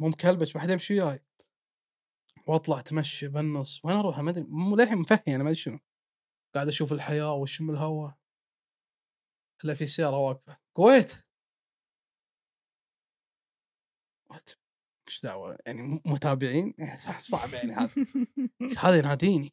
مو 0.00 0.08
مكلبش 0.08 0.56
ما 0.56 0.62
حد 0.62 0.70
يمشي 0.70 0.94
وياي. 0.94 1.24
واطلع 2.48 2.80
أتمشى 2.80 3.28
بالنص 3.28 3.84
وين 3.84 3.96
أروح؟ 3.96 4.18
ما 4.18 4.30
أدري. 4.30 4.44
مو 4.48 4.76
للحين 4.76 4.98
مفهي 4.98 5.36
أنا 5.36 5.44
ما 5.44 5.50
أدري 5.50 5.54
شنو. 5.54 5.78
قاعد 6.54 6.68
أشوف 6.68 6.92
الحياة 6.92 7.34
واشم 7.34 7.70
الهواء 7.70 8.14
إلا 9.64 9.74
في 9.74 9.86
سيارة 9.86 10.18
واقفة. 10.18 10.58
كويت؟ 10.76 11.26
إيش 15.08 15.22
دعوة 15.22 15.58
يعني 15.66 16.02
متابعين؟ 16.06 16.74
صعب 17.18 17.52
يعني 17.52 17.72
هذا. 17.72 17.90
هذا 18.82 18.98
يناديني 18.98 19.52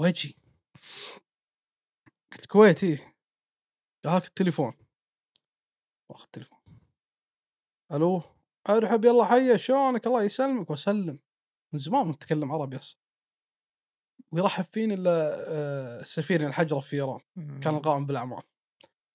وجهي 0.00 0.34
قلت 2.32 2.46
كويت 2.46 2.84
إيه. 2.84 3.16
قال 4.04 4.12
هاك 4.12 4.26
التليفون. 4.26 4.72
واخذ 6.10 6.24
التليفون. 6.24 6.58
ألو 7.92 8.22
ارحب 8.68 9.04
يلا 9.04 9.24
حيه 9.24 9.56
شلونك؟ 9.56 10.06
الله 10.06 10.22
يسلمك 10.22 10.70
وأسلم. 10.70 11.18
من 11.72 11.78
زمان 11.78 12.06
متكلم 12.06 12.52
عربي 12.52 12.76
أصلا. 12.76 13.00
ويرحب 14.32 14.64
فيني 14.64 14.94
إلا 14.94 15.44
آه، 15.48 16.02
سفيرنا 16.02 16.48
الحجره 16.48 16.80
في 16.80 16.96
إيران. 16.96 17.20
كان 17.60 17.74
القائم 17.74 18.06
بالأعمال. 18.06 18.42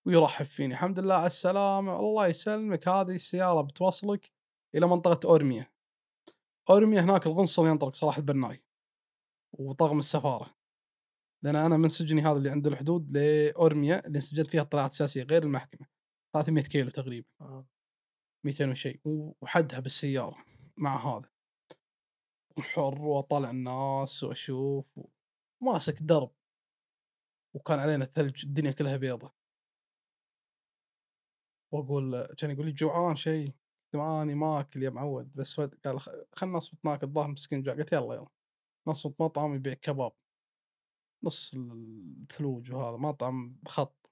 ويرحب 0.05 0.45
فيني. 0.45 0.73
الحمد 0.73 0.99
لله 0.99 1.15
على 1.15 1.27
السلامة. 1.27 1.99
الله 1.99 2.27
يسلمك. 2.27 2.87
هذه 2.87 3.15
السيارة 3.15 3.61
بتوصلك. 3.61 4.34
إلى 4.75 4.87
منطقة 4.87 5.29
أورميا. 5.29 5.71
أورميا 6.69 7.01
هناك 7.01 7.27
القنصل 7.27 7.67
ينطلق 7.67 7.95
صلاح 7.95 8.17
البناي 8.17 8.63
وطاقم 9.53 9.99
السفارة. 9.99 10.55
لأن 11.43 11.55
أنا 11.55 11.77
من 11.77 11.89
سجني 11.89 12.21
هذا 12.21 12.37
اللي 12.37 12.49
عند 12.49 12.67
الحدود 12.67 13.11
لأورميا 13.11 14.07
اللي 14.07 14.21
سجلت 14.21 14.49
فيها 14.49 14.61
اطلاعات 14.61 14.93
سياسية 14.93 15.23
غير 15.23 15.43
المحكمة. 15.43 15.87
300 16.33 16.63
كيلو 16.63 16.89
تقريبا. 16.89 17.27
آه. 17.41 17.67
200 18.45 18.69
وشيء. 18.69 19.01
وحدها 19.41 19.79
بالسيارة 19.79 20.45
مع 20.77 21.17
هذا. 21.17 21.29
حر 22.59 23.01
واطالع 23.01 23.49
الناس 23.49 24.23
وأشوف 24.23 24.99
ماسك 25.63 26.01
درب. 26.01 26.31
وكان 27.55 27.79
علينا 27.79 28.05
ثلج 28.05 28.45
الدنيا 28.45 28.71
كلها 28.71 28.97
بيضة. 28.97 29.33
وأقول 31.73 32.25
كان 32.37 32.51
يقول 32.51 32.65
لي 32.65 32.71
جوعان 32.71 33.15
شيء. 33.15 33.53
ماني 33.95 34.35
ماكل 34.35 34.83
يا 34.83 34.89
معود 34.89 35.33
بس 35.33 35.59
قال 35.59 35.99
خلنا 36.35 36.57
نصبط 36.57 36.85
ناكل 36.85 37.07
الظاهر 37.07 37.27
مسكين 37.27 37.63
جوع. 37.63 37.73
قلت 37.73 37.93
يلا 37.93 38.15
يلا. 38.15 38.27
نصبط 38.87 39.21
مطعم 39.21 39.55
يبيع 39.55 39.73
كباب. 39.73 40.11
نص 41.23 41.53
الثلوج 41.55 42.71
وهذا 42.71 42.97
مطعم 42.97 43.59
بخط. 43.63 44.11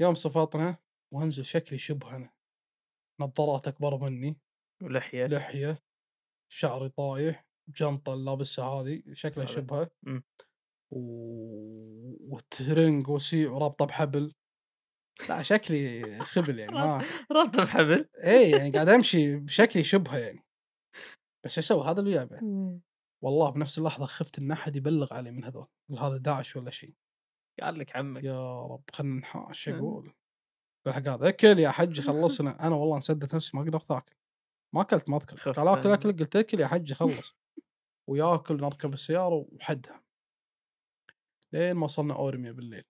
يوم 0.00 0.14
صفطنا 0.14 0.78
وانزل 1.14 1.44
شكلي 1.44 1.78
شبه 1.78 2.16
أنا. 2.16 2.32
نظارات 3.20 3.68
أكبر 3.68 3.98
مني. 3.98 4.40
ولحية. 4.82 5.26
لحية. 5.26 5.78
شعري 6.52 6.88
طايح. 6.88 7.46
جنطة 7.68 8.14
لابسها 8.14 8.64
هذه 8.64 9.02
شكلها. 9.12 9.46
شبهه. 9.46 9.90
و... 10.90 12.34
وترنج 12.34 13.08
وسيع 13.08 13.50
ورابطة 13.50 13.84
بحبل. 13.84 14.34
لا 15.28 15.42
شكلي 15.42 16.18
خبل 16.18 16.58
يعني 16.58 16.72
ما 16.72 17.04
ربط 17.32 17.56
بحبل. 17.60 18.08
اي 18.24 18.50
يعني 18.50 18.70
قاعد 18.70 18.88
أمشي 18.88 19.36
بشكلي 19.36 19.84
شبهه 19.84 20.18
يعني. 20.18 20.44
بس 21.44 21.58
أسوي؟ 21.58 21.84
هذا 21.84 22.00
اللي 22.00 22.10
وياه 22.10 22.80
والله 23.24 23.50
بنفس 23.50 23.78
اللحظة 23.78 24.06
خفت 24.06 24.38
إن 24.38 24.50
أحد 24.50 24.76
يبلغ 24.76 25.14
علي 25.14 25.30
من 25.30 25.44
هذول. 25.44 25.66
هذا 25.98 26.16
داعش 26.16 26.56
ولا 26.56 26.70
شيء؟ 26.70 26.94
قال 27.60 27.78
لك 27.78 27.96
عمك. 27.96 28.24
يا 28.24 28.66
رب 28.66 28.82
خلنا 28.92 29.20
نحاش. 29.20 29.68
أقول 29.68 30.12
الحق 30.86 31.08
هذا 31.08 31.28
أكل 31.28 31.58
يا 31.58 31.70
حجي 31.70 32.02
خلصنا. 32.08 32.66
أنا 32.66 32.74
والله 32.74 32.96
انسدت 32.96 33.34
نفسي 33.34 33.56
ما 33.56 33.62
قدرت 33.62 33.90
آكل. 33.90 34.16
ما 34.74 34.80
أكلت 34.80 35.08
ما 35.08 35.16
أذكر. 35.16 35.52
قال 35.52 35.68
آكل. 35.68 35.90
آكل 35.90 36.12
قلت 36.12 36.36
أكل 36.36 36.60
يا 36.60 36.66
حجي 36.66 36.94
خلص. 36.94 37.36
وياكل 38.08 38.56
نركب 38.56 38.92
السيارة 38.92 39.46
وحدها. 39.52 40.02
لين 41.52 41.72
ما 41.72 41.84
وصلنا 41.84 42.14
أورميا 42.14 42.52
بالليل. 42.52 42.84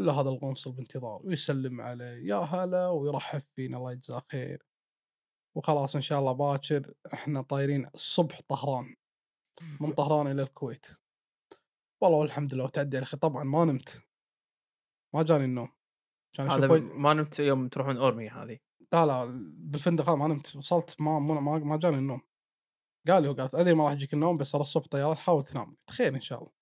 الا 0.00 0.12
هذا 0.12 0.28
القنصل 0.30 0.72
بانتظار 0.72 1.20
ويسلم 1.24 1.80
علي 1.80 2.26
يا 2.26 2.36
هلا 2.36 2.88
ويرحب 2.88 3.42
فينا 3.56 3.76
الله 3.76 3.92
يجزاه 3.92 4.22
خير. 4.32 4.62
وخلاص 5.56 5.96
إن 5.96 6.02
شاء 6.02 6.18
الله 6.18 6.32
باكر 6.32 6.94
إحنا 7.14 7.42
طايرين 7.42 7.86
الصبح 7.94 8.40
طهران. 8.40 8.94
من 9.80 9.92
طهران 9.92 10.26
إلى 10.26 10.42
الكويت. 10.42 10.86
والله 12.02 12.18
والحمد 12.18 12.54
لله 12.54 12.64
وتعدي 12.64 12.96
يا 12.96 13.02
أخي 13.02 13.16
طبعا 13.16 13.44
ما 13.44 13.64
نمت. 13.64 14.02
ما 15.14 15.22
جاني 15.22 15.44
النوم. 15.44 15.68
كان 16.32 16.50
هذا 16.50 16.66
أشوف 16.66 16.82
ما 16.92 17.14
نمت 17.14 17.38
يوم 17.38 17.68
تروحون 17.68 17.96
اورمي 17.96 18.28
هذه. 18.28 18.58
لا 18.92 19.06
لا 19.06 19.24
بالفندق 19.58 20.10
ما 20.10 20.28
نمت. 20.28 20.56
وصلت 20.56 21.00
ما 21.00 21.18
ما 21.18 21.58
ما, 21.58 21.76
جاني 21.76 21.96
النوم. 21.96 22.22
قال 23.08 23.22
لي 23.22 23.28
هو 23.28 23.32
قال 23.32 23.56
أدري 23.56 23.74
ما 23.74 23.84
راح 23.84 23.92
يجيك 23.92 24.14
النوم 24.14 24.36
بس 24.36 24.52
ترى 24.52 24.60
الصبح 24.60 24.86
طيارات 24.86 25.18
حاول 25.18 25.44
تنام. 25.44 25.76
خير 25.90 26.14
إن 26.14 26.20
شاء 26.20 26.38
الله. 26.38 26.57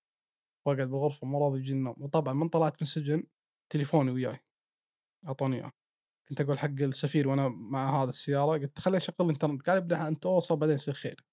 واقعد 0.67 0.89
بالغرفه 0.89 1.27
ما 1.27 1.39
راضي 1.39 1.59
يجيني 1.59 1.79
النوم. 1.79 1.95
وطبعا 1.99 2.35
من 2.35 2.49
طلعت 2.49 2.73
من 2.73 2.79
السجن 2.83 3.25
تليفوني 3.73 4.11
وياي 4.11 4.39
أعطوني 5.29 5.57
إياه. 5.57 5.73
كنت 6.29 6.41
أقول 6.41 6.59
حق 6.59 6.81
السفير 6.81 7.29
وأنا 7.29 7.49
مع 7.49 8.03
هذا 8.03 8.11
السيارة 8.11 8.53
قلت 8.53 8.79
خليه 8.79 8.97
يشغل 8.97 9.17
الإنترنت. 9.21 9.63
قال 9.63 9.77
ابدا 9.77 10.09
أنت 10.09 10.27
أوصل 10.27 10.57
بعدين 10.57 10.75
يصير 10.75 10.95
خير. 10.95 11.25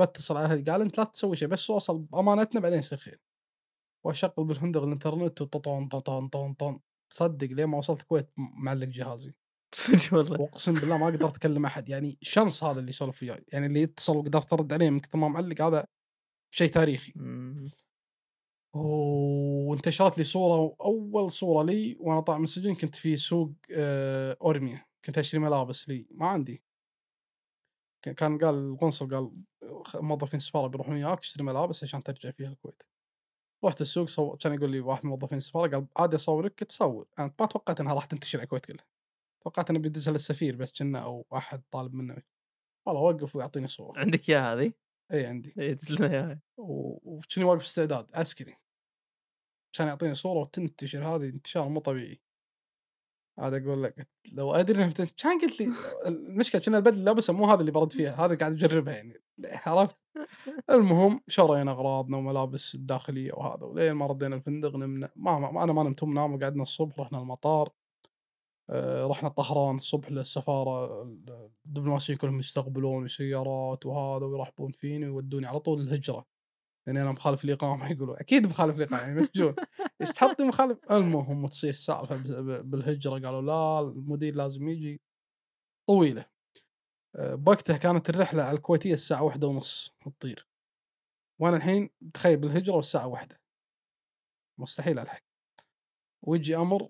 بتصل 0.00 0.36
على 0.36 0.44
أهلي 0.44 0.62
قال 0.62 0.80
أنت 0.80 0.98
لا 0.98 1.04
تسوي 1.04 1.36
شيء 1.36 1.48
بس 1.48 1.70
أوصل 1.70 1.98
بأمانتنا 1.98 2.60
بعدين 2.60 2.78
يصير 2.78 2.98
خير. 2.98 3.20
وأشغل 4.04 4.32
بالفندق 4.38 4.82
الإنترنت 4.82 5.40
وططون 5.42 5.88
ططون 5.88 6.28
طون 6.28 6.54
طون 6.54 6.80
تصدق 7.10 7.48
لين 7.48 7.66
ما 7.66 7.78
وصلت 7.78 8.00
الكويت 8.00 8.30
معلق 8.36 8.86
جهازي. 8.86 9.34
والله. 10.12 10.40
وأقسم 10.40 10.74
بالله 10.74 10.98
ما 10.98 11.06
قدرت 11.06 11.36
أكلم 11.36 11.66
أحد. 11.66 11.88
يعني 11.88 12.18
شمس 12.22 12.64
هذا 12.64 12.80
اللي 12.80 12.90
يسولف 12.90 13.22
وياي. 13.22 13.44
يعني 13.52 13.66
اللي 13.66 13.80
يتصل 13.82 14.16
وقدرت 14.16 14.52
ارد 14.52 14.72
عليه 14.72 14.90
من 14.90 15.00
كثر 15.00 15.18
ما 15.18 15.28
معلق 15.28 15.62
هذا 15.62 15.86
شيء 16.54 16.70
تاريخي. 16.70 17.12
وانتشرت 18.74 20.18
لي 20.18 20.24
صورة 20.24 20.76
اول 20.80 21.30
صورة 21.30 21.64
لي 21.64 21.96
وأنا 22.00 22.20
طالع 22.20 22.38
من 22.38 22.44
السجن 22.44 22.74
كنت 22.74 22.94
في 22.94 23.16
سوق 23.16 23.52
آه، 23.70 24.36
اورميا 24.42 24.86
كنت 25.04 25.18
أشتري 25.18 25.40
ملابس 25.40 25.88
لي 25.88 26.06
ما 26.10 26.26
عندي. 26.26 26.62
كان 28.16 28.38
قال 28.38 28.54
القنصل 28.54 29.14
قال 29.14 29.30
موظفين 29.94 30.38
السفاره 30.38 30.66
بيروحون 30.66 30.94
وياك 30.94 31.18
اشتري 31.18 31.44
ملابس 31.44 31.84
عشان 31.84 32.02
ترجع 32.02 32.30
فيها 32.30 32.48
الكويت. 32.48 32.82
رحت 33.64 33.80
السوق 33.80 34.08
صو... 34.08 34.36
كان 34.36 34.54
يقول 34.54 34.70
لي 34.70 34.80
واحد 34.80 35.04
من 35.04 35.10
موظفين 35.10 35.38
السفاره 35.38 35.70
قال 35.70 35.86
عادي 35.96 36.16
أصورك 36.16 36.60
قلت 36.60 36.72
صور 36.72 37.08
أنا 37.18 37.34
ما 37.40 37.46
توقعت 37.46 37.80
إنها 37.80 37.94
راح 37.94 38.04
تنتشر 38.04 38.38
على 38.38 38.44
الكويت 38.44 38.66
كلها. 38.66 38.86
توقعت 39.44 39.70
إنه 39.70 39.78
بيدزها 39.78 40.12
للسفير 40.12 40.56
بس 40.56 40.72
كنا 40.72 40.98
أو 40.98 41.26
أحد 41.34 41.62
طالب 41.70 41.94
منه. 41.94 42.22
والله 42.86 43.02
وقف 43.02 43.36
ويعطيني 43.36 43.68
صورة. 43.68 43.98
عندك 43.98 44.30
إياها 44.30 44.54
هذه؟ 44.54 44.72
اي 45.12 45.26
عندي. 45.26 45.54
إيه، 45.58 45.74
تسلم. 45.74 46.02
اياها 46.04 46.40
وكني 46.58 47.44
واقف 47.44 47.62
استعداد 47.62 48.10
عسكري. 48.14 48.61
كان 49.72 49.88
يعطيني 49.88 50.14
صورة 50.14 50.38
وتنتشر 50.38 51.04
هذه 51.04 51.28
انتشار 51.28 51.68
مو 51.68 51.80
طبيعي. 51.80 52.20
هذا 53.38 53.56
أقول 53.56 53.82
لك 53.82 54.08
لو 54.32 54.52
أدري 54.52 54.84
انها 54.84 54.90
كان 54.90 55.40
قلت 55.40 55.60
لي؟ 55.60 55.74
المشكلة 56.06 56.60
كنا 56.60 56.76
البدله 56.78 56.94
اللي 56.94 57.04
لابسها 57.04 57.32
مو 57.32 57.46
هذا 57.46 57.60
اللي 57.60 57.72
برد 57.72 57.92
فيها 57.92 58.26
هذا 58.26 58.34
قاعد 58.34 58.52
اجربها 58.52 58.94
يعني. 58.94 59.22
عرفت؟ 59.66 59.96
المهم 60.70 61.20
شرينا 61.28 61.72
أغراضنا 61.72 62.16
وملابس 62.16 62.74
الداخلية 62.74 63.32
وهذا 63.34 63.64
ولين 63.64 63.92
ما 63.92 64.06
ردينا 64.06 64.36
الفندق 64.36 64.76
نمنا 64.76 65.10
ما, 65.16 65.38
ما 65.38 65.64
أنا 65.64 65.72
ما 65.72 65.82
نمت 65.82 66.02
هم 66.02 66.14
ناموا 66.14 66.38
قعدنا 66.38 66.62
الصبح 66.62 67.00
رحنا 67.00 67.18
المطار 67.18 67.72
آه، 68.70 69.06
رحنا 69.06 69.28
طهران 69.28 69.74
الصبح 69.76 70.12
للسفارة 70.12 71.02
الدبلوماسيين 71.66 72.18
كلهم 72.18 72.38
يستقبلون 72.38 73.08
سيارات 73.08 73.86
وهذا 73.86 74.26
ويرحبون 74.26 74.72
فيني 74.72 75.06
ويودوني 75.08 75.46
على 75.46 75.60
طول 75.60 75.80
الهجرة. 75.80 76.26
لأن 76.86 76.96
أنا 76.96 77.12
مخالف 77.12 77.44
الاقامه 77.44 77.88
يقولون. 77.92 78.16
أكيد 78.18 78.46
مخالف 78.46 78.76
الاقامه 78.76 79.02
يعني 79.02 79.20
مسجون. 79.20 79.54
إيش 80.00 80.10
تحطي 80.10 80.44
مخالف؟ 80.48 80.78
المهم 80.90 81.46
تصير 81.46 81.72
سالفة 81.72 82.16
بالهجرة 82.62 83.12
قالوا 83.12 83.42
لا 83.42 83.80
المدير 83.80 84.34
لازم 84.34 84.68
يجي. 84.68 85.00
طويلة. 85.88 86.26
آه، 87.16 87.34
بوقتها 87.34 87.76
كانت 87.76 88.10
الرحلة 88.10 88.42
على 88.42 88.56
الكويتية 88.56 88.94
الساعة 88.94 89.22
واحدة 89.22 89.46
ونص 89.48 89.94
تطير 90.06 90.48
وأنا 91.40 91.56
الحين 91.56 91.90
تخيل 92.14 92.36
بالهجرة 92.36 92.74
والساعة 92.76 93.06
واحدة. 93.08 93.40
مستحيل 94.60 94.98
ألحق. 94.98 95.22
ويجي 96.26 96.56
أمر 96.56 96.88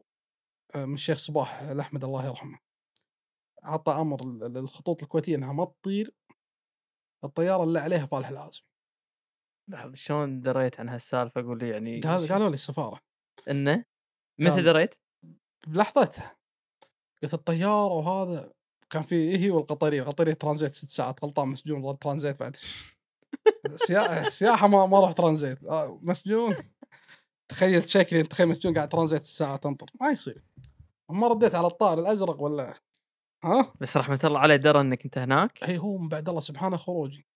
آه، 0.74 0.84
من 0.84 0.94
الشيخ 0.94 1.18
صباح 1.18 1.60
الأحمد 1.62 2.04
الله 2.04 2.26
يرحمه. 2.26 2.58
اعطى 3.64 3.92
أمر 3.92 4.24
لل- 4.24 4.52
للخطوط 4.54 5.02
الكويتية 5.02 5.36
إنها 5.36 5.52
ما 5.52 5.64
تطير. 5.64 6.14
الطيارة 7.24 7.64
اللي 7.64 7.78
عليها 7.78 8.06
فالح 8.06 8.28
العازم 8.28 8.62
لحظة، 9.68 9.94
شلون 9.94 10.40
دريت 10.40 10.80
عن 10.80 10.88
هالسالفة؟ 10.88 11.42
قول 11.42 11.58
لي 11.58 11.68
يعني 11.68 12.00
قال 12.00 12.28
قالوا 12.28 12.48
لي 12.48 12.54
السفارة. 12.54 13.00
إنه؟ 13.50 13.84
متى 14.38 14.62
دريت؟ 14.62 14.94
بلحظتها. 15.66 16.36
قلت 17.22 17.34
الطيارة 17.34 17.92
وهذا 17.92 18.52
كان 18.90 19.02
في 19.02 19.38
هي 19.38 19.50
والقطرية 19.50 20.02
القطريه 20.02 20.32
ترانزيت 20.32 20.72
ست 20.72 20.88
ساعات 20.88 21.24
غلطان 21.24 21.48
مسجون 21.48 21.98
ترانزيت 21.98 22.40
بعد 22.40 22.56
سياحه 23.86 24.28
سياحة 24.28 24.66
ما 24.66 24.86
ما 24.86 25.00
راح 25.00 25.12
ترانزيت. 25.12 25.64
آه، 25.64 25.98
مسجون. 26.02 26.56
تخيل 27.48 27.90
شكلي 27.90 28.22
تخيل 28.22 28.48
مسجون 28.48 28.74
قاعد 28.74 28.88
ترانزيت 28.88 29.24
ساعه 29.24 29.56
تنطر 29.56 29.86
ما 30.00 30.10
يصير. 30.10 30.42
ما 31.10 31.28
رديت 31.28 31.54
على 31.54 31.66
الطائر 31.66 31.98
الأزرق 31.98 32.42
ولا؟ 32.42 32.74
ها؟ 33.44 33.72
بس 33.80 33.96
رحمة 33.96 34.20
الله 34.24 34.38
عليه 34.38 34.56
درى 34.56 34.80
إنك 34.80 35.04
أنت 35.04 35.18
هناك؟ 35.18 35.62
إي 35.64 35.78
هو 35.78 35.98
من 35.98 36.08
بعد 36.08 36.28
الله 36.28 36.40
سبحانه 36.40 36.76
خروجي. 36.76 37.26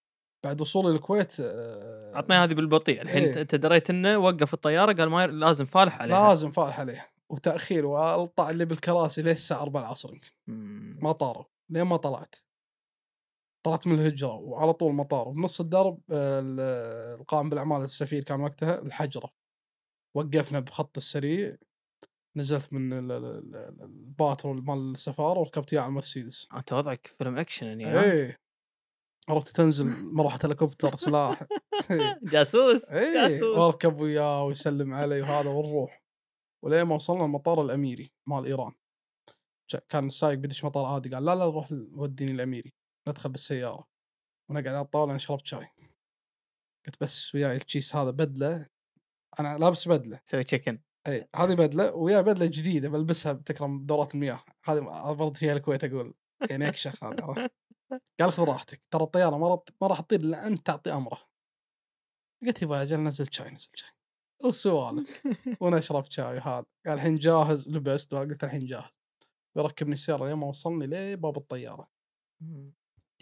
بعد 0.47 0.61
وصولي 0.61 0.91
الكويت 0.91 1.41
آه، 1.41 2.17
عطني 2.17 2.37
هذه 2.37 2.55
بالبطيء. 2.55 3.03
الحين 3.03 3.23
إيه. 3.25 3.41
أنت 3.41 3.55
دريت 3.55 3.91
إنه 3.91 4.19
وقف 4.19 4.55
الطيارة 4.55 4.93
قال 4.93 5.09
ما 5.11 5.27
لازم 5.27 5.67
فالح 5.67 6.01
عليها. 6.01 6.29
لازم 6.29 6.51
فالح 6.51 6.81
عليه 6.81 7.11
وتأخير 7.31 7.87
وألطع 7.87 8.51
اللي 8.51 8.65
بالكراسي 8.65 9.23
ليش 9.23 9.37
الساعة 9.37 9.63
4 9.63 9.81
العصر. 9.81 10.19
ما 10.47 11.13
طاروا. 11.13 11.45
لين 11.71 11.83
ما 11.83 11.97
طلعت. 11.97 12.35
طلعت 13.67 13.87
من 13.87 13.95
الهجرة 13.95 14.35
وعلى 14.35 14.73
طول 14.73 14.93
مطار 14.95 15.29
وبنص 15.29 15.61
الدرب 15.61 15.99
آه، 16.11 16.41
ال- 16.41 16.61
القائم 17.21 17.49
بالأعمال 17.51 17.83
السفير 17.83 18.23
كان 18.25 18.41
وقتها 18.41 18.79
الحجرة. 18.83 19.31
وقفنا 20.17 20.61
بخط 20.61 20.97
السريع. 20.97 21.57
نزلت 22.37 22.73
من 22.73 22.93
ال- 22.93 23.13
ال- 23.13 23.25
ال- 23.57 23.83
الباترول 23.83 24.65
مال 24.65 24.91
السفارة 24.93 25.39
وركبت 25.39 25.73
إياه 25.73 25.81
على 25.83 25.89
المرسيدس. 25.89 26.49
أنت 26.55 26.73
وضعك 26.73 27.07
فيلم 27.07 27.39
أكشن 27.39 27.67
يعني؟ 27.81 28.01
إيه. 28.01 28.41
عرفت 29.29 29.57
تنزل 29.57 30.05
مروحة 30.05 30.39
هليكوبتر 30.45 30.97
سلاح. 30.97 31.43
إيه. 31.91 32.21
جاسوس 32.33 32.91
إيه 32.91 33.29
جاسوس. 33.29 33.59
واركب 33.59 34.01
وياه 34.01 34.45
ويسلم 34.45 34.95
علي 34.95 35.23
وهذا 35.23 35.51
ونروح. 35.51 36.03
ولين 36.65 36.83
ما 36.83 36.95
وصلنا 36.95 37.25
المطار 37.25 37.63
الأميري 37.63 38.13
مال 38.27 38.45
إيران. 38.45 38.73
كان 39.89 40.07
السايق 40.07 40.39
بدش 40.39 40.65
مطار 40.65 40.87
عادي 40.87 41.09
قال 41.11 41.25
لا 41.25 41.35
لا 41.35 41.51
روح 41.51 41.69
وديني 41.93 42.33
الأميري 42.33 42.73
ندخل 43.09 43.31
بالسياره 43.31 43.89
ونقعد 44.51 44.69
على 44.69 44.81
الطاولة 44.81 45.11
أنا 45.11 45.19
شربت 45.19 45.47
شاي. 45.47 45.69
قلت 46.87 47.03
بس 47.03 47.35
وياي 47.35 47.57
التشيس 47.57 47.97
هذا 47.97 48.11
بدلة 48.11 48.67
أنا 49.41 49.59
لابس 49.59 49.89
بدلة. 49.89 50.17
تسوي 50.17 50.45
تشيكن 50.45 50.81
إي 51.07 51.29
هذه 51.37 51.55
بدلة 51.55 51.95
ويا 51.95 52.21
بدلة 52.21 52.47
جديدة 52.47 52.89
بلبسها 52.89 53.33
بتكرم 53.33 53.87
دورات 53.87 54.15
المياه. 54.15 54.45
هذه 54.65 54.81
برد 55.15 55.37
فيها 55.37 55.53
الكويت 55.53 55.85
أقول 55.85 56.15
يعني 56.51 56.69
أكشخ 56.69 57.05
هذا؟ 57.05 57.49
قال 58.21 58.33
خذ 58.33 58.45
راحتك 58.45 58.85
ترى 58.91 59.03
الطيارة 59.03 59.37
ما 59.37 59.59
ما 59.83 59.87
راح 59.87 60.01
تطير 60.01 60.21
إلا 60.21 60.47
أنت 60.47 60.67
تعطي 60.67 60.93
امره 60.93 61.27
قلت 62.43 62.63
يبا 62.63 62.83
أجل 62.83 63.01
نزل 63.01 63.33
شاي 63.33 63.51
نزل 63.51 63.69
شاي. 63.75 63.91
والسوالف 64.45 65.23
وأنا 65.61 65.79
أشرب 65.79 66.05
شاي 66.05 66.39
هذا. 66.39 66.65
قال 66.87 66.95
الحين 66.95 67.17
جاهز 67.17 67.69
لبست. 67.69 68.15
قلت 68.15 68.45
الحين 68.45 68.67
جاهز. 68.67 68.91
يركبني 69.57 69.93
السيارة 69.93 70.27
لين 70.27 70.35
ما 70.35 70.47
وصلني 70.47 70.87
لباب 70.87 71.37
الطيارة. 71.37 71.89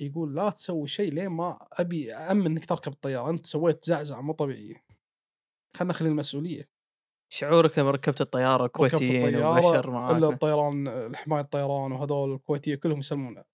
يقول 0.00 0.34
لا 0.34 0.50
تسوي 0.50 0.88
شيء 0.88 1.12
لين 1.12 1.28
ما 1.28 1.66
أبي 1.72 2.14
امن 2.14 2.46
إنك 2.46 2.64
تركب 2.64 2.92
الطيارة. 2.92 3.30
أنت 3.30 3.46
سويت 3.46 3.84
زعزعة 3.84 4.20
مو 4.20 4.32
طبيعية. 4.32 4.84
خلنا 5.76 5.90
نخلي 5.90 6.08
المسؤولية. 6.08 6.68
شعورك 7.32 7.78
لما 7.78 7.90
ركبت 7.90 8.20
الطيارة 8.20 8.64
ركبت 8.64 8.76
كويتيين 8.76 9.24
الطيارة 9.24 9.66
وبشر 9.66 10.16
إلا 10.16 10.28
الطيران 10.28 10.88
الحمايه 10.88 11.40
الطيران 11.40 11.92
وهذول 11.92 12.34
الكويتيه 12.34 12.74
كلهم 12.74 12.98
يسلمون 12.98 13.44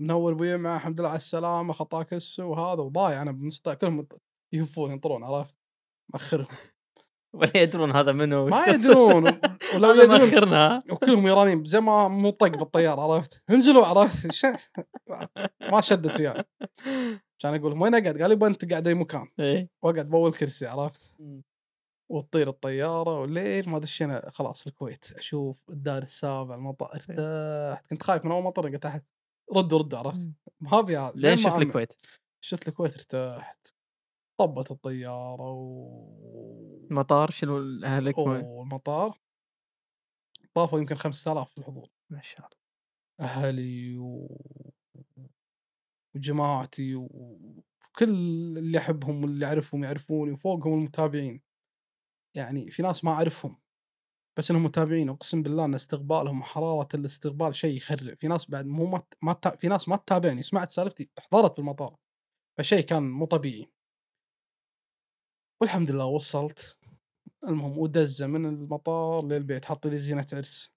منور 0.00 0.34
بي 0.34 0.56
مع 0.56 0.76
الحمد 0.76 1.00
لله 1.00 1.08
على 1.08 1.16
السلامة 1.16 1.72
خطاك 1.72 2.12
السو 2.12 2.50
وهذا 2.50 2.82
وضايع. 2.82 3.22
أنا 3.22 3.32
بنص 3.32 3.60
كلهم 3.60 4.08
يهفون 4.52 4.90
ينطرون 4.90 5.24
عرفت؟ 5.24 5.56
مأخرهم. 6.14 6.46
ولا 7.34 7.56
يدرون 7.56 7.90
هذا 7.96 8.12
منو. 8.12 8.46
ما. 8.46 8.66
يدرون 8.74 9.40
ولو 9.74 9.94
يدرون 9.94 10.20
مأخرنا. 10.20 10.78
وكلهم 10.90 11.26
ايرانيين 11.26 11.64
زي 11.64 11.80
ما 11.80 12.08
مو 12.08 12.30
طق 12.30 12.48
بالطيارة 12.48 13.00
عرفت؟ 13.00 13.42
انزلوا 13.50 13.86
عرفت؟ 13.86 14.32
ش... 14.32 14.46
ما 15.72 15.80
شدت 15.80 16.20
وياي. 16.20 16.44
عشان 17.38 17.54
أقول 17.54 17.70
لهم 17.70 17.80
وين 17.80 17.94
أقعد؟ 17.94 18.22
قال 18.22 18.32
يبا 18.32 18.46
أنت 18.46 18.70
قاعد 18.70 18.88
أي 18.88 18.94
مكان. 18.94 19.28
إيه. 19.40 19.68
وأقعد 19.82 20.10
بأول 20.10 20.32
كرسي 20.32 20.66
عرفت. 20.66 21.16
وتطير 22.10 22.48
الطيارة 22.48 23.20
والليل 23.20 23.68
ما 23.70 23.78
دشينا 23.78 24.30
خلاص 24.30 24.66
الكويت. 24.66 25.12
أشوف 25.12 25.62
الدار 25.70 26.02
السابع 26.02 26.54
المطار 26.54 26.90
ارتحت 26.94 27.86
كنت 27.86 28.02
خايف 28.02 28.24
من 28.24 28.32
أول 28.32 28.42
ما 28.42 28.50
طرق 28.50 28.78
تحت. 28.78 29.04
ردوا 29.56 29.78
ردوا 29.78 29.98
عرفت؟ 29.98 30.28
ما 30.60 30.78
ابي. 30.78 31.10
لين 31.14 31.36
شفت. 31.36 31.56
الكويت؟ 31.56 31.92
شفت 32.44 32.68
الكويت 32.68 32.94
ارتحت. 32.94 33.74
طبت 34.40 34.70
الطيارة 34.70 35.50
و 35.50 36.86
مطار 36.90 37.30
شنو 37.30 37.84
اهلك 37.84 38.18
والمطار 38.18 39.18
طافوا 40.54 40.78
يمكن 40.78 40.94
5000 40.94 41.50
في 41.50 41.58
الحضور. 41.58 41.88
ما 42.10 42.20
شاء 42.20 42.38
الله. 42.46 42.60
أهلي 43.20 43.98
و... 43.98 44.40
وجماعتي 46.14 46.94
وكل 46.94 48.08
اللي 48.58 48.78
أحبهم 48.78 49.22
واللي 49.22 49.46
أعرفهم 49.46 49.84
يعرفوني 49.84 50.32
وفوقهم 50.32 50.74
المتابعين. 50.74 51.42
يعني 52.36 52.70
في 52.70 52.82
ناس 52.82 53.04
ما 53.04 53.10
أعرفهم. 53.10 53.60
بس 54.38 54.50
إنهم 54.50 54.64
متابعين 54.64 55.08
اقسم 55.08 55.42
بالله 55.42 55.64
إن 55.64 55.74
استقبالهم 55.74 56.42
حرارة 56.42 56.88
الاستقبال 56.94 57.54
شيء 57.54 57.76
يخرع 57.76 58.14
في 58.14 58.28
ناس 58.28 58.50
بعد 58.50 58.66
مو 58.66 58.86
ما, 58.86 59.02
ما 59.22 59.32
تا- 59.32 59.56
في 59.56 59.68
ناس 59.68 59.88
ما 59.88 59.96
تتابعني. 59.96 60.42
سمعت 60.42 60.70
سالفتي 60.70 61.10
حضرت 61.18 61.56
بالمطار. 61.56 61.96
فشيء 62.58 62.80
كان 62.84 63.02
مو 63.10 63.26
طبيعي. 63.26 63.66
والحمد 65.60 65.90
لله 65.90 66.06
وصلت. 66.06 66.78
المهم 67.48 67.78
ودزة 67.78 68.26
من 68.26 68.46
المطار 68.46 69.24
للبيت 69.24 69.64
حط 69.64 69.86
لي 69.86 69.98
زينة 69.98 70.26
عرس. 70.32 70.70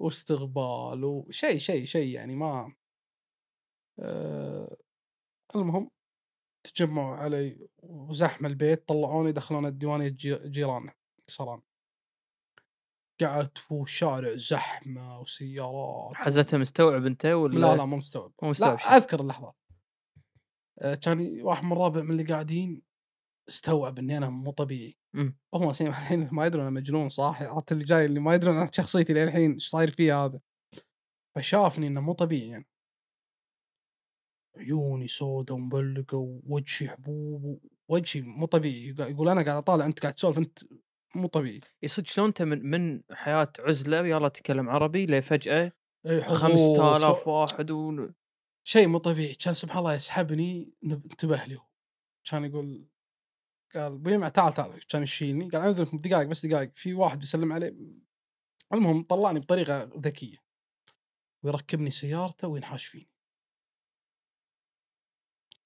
واستقبال 0.00 1.04
وشيء 1.04 1.58
شيء 1.58 1.84
شيء 1.84 2.14
يعني 2.14 2.36
ما 2.36 2.74
آه 4.00 4.76
المهم 5.54 5.90
تجمعوا 6.64 7.16
علي 7.16 7.68
وزحمة 7.82 8.48
البيت 8.48 8.88
طلعوني 8.88 9.32
دخلونا 9.32 9.68
الديوانية 9.68 10.08
جي- 10.08 10.48
جيران 10.48 10.90
صران 11.28 11.62
قعدت 13.20 13.58
في 13.58 13.74
الشارع 13.82 14.36
زحمة 14.36 15.20
وسيارات 15.20 16.14
حزتها 16.14 16.58
مستوعب 16.58 17.06
أنت 17.06 17.26
ولا 17.26 17.58
لا 17.58 17.76
لا 17.76 17.84
مو 17.84 17.96
مستوعب. 17.96 18.32
مو 18.42 18.50
مستوعب 18.50 18.72
لا 18.72 18.76
شيء. 18.78 18.88
أذكر 18.88 19.20
اللحظات 19.20 19.56
آه، 20.78 20.94
كان 20.94 21.42
واحد 21.42 21.64
من 21.64 21.72
الرابع 21.72 22.02
من 22.02 22.10
اللي 22.10 22.24
قاعدين 22.24 22.82
استوعب 23.48 23.98
إني 23.98 24.16
أنا 24.16 24.28
مو 24.28 24.50
طبيعي. 24.50 24.98
مم. 25.14 25.38
هم 25.54 25.70
الحين 25.70 26.28
ما 26.32 26.46
يدرون 26.46 26.62
أنا 26.66 26.70
مجنون 26.70 27.08
صاحي 27.08 27.44
عرفت 27.44 27.72
اللي 27.72 27.84
جاي 27.84 28.06
اللي 28.06 28.20
ما 28.20 28.34
يدرون 28.34 28.56
عن 28.56 28.72
شخصيتي 28.72 29.12
للحين 29.12 29.52
إيش 29.52 29.68
صاير 29.68 29.90
فيها 29.90 30.24
هذا. 30.24 30.40
فشافني 31.36 31.86
إنه 31.86 32.00
مو 32.00 32.12
طبيعي 32.12 32.48
يعني. 32.48 32.66
عيوني 34.56 35.08
سودة 35.08 35.54
ومبلقة 35.54 36.16
ووجهي 36.18 36.88
حبوب 36.88 37.60
وجهي 37.88 38.22
مو 38.22 38.46
طبيعي. 38.46 38.94
يقول 38.98 39.28
أنا 39.28 39.42
قاعد 39.42 39.56
أطالع 39.56 39.86
أنت 39.86 40.00
قاعد 40.00 40.14
تسولف 40.14 40.38
أنت 40.38 40.58
مو 41.14 41.26
طبيعي. 41.28 41.60
يصدق 41.82 42.06
شلون 42.06 42.26
أنت 42.26 42.42
من 42.42 42.66
من 42.70 43.02
حياة 43.12 43.52
عزلة 43.58 44.02
ويلا 44.02 44.28
تتكلم 44.28 44.68
عربي 44.68 45.06
لفجأة 45.06 45.72
إيه، 46.06 46.22
حضور، 46.22 46.38
5000 46.38 47.24
شو- 47.24 47.30
واحد 47.30 47.70
و... 47.70 48.08
شيء 48.66 48.88
مو 48.88 48.98
طبيعي. 48.98 49.34
كان 49.34 49.54
سبحان 49.54 49.78
الله 49.78 49.94
يسحبني 49.94 50.74
انتبه 50.84 51.44
لي 51.44 51.56
هو. 51.56 51.66
كان 52.30 52.44
يقول 52.44 52.88
قال 53.74 53.98
بيمع 53.98 54.28
تعال 54.28 54.52
تعال. 54.52 54.86
كان 54.86 55.02
يشيلني 55.02 55.48
قال 55.48 55.60
اعذركم 55.62 55.98
دقائق 55.98 56.28
بس 56.28 56.46
دقائق 56.46 56.72
في 56.76 56.94
واحد 56.94 57.18
بيسلم 57.18 57.52
عليه. 57.52 57.76
المهم 58.72 59.02
طلعني 59.02 59.40
بطريقة 59.40 59.82
ذكية. 59.98 60.36
ويركبني 61.44 61.90
سيارته 61.90 62.48
وينحاش 62.48 62.86
فيني. 62.86 63.10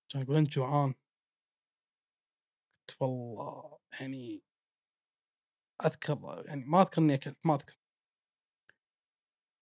كان 0.09 0.23
يقول 0.23 0.37
أنت 0.37 0.49
جوعان؟ 0.51 0.95
قلت 2.89 3.03
والله 3.03 3.79
يعني 4.01 4.43
أذكر 5.87 6.43
يعني 6.47 6.65
ما 6.65 6.83
أذكر 6.83 7.03
إني 7.03 7.15
أكلت 7.15 7.47
ما 7.47 7.55
أذكر. 7.55 7.77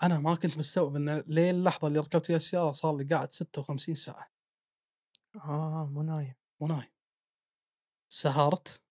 أنا 0.02 0.18
ما 0.18 0.34
كنت 0.34 0.58
مستوعب 0.58 0.96
إن 0.96 1.18
لين 1.26 1.54
اللحظة 1.54 1.88
اللي 1.88 1.98
ركبت 1.98 2.26
فيها 2.26 2.36
السيارة 2.36 2.72
صار 2.72 2.96
لي 2.96 3.04
قاعد 3.04 3.32
56 3.32 3.94
ساعة. 3.94 4.30
آه 5.36 5.90
مو 5.92 6.02
نايم. 6.02 6.34
مو 6.60 6.66
نايم. 6.66 6.90
سهرت. 8.12 8.82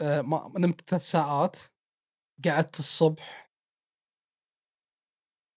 آه 0.00 0.20
ما 0.20 0.52
نمت 0.58 0.90
ثلاث 0.90 1.02
ساعات. 1.02 1.56
قعدت 2.44 2.78
الصبح. 2.78 3.52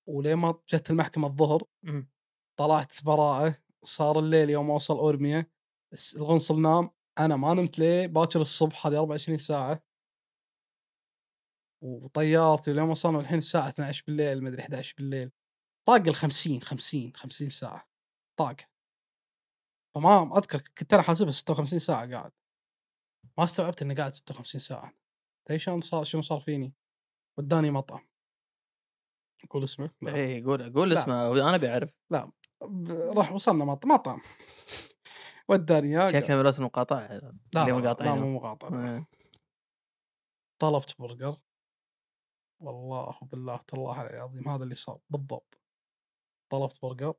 ولين 0.08 0.36
ما 0.36 0.60
جت 0.70 0.90
المحكمة 0.90 1.28
الظهر 1.28 1.64
مم. 1.84 2.10
طلعت 2.60 3.04
براءة. 3.06 3.56
صار 3.84 4.20
الليل 4.20 4.50
يوم 4.50 4.72
أوصل 4.72 4.98
اورميا 4.98 5.46
القنصل 6.16 6.62
نام 6.62 6.90
أنا 7.20 7.36
ما 7.36 7.54
نمت 7.54 7.80
ليه؟ 7.80 8.08
باكر 8.08 8.42
الصبح 8.42 8.88
هذه 8.88 9.00
24 9.00 9.38
ساعة. 9.38 9.84
وطيارتي 11.84 12.72
ولين 12.72 12.84
وصلنا 12.84 13.20
الحين 13.20 13.38
الساعة 13.38 13.70
12 13.70 14.04
بالليل 14.08 14.44
مدري 14.44 14.62
11 14.62 14.96
بالليل. 14.98 15.32
طاق 15.88 15.96
ال 16.08 16.16
50 16.16 16.62
50 16.62 17.14
50 17.16 17.50
ساعة. 17.50 17.88
طاق. 18.40 18.56
فما 19.96 20.38
أذكر 20.38 20.62
كنت 20.78 20.94
أنا 20.94 21.04
حاسبها 21.04 21.32
56 21.32 21.80
ساعة 21.80 22.12
قاعد. 22.12 22.32
ما 23.38 23.44
استوعبت 23.44 23.82
إني 23.82 23.94
قاعد 23.94 24.14
56 24.14 24.62
ساعة. 24.62 24.94
تدري 25.48 25.60
شلون 25.60 25.82
صار 25.82 26.04
شنو 26.04 26.22
صار 26.22 26.40
فيني؟ 26.40 26.74
وداني 27.40 27.72
مطعم. 27.72 28.08
قول 29.50 29.64
اسمه. 29.64 29.92
لا. 30.02 30.16
اي 30.16 30.44
قول 30.44 30.74
قول 30.74 30.90
لا. 30.94 31.02
اسمه 31.04 31.50
أنا 31.50 31.58
بعرف 31.58 31.90
ب- 32.62 32.90
راح 33.18 33.32
وصلنا 33.32 33.66
مط- 33.66 33.86
مطعم. 33.86 34.22
وداني 35.50 36.12
شكله 36.12 36.42
بلوت 36.42 36.60
المقاطعه 36.60 37.08
لا 37.08 37.34
لا, 37.54 37.80
لا, 37.80 37.94
لا. 37.94 38.16
مو 38.16 38.36
مقاطع 38.36 38.68
آه. 38.68 39.06
طلبت 40.62 40.96
برجر. 41.00 41.38
والله 42.62 43.20
بالله 43.22 43.58
تالله 43.58 44.02
العظيم 44.02 44.50
هذا 44.50 44.64
اللي 44.64 44.76
صار. 44.76 45.00
بالضبط. 45.10 45.62
طلبت 46.52 46.80
برجر. 46.82 47.14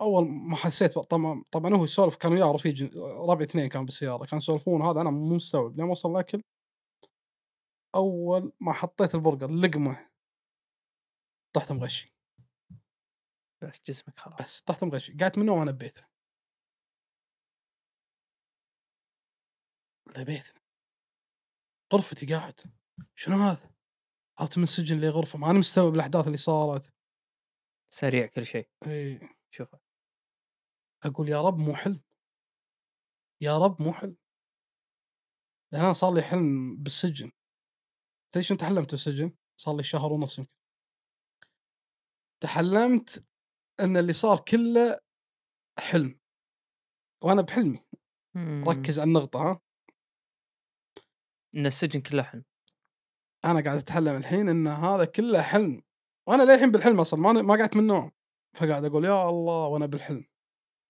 أول 0.00 0.28
ما 0.28 0.56
حسيت 0.56 0.98
طبعا 0.98 1.44
طبعا 1.50 1.74
هو 1.74 1.84
يسولف 1.84 2.16
كان 2.16 2.32
وياه 2.32 2.52
رفيق 2.52 2.74
ربع 3.30 3.42
اثنين 3.44 3.68
كانوا 3.68 3.84
بالسيارة 3.86 4.24
كانوا 4.26 4.42
يسولفون 4.42 4.82
هذا 4.82 5.00
أنا 5.00 5.10
مو 5.10 5.34
مستوعب. 5.34 5.76
لين 5.76 5.88
وصل 5.90 6.10
الأكل 6.10 6.42
أول 7.94 8.52
ما 8.60 8.72
حطيت 8.72 9.14
البرجر 9.14 9.50
لقمة 9.50 10.10
طحت 11.52 11.72
مغشي 11.72 12.15
بس 13.66 13.82
جسمك 13.86 14.18
خلاص. 14.18 14.42
بس 14.42 14.60
طحت 14.60 14.84
مغشي. 14.84 15.16
قعدت 15.20 15.38
من 15.38 15.42
النوم 15.42 15.60
انا 15.60 15.70
ببيتنا 15.70 16.08
بيتنا. 20.24 20.60
غرفتي 21.92 22.26
قاعد. 22.26 22.60
شنو 23.14 23.36
هذا؟ 23.36 23.74
عرفت 24.38 24.58
من 24.58 24.64
السجن 24.64 25.00
لغرفه 25.00 25.38
ما 25.38 25.50
أنا 25.50 25.58
مستوعب 25.58 25.94
الأحداث 25.94 26.26
اللي 26.26 26.38
صارت. 26.38 26.92
سريع 27.92 28.26
كل 28.26 28.46
شيء. 28.46 28.70
إي. 28.86 29.20
شوفه 29.50 29.80
أقول 31.04 31.28
يا 31.28 31.42
رب 31.42 31.58
مو 31.58 31.74
حلم. 31.74 32.02
يا 33.40 33.58
رب 33.58 33.82
مو 33.82 33.92
حلم. 33.92 34.16
لأن 35.72 35.84
أنا 35.84 35.92
صار 35.92 36.14
لي 36.14 36.22
حلم 36.22 36.76
بالسجن. 36.76 37.32
تدري 38.32 38.44
شنو 38.44 38.58
تحلمت 38.58 38.90
بالسجن؟ 38.90 39.36
صار 39.56 39.76
لي 39.76 39.82
شهر 39.82 40.12
ونص 40.12 40.38
يمكن. 40.38 40.52
تحلمت 42.40 43.26
إن 43.80 43.96
اللي 43.96 44.12
صار 44.12 44.40
كله 44.40 45.00
حلم. 45.78 46.20
وأنا 47.22 47.42
بحلمي. 47.42 47.84
مم. 48.34 48.64
ركز 48.68 48.98
على 48.98 49.08
النقطة 49.08 49.38
ها؟ 49.38 49.60
إن 51.56 51.66
السجن 51.66 52.00
كله 52.00 52.22
حلم. 52.22 52.44
أنا 53.44 53.60
قاعد 53.64 53.78
اتحلم 53.78 54.16
الحين 54.16 54.48
إن 54.48 54.66
هذا 54.66 55.04
كله 55.04 55.42
حلم. 55.42 55.82
وأنا 56.28 56.42
للحين 56.42 56.70
بالحلم 56.70 57.00
أصلا 57.00 57.20
ما 57.20 57.32
ما 57.32 57.54
قعدت 57.54 57.76
من 57.76 57.82
النوم. 57.82 58.12
فقاعد 58.54 58.84
أقول 58.84 59.04
يا 59.04 59.28
الله 59.28 59.66
وأنا 59.66 59.86
بالحلم. 59.86 60.24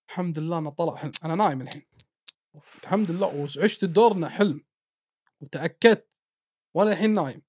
الحمد 0.09 0.39
لله 0.39 0.59
إنه 0.59 0.71
طلع 0.71 0.97
حلم. 0.97 1.13
أنا 1.25 1.35
نايم 1.35 1.61
الحين. 1.61 1.87
الحمد 2.83 3.11
لله 3.11 3.27
وعشت 3.37 3.85
الدور 3.85 4.13
انه 4.13 4.29
حلم. 4.29 4.65
وتأكدت. 5.41 6.11
وأنا 6.75 6.93
الحين 6.93 7.15
نايم. 7.15 7.43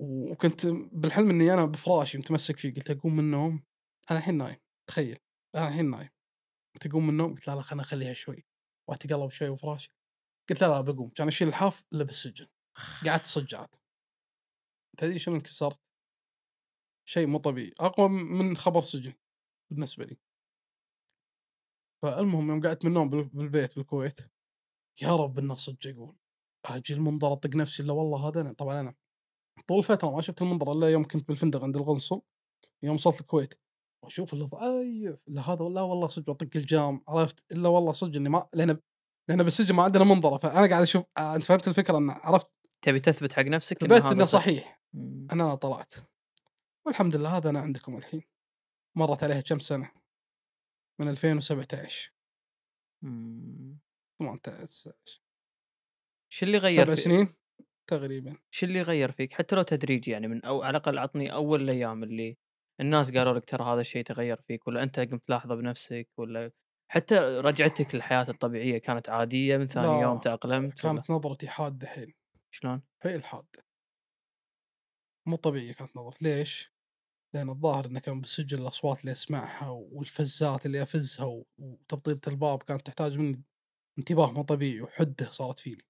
وكنت 0.00 0.66
بالحلم 0.92 1.30
إني 1.30 1.54
أنا 1.54 1.64
بفراشي 1.64 2.18
متمسك 2.18 2.58
فيه 2.58 2.74
قلت 2.74 2.90
أقوم 2.90 3.12
من 3.12 3.18
النوم 3.18 3.64
أنا 4.10 4.18
الحين 4.18 4.36
نايم 4.36 4.56
تخيل 4.88 5.18
أنا 5.54 5.68
الحين 5.68 5.90
نايم. 5.90 6.08
قلت 6.74 6.86
أقوم 6.86 7.02
من 7.04 7.10
النوم 7.10 7.34
قلت 7.34 7.48
لا 7.48 7.54
لا 7.54 7.62
خليني 7.62 7.82
أخليها 7.82 8.14
شوي 8.14 8.46
واتقلب 8.88 9.30
شوي 9.30 9.50
بفراشي 9.50 9.92
قلت 10.50 10.60
لا 10.62 10.66
لا 10.68 10.80
بقوم. 10.80 11.08
كان 11.10 11.28
أشيل 11.28 11.48
الحاف 11.48 11.84
إلا 11.92 12.04
بالسجن. 12.04 12.46
قعدت 13.06 13.24
صجعت 13.24 13.74
تدري 14.98 15.18
شنو 15.18 15.34
انكسرت؟ 15.34 15.80
شيء 17.08 17.26
مو 17.26 17.38
طبيعي. 17.38 17.72
أقوى 17.80 18.08
من 18.08 18.56
خبر 18.56 18.80
سجن 18.80 19.14
بالنسبة 19.70 20.04
لي. 20.04 20.16
فالمهم 22.02 22.48
يوم 22.50 22.60
قعدت 22.60 22.84
من 22.84 22.90
النوم 22.90 23.10
بال- 23.10 23.28
بالبيت 23.28 23.76
بالكويت 23.76 24.20
يا 25.02 25.16
رب 25.16 25.38
إنه 25.38 25.54
صدق 25.54 25.86
أقول 25.86 26.16
أجي 26.66 26.94
المنظر 26.94 27.32
أطق 27.32 27.56
نفسي 27.56 27.82
إلا 27.82 27.92
والله 27.92 28.28
هذا 28.28 28.40
أنا. 28.40 28.52
طبعا 28.52 28.80
أنا 28.80 28.94
طول 29.68 29.82
فتره 29.82 30.10
ما 30.10 30.20
شفت 30.20 30.42
المنظر 30.42 30.72
إلا 30.72 30.90
يوم 30.90 31.04
كنت 31.04 31.28
بالفندق 31.28 31.62
عند 31.62 31.76
القنصل 31.76 32.22
يوم 32.82 32.94
وصلت 32.94 33.20
الكويت. 33.20 33.54
وأشوف 34.04 34.32
اللي 34.34 34.48
اي 34.54 35.18
لا 35.26 35.42
هذا 35.42 35.64
لا 35.64 35.80
والله 35.80 36.06
صدق 36.06 36.30
أطق 36.30 36.48
الجام. 36.56 37.04
عرفت؟ 37.08 37.52
إلا 37.52 37.68
والله 37.68 37.92
صدق 37.92 38.16
إني 38.16 38.28
ما 38.28 38.48
لأن 38.54 38.78
لأن 39.28 39.42
بالسجن 39.42 39.74
ما 39.74 39.82
عندنا 39.82 40.04
منظرة. 40.04 40.36
فأنا 40.36 40.66
قاعد 40.68 40.82
أشوف 40.82 41.04
آه، 41.18 41.36
انت 41.36 41.44
فهمت 41.44 41.68
الفكرة 41.68 41.98
ان 41.98 42.10
عرفت؟ 42.10 42.50
تبي 42.84 43.00
تثبت 43.00 43.32
حق 43.32 43.42
نفسك 43.42 43.78
ثبت 43.78 43.92
إنه 44.12 44.24
صح. 44.24 44.40
صحيح. 44.40 44.80
ان 44.94 45.40
أنا 45.40 45.54
طلعت. 45.54 45.94
والحمد 46.86 47.16
لله 47.16 47.36
هذا 47.36 47.50
أنا 47.50 47.60
عندكم 47.60 47.96
الحين. 47.96 48.22
مرت 48.96 49.24
عليها 49.24 49.40
كم 49.40 49.58
سنة؟ 49.58 49.90
من 51.00 51.08
2017 51.08 52.12
مم. 53.04 53.78
18 54.18 54.92
شو 56.32 56.46
اللي 56.46 56.58
غير 56.58 56.84
سبع. 56.84 56.94
سنين؟ 56.94 57.34
تقريبا. 57.86 58.36
شو 58.50 58.66
اللي 58.66 58.82
غير 58.82 59.12
فيك؟ 59.12 59.32
حتى 59.32 59.56
لو 59.56 59.62
تدريجي 59.62 60.10
يعني 60.10 60.28
من 60.28 60.44
أو 60.44 60.62
على 60.62 60.70
الأقل 60.78 60.98
عطني 60.98 61.32
أول 61.32 61.62
الأيام 61.62 62.02
اللي 62.02 62.38
الناس 62.80 63.12
قالوا 63.12 63.32
لك 63.34 63.44
ترى 63.44 63.64
هذا 63.64 63.80
الشيء 63.80 64.04
تغير 64.04 64.36
فيك 64.48 64.66
ولا 64.68 64.82
أنت 64.82 65.00
قمت 65.00 65.24
تلاحظه 65.26 65.54
بنفسك 65.54 66.08
ولا 66.18 66.50
حتى 66.90 67.18
رجعتك 67.18 67.94
للحياة 67.94 68.26
الطبيعية 68.28 68.78
كانت 68.78 69.10
عادية 69.10 69.56
من 69.56 69.66
ثاني 69.66 69.86
لا، 69.86 70.00
يوم 70.00 70.18
تأقلمت 70.18 70.84
ولا؟ 70.84 71.04
كانت 71.04 71.10
نظرتي 71.10 71.48
حادة 71.48 71.86
حيل. 71.86 72.14
شلون؟ 72.50 72.82
حيل 73.02 73.24
حادة. 73.24 73.66
مو 75.28 75.36
طبيعية 75.36 75.72
كانت 75.72 75.96
نظرتي. 75.96 76.24
ليش؟ 76.24 76.72
لأن 77.34 77.50
الظاهر 77.50 77.86
إنه 77.86 78.00
كان 78.00 78.20
بالسجن 78.20 78.58
الأصوات 78.62 79.00
اللي 79.00 79.12
أسمعها 79.12 79.68
والفزات 79.70 80.66
اللي 80.66 80.82
أفزها 80.82 81.26
و- 81.26 81.46
وتبطيطة 81.58 82.30
الباب 82.30 82.62
كانت 82.62 82.86
تحتاج 82.86 83.18
مني 83.18 83.44
انتباه 83.98 84.32
مو 84.32 84.42
طبيعي 84.42 84.80
وحدة 84.82 85.30
صارت 85.30 85.58
فيني. 85.58 85.82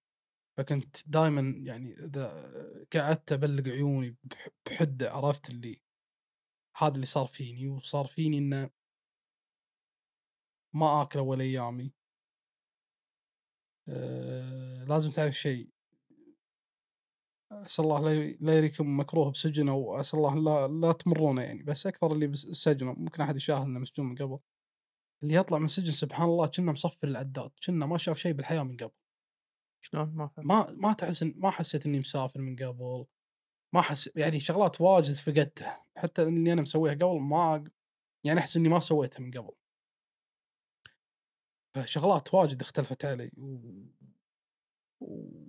فكنت 0.57 1.09
دائما 1.09 1.41
يعني 1.65 1.93
إذا 2.05 2.51
قعدت 2.93 3.33
ابلق 3.33 3.69
عيوني 3.69 4.17
بح- 4.25 4.49
بحدة 4.67 5.13
عرفت 5.13 5.51
اللي 5.51 5.81
هذا 6.77 6.95
اللي 6.95 7.07
صار 7.07 7.27
فيني 7.27 7.69
وصار 7.69 8.07
فيني 8.07 8.39
إنه 8.39 8.71
ما 10.75 11.03
اكل 11.03 11.19
اول 11.19 11.41
ايامي 11.41 11.93
أه 13.89 14.85
لازم 14.85 15.11
تعرف 15.11 15.35
شيء. 15.35 15.71
أسأل 17.53 17.85
الله 17.85 18.01
لا 18.41 18.57
يريكم 18.59 19.01
مكروه 19.01 19.31
بسجن 19.33 19.69
أو 19.69 20.01
اسال 20.01 20.19
الله 20.19 20.35
لا 20.35 20.69
لا 20.87 20.93
تمرونه 20.93 21.43
يعني 21.43 21.63
بس 21.63 21.87
أكثر 21.87 22.13
اللي 22.13 22.27
بالسجن 22.27 22.87
ممكن 22.87 23.23
أحد 23.23 23.37
يشاهد 23.37 23.63
إنه 23.63 23.79
مسجون 23.81 24.07
من 24.07 24.15
قبل. 24.17 24.39
اللي 25.23 25.35
يطلع 25.35 25.59
من 25.59 25.65
السجن 25.65 25.93
سبحان 25.93 26.29
الله 26.29 26.47
كنا 26.47 26.73
مصفر 26.73 27.09
العداد 27.09 27.51
كنا 27.67 27.87
ما 27.87 27.99
شاف 27.99 28.19
شيء 28.19 28.33
بالحياة 28.33 28.63
من 28.63 28.77
قبل. 28.77 28.93
شلون؟ 29.81 30.09
ما 30.15 30.29
فهمت. 30.29 30.47
ما 30.47 30.71
ما 30.71 30.93
تحس 30.93 31.23
ما 31.23 31.51
حسيت 31.51 31.87
إني 31.87 31.99
مسافر 31.99 32.41
من 32.41 32.57
قبل. 32.57 33.07
ما 33.75 33.81
حس 33.81 34.11
يعني 34.17 34.41
شغلات 34.41 34.81
واجد 34.81 35.15
فقدتها 35.15 35.85
حتى 35.97 36.23
اللي 36.23 36.53
أنا 36.53 36.63
مسويها 36.63 36.95
قبل 36.95 37.21
ما 37.21 37.65
يعني 38.25 38.41
أحس 38.41 38.57
إني 38.57 38.69
ما 38.69 38.81
سويتها 38.81 39.21
من 39.21 39.31
قبل. 39.31 39.53
فشغلات 41.75 42.35
واجد 42.35 42.61
اختلفت 42.61 43.05
علي 43.05 43.31
و... 43.37 43.59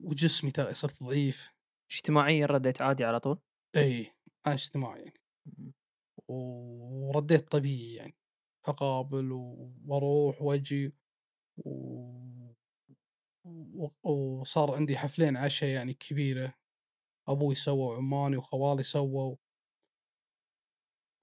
وجسمي 0.03 0.51
صرت 0.71 1.03
ضعيف. 1.03 1.53
اجتماعيا 1.91 2.45
رديت 2.45 2.81
عادي 2.81 3.03
على 3.03 3.19
طول؟ 3.19 3.39
إي 3.75 4.13
أنا 4.47 4.55
اجتماعي 4.55 5.01
يعني. 5.01 5.21
ورديت 6.27 7.51
طبيعي 7.51 7.93
يعني. 7.93 8.15
أقابل 8.65 9.31
وأروح 9.31 10.41
وأجي. 10.41 10.93
و... 11.57 12.26
وصار 14.03 14.75
عندي 14.75 14.97
حفلين 14.97 15.37
عشاء 15.37 15.69
يعني 15.69 15.93
كبيرة. 15.93 16.53
أبوي 17.27 17.55
سوى 17.55 17.79
وعماني 17.87 18.37
وخوالي 18.37 18.83
سووا 18.83 19.35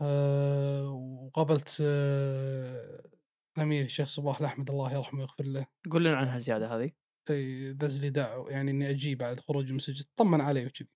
أه 0.00 0.90
وقابلت 0.90 1.78
أه 1.80 3.10
الامير 3.56 3.84
الشيخ 3.84 4.08
صباح 4.08 4.40
الأحمد 4.40 4.70
الله 4.70 4.92
يرحمه 4.94 5.20
ويغفر 5.20 5.44
له. 5.44 5.66
قول 5.90 6.04
لنا 6.04 6.16
عنها 6.16 6.38
زيادة 6.38 6.76
هذه. 6.76 6.92
إي، 7.30 7.72
دز 7.72 8.04
لي 8.04 8.10
دعوة 8.10 8.50
يعني 8.50 8.70
إني 8.70 8.90
أجي 8.90 9.14
بعد 9.14 9.40
خروج 9.40 9.70
من 9.70 9.76
السجن 9.76 10.04
طمن 10.16 10.40
علي 10.40 10.66
وكذي 10.66 10.88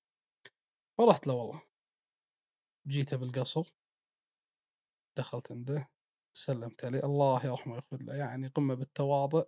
فرحت 0.99 1.27
له 1.27 1.35
والله. 1.35 1.63
جيته 2.89 3.17
بالقصر. 3.17 3.75
دخلت 5.19 5.53
عنده. 5.53 5.89
سلمت 6.37 6.85
عليه. 6.85 7.05
الله 7.05 7.47
يرحمه 7.47 7.73
ويغفر 7.73 8.03
له. 8.03 8.15
يعني 8.15 8.49
قمة 8.49 8.75
بالتواضع. 8.75 9.43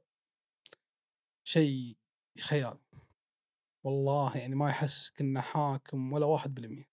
شيء 1.45 1.97
خيال. 2.41 2.79
والله 3.85 4.37
يعني 4.37 4.55
ما 4.55 4.69
يحسسك 4.71 5.21
إنه 5.21 5.41
حاكم 5.41 6.13
ولا 6.13 6.27
واحد 6.27 6.55
بالمية. 6.55 6.91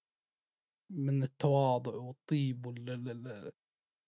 من 0.90 1.24
التواضع 1.24 1.96
والطيب 1.96 2.66
وال 2.66 3.54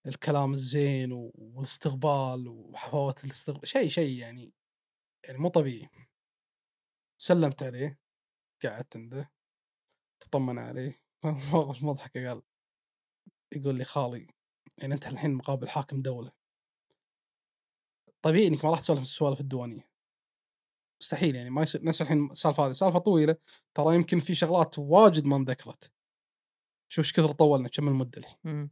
الكلام 0.06 0.52
الزين 0.52 1.12
والاستقبال 1.12 2.48
وحفاوة 2.48 3.14
الاستقبال 3.24 3.68
شيء 3.68 3.88
شيء 3.88 4.18
يعني 4.18 4.54
يعني 5.24 5.38
مو 5.38 5.48
طبيعي. 5.48 5.88
سلمت 7.20 7.62
عليه 7.62 8.00
قعدت 8.64 8.96
عنده 8.96 9.32
تطمن 10.20 10.58
عليه 10.58 11.02
موقف 11.24 11.82
مضحك 11.82 12.18
قال 12.18 12.42
يقول 13.52 13.74
لي 13.74 13.84
خالي 13.84 14.26
يعني 14.78 14.94
أنت 14.94 15.06
الحين 15.06 15.34
مقابل 15.34 15.68
حاكم 15.68 15.98
دولة. 15.98 16.32
طبيعي 18.22 18.46
إنك 18.46 18.64
ما 18.64 18.70
راح 18.70 18.80
تسولف 18.80 19.00
السوالف 19.00 19.40
الديوانية. 19.40 19.89
مستحيل 21.00 21.36
يعني 21.36 21.50
ما 21.50 21.62
يصير 21.62 21.84
نفس 21.84 22.02
الحين 22.02 22.30
السالفه 22.30 22.66
هذه 22.66 22.72
سالفة 22.72 22.98
طويلة 22.98 23.36
ترى 23.74 23.94
يمكن 23.94 24.20
في 24.20 24.34
شغلات 24.34 24.78
واجد 24.78 25.24
ما 25.24 25.36
انذكرت 25.36 25.92
شوف 26.92 27.04
إيش 27.04 27.12
كثر 27.12 27.32
طولنا 27.32 27.68
كم 27.68 27.88
المدة 27.88 28.18
الحين. 28.18 28.70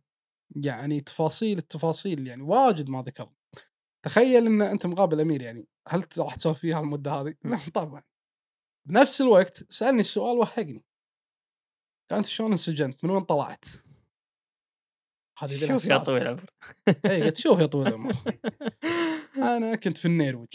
يعني 0.56 1.00
تفاصيل 1.00 1.58
التفاصيل 1.58 2.26
يعني 2.26 2.42
واجد 2.42 2.90
ما 2.90 3.02
ذكر 3.02 3.30
تخيل 4.04 4.46
إن 4.46 4.62
أنت 4.62 4.86
مقابل 4.86 5.20
أمير 5.20 5.42
يعني 5.42 5.68
هل 5.88 6.04
راح 6.18 6.34
تسولف 6.34 6.58
فيها 6.58 6.80
المدة 6.80 7.12
هذه؟ 7.12 7.34
لا 7.44 7.58
طبعا 7.74 8.02
بنفس 8.88 9.20
الوقت 9.20 9.72
سألني 9.72 10.00
السؤال 10.00 10.36
وهقني 10.36 10.84
قال 12.10 12.18
انت 12.18 12.26
شلون 12.26 12.50
انسجنت؟ 12.50 13.04
من 13.04 13.10
وين 13.10 13.24
طلعت؟ 13.24 13.64
هذه 15.38 15.66
شوف 15.66 15.84
يا. 15.84 15.98
طويل 15.98 16.22
العمر 16.22 16.50
إي 17.06 17.22
قلت 17.22 17.36
شوف 17.36 17.60
يا 17.60 17.66
طويل 17.66 17.88
العمر 17.88 18.14
أنا 19.36 19.76
كنت 19.76 19.98
في 19.98 20.04
النيرويج 20.04 20.54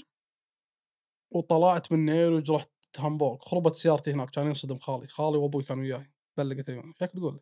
وطلعت 1.36 1.92
من 1.92 2.00
النيرويج 2.00 2.52
رحت 2.52 2.70
هامبورغ 2.98 3.38
خربت 3.38 3.76
سيارتي 3.76 4.12
هناك 4.12 4.30
كان 4.30 4.48
ينصدم 4.48 4.78
خالي 4.78 5.08
خالي 5.08 5.38
وابوي 5.38 5.64
كانوا 5.64 5.84
وياي 5.84 6.12
بلقت 6.38 6.70
عيوني 6.70 6.94
إيش 7.02 7.12
تقول 7.12 7.40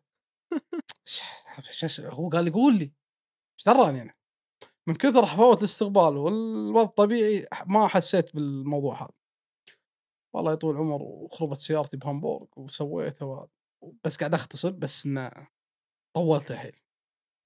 هو 2.14 2.28
قال 2.28 2.44
لي 2.44 2.50
قول 2.50 2.74
لي 2.74 2.92
إيش 3.58 3.64
دراني 3.66 4.02
أنا؟ 4.02 4.14
من 4.86 4.94
كثر 4.94 5.26
حفاوة 5.26 5.56
الاستقبال 5.56 6.16
والوضع 6.16 6.82
الطبيعي 6.82 7.46
ما 7.66 7.86
حسيت 7.86 8.34
بالموضوع 8.34 9.02
هذا. 9.02 9.12
والله 10.34 10.50
يا 10.50 10.56
طول 10.56 10.74
العمر 10.74 11.02
وخربت 11.02 11.56
سيارتي 11.56 11.96
بهامبورغ 11.96 12.46
وسويتها 12.56 13.26
وهذا 13.26 13.48
بس 14.04 14.16
قاعد 14.16 14.34
أختصر 14.34 14.70
بس 14.70 15.06
انه 15.06 15.30
طولت 16.14 16.52
حيل 16.52 16.76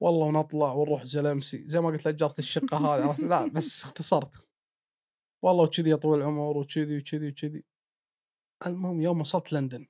والله 0.02 0.26
ونطلع 0.26 0.72
ونروح 0.72 1.04
زلمسي 1.04 1.64
زي 1.68 1.80
ما 1.80 1.88
قلت 1.88 2.08
لك 2.08 2.38
الشقة 2.38 2.78
هذه 2.78 3.06
عرفت؟ 3.06 3.20
لا 3.20 3.46
بس 3.46 3.84
اختصرت. 3.84 4.48
والله 5.46 5.64
وكذي 5.64 5.90
يا 5.90 5.96
طويل 5.96 6.20
العمر 6.20 6.56
وكذي 6.56 6.98
وكذي 6.98 7.28
وكذي 7.28 7.64
المهم 8.66 9.02
يوم 9.02 9.20
وصلت 9.20 9.52
لندن 9.52 9.86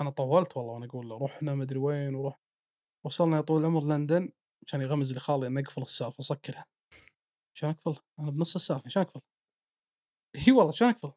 أنا 0.00 0.10
طولت 0.10 0.56
والله 0.56 0.72
وأنا 0.72 0.86
أقول 0.86 1.08
له 1.08 1.18
رحنا 1.18 1.54
مدري 1.54 1.78
وين 1.78 2.14
وروح 2.14 2.40
وصلنا 3.04 3.36
يا 3.36 3.40
طويل 3.42 3.60
العمر 3.60 3.84
لندن 3.84 4.32
كان 4.66 4.80
يغمز 4.80 5.12
لي 5.12 5.20
خالي 5.20 5.46
انه 5.46 5.60
أقفل 5.60 5.82
السالفة 5.82 6.22
سكرها 6.22 6.66
شلون 7.54 7.72
أقفل؟ 7.72 8.02
أنا 8.20 8.30
بنص 8.30 8.54
السالفة 8.54 8.88
شلون 8.88 9.06
أقفل؟ 9.06 9.20
إي 10.36 10.52
والله 10.52 10.72
شلون 10.72 10.90
أقفل؟ 10.90 11.12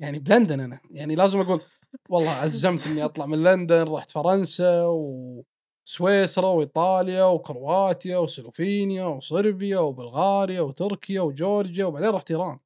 يعني 0.00 0.18
بلندن 0.18 0.60
أنا 0.60 0.80
يعني 0.90 1.14
لازم 1.14 1.40
أقول 1.40 1.62
والله 2.10 2.30
عزمت 2.30 2.86
إني 2.86 3.04
أطلع 3.04 3.26
من 3.26 3.42
لندن 3.42 3.82
رحت 3.82 4.10
فرنسا 4.10 4.84
وسويسرا 4.86 6.46
وإيطاليا 6.46 7.24
وكرواتيا 7.24 8.18
وسلوفينيا 8.18 9.04
وصربيا 9.04 9.78
وبلغاريا 9.78 10.60
وتركيا 10.60 11.20
وجورجيا 11.20 11.84
وبعدين 11.84 12.10
رحت 12.10 12.30
إيران 12.30 12.58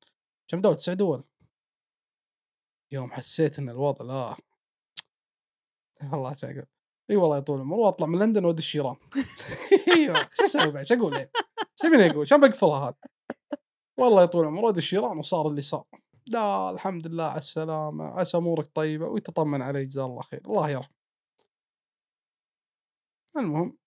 كم 0.49 0.61
دولة 0.61 0.77
تسع 0.77 0.93
دول؟ 0.93 1.25
يوم 2.93 3.11
حسيت 3.13 3.59
إن 3.59 3.69
الوضع 3.69 4.05
لا. 4.05 4.37
والله 6.13 6.37
أقول؟ 6.43 6.67
إي 7.11 7.17
والله 7.17 7.37
يا 7.37 7.45
العمر 7.49 7.77
وأطلع 7.77 8.07
من 8.07 8.19
لندن 8.19 8.45
وأدش 8.45 8.77
إيران. 8.77 8.97
أيوه 9.97 10.29
شو 10.33 10.45
أسوي 10.45 10.71
بعد؟ 10.73 10.87
شو 10.87 10.95
أقول؟ 10.95 11.17
إيش 11.17 11.29
تبيني 11.77 12.11
أقول؟ 12.11 12.27
شلون 12.27 12.41
بقفلها 12.41 12.89
هذه؟ 12.89 12.95
والله 13.99 14.23
يا 14.23 14.31
العمر 14.35 14.65
وأدش 14.65 14.95
إيران 14.95 15.19
وصار 15.19 15.49
اللي 15.49 15.63
صار. 15.63 15.85
لا 16.27 16.71
الحمد 16.71 17.07
لله 17.07 17.25
على 17.25 17.39
السلامة 17.39 18.05
عسى 18.05 18.37
أمورك 18.37 18.67
طيبة 18.75 19.07
ويتطمن 19.07 19.63
علي 19.63 19.87
جزاه 19.87 20.07
الله 20.07 20.23
خير. 20.23 20.41
الله 20.47 20.71
يرحمه. 20.71 20.97
المهم. 23.37 23.79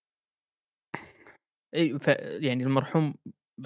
إي 1.74 1.98
ف 1.98 2.08
يعني 2.18 2.62
المرحوم 2.64 3.14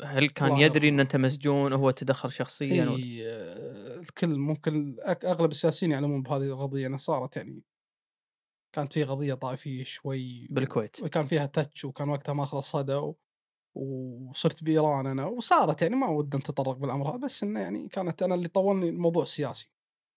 هل 0.02 0.28
كان 0.30 0.56
يدري 0.58 0.88
إن. 0.88 1.00
أنت 1.00 1.16
مسجون 1.16 1.72
وهو 1.72 1.90
تدخل 1.90 2.30
شخصيا 2.30 2.88
إي 2.88 3.22
الكل 4.00 4.36
ممكن 4.38 4.96
أغلب 5.24 5.50
السياسيين 5.50 5.92
يعلمون 5.92 6.22
بهذه 6.22 6.52
القضية 6.52 6.86
انها 6.86 6.98
صارت 6.98 7.36
يعني 7.36 7.62
كانت 8.74 8.92
في 8.92 9.04
قضية 9.04 9.34
طائفية 9.34 9.84
شوي 9.84 10.46
بالكويت 10.50 11.02
وكان 11.02 11.26
فيها 11.26 11.46
تتش 11.46 11.84
وكان 11.84 12.08
وقتها 12.08 12.32
ماخذ 12.32 12.60
صدى 12.60 12.94
و... 12.94 13.16
وصرت 13.74 14.64
بإيران 14.64 15.06
أنا 15.06 15.24
وصارت 15.26 15.82
يعني 15.82 15.96
ما 15.96 16.08
ودي 16.08 16.36
نتطرق 16.36 16.76
بالأمر 16.76 17.10
هذا 17.10 17.16
بس 17.16 17.42
إنه 17.42 17.60
يعني 17.60 17.88
كانت 17.88 18.22
أنا 18.22 18.34
اللي 18.34 18.48
طولني 18.48 18.88
الموضوع 18.88 19.22
السياسي 19.22 19.70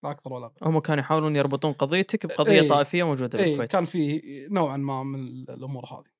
لا 0.03 0.11
أكثر 0.11 0.33
ولا 0.33 0.45
أقل 0.45 0.67
هم 0.67 0.79
كانوا 0.79 1.03
يحاولون 1.03 1.35
يربطون 1.35 1.71
قضيتك 1.71 2.25
بقضية 2.25 2.61
إيه. 2.61 2.69
طائفية 2.69 3.03
موجودة 3.03 3.37
بالكويت 3.39 3.71
كان 3.71 3.85
في 3.85 4.21
نوعا 4.51 4.77
ما 4.77 5.03
من 5.03 5.19
ال- 5.19 5.49
الأمور 5.49 5.85
هذه 5.85 6.17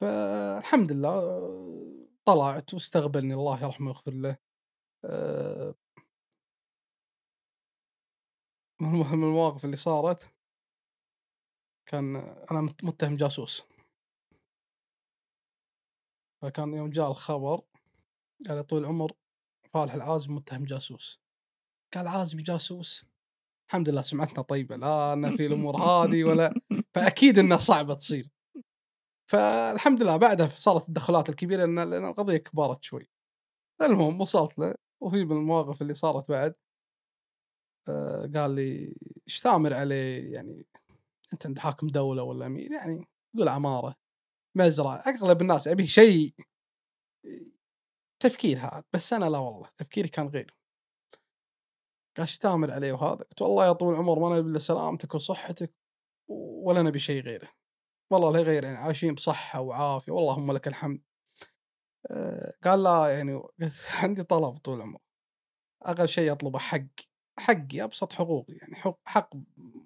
فالحمد 0.00 0.92
لله 0.92 2.03
طلعت 2.26 2.74
واستقبلني 2.74 3.34
الله 3.34 3.64
يرحمه 3.64 3.86
ويغفر 3.90 4.12
له. 4.12 4.36
آه، 5.04 5.74
من 8.80 8.88
الم- 8.88 9.18
من 9.18 9.24
المواقف 9.24 9.64
اللي 9.64 9.76
صارت 9.76 10.30
كان 11.86 12.16
أنا 12.50 12.60
مت- 12.60 12.84
متهم 12.84 13.14
جاسوس. 13.14 13.62
فكان 16.42 16.72
يوم 16.74 16.90
جاء 16.90 17.10
الخبر 17.10 17.62
قال 18.48 18.56
لي 18.56 18.62
طول 18.62 18.78
العمر 18.80 19.12
فالح 19.74 19.94
العازم 19.94 20.34
متهم 20.34 20.62
جاسوس. 20.62 21.20
قال 21.94 22.08
عازم 22.08 22.38
جاسوس 22.40 23.04
الحمد 23.68 23.88
لله 23.88 24.02
سمعتنا 24.02 24.42
طيبة 24.42 24.76
لا 24.76 25.12
أنا 25.12 25.36
في 25.36 25.46
الأمور 25.46 25.76
هذه 25.76 26.24
ولا 26.24 26.54
فأكيد 26.94 27.38
إنها 27.38 27.56
صعبة 27.58 27.94
تصير. 27.94 28.30
فالحمد 29.30 30.02
لله 30.02 30.16
بعدها 30.16 30.46
صارت 30.46 30.82
التدخلات 30.88 31.28
الكبيرة 31.28 31.64
لأن 31.66 32.04
القضية 32.04 32.36
كبرت 32.36 32.82
شوي. 32.82 33.10
المهم 33.82 34.20
وصلت 34.20 34.58
له 34.58 34.74
وفي 35.02 35.24
من 35.24 35.36
المواقف 35.36 35.82
اللي 35.82 35.94
صارت 35.94 36.28
بعد 36.30 36.54
آه، 37.88 38.30
قال 38.34 38.50
لي 38.54 38.96
إيش 39.28 39.40
تامر 39.40 39.74
عليه؟ 39.74 40.32
يعني 40.34 40.66
أنت 41.32 41.46
عند 41.46 41.58
حاكم 41.58 41.86
دولة 41.86 42.22
ولا 42.22 42.46
أمير؟ 42.46 42.72
يعني 42.72 43.08
قول 43.38 43.48
عمارة 43.48 43.96
مزرعة. 44.56 44.96
أغلب 44.96 45.42
الناس 45.42 45.68
أبي 45.68 45.86
شيء 45.86 46.34
تفكير 48.22 48.58
هذا 48.58 48.84
بس 48.92 49.12
أنا 49.12 49.24
لا 49.24 49.38
والله 49.38 49.68
تفكيري 49.78 50.08
كان 50.08 50.28
غير. 50.28 50.54
قال 52.16 52.26
إيش 52.26 52.38
تامر 52.38 52.70
عليه 52.72 52.92
وهذا؟ 52.92 53.24
قلت 53.24 53.42
والله 53.42 53.66
يا 53.66 53.72
طول 53.72 53.94
العمر 53.94 54.18
ما 54.18 54.38
نبي 54.38 54.50
إلا 54.50 54.58
سلامتك 54.58 55.14
وصحتك 55.14 55.74
ولا 56.64 56.82
نبي 56.82 56.98
شيء 56.98 57.22
غيره. 57.22 57.50
والله 58.14 58.30
لا 58.32 58.42
غير 58.46 58.64
يعني 58.64 58.76
عايشين 58.76 59.14
بصحة 59.14 59.60
وعافية 59.60 60.12
واللهم 60.12 60.52
لك 60.52 60.68
الحمد. 60.68 61.00
آه، 62.10 62.52
قال 62.64 62.82
لا 62.82 63.08
يعني 63.08 63.42
عندي 64.02 64.22
طلب 64.22 64.56
طول 64.56 64.76
العمر. 64.76 64.98
أقل 65.82 66.08
شيء 66.08 66.32
اطلبه 66.32 66.58
حق 66.58 66.80
حقي 67.38 67.82
أبسط 67.84 68.12
حقوقي 68.12 68.52
يعني 68.52 68.74
حق, 68.74 68.98
حق 69.04 69.30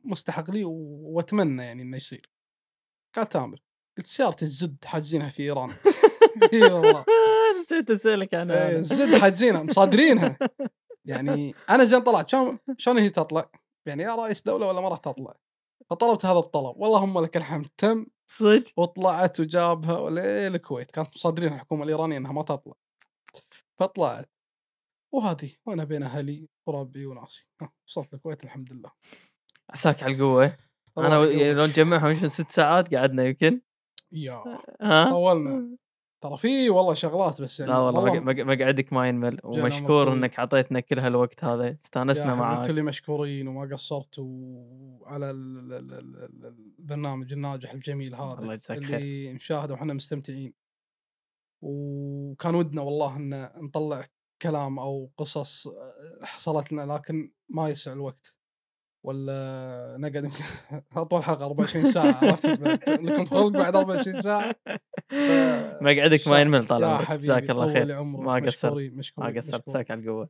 مستحق 0.04 0.50
لي 0.50 0.64
و- 0.64 1.00
وأتمنى 1.16 1.62
يعني 1.62 1.82
إنه 1.82 1.96
يصير. 1.96 2.30
قال 3.16 3.26
تامر 3.26 3.62
قلت 3.98 4.06
سيارة 4.06 4.36
الزد 4.42 4.76
حاجزينها 4.84 5.28
في 5.28 5.42
إيران. 5.42 5.70
إي 6.52 6.70
والله. 6.70 7.04
نسيت 7.60 7.90
أسألك 7.90 8.34
عنها 8.34 8.70
الزد 8.70 9.14
حاجزينها 9.14 9.62
مصادرينها. 9.62 10.38
يعني 11.04 11.54
أنا 11.70 11.84
زين 11.84 12.00
طلعت 12.00 12.28
شلون 12.28 12.58
شلون 12.76 12.98
هي 12.98 13.10
تطلع؟ 13.10 13.50
يعني 13.86 14.02
يا 14.02 14.14
رئيس 14.14 14.42
دولة 14.42 14.66
ولا 14.66 14.80
ما 14.80 14.88
راح 14.88 14.98
تطلع؟ 14.98 15.34
فطلبت 15.90 16.26
هذا 16.26 16.38
الطلب 16.38 16.76
واللهم 16.76 17.24
لك 17.24 17.36
الحمد 17.36 17.66
تم. 17.78 18.06
صدق؟ 18.30 18.72
وطلعت 18.76 19.40
وجابها 19.40 20.10
للكويت 20.10 20.90
كانت 20.90 21.08
مصادرين 21.14 21.52
الحكومة 21.52 21.84
الإيرانية 21.84 22.16
إنها 22.16 22.32
ما 22.32 22.42
تطلع. 22.42 22.74
فطلعت. 23.78 24.30
وهذه 25.14 25.52
وأنا 25.66 25.84
بين 25.84 26.02
أهلي 26.02 26.48
وربي 26.66 27.06
وناسي. 27.06 27.48
وصلت 27.86 28.14
الكويت 28.14 28.44
الحمد 28.44 28.72
لله. 28.72 28.90
عساك 29.70 30.02
على 30.02 30.14
القوة. 30.14 30.56
أنا. 30.98 31.14
لو 31.52 31.66
نجمعهم 31.66 32.28
ست 32.28 32.50
ساعات 32.50 32.94
قعدنا 32.94 33.24
يمكن؟ 33.24 33.60
يا 34.12 34.60
طولنا. 35.10 35.76
ترى 36.20 36.36
في 36.38 36.70
والله 36.70 36.94
شغلات 36.94 37.42
بس 37.42 37.60
يعني 37.60 37.72
لا 37.72 37.78
والله 37.78 38.20
مق- 38.20 38.40
مقعدك 38.44 38.92
ما 38.92 39.08
ينمل. 39.08 39.38
ومشكور. 39.44 40.12
إنك 40.12 40.38
عطيتنا 40.38 40.80
كل 40.80 40.98
هالوقت 40.98 41.44
هذا. 41.44 41.70
استانسنا 41.70 42.34
معاك. 42.34 42.56
أنتم 42.56 42.70
اللي 42.70 42.82
مشكورين 42.82 43.48
وما 43.48 43.68
قصرتوا 43.74 44.98
على 45.06 45.30
ال- 45.30 45.72
ال- 45.72 45.92
ال- 45.94 46.16
ال- 46.44 46.56
البرنامج 46.78 47.32
الناجح 47.32 47.72
الجميل 47.72 48.14
هذا 48.14 48.38
الله 48.42 48.54
يجزاك 48.54 48.78
خير. 48.78 48.96
اللي 48.98 49.32
نشاهده 49.32 49.74
وحنا 49.74 49.94
مستمتعين. 49.94 50.54
وكان 51.62 52.54
ودنا 52.54 52.82
والله 52.82 53.16
إن 53.16 53.50
نطلع 53.56 54.04
كلام 54.42 54.78
أو 54.78 55.10
قصص 55.16 55.68
حصلت 56.22 56.72
لنا 56.72 56.92
لكن 56.92 57.32
ما 57.48 57.68
يسع 57.68 57.92
الوقت. 57.92 58.34
ولا 59.02 59.96
نقعد 59.98 60.24
يمكن 60.24 60.44
أطول 60.96 61.22
حلقة 61.22 61.44
24 61.46 61.84
ساعة 61.84 62.18
عرفت؟ 62.22 62.46
لكم 62.88 63.26
خلق 63.26 63.48
بعد 63.48 63.76
24 63.76 64.22
ساعة. 64.22 64.54
مقعدك 65.82 66.28
ما 66.28 66.40
ينمل 66.40 66.66
طال 66.66 66.84
عمرك. 66.84 67.12
جزاك 67.12 67.50
الله 67.50 67.72
خير. 67.72 68.02
ما 68.02 68.34
قصرت. 68.46 68.92
ما 69.18 69.26
قصرت. 69.36 69.68
جزاك 69.68 69.90
على 69.90 70.00
القوة. 70.00 70.28